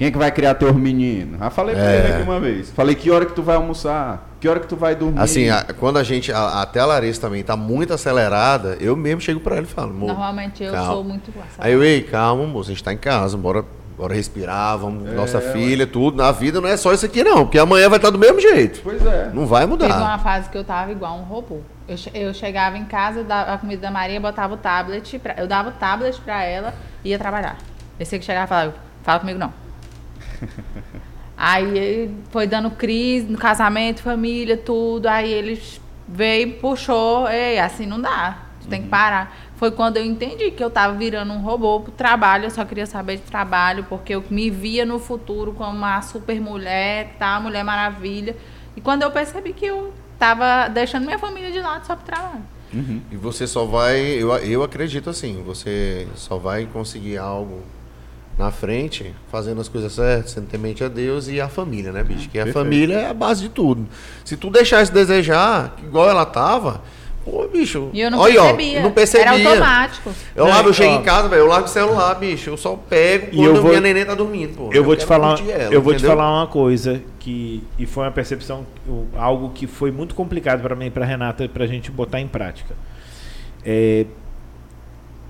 Quem 0.02 0.08
é 0.08 0.12
que 0.12 0.18
vai 0.18 0.32
criar 0.32 0.56
teus 0.56 0.76
meninos? 0.76 1.38
Já 1.38 1.52
falei 1.52 1.76
pra 1.76 1.84
É. 1.92 1.98
ele 2.00 2.14
aqui 2.14 2.24
uma 2.24 2.40
vez. 2.40 2.72
Falei, 2.72 2.96
que 2.96 3.12
hora 3.12 3.24
que 3.24 3.34
tu 3.34 3.44
vai 3.44 3.56
almoçar? 3.56 4.30
Que 4.40 4.50
hora 4.50 4.60
que 4.60 4.66
tu 4.66 4.76
vai 4.76 4.96
dormir? 4.96 5.20
Assim, 5.22 5.48
a- 5.48 5.64
quando 5.80 5.98
a 6.00 6.04
gente, 6.04 6.32
a- 6.34 6.60
até 6.64 6.80
a 6.80 6.88
Larissa 6.88 7.22
também 7.22 7.44
tá 7.44 7.56
muito 7.56 7.94
acelerada, 7.94 8.76
eu 8.80 8.96
mesmo 8.96 9.22
chego 9.22 9.40
pra 9.40 9.58
ela 9.58 9.66
e 9.66 9.70
falo, 9.70 9.92
"Amor, 9.92 10.08
Normalmente 10.08 10.64
eu 10.64 10.72
calma." 10.74 10.92
sou 10.92 11.04
muito 11.04 11.32
Aí 11.60 11.74
eu, 11.74 11.84
ei, 11.84 12.02
calma, 12.02 12.48
moço, 12.48 12.72
a 12.72 12.74
gente 12.74 12.84
tá 12.84 12.92
em 12.92 12.98
casa, 12.98 13.38
bora, 13.38 13.64
bora 13.96 14.16
respirar, 14.16 14.76
vamos, 14.80 15.08
É, 15.08 15.12
nossa 15.14 15.40
filha, 15.40 15.86
tudo. 15.86 16.18
Na 16.18 16.32
vida 16.32 16.60
não 16.60 16.68
é 16.68 16.78
só 16.78 16.92
isso 16.92 17.06
aqui, 17.06 17.24
não, 17.24 17.44
porque 17.46 17.60
amanhã 17.60 17.88
vai 17.88 18.00
estar 18.00 18.10
do 18.10 18.18
mesmo 18.18 18.40
jeito. 18.42 18.80
Pois 18.84 19.06
é. 19.06 19.30
Não 19.32 19.46
vai 19.46 19.68
Teve 19.68 19.84
mudar. 19.84 19.98
uma 20.00 20.18
fase 20.18 20.50
que 20.50 20.58
eu 20.58 20.64
tava 20.64 20.92
igual 20.92 21.16
um 21.16 21.22
robô. 21.26 21.60
Eu, 21.88 21.96
eu 22.16 22.34
chegava 22.34 22.76
em 22.76 22.86
casa, 22.86 23.24
dava 23.24 23.54
a 23.54 23.58
comida 23.60 23.84
da 23.84 23.92
Maria, 23.92 24.20
botava 24.20 24.56
o 24.56 24.58
tablet, 24.58 25.20
pra- 25.20 25.36
eu 25.38 25.46
dava 25.46 25.70
o 25.70 25.74
tablet 25.74 26.20
pra 26.22 26.44
ela 26.44 26.74
e 27.06 27.10
ia 27.10 27.20
trabalhar. 27.20 27.56
Esse 28.00 28.18
que 28.18 28.26
chegava 28.26 28.46
e 28.46 28.50
falava, 28.50 28.74
fala 29.04 29.20
comigo 29.20 29.38
não. 29.38 29.61
Aí 31.38 31.78
ele 31.78 32.16
foi 32.30 32.46
dando 32.46 32.70
crise 32.70 33.26
no 33.26 33.38
casamento, 33.38 34.04
família, 34.04 34.56
tudo. 34.56 35.08
Aí 35.08 35.32
ele 35.32 35.62
veio 36.08 36.50
e 36.50 36.52
puxou, 36.54 37.28
ei, 37.28 37.58
assim 37.58 37.86
não 37.86 38.00
dá. 38.00 38.46
Tu 38.62 38.68
tem 38.68 38.84
que 38.84 38.90
parar. 38.90 39.36
Foi 39.56 39.72
quando 39.72 39.98
eu 39.98 40.06
entendi 40.06 40.52
que 40.52 40.64
eu 40.64 40.70
tava 40.70 40.96
virando 40.96 41.34
um 41.34 41.42
robô 41.42 41.80
pro 41.80 41.92
trabalho, 41.92 42.46
eu 42.46 42.52
só 42.52 42.66
queria 42.66 42.86
saber 42.86 43.18
de 43.18 43.24
trabalho, 43.24 43.86
porque 43.90 44.14
eu 44.14 44.24
me 44.30 44.50
via 44.50 44.86
no 44.86 45.00
futuro 45.00 45.54
como 45.54 45.78
uma 45.78 46.02
super 46.02 46.40
mulher, 46.40 47.16
tá, 47.18 47.40
mulher 47.40 47.64
maravilha. 47.64 48.36
E 48.76 48.82
quando 48.82 49.04
eu 49.04 49.12
percebi 49.12 49.54
que 49.54 49.66
eu 49.66 49.94
tava 50.18 50.68
deixando 50.68 51.06
minha 51.06 51.18
família 51.18 51.52
de 51.52 51.60
lado 51.60 51.86
só 51.86 51.96
pro 51.96 52.06
trabalho. 52.06 52.44
Uhum. 52.74 53.02
E 53.12 53.18
você 53.18 53.48
só 53.48 53.66
vai, 53.66 54.00
eu, 54.00 54.32
eu 54.38 54.64
acredito 54.64 55.10
assim, 55.10 55.42
você 55.44 56.08
só 56.16 56.38
vai 56.38 56.66
conseguir 56.66 57.18
algo 57.18 57.64
na 58.38 58.50
frente, 58.52 59.14
fazendo 59.32 59.62
as 59.62 59.68
coisas 59.68 59.92
certas, 59.94 60.32
sendo 60.32 60.48
temente 60.48 60.84
a 60.84 60.88
Deus 60.88 61.28
e 61.28 61.40
a 61.40 61.48
família, 61.48 61.92
né, 61.92 62.04
bicho? 62.04 62.28
Que 62.30 62.40
a 62.40 62.44
Perfeito. 62.46 62.64
família 62.64 62.96
é 62.96 63.08
a 63.10 63.14
base 63.14 63.42
de 63.44 63.50
tudo. 63.50 63.86
Se 64.26 64.36
tu 64.36 64.50
deixar 64.50 64.82
isso 64.82 64.92
desejar, 64.92 65.76
igual 65.84 66.10
ela 66.10 66.26
tava, 66.26 66.82
pô, 67.24 67.48
bicho. 67.48 67.90
E 67.94 68.02
eu 68.02 68.10
não 68.10 68.18
olha, 68.20 68.42
ó, 68.42 68.46
percebia. 68.46 68.78
eu 68.78 68.84
não 68.84 68.92
percebia. 68.92 69.28
Era 69.28 69.50
automático. 69.50 70.12
Eu 70.36 70.46
lá, 70.48 70.62
eu 70.64 70.74
chego 70.74 70.94
ó. 70.94 71.00
em 71.00 71.04
casa, 71.04 71.28
velho, 71.28 71.42
eu 71.42 71.48
largo 71.48 71.66
o 71.66 71.70
celular, 71.70 72.16
bicho. 72.16 72.50
Eu 72.50 72.58
só 72.58 72.76
pego 72.76 73.28
E 73.28 73.36
quando 73.36 73.46
eu 73.48 73.56
eu 73.58 73.62
vou- 73.62 73.70
minha 73.70 73.82
neném 73.82 74.06
tá 74.06 74.16
dormindo, 74.16 74.56
pô. 74.58 74.70
Eu 74.74 74.84
vou 74.84 74.96
te 74.96 75.06
falar, 75.06 75.40
ela, 75.48 75.72
eu 75.74 75.82
vou 75.82 75.94
te 75.94 76.04
falar 76.04 76.32
uma 76.32 76.48
coisa 76.48 77.00
que 77.20 77.64
e 77.78 77.86
foi 77.86 78.06
uma 78.06 78.12
percepção, 78.12 78.66
algo 79.16 79.52
que 79.54 79.68
foi 79.68 79.92
muito 79.92 80.16
complicado 80.16 80.62
para 80.64 80.76
mim 80.76 80.88
e 80.88 80.90
para 80.90 81.06
Renata 81.06 81.48
para 81.48 81.64
a 81.66 81.68
gente 81.68 81.92
botar 81.92 82.20
em 82.20 82.28
prática. 82.28 82.74
É, 83.64 84.08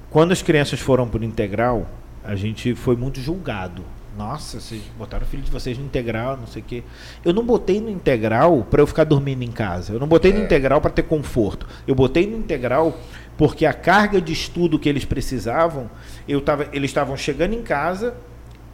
quando 0.09 0.31
as 0.31 0.41
crianças 0.41 0.79
foram 0.79 1.07
por 1.07 1.21
integral, 1.23 1.85
a 2.23 2.35
gente 2.35 2.75
foi 2.75 2.95
muito 2.95 3.19
julgado. 3.19 3.83
Nossa, 4.17 4.59
vocês 4.59 4.81
botaram 4.97 5.25
o 5.25 5.27
filho 5.27 5.41
de 5.41 5.49
vocês 5.49 5.77
no 5.77 5.85
integral, 5.85 6.35
não 6.35 6.45
sei 6.45 6.61
o 6.61 6.65
quê. 6.65 6.83
Eu 7.23 7.33
não 7.33 7.45
botei 7.45 7.79
no 7.79 7.89
integral 7.89 8.67
para 8.69 8.81
eu 8.81 8.87
ficar 8.87 9.05
dormindo 9.05 9.41
em 9.41 9.51
casa. 9.51 9.93
Eu 9.93 9.99
não 9.99 10.07
botei 10.07 10.33
no 10.33 10.43
integral 10.43 10.81
para 10.81 10.91
ter 10.91 11.03
conforto. 11.03 11.65
Eu 11.87 11.95
botei 11.95 12.27
no 12.27 12.37
integral 12.37 12.97
porque 13.37 13.65
a 13.65 13.73
carga 13.73 14.19
de 14.19 14.33
estudo 14.33 14.77
que 14.77 14.89
eles 14.89 15.05
precisavam, 15.05 15.89
eu 16.27 16.41
tava, 16.41 16.67
eles 16.73 16.91
estavam 16.91 17.15
chegando 17.15 17.53
em 17.53 17.63
casa 17.63 18.13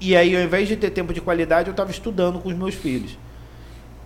e 0.01 0.15
aí 0.15 0.35
ao 0.35 0.41
invés 0.41 0.67
de 0.67 0.75
ter 0.75 0.89
tempo 0.89 1.13
de 1.13 1.21
qualidade, 1.21 1.67
eu 1.67 1.71
estava 1.71 1.91
estudando 1.91 2.39
com 2.39 2.49
os 2.49 2.55
meus 2.55 2.73
filhos. 2.73 3.17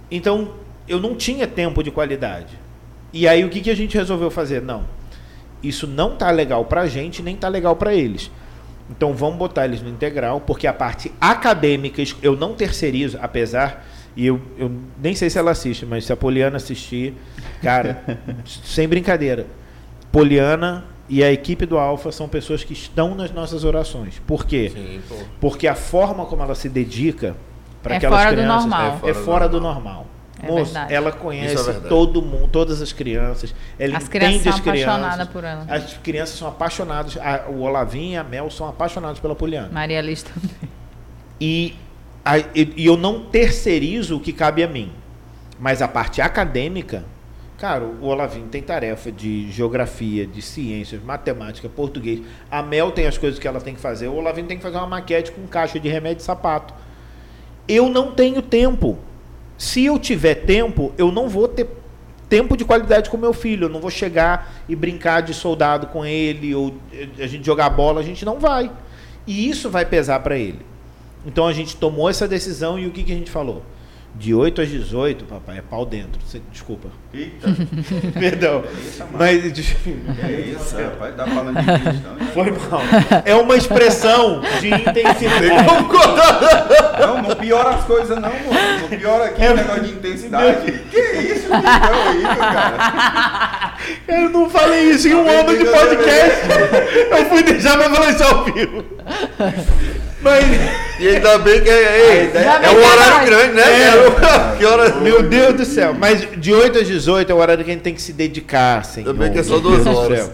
Então, 0.10 0.56
eu 0.88 1.00
não 1.00 1.16
tinha 1.16 1.48
tempo 1.48 1.82
de 1.82 1.92
qualidade. 1.92 2.60
E 3.14 3.28
aí 3.28 3.44
o 3.46 3.50
que, 3.50 3.62
que 3.62 3.70
a 3.70 3.76
gente 3.76 3.98
resolveu 3.98 4.30
fazer? 4.30 4.62
Não. 4.62 4.84
Isso 5.64 5.88
não 5.88 6.16
tá 6.16 6.30
legal 6.30 6.66
pra 6.66 6.88
gente, 6.88 7.22
nem 7.22 7.36
tá 7.36 7.48
legal 7.48 7.76
pra 7.76 7.94
eles. 7.94 8.30
Então 8.92 9.14
vamos 9.14 9.38
botar 9.38 9.66
eles 9.66 9.82
no 9.82 9.90
integral, 9.90 10.42
porque 10.42 10.68
a 10.68 10.74
parte 10.74 11.12
acadêmica 11.20 12.04
eu 12.22 12.36
não 12.36 12.54
terceirizo, 12.54 13.18
apesar 13.22 13.86
E 14.16 14.26
eu, 14.28 14.42
eu 14.58 14.70
nem 15.02 15.16
sei 15.16 15.30
se 15.30 15.40
ela 15.40 15.52
assiste, 15.52 15.86
mas 15.86 16.04
se 16.06 16.12
a 16.12 16.18
Poliana 16.18 16.58
assistir, 16.58 17.14
cara, 17.64 18.04
sem 18.46 18.86
brincadeira. 18.88 19.48
Poliana 20.12 20.84
e 21.08 21.24
a 21.24 21.32
equipe 21.32 21.66
do 21.66 21.78
Alfa 21.78 22.12
são 22.12 22.28
pessoas 22.28 22.64
que 22.64 22.74
estão 22.74 23.16
nas 23.16 23.32
nossas 23.32 23.64
orações. 23.64 24.22
Por 24.28 24.46
quê? 24.46 24.70
Sim. 24.74 25.02
Porque 25.40 25.66
a 25.68 25.76
forma 25.76 26.26
como 26.26 26.44
ela 26.44 26.56
se 26.56 26.68
dedica 26.68 27.36
para 27.82 27.94
É 27.94 27.98
aquelas 27.98 28.20
fora 28.20 28.32
do 28.32 28.36
crianças 28.42 28.66
normal. 28.66 29.02
é 29.04 29.14
fora 29.14 29.48
do 29.50 29.62
normal. 29.62 30.06
É 30.44 30.48
Moço, 30.48 30.66
verdade. 30.74 30.94
ela 30.94 31.10
Isso 31.10 31.18
é 31.18 31.22
conhece 31.22 31.56
verdade. 31.56 31.88
todo 31.90 32.22
mundo, 32.22 32.48
todas 32.52 32.82
as 32.82 32.92
crianças. 32.92 33.54
Ela 33.78 33.98
As 33.98 34.08
crianças 34.08 34.42
são 34.42 34.54
as 34.54 34.60
crianças. 34.60 34.84
apaixonadas 34.88 35.28
por 35.30 35.44
ela. 35.44 35.66
As 35.70 35.94
crianças 35.98 36.36
são 36.38 36.48
apaixonadas. 36.48 37.18
a- 37.18 37.46
o 37.50 37.60
Olavinho 37.62 38.14
e 38.14 38.18
a 38.18 38.24
Mel 38.24 38.50
são 38.50 38.68
apaixonados 38.68 39.20
pela 39.20 39.36
Poliana. 39.36 39.70
Maria 39.72 40.02
Liz 40.02 40.24
também. 40.24 40.50
E, 41.40 41.76
a- 42.26 42.40
e, 42.40 42.74
e 42.78 42.86
eu 42.86 42.98
não 42.98 43.24
terceirizo 43.26 44.18
o 44.18 44.20
que 44.20 44.34
cabe 44.34 44.64
a 44.64 44.68
mim. 44.68 44.92
Mas 45.60 45.82
a 45.82 45.88
parte 45.88 46.22
acadêmica, 46.22 47.04
cara, 47.58 47.84
o 47.84 48.06
Olavinho 48.06 48.48
tem 48.48 48.64
tarefa 48.64 49.12
de 49.12 49.52
geografia, 49.52 50.26
de 50.26 50.42
ciências, 50.42 51.02
matemática, 51.04 51.70
português. 51.70 52.22
A 52.50 52.64
Mel 52.64 52.92
tem 52.92 53.06
as 53.06 53.18
coisas 53.18 53.40
que 53.40 53.48
ela 53.48 53.62
tem 53.62 53.76
que 53.76 53.80
fazer. 53.82 54.08
O 54.08 54.16
Olavinho 54.16 54.48
tem 54.48 54.58
que 54.58 54.64
fazer 54.64 54.78
uma 54.78 54.88
maquete 54.88 55.32
com 55.32 55.46
caixa 55.46 55.80
de 55.80 55.88
remédio 55.88 56.22
e 56.22 56.24
sapato. 56.26 56.74
Eu 57.68 57.90
não 57.90 58.12
tenho 58.12 58.42
tempo. 58.42 58.98
Se 59.62 59.86
eu 59.86 60.00
tiver 60.00 60.34
tempo, 60.34 60.92
eu 60.98 61.12
não 61.12 61.30
vou 61.30 61.48
ter 61.48 61.68
tempo 62.28 62.58
de 62.58 62.66
qualidade 62.66 63.12
com 63.12 63.16
meu 63.16 63.32
filho. 63.32 63.66
Eu 63.66 63.70
não 63.70 63.80
vou 63.80 63.92
chegar 63.92 64.52
e 64.68 64.76
brincar 64.76 65.22
de 65.22 65.36
soldado 65.36 65.86
com 65.86 66.04
ele 66.04 66.56
ou 66.56 66.74
eh, 66.92 67.08
a 67.20 67.28
gente 67.28 67.46
jogar 67.46 67.70
bola, 67.70 68.02
a 68.02 68.04
gente 68.04 68.26
não 68.26 68.40
vai. 68.40 68.72
E 69.28 69.48
isso 69.48 69.70
vai 69.70 69.86
pesar 69.86 70.20
para 70.22 70.36
ele. 70.36 70.66
Então 71.28 71.46
a 71.46 71.54
gente 71.54 71.78
tomou 71.78 72.10
essa 72.10 72.28
decisão 72.28 72.80
e 72.80 72.88
o 72.88 72.92
que, 72.92 73.04
que 73.04 73.12
a 73.12 73.16
gente 73.16 73.30
falou? 73.30 73.62
De 74.14 74.34
8 74.36 74.62
às 74.62 74.68
18, 74.70 75.26
papai, 75.26 75.58
é 75.58 75.62
pau 75.62 75.86
dentro. 75.86 76.20
Desculpa. 76.52 76.90
Eita, 77.14 77.48
Perdão. 78.20 78.64
isso, 78.80 79.00
mano. 79.00 79.16
Mas 79.18 79.42
que 79.42 79.90
isso, 80.52 80.76
rapaz, 80.78 81.16
tá 81.16 81.26
falando 81.26 81.58
de 81.60 81.66
cristão. 81.66 82.14
né? 82.16 82.32
foi 82.34 82.52
mal. 82.52 82.82
É 83.26 83.34
uma 83.36 83.56
expressão 83.56 84.42
de 84.60 84.68
intensidade. 84.68 85.48
Não, 87.02 87.22
não 87.24 87.36
piora 87.36 87.70
as 87.72 87.84
coisas 87.86 88.16
não, 88.16 88.30
mano. 88.30 88.82
Não 88.82 88.90
piora 88.90 89.26
aqui 89.26 89.44
o 89.44 89.56
negócio 89.56 89.84
de 89.84 89.92
intensidade. 89.92 90.72
Que 90.92 91.00
isso, 91.00 91.48
bicho? 91.48 91.52
É 91.52 92.10
horrível, 92.10 92.36
cara. 92.38 93.74
Eu 94.08 94.30
não 94.30 94.50
falei 94.50 94.92
isso 94.92 95.08
em 95.08 95.16
um 95.16 95.28
ano 95.28 95.58
de 95.58 95.66
podcast. 95.66 96.42
Eu 97.10 97.26
fui 97.26 97.42
deixar 97.44 97.76
pra 97.78 97.90
falar 97.90 98.12
isso 98.12 98.24
ao 98.24 98.44
vivo. 98.46 98.86
Mas, 100.22 100.44
E 101.00 101.08
ainda 101.08 101.38
bem 101.40 101.62
que 101.64 101.70
é, 101.70 102.00
ei, 102.22 102.26
ideia- 102.26 102.46
é 102.64 102.70
um 102.70 102.76
horário 102.78 103.18
É. 103.22 103.26
grande, 103.26 103.54
né? 103.54 103.62
É. 103.64 103.92
que 104.58 104.66
hora? 104.66 104.96
meu 105.02 105.24
Deus 105.24 105.56
do 105.56 105.66
céu. 105.66 105.94
Mas 105.96 106.28
de 106.40 106.54
8 106.54 106.78
às 106.80 106.88
18 106.88 107.32
é 107.32 107.34
o 107.36 107.38
horário 107.40 107.64
que 107.66 107.72
a 107.72 107.74
gente 107.74 107.84
tem 107.84 107.94
que 107.96 108.02
se 108.02 108.14
dedicar, 108.14 108.86
Senhor. 108.86 109.08
Também 109.14 109.32
que 109.32 109.40
é 109.40 109.44
só 109.44 109.58
duas 109.60 109.86
horas. 109.88 110.32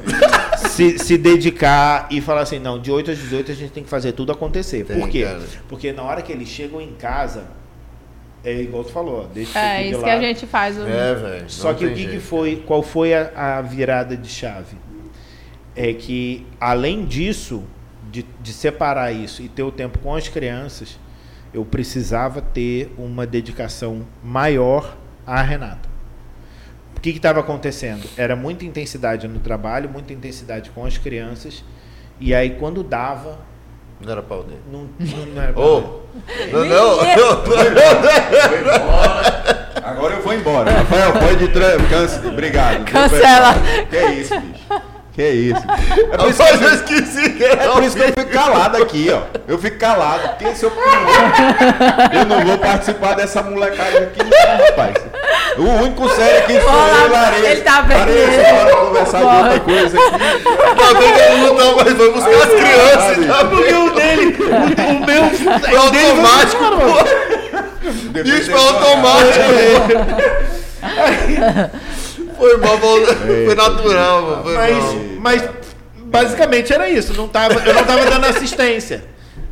Se, 0.71 0.99
se 0.99 1.17
dedicar 1.17 2.07
e 2.11 2.19
falar 2.19 2.41
assim, 2.41 2.59
não, 2.59 2.79
de 2.79 2.91
8 2.91 3.11
às 3.11 3.17
18 3.17 3.51
a 3.51 3.55
gente 3.55 3.71
tem 3.71 3.83
que 3.83 3.89
fazer 3.89 4.11
tudo 4.11 4.31
acontecer. 4.31 4.83
Tem, 4.83 4.99
Por 4.99 5.07
quê? 5.09 5.23
cara. 5.23 5.39
Porque 5.69 5.93
na 5.93 6.03
hora 6.03 6.21
que 6.21 6.31
eles 6.31 6.49
chegam 6.49 6.81
em 6.81 6.91
casa, 6.93 7.45
é 8.43 8.53
igual 8.53 8.83
tu 8.83 8.91
falou, 8.91 9.27
deixa 9.33 9.57
É 9.57 9.75
aqui 9.77 9.83
de 9.85 9.91
isso 9.95 10.03
que 10.03 10.09
a 10.09 10.19
gente 10.19 10.45
faz. 10.47 10.77
O... 10.77 10.81
É, 10.85 11.15
velho. 11.15 11.45
Só 11.47 11.73
que 11.73 11.85
o 11.85 11.93
que, 11.93 12.07
que 12.07 12.19
foi, 12.19 12.61
qual 12.65 12.83
foi 12.83 13.13
a, 13.13 13.31
a 13.57 13.61
virada 13.61 14.17
de 14.17 14.29
chave? 14.29 14.75
É 15.75 15.93
que, 15.93 16.45
além 16.59 17.05
disso, 17.05 17.63
de, 18.11 18.25
de 18.41 18.53
separar 18.53 19.11
isso 19.11 19.41
e 19.41 19.49
ter 19.49 19.63
o 19.63 19.71
tempo 19.71 19.99
com 19.99 20.15
as 20.15 20.27
crianças, 20.27 20.99
eu 21.53 21.63
precisava 21.65 22.41
ter 22.41 22.93
uma 22.97 23.25
dedicação 23.25 24.05
maior 24.23 24.95
à 25.25 25.41
Renata. 25.41 25.87
O 26.95 26.99
que 26.99 27.09
estava 27.11 27.39
acontecendo? 27.39 28.07
Era 28.17 28.35
muita 28.35 28.65
intensidade 28.65 29.27
no 29.27 29.39
trabalho, 29.39 29.89
muita 29.89 30.11
intensidade 30.13 30.69
com 30.71 30.85
as 30.85 30.97
crianças, 30.97 31.63
e 32.19 32.33
aí 32.33 32.51
quando 32.51 32.83
dava, 32.83 33.37
Não 34.01 34.11
era 34.11 34.21
pau 34.21 34.43
dele. 34.43 34.61
não, 34.71 34.89
não, 34.99 35.25
não 35.27 35.41
era 35.41 35.53
pra 35.53 35.61
Ô! 35.61 36.01
Não, 36.51 36.65
não, 36.65 36.97
Agora 39.83 40.15
eu 40.15 40.21
vou 40.21 40.33
embora. 40.33 40.71
Rafael, 40.71 41.13
pode 41.13 41.47
cance- 41.89 42.27
Obrigado. 42.27 42.83
Cancela. 42.85 43.53
Que 43.89 44.05
isso, 44.19 44.39
bicho. 44.39 44.65
Que 45.17 45.27
isso. 45.27 45.61
É 46.13 46.17
por 46.17 46.29
isso 46.29 46.43
que 46.43 46.63
eu 46.63 46.73
esqueci 46.75 47.29
que 47.31 47.43
era 47.43 47.63
É 47.63 47.67
por 47.69 47.81
isso 47.83 47.95
que 47.95 48.03
eu 48.03 48.07
fico 48.07 48.25
calado 48.31 48.77
aqui, 48.77 49.09
ó. 49.11 49.21
Eu 49.47 49.57
fico 49.57 49.77
calado, 49.79 50.29
porque 50.29 50.55
se 50.55 50.63
eu 50.63 50.69
não 50.69 50.75
vou, 50.77 50.93
eu 52.13 52.25
não 52.25 52.45
vou 52.45 52.57
participar 52.59 53.15
dessa 53.15 53.41
molecada 53.41 53.97
aqui, 53.97 54.19
não, 54.23 54.65
rapaz. 54.65 54.93
O 55.57 55.63
único 55.63 56.07
sério 56.09 56.43
aqui 56.43 56.61
sou 56.61 56.71
eu 56.71 57.07
e 57.07 57.09
Larissa. 57.09 57.47
ele 57.47 57.61
tá 57.61 57.81
vendo. 57.81 57.97
Larissa, 57.97 58.53
bora 58.53 58.75
conversar 58.75 59.17
de 59.17 59.25
outra 59.25 59.59
coisa 59.59 59.97
aqui. 59.97 60.19
Que 60.97 61.19
ele 61.19 61.41
não 61.41 61.55
tá, 61.55 61.63
mas 61.83 61.97
foi 61.97 62.11
buscar 62.11 62.35
as 62.35 62.53
crianças. 62.53 63.25
tá? 63.25 63.45
Porque 63.45 63.73
o 63.73 63.89
dele, 63.89 64.37
o, 64.37 64.99
meu. 65.03 65.23
Foi 65.59 65.77
automático, 65.77 66.63
pô. 66.77 68.19
Isso 68.23 68.51
fala, 68.51 68.71
automático. 68.71 69.41
Foi 72.37 72.57
mal, 72.57 72.77
foi 72.77 73.55
natural, 73.55 74.21
mano. 74.21 74.43
Foi 74.43 74.55
Mas, 74.55 74.73
mal. 74.83 74.95
mas 75.19 75.49
basicamente 75.97 76.71
era 76.71 76.89
isso. 76.89 77.13
Não 77.13 77.27
tava, 77.27 77.55
eu 77.55 77.73
não 77.73 77.83
tava 77.83 78.05
dando 78.05 78.25
assistência. 78.25 79.03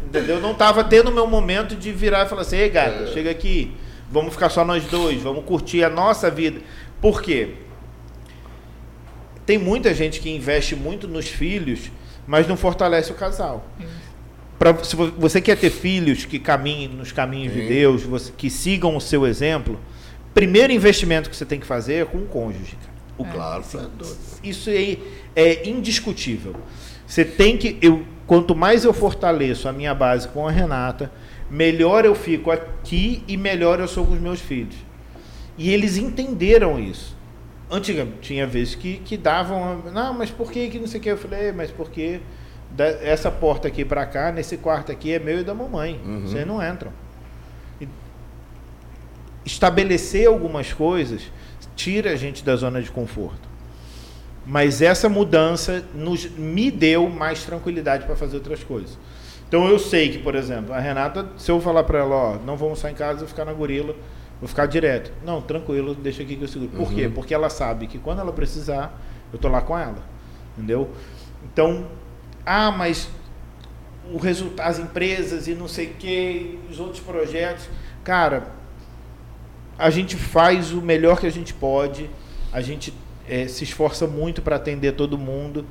Entendeu? 0.05 0.35
Eu 0.37 0.41
não 0.41 0.53
tava 0.53 0.83
tendo 0.83 1.09
o 1.09 1.13
meu 1.13 1.27
momento 1.27 1.75
de 1.75 1.91
virar 1.91 2.25
e 2.25 2.29
falar 2.29 2.43
assim, 2.43 2.57
ei 2.57 2.69
gata, 2.69 3.07
chega 3.07 3.29
aqui, 3.29 3.75
vamos 4.09 4.33
ficar 4.33 4.49
só 4.49 4.63
nós 4.63 4.85
dois, 4.85 5.21
vamos 5.21 5.43
curtir 5.43 5.83
a 5.83 5.89
nossa 5.89 6.31
vida. 6.31 6.61
Por 7.01 7.21
quê? 7.21 7.49
Tem 9.45 9.57
muita 9.57 9.93
gente 9.93 10.19
que 10.19 10.29
investe 10.29 10.75
muito 10.75 11.07
nos 11.07 11.27
filhos, 11.27 11.91
mas 12.25 12.47
não 12.47 12.57
fortalece 12.57 13.11
o 13.11 13.15
casal. 13.15 13.65
Pra, 14.57 14.73
se 14.83 14.95
vo- 14.95 15.11
você 15.17 15.39
quer 15.41 15.57
ter 15.57 15.69
filhos 15.69 16.25
que 16.25 16.39
caminhem 16.39 16.87
nos 16.87 17.11
caminhos 17.11 17.53
de 17.53 17.61
Sim. 17.61 17.67
Deus, 17.67 18.03
você- 18.03 18.31
que 18.35 18.49
sigam 18.49 18.95
o 18.95 19.01
seu 19.01 19.27
exemplo, 19.27 19.79
primeiro 20.35 20.71
investimento 20.71 21.29
que 21.31 21.35
você 21.35 21.45
tem 21.45 21.59
que 21.59 21.65
fazer 21.65 21.95
é 21.95 22.05
com 22.05 22.19
o 22.19 22.25
cônjuge. 22.27 22.75
cara. 22.75 22.93
O 23.17 23.25
Claro, 23.25 23.63
você 23.63 23.77
é 23.77 23.81
doido. 23.81 24.17
isso 24.43 24.69
aí 24.69 25.01
é 25.35 25.67
indiscutível. 25.67 26.55
Você 27.07 27.23
tem 27.25 27.57
que. 27.57 27.77
Eu, 27.81 28.05
quanto 28.27 28.53
mais 28.53 28.83
eu 28.83 28.93
fortaleço 28.93 29.67
a 29.69 29.73
minha 29.73 29.95
base 29.95 30.27
com 30.27 30.47
a 30.47 30.51
Renata, 30.51 31.11
melhor 31.49 32.03
eu 32.05 32.13
fico 32.13 32.51
aqui 32.51 33.23
e 33.27 33.37
melhor 33.37 33.79
eu 33.79 33.87
sou 33.87 34.05
com 34.05 34.13
os 34.13 34.19
meus 34.19 34.39
filhos. 34.41 34.75
E 35.57 35.71
eles 35.71 35.95
entenderam 35.97 36.77
isso. 36.79 37.15
Antigamente, 37.71 38.17
tinha 38.21 38.45
vezes 38.45 38.75
que, 38.75 38.97
que 38.97 39.15
davam. 39.17 39.81
Não, 39.93 40.13
mas 40.13 40.29
por 40.29 40.51
que 40.51 40.67
que 40.69 40.77
não 40.77 40.87
sei 40.87 40.99
o 40.99 41.03
que? 41.03 41.09
Eu 41.09 41.17
falei, 41.17 41.47
"É, 41.47 41.51
mas 41.53 41.71
porque 41.71 42.19
da- 42.71 42.85
essa 43.01 43.31
porta 43.31 43.67
aqui 43.69 43.85
para 43.85 44.05
cá, 44.05 44.31
nesse 44.31 44.57
quarto 44.57 44.91
aqui 44.91 45.13
é 45.13 45.19
meu 45.19 45.39
e 45.39 45.43
da 45.43 45.53
mamãe. 45.53 45.99
Uhum. 46.05 46.27
Vocês 46.27 46.45
não 46.45 46.61
entram. 46.61 46.91
Estabelecer 49.45 50.27
algumas 50.27 50.73
coisas 50.73 51.21
tira 51.75 52.11
a 52.11 52.15
gente 52.15 52.43
da 52.43 52.55
zona 52.55 52.81
de 52.81 52.89
conforto. 52.89 53.47
Mas 54.45 54.81
essa 54.81 55.09
mudança 55.09 55.83
nos, 55.93 56.29
me 56.31 56.69
deu 56.69 57.09
mais 57.09 57.43
tranquilidade 57.43 58.05
para 58.05 58.15
fazer 58.15 58.37
outras 58.37 58.63
coisas. 58.63 58.97
Então 59.47 59.67
eu 59.67 59.79
sei 59.79 60.09
que, 60.09 60.19
por 60.19 60.35
exemplo, 60.35 60.73
a 60.73 60.79
Renata, 60.79 61.27
se 61.37 61.51
eu 61.51 61.59
falar 61.61 61.83
para 61.83 61.99
ela, 61.99 62.15
ó, 62.15 62.35
não 62.37 62.57
vamos 62.57 62.79
sair 62.79 62.91
em 62.91 62.95
casa, 62.95 63.19
vou 63.19 63.27
ficar 63.27 63.45
na 63.45 63.53
gorila, 63.53 63.95
vou 64.39 64.47
ficar 64.47 64.65
direto. 64.65 65.11
Não, 65.23 65.41
tranquilo, 65.41 65.95
deixa 65.95 66.23
aqui 66.23 66.35
que 66.35 66.43
eu 66.43 66.47
seguro. 66.47 66.71
Por 66.71 66.93
quê? 66.93 67.09
Porque 67.13 67.33
ela 67.33 67.49
sabe 67.49 67.87
que 67.87 67.97
quando 67.97 68.19
ela 68.19 68.33
precisar, 68.33 68.99
eu 69.31 69.39
tô 69.39 69.47
lá 69.47 69.61
com 69.61 69.77
ela. 69.77 69.97
Entendeu? 70.57 70.89
Então, 71.43 71.85
ah, 72.45 72.71
mas 72.71 73.09
o 74.11 74.17
resultado, 74.17 74.67
as 74.67 74.79
empresas 74.79 75.47
e 75.47 75.53
não 75.53 75.67
sei 75.67 75.87
o 75.87 75.93
que, 75.95 76.59
os 76.69 76.79
outros 76.79 77.01
projetos. 77.01 77.67
Cara, 78.03 78.47
a 79.77 79.89
gente 79.89 80.15
faz 80.15 80.71
o 80.71 80.81
melhor 80.81 81.19
que 81.19 81.27
a 81.27 81.31
gente 81.31 81.53
pode, 81.53 82.09
a 82.51 82.61
gente 82.61 82.93
eh, 83.27 83.47
se 83.47 83.63
esforça 83.63 84.07
muito 84.07 84.41
para 84.41 84.55
atender 84.55 84.93
todo 84.93 85.17
mundo 85.17 85.65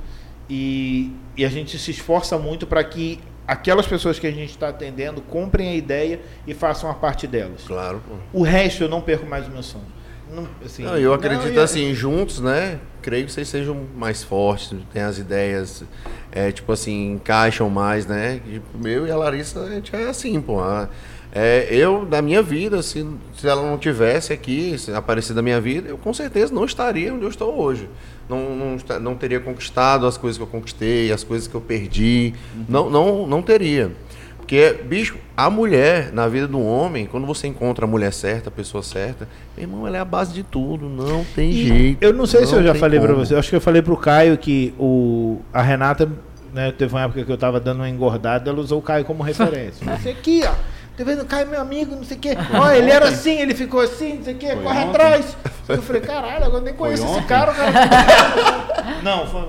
e, 0.49 1.11
e 1.37 1.45
a 1.45 1.49
gente 1.49 1.79
se 1.79 1.91
esforça 1.91 2.39
muito 2.39 2.67
para 2.67 2.83
que 2.85 3.19
aquelas 3.47 3.87
pessoas 3.87 4.19
que 4.19 4.27
a 4.27 4.31
gente 4.31 4.51
está 4.51 4.69
atendendo 4.69 5.21
comprem 5.21 5.69
a 5.71 5.75
ideia 5.75 6.21
e 6.47 6.55
façam 6.55 6.91
a 6.91 6.95
parte 6.95 7.27
delas. 7.27 7.63
Claro, 7.67 8.03
pô. 8.07 8.15
O 8.39 8.43
resto 8.43 8.83
eu 8.85 8.89
não 8.89 9.01
perco 9.01 9.27
mais 9.27 9.47
o 9.47 9.51
meu 9.51 9.63
sono. 9.63 9.85
Não, 10.31 10.49
assim, 10.65 10.83
Não, 10.83 10.97
eu 10.97 11.13
acredito 11.13 11.53
não, 11.55 11.63
assim, 11.63 11.95
juntos, 11.95 12.41
né? 12.41 12.81
Creio 13.03 13.27
que 13.27 13.33
vocês 13.33 13.47
sejam 13.47 13.87
mais 13.95 14.25
fortes, 14.25 14.75
têm 14.93 15.03
as 15.03 15.19
ideias, 15.19 15.85
é, 16.33 16.51
tipo 16.51 16.73
assim, 16.73 17.13
encaixam 17.13 17.69
mais, 17.71 18.07
né? 18.07 18.41
Tipo, 18.45 18.89
eu 18.89 19.07
e 19.07 19.11
a 19.11 19.17
Larissa, 19.17 19.61
a 19.61 19.71
gente 19.71 19.95
é 19.95 20.09
assim, 20.09 20.41
pô. 20.41 20.61
a- 20.61 20.89
é, 21.35 21.66
eu, 21.69 22.05
da 22.05 22.23
minha 22.23 22.40
vida, 22.40 22.81
se, 22.81 23.05
se 23.36 23.48
ela 23.48 23.61
não 23.61 23.77
tivesse 23.77 24.32
aqui, 24.32 24.78
se 24.78 24.93
aparecido 24.93 25.35
na 25.35 25.43
minha 25.43 25.61
vida, 25.61 25.89
eu 25.89 25.98
com 25.98 26.15
certeza 26.15 26.55
não 26.55 26.65
estaria 26.65 27.12
onde 27.12 27.24
eu 27.24 27.28
estou 27.28 27.61
hoje. 27.61 27.89
Não, 28.28 28.55
não, 28.55 29.01
não 29.01 29.15
teria 29.16 29.40
conquistado 29.40 30.06
as 30.06 30.16
coisas 30.16 30.39
que 30.39 30.44
eu 30.44 30.47
conquistei, 30.47 31.11
as 31.11 31.24
coisas 31.24 31.48
que 31.48 31.55
eu 31.55 31.61
perdi. 31.61 32.32
Não, 32.69 32.89
não, 32.89 33.27
não 33.27 33.43
teria. 33.43 33.90
Porque 34.39 34.78
bicho, 34.85 35.16
a 35.36 35.51
mulher, 35.51 36.12
na 36.12 36.28
vida 36.28 36.47
do 36.47 36.61
homem, 36.61 37.06
quando 37.06 37.27
você 37.27 37.48
encontra 37.48 37.85
a 37.85 37.89
mulher 37.89 38.12
certa, 38.12 38.48
a 38.48 38.52
pessoa 38.52 38.82
certa, 38.82 39.27
meu 39.56 39.65
irmão, 39.65 39.86
ela 39.89 39.97
é 39.97 40.01
a 40.01 40.05
base 40.05 40.32
de 40.32 40.44
tudo, 40.44 40.89
não 40.89 41.24
tem 41.35 41.51
E 41.51 41.66
jeito. 41.66 42.02
Eu 42.02 42.12
não 42.12 42.27
sei 42.27 42.47
se 42.47 42.55
eu 42.55 42.62
já 42.62 42.74
falei 42.77 43.01
pra 43.01 43.09
como. 43.09 43.24
você. 43.24 43.35
Eu 43.35 43.39
acho 43.39 43.51
que 43.51 43.56
eu 43.56 43.61
falei 43.61 43.82
pro 43.82 43.97
Caio 43.97 44.39
que 44.39 44.73
o, 44.78 45.40
a 45.52 45.62
Renata, 45.62 46.09
né, 46.52 46.70
teve 46.70 46.94
uma 46.94 47.02
época 47.02 47.24
que 47.24 47.32
eu 47.32 47.39
tava 47.39 47.59
dando 47.59 47.78
uma 47.78 47.89
engordada, 47.89 48.51
ela 48.51 48.61
usou 48.61 48.78
o 48.78 48.82
Caio 48.82 49.05
como 49.05 49.23
referência. 49.23 49.85
Você 49.98 50.11
aqui, 50.11 50.43
ó. 50.47 50.74
Tá 50.97 51.03
vendo? 51.03 51.23
O 51.23 51.27
Caio 51.27 51.43
é 51.47 51.51
meu 51.51 51.61
amigo, 51.61 51.97
não 51.97 52.05
sei 52.05 52.16
o 52.16 52.21
quê. 52.21 52.37
Ó, 52.55 52.71
ele 52.71 52.91
era 52.91 53.09
assim, 53.09 53.41
ele 53.41 53.55
ficou 53.55 53.81
assim, 53.81 54.15
não 54.19 54.25
sei 54.25 54.35
o 54.35 54.39
quê, 54.39 54.47
Foi 54.49 54.62
corre 54.62 54.79
ontem? 54.79 54.91
atrás. 54.91 55.37
Eu 55.69 55.83
falei, 55.83 56.03
caralho, 56.03 56.45
agora 56.45 56.59
eu 56.59 56.61
nem 56.61 56.75
conheço 56.75 57.03
esse 57.05 57.12
ontem? 57.12 57.27
cara, 57.27 57.51
o 57.51 57.55
cara. 57.55 57.73
Não, 59.03 59.27
foi. 59.27 59.49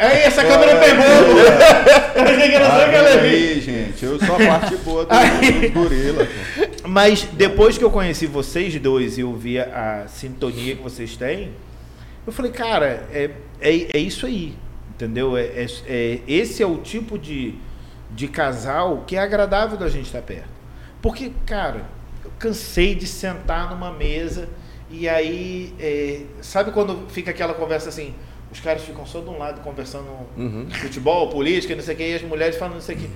Aí 0.00 0.18
essa 0.22 0.42
câmera 0.44 0.76
pegou. 0.78 1.04
Eu 1.04 2.22
achei 2.22 2.48
que 2.48 2.54
era 2.54 2.66
só 2.70 2.86
aquela 2.86 3.08
ali. 3.10 3.28
aí, 3.28 3.60
gente, 3.60 4.04
eu 4.04 4.18
sou 4.24 4.36
a 4.36 4.38
parte 4.38 4.76
boa 4.76 5.04
do, 5.04 5.08
dos 5.10 5.70
gorila. 5.72 6.24
pô. 6.26 6.88
Mas 6.88 7.24
depois 7.32 7.76
que 7.76 7.84
eu 7.84 7.90
conheci 7.90 8.26
vocês 8.26 8.78
dois 8.80 9.18
e 9.18 9.22
eu 9.22 9.34
vi 9.34 9.58
a, 9.58 10.02
a 10.04 10.08
sintonia 10.08 10.76
que 10.76 10.82
vocês 10.82 11.16
têm, 11.16 11.50
eu 12.26 12.32
falei, 12.32 12.52
cara, 12.52 13.06
é, 13.12 13.30
é, 13.60 13.88
é 13.94 13.98
isso 13.98 14.26
aí. 14.26 14.54
Entendeu? 14.90 15.36
É, 15.36 15.42
é- 15.42 15.66
é- 15.86 16.18
esse 16.26 16.62
é 16.62 16.66
o 16.66 16.76
tipo 16.78 17.18
de, 17.18 17.54
de 18.10 18.28
casal 18.28 19.04
que 19.06 19.16
é 19.16 19.18
agradável 19.20 19.76
da 19.76 19.88
gente 19.88 20.06
estar 20.06 20.22
perto. 20.22 20.48
Porque, 21.02 21.32
cara, 21.46 21.82
eu 22.24 22.30
cansei 22.38 22.94
de 22.94 23.06
sentar 23.06 23.70
numa 23.70 23.92
mesa 23.92 24.48
e 24.90 25.08
aí, 25.08 25.74
é, 25.78 26.22
sabe 26.40 26.70
quando 26.72 27.06
fica 27.10 27.30
aquela 27.30 27.54
conversa 27.54 27.88
assim, 27.90 28.14
os 28.50 28.58
caras 28.60 28.82
ficam 28.82 29.04
só 29.04 29.20
de 29.20 29.28
um 29.28 29.38
lado 29.38 29.60
conversando 29.60 30.08
Uhum. 30.36 30.66
futebol, 30.70 31.28
política, 31.28 31.76
não 31.76 31.82
sei 31.82 31.94
o 31.94 31.96
que, 31.98 32.08
e 32.10 32.14
as 32.14 32.22
mulheres 32.22 32.56
falando 32.56 32.74
não 32.74 32.80
sei 32.80 32.96
o 32.96 32.98
que. 32.98 33.04
Eu 33.04 33.10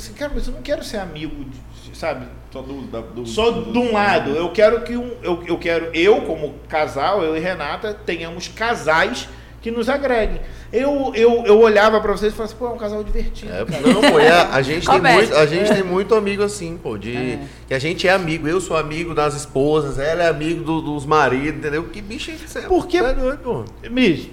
falei 0.00 0.06
assim, 0.06 0.12
cara, 0.12 0.32
mas 0.34 0.46
eu 0.46 0.52
não 0.54 0.60
quero 0.62 0.84
ser 0.84 0.98
amigo, 0.98 1.44
de- 1.44 1.96
sabe? 1.96 2.26
Só 2.52 2.60
do, 2.60 2.82
da- 2.82 3.00
do- 3.00 3.26
Só 3.26 3.50
do- 3.50 3.72
de 3.72 3.78
um 3.78 3.92
lado. 3.92 4.30
Eu 4.30 4.50
quero 4.52 4.82
que 4.82 4.96
um, 4.96 5.16
eu, 5.22 5.42
eu 5.46 5.56
quero 5.58 5.86
eu 5.94 6.22
como 6.22 6.54
casal, 6.68 7.22
eu 7.22 7.36
e 7.36 7.40
Renata 7.40 7.94
tenhamos 7.94 8.48
casais 8.48 9.28
que 9.64 9.70
nos 9.70 9.88
agreguem. 9.88 10.42
Eu, 10.70 11.10
eu, 11.14 11.42
eu 11.46 11.58
olhava 11.58 11.98
pra 11.98 12.12
vocês 12.12 12.34
e 12.34 12.36
falava 12.36 12.52
assim, 12.52 12.58
pô, 12.62 12.66
é 12.66 12.70
um 12.70 12.76
casal 12.76 13.02
divertido. 13.02 13.50
É, 13.50 13.60
não, 13.80 14.02
pô, 14.12 14.20
e 14.20 14.28
a, 14.28 14.60
gente 14.60 14.86
tem 14.86 15.00
muito, 15.00 15.34
a 15.34 15.46
gente 15.46 15.72
tem 15.72 15.82
muito 15.82 16.14
amigo 16.14 16.42
assim, 16.42 16.76
pô, 16.76 16.98
de 16.98 17.38
que 17.66 17.72
a 17.72 17.78
gente 17.78 18.06
é 18.06 18.12
amigo. 18.12 18.46
Eu 18.46 18.60
sou 18.60 18.76
amigo 18.76 19.14
das 19.14 19.34
esposas, 19.34 19.98
ela 19.98 20.24
é 20.24 20.28
amigo 20.28 20.62
do- 20.62 20.82
dos 20.82 21.06
maridos, 21.06 21.60
entendeu? 21.60 21.84
Que 21.84 22.02
bicho 22.02 22.30
é 22.30 22.34
isso? 22.34 22.60
Por 22.68 22.86
quê? 22.86 23.00
Tá 23.00 23.12
doido, 23.12 23.38
pô. 23.38 23.64
Miss, 23.90 24.28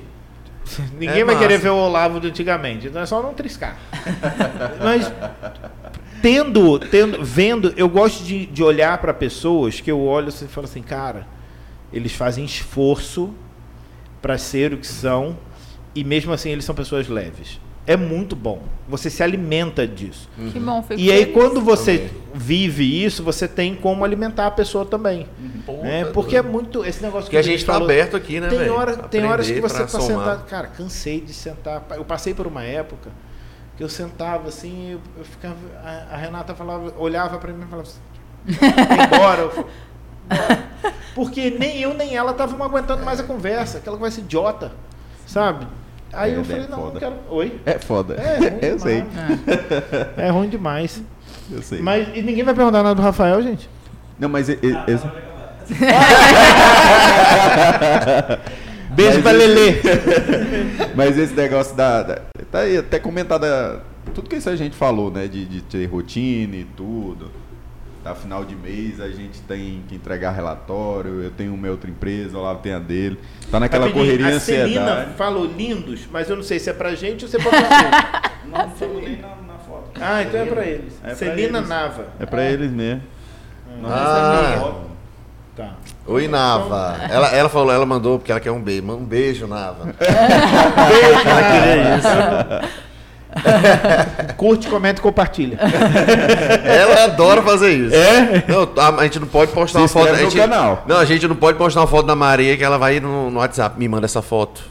ninguém 0.99 1.21
É 1.21 1.23
vai 1.23 1.33
massa. 1.35 1.39
querer 1.39 1.57
ver 1.59 1.69
o 1.69 1.77
Olavo 1.77 2.19
de 2.19 2.27
antigamente, 2.27 2.87
então 2.87 3.01
é 3.01 3.05
só 3.05 3.23
não 3.23 3.33
triscar. 3.33 3.77
Mas 4.83 5.09
tendo, 6.21 6.77
tendo, 6.77 7.23
vendo, 7.23 7.73
eu 7.77 7.87
gosto 7.87 8.21
de, 8.25 8.47
de 8.47 8.61
olhar 8.61 8.97
para 8.97 9.13
pessoas 9.13 9.79
que 9.79 9.89
eu 9.89 10.01
olho 10.01 10.27
e 10.27 10.47
falo 10.49 10.65
assim, 10.65 10.81
cara, 10.81 11.25
eles 11.93 12.11
fazem 12.11 12.43
esforço 12.43 13.33
para 14.21 14.37
ser 14.37 14.73
o 14.73 14.77
que 14.77 14.87
são 14.87 15.37
e 15.95 16.03
mesmo 16.03 16.31
assim 16.33 16.49
eles 16.51 16.65
são 16.65 16.75
pessoas 16.75 17.07
leves. 17.07 17.59
É 17.87 17.97
muito 17.97 18.35
bom. 18.35 18.61
Você 18.87 19.09
se 19.09 19.23
alimenta 19.23 19.87
disso. 19.87 20.29
Que 20.53 20.59
bom, 20.59 20.83
fico 20.83 20.99
E 21.01 21.11
aí, 21.11 21.25
quando 21.25 21.59
você 21.59 21.97
Também. 21.97 22.13
vive 22.35 23.03
isso, 23.03 23.23
você 23.23 23.47
tem 23.47 23.73
como 23.73 24.05
alimentar 24.05 24.45
a 24.45 24.51
pessoa 24.51 24.85
também. 24.85 25.25
Pô, 25.65 25.73
né? 25.77 26.05
Porque 26.05 26.37
é 26.37 26.43
muito. 26.43 26.85
Esse 26.85 27.01
negócio 27.01 27.23
Porque 27.23 27.37
a 27.37 27.39
o 27.39 27.43
gente 27.43 27.65
tá 27.65 27.73
falou, 27.73 27.87
aberto 27.89 28.15
aqui, 28.15 28.39
né, 28.39 28.49
tem, 28.49 28.69
hora, 28.69 28.97
tem 28.97 29.25
horas 29.25 29.49
que 29.49 29.59
você 29.59 29.79
tá 29.79 29.87
somar. 29.87 30.07
sentado. 30.07 30.45
Cara, 30.45 30.67
cansei 30.67 31.19
de 31.19 31.33
sentar. 31.33 31.83
Eu 31.95 32.05
passei 32.05 32.35
por 32.35 32.45
uma 32.45 32.63
época 32.63 33.09
que 33.75 33.83
eu 33.83 33.89
sentava 33.89 34.47
assim, 34.49 34.91
eu, 34.91 34.99
eu 35.17 35.25
ficava. 35.25 35.55
A, 35.83 36.13
a 36.13 36.17
Renata 36.17 36.53
falava, 36.53 36.93
olhava 36.99 37.39
pra 37.39 37.51
mim 37.51 37.63
e 37.63 37.67
falava 37.67 37.87
assim, 37.89 37.99
"Vai 38.87 39.05
embora. 39.07 39.41
Eu. 39.41 39.67
Porque 41.15 41.49
nem 41.59 41.81
eu 41.81 41.93
nem 41.93 42.15
ela 42.15 42.31
estavam 42.31 42.63
aguentando 42.65 43.03
mais 43.03 43.19
a 43.19 43.23
conversa, 43.23 43.79
aquela 43.79 43.97
conversa 43.97 44.21
idiota, 44.21 44.71
sabe? 45.27 45.67
Aí 46.13 46.33
É, 46.33 46.37
eu 46.37 46.41
é 46.41 46.43
falei, 46.43 46.67
não, 46.67 46.77
foda. 46.77 46.91
não 46.93 46.99
quero. 46.99 47.15
Oi? 47.29 47.61
É 47.65 47.79
foda. 47.79 48.13
É, 48.15 48.37
ruim 48.37 48.59
eu 48.61 48.79
sei, 48.79 49.01
demais. 49.01 49.39
É 50.17 50.29
ruim 50.29 50.49
demais. 50.49 51.01
eu 51.51 51.61
sei. 51.61 51.81
Mas 51.81 52.07
e 52.15 52.21
ninguém 52.21 52.43
vai 52.43 52.53
perguntar 52.53 52.83
nada 52.83 52.95
do 52.95 53.01
Rafael, 53.01 53.41
gente? 53.41 53.69
Não, 54.19 54.29
mas 54.29 54.49
e- 54.49 54.59
e- 54.61 54.91
esse- 54.91 55.07
Beijo 58.91 59.19
Mas 59.19 59.23
pra 59.23 59.33
esse- 59.33 59.47
Lelê. 59.47 59.75
Mas 60.95 61.17
esse 61.17 61.33
negócio 61.33 61.75
da, 61.75 62.03
da- 62.03 62.21
Tá 62.51 62.59
aí 62.59 62.77
até 62.77 62.99
comentado. 62.99 63.45
a- 63.45 63.79
Tudo 64.13 64.29
que 64.29 64.35
isso 64.35 64.49
a 64.49 64.55
gente 64.55 64.75
falou, 64.75 65.09
né? 65.09 65.27
De, 65.27 65.45
de 65.45 65.61
ter 65.61 65.85
rotina 65.85 66.55
e 66.55 66.65
tudo. 66.75 67.31
Tá 68.03 68.15
final 68.15 68.43
de 68.43 68.55
mês, 68.55 68.99
a 68.99 69.09
gente 69.09 69.39
tem 69.41 69.83
que 69.87 69.93
entregar 69.95 70.31
relatório. 70.31 71.21
Eu 71.21 71.29
tenho 71.29 71.53
uma 71.53 71.69
outra 71.69 71.87
empresa, 71.89 72.35
o 72.35 72.39
Olavo 72.41 72.59
tem 72.61 72.73
a 72.73 72.79
dele. 72.79 73.19
Tá 73.51 73.59
naquela 73.59 73.85
Rapidinho, 73.85 74.05
correria 74.05 74.33
a 74.33 74.37
ansiedade. 74.37 74.73
Celina 74.73 75.13
falou 75.15 75.45
lindos, 75.45 76.07
mas 76.11 76.27
eu 76.27 76.35
não 76.35 76.41
sei 76.43 76.57
se 76.59 76.69
é 76.69 76.73
pra 76.73 76.95
gente 76.95 77.25
ou 77.25 77.29
se 77.29 77.37
é 77.37 77.39
pra 77.39 77.51
você. 77.51 78.31
Não 78.51 78.67
estamos 78.67 79.03
nem 79.03 79.17
na, 79.21 79.27
na 79.27 79.53
foto. 79.59 79.91
ah, 80.01 80.23
então 80.23 80.41
é 80.41 80.45
pra 80.45 80.65
eles. 80.65 80.93
É 81.03 81.07
pra 81.07 81.15
Celina 81.15 81.57
eles. 81.59 81.69
Nava. 81.69 82.07
É 82.19 82.25
pra 82.25 82.43
eles 82.43 82.71
mesmo. 82.71 83.03
Nós 83.79 83.91
Ah. 83.93 84.55
foto. 84.59 84.81
Tá. 85.55 85.73
Oi, 86.07 86.27
Nava. 86.27 86.97
Ela, 87.09 87.27
ela 87.35 87.49
falou, 87.49 87.71
ela 87.71 87.85
mandou 87.85 88.17
porque 88.17 88.31
ela 88.31 88.41
quer 88.41 88.51
um 88.51 88.61
beijo. 88.61 88.83
Manda 88.83 88.99
um 88.99 89.05
beijo, 89.05 89.45
Nava. 89.47 89.85
Beijo, 89.93 91.27
ela 91.29 91.51
queria 91.51 91.97
isso. 91.97 92.81
Curte, 94.37 94.67
comenta 94.67 94.99
e 94.99 95.03
compartilha. 95.03 95.57
Ela 96.65 97.05
adora 97.05 97.41
fazer 97.41 97.71
isso. 97.71 97.95
É? 97.95 98.43
Não, 98.47 98.69
a, 98.77 99.01
a 99.01 99.03
gente 99.03 99.19
não 99.19 99.27
pode 99.27 99.51
postar 99.51 99.79
Se 99.79 99.83
uma 99.83 99.87
foto. 99.87 100.03
inscreve 100.03 100.21
a 100.21 100.25
no 100.25 100.31
gente, 100.31 100.41
canal. 100.41 100.83
Não, 100.87 100.97
a 100.97 101.05
gente 101.05 101.27
não 101.27 101.35
pode 101.35 101.57
postar 101.57 101.81
uma 101.81 101.87
foto 101.87 102.05
da 102.05 102.15
Maria 102.15 102.57
que 102.57 102.63
ela 102.63 102.77
vai 102.77 102.99
no, 102.99 103.29
no 103.31 103.39
WhatsApp, 103.39 103.77
me 103.77 103.87
manda 103.87 104.05
essa 104.05 104.21
foto. 104.21 104.61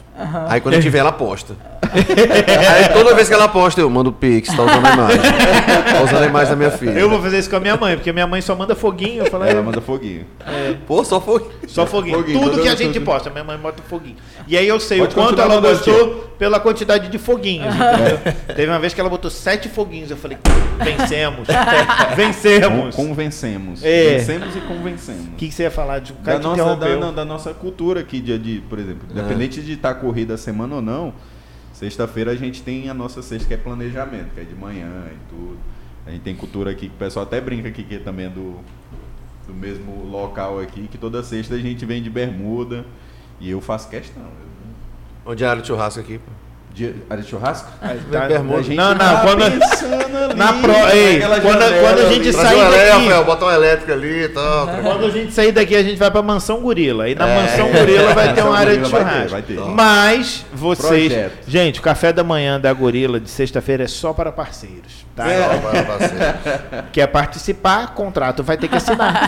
Aí 0.49 0.61
quando 0.61 0.79
tiver, 0.81 0.99
ela 0.99 1.11
posta. 1.11 1.55
Aí 1.93 2.89
toda 2.93 3.13
vez 3.13 3.27
que 3.27 3.33
ela 3.33 3.47
posta, 3.49 3.81
eu 3.81 3.89
mando 3.89 4.09
o 4.11 4.13
Pix, 4.13 4.47
tá 4.55 4.63
usando 4.63 4.85
a 4.85 4.93
imagem. 4.93 5.19
Tá 5.21 6.01
usando 6.03 6.23
a 6.23 6.25
imagem 6.27 6.49
da 6.51 6.55
minha 6.55 6.71
filha. 6.71 6.91
Eu 6.91 7.09
vou 7.09 7.21
fazer 7.21 7.39
isso 7.39 7.49
com 7.49 7.55
a 7.57 7.59
minha 7.59 7.75
mãe, 7.75 7.95
porque 7.95 8.11
minha 8.13 8.27
mãe 8.27 8.41
só 8.41 8.55
manda 8.55 8.75
foguinho. 8.75 9.25
Eu 9.25 9.31
falei, 9.31 9.51
Ela 9.51 9.61
manda 9.61 9.81
foguinho. 9.81 10.25
Pô, 10.87 11.03
só 11.03 11.19
foi. 11.19 11.45
Só 11.67 11.85
foguinho. 11.85 12.17
Foguinho, 12.19 12.39
Tudo 12.39 12.61
que 12.61 12.67
a 12.67 12.75
gente 12.75 12.93
tudo. 12.93 13.05
posta, 13.05 13.29
minha 13.29 13.43
mãe 13.43 13.57
bota 13.57 13.81
foguinho. 13.89 14.15
E 14.47 14.57
aí 14.57 14.67
eu 14.67 14.79
sei 14.79 14.99
Pode 14.99 15.11
o 15.11 15.15
quanto 15.15 15.41
ela 15.41 15.59
gostou 15.59 16.31
pela 16.37 16.59
quantidade 16.59 17.09
de 17.09 17.17
foguinhos. 17.17 17.73
entendeu? 17.75 18.19
Teve 18.55 18.67
uma 18.71 18.79
vez 18.79 18.93
que 18.93 19.01
ela 19.01 19.09
botou 19.09 19.29
sete 19.29 19.67
foguinhos. 19.69 20.09
Eu 20.11 20.17
falei, 20.17 20.37
vencemos. 20.79 21.47
Con- 21.51 22.15
vencemos. 22.15 22.95
O 22.95 22.97
Convencemos. 22.97 23.83
É. 23.83 24.17
Vencemos 24.17 24.55
e 24.55 24.59
convencemos. 24.61 25.27
que, 25.37 25.47
que 25.47 25.53
você 25.53 25.63
ia 25.63 25.71
falar? 25.71 25.99
De, 25.99 26.11
o 26.11 26.15
da 26.15 26.23
cara 26.23 26.39
te 26.39 26.43
nossa, 26.43 26.75
da, 26.75 26.95
não, 26.95 27.13
da 27.13 27.25
nossa 27.25 27.53
cultura 27.53 27.99
aqui 28.01 28.19
de, 28.19 28.37
de 28.37 28.61
por 28.69 28.79
exemplo, 28.79 29.07
independente 29.11 29.61
de 29.61 29.73
estar 29.73 29.95
corrida 30.11 30.35
semana 30.35 30.75
ou 30.75 30.81
não, 30.81 31.13
sexta-feira 31.71 32.31
a 32.31 32.35
gente 32.35 32.61
tem 32.61 32.89
a 32.89 32.93
nossa 32.93 33.21
sexta 33.21 33.47
que 33.47 33.53
é 33.53 33.57
planejamento, 33.57 34.33
que 34.33 34.41
é 34.41 34.43
de 34.43 34.53
manhã 34.53 35.07
e 35.09 35.29
tudo. 35.29 35.57
A 36.05 36.11
gente 36.11 36.21
tem 36.21 36.35
cultura 36.35 36.71
aqui 36.71 36.89
que 36.89 36.95
o 36.95 36.97
pessoal 36.97 37.25
até 37.25 37.39
brinca 37.39 37.69
aqui 37.69 37.81
que 37.83 37.97
também 37.97 38.25
é 38.25 38.29
do, 38.29 38.59
do 39.47 39.53
mesmo 39.53 40.05
local 40.05 40.59
aqui, 40.59 40.89
que 40.89 40.97
toda 40.97 41.23
sexta 41.23 41.55
a 41.55 41.57
gente 41.57 41.85
vem 41.85 42.03
de 42.03 42.09
bermuda 42.09 42.85
e 43.39 43.49
eu 43.49 43.61
faço 43.61 43.89
questão. 43.89 44.23
Onde 45.25 45.45
era 45.45 45.61
o 45.61 45.65
churrasco 45.65 46.01
aqui? 46.01 46.17
pô? 46.17 46.50
De, 46.73 46.95
área 47.09 47.21
de 47.23 47.29
churrasco? 47.29 47.69
Tá- 48.11 48.27
bermuda. 48.27 48.59
A 48.59 48.63
gente 48.63 48.75
Não, 48.75 48.89
não, 48.91 48.97
tá 48.97 49.21
quando- 49.23 49.59
pensando 49.59 49.93
ali, 50.17 50.33
na 50.35 50.53
pro- 50.53 50.71
ei, 50.95 51.13
naquela 51.19 51.41
quando- 51.41 51.59
janela 51.61 51.81
quando 51.87 51.99
a 51.99 52.05
ali. 52.07 52.13
gente 52.15 52.31
Traz 52.31 52.47
sai 52.47 52.55
um 52.55 52.71
daqui. 52.71 52.89
Rafael, 53.07 53.25
botar 53.25 53.45
um 53.45 53.51
elétrico 53.51 53.91
ali 53.91 54.23
e 54.23 54.29
tal. 54.29 54.67
Quando 54.67 55.05
a 55.05 55.09
gente 55.09 55.33
sair 55.33 55.51
daqui, 55.51 55.75
a 55.75 55.83
gente 55.83 55.97
vai 55.97 56.09
pra 56.09 56.21
Mansão 56.21 56.61
Gorila. 56.61 57.09
E 57.09 57.15
na 57.15 57.27
É. 57.27 57.41
Mansão 57.41 57.71
Gorila 57.71 58.13
vai 58.13 58.33
ter 58.33 58.41
uma 58.43 58.57
área 58.57 58.73
de 58.77 58.79
Gorila 58.79 58.99
vai 58.99 59.03
ter, 59.03 59.09
churrasco. 59.29 59.29
vai 59.31 59.41
ter. 59.41 59.59
Mas 59.75 60.45
vocês. 60.53 61.11
Projeto. 61.11 61.33
Gente, 61.47 61.79
o 61.79 61.83
café 61.83 62.13
da 62.13 62.23
manhã 62.23 62.59
da 62.59 62.71
Gorila 62.73 63.19
de 63.19 63.29
sexta-feira 63.29 63.83
é 63.83 63.87
só 63.87 64.13
para 64.13 64.31
parceiros. 64.31 65.01
Tá? 65.15 65.25
Só 65.25 65.57
pra 65.83 65.97
você. 65.97 66.83
Quer 66.93 67.07
participar? 67.07 67.93
Contrato 67.93 68.43
vai 68.43 68.55
ter 68.57 68.69
que 68.69 68.77
assinar. 68.77 69.27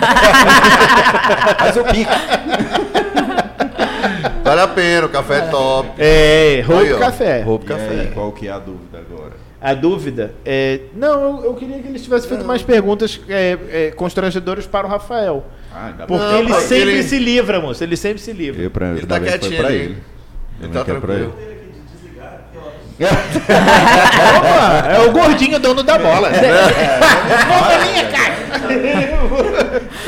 Faz 1.60 1.76
o 1.78 1.84
pique. 1.84 3.03
Vale 4.44 4.62
a 4.62 4.68
pena, 4.68 5.06
o 5.06 5.10
café 5.10 5.38
é 5.38 5.42
top. 5.48 5.90
É, 5.98 6.64
roubo 6.66 6.82
Aí, 6.84 6.94
ó, 6.94 7.00
café. 7.00 7.42
Roubo 7.42 7.64
E 7.64 7.68
café. 7.68 7.90
aí, 7.90 8.12
qual 8.14 8.32
que 8.32 8.48
é 8.48 8.52
a 8.52 8.60
dúvida 8.60 8.98
agora? 9.00 9.32
A 9.62 9.74
dúvida 9.74 10.34
é. 10.46 10.82
Não, 10.94 11.38
eu, 11.40 11.46
eu 11.46 11.54
queria 11.54 11.80
que 11.80 11.88
eles 11.88 12.04
tivessem 12.04 12.28
feito 12.28 12.44
mais 12.44 12.62
perguntas 12.62 13.22
é, 13.30 13.58
é, 13.72 13.92
constrangedoras 13.92 14.68
para 14.68 14.86
o 14.86 14.90
Rafael. 14.90 15.46
Ah, 15.74 15.86
ainda 15.88 16.06
Porque 16.06 16.24
Não, 16.26 16.40
ele 16.40 16.48
porque 16.50 16.62
sempre 16.66 16.92
ele- 16.92 17.04
se 17.04 17.18
livra, 17.18 17.62
moço. 17.62 17.82
Ele 17.82 17.96
sempre 17.96 18.22
se 18.22 18.34
livra. 18.34 18.62
Eu 18.62 18.70
pra, 18.70 18.90
Ele 18.90 19.06
tá 19.06 19.16
foi 19.18 19.28
quietinho 19.28 19.58
pra 19.58 19.68
ali. 19.68 19.78
ele. 19.78 19.98
Ele 20.62 20.74
tá 20.74 20.84
que 20.84 20.92
é 20.92 20.94
pra 20.96 21.02
tranquilo. 21.08 21.36
Opa, 24.38 24.88
é 24.94 25.00
o 25.08 25.12
gordinho 25.12 25.60
dono 25.60 25.82
da 25.84 25.98
bola. 25.98 26.30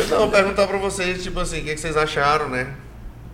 Eu 0.10 0.18
vou 0.20 0.28
perguntar 0.30 0.68
pra 0.68 0.78
vocês, 0.78 1.24
tipo 1.24 1.40
assim, 1.40 1.62
o 1.62 1.64
que, 1.64 1.74
que 1.74 1.80
vocês 1.80 1.98
acharam, 1.98 2.50
né? 2.50 2.68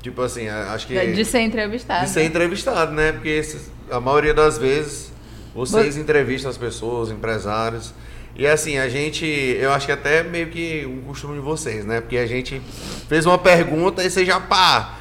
Tipo 0.02 0.22
assim, 0.24 0.48
acho 0.48 0.88
que. 0.88 0.94
De 1.14 1.24
ser 1.26 1.42
entrevistado. 1.42 2.06
de 2.06 2.12
ser 2.12 2.24
entrevistado, 2.24 2.92
né? 2.92 3.12
Porque 3.12 3.30
esses- 3.30 3.72
a 3.92 4.00
maioria 4.00 4.34
das 4.34 4.58
vezes 4.58 5.12
Vocês 5.54 5.98
entrevistam 5.98 6.50
as 6.50 6.58
pessoas, 6.58 7.12
empresários. 7.12 7.94
E 8.36 8.48
assim, 8.48 8.78
a 8.78 8.88
gente, 8.88 9.26
eu 9.26 9.72
acho 9.74 9.86
que 9.86 9.92
até 9.92 10.24
meio 10.24 10.48
que 10.48 10.86
um 10.86 11.02
costume 11.02 11.34
de 11.36 11.42
vocês, 11.42 11.86
né? 11.86 12.00
Porque 12.00 12.18
a 12.18 12.26
gente 12.26 12.62
fez 13.10 13.26
uma 13.26 13.38
pergunta 13.38 14.02
e 14.02 14.10
você 14.10 14.26
já 14.26 14.40
pá, 14.40 14.96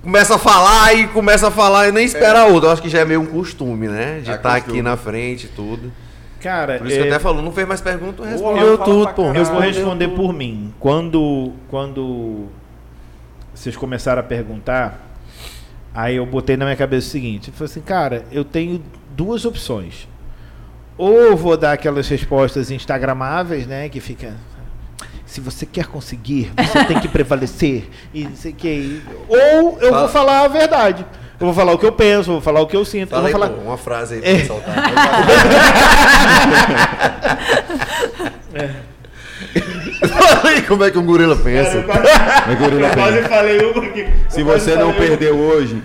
começa 0.00 0.36
a 0.36 0.38
falar 0.38 0.94
e 0.94 1.08
começa 1.08 1.48
a 1.48 1.50
falar 1.50 1.88
e 1.88 1.92
nem 1.92 2.04
espera 2.04 2.42
a 2.42 2.46
outra. 2.46 2.68
Eu 2.68 2.72
acho 2.74 2.80
que 2.82 2.88
já 2.88 3.00
é 3.00 3.04
meio 3.04 3.20
um 3.20 3.26
costume, 3.26 3.88
né? 3.88 4.20
De 4.22 4.30
É 4.30 4.36
estar 4.36 4.54
costume. 4.54 4.78
aqui 4.78 4.82
na 4.82 4.96
frente 4.96 5.46
e 5.46 5.48
tudo. 5.48 5.92
Cara, 6.40 6.78
Por 6.78 6.86
isso 6.86 6.96
que 6.96 7.02
é, 7.02 7.06
eu 7.08 7.12
até 7.12 7.18
falo, 7.20 7.42
não 7.42 7.50
fez 7.50 7.66
mais 7.66 7.80
pergunta, 7.80 8.24
respondeu 8.24 8.76
fala 8.78 8.84
tudo, 8.84 9.12
pô. 9.14 9.32
eu 9.34 9.44
vou 9.44 9.58
responder 9.60 10.08
por 10.08 10.32
mim. 10.32 10.72
Quando, 10.78 11.52
quando 11.68 12.46
vocês 13.56 13.76
começaram 13.76 14.20
a 14.20 14.22
perguntar, 14.22 15.00
aí 15.94 16.16
eu 16.16 16.26
botei 16.26 16.56
na 16.56 16.64
minha 16.64 16.76
cabeça 16.76 17.08
o 17.08 17.10
seguinte: 17.10 17.48
eu 17.48 17.54
falei 17.54 17.70
assim, 17.70 17.80
cara, 17.80 18.24
eu 18.30 18.44
tenho 18.44 18.82
duas 19.16 19.44
opções. 19.44 20.06
Ou 20.98 21.36
vou 21.36 21.56
dar 21.56 21.72
aquelas 21.72 22.08
respostas 22.08 22.70
instagramáveis, 22.70 23.66
né? 23.66 23.88
Que 23.88 24.00
fica. 24.00 24.34
Se 25.26 25.40
você 25.40 25.66
quer 25.66 25.86
conseguir, 25.86 26.52
você 26.56 26.84
tem 26.84 27.00
que 27.00 27.08
prevalecer. 27.08 27.88
E 28.14 28.24
não 28.24 28.36
sei 28.36 28.52
que. 28.52 29.02
Ou 29.28 29.78
eu 29.80 29.90
Fala. 29.90 29.98
vou 30.00 30.08
falar 30.08 30.40
a 30.44 30.48
verdade. 30.48 31.04
Eu 31.38 31.46
vou 31.46 31.52
falar 31.54 31.72
o 31.72 31.78
que 31.78 31.84
eu 31.84 31.92
penso, 31.92 32.30
vou 32.32 32.40
falar 32.40 32.60
o 32.62 32.66
que 32.66 32.74
eu 32.76 32.84
sinto. 32.84 33.10
Fala 33.10 33.24
eu 33.24 33.26
aí, 33.26 33.32
vou 33.32 33.40
falar. 33.42 33.52
pô, 33.54 33.60
uma 33.62 33.76
frase 33.76 34.14
aí 34.14 34.20
pra 34.22 34.30
É. 38.54 38.62
aí 38.64 38.70
como 40.68 40.84
é 40.84 40.90
que 40.90 40.98
um 40.98 41.06
gorila 41.06 41.36
pensa. 41.36 41.78
É 41.78 42.54
gorila 42.54 42.90
quase 42.90 43.16
pensa. 43.18 43.28
falei 43.28 43.58
uma 43.64 43.84
aqui. 43.84 44.06
Se 44.28 44.40
Eu 44.40 44.46
quase 44.46 44.64
você 44.64 44.76
não 44.76 44.92
falei 44.92 45.08
uma. 45.10 45.16
perdeu 45.18 45.36
hoje, 45.38 45.82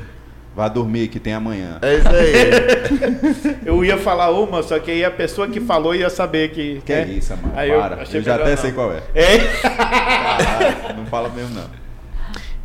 vá 0.55 0.67
dormir 0.67 1.07
que 1.07 1.19
tem 1.19 1.33
amanhã. 1.33 1.77
É 1.81 1.95
isso 1.95 2.07
aí. 2.07 3.57
Eu 3.65 3.83
ia 3.85 3.97
falar 3.97 4.31
uma, 4.31 4.61
só 4.63 4.77
que 4.79 4.91
aí 4.91 5.05
a 5.05 5.11
pessoa 5.11 5.47
que 5.47 5.59
falou 5.59 5.95
ia 5.95 6.09
saber 6.09 6.49
que. 6.51 6.81
Que 6.85 6.93
né? 6.93 7.05
isso, 7.17 7.31
mano. 7.37 7.53
Aí 7.55 7.71
Para. 7.71 8.01
achei 8.01 8.19
Eu, 8.19 8.23
já 8.23 8.35
até 8.35 8.51
não. 8.51 8.57
sei 8.57 8.71
qual 8.71 8.91
é. 8.91 9.01
É, 9.15 9.37
Caralho, 9.37 10.97
não 10.97 11.05
fala 11.05 11.29
mesmo, 11.29 11.55
não. 11.55 11.65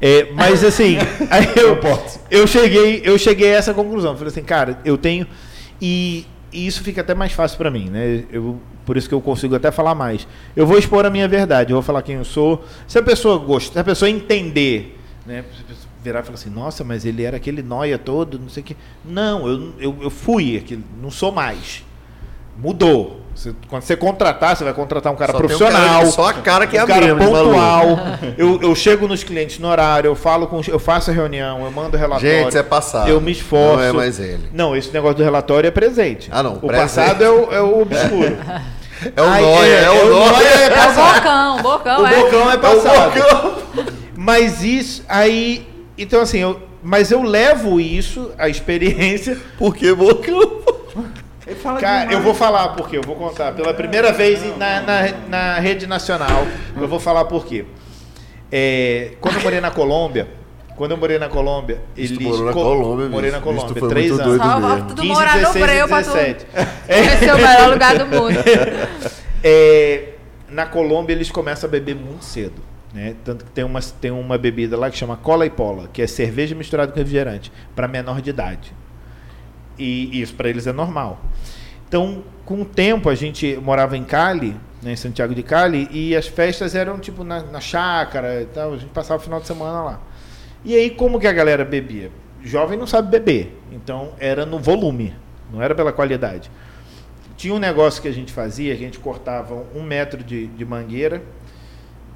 é, 0.01 0.28
mas 0.35 0.62
assim, 0.64 0.97
aí 1.31 1.48
eu, 1.56 1.70
Não 1.70 1.77
posso. 1.77 2.20
eu 2.31 2.47
cheguei, 2.47 3.02
eu 3.05 3.18
cheguei 3.18 3.52
a 3.55 3.56
essa 3.59 3.73
conclusão. 3.74 4.14
Falei 4.16 4.28
assim, 4.28 4.43
cara, 4.43 4.78
eu 4.85 4.97
tenho 4.98 5.27
e, 5.81 6.27
e 6.52 6.66
isso 6.66 6.82
fica 6.82 7.01
até 7.01 7.14
mais 7.14 7.32
fácil 7.32 7.59
pra 7.59 7.70
mim, 7.70 7.90
né? 7.90 8.24
Eu, 8.31 8.60
por 8.85 8.97
isso 8.97 9.09
que 9.09 9.14
eu 9.14 9.20
consigo 9.20 9.55
até 9.55 9.70
falar 9.70 9.94
mais. 9.94 10.27
Eu 10.55 10.66
vou 10.66 10.78
expor 10.78 11.05
a 11.05 11.10
minha 11.10 11.27
verdade, 11.27 11.73
eu 11.73 11.77
vou 11.77 11.82
falar 11.82 12.02
quem 12.02 12.16
eu 12.16 12.24
sou. 12.24 12.64
Se 12.86 12.98
a 12.98 13.02
pessoa 13.02 13.39
gosta, 13.39 13.73
se 13.73 13.78
a 13.78 13.85
pessoa 13.85 14.09
entender, 14.09 14.98
né? 15.27 15.44
Virar 16.02 16.20
e 16.20 16.23
falar 16.23 16.35
assim, 16.35 16.51
nossa, 16.51 16.85
mas 16.85 17.05
ele 17.05 17.24
era 17.24 17.36
aquele 17.36 17.62
noia 17.62 17.98
todo, 17.98 18.39
não 18.39 18.48
sei 18.48 18.62
o 18.62 18.66
que. 18.66 18.77
Não, 19.05 19.48
eu, 19.48 19.73
eu, 19.78 19.98
eu 20.02 20.10
fui 20.10 20.56
aquele, 20.56 20.85
não 21.02 21.10
sou 21.10 21.32
mais. 21.32 21.85
Mudou. 22.56 23.26
Você- 23.36 23.54
quando 23.68 23.82
você 23.82 23.96
contratar, 23.96 24.56
você 24.56 24.64
vai 24.64 24.72
contratar 24.72 25.12
um 25.12 25.16
cara 25.16 25.30
Só 25.32 25.38
tem 25.38 25.44
um 25.44 25.48
profissional. 25.48 25.98
cara- 26.00 26.06
só 26.10 26.26
a 26.28 26.32
cara 26.32 26.66
que 26.66 26.76
é 26.76 26.80
um 26.80 26.84
a 26.84 26.86
cara 26.86 27.00
mesma, 27.14 27.20
de 27.20 27.26
pontual. 27.26 27.98
Eu, 28.38 28.60
eu 28.62 28.74
chego 28.74 29.06
nos 29.06 29.22
clientes 29.22 29.58
no 29.58 29.68
horário, 29.68 30.08
eu 30.08 30.14
falo 30.16 30.46
com, 30.46 30.60
eu 30.66 30.78
faço 30.78 31.10
a 31.10 31.14
reunião, 31.14 31.64
eu 31.64 31.70
mando 31.70 31.96
relatório. 31.96 32.28
Gente, 32.38 32.48
isso 32.48 32.58
é 32.58 32.62
passado. 32.62 33.08
Eu 33.08 33.20
me 33.20 33.32
esforço. 33.32 33.76
Não 33.76 33.82
é 33.84 33.92
mais 33.92 34.18
ele. 34.18 34.48
Não, 34.52 34.74
esse 34.74 34.90
negócio 34.92 35.16
do 35.18 35.22
relatório 35.22 35.68
é 35.68 35.70
presente. 35.70 36.28
Ah, 36.32 36.42
não, 36.42 36.54
O 36.54 36.60
presente. 36.66 36.80
passado 36.80 37.22
é 37.22 37.30
o, 37.30 37.52
é 37.52 37.60
o 37.60 37.82
obscuro. 37.82 38.36
É 39.14 39.20
o 39.20 39.24
Ai, 39.26 39.42
Noia, 39.42 39.74
é, 39.74 39.90
o 39.90 40.08
Noia. 40.08 40.46
é 40.48 40.64
É 40.64 40.88
o 40.88 40.94
bocão, 41.14 41.56
o 41.58 41.62
bocão, 41.62 42.02
O 42.02 42.06
é. 42.06 42.16
bocão 42.22 42.50
é 42.52 42.56
passado. 42.56 43.12
Bocão. 43.14 43.56
Mas 44.16 44.64
isso 44.64 45.04
aí, 45.08 45.68
então 45.98 46.22
assim, 46.22 46.38
eu, 46.38 46.58
mas 46.82 47.10
eu 47.10 47.22
levo 47.22 47.78
isso, 47.78 48.30
a 48.38 48.48
experiência. 48.48 49.36
Por 49.58 49.76
que 49.76 49.92
bocão? 49.94 50.62
Fala 51.66 51.80
Cara, 51.80 52.12
eu 52.12 52.20
vou 52.20 52.32
falar 52.32 52.68
por 52.70 52.88
quê. 52.88 52.97
Eu 52.97 53.02
vou 53.02 53.16
contar. 53.16 53.52
Pela 53.52 53.74
primeira 53.74 54.12
vez 54.12 54.40
na, 54.56 54.80
na, 54.80 55.02
na 55.28 55.59
rede 55.59 55.84
nacional, 55.86 56.47
eu 56.80 56.86
vou 56.86 57.01
falar 57.01 57.24
por 57.24 57.44
quê. 57.44 57.64
É, 58.52 59.14
quando 59.20 59.34
eu 59.36 59.43
morei 59.43 59.60
na 59.60 59.72
Colômbia, 59.72 60.28
quando 60.76 60.93
eu 60.93 60.97
morei 60.97 61.18
na 61.18 61.28
Colômbia, 61.28 61.80
eles 61.97 62.16
morou 62.18 62.44
na 62.47 62.52
co- 62.52 62.62
Colômbia, 62.62 63.09
morei 63.09 63.30
na 63.32 63.40
Colômbia, 63.40 63.88
três 63.88 64.12
anos. 64.12 64.38
mesmo. 64.38 64.94
tu 64.94 65.05
morar 65.05 65.38
no 65.38 65.52
breu 65.52 65.88
pra 65.88 66.02
tu. 66.05 66.10
17. 66.12 66.47
Esse 66.88 67.24
é 67.24 67.34
o 67.34 67.36
melhor 67.38 67.70
lugar 67.72 67.98
do 67.98 68.06
mundo. 68.06 68.38
É, 69.43 70.10
na 70.48 70.66
Colômbia 70.66 71.14
eles 71.14 71.30
começam 71.30 71.68
a 71.68 71.70
beber 71.70 71.97
muito 71.97 72.24
cedo. 72.24 72.62
Né? 72.94 73.14
Tanto 73.24 73.44
que 73.44 73.51
tem 73.51 73.64
uma, 73.64 73.80
tem 73.80 74.10
uma 74.10 74.38
bebida 74.38 74.76
lá 74.78 74.88
que 74.88 74.97
chama 74.97 75.16
cola 75.16 75.44
e 75.44 75.51
pola, 75.51 75.88
que 75.93 76.01
é 76.01 76.06
cerveja 76.06 76.55
misturada 76.55 76.93
com 76.93 76.98
refrigerante, 76.98 77.52
para 77.74 77.86
menor 77.88 78.20
de 78.22 78.30
idade. 78.30 78.72
E 79.78 80.22
isso 80.22 80.34
para 80.34 80.48
eles 80.48 80.66
é 80.66 80.72
normal. 80.72 81.20
Então, 81.88 82.22
com 82.44 82.62
o 82.62 82.64
tempo, 82.64 83.08
a 83.08 83.14
gente 83.14 83.56
morava 83.56 83.96
em 83.96 84.04
Cali, 84.04 84.56
né, 84.82 84.92
em 84.92 84.96
Santiago 84.96 85.34
de 85.34 85.42
Cali, 85.42 85.88
e 85.90 86.16
as 86.16 86.26
festas 86.26 86.74
eram 86.74 86.98
tipo 86.98 87.24
na, 87.24 87.42
na 87.42 87.60
chácara 87.60 88.42
e 88.42 88.46
tal, 88.46 88.74
a 88.74 88.76
gente 88.76 88.90
passava 88.90 89.20
o 89.20 89.24
final 89.24 89.40
de 89.40 89.46
semana 89.46 89.82
lá. 89.82 90.00
E 90.64 90.74
aí, 90.74 90.90
como 90.90 91.20
que 91.20 91.26
a 91.26 91.32
galera 91.32 91.64
bebia? 91.64 92.10
Jovem 92.42 92.78
não 92.78 92.86
sabe 92.86 93.10
beber, 93.10 93.56
então 93.72 94.12
era 94.18 94.46
no 94.46 94.58
volume, 94.58 95.14
não 95.52 95.62
era 95.62 95.74
pela 95.74 95.92
qualidade. 95.92 96.50
Tinha 97.36 97.52
um 97.52 97.58
negócio 97.58 98.00
que 98.00 98.08
a 98.08 98.12
gente 98.12 98.32
fazia, 98.32 98.72
a 98.72 98.76
gente 98.76 98.98
cortava 98.98 99.64
um 99.74 99.82
metro 99.82 100.22
de, 100.22 100.46
de 100.46 100.64
mangueira, 100.64 101.22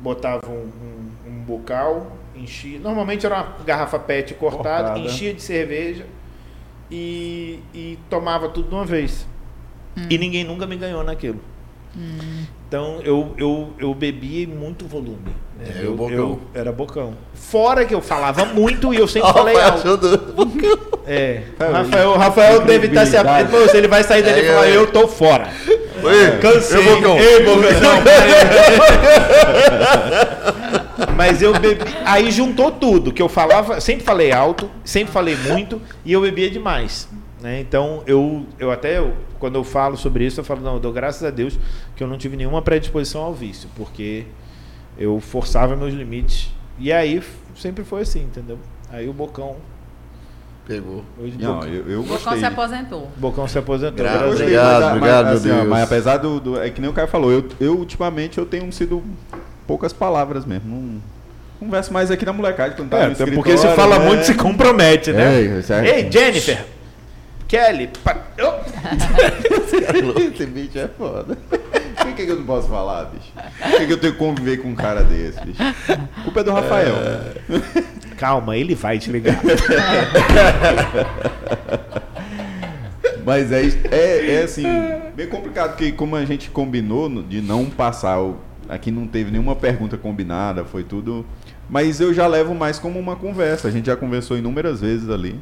botava 0.01 0.49
um, 0.49 0.71
um, 1.27 1.31
um 1.31 1.41
bocal, 1.43 2.17
enchia. 2.35 2.79
Normalmente 2.79 3.27
era 3.27 3.37
uma 3.37 3.65
garrafa 3.65 3.99
PET 3.99 4.35
cortada, 4.35 4.89
Cortada. 4.89 4.99
enchia 5.01 5.35
de 5.35 5.43
cerveja 5.43 6.07
e, 6.91 7.61
e 7.75 7.99
tomava 8.09 8.49
tudo 8.49 8.69
de 8.69 8.75
uma 8.75 8.85
vez. 8.85 9.27
E 10.09 10.17
ninguém 10.19 10.45
nunca 10.45 10.67
me 10.67 10.77
ganhou 10.77 11.03
naquilo. 11.05 11.41
Então 12.69 13.01
eu, 13.03 13.35
eu, 13.37 13.71
eu 13.79 13.93
bebia 13.95 14.45
em 14.45 14.47
muito 14.47 14.87
volume. 14.87 15.19
né? 15.59 15.67
É, 15.77 15.85
eu, 15.85 15.95
bocão. 15.97 16.17
eu- 16.17 16.41
era 16.55 16.71
bocão. 16.71 17.15
Fora 17.35 17.85
que 17.85 17.93
eu 17.93 18.01
falava 18.01 18.45
muito 18.45 18.95
e 18.95 18.97
eu 18.99 19.09
sempre 19.09 19.33
falei 19.35 19.57
alto. 19.61 20.91
É. 21.07 21.43
Tá, 21.59 21.69
O 21.69 21.73
Rafael, 21.73 22.17
Rafael 22.17 22.61
deve 22.61 22.87
estar 22.87 23.05
se 23.05 23.13
credibilidade. 23.19 23.51
Pô, 23.51 23.69
se 23.69 23.77
ele 23.77 23.89
vai 23.89 24.05
sair 24.05 24.23
dele 24.23 24.43
e 24.43 24.45
É, 24.45 24.53
falar, 24.55 24.69
é. 24.69 24.77
eu 24.77 24.87
tô 24.87 25.09
fora. 25.09 25.49
Oi, 26.05 26.39
Cansei. 26.41 26.79
eu 26.79 26.85
bocão. 26.97 27.19
Ei, 27.19 27.45
bocão. 27.45 27.71
Mas 31.17 31.43
eu 31.43 31.53
bebi. 31.59 31.83
Aí 32.05 32.31
juntou 32.31 32.71
tudo, 32.71 33.13
que 33.13 33.21
eu 33.21 33.29
falava, 33.29 33.81
sempre 33.81 34.05
falei 34.05 34.31
alto, 34.33 34.71
sempre 34.85 35.13
falei 35.13 35.37
muito 35.37 35.81
e 36.05 36.13
eu 36.13 36.21
bebia 36.21 36.49
demais. 36.51 37.09
Né? 37.41 37.61
Então 37.61 38.03
eu, 38.07 38.45
eu 38.59 38.71
até, 38.71 38.99
eu- 38.99 39.15
quando 39.39 39.55
eu 39.57 39.65
falo 39.65 39.97
sobre 39.97 40.27
isso, 40.27 40.41
eu 40.41 40.45
falo, 40.45 40.61
não, 40.61 40.75
eu 40.75 40.81
dou 40.81 40.93
graças 40.93 41.23
a 41.25 41.31
Deus 41.31 41.59
que 41.97 42.03
eu 42.03 42.07
não 42.09 42.19
tive 42.19 42.37
nenhuma 42.37 42.61
predisposição 42.61 43.23
ao 43.23 43.33
vício, 43.33 43.69
porque 43.77 44.25
eu 44.99 45.19
forçava 45.21 45.75
meus 45.75 45.95
limites. 45.95 46.51
E 46.79 46.93
aí 46.93 47.23
sempre 47.57 47.83
foi 47.85 48.03
assim, 48.03 48.23
entendeu? 48.25 48.59
Aí 48.91 49.09
o 49.09 49.13
Bocão. 49.13 49.57
Pegou. 50.67 51.03
Hoje 51.19 51.37
Não, 51.39 51.55
Bocão, 51.55 51.69
eu, 51.69 51.89
eu 51.89 52.01
O 52.01 52.03
bocão 52.03 52.17
gostei. 52.19 52.39
se 52.39 52.45
aposentou. 52.45 53.11
Bocão 53.17 53.49
se 53.49 53.59
aposentou. 53.59 53.97
Graças 53.97 54.23
Gostei. 54.23 54.43
Obrigado, 54.47 54.81
mas, 54.83 54.91
obrigado, 54.97 55.25
mas, 55.27 55.45
meu 55.45 55.55
ó, 55.55 55.59
Deus. 55.59 55.69
mas 55.69 55.83
apesar 55.83 56.17
do, 56.19 56.41
do- 56.41 56.61
É 56.63 56.71
que 56.71 56.81
nem 56.81 56.91
o 56.91 56.93
cara 56.93 57.09
falou, 57.09 57.33
eu, 57.33 57.45
eu 57.59 57.77
ultimamente 57.77 58.39
eu 58.39 58.47
tenho 58.47 58.71
sido 58.73 59.03
poucas 59.67 59.93
palavras 59.93 60.45
mesmo. 60.45 60.69
Não 60.69 61.01
converso 61.59 61.93
mais 61.93 62.11
aqui 62.11 62.25
na 62.25 62.33
molecagem 62.33 62.77
quando 62.77 62.91
tá 62.91 62.99
É, 62.99 63.09
porque 63.35 63.57
se 63.57 63.67
fala 63.75 63.99
né? 63.99 64.07
muito 64.07 64.25
se 64.27 64.35
compromete, 64.35 65.13
né? 65.13 65.41
É, 65.43 65.63
é- 65.87 65.99
Ei, 66.05 66.13
Jennifer! 66.13 66.65
Kelly! 67.51 67.89
Pa... 68.05 68.17
Oh! 68.41 68.61
Esse 70.21 70.47
bicho 70.47 70.79
é 70.79 70.87
foda. 70.87 71.37
Por 71.97 72.15
que, 72.15 72.25
que 72.25 72.31
eu 72.31 72.37
não 72.37 72.45
posso 72.47 72.69
falar, 72.69 73.07
bicho? 73.07 73.33
Por 73.35 73.79
que, 73.81 73.87
que 73.89 73.93
eu 73.93 73.99
tenho 73.99 74.13
que 74.13 74.19
conviver 74.21 74.59
com 74.59 74.69
um 74.69 74.75
cara 74.77 75.03
desse, 75.03 75.45
bicho? 75.45 75.59
Culpa 76.23 76.41
é 76.41 76.45
do 76.45 76.53
Rafael. 76.53 76.95
Calma, 78.17 78.57
ele 78.57 78.77
vai 78.77 79.01
te 79.01 79.11
ligar. 79.11 79.41
Mas 83.27 83.51
é, 83.53 83.63
é, 83.91 84.35
é 84.37 84.43
assim, 84.45 84.65
bem 85.17 85.27
complicado, 85.29 85.71
porque 85.71 85.91
como 85.93 86.15
a 86.17 86.25
gente 86.25 86.51
combinou 86.51 87.09
no- 87.09 87.23
de 87.23 87.41
não 87.41 87.67
passar, 87.67 88.21
o- 88.21 88.37
aqui 88.69 88.91
não 88.93 89.07
teve 89.09 89.31
nenhuma 89.33 89.55
pergunta 89.57 89.99
combinada, 89.99 90.65
foi 90.65 90.85
tudo. 90.85 91.27
Mas 91.69 92.01
eu 92.01 92.15
já 92.15 92.27
levo 92.27 92.55
mais 92.55 92.79
como 92.79 92.99
uma 92.99 93.17
conversa. 93.17 93.67
A 93.69 93.71
gente 93.71 93.87
já 93.87 93.97
conversou 93.97 94.39
inúmeras 94.39 94.81
vezes 94.81 95.09
ali, 95.11 95.39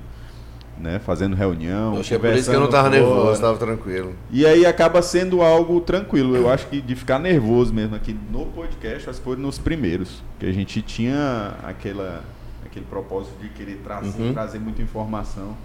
né? 0.80 0.98
Fazendo 1.04 1.34
reunião. 1.34 1.94
Eu 1.94 2.00
achei 2.00 2.18
por 2.18 2.32
isso 2.34 2.48
que 2.50 2.56
eu 2.56 2.60
não 2.60 2.68
tava 2.68 2.84
conversando 2.88 3.08
nervoso, 3.14 3.26
fora. 3.40 3.40
tava 3.54 3.58
tranquilo. 3.58 4.14
E 4.30 4.46
aí 4.46 4.64
acaba 4.64 5.02
sendo 5.02 5.42
algo 5.42 5.80
tranquilo. 5.80 6.36
Eu 6.36 6.50
acho 6.50 6.66
que 6.68 6.80
de 6.80 6.94
ficar 6.94 7.18
nervoso 7.18 7.72
mesmo 7.74 7.96
aqui 7.96 8.16
no 8.30 8.46
podcast, 8.46 9.10
acho 9.10 9.18
que 9.18 9.24
foi 9.24 9.36
nos 9.36 9.58
primeiros. 9.58 10.22
Que 10.38 10.46
a 10.46 10.52
gente 10.52 10.80
tinha 10.82 11.54
aquela, 11.64 12.22
aquele 12.64 12.84
propósito 12.86 13.34
de 13.42 13.48
querer 13.50 13.80
trazer, 13.84 14.22
Uhum. 14.22 14.32
trazer 14.32 14.58
muita 14.58 14.80
informação. 14.82 15.56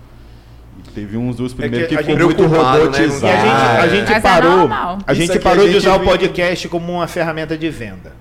E 0.79 0.89
teve 0.89 1.15
uns 1.17 1.35
dos 1.35 1.53
É 1.53 1.55
primeiros 1.55 1.87
que 1.87 1.95
que, 1.95 2.03
foi 2.03 2.13
gente- 2.13 2.23
muito 2.23 2.35
preocupado, 2.37 2.77
né, 2.79 2.83
robotizado. 2.85 3.25
E 3.25 3.29
a 3.29 3.37
gente, 3.37 3.83
a 3.83 3.87
gente 3.95 4.13
é 4.13 4.19
parou, 4.19 4.57
normal. 4.57 4.97
a 5.05 5.13
gente 5.13 5.29
aqui 5.29 5.37
a 5.37 5.41
parou 5.41 5.65
de 5.67 5.73
gente 5.73 5.81
usar 5.81 5.95
o 5.95 5.99
podcast 5.99 6.67
como 6.67 6.91
uma 6.93 7.05
ferramenta 7.07 7.55
de 7.55 7.69
venda. 7.69 8.11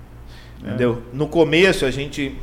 Entendeu? 0.61 1.01
No 1.11 1.27
começo 1.27 1.83
a 1.85 1.89
gente. 1.91 2.37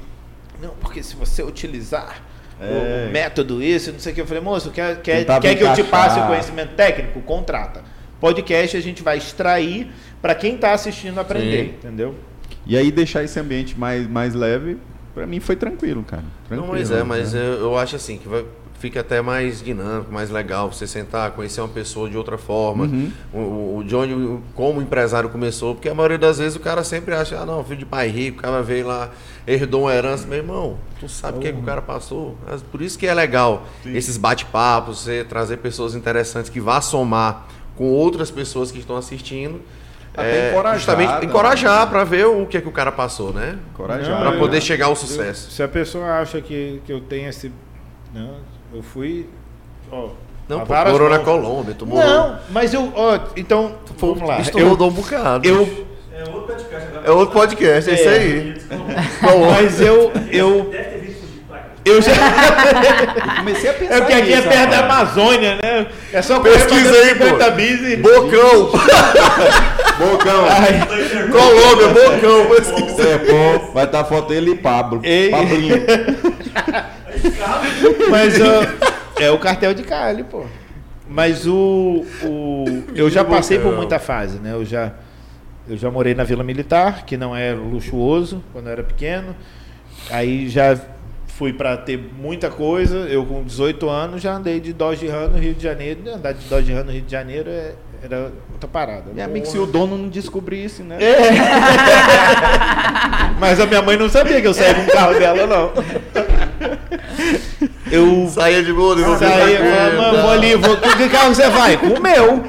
Não, 0.61 0.71
porque 0.81 1.03
se 1.03 1.15
você 1.17 1.43
utilizar 1.45 2.17
É. 2.61 3.07
o 3.09 3.13
método, 3.13 3.63
isso, 3.63 3.93
não 3.93 3.99
sei 3.99 4.13
o 4.13 4.15
que. 4.15 4.21
Eu 4.21 4.27
falei, 4.27 4.43
moço, 4.43 4.71
quer, 4.71 5.01
quer, 5.01 5.25
quer 5.41 5.55
que 5.55 5.65
eu 5.65 5.73
te 5.73 5.83
passe 5.85 6.21
o 6.21 6.27
conhecimento 6.27 6.75
técnico? 6.75 7.21
Contrata. 7.23 7.83
Podcast 8.21 8.77
a 8.77 8.81
gente 8.81 9.03
vai 9.03 9.17
extrair 9.17 9.91
para 10.21 10.35
quem 10.35 10.55
está 10.57 10.73
assistindo 10.73 11.19
aprender, 11.19 11.65
Sim. 11.65 11.75
entendeu? 11.79 12.15
E 12.67 12.77
aí 12.77 12.91
deixar 12.91 13.25
esse 13.25 13.41
ambiente 13.41 13.79
mais, 13.79 14.07
mais 14.07 14.35
leve, 14.35 14.77
pra 15.15 15.27
mim 15.27 15.41
foi 15.41 15.57
tranquilo, 15.57 16.03
cara. 16.03 16.23
Não, 16.23 16.59
Tranquilo, 16.59 16.73
mas 16.73 16.91
é, 16.91 17.03
mas 17.03 17.33
né? 17.33 17.41
eu, 17.41 17.61
eu 17.61 17.79
acho 17.79 17.97
assim 17.97 18.19
que 18.19 18.29
vai, 18.29 18.45
fica 18.81 19.01
até 19.01 19.21
mais 19.21 19.63
dinâmico, 19.63 20.11
mais 20.11 20.31
legal 20.31 20.73
você 20.73 20.87
sentar, 20.87 21.33
conhecer 21.33 21.61
uma 21.61 21.69
pessoa 21.69 22.09
de 22.09 22.17
outra 22.17 22.39
forma. 22.39 22.85
Uhum. 22.85 23.13
O, 23.33 23.77
o, 23.77 23.85
Johnny, 23.85 24.41
como 24.55 24.81
empresário, 24.81 25.29
começou, 25.29 25.75
porque 25.75 25.89
a 25.89 25.95
maioria 25.95 26.17
das 26.17 26.39
vezes 26.39 26.57
o 26.57 26.61
cara 26.61 26.83
sempre 26.83 27.15
acha, 27.15 27.39
ah, 27.39 27.45
não, 27.45 27.63
filho 27.63 27.77
de 27.77 27.85
pai 27.85 28.09
rico, 28.09 28.39
o 28.39 28.43
cara 28.43 28.63
veio 28.63 28.87
lá, 28.87 29.11
herdou 29.47 29.83
uma 29.83 29.95
herança. 29.95 30.27
Meu 30.27 30.39
irmão, 30.39 30.79
tu 30.99 31.11
sabe 31.11 31.37
o 31.37 31.41
que, 31.43 31.49
é 31.49 31.53
que 31.53 31.59
o 31.59 31.63
cara 31.63 31.83
passou? 31.83 32.39
Por 32.73 32.81
isso 32.81 32.99
que 32.99 33.07
é 33.07 33.13
legal 33.13 33.67
esses 33.85 34.17
bate-papos, 34.17 35.01
você 35.01 35.25
trazer 35.25 35.59
pessoas 35.59 35.95
interessantes 35.95 36.49
que 36.51 36.61
vá 36.61 36.81
somar 36.81 37.47
com 37.77 37.85
outras 37.85 38.31
pessoas 38.31 38.73
que 38.73 38.79
estão 38.79 38.97
assistindo. 38.97 39.61
Até 40.15 40.51
encorajar 40.51 40.79
justamente 40.79 41.25
encorajar 41.27 41.85
né? 41.85 41.91
para 41.91 42.05
ver 42.05 42.27
o 42.27 42.45
que, 42.47 42.57
é 42.57 42.61
que 42.61 42.69
o 42.69 42.73
cara 42.73 42.91
passou, 42.91 43.33
né? 43.33 43.59
Encorajar. 43.73 44.19
Para 44.21 44.33
eu- 44.33 44.39
poder 44.39 44.61
chegar 44.61 44.87
ao 44.87 44.97
sucesso. 44.97 45.51
Se 45.51 45.63
a 45.63 45.69
pessoa 45.69 46.21
acha 46.21 46.41
que, 46.41 46.83
que 46.85 46.93
eu 46.93 47.01
tenho 47.01 47.29
esse. 47.29 47.53
Não, 48.13 48.39
eu 48.73 48.83
fui. 48.83 49.27
Ó, 49.91 50.09
Não, 50.49 50.61
pô, 50.61 50.75
morou 50.91 51.09
na. 51.11 51.19
Colômbia, 51.19 51.75
tu 51.79 51.87
morou. 51.87 52.05
Não, 52.05 52.39
mas 52.51 52.73
eu. 52.75 52.93
Ó, 52.95 53.19
então, 53.37 53.73
vamos 53.99 54.23
lá. 54.27 54.41
Isso 54.41 54.53
tu 54.53 54.59
Eu, 54.59 54.69
rodou 54.69 54.89
um 54.89 54.93
bocado. 54.93 55.47
eu, 55.49 55.87
É 56.13 56.23
outro 56.29 56.43
podcast 56.55 56.89
agora. 56.89 57.07
É 57.07 57.11
outro 57.11 57.35
podcast, 57.35 57.91
é, 57.91 57.95
isso 57.95 58.09
É. 58.09 58.13
aí. 58.19 58.55
mas 59.51 59.81
eu. 59.81 60.13
eu 60.31 60.71
eu 61.83 62.03
já. 62.03 62.13
Eu 62.13 63.37
comecei 63.39 63.71
a 63.71 63.73
pensar 63.73 63.95
É 63.95 64.01
porque 64.01 64.13
aqui 64.13 64.33
é 64.33 64.37
nisso, 64.37 64.49
perto 64.49 64.71
da. 64.71 64.79
Amazônia, 64.81 65.55
né? 65.57 65.87
É 66.13 66.21
só 66.23 66.39
Pesquisa 66.41 66.93
aí, 66.95 67.15
pô. 67.15 67.25
50 67.25 67.51
bis 67.53 67.81
e... 67.81 67.97
Bocão! 67.97 68.71
Bocão. 69.99 70.45
Colômbia, 71.33 71.89
Bocão, 71.89 72.47
pesquisa. 72.55 73.03
É, 73.09 73.19
pô, 73.19 73.73
vai 73.73 73.85
estar 73.85 74.01
a 74.01 74.05
foto 74.05 74.29
dele 74.29 74.53
e 74.53 74.57
Pablo. 74.57 75.01
Ei. 75.03 75.31
Pablinho. 75.31 75.77
Mas 78.11 78.35
ó, 78.41 79.21
é 79.23 79.31
o 79.31 79.39
cartel 79.39 79.75
de 79.75 79.83
Cali, 79.83 80.25
pô. 80.25 80.45
Mas 81.09 81.47
o, 81.47 82.05
o 82.23 82.65
eu 82.95 83.11
já 83.11 83.25
passei 83.25 83.59
por 83.59 83.75
muita 83.75 83.99
fase, 83.99 84.39
né? 84.39 84.53
Eu 84.53 84.65
já 84.65 84.93
eu 85.69 85.77
já 85.77 85.91
morei 85.91 86.15
na 86.15 86.25
Vila 86.25 86.43
Militar, 86.45 87.05
que 87.05 87.17
não 87.17 87.37
é 87.37 87.53
luxuoso 87.53 88.43
quando 88.53 88.67
eu 88.67 88.73
era 88.73 88.83
pequeno. 88.83 89.35
Aí 90.11 90.49
já 90.49 90.79
fui 91.27 91.53
para 91.53 91.77
ter 91.77 91.99
muita 92.19 92.51
coisa. 92.51 92.97
Eu 93.09 93.25
com 93.25 93.43
18 93.45 93.89
anos 93.89 94.23
já 94.23 94.35
andei 94.35 94.61
de 94.61 94.73
Dodge 94.73 95.07
Ram 95.09 95.29
no 95.29 95.39
Rio 95.39 95.55
de 95.55 95.63
Janeiro. 95.63 96.01
Andar 96.13 96.33
de 96.33 96.47
Dodge 96.49 96.73
Ram 96.73 96.85
no 96.85 96.93
Rio 96.93 97.03
de 97.03 97.11
Janeiro 97.11 97.51
é- 97.51 97.73
era 98.03 98.33
outra 98.53 98.69
parada. 98.69 99.05
E 99.15 99.21
amigo, 99.21 99.47
se 99.47 99.59
o 99.59 99.67
dono 99.67 99.97
não 99.99 100.09
descobrisse, 100.09 100.83
né? 100.83 100.97
Mas 103.39 103.61
a 103.61 103.67
minha 103.67 103.83
mãe 103.83 103.97
não 103.97 104.09
sabia 104.09 104.41
que 104.41 104.47
eu 104.47 104.55
saía 104.55 104.75
com 104.75 104.83
o 104.83 104.87
carro 104.93 105.19
dela, 105.19 105.47
não. 105.47 105.73
Eu 107.91 108.29
Saía 108.29 108.63
de 108.63 108.73
boa, 108.73 108.95
de 108.95 109.03
boa. 109.03 109.19
saía, 109.19 109.59
falava, 109.59 110.13
mãe, 110.13 110.23
vou 110.23 110.31
ali, 110.31 110.55
vou, 110.55 110.77
que 110.77 111.09
carro 111.09 111.35
você 111.35 111.49
vai? 111.51 111.77
Com 111.77 111.89
o 111.89 112.01
meu. 112.01 112.45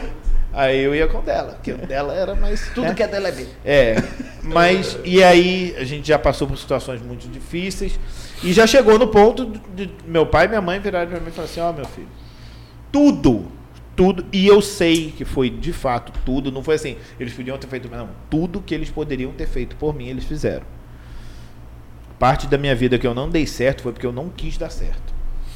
Aí 0.54 0.84
eu 0.84 0.94
ia 0.94 1.08
com 1.08 1.20
o 1.20 1.22
dela, 1.22 1.54
porque 1.54 1.72
o 1.72 1.78
dela 1.78 2.14
era 2.14 2.36
mais. 2.36 2.70
Tudo 2.76 2.94
que 2.94 3.02
é 3.02 3.08
dela 3.08 3.30
é 3.30 3.32
dele. 3.32 3.50
É, 3.64 3.96
mas. 4.44 4.98
E 5.04 5.24
aí 5.24 5.74
a 5.78 5.84
gente 5.84 6.08
já 6.08 6.20
passou 6.20 6.48
por 6.48 6.58
situações 6.58 7.02
muito 7.02 7.28
difíceis. 7.28 7.98
E 8.44 8.52
já 8.52 8.68
chegou 8.68 9.00
no 9.00 9.08
ponto 9.08 9.54
de, 9.74 9.90
meu 10.06 10.26
pai 10.26 10.46
e 10.46 10.50
minha 10.50 10.62
mãe 10.62 10.80
virarem 10.80 11.10
pra 11.10 11.20
mim 11.20 11.30
e 11.30 11.32
falaram 11.32 11.52
assim: 11.52 11.62
Ó, 11.62 11.72
meu 11.72 11.86
filho, 11.86 12.08
tudo, 12.92 13.46
tudo. 13.96 14.26
E 14.34 14.46
eu 14.46 14.62
sei 14.62 15.14
que 15.16 15.24
foi 15.24 15.50
de 15.50 15.72
fato 15.72 16.12
tudo. 16.26 16.52
Não 16.52 16.64
foi 16.64 16.76
assim, 16.76 16.98
eles 17.18 17.34
podiam 17.34 17.58
ter 17.58 17.68
feito. 17.68 17.90
Não, 17.90 18.10
tudo 18.30 18.62
que 18.62 18.76
eles 18.76 18.90
poderiam 18.90 19.32
ter 19.32 19.48
feito 19.48 19.78
por 19.78 19.96
mim, 19.96 20.08
eles 20.08 20.26
fizeram. 20.26 20.66
Parte 22.20 22.46
da 22.46 22.58
minha 22.58 22.76
vida 22.76 23.00
que 23.00 23.08
eu 23.08 23.16
não 23.16 23.30
dei 23.30 23.48
certo 23.48 23.84
foi 23.84 23.94
porque 23.94 24.06
eu 24.06 24.12
não 24.12 24.28
quis 24.28 24.58
dar 24.58 24.70
certo. 24.70 25.11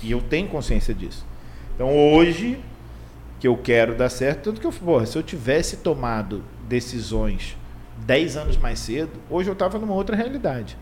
E 0.06 0.12
eu 0.12 0.22
tenho 0.22 0.48
consciência 0.48 0.94
disso. 0.94 1.26
Então 1.74 1.90
hoje 2.14 2.60
que 3.40 3.48
eu 3.48 3.58
quero 3.58 3.96
dar 3.96 4.10
certo, 4.10 4.44
tanto 4.44 4.62
que 4.62 4.68
eu, 4.68 4.72
porra, 4.72 5.06
se 5.06 5.18
eu 5.18 5.24
tivesse 5.24 5.78
tomado 5.78 6.44
decisões 6.68 7.58
10 8.06 8.38
anos 8.38 8.58
mais 8.58 8.80
cedo, 8.80 9.12
hoje 9.30 9.50
eu 9.50 9.54
estava 9.54 9.80
numa 9.80 9.94
outra 9.94 10.16
realidade. 10.16 10.78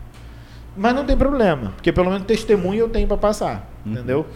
Mas 0.76 0.94
não 0.94 1.04
tem 1.04 1.16
problema, 1.16 1.72
porque 1.76 1.92
pelo 1.92 2.10
menos 2.10 2.26
testemunho 2.26 2.80
eu 2.80 2.88
tenho 2.88 3.06
para 3.06 3.16
passar, 3.16 3.70
entendeu? 3.86 4.26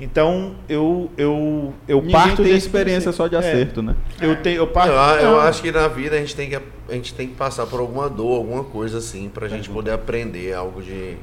Então 0.00 0.56
eu 0.68 1.10
eu 1.16 1.72
eu 1.86 1.98
Ninguém 1.98 2.12
parto 2.12 2.42
tem 2.42 2.46
desse 2.46 2.66
experiência 2.66 3.12
só 3.12 3.28
de. 3.28 3.36
É, 3.36 3.38
acerto, 3.38 3.82
né? 3.82 3.94
eu 4.20 4.34
tenho 4.42 4.56
eu 4.56 4.66
parto 4.66 4.90
Eu, 4.90 5.30
eu 5.30 5.40
acho 5.40 5.62
que 5.62 5.70
na 5.70 5.86
vida 5.86 6.16
a 6.16 6.18
gente 6.18 6.34
tem 6.34 6.48
que, 6.48 6.56
a 6.56 6.94
gente 6.94 7.14
tem 7.14 7.28
que 7.28 7.34
passar 7.34 7.66
por 7.66 7.78
alguma 7.78 8.08
dor, 8.08 8.38
alguma 8.38 8.64
coisa 8.64 8.98
assim, 8.98 9.28
pra 9.28 9.46
gente 9.46 9.70
poder 9.70 9.92
aprender 9.92 10.52
algo 10.54 10.82
de. 10.82 11.16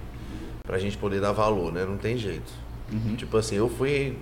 pra 0.63 0.77
gente 0.77 0.97
poder 0.97 1.19
dar 1.19 1.31
valor, 1.31 1.73
né? 1.73 1.83
Não 1.83 1.97
tem 1.97 2.17
jeito. 2.17 2.68
Tipo 3.17 3.37
assim, 3.37 3.55
eu 3.55 3.69
fui 3.69 4.17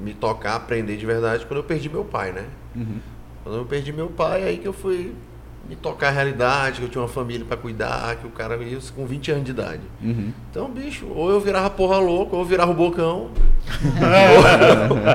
me 0.00 0.14
tocar, 0.14 0.56
aprender 0.56 0.96
de 0.96 1.04
verdade 1.06 1.44
quando 1.46 1.58
eu 1.58 1.64
perdi 1.64 1.88
meu 1.88 2.04
pai, 2.04 2.32
né? 2.32 2.44
Quando 3.42 3.58
eu 3.58 3.64
perdi 3.64 3.92
meu 3.92 4.08
pai, 4.08 4.42
aí 4.44 4.56
que 4.58 4.66
eu 4.68 4.72
fui 4.72 5.12
me 5.68 5.76
tocar 5.76 6.08
a 6.08 6.10
realidade, 6.10 6.80
que 6.80 6.86
eu 6.86 6.88
tinha 6.88 7.02
uma 7.02 7.08
família 7.08 7.44
pra 7.46 7.56
cuidar, 7.56 8.16
que 8.16 8.26
o 8.26 8.30
cara 8.30 8.56
veio 8.56 8.80
com 8.94 9.06
20 9.06 9.30
anos 9.30 9.44
de 9.44 9.50
idade. 9.52 9.80
Uhum. 10.02 10.32
Então, 10.50 10.68
bicho, 10.70 11.06
ou 11.06 11.30
eu 11.30 11.40
virava 11.40 11.70
porra 11.70 11.98
louca, 11.98 12.34
ou 12.34 12.42
eu 12.42 12.46
virava 12.46 12.72
o 12.72 12.74
bocão. 12.74 13.30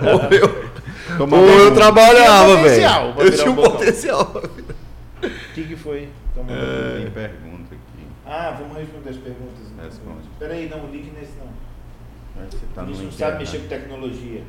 ou, 0.05 0.13
ou 0.13 0.31
eu, 0.31 1.37
ou 1.43 1.59
eu 1.59 1.71
um- 1.71 1.73
trabalhava, 1.75 2.55
velho. 2.63 3.13
Eu 3.19 3.31
tinha 3.31 3.47
um 3.49 3.51
um 3.51 3.55
bocão. 3.55 3.71
potencial. 3.71 4.41
O 5.23 5.53
que, 5.53 5.63
que 5.63 5.75
foi? 5.75 6.07
Toma 6.35 6.47
Tem 6.47 7.07
um- 7.07 7.11
pergunta 7.11 7.73
aqui. 7.73 8.07
Ah, 8.25 8.55
vamos 8.59 8.77
responder 8.77 9.09
as 9.09 9.17
perguntas. 9.17 9.53
então. 9.73 9.85
Responde. 9.85 10.29
Peraí, 10.39 10.69
não, 10.69 10.85
o 10.85 10.91
link 10.91 11.11
nesse 11.17 11.33
não. 11.39 11.47
Você 12.49 12.65
tá 12.73 12.81
a 12.81 12.85
gente 12.85 12.97
no 12.97 13.03
não 13.05 13.11
sabe 13.11 13.39
mexer 13.39 13.59
com 13.59 13.67
tecnologia. 13.67 14.43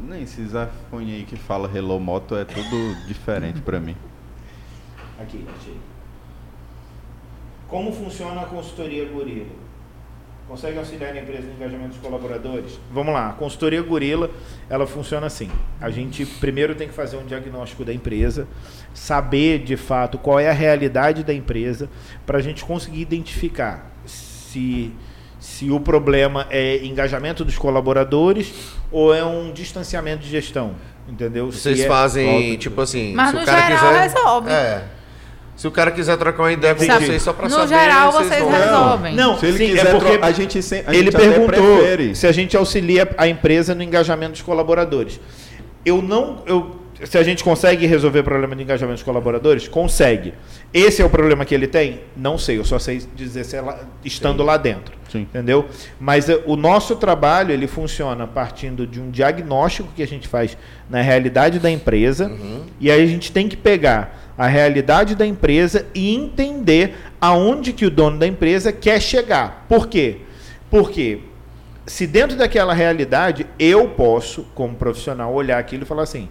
Nem 0.00 0.22
esses 0.22 0.52
iPhone 0.52 1.12
aí 1.12 1.24
que 1.24 1.36
fala 1.36 1.70
Hello 1.74 1.98
Moto 1.98 2.36
é 2.36 2.44
tudo 2.44 3.06
diferente 3.06 3.60
pra 3.60 3.80
mim. 3.80 3.96
Aqui, 5.18 5.44
achei. 5.58 5.76
Como 7.68 7.92
funciona 7.92 8.40
a 8.40 8.46
consultoria 8.46 9.04
Gorila? 9.06 9.46
Consegue 10.48 10.78
auxiliar 10.78 11.14
a 11.14 11.20
empresa 11.20 11.46
no 11.46 11.54
engajamento 11.54 11.90
dos 11.90 11.98
colaboradores? 11.98 12.80
Vamos 12.92 13.14
lá, 13.14 13.28
a 13.28 13.32
consultoria 13.34 13.80
Gorila, 13.80 14.28
ela 14.68 14.84
funciona 14.84 15.28
assim. 15.28 15.48
A 15.80 15.90
gente 15.90 16.26
primeiro 16.26 16.74
tem 16.74 16.88
que 16.88 16.94
fazer 16.94 17.16
um 17.16 17.24
diagnóstico 17.24 17.84
da 17.84 17.94
empresa, 17.94 18.48
saber 18.92 19.60
de 19.60 19.76
fato 19.76 20.18
qual 20.18 20.40
é 20.40 20.50
a 20.50 20.52
realidade 20.52 21.22
da 21.22 21.32
empresa, 21.32 21.88
para 22.26 22.38
a 22.38 22.42
gente 22.42 22.64
conseguir 22.64 23.00
identificar 23.00 23.92
se, 24.04 24.92
se 25.40 25.70
o 25.70 25.80
problema 25.80 26.46
é 26.50 26.84
engajamento 26.84 27.44
dos 27.44 27.56
colaboradores 27.58 28.52
ou 28.92 29.12
é 29.12 29.24
um 29.24 29.50
distanciamento 29.52 30.22
de 30.22 30.28
gestão. 30.30 30.74
Entendeu? 31.08 31.50
Vocês 31.50 31.78
Se 31.78 31.84
é- 31.84 31.88
fazem, 31.88 32.26
Volta. 32.42 32.56
tipo 32.58 32.80
assim. 32.80 33.12
Mas 33.14 33.30
se 33.30 33.34
no 33.36 33.42
o 33.42 33.44
cara 33.44 33.60
geral 33.66 33.78
quiser, 33.92 34.00
resolve. 34.02 34.50
É. 34.50 34.84
Se 35.56 35.66
o 35.66 35.70
cara 35.70 35.90
quiser 35.90 36.16
trocar 36.16 36.42
uma 36.44 36.52
ideia 36.52 36.74
com 36.74 36.84
Sabe, 36.84 37.04
vocês 37.06 37.22
só 37.22 37.32
pra 37.32 37.48
no 37.48 37.54
saber. 37.54 37.68
geral, 37.68 38.12
vocês 38.12 38.40
vão- 38.42 38.50
resolvem. 38.50 39.14
Não, 39.14 39.38
Se 39.38 39.46
ele 39.46 39.58
sim, 39.58 39.66
quiser, 39.66 39.86
é 39.86 39.90
porque 39.90 40.18
a 40.22 40.32
gente, 40.32 40.62
sem, 40.62 40.82
a 40.86 40.94
ele 40.94 41.10
gente 41.10 41.16
perguntou 41.16 42.14
se 42.14 42.26
a 42.26 42.32
gente 42.32 42.56
auxilia 42.56 43.10
a 43.18 43.26
empresa 43.28 43.74
no 43.74 43.82
engajamento 43.82 44.32
dos 44.32 44.42
colaboradores. 44.42 45.20
Eu 45.84 46.00
não, 46.00 46.42
eu, 46.46 46.79
se 47.04 47.16
a 47.18 47.22
gente 47.22 47.42
consegue 47.42 47.86
resolver 47.86 48.20
o 48.20 48.24
problema 48.24 48.54
de 48.54 48.62
engajamento 48.62 48.96
dos 48.96 49.02
colaboradores, 49.02 49.66
consegue. 49.68 50.34
Esse 50.72 51.00
é 51.02 51.04
o 51.04 51.10
problema 51.10 51.44
que 51.44 51.54
ele 51.54 51.66
tem? 51.66 52.00
Não 52.16 52.36
sei, 52.36 52.58
eu 52.58 52.64
só 52.64 52.78
sei 52.78 53.02
dizer 53.14 53.44
se 53.44 53.56
é 53.56 53.60
lá- 53.60 53.80
estando 54.04 54.42
lá 54.42 54.56
dentro. 54.56 54.94
Sim. 55.10 55.22
Entendeu? 55.22 55.66
Mas 55.98 56.28
eh, 56.28 56.40
o 56.46 56.56
nosso 56.56 56.94
trabalho 56.96 57.52
ele 57.52 57.66
funciona 57.66 58.26
partindo 58.26 58.86
de 58.86 59.00
um 59.00 59.10
diagnóstico 59.10 59.88
que 59.94 60.02
a 60.02 60.06
gente 60.06 60.28
faz 60.28 60.56
na 60.88 61.00
realidade 61.00 61.58
da 61.58 61.70
empresa 61.70 62.30
e 62.78 62.90
aí 62.90 63.02
a 63.02 63.06
gente 63.06 63.32
tem 63.32 63.48
que 63.48 63.56
pegar 63.56 64.32
a 64.38 64.46
realidade 64.46 65.14
da 65.16 65.26
empresa 65.26 65.86
e 65.94 66.14
entender 66.14 66.94
aonde 67.20 67.72
que 67.72 67.84
o 67.84 67.90
dono 67.90 68.18
da 68.18 68.26
empresa 68.26 68.72
quer 68.72 69.00
chegar. 69.02 69.66
Por 69.68 69.88
quê? 69.88 70.18
Porque 70.70 71.20
se 71.86 72.06
dentro 72.06 72.36
daquela 72.36 72.72
realidade 72.72 73.46
eu 73.58 73.88
posso, 73.88 74.44
como 74.54 74.76
profissional, 74.76 75.34
olhar 75.34 75.58
aquilo 75.58 75.82
e 75.82 75.86
falar 75.86 76.04
assim: 76.04 76.28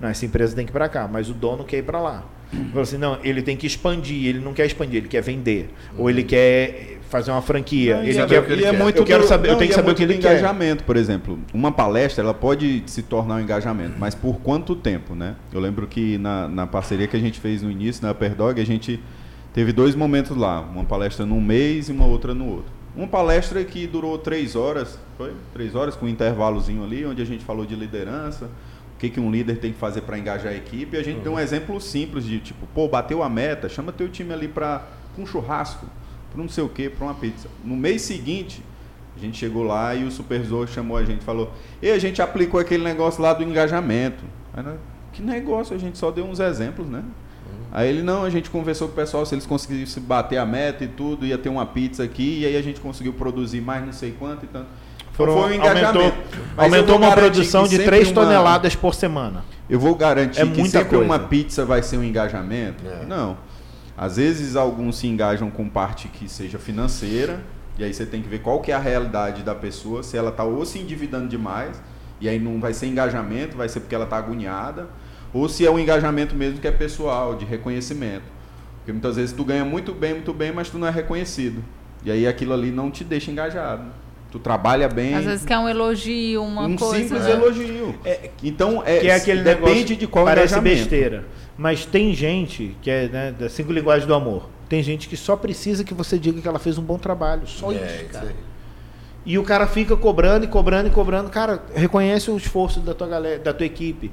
não, 0.00 0.08
essa 0.08 0.24
empresa 0.24 0.54
tem 0.54 0.64
que 0.64 0.70
ir 0.70 0.72
para 0.72 0.88
cá, 0.88 1.08
mas 1.10 1.28
o 1.28 1.34
dono 1.34 1.64
quer 1.64 1.78
ir 1.78 1.82
para 1.82 2.00
lá. 2.00 2.24
Fala 2.70 2.82
assim, 2.82 2.96
não, 2.96 3.18
ele 3.22 3.42
tem 3.42 3.56
que 3.56 3.66
expandir, 3.66 4.26
ele 4.26 4.38
não 4.38 4.54
quer 4.54 4.64
expandir, 4.64 4.96
ele 4.96 5.08
quer 5.08 5.20
vender, 5.20 5.68
ou 5.98 6.08
ele 6.08 6.22
quer 6.24 6.98
fazer 7.10 7.30
uma 7.30 7.42
franquia, 7.42 7.96
Não, 7.96 8.04
ele 8.04 8.14
quer, 8.26 8.40
o 8.40 8.44
que 8.44 8.52
ele 8.52 8.64
é 8.64 8.70
quer. 8.70 8.78
muito 8.78 8.98
eu 8.98 9.04
quero 9.04 9.26
saber, 9.26 9.48
eu 9.48 9.52
não, 9.52 9.58
tenho 9.58 9.66
e 9.66 9.68
que 9.68 9.72
é 9.72 9.76
saber 9.76 9.84
o 9.84 9.88
muito 9.88 9.96
que 9.98 10.02
ele 10.04 10.18
quer. 10.18 10.30
engajamento, 10.32 10.84
por 10.84 10.96
exemplo. 10.96 11.38
Uma 11.52 11.72
palestra, 11.72 12.22
ela 12.22 12.34
pode 12.34 12.82
se 12.86 13.02
tornar 13.02 13.36
um 13.36 13.40
engajamento, 13.40 13.94
mas 13.98 14.14
por 14.14 14.40
quanto 14.40 14.74
tempo, 14.76 15.14
né? 15.14 15.34
Eu 15.52 15.60
lembro 15.60 15.86
que 15.86 16.16
na, 16.18 16.48
na 16.48 16.66
parceria 16.66 17.06
que 17.06 17.16
a 17.16 17.20
gente 17.20 17.40
fez 17.40 17.62
no 17.62 17.70
início, 17.70 18.02
na 18.02 18.12
Upper 18.12 18.34
Dog, 18.34 18.60
a 18.60 18.66
gente 18.66 19.00
teve 19.54 19.72
dois 19.72 19.94
momentos 19.94 20.36
lá. 20.36 20.60
Uma 20.60 20.84
palestra 20.84 21.24
num 21.24 21.40
mês 21.40 21.88
e 21.88 21.92
uma 21.92 22.06
outra 22.06 22.34
no 22.34 22.46
outro. 22.46 22.72
Uma 22.94 23.06
palestra 23.06 23.62
que 23.64 23.86
durou 23.86 24.18
três 24.18 24.56
horas, 24.56 24.98
foi? 25.16 25.32
Três 25.52 25.74
horas 25.74 25.94
com 25.96 26.06
um 26.06 26.08
intervalozinho 26.08 26.82
ali, 26.84 27.06
onde 27.06 27.22
a 27.22 27.24
gente 27.26 27.44
falou 27.44 27.64
de 27.64 27.74
liderança, 27.74 28.50
o 28.98 29.00
que, 29.00 29.10
que 29.10 29.20
um 29.20 29.30
líder 29.30 29.60
tem 29.60 29.72
que 29.72 29.78
fazer 29.78 30.00
para 30.00 30.18
engajar 30.18 30.52
a 30.52 30.56
equipe. 30.56 30.96
E 30.96 30.98
a 30.98 31.04
gente 31.04 31.20
deu 31.20 31.34
um 31.34 31.38
exemplo 31.38 31.80
simples 31.80 32.24
de 32.24 32.40
tipo, 32.40 32.66
pô, 32.74 32.88
bateu 32.88 33.22
a 33.22 33.28
meta, 33.28 33.68
chama 33.68 33.92
teu 33.92 34.08
time 34.08 34.32
ali 34.32 34.48
para 34.48 34.84
um 35.16 35.24
churrasco, 35.24 35.86
para 36.32 36.42
não 36.42 36.48
sei 36.48 36.64
o 36.64 36.68
quê, 36.68 36.90
para 36.90 37.04
uma 37.04 37.14
pizza. 37.14 37.46
No 37.64 37.76
mês 37.76 38.02
seguinte, 38.02 38.60
a 39.16 39.20
gente 39.20 39.38
chegou 39.38 39.62
lá 39.62 39.94
e 39.94 40.02
o 40.02 40.10
supervisor 40.10 40.66
chamou 40.66 40.96
a 40.96 41.04
gente 41.04 41.24
falou: 41.24 41.52
E 41.80 41.88
a 41.92 41.98
gente 42.00 42.20
aplicou 42.20 42.58
aquele 42.58 42.82
negócio 42.82 43.22
lá 43.22 43.32
do 43.32 43.44
engajamento. 43.44 44.24
Aí, 44.52 44.64
nós, 44.64 44.74
que 45.12 45.22
negócio? 45.22 45.76
A 45.76 45.78
gente 45.78 45.96
só 45.96 46.10
deu 46.10 46.24
uns 46.24 46.40
exemplos, 46.40 46.88
né? 46.88 47.04
Aí 47.70 47.88
ele, 47.88 48.02
não, 48.02 48.24
a 48.24 48.30
gente 48.30 48.50
conversou 48.50 48.88
com 48.88 48.94
o 48.94 48.96
pessoal, 48.96 49.24
se 49.24 49.32
eles 49.32 49.46
conseguissem 49.46 50.02
bater 50.02 50.38
a 50.38 50.46
meta 50.46 50.82
e 50.82 50.88
tudo, 50.88 51.24
ia 51.24 51.38
ter 51.38 51.50
uma 51.50 51.66
pizza 51.66 52.02
aqui, 52.02 52.40
e 52.40 52.46
aí 52.46 52.56
a 52.56 52.62
gente 52.62 52.80
conseguiu 52.80 53.12
produzir 53.12 53.60
mais 53.60 53.84
não 53.84 53.92
sei 53.92 54.10
quanto 54.18 54.44
e 54.44 54.48
tanto. 54.48 54.66
Foram, 55.18 55.32
foi 55.34 55.50
um 55.50 55.54
engajamento. 55.54 55.98
aumentou 55.98 56.14
aumentou 56.56 56.96
uma 56.96 57.12
produção 57.12 57.64
de 57.64 57.70
sempre 57.70 57.84
3 57.86 58.08
uma- 58.08 58.14
toneladas 58.14 58.74
por 58.74 58.94
semana. 58.94 59.44
Eu 59.68 59.78
vou 59.78 59.94
garantir 59.94 60.40
É 60.40 60.46
que 60.46 60.58
muita 60.58 60.78
sempre 60.78 60.88
coisa. 60.96 61.04
uma 61.04 61.18
pizza 61.18 61.64
vai 61.64 61.82
ser 61.82 61.98
um 61.98 62.02
engajamento? 62.04 62.82
É. 62.86 63.04
Não. 63.06 63.36
Às 63.96 64.16
vezes 64.16 64.56
alguns 64.56 64.96
se 64.96 65.06
engajam 65.06 65.50
com 65.50 65.68
parte 65.68 66.08
que 66.08 66.28
seja 66.28 66.58
financeira, 66.58 67.40
e 67.76 67.84
aí 67.84 67.92
você 67.92 68.06
tem 68.06 68.22
que 68.22 68.28
ver 68.28 68.38
qual 68.38 68.60
que 68.60 68.70
é 68.72 68.74
a 68.74 68.78
realidade 68.78 69.42
da 69.42 69.54
pessoa, 69.54 70.02
se 70.02 70.16
ela 70.16 70.30
está 70.30 70.44
ou 70.44 70.64
se 70.64 70.78
endividando 70.78 71.28
demais, 71.28 71.82
e 72.20 72.28
aí 72.28 72.38
não 72.38 72.60
vai 72.60 72.72
ser 72.72 72.86
engajamento, 72.86 73.56
vai 73.56 73.68
ser 73.68 73.80
porque 73.80 73.94
ela 73.94 74.04
está 74.04 74.16
agoniada, 74.16 74.86
ou 75.34 75.48
se 75.48 75.66
é 75.66 75.70
um 75.70 75.78
engajamento 75.78 76.34
mesmo 76.34 76.58
que 76.60 76.66
é 76.66 76.72
pessoal, 76.72 77.34
de 77.34 77.44
reconhecimento. 77.44 78.24
Porque 78.78 78.92
muitas 78.92 79.16
vezes 79.16 79.32
tu 79.34 79.44
ganha 79.44 79.64
muito 79.64 79.92
bem, 79.92 80.14
muito 80.14 80.32
bem, 80.32 80.52
mas 80.52 80.70
tu 80.70 80.78
não 80.78 80.86
é 80.86 80.90
reconhecido. 80.90 81.62
E 82.04 82.10
aí 82.10 82.26
aquilo 82.26 82.54
ali 82.54 82.70
não 82.70 82.90
te 82.90 83.02
deixa 83.04 83.30
engajado. 83.30 83.82
Tu 84.30 84.38
trabalha 84.38 84.88
bem. 84.88 85.14
Às 85.14 85.24
vezes 85.24 85.46
quer 85.46 85.58
um 85.58 85.66
elogio, 85.68 86.42
uma 86.42 86.66
um 86.66 86.76
coisa. 86.76 87.02
simples 87.02 87.24
né? 87.24 87.30
elogio. 87.32 87.94
É, 88.04 88.30
então, 88.42 88.82
é, 88.84 88.98
que 88.98 89.08
é 89.08 89.14
aquele 89.14 89.42
depende 89.42 89.96
de 89.96 90.06
qual 90.06 90.24
parece 90.26 90.52
engajamento. 90.54 90.76
besteira. 90.80 91.24
Mas 91.56 91.86
tem 91.86 92.12
gente 92.14 92.76
que 92.82 92.90
é 92.90 93.08
né, 93.08 93.32
das 93.38 93.52
cinco 93.52 93.72
linguagens 93.72 94.06
do 94.06 94.14
amor. 94.14 94.48
Tem 94.68 94.82
gente 94.82 95.08
que 95.08 95.16
só 95.16 95.34
precisa 95.34 95.82
que 95.82 95.94
você 95.94 96.18
diga 96.18 96.42
que 96.42 96.46
ela 96.46 96.58
fez 96.58 96.76
um 96.76 96.82
bom 96.82 96.98
trabalho. 96.98 97.46
Só 97.46 97.72
É, 97.72 97.76
isso, 97.76 97.94
isso 98.02 98.04
cara. 98.12 98.26
aí. 98.28 98.34
E 99.24 99.38
o 99.38 99.42
cara 99.42 99.66
fica 99.66 99.96
cobrando 99.96 100.44
e 100.44 100.48
cobrando 100.48 100.88
e 100.88 100.92
cobrando. 100.92 101.30
Cara, 101.30 101.62
reconhece 101.74 102.30
o 102.30 102.36
esforço 102.36 102.80
da 102.80 102.92
tua 102.94 103.06
galera, 103.08 103.38
da 103.38 103.52
tua 103.54 103.64
equipe. 103.66 104.10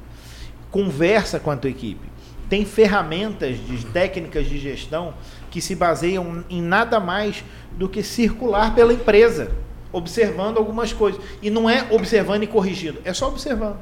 Conversa 0.72 1.40
com 1.40 1.52
a 1.52 1.58
tua 1.58 1.70
equipe. 1.70 2.08
Tem 2.50 2.64
ferramentas 2.66 3.58
de 3.66 3.86
técnicas 3.88 4.48
de 4.48 4.58
gestão 4.58 5.14
que 5.50 5.60
se 5.62 5.76
baseiam 5.76 6.44
em 6.50 6.62
nada 6.62 7.00
mais 7.00 7.44
do 7.78 7.88
que 7.90 8.04
circular 8.04 8.74
pela 8.76 8.94
empresa, 8.94 9.52
observando 9.96 10.58
algumas 10.58 10.92
coisas. 10.94 11.22
E 11.42 11.50
não 11.50 11.70
é 11.70 11.88
observando 11.92 12.44
e 12.44 12.48
corrigindo, 12.48 13.00
é 13.06 13.14
só 13.14 13.28
observando. 13.28 13.78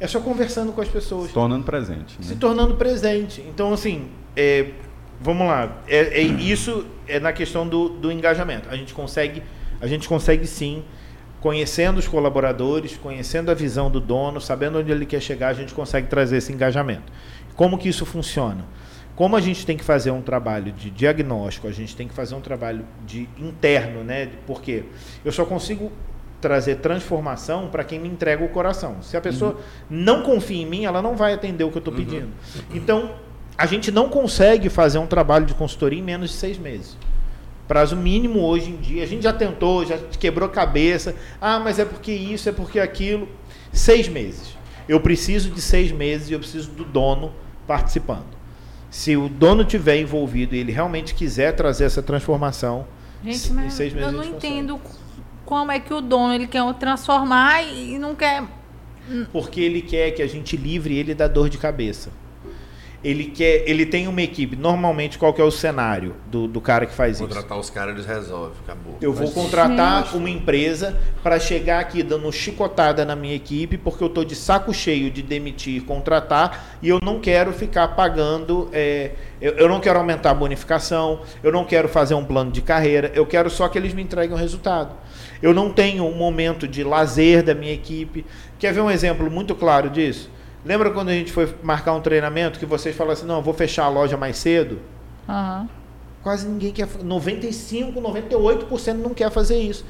É 0.00 0.06
só 0.08 0.18
conversando 0.20 0.72
com 0.72 0.80
as 0.80 0.88
pessoas 0.88 1.28
Se 1.28 1.32
tornando 1.32 1.64
presente. 1.64 2.16
né? 2.18 2.26
se 2.26 2.36
tornando 2.36 2.74
presente. 2.74 3.40
Então, 3.48 3.72
assim, 3.72 4.08
é, 4.36 4.70
vamos 5.20 5.46
lá. 5.46 5.78
É, 5.86 6.20
é- 6.20 6.22
isso 6.22 6.84
é 7.06 7.20
na 7.20 7.32
questão 7.32 7.66
do, 7.68 7.88
do 7.90 8.10
engajamento. 8.10 8.68
A 8.68 8.76
gente 8.76 8.92
consegue, 8.92 9.42
a 9.80 9.86
gente 9.86 10.08
consegue 10.08 10.46
sim, 10.46 10.82
conhecendo 11.40 11.98
os 11.98 12.08
colaboradores, 12.08 12.96
conhecendo 12.96 13.50
a 13.50 13.54
visão 13.54 13.90
do 13.90 14.00
dono, 14.00 14.40
sabendo 14.40 14.78
onde 14.78 14.90
ele 14.90 15.06
quer 15.06 15.20
chegar, 15.20 15.48
a 15.48 15.54
gente 15.54 15.72
consegue 15.74 16.08
trazer 16.08 16.38
esse 16.38 16.52
engajamento. 16.52 17.12
Como 17.54 17.78
que 17.78 17.88
isso 17.88 18.04
funciona? 18.04 18.64
Como 19.16 19.36
a 19.36 19.40
gente 19.40 19.64
tem 19.64 19.76
que 19.76 19.84
fazer 19.84 20.10
um 20.10 20.20
trabalho 20.20 20.72
de 20.72 20.90
diagnóstico, 20.90 21.68
a 21.68 21.72
gente 21.72 21.94
tem 21.94 22.08
que 22.08 22.14
fazer 22.14 22.34
um 22.34 22.40
trabalho 22.40 22.84
de 23.06 23.28
interno, 23.38 24.02
né? 24.02 24.28
Porque 24.46 24.84
eu 25.24 25.30
só 25.30 25.44
consigo 25.44 25.92
trazer 26.40 26.76
transformação 26.76 27.68
para 27.68 27.84
quem 27.84 27.98
me 27.98 28.08
entrega 28.08 28.44
o 28.44 28.48
coração. 28.48 28.96
Se 29.02 29.16
a 29.16 29.20
pessoa 29.20 29.58
não 29.88 30.22
confia 30.22 30.60
em 30.60 30.66
mim, 30.66 30.84
ela 30.84 31.00
não 31.00 31.16
vai 31.16 31.32
atender 31.32 31.64
o 31.64 31.70
que 31.70 31.76
eu 31.76 31.80
estou 31.80 31.94
pedindo. 31.94 32.28
Então, 32.74 33.12
a 33.56 33.66
gente 33.66 33.90
não 33.92 34.08
consegue 34.08 34.68
fazer 34.68 34.98
um 34.98 35.06
trabalho 35.06 35.46
de 35.46 35.54
consultoria 35.54 35.98
em 35.98 36.02
menos 36.02 36.30
de 36.30 36.36
seis 36.36 36.58
meses. 36.58 36.98
Prazo 37.68 37.96
mínimo 37.96 38.40
hoje 38.40 38.70
em 38.70 38.76
dia. 38.76 39.04
A 39.04 39.06
gente 39.06 39.22
já 39.22 39.32
tentou, 39.32 39.86
já 39.86 39.96
quebrou 40.18 40.48
cabeça. 40.48 41.14
Ah, 41.40 41.58
mas 41.58 41.78
é 41.78 41.84
porque 41.84 42.12
isso, 42.12 42.48
é 42.48 42.52
porque 42.52 42.78
aquilo. 42.78 43.28
Seis 43.72 44.08
meses. 44.08 44.54
Eu 44.86 45.00
preciso 45.00 45.50
de 45.50 45.62
seis 45.62 45.90
meses 45.90 46.28
e 46.28 46.34
eu 46.34 46.38
preciso 46.38 46.70
do 46.72 46.84
dono 46.84 47.32
participando. 47.66 48.26
Se 48.94 49.16
o 49.16 49.28
dono 49.28 49.64
tiver 49.64 49.98
envolvido 49.98 50.54
e 50.54 50.58
ele 50.60 50.70
realmente 50.70 51.16
quiser 51.16 51.50
trazer 51.56 51.82
essa 51.82 52.00
transformação, 52.00 52.86
Gente, 53.24 53.52
em 53.52 53.68
seis 53.68 53.92
meses 53.92 54.06
eu 54.06 54.12
não 54.12 54.22
entendo 54.22 54.80
como 55.44 55.72
é 55.72 55.80
que 55.80 55.92
o 55.92 56.00
dono 56.00 56.32
ele 56.32 56.46
quer 56.46 56.62
transformar 56.74 57.60
e 57.64 57.98
não 57.98 58.14
quer. 58.14 58.44
porque 59.32 59.60
ele 59.60 59.82
quer 59.82 60.12
que 60.12 60.22
a 60.22 60.28
gente 60.28 60.56
livre 60.56 60.96
ele 60.96 61.12
da 61.12 61.26
dor 61.26 61.48
de 61.48 61.58
cabeça. 61.58 62.12
Ele 63.04 63.26
quer, 63.26 63.62
ele 63.68 63.84
tem 63.84 64.08
uma 64.08 64.22
equipe. 64.22 64.56
Normalmente, 64.56 65.18
qual 65.18 65.34
que 65.34 65.40
é 65.40 65.44
o 65.44 65.50
cenário 65.50 66.14
do, 66.26 66.48
do 66.48 66.58
cara 66.60 66.86
que 66.86 66.94
faz 66.94 67.16
isso? 67.16 67.28
Contratar 67.28 67.58
os 67.58 67.68
caras, 67.68 67.94
eles 67.94 68.06
resolvem. 68.06 68.52
Acabou. 68.64 68.96
Eu 69.00 69.12
vou 69.12 69.26
Mas- 69.26 69.34
contratar 69.34 70.04
Gente. 70.04 70.16
uma 70.16 70.30
empresa 70.30 70.98
para 71.22 71.38
chegar 71.38 71.80
aqui 71.80 72.02
dando 72.02 72.32
chicotada 72.32 73.04
na 73.04 73.14
minha 73.14 73.34
equipe, 73.34 73.76
porque 73.76 74.02
eu 74.02 74.08
estou 74.08 74.24
de 74.24 74.34
saco 74.34 74.72
cheio 74.72 75.10
de 75.10 75.20
demitir 75.22 75.76
e 75.76 75.80
contratar, 75.80 76.78
e 76.80 76.88
eu 76.88 76.98
não 77.02 77.20
quero 77.20 77.52
ficar 77.52 77.88
pagando. 77.88 78.70
é, 78.72 79.10
eu, 79.40 79.52
eu 79.52 79.68
não 79.68 79.80
quero 79.80 79.98
aumentar 79.98 80.30
a 80.30 80.34
bonificação, 80.34 81.20
eu 81.42 81.52
não 81.52 81.64
quero 81.66 81.88
fazer 81.88 82.14
um 82.14 82.24
plano 82.24 82.50
de 82.50 82.62
carreira, 82.62 83.12
eu 83.14 83.26
quero 83.26 83.50
só 83.50 83.68
que 83.68 83.76
eles 83.76 83.92
me 83.92 84.02
entreguem 84.02 84.34
o 84.34 84.38
resultado. 84.38 84.94
Eu 85.42 85.52
não 85.52 85.70
tenho 85.70 86.06
um 86.06 86.14
momento 86.14 86.66
de 86.66 86.82
lazer 86.82 87.42
da 87.42 87.54
minha 87.54 87.72
equipe. 87.72 88.24
Quer 88.58 88.72
ver 88.72 88.80
um 88.80 88.90
exemplo 88.90 89.30
muito 89.30 89.54
claro 89.54 89.90
disso? 89.90 90.30
Lembra 90.64 90.90
quando 90.90 91.10
a 91.10 91.12
gente 91.12 91.30
foi 91.30 91.54
marcar 91.62 91.92
um 91.92 92.00
treinamento 92.00 92.58
que 92.58 92.66
vocês 92.66 92.96
falaram 92.96 93.12
assim: 93.12 93.26
não, 93.26 93.36
eu 93.36 93.42
vou 93.42 93.54
fechar 93.54 93.84
a 93.84 93.88
loja 93.88 94.16
mais 94.16 94.36
cedo? 94.36 94.80
Aham. 95.28 95.68
Quase 96.22 96.48
ninguém 96.48 96.72
quer. 96.72 96.88
95, 97.02 98.00
98% 98.00 98.94
não 98.94 99.12
quer 99.12 99.30
fazer 99.30 99.58
isso. 99.58 99.84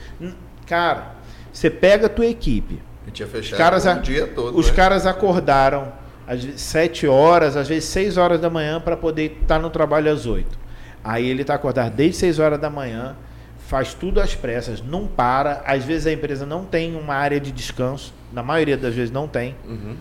Cara, 0.67 1.15
você 1.53 1.71
pega 1.71 2.07
a 2.07 2.09
tua 2.09 2.27
equipe. 2.27 2.83
A 3.05 3.07
gente 3.07 3.21
ia 3.21 3.27
fechar 3.27 3.53
Os 3.53 3.59
caras, 3.59 3.87
o 3.87 4.01
dia 4.01 4.27
todo. 4.27 4.59
os 4.59 4.69
né? 4.69 4.75
caras 4.75 5.07
acordaram 5.07 5.93
às 6.27 6.43
vezes 6.43 6.61
7 6.63 7.07
horas, 7.07 7.57
às 7.57 7.69
vezes 7.69 7.85
6 7.91 8.17
horas 8.17 8.41
da 8.41 8.51
manhã 8.51 8.81
para 8.81 8.97
poder 8.97 9.39
estar 9.43 9.59
no 9.59 9.71
trabalho 9.71 10.11
às 10.11 10.27
8. 10.27 10.59
Aí 11.03 11.29
ele 11.29 11.43
está 11.43 11.55
acordado 11.55 11.95
desde 11.95 12.17
6 12.17 12.39
horas 12.39 12.59
da 12.59 12.71
manhã, 12.71 13.15
faz 13.59 13.95
tudo 13.95 14.21
às 14.21 14.35
pressas, 14.35 14.83
não 14.83 15.07
para. 15.07 15.63
Às 15.67 15.85
vezes 15.85 16.07
a 16.07 16.13
empresa 16.13 16.47
não 16.47 16.65
tem 16.65 16.97
uma 16.97 17.15
área 17.15 17.39
de 17.39 17.53
descanso, 17.53 18.13
na 18.33 18.43
maioria 18.43 18.77
das 18.77 18.95
vezes 18.95 19.11
não 19.11 19.29
tem. 19.29 19.55
Uhum. 19.67 19.97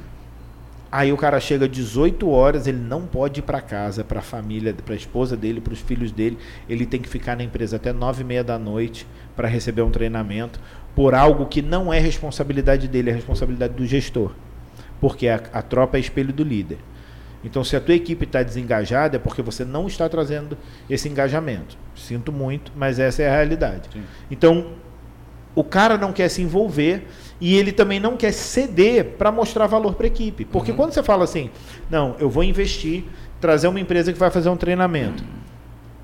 Aí 0.95 1.11
o 1.11 1.17
cara 1.17 1.39
chega 1.39 1.65
às 1.65 1.71
18 1.71 2.29
horas, 2.29 2.67
ele 2.67 2.77
não 2.77 3.07
pode 3.07 3.39
ir 3.39 3.41
para 3.41 3.59
casa, 3.59 4.03
para 4.03 4.19
a 4.19 4.21
família, 4.21 4.75
para 4.75 4.93
a 4.93 4.95
esposa 4.95 5.35
dele, 5.35 5.59
para 5.59 5.73
os 5.73 5.79
filhos 5.79 6.11
dele. 6.11 6.37
Ele 6.69 6.85
tem 6.85 7.01
que 7.01 7.09
ficar 7.09 7.35
na 7.35 7.43
empresa 7.43 7.77
até 7.77 7.91
9 7.91 8.21
e 8.21 8.23
meia 8.23 8.43
da 8.43 8.59
noite 8.59 9.07
para 9.35 9.47
receber 9.47 9.81
um 9.81 9.89
treinamento 9.89 10.59
por 10.95 11.15
algo 11.15 11.47
que 11.47 11.63
não 11.63 11.91
é 11.91 11.97
responsabilidade 11.97 12.87
dele, 12.87 13.09
é 13.09 13.13
responsabilidade 13.13 13.73
do 13.73 13.87
gestor. 13.87 14.33
Porque 15.01 15.27
a, 15.27 15.41
a 15.51 15.63
tropa 15.63 15.97
é 15.97 15.99
espelho 15.99 16.31
do 16.31 16.43
líder. 16.43 16.77
Então, 17.43 17.63
se 17.63 17.75
a 17.75 17.81
tua 17.81 17.95
equipe 17.95 18.25
está 18.25 18.43
desengajada, 18.43 19.15
é 19.15 19.19
porque 19.19 19.41
você 19.41 19.65
não 19.65 19.87
está 19.87 20.07
trazendo 20.07 20.55
esse 20.87 21.09
engajamento. 21.09 21.75
Sinto 21.95 22.31
muito, 22.31 22.71
mas 22.75 22.99
essa 22.99 23.23
é 23.23 23.29
a 23.29 23.35
realidade. 23.35 23.89
Sim. 23.91 24.03
Então, 24.29 24.73
o 25.55 25.63
cara 25.63 25.97
não 25.97 26.13
quer 26.13 26.29
se 26.29 26.43
envolver 26.43 27.07
e 27.45 27.55
ele 27.57 27.73
também 27.73 27.99
não 27.99 28.15
quer 28.15 28.31
ceder 28.31 29.15
para 29.17 29.29
mostrar 29.31 29.67
valor 29.67 29.95
para 29.95 30.05
a 30.05 30.07
equipe. 30.07 30.45
Porque 30.45 30.71
Uhum. 30.71 30.77
quando 30.77 30.93
você 30.93 31.03
fala 31.03 31.25
assim, 31.25 31.49
não, 31.89 32.15
eu 32.17 32.29
vou 32.29 32.41
investir, 32.43 33.03
trazer 33.41 33.67
uma 33.67 33.79
empresa 33.81 34.13
que 34.13 34.17
vai 34.17 34.31
fazer 34.31 34.47
um 34.47 34.55
treinamento. 34.55 35.21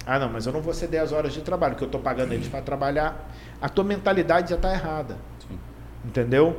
Ah, 0.06 0.20
não, 0.20 0.28
mas 0.30 0.46
eu 0.46 0.52
não 0.52 0.60
vou 0.60 0.74
ceder 0.74 1.02
as 1.02 1.12
horas 1.14 1.34
de 1.34 1.40
trabalho, 1.42 1.76
que 1.76 1.84
eu 1.84 1.86
estou 1.86 2.02
pagando 2.02 2.34
eles 2.34 2.48
para 2.50 2.62
trabalhar. 2.62 3.32
A 3.62 3.70
tua 3.70 3.84
mentalidade 3.86 4.50
já 4.50 4.56
está 4.58 4.74
errada. 4.74 5.18
Sim. 5.48 5.58
Entendeu? 6.04 6.58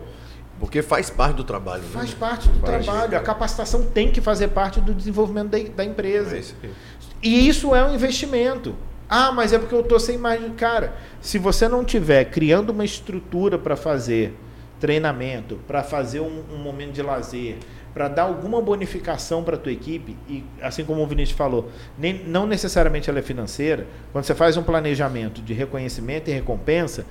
Porque 0.58 0.80
faz 0.82 1.10
parte 1.10 1.36
do 1.36 1.44
trabalho. 1.44 1.82
né? 1.82 1.88
Faz 1.92 2.14
parte 2.14 2.48
do 2.48 2.60
Faz. 2.60 2.84
trabalho. 2.86 3.16
A 3.18 3.20
capacitação 3.20 3.82
tem 3.84 4.10
que 4.10 4.20
fazer 4.22 4.48
parte 4.48 4.80
do 4.80 4.94
desenvolvimento 4.94 5.48
da, 5.50 5.58
da 5.58 5.84
empresa. 5.84 6.36
É 6.36 6.38
isso. 6.38 6.54
E 7.22 7.48
isso 7.48 7.74
é 7.74 7.84
um 7.84 7.94
investimento. 7.94 8.74
Ah, 9.08 9.30
mas 9.32 9.52
é 9.52 9.58
porque 9.58 9.74
eu 9.74 9.80
estou 9.80 9.98
sem 10.00 10.16
margem. 10.16 10.50
Cara, 10.50 10.94
se 11.20 11.36
você 11.38 11.66
não 11.68 11.84
tiver 11.84 12.24
criando 12.26 12.70
uma 12.70 12.84
estrutura 12.84 13.58
para 13.58 13.74
fazer 13.76 14.34
treinamento, 14.80 15.60
para 15.66 15.82
fazer 15.82 16.20
um, 16.20 16.42
um 16.52 16.56
momento 16.56 16.92
de 16.92 17.02
lazer, 17.02 17.58
para 17.92 18.08
dar 18.08 18.22
alguma 18.22 18.60
bonificação 18.62 19.44
para 19.44 19.56
a 19.56 19.58
tua 19.58 19.72
equipe, 19.72 20.16
e 20.28 20.42
assim 20.62 20.84
como 20.84 21.02
o 21.02 21.06
Vinícius 21.06 21.36
falou, 21.36 21.70
nem, 21.98 22.24
não 22.24 22.46
necessariamente 22.46 23.10
ela 23.10 23.18
é 23.18 23.22
financeira, 23.22 23.86
quando 24.12 24.24
você 24.24 24.34
faz 24.34 24.56
um 24.56 24.62
planejamento 24.62 25.42
de 25.42 25.52
reconhecimento 25.52 26.30
e 26.30 26.32
recompensa, 26.32 27.04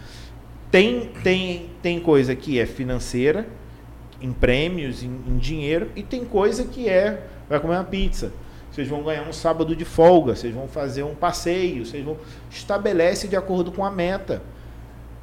tem, 0.72 1.12
tem, 1.24 1.70
tem 1.82 2.00
coisa 2.00 2.36
que 2.36 2.60
é 2.60 2.66
financeira, 2.66 3.48
em 4.22 4.34
prêmios, 4.34 5.04
em, 5.04 5.22
em 5.28 5.38
dinheiro, 5.38 5.90
e 5.96 6.04
tem 6.04 6.26
coisa 6.26 6.66
que 6.66 6.90
é, 6.90 7.24
vai 7.48 7.60
comer 7.60 7.76
uma 7.76 7.84
pizza. 7.84 8.32
Vocês 8.72 8.88
vão 8.88 9.04
ganhar 9.04 9.28
um 9.28 9.34
sábado 9.34 9.76
de 9.76 9.84
folga, 9.84 10.36
vocês 10.36 10.54
vão 10.54 10.68
fazer 10.68 11.04
um 11.04 11.16
passeio, 11.16 11.86
vocês 11.86 12.04
vão. 12.06 12.18
Estabelece 12.52 13.28
de 13.28 13.36
acordo 13.36 13.72
com 13.72 13.84
a 13.84 13.90
meta. 13.90 14.42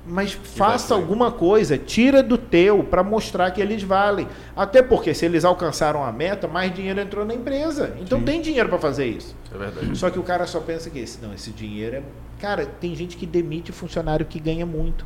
Mas 0.09 0.33
faça 0.33 0.95
alguma 0.95 1.33
coisa, 1.33 1.77
tira 1.77 2.23
do 2.23 2.39
teu 2.39 2.85
para 2.85 3.03
mostrar 3.03 3.51
que 3.51 3.61
eles 3.61 3.83
valem. 3.83 4.29
Até 4.57 4.81
porque 4.83 5.13
se 5.13 5.25
eles 5.27 5.45
alcançaram 5.45 6.05
a 6.05 6.13
meta, 6.13 6.47
mais 6.47 6.73
dinheiro 6.73 7.01
entrou 7.01 7.25
na 7.25 7.35
empresa. 7.35 7.97
Então 8.01 8.23
tem 8.23 8.41
dinheiro 8.41 8.69
para 8.69 8.79
fazer 8.79 9.07
isso. 9.07 9.35
É 9.55 9.59
verdade. 9.59 9.97
Só 9.99 10.09
que 10.11 10.19
o 10.19 10.23
cara 10.23 10.47
só 10.47 10.61
pensa 10.61 10.89
que 10.91 10.99
esse, 11.01 11.21
não, 11.21 11.35
esse 11.35 11.51
dinheiro 11.51 11.97
é. 11.97 12.03
Cara, 12.41 12.67
tem 12.67 12.95
gente 12.95 13.17
que 13.17 13.27
demite 13.27 13.73
funcionário 13.73 14.25
que 14.27 14.39
ganha 14.39 14.65
muito. 14.67 15.05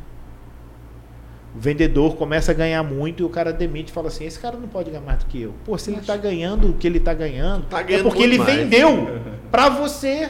O 1.55 1.59
vendedor 1.59 2.15
começa 2.15 2.51
a 2.51 2.55
ganhar 2.55 2.81
muito 2.83 3.23
e 3.23 3.25
o 3.25 3.29
cara 3.29 3.51
demite 3.51 3.89
e 3.89 3.93
fala 3.93 4.07
assim: 4.07 4.25
esse 4.25 4.39
cara 4.39 4.55
não 4.57 4.67
pode 4.67 4.89
ganhar 4.89 5.01
mais 5.03 5.19
do 5.19 5.25
que 5.25 5.41
eu. 5.41 5.53
Pô, 5.65 5.77
se 5.77 5.91
ele 5.91 5.99
está 5.99 6.15
ganhando 6.15 6.69
o 6.69 6.73
que 6.73 6.87
ele 6.87 6.97
está 6.97 7.13
ganhando, 7.13 7.65
Tá 7.65 7.81
é 7.81 7.83
ganhando 7.83 8.03
porque 8.03 8.19
muito 8.19 8.33
ele 8.33 8.37
mais. 8.37 8.55
vendeu 8.69 9.19
para 9.51 9.67
você. 9.69 10.29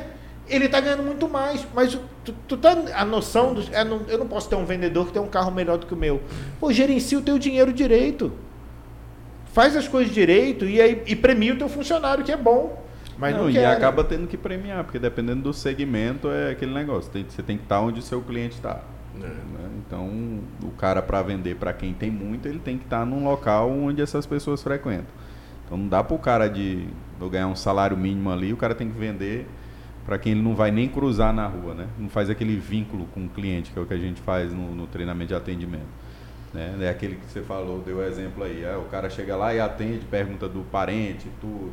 Ele 0.49 0.65
está 0.65 0.79
ganhando 0.81 1.03
muito 1.03 1.29
mais. 1.29 1.65
Mas 1.75 1.97
tu, 2.25 2.33
tu 2.47 2.57
tá 2.57 2.75
a 2.95 3.05
noção 3.05 3.53
dos. 3.53 3.71
é, 3.71 3.83
não- 3.83 4.01
eu 4.07 4.17
não 4.17 4.27
posso 4.27 4.49
ter 4.49 4.55
um 4.55 4.65
vendedor 4.65 5.07
que 5.07 5.13
tem 5.13 5.21
um 5.21 5.27
carro 5.27 5.51
melhor 5.51 5.77
do 5.77 5.85
que 5.85 5.93
o 5.93 5.97
meu. 5.97 6.21
Pô, 6.59 6.71
gerencia 6.71 7.17
o 7.17 7.21
teu 7.21 7.37
dinheiro 7.39 7.71
direito. 7.73 8.31
Faz 9.53 9.75
as 9.75 9.87
coisas 9.87 10.13
direito 10.13 10.65
e, 10.65 10.79
aí, 10.81 11.03
e 11.05 11.15
premia 11.15 11.53
o 11.53 11.57
teu 11.57 11.67
funcionário, 11.67 12.23
que 12.23 12.31
é 12.31 12.37
bom. 12.37 12.81
Mas 13.17 13.35
não, 13.35 13.43
não, 13.43 13.49
e 13.49 13.63
acaba 13.63 14.03
tendo 14.03 14.25
que 14.27 14.37
premiar, 14.37 14.83
porque 14.83 14.97
dependendo 14.97 15.41
do 15.43 15.53
segmento 15.53 16.29
é 16.29 16.51
aquele 16.51 16.73
negócio. 16.73 17.11
Tem- 17.11 17.25
você 17.27 17.43
tem 17.43 17.57
que 17.57 17.63
estar 17.63 17.81
onde 17.81 17.99
o 17.99 18.03
seu 18.03 18.21
cliente 18.21 18.55
está. 18.55 18.79
É. 19.15 19.19
né? 19.27 19.35
Então, 19.85 20.09
o 20.63 20.71
cara 20.77 21.01
para 21.01 21.21
vender 21.21 21.55
para 21.55 21.73
quem 21.73 21.93
tem 21.93 22.09
muito, 22.09 22.47
ele 22.47 22.59
tem 22.59 22.77
que 22.77 22.85
estar 22.85 23.05
num 23.05 23.25
local 23.25 23.69
onde 23.69 24.01
essas 24.01 24.25
pessoas 24.25 24.63
frequentam. 24.63 25.05
Então, 25.65 25.77
não 25.77 25.87
dá 25.87 26.01
para 26.01 26.15
o 26.15 26.19
cara 26.19 26.47
de 26.49 26.87
eu 27.19 27.29
ganhar 27.29 27.47
um 27.47 27.55
salário 27.55 27.97
mínimo 27.97 28.31
ali, 28.31 28.53
o 28.53 28.57
cara 28.57 28.73
tem 28.73 28.89
que 28.89 28.97
vender 28.97 29.45
para 30.05 30.17
quem 30.17 30.33
ele 30.33 30.41
não 30.41 30.55
vai 30.55 30.71
nem 30.71 30.87
cruzar 30.87 31.33
na 31.33 31.47
rua, 31.47 31.73
né? 31.73 31.87
Não 31.97 32.09
faz 32.09 32.29
aquele 32.29 32.55
vínculo 32.55 33.05
com 33.13 33.25
o 33.25 33.29
cliente, 33.29 33.71
que 33.71 33.77
é 33.77 33.81
o 33.81 33.85
que 33.85 33.93
a 33.93 33.97
gente 33.97 34.21
faz 34.21 34.51
no, 34.51 34.73
no 34.73 34.87
treinamento 34.87 35.29
de 35.29 35.35
atendimento. 35.35 35.85
Né? 36.53 36.75
É 36.81 36.89
aquele 36.89 37.15
que 37.15 37.31
você 37.31 37.41
falou, 37.41 37.79
deu 37.79 37.97
o 37.97 38.03
exemplo 38.03 38.43
aí. 38.43 38.63
é, 38.63 38.75
o 38.75 38.83
cara 38.83 39.09
chega 39.09 39.35
lá 39.35 39.53
e 39.53 39.59
atende, 39.59 40.05
pergunta 40.05 40.49
do 40.49 40.61
parente, 40.71 41.27
tudo. 41.39 41.71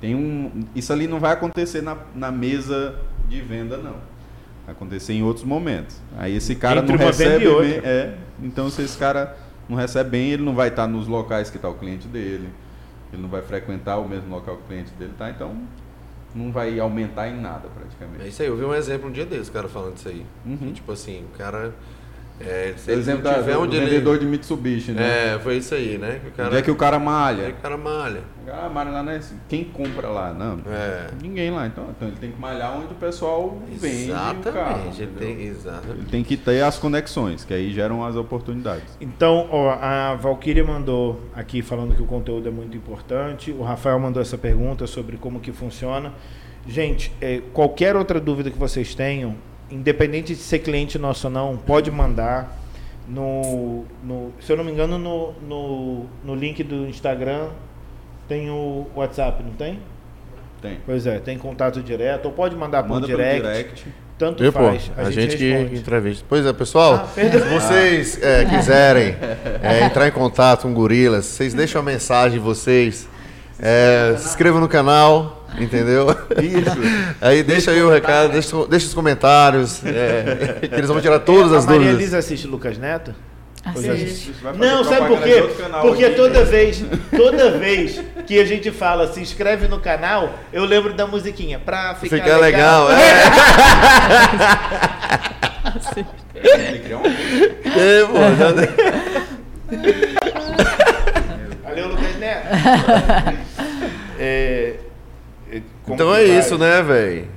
Tem 0.00 0.14
um, 0.14 0.64
isso 0.74 0.92
ali 0.92 1.06
não 1.06 1.18
vai 1.18 1.32
acontecer 1.32 1.82
na, 1.82 1.96
na 2.14 2.30
mesa 2.30 2.94
de 3.28 3.40
venda, 3.40 3.76
não. 3.76 3.96
Vai 4.64 4.74
acontecer 4.74 5.12
em 5.12 5.22
outros 5.22 5.44
momentos. 5.44 6.00
Aí 6.16 6.36
esse 6.36 6.54
cara 6.54 6.80
Entre 6.80 6.96
não 6.96 7.04
recebe 7.04 7.44
bem. 7.44 7.80
É, 7.82 8.14
então 8.42 8.70
se 8.70 8.82
esse 8.82 8.96
cara 8.96 9.36
não 9.68 9.76
recebe 9.76 10.10
bem, 10.10 10.30
ele 10.30 10.42
não 10.42 10.54
vai 10.54 10.68
estar 10.68 10.86
nos 10.86 11.06
locais 11.06 11.50
que 11.50 11.56
está 11.56 11.68
o 11.68 11.74
cliente 11.74 12.08
dele. 12.08 12.48
Ele 13.12 13.20
não 13.20 13.28
vai 13.28 13.42
frequentar 13.42 13.98
o 13.98 14.08
mesmo 14.08 14.30
local 14.30 14.56
que 14.56 14.62
o 14.62 14.66
cliente 14.66 14.90
dele 14.92 15.12
está. 15.12 15.28
Então 15.28 15.56
não 16.34 16.52
vai 16.52 16.78
aumentar 16.78 17.28
em 17.28 17.40
nada 17.40 17.66
É 17.68 17.78
praticamente. 17.78 18.28
isso 18.28 18.42
aí, 18.42 18.48
eu 18.48 18.56
vi 18.56 18.64
um 18.64 18.74
exemplo 18.74 19.08
um 19.08 19.12
dia 19.12 19.26
desse, 19.26 19.50
o 19.50 19.52
cara 19.52 19.68
falando 19.68 19.96
isso 19.96 20.08
aí. 20.08 20.24
Uhum. 20.46 20.56
Que, 20.56 20.72
tipo 20.72 20.92
assim, 20.92 21.24
o 21.32 21.36
cara. 21.38 21.74
É, 22.40 22.72
se 22.76 22.84
Por 22.86 22.92
ele 22.92 23.00
exemplo, 23.02 23.22
da, 23.22 23.34
tiver 23.34 23.52
do 23.52 23.60
onde 23.60 23.76
ele. 23.76 23.84
vendedor 23.84 24.18
de 24.18 24.24
Mitsubishi, 24.24 24.92
né? 24.92 25.34
É, 25.34 25.38
foi 25.38 25.58
isso 25.58 25.74
aí, 25.74 25.98
né? 25.98 26.20
Que 26.22 26.28
o 26.28 26.32
cara, 26.32 26.48
Onde 26.48 26.56
é 26.56 26.62
que 26.62 26.70
o 26.70 26.74
cara 26.76 26.96
Onde 26.96 27.04
malha? 27.04 27.42
é 27.42 27.52
que 27.52 27.58
o 27.58 27.62
cara 27.62 27.76
malha. 27.76 28.20
Ah, 28.50 28.68
malha 28.68 28.90
lá, 28.90 29.02
né? 29.02 29.20
Quem 29.48 29.62
compra 29.64 30.08
lá? 30.08 30.32
Não, 30.32 30.58
É. 30.72 31.08
ninguém 31.22 31.50
lá. 31.50 31.66
Então, 31.66 31.84
então 31.94 32.08
ele 32.08 32.16
tem 32.16 32.32
que 32.32 32.40
malhar 32.40 32.74
onde 32.76 32.92
o 32.92 32.96
pessoal 32.96 33.58
vende 33.70 34.10
o 34.10 34.14
carro. 34.14 34.38
Exatamente, 34.40 35.02
ele 35.02 35.12
tem. 35.18 35.42
Exatamente. 35.42 35.98
Ele 36.00 36.06
tem 36.10 36.24
que 36.24 36.36
ter 36.36 36.62
as 36.62 36.78
conexões, 36.78 37.44
que 37.44 37.52
aí 37.52 37.70
geram 37.72 38.04
as 38.04 38.16
oportunidades. 38.16 38.96
Então, 39.00 39.46
ó, 39.50 39.70
a 39.80 40.14
Valkyria 40.14 40.64
mandou 40.64 41.20
aqui 41.36 41.60
falando 41.62 41.94
que 41.94 42.02
o 42.02 42.06
conteúdo 42.06 42.48
é 42.48 42.50
muito 42.50 42.74
importante. 42.76 43.50
O 43.52 43.62
Rafael 43.62 43.98
mandou 44.00 44.20
essa 44.22 44.38
pergunta 44.38 44.86
sobre 44.86 45.16
como 45.18 45.40
que 45.40 45.52
funciona. 45.52 46.12
Gente, 46.66 47.12
é, 47.20 47.40
qualquer 47.52 47.96
outra 47.96 48.18
dúvida 48.18 48.50
que 48.50 48.58
vocês 48.58 48.94
tenham, 48.94 49.34
independente 49.70 50.34
de 50.34 50.40
ser 50.40 50.60
cliente 50.60 50.98
nosso 50.98 51.26
ou 51.26 51.32
não, 51.32 51.56
pode 51.56 51.90
mandar. 51.90 52.58
No, 53.08 53.84
no, 54.04 54.32
se 54.40 54.52
eu 54.52 54.56
não 54.56 54.62
me 54.62 54.70
engano, 54.70 54.96
no, 54.96 55.32
no, 55.42 56.06
no 56.24 56.34
link 56.34 56.62
do 56.62 56.86
Instagram 56.86 57.48
tem 58.28 58.48
o 58.50 58.86
WhatsApp, 58.94 59.42
não 59.42 59.52
tem? 59.52 59.80
Tem. 60.62 60.78
Pois 60.86 61.06
é, 61.06 61.18
tem 61.18 61.36
contato 61.36 61.82
direto, 61.82 62.26
ou 62.26 62.32
pode 62.32 62.54
mandar 62.54 62.82
por 62.84 62.90
Manda 62.90 63.06
pelo 63.08 63.18
direct, 63.18 63.42
direct. 63.42 63.86
tanto 64.16 64.42
Viu, 64.42 64.52
pô? 64.52 64.60
faz. 64.60 64.92
A, 64.96 65.10
gente, 65.10 65.36
que 65.36 65.50
responde. 65.50 65.80
entrevista. 65.80 66.24
Pois 66.28 66.46
é, 66.46 66.52
pessoal, 66.52 66.94
Ah, 66.94 67.08
se 67.08 67.38
vocês 67.48 68.22
é, 68.22 68.44
quiserem 68.44 69.16
é, 69.62 69.84
entrar 69.86 70.06
em 70.06 70.12
contato 70.12 70.62
com 70.62 70.74
Gorilas, 70.74 71.24
vocês 71.24 71.52
deixam 71.54 71.80
a 71.80 71.84
mensagem 71.84 72.38
de 72.38 72.44
vocês, 72.44 73.08
é, 73.58 74.14
se 74.18 74.28
inscrevam 74.28 74.60
no 74.60 74.68
canal, 74.68 75.39
entendeu? 75.58 76.08
Isso. 76.42 76.78
Aí 77.20 77.42
deixa 77.42 77.70
aí 77.72 77.82
o 77.82 77.90
recado, 77.90 78.32
deixa, 78.32 78.56
deixa 78.66 78.86
os 78.86 78.94
comentários, 78.94 79.84
é, 79.84 80.66
que 80.68 80.74
eles 80.74 80.88
vão 80.88 81.00
tirar 81.00 81.18
todas 81.20 81.52
as 81.52 81.64
a 81.64 81.66
Maria 81.66 81.80
dúvidas. 81.80 82.00
Elisa 82.00 82.18
assiste 82.18 82.46
Lucas 82.46 82.78
Neto? 82.78 83.14
Assiste. 83.62 84.32
Fazer 84.42 84.58
Não, 84.58 84.82
sabe 84.84 85.06
por 85.06 85.20
quê? 85.22 85.42
Porque 85.82 86.04
aqui. 86.06 86.14
toda 86.16 86.44
vez, 86.44 86.82
toda 87.14 87.50
vez 87.58 88.00
que 88.26 88.40
a 88.40 88.44
gente 88.46 88.70
fala 88.70 89.12
se 89.12 89.20
inscreve 89.20 89.68
no 89.68 89.78
canal, 89.78 90.38
eu 90.50 90.64
lembro 90.64 90.94
da 90.94 91.06
musiquinha. 91.06 91.58
Pra 91.58 91.94
ficar 91.94 92.16
Fica 92.16 92.36
legal, 92.38 92.88
é. 92.90 92.96
Tem 95.94 96.72
que 96.72 96.78
criar 96.80 96.96
uma 96.96 97.02
coisa. 97.02 97.20
É, 97.80 98.06
pô, 98.06 98.18
já- 98.38 98.54
Valeu, 101.64 101.88
Lucas 101.88 102.16
Neto. 102.18 102.46
É, 104.22 104.74
é, 104.76 104.89
Então 105.92 106.14
é 106.14 106.24
isso, 106.24 106.58
né, 106.58 106.82
velho? 106.82 107.28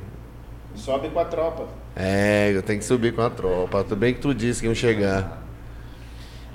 Sobe 0.75 1.09
com 1.09 1.19
a 1.19 1.25
tropa. 1.25 1.65
É, 1.95 2.51
eu 2.53 2.61
tenho 2.63 2.79
que 2.79 2.85
subir 2.85 3.13
com 3.13 3.21
a 3.21 3.29
tropa. 3.29 3.83
Tudo 3.83 3.95
bem 3.95 4.13
que 4.13 4.19
tu 4.19 4.33
disse 4.33 4.59
que 4.61 4.65
iam 4.67 4.75
chegar. 4.75 5.41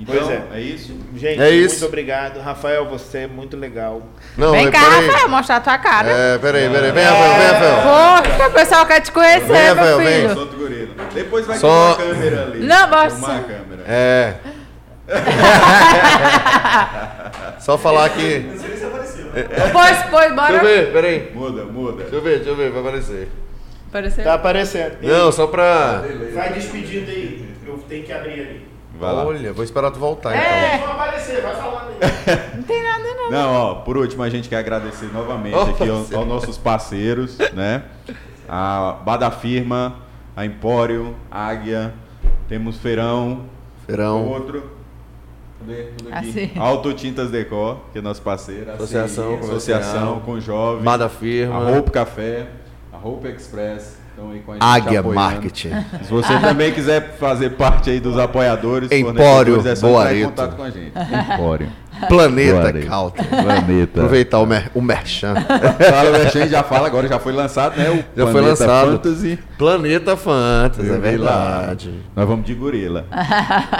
Então, 0.00 0.14
Pois 0.16 0.28
é. 0.30 0.42
é. 0.54 0.60
isso. 0.60 0.96
Gente, 1.16 1.40
É 1.40 1.50
isso. 1.50 1.74
muito 1.76 1.86
obrigado. 1.86 2.38
Rafael, 2.40 2.86
você 2.88 3.18
é 3.18 3.26
muito 3.26 3.56
legal. 3.56 4.02
Não, 4.36 4.52
Vem 4.52 4.66
mas 4.66 4.74
cá, 4.74 4.80
peraí. 4.90 5.06
Rafael, 5.08 5.28
mostrar 5.28 5.56
a 5.56 5.60
tua 5.60 5.78
cara. 5.78 6.08
É, 6.08 6.38
peraí, 6.38 6.68
peraí. 6.70 6.92
Vem, 6.92 7.04
Rafael, 7.04 7.38
vem, 7.38 7.46
Rafael. 7.48 8.48
O 8.48 8.52
pessoal 8.52 8.86
quer 8.86 9.00
te 9.00 9.10
conhecer, 9.12 9.46
Vem, 9.46 9.64
meu 9.64 9.74
Rafael, 9.74 9.98
vem. 9.98 10.20
filho. 10.22 10.34
Solta 10.34 10.54
o 10.54 10.58
gorila. 10.58 10.94
Depois 11.14 11.46
vai 11.46 11.58
Só- 11.58 11.94
ter 11.94 12.02
uma 12.04 12.14
câmera 12.14 12.42
ali. 12.44 12.60
Não, 12.66 12.90
bota 12.90 13.10
Filmar 13.10 13.30
só- 13.30 13.36
a 13.36 13.40
câmera. 13.42 13.82
É. 13.88 14.34
Só 17.60 17.78
falar 17.78 18.08
que. 18.10 18.46
Pois, 19.72 19.98
pois, 20.10 20.28
Deixa 20.28 20.28
eu 20.30 20.36
bora. 20.36 20.60
ver, 20.60 20.92
peraí. 20.92 21.32
Muda, 21.34 21.64
muda. 21.64 22.02
Deixa 22.02 22.16
eu 22.16 22.22
ver, 22.22 22.36
deixa 22.36 22.50
eu 22.50 22.56
ver, 22.56 22.70
vai 22.70 22.80
aparecer. 22.80 23.28
Apareceu? 23.88 24.24
Tá 24.24 24.34
aparecendo. 24.34 24.96
Não, 25.02 25.32
só 25.32 25.46
pra. 25.46 26.02
Vai 26.34 26.52
despedindo 26.52 27.10
aí. 27.10 27.48
Eu 27.66 27.78
tenho 27.88 28.04
que 28.04 28.12
abrir 28.12 28.32
ali. 28.40 28.68
Vai 28.98 29.12
lá. 29.12 29.24
Olha, 29.26 29.52
vou 29.52 29.64
esperar 29.64 29.90
tu 29.90 29.98
voltar 29.98 30.34
É. 30.34 30.76
então. 30.76 30.86
Vai 30.88 30.96
aparecer, 30.96 31.40
vai 31.40 31.54
falando 31.54 31.88
aí. 32.00 32.38
Não 32.56 32.62
tem 32.64 32.82
nada, 32.82 33.04
não. 33.14 33.30
Não, 33.30 33.52
ó, 33.54 33.74
por 33.76 33.96
último 33.96 34.22
a 34.22 34.28
gente 34.30 34.48
quer 34.48 34.56
agradecer 34.56 35.06
novamente 35.12 35.52
Nossa. 35.54 35.70
aqui 35.70 35.88
aos, 35.88 36.12
aos 36.12 36.26
nossos 36.26 36.58
parceiros, 36.58 37.38
né? 37.52 37.82
A 38.48 38.96
Bada 39.04 39.30
Firma, 39.30 39.96
a 40.36 40.44
Empório, 40.44 41.14
Águia, 41.30 41.92
temos 42.48 42.78
Feirão, 42.78 43.44
Feirão. 43.86 44.26
outro. 44.26 44.77
Cadê? 45.58 45.82
Tudo 45.96 46.12
aqui. 46.12 46.28
Assim. 46.28 46.50
Auto 46.58 46.92
Tintas 46.94 47.30
Decor, 47.30 47.78
que 47.92 47.98
é 47.98 48.02
nosso 48.02 48.22
parceiro. 48.22 48.70
Associação 48.72 49.34
Assim, 49.34 49.44
Associação 49.44 50.20
com 50.20 50.40
Jovem. 50.40 50.84
Bada 50.84 51.08
Firma. 51.08 51.56
A 51.56 51.70
Roupa 51.72 51.90
Café, 51.90 52.46
a 52.92 52.96
Roupa 52.96 53.28
Express. 53.28 53.97
Estão 54.18 54.32
aí 54.32 54.40
com 54.40 54.50
a 54.50 54.54
gente 54.54 54.64
Águia 54.64 55.00
apoiando. 55.00 55.20
Marketing. 55.20 55.70
Se 56.02 56.10
você 56.10 56.38
também 56.40 56.72
quiser 56.72 57.16
fazer 57.18 57.50
parte 57.50 57.88
aí 57.88 58.00
dos 58.00 58.18
apoiadores, 58.18 58.90
Empório 58.90 59.64
é 59.64 59.76
só 59.76 59.88
entrar 59.88 60.16
em 60.16 60.24
contato 60.24 60.56
com 60.56 60.62
a 60.64 60.70
gente. 60.70 60.92
Empório. 61.34 61.68
Planeta 62.08 62.72
Calton. 62.80 63.24
Planeta. 63.24 64.00
Aproveitar 64.00 64.38
o, 64.38 64.46
mer 64.46 64.70
o 64.74 64.82
merchan. 64.82 65.34
Fala, 65.34 66.10
Merchan, 66.10 66.48
já 66.48 66.62
fala 66.64 66.86
agora, 66.86 67.08
já 67.08 67.18
foi 67.18 67.32
lançado, 67.32 67.76
né? 67.76 67.90
O 67.90 67.96
Já 67.96 68.24
foi 68.26 68.42
Planeta 68.42 68.48
lançado. 68.48 68.90
Fantasy. 68.92 69.38
Planeta 69.56 70.16
Fantasy, 70.16 70.90
é 70.90 70.98
verdade. 70.98 71.94
Nós 72.14 72.28
vamos 72.28 72.44
de 72.44 72.54
gorila. 72.54 73.04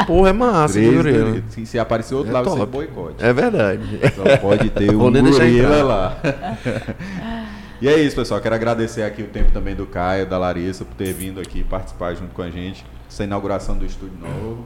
Porra, 0.07 0.31
é 0.31 0.33
massa, 0.33 0.75
Três 0.75 0.95
gorila. 0.95 1.43
Se, 1.49 1.67
se 1.67 1.79
aparecer 1.79 2.15
outro 2.15 2.31
É 2.31 2.35
lá, 2.35 2.43
você 2.43 2.59
top. 2.59 2.73
boicote. 2.73 3.25
É 3.25 3.33
verdade. 3.33 4.01
Só 4.15 4.37
pode 4.37 4.71
ter 4.71 4.91
Vou 4.95 5.09
um 5.09 5.13
gorila 5.13 5.83
lá. 5.83 6.17
e 7.81 7.89
é 7.89 7.99
isso, 7.99 8.17
pessoal. 8.17 8.41
Quero 8.41 8.55
agradecer 8.55 9.03
aqui 9.03 9.23
o 9.23 9.27
tempo 9.29 9.51
também 9.53 9.75
do 9.75 9.87
Caio, 9.87 10.27
da 10.27 10.37
Larissa, 10.39 10.85
por 10.85 10.95
ter 10.95 11.13
vindo 11.13 11.41
aqui 11.41 11.63
participar 11.65 12.15
junto 12.15 12.35
com 12.35 12.43
a 12.43 12.51
gente. 12.51 12.85
Essa 13.09 13.25
inauguração 13.25 13.77
do 13.77 13.87
estúdio 13.87 14.19
novo. 14.21 14.65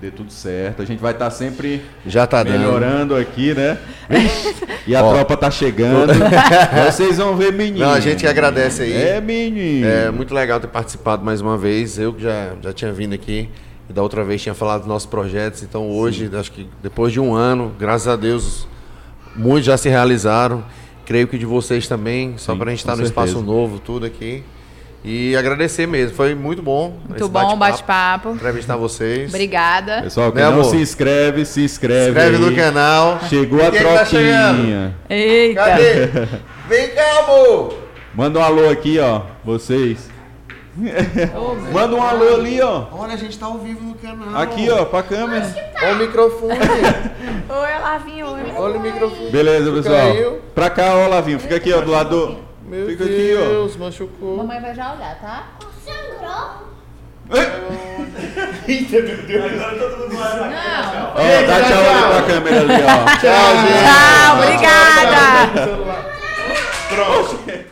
Dê 0.00 0.10
tudo 0.12 0.30
certo. 0.32 0.80
A 0.80 0.84
gente 0.84 1.00
vai 1.00 1.12
estar 1.12 1.28
sempre 1.30 1.82
Já 2.06 2.24
tá 2.26 2.44
dando. 2.44 2.58
melhorando 2.58 3.16
aqui, 3.16 3.52
né? 3.54 3.78
E 4.86 4.96
a 4.96 5.02
Ó. 5.04 5.12
tropa 5.12 5.36
tá 5.36 5.50
chegando. 5.50 6.12
Vocês 6.86 7.18
vão 7.18 7.36
ver 7.36 7.52
menino. 7.52 7.84
Não, 7.84 7.92
a 7.92 8.00
gente 8.00 8.20
que 8.20 8.26
agradece 8.26 8.84
aí. 8.84 8.92
É 8.94 9.20
menino. 9.20 9.86
É 9.86 10.10
muito 10.10 10.32
legal 10.32 10.58
ter 10.60 10.68
participado 10.68 11.22
mais 11.22 11.42
uma 11.42 11.58
vez. 11.58 11.98
Eu 11.98 12.14
que 12.14 12.22
já, 12.22 12.52
já 12.62 12.72
tinha 12.72 12.90
vindo 12.90 13.12
aqui 13.12 13.50
e 13.90 13.92
da 13.92 14.02
outra 14.02 14.24
vez 14.24 14.40
tinha 14.40 14.54
falado 14.54 14.80
dos 14.80 14.88
nossos 14.88 15.06
projetos. 15.06 15.62
Então 15.62 15.90
hoje, 15.90 16.30
acho 16.32 16.52
que 16.52 16.66
depois 16.82 17.12
de 17.12 17.20
um 17.20 17.34
ano, 17.34 17.74
graças 17.78 18.08
a 18.08 18.16
Deus, 18.16 18.66
muitos 19.36 19.66
já 19.66 19.76
se 19.76 19.90
realizaram. 19.90 20.64
Creio 21.08 21.26
que 21.26 21.38
de 21.38 21.46
vocês 21.46 21.88
também, 21.88 22.34
só 22.36 22.54
para 22.54 22.66
a 22.66 22.70
gente 22.70 22.80
estar 22.80 22.92
com 22.92 22.98
no 22.98 23.04
espaço 23.04 23.28
certeza. 23.32 23.46
novo, 23.46 23.78
tudo 23.78 24.04
aqui. 24.04 24.44
E 25.02 25.34
agradecer 25.34 25.86
mesmo, 25.86 26.14
foi 26.14 26.34
muito 26.34 26.60
bom. 26.60 26.98
Muito 27.08 27.22
esse 27.24 27.30
bom 27.30 27.56
bate-papo. 27.56 28.32
Entrevistar 28.32 28.76
vocês. 28.76 29.30
Obrigada. 29.32 30.02
Pessoal, 30.02 30.30
quem 30.30 30.42
Né, 30.42 30.50
não 30.50 30.60
amor? 30.60 30.64
se 30.66 30.76
inscreve, 30.76 31.46
se 31.46 31.62
inscreve. 31.64 32.10
Inscreve 32.10 32.36
aí. 32.36 32.42
no 32.42 32.54
canal. 32.54 33.20
Chegou 33.26 33.58
a 33.66 33.70
tá 33.70 33.78
troquinha. 33.78 34.94
Eita. 35.08 35.64
Cadê? 35.64 36.06
Vem 36.68 36.88
cá, 36.90 37.20
amor! 37.24 37.74
Manda 38.14 38.40
um 38.40 38.42
alô 38.42 38.68
aqui, 38.68 38.98
ó. 38.98 39.22
Vocês. 39.42 40.10
Manda 41.72 41.96
um 41.96 42.02
alô 42.02 42.34
ali, 42.34 42.60
ó. 42.60 42.84
Olha, 42.92 43.14
a 43.14 43.16
gente 43.16 43.36
tá 43.38 43.46
ao 43.46 43.58
vivo 43.58 43.82
no 43.82 43.94
canal. 43.94 44.40
Aqui, 44.40 44.70
ó, 44.70 44.84
pra 44.84 45.02
câmera. 45.02 45.72
Olha 45.82 45.92
o 45.92 45.98
microfone. 45.98 46.54
Oi, 47.48 47.82
Lavinho. 47.82 48.26
Olha 48.56 48.78
o 48.78 48.80
microfone. 48.80 49.30
Beleza, 49.30 49.72
pessoal. 49.72 50.12
Caiu. 50.12 50.40
Pra 50.54 50.70
cá, 50.70 50.94
ó, 50.94 51.08
Lavinho. 51.08 51.40
Fica 51.40 51.56
aqui, 51.56 51.72
ó, 51.72 51.80
do 51.80 51.90
lado 51.90 52.10
do. 52.10 52.38
Meu 52.68 52.86
Fica 52.86 53.04
aqui, 53.04 53.34
ó. 53.36 53.48
Deus, 53.48 53.76
machucou. 53.76 54.36
Mamãe 54.36 54.60
vai 54.60 54.74
já 54.74 54.92
olhar, 54.94 55.18
tá? 55.20 55.46
Agora 57.28 57.44
todo 59.78 59.98
mundo 59.98 60.16
vai 60.16 60.38
Não. 60.38 61.10
Ó, 61.10 61.46
dá 61.46 61.56
tchau 61.62 61.82
ali 61.84 62.02
pra 62.08 62.22
câmera 62.22 62.60
ali, 62.60 62.72
ó. 62.72 62.86
Tchau, 63.18 63.50
gente. 63.66 63.82
Tchau, 63.84 64.28
obrigada. 64.36 65.16
Pronto. 66.88 67.67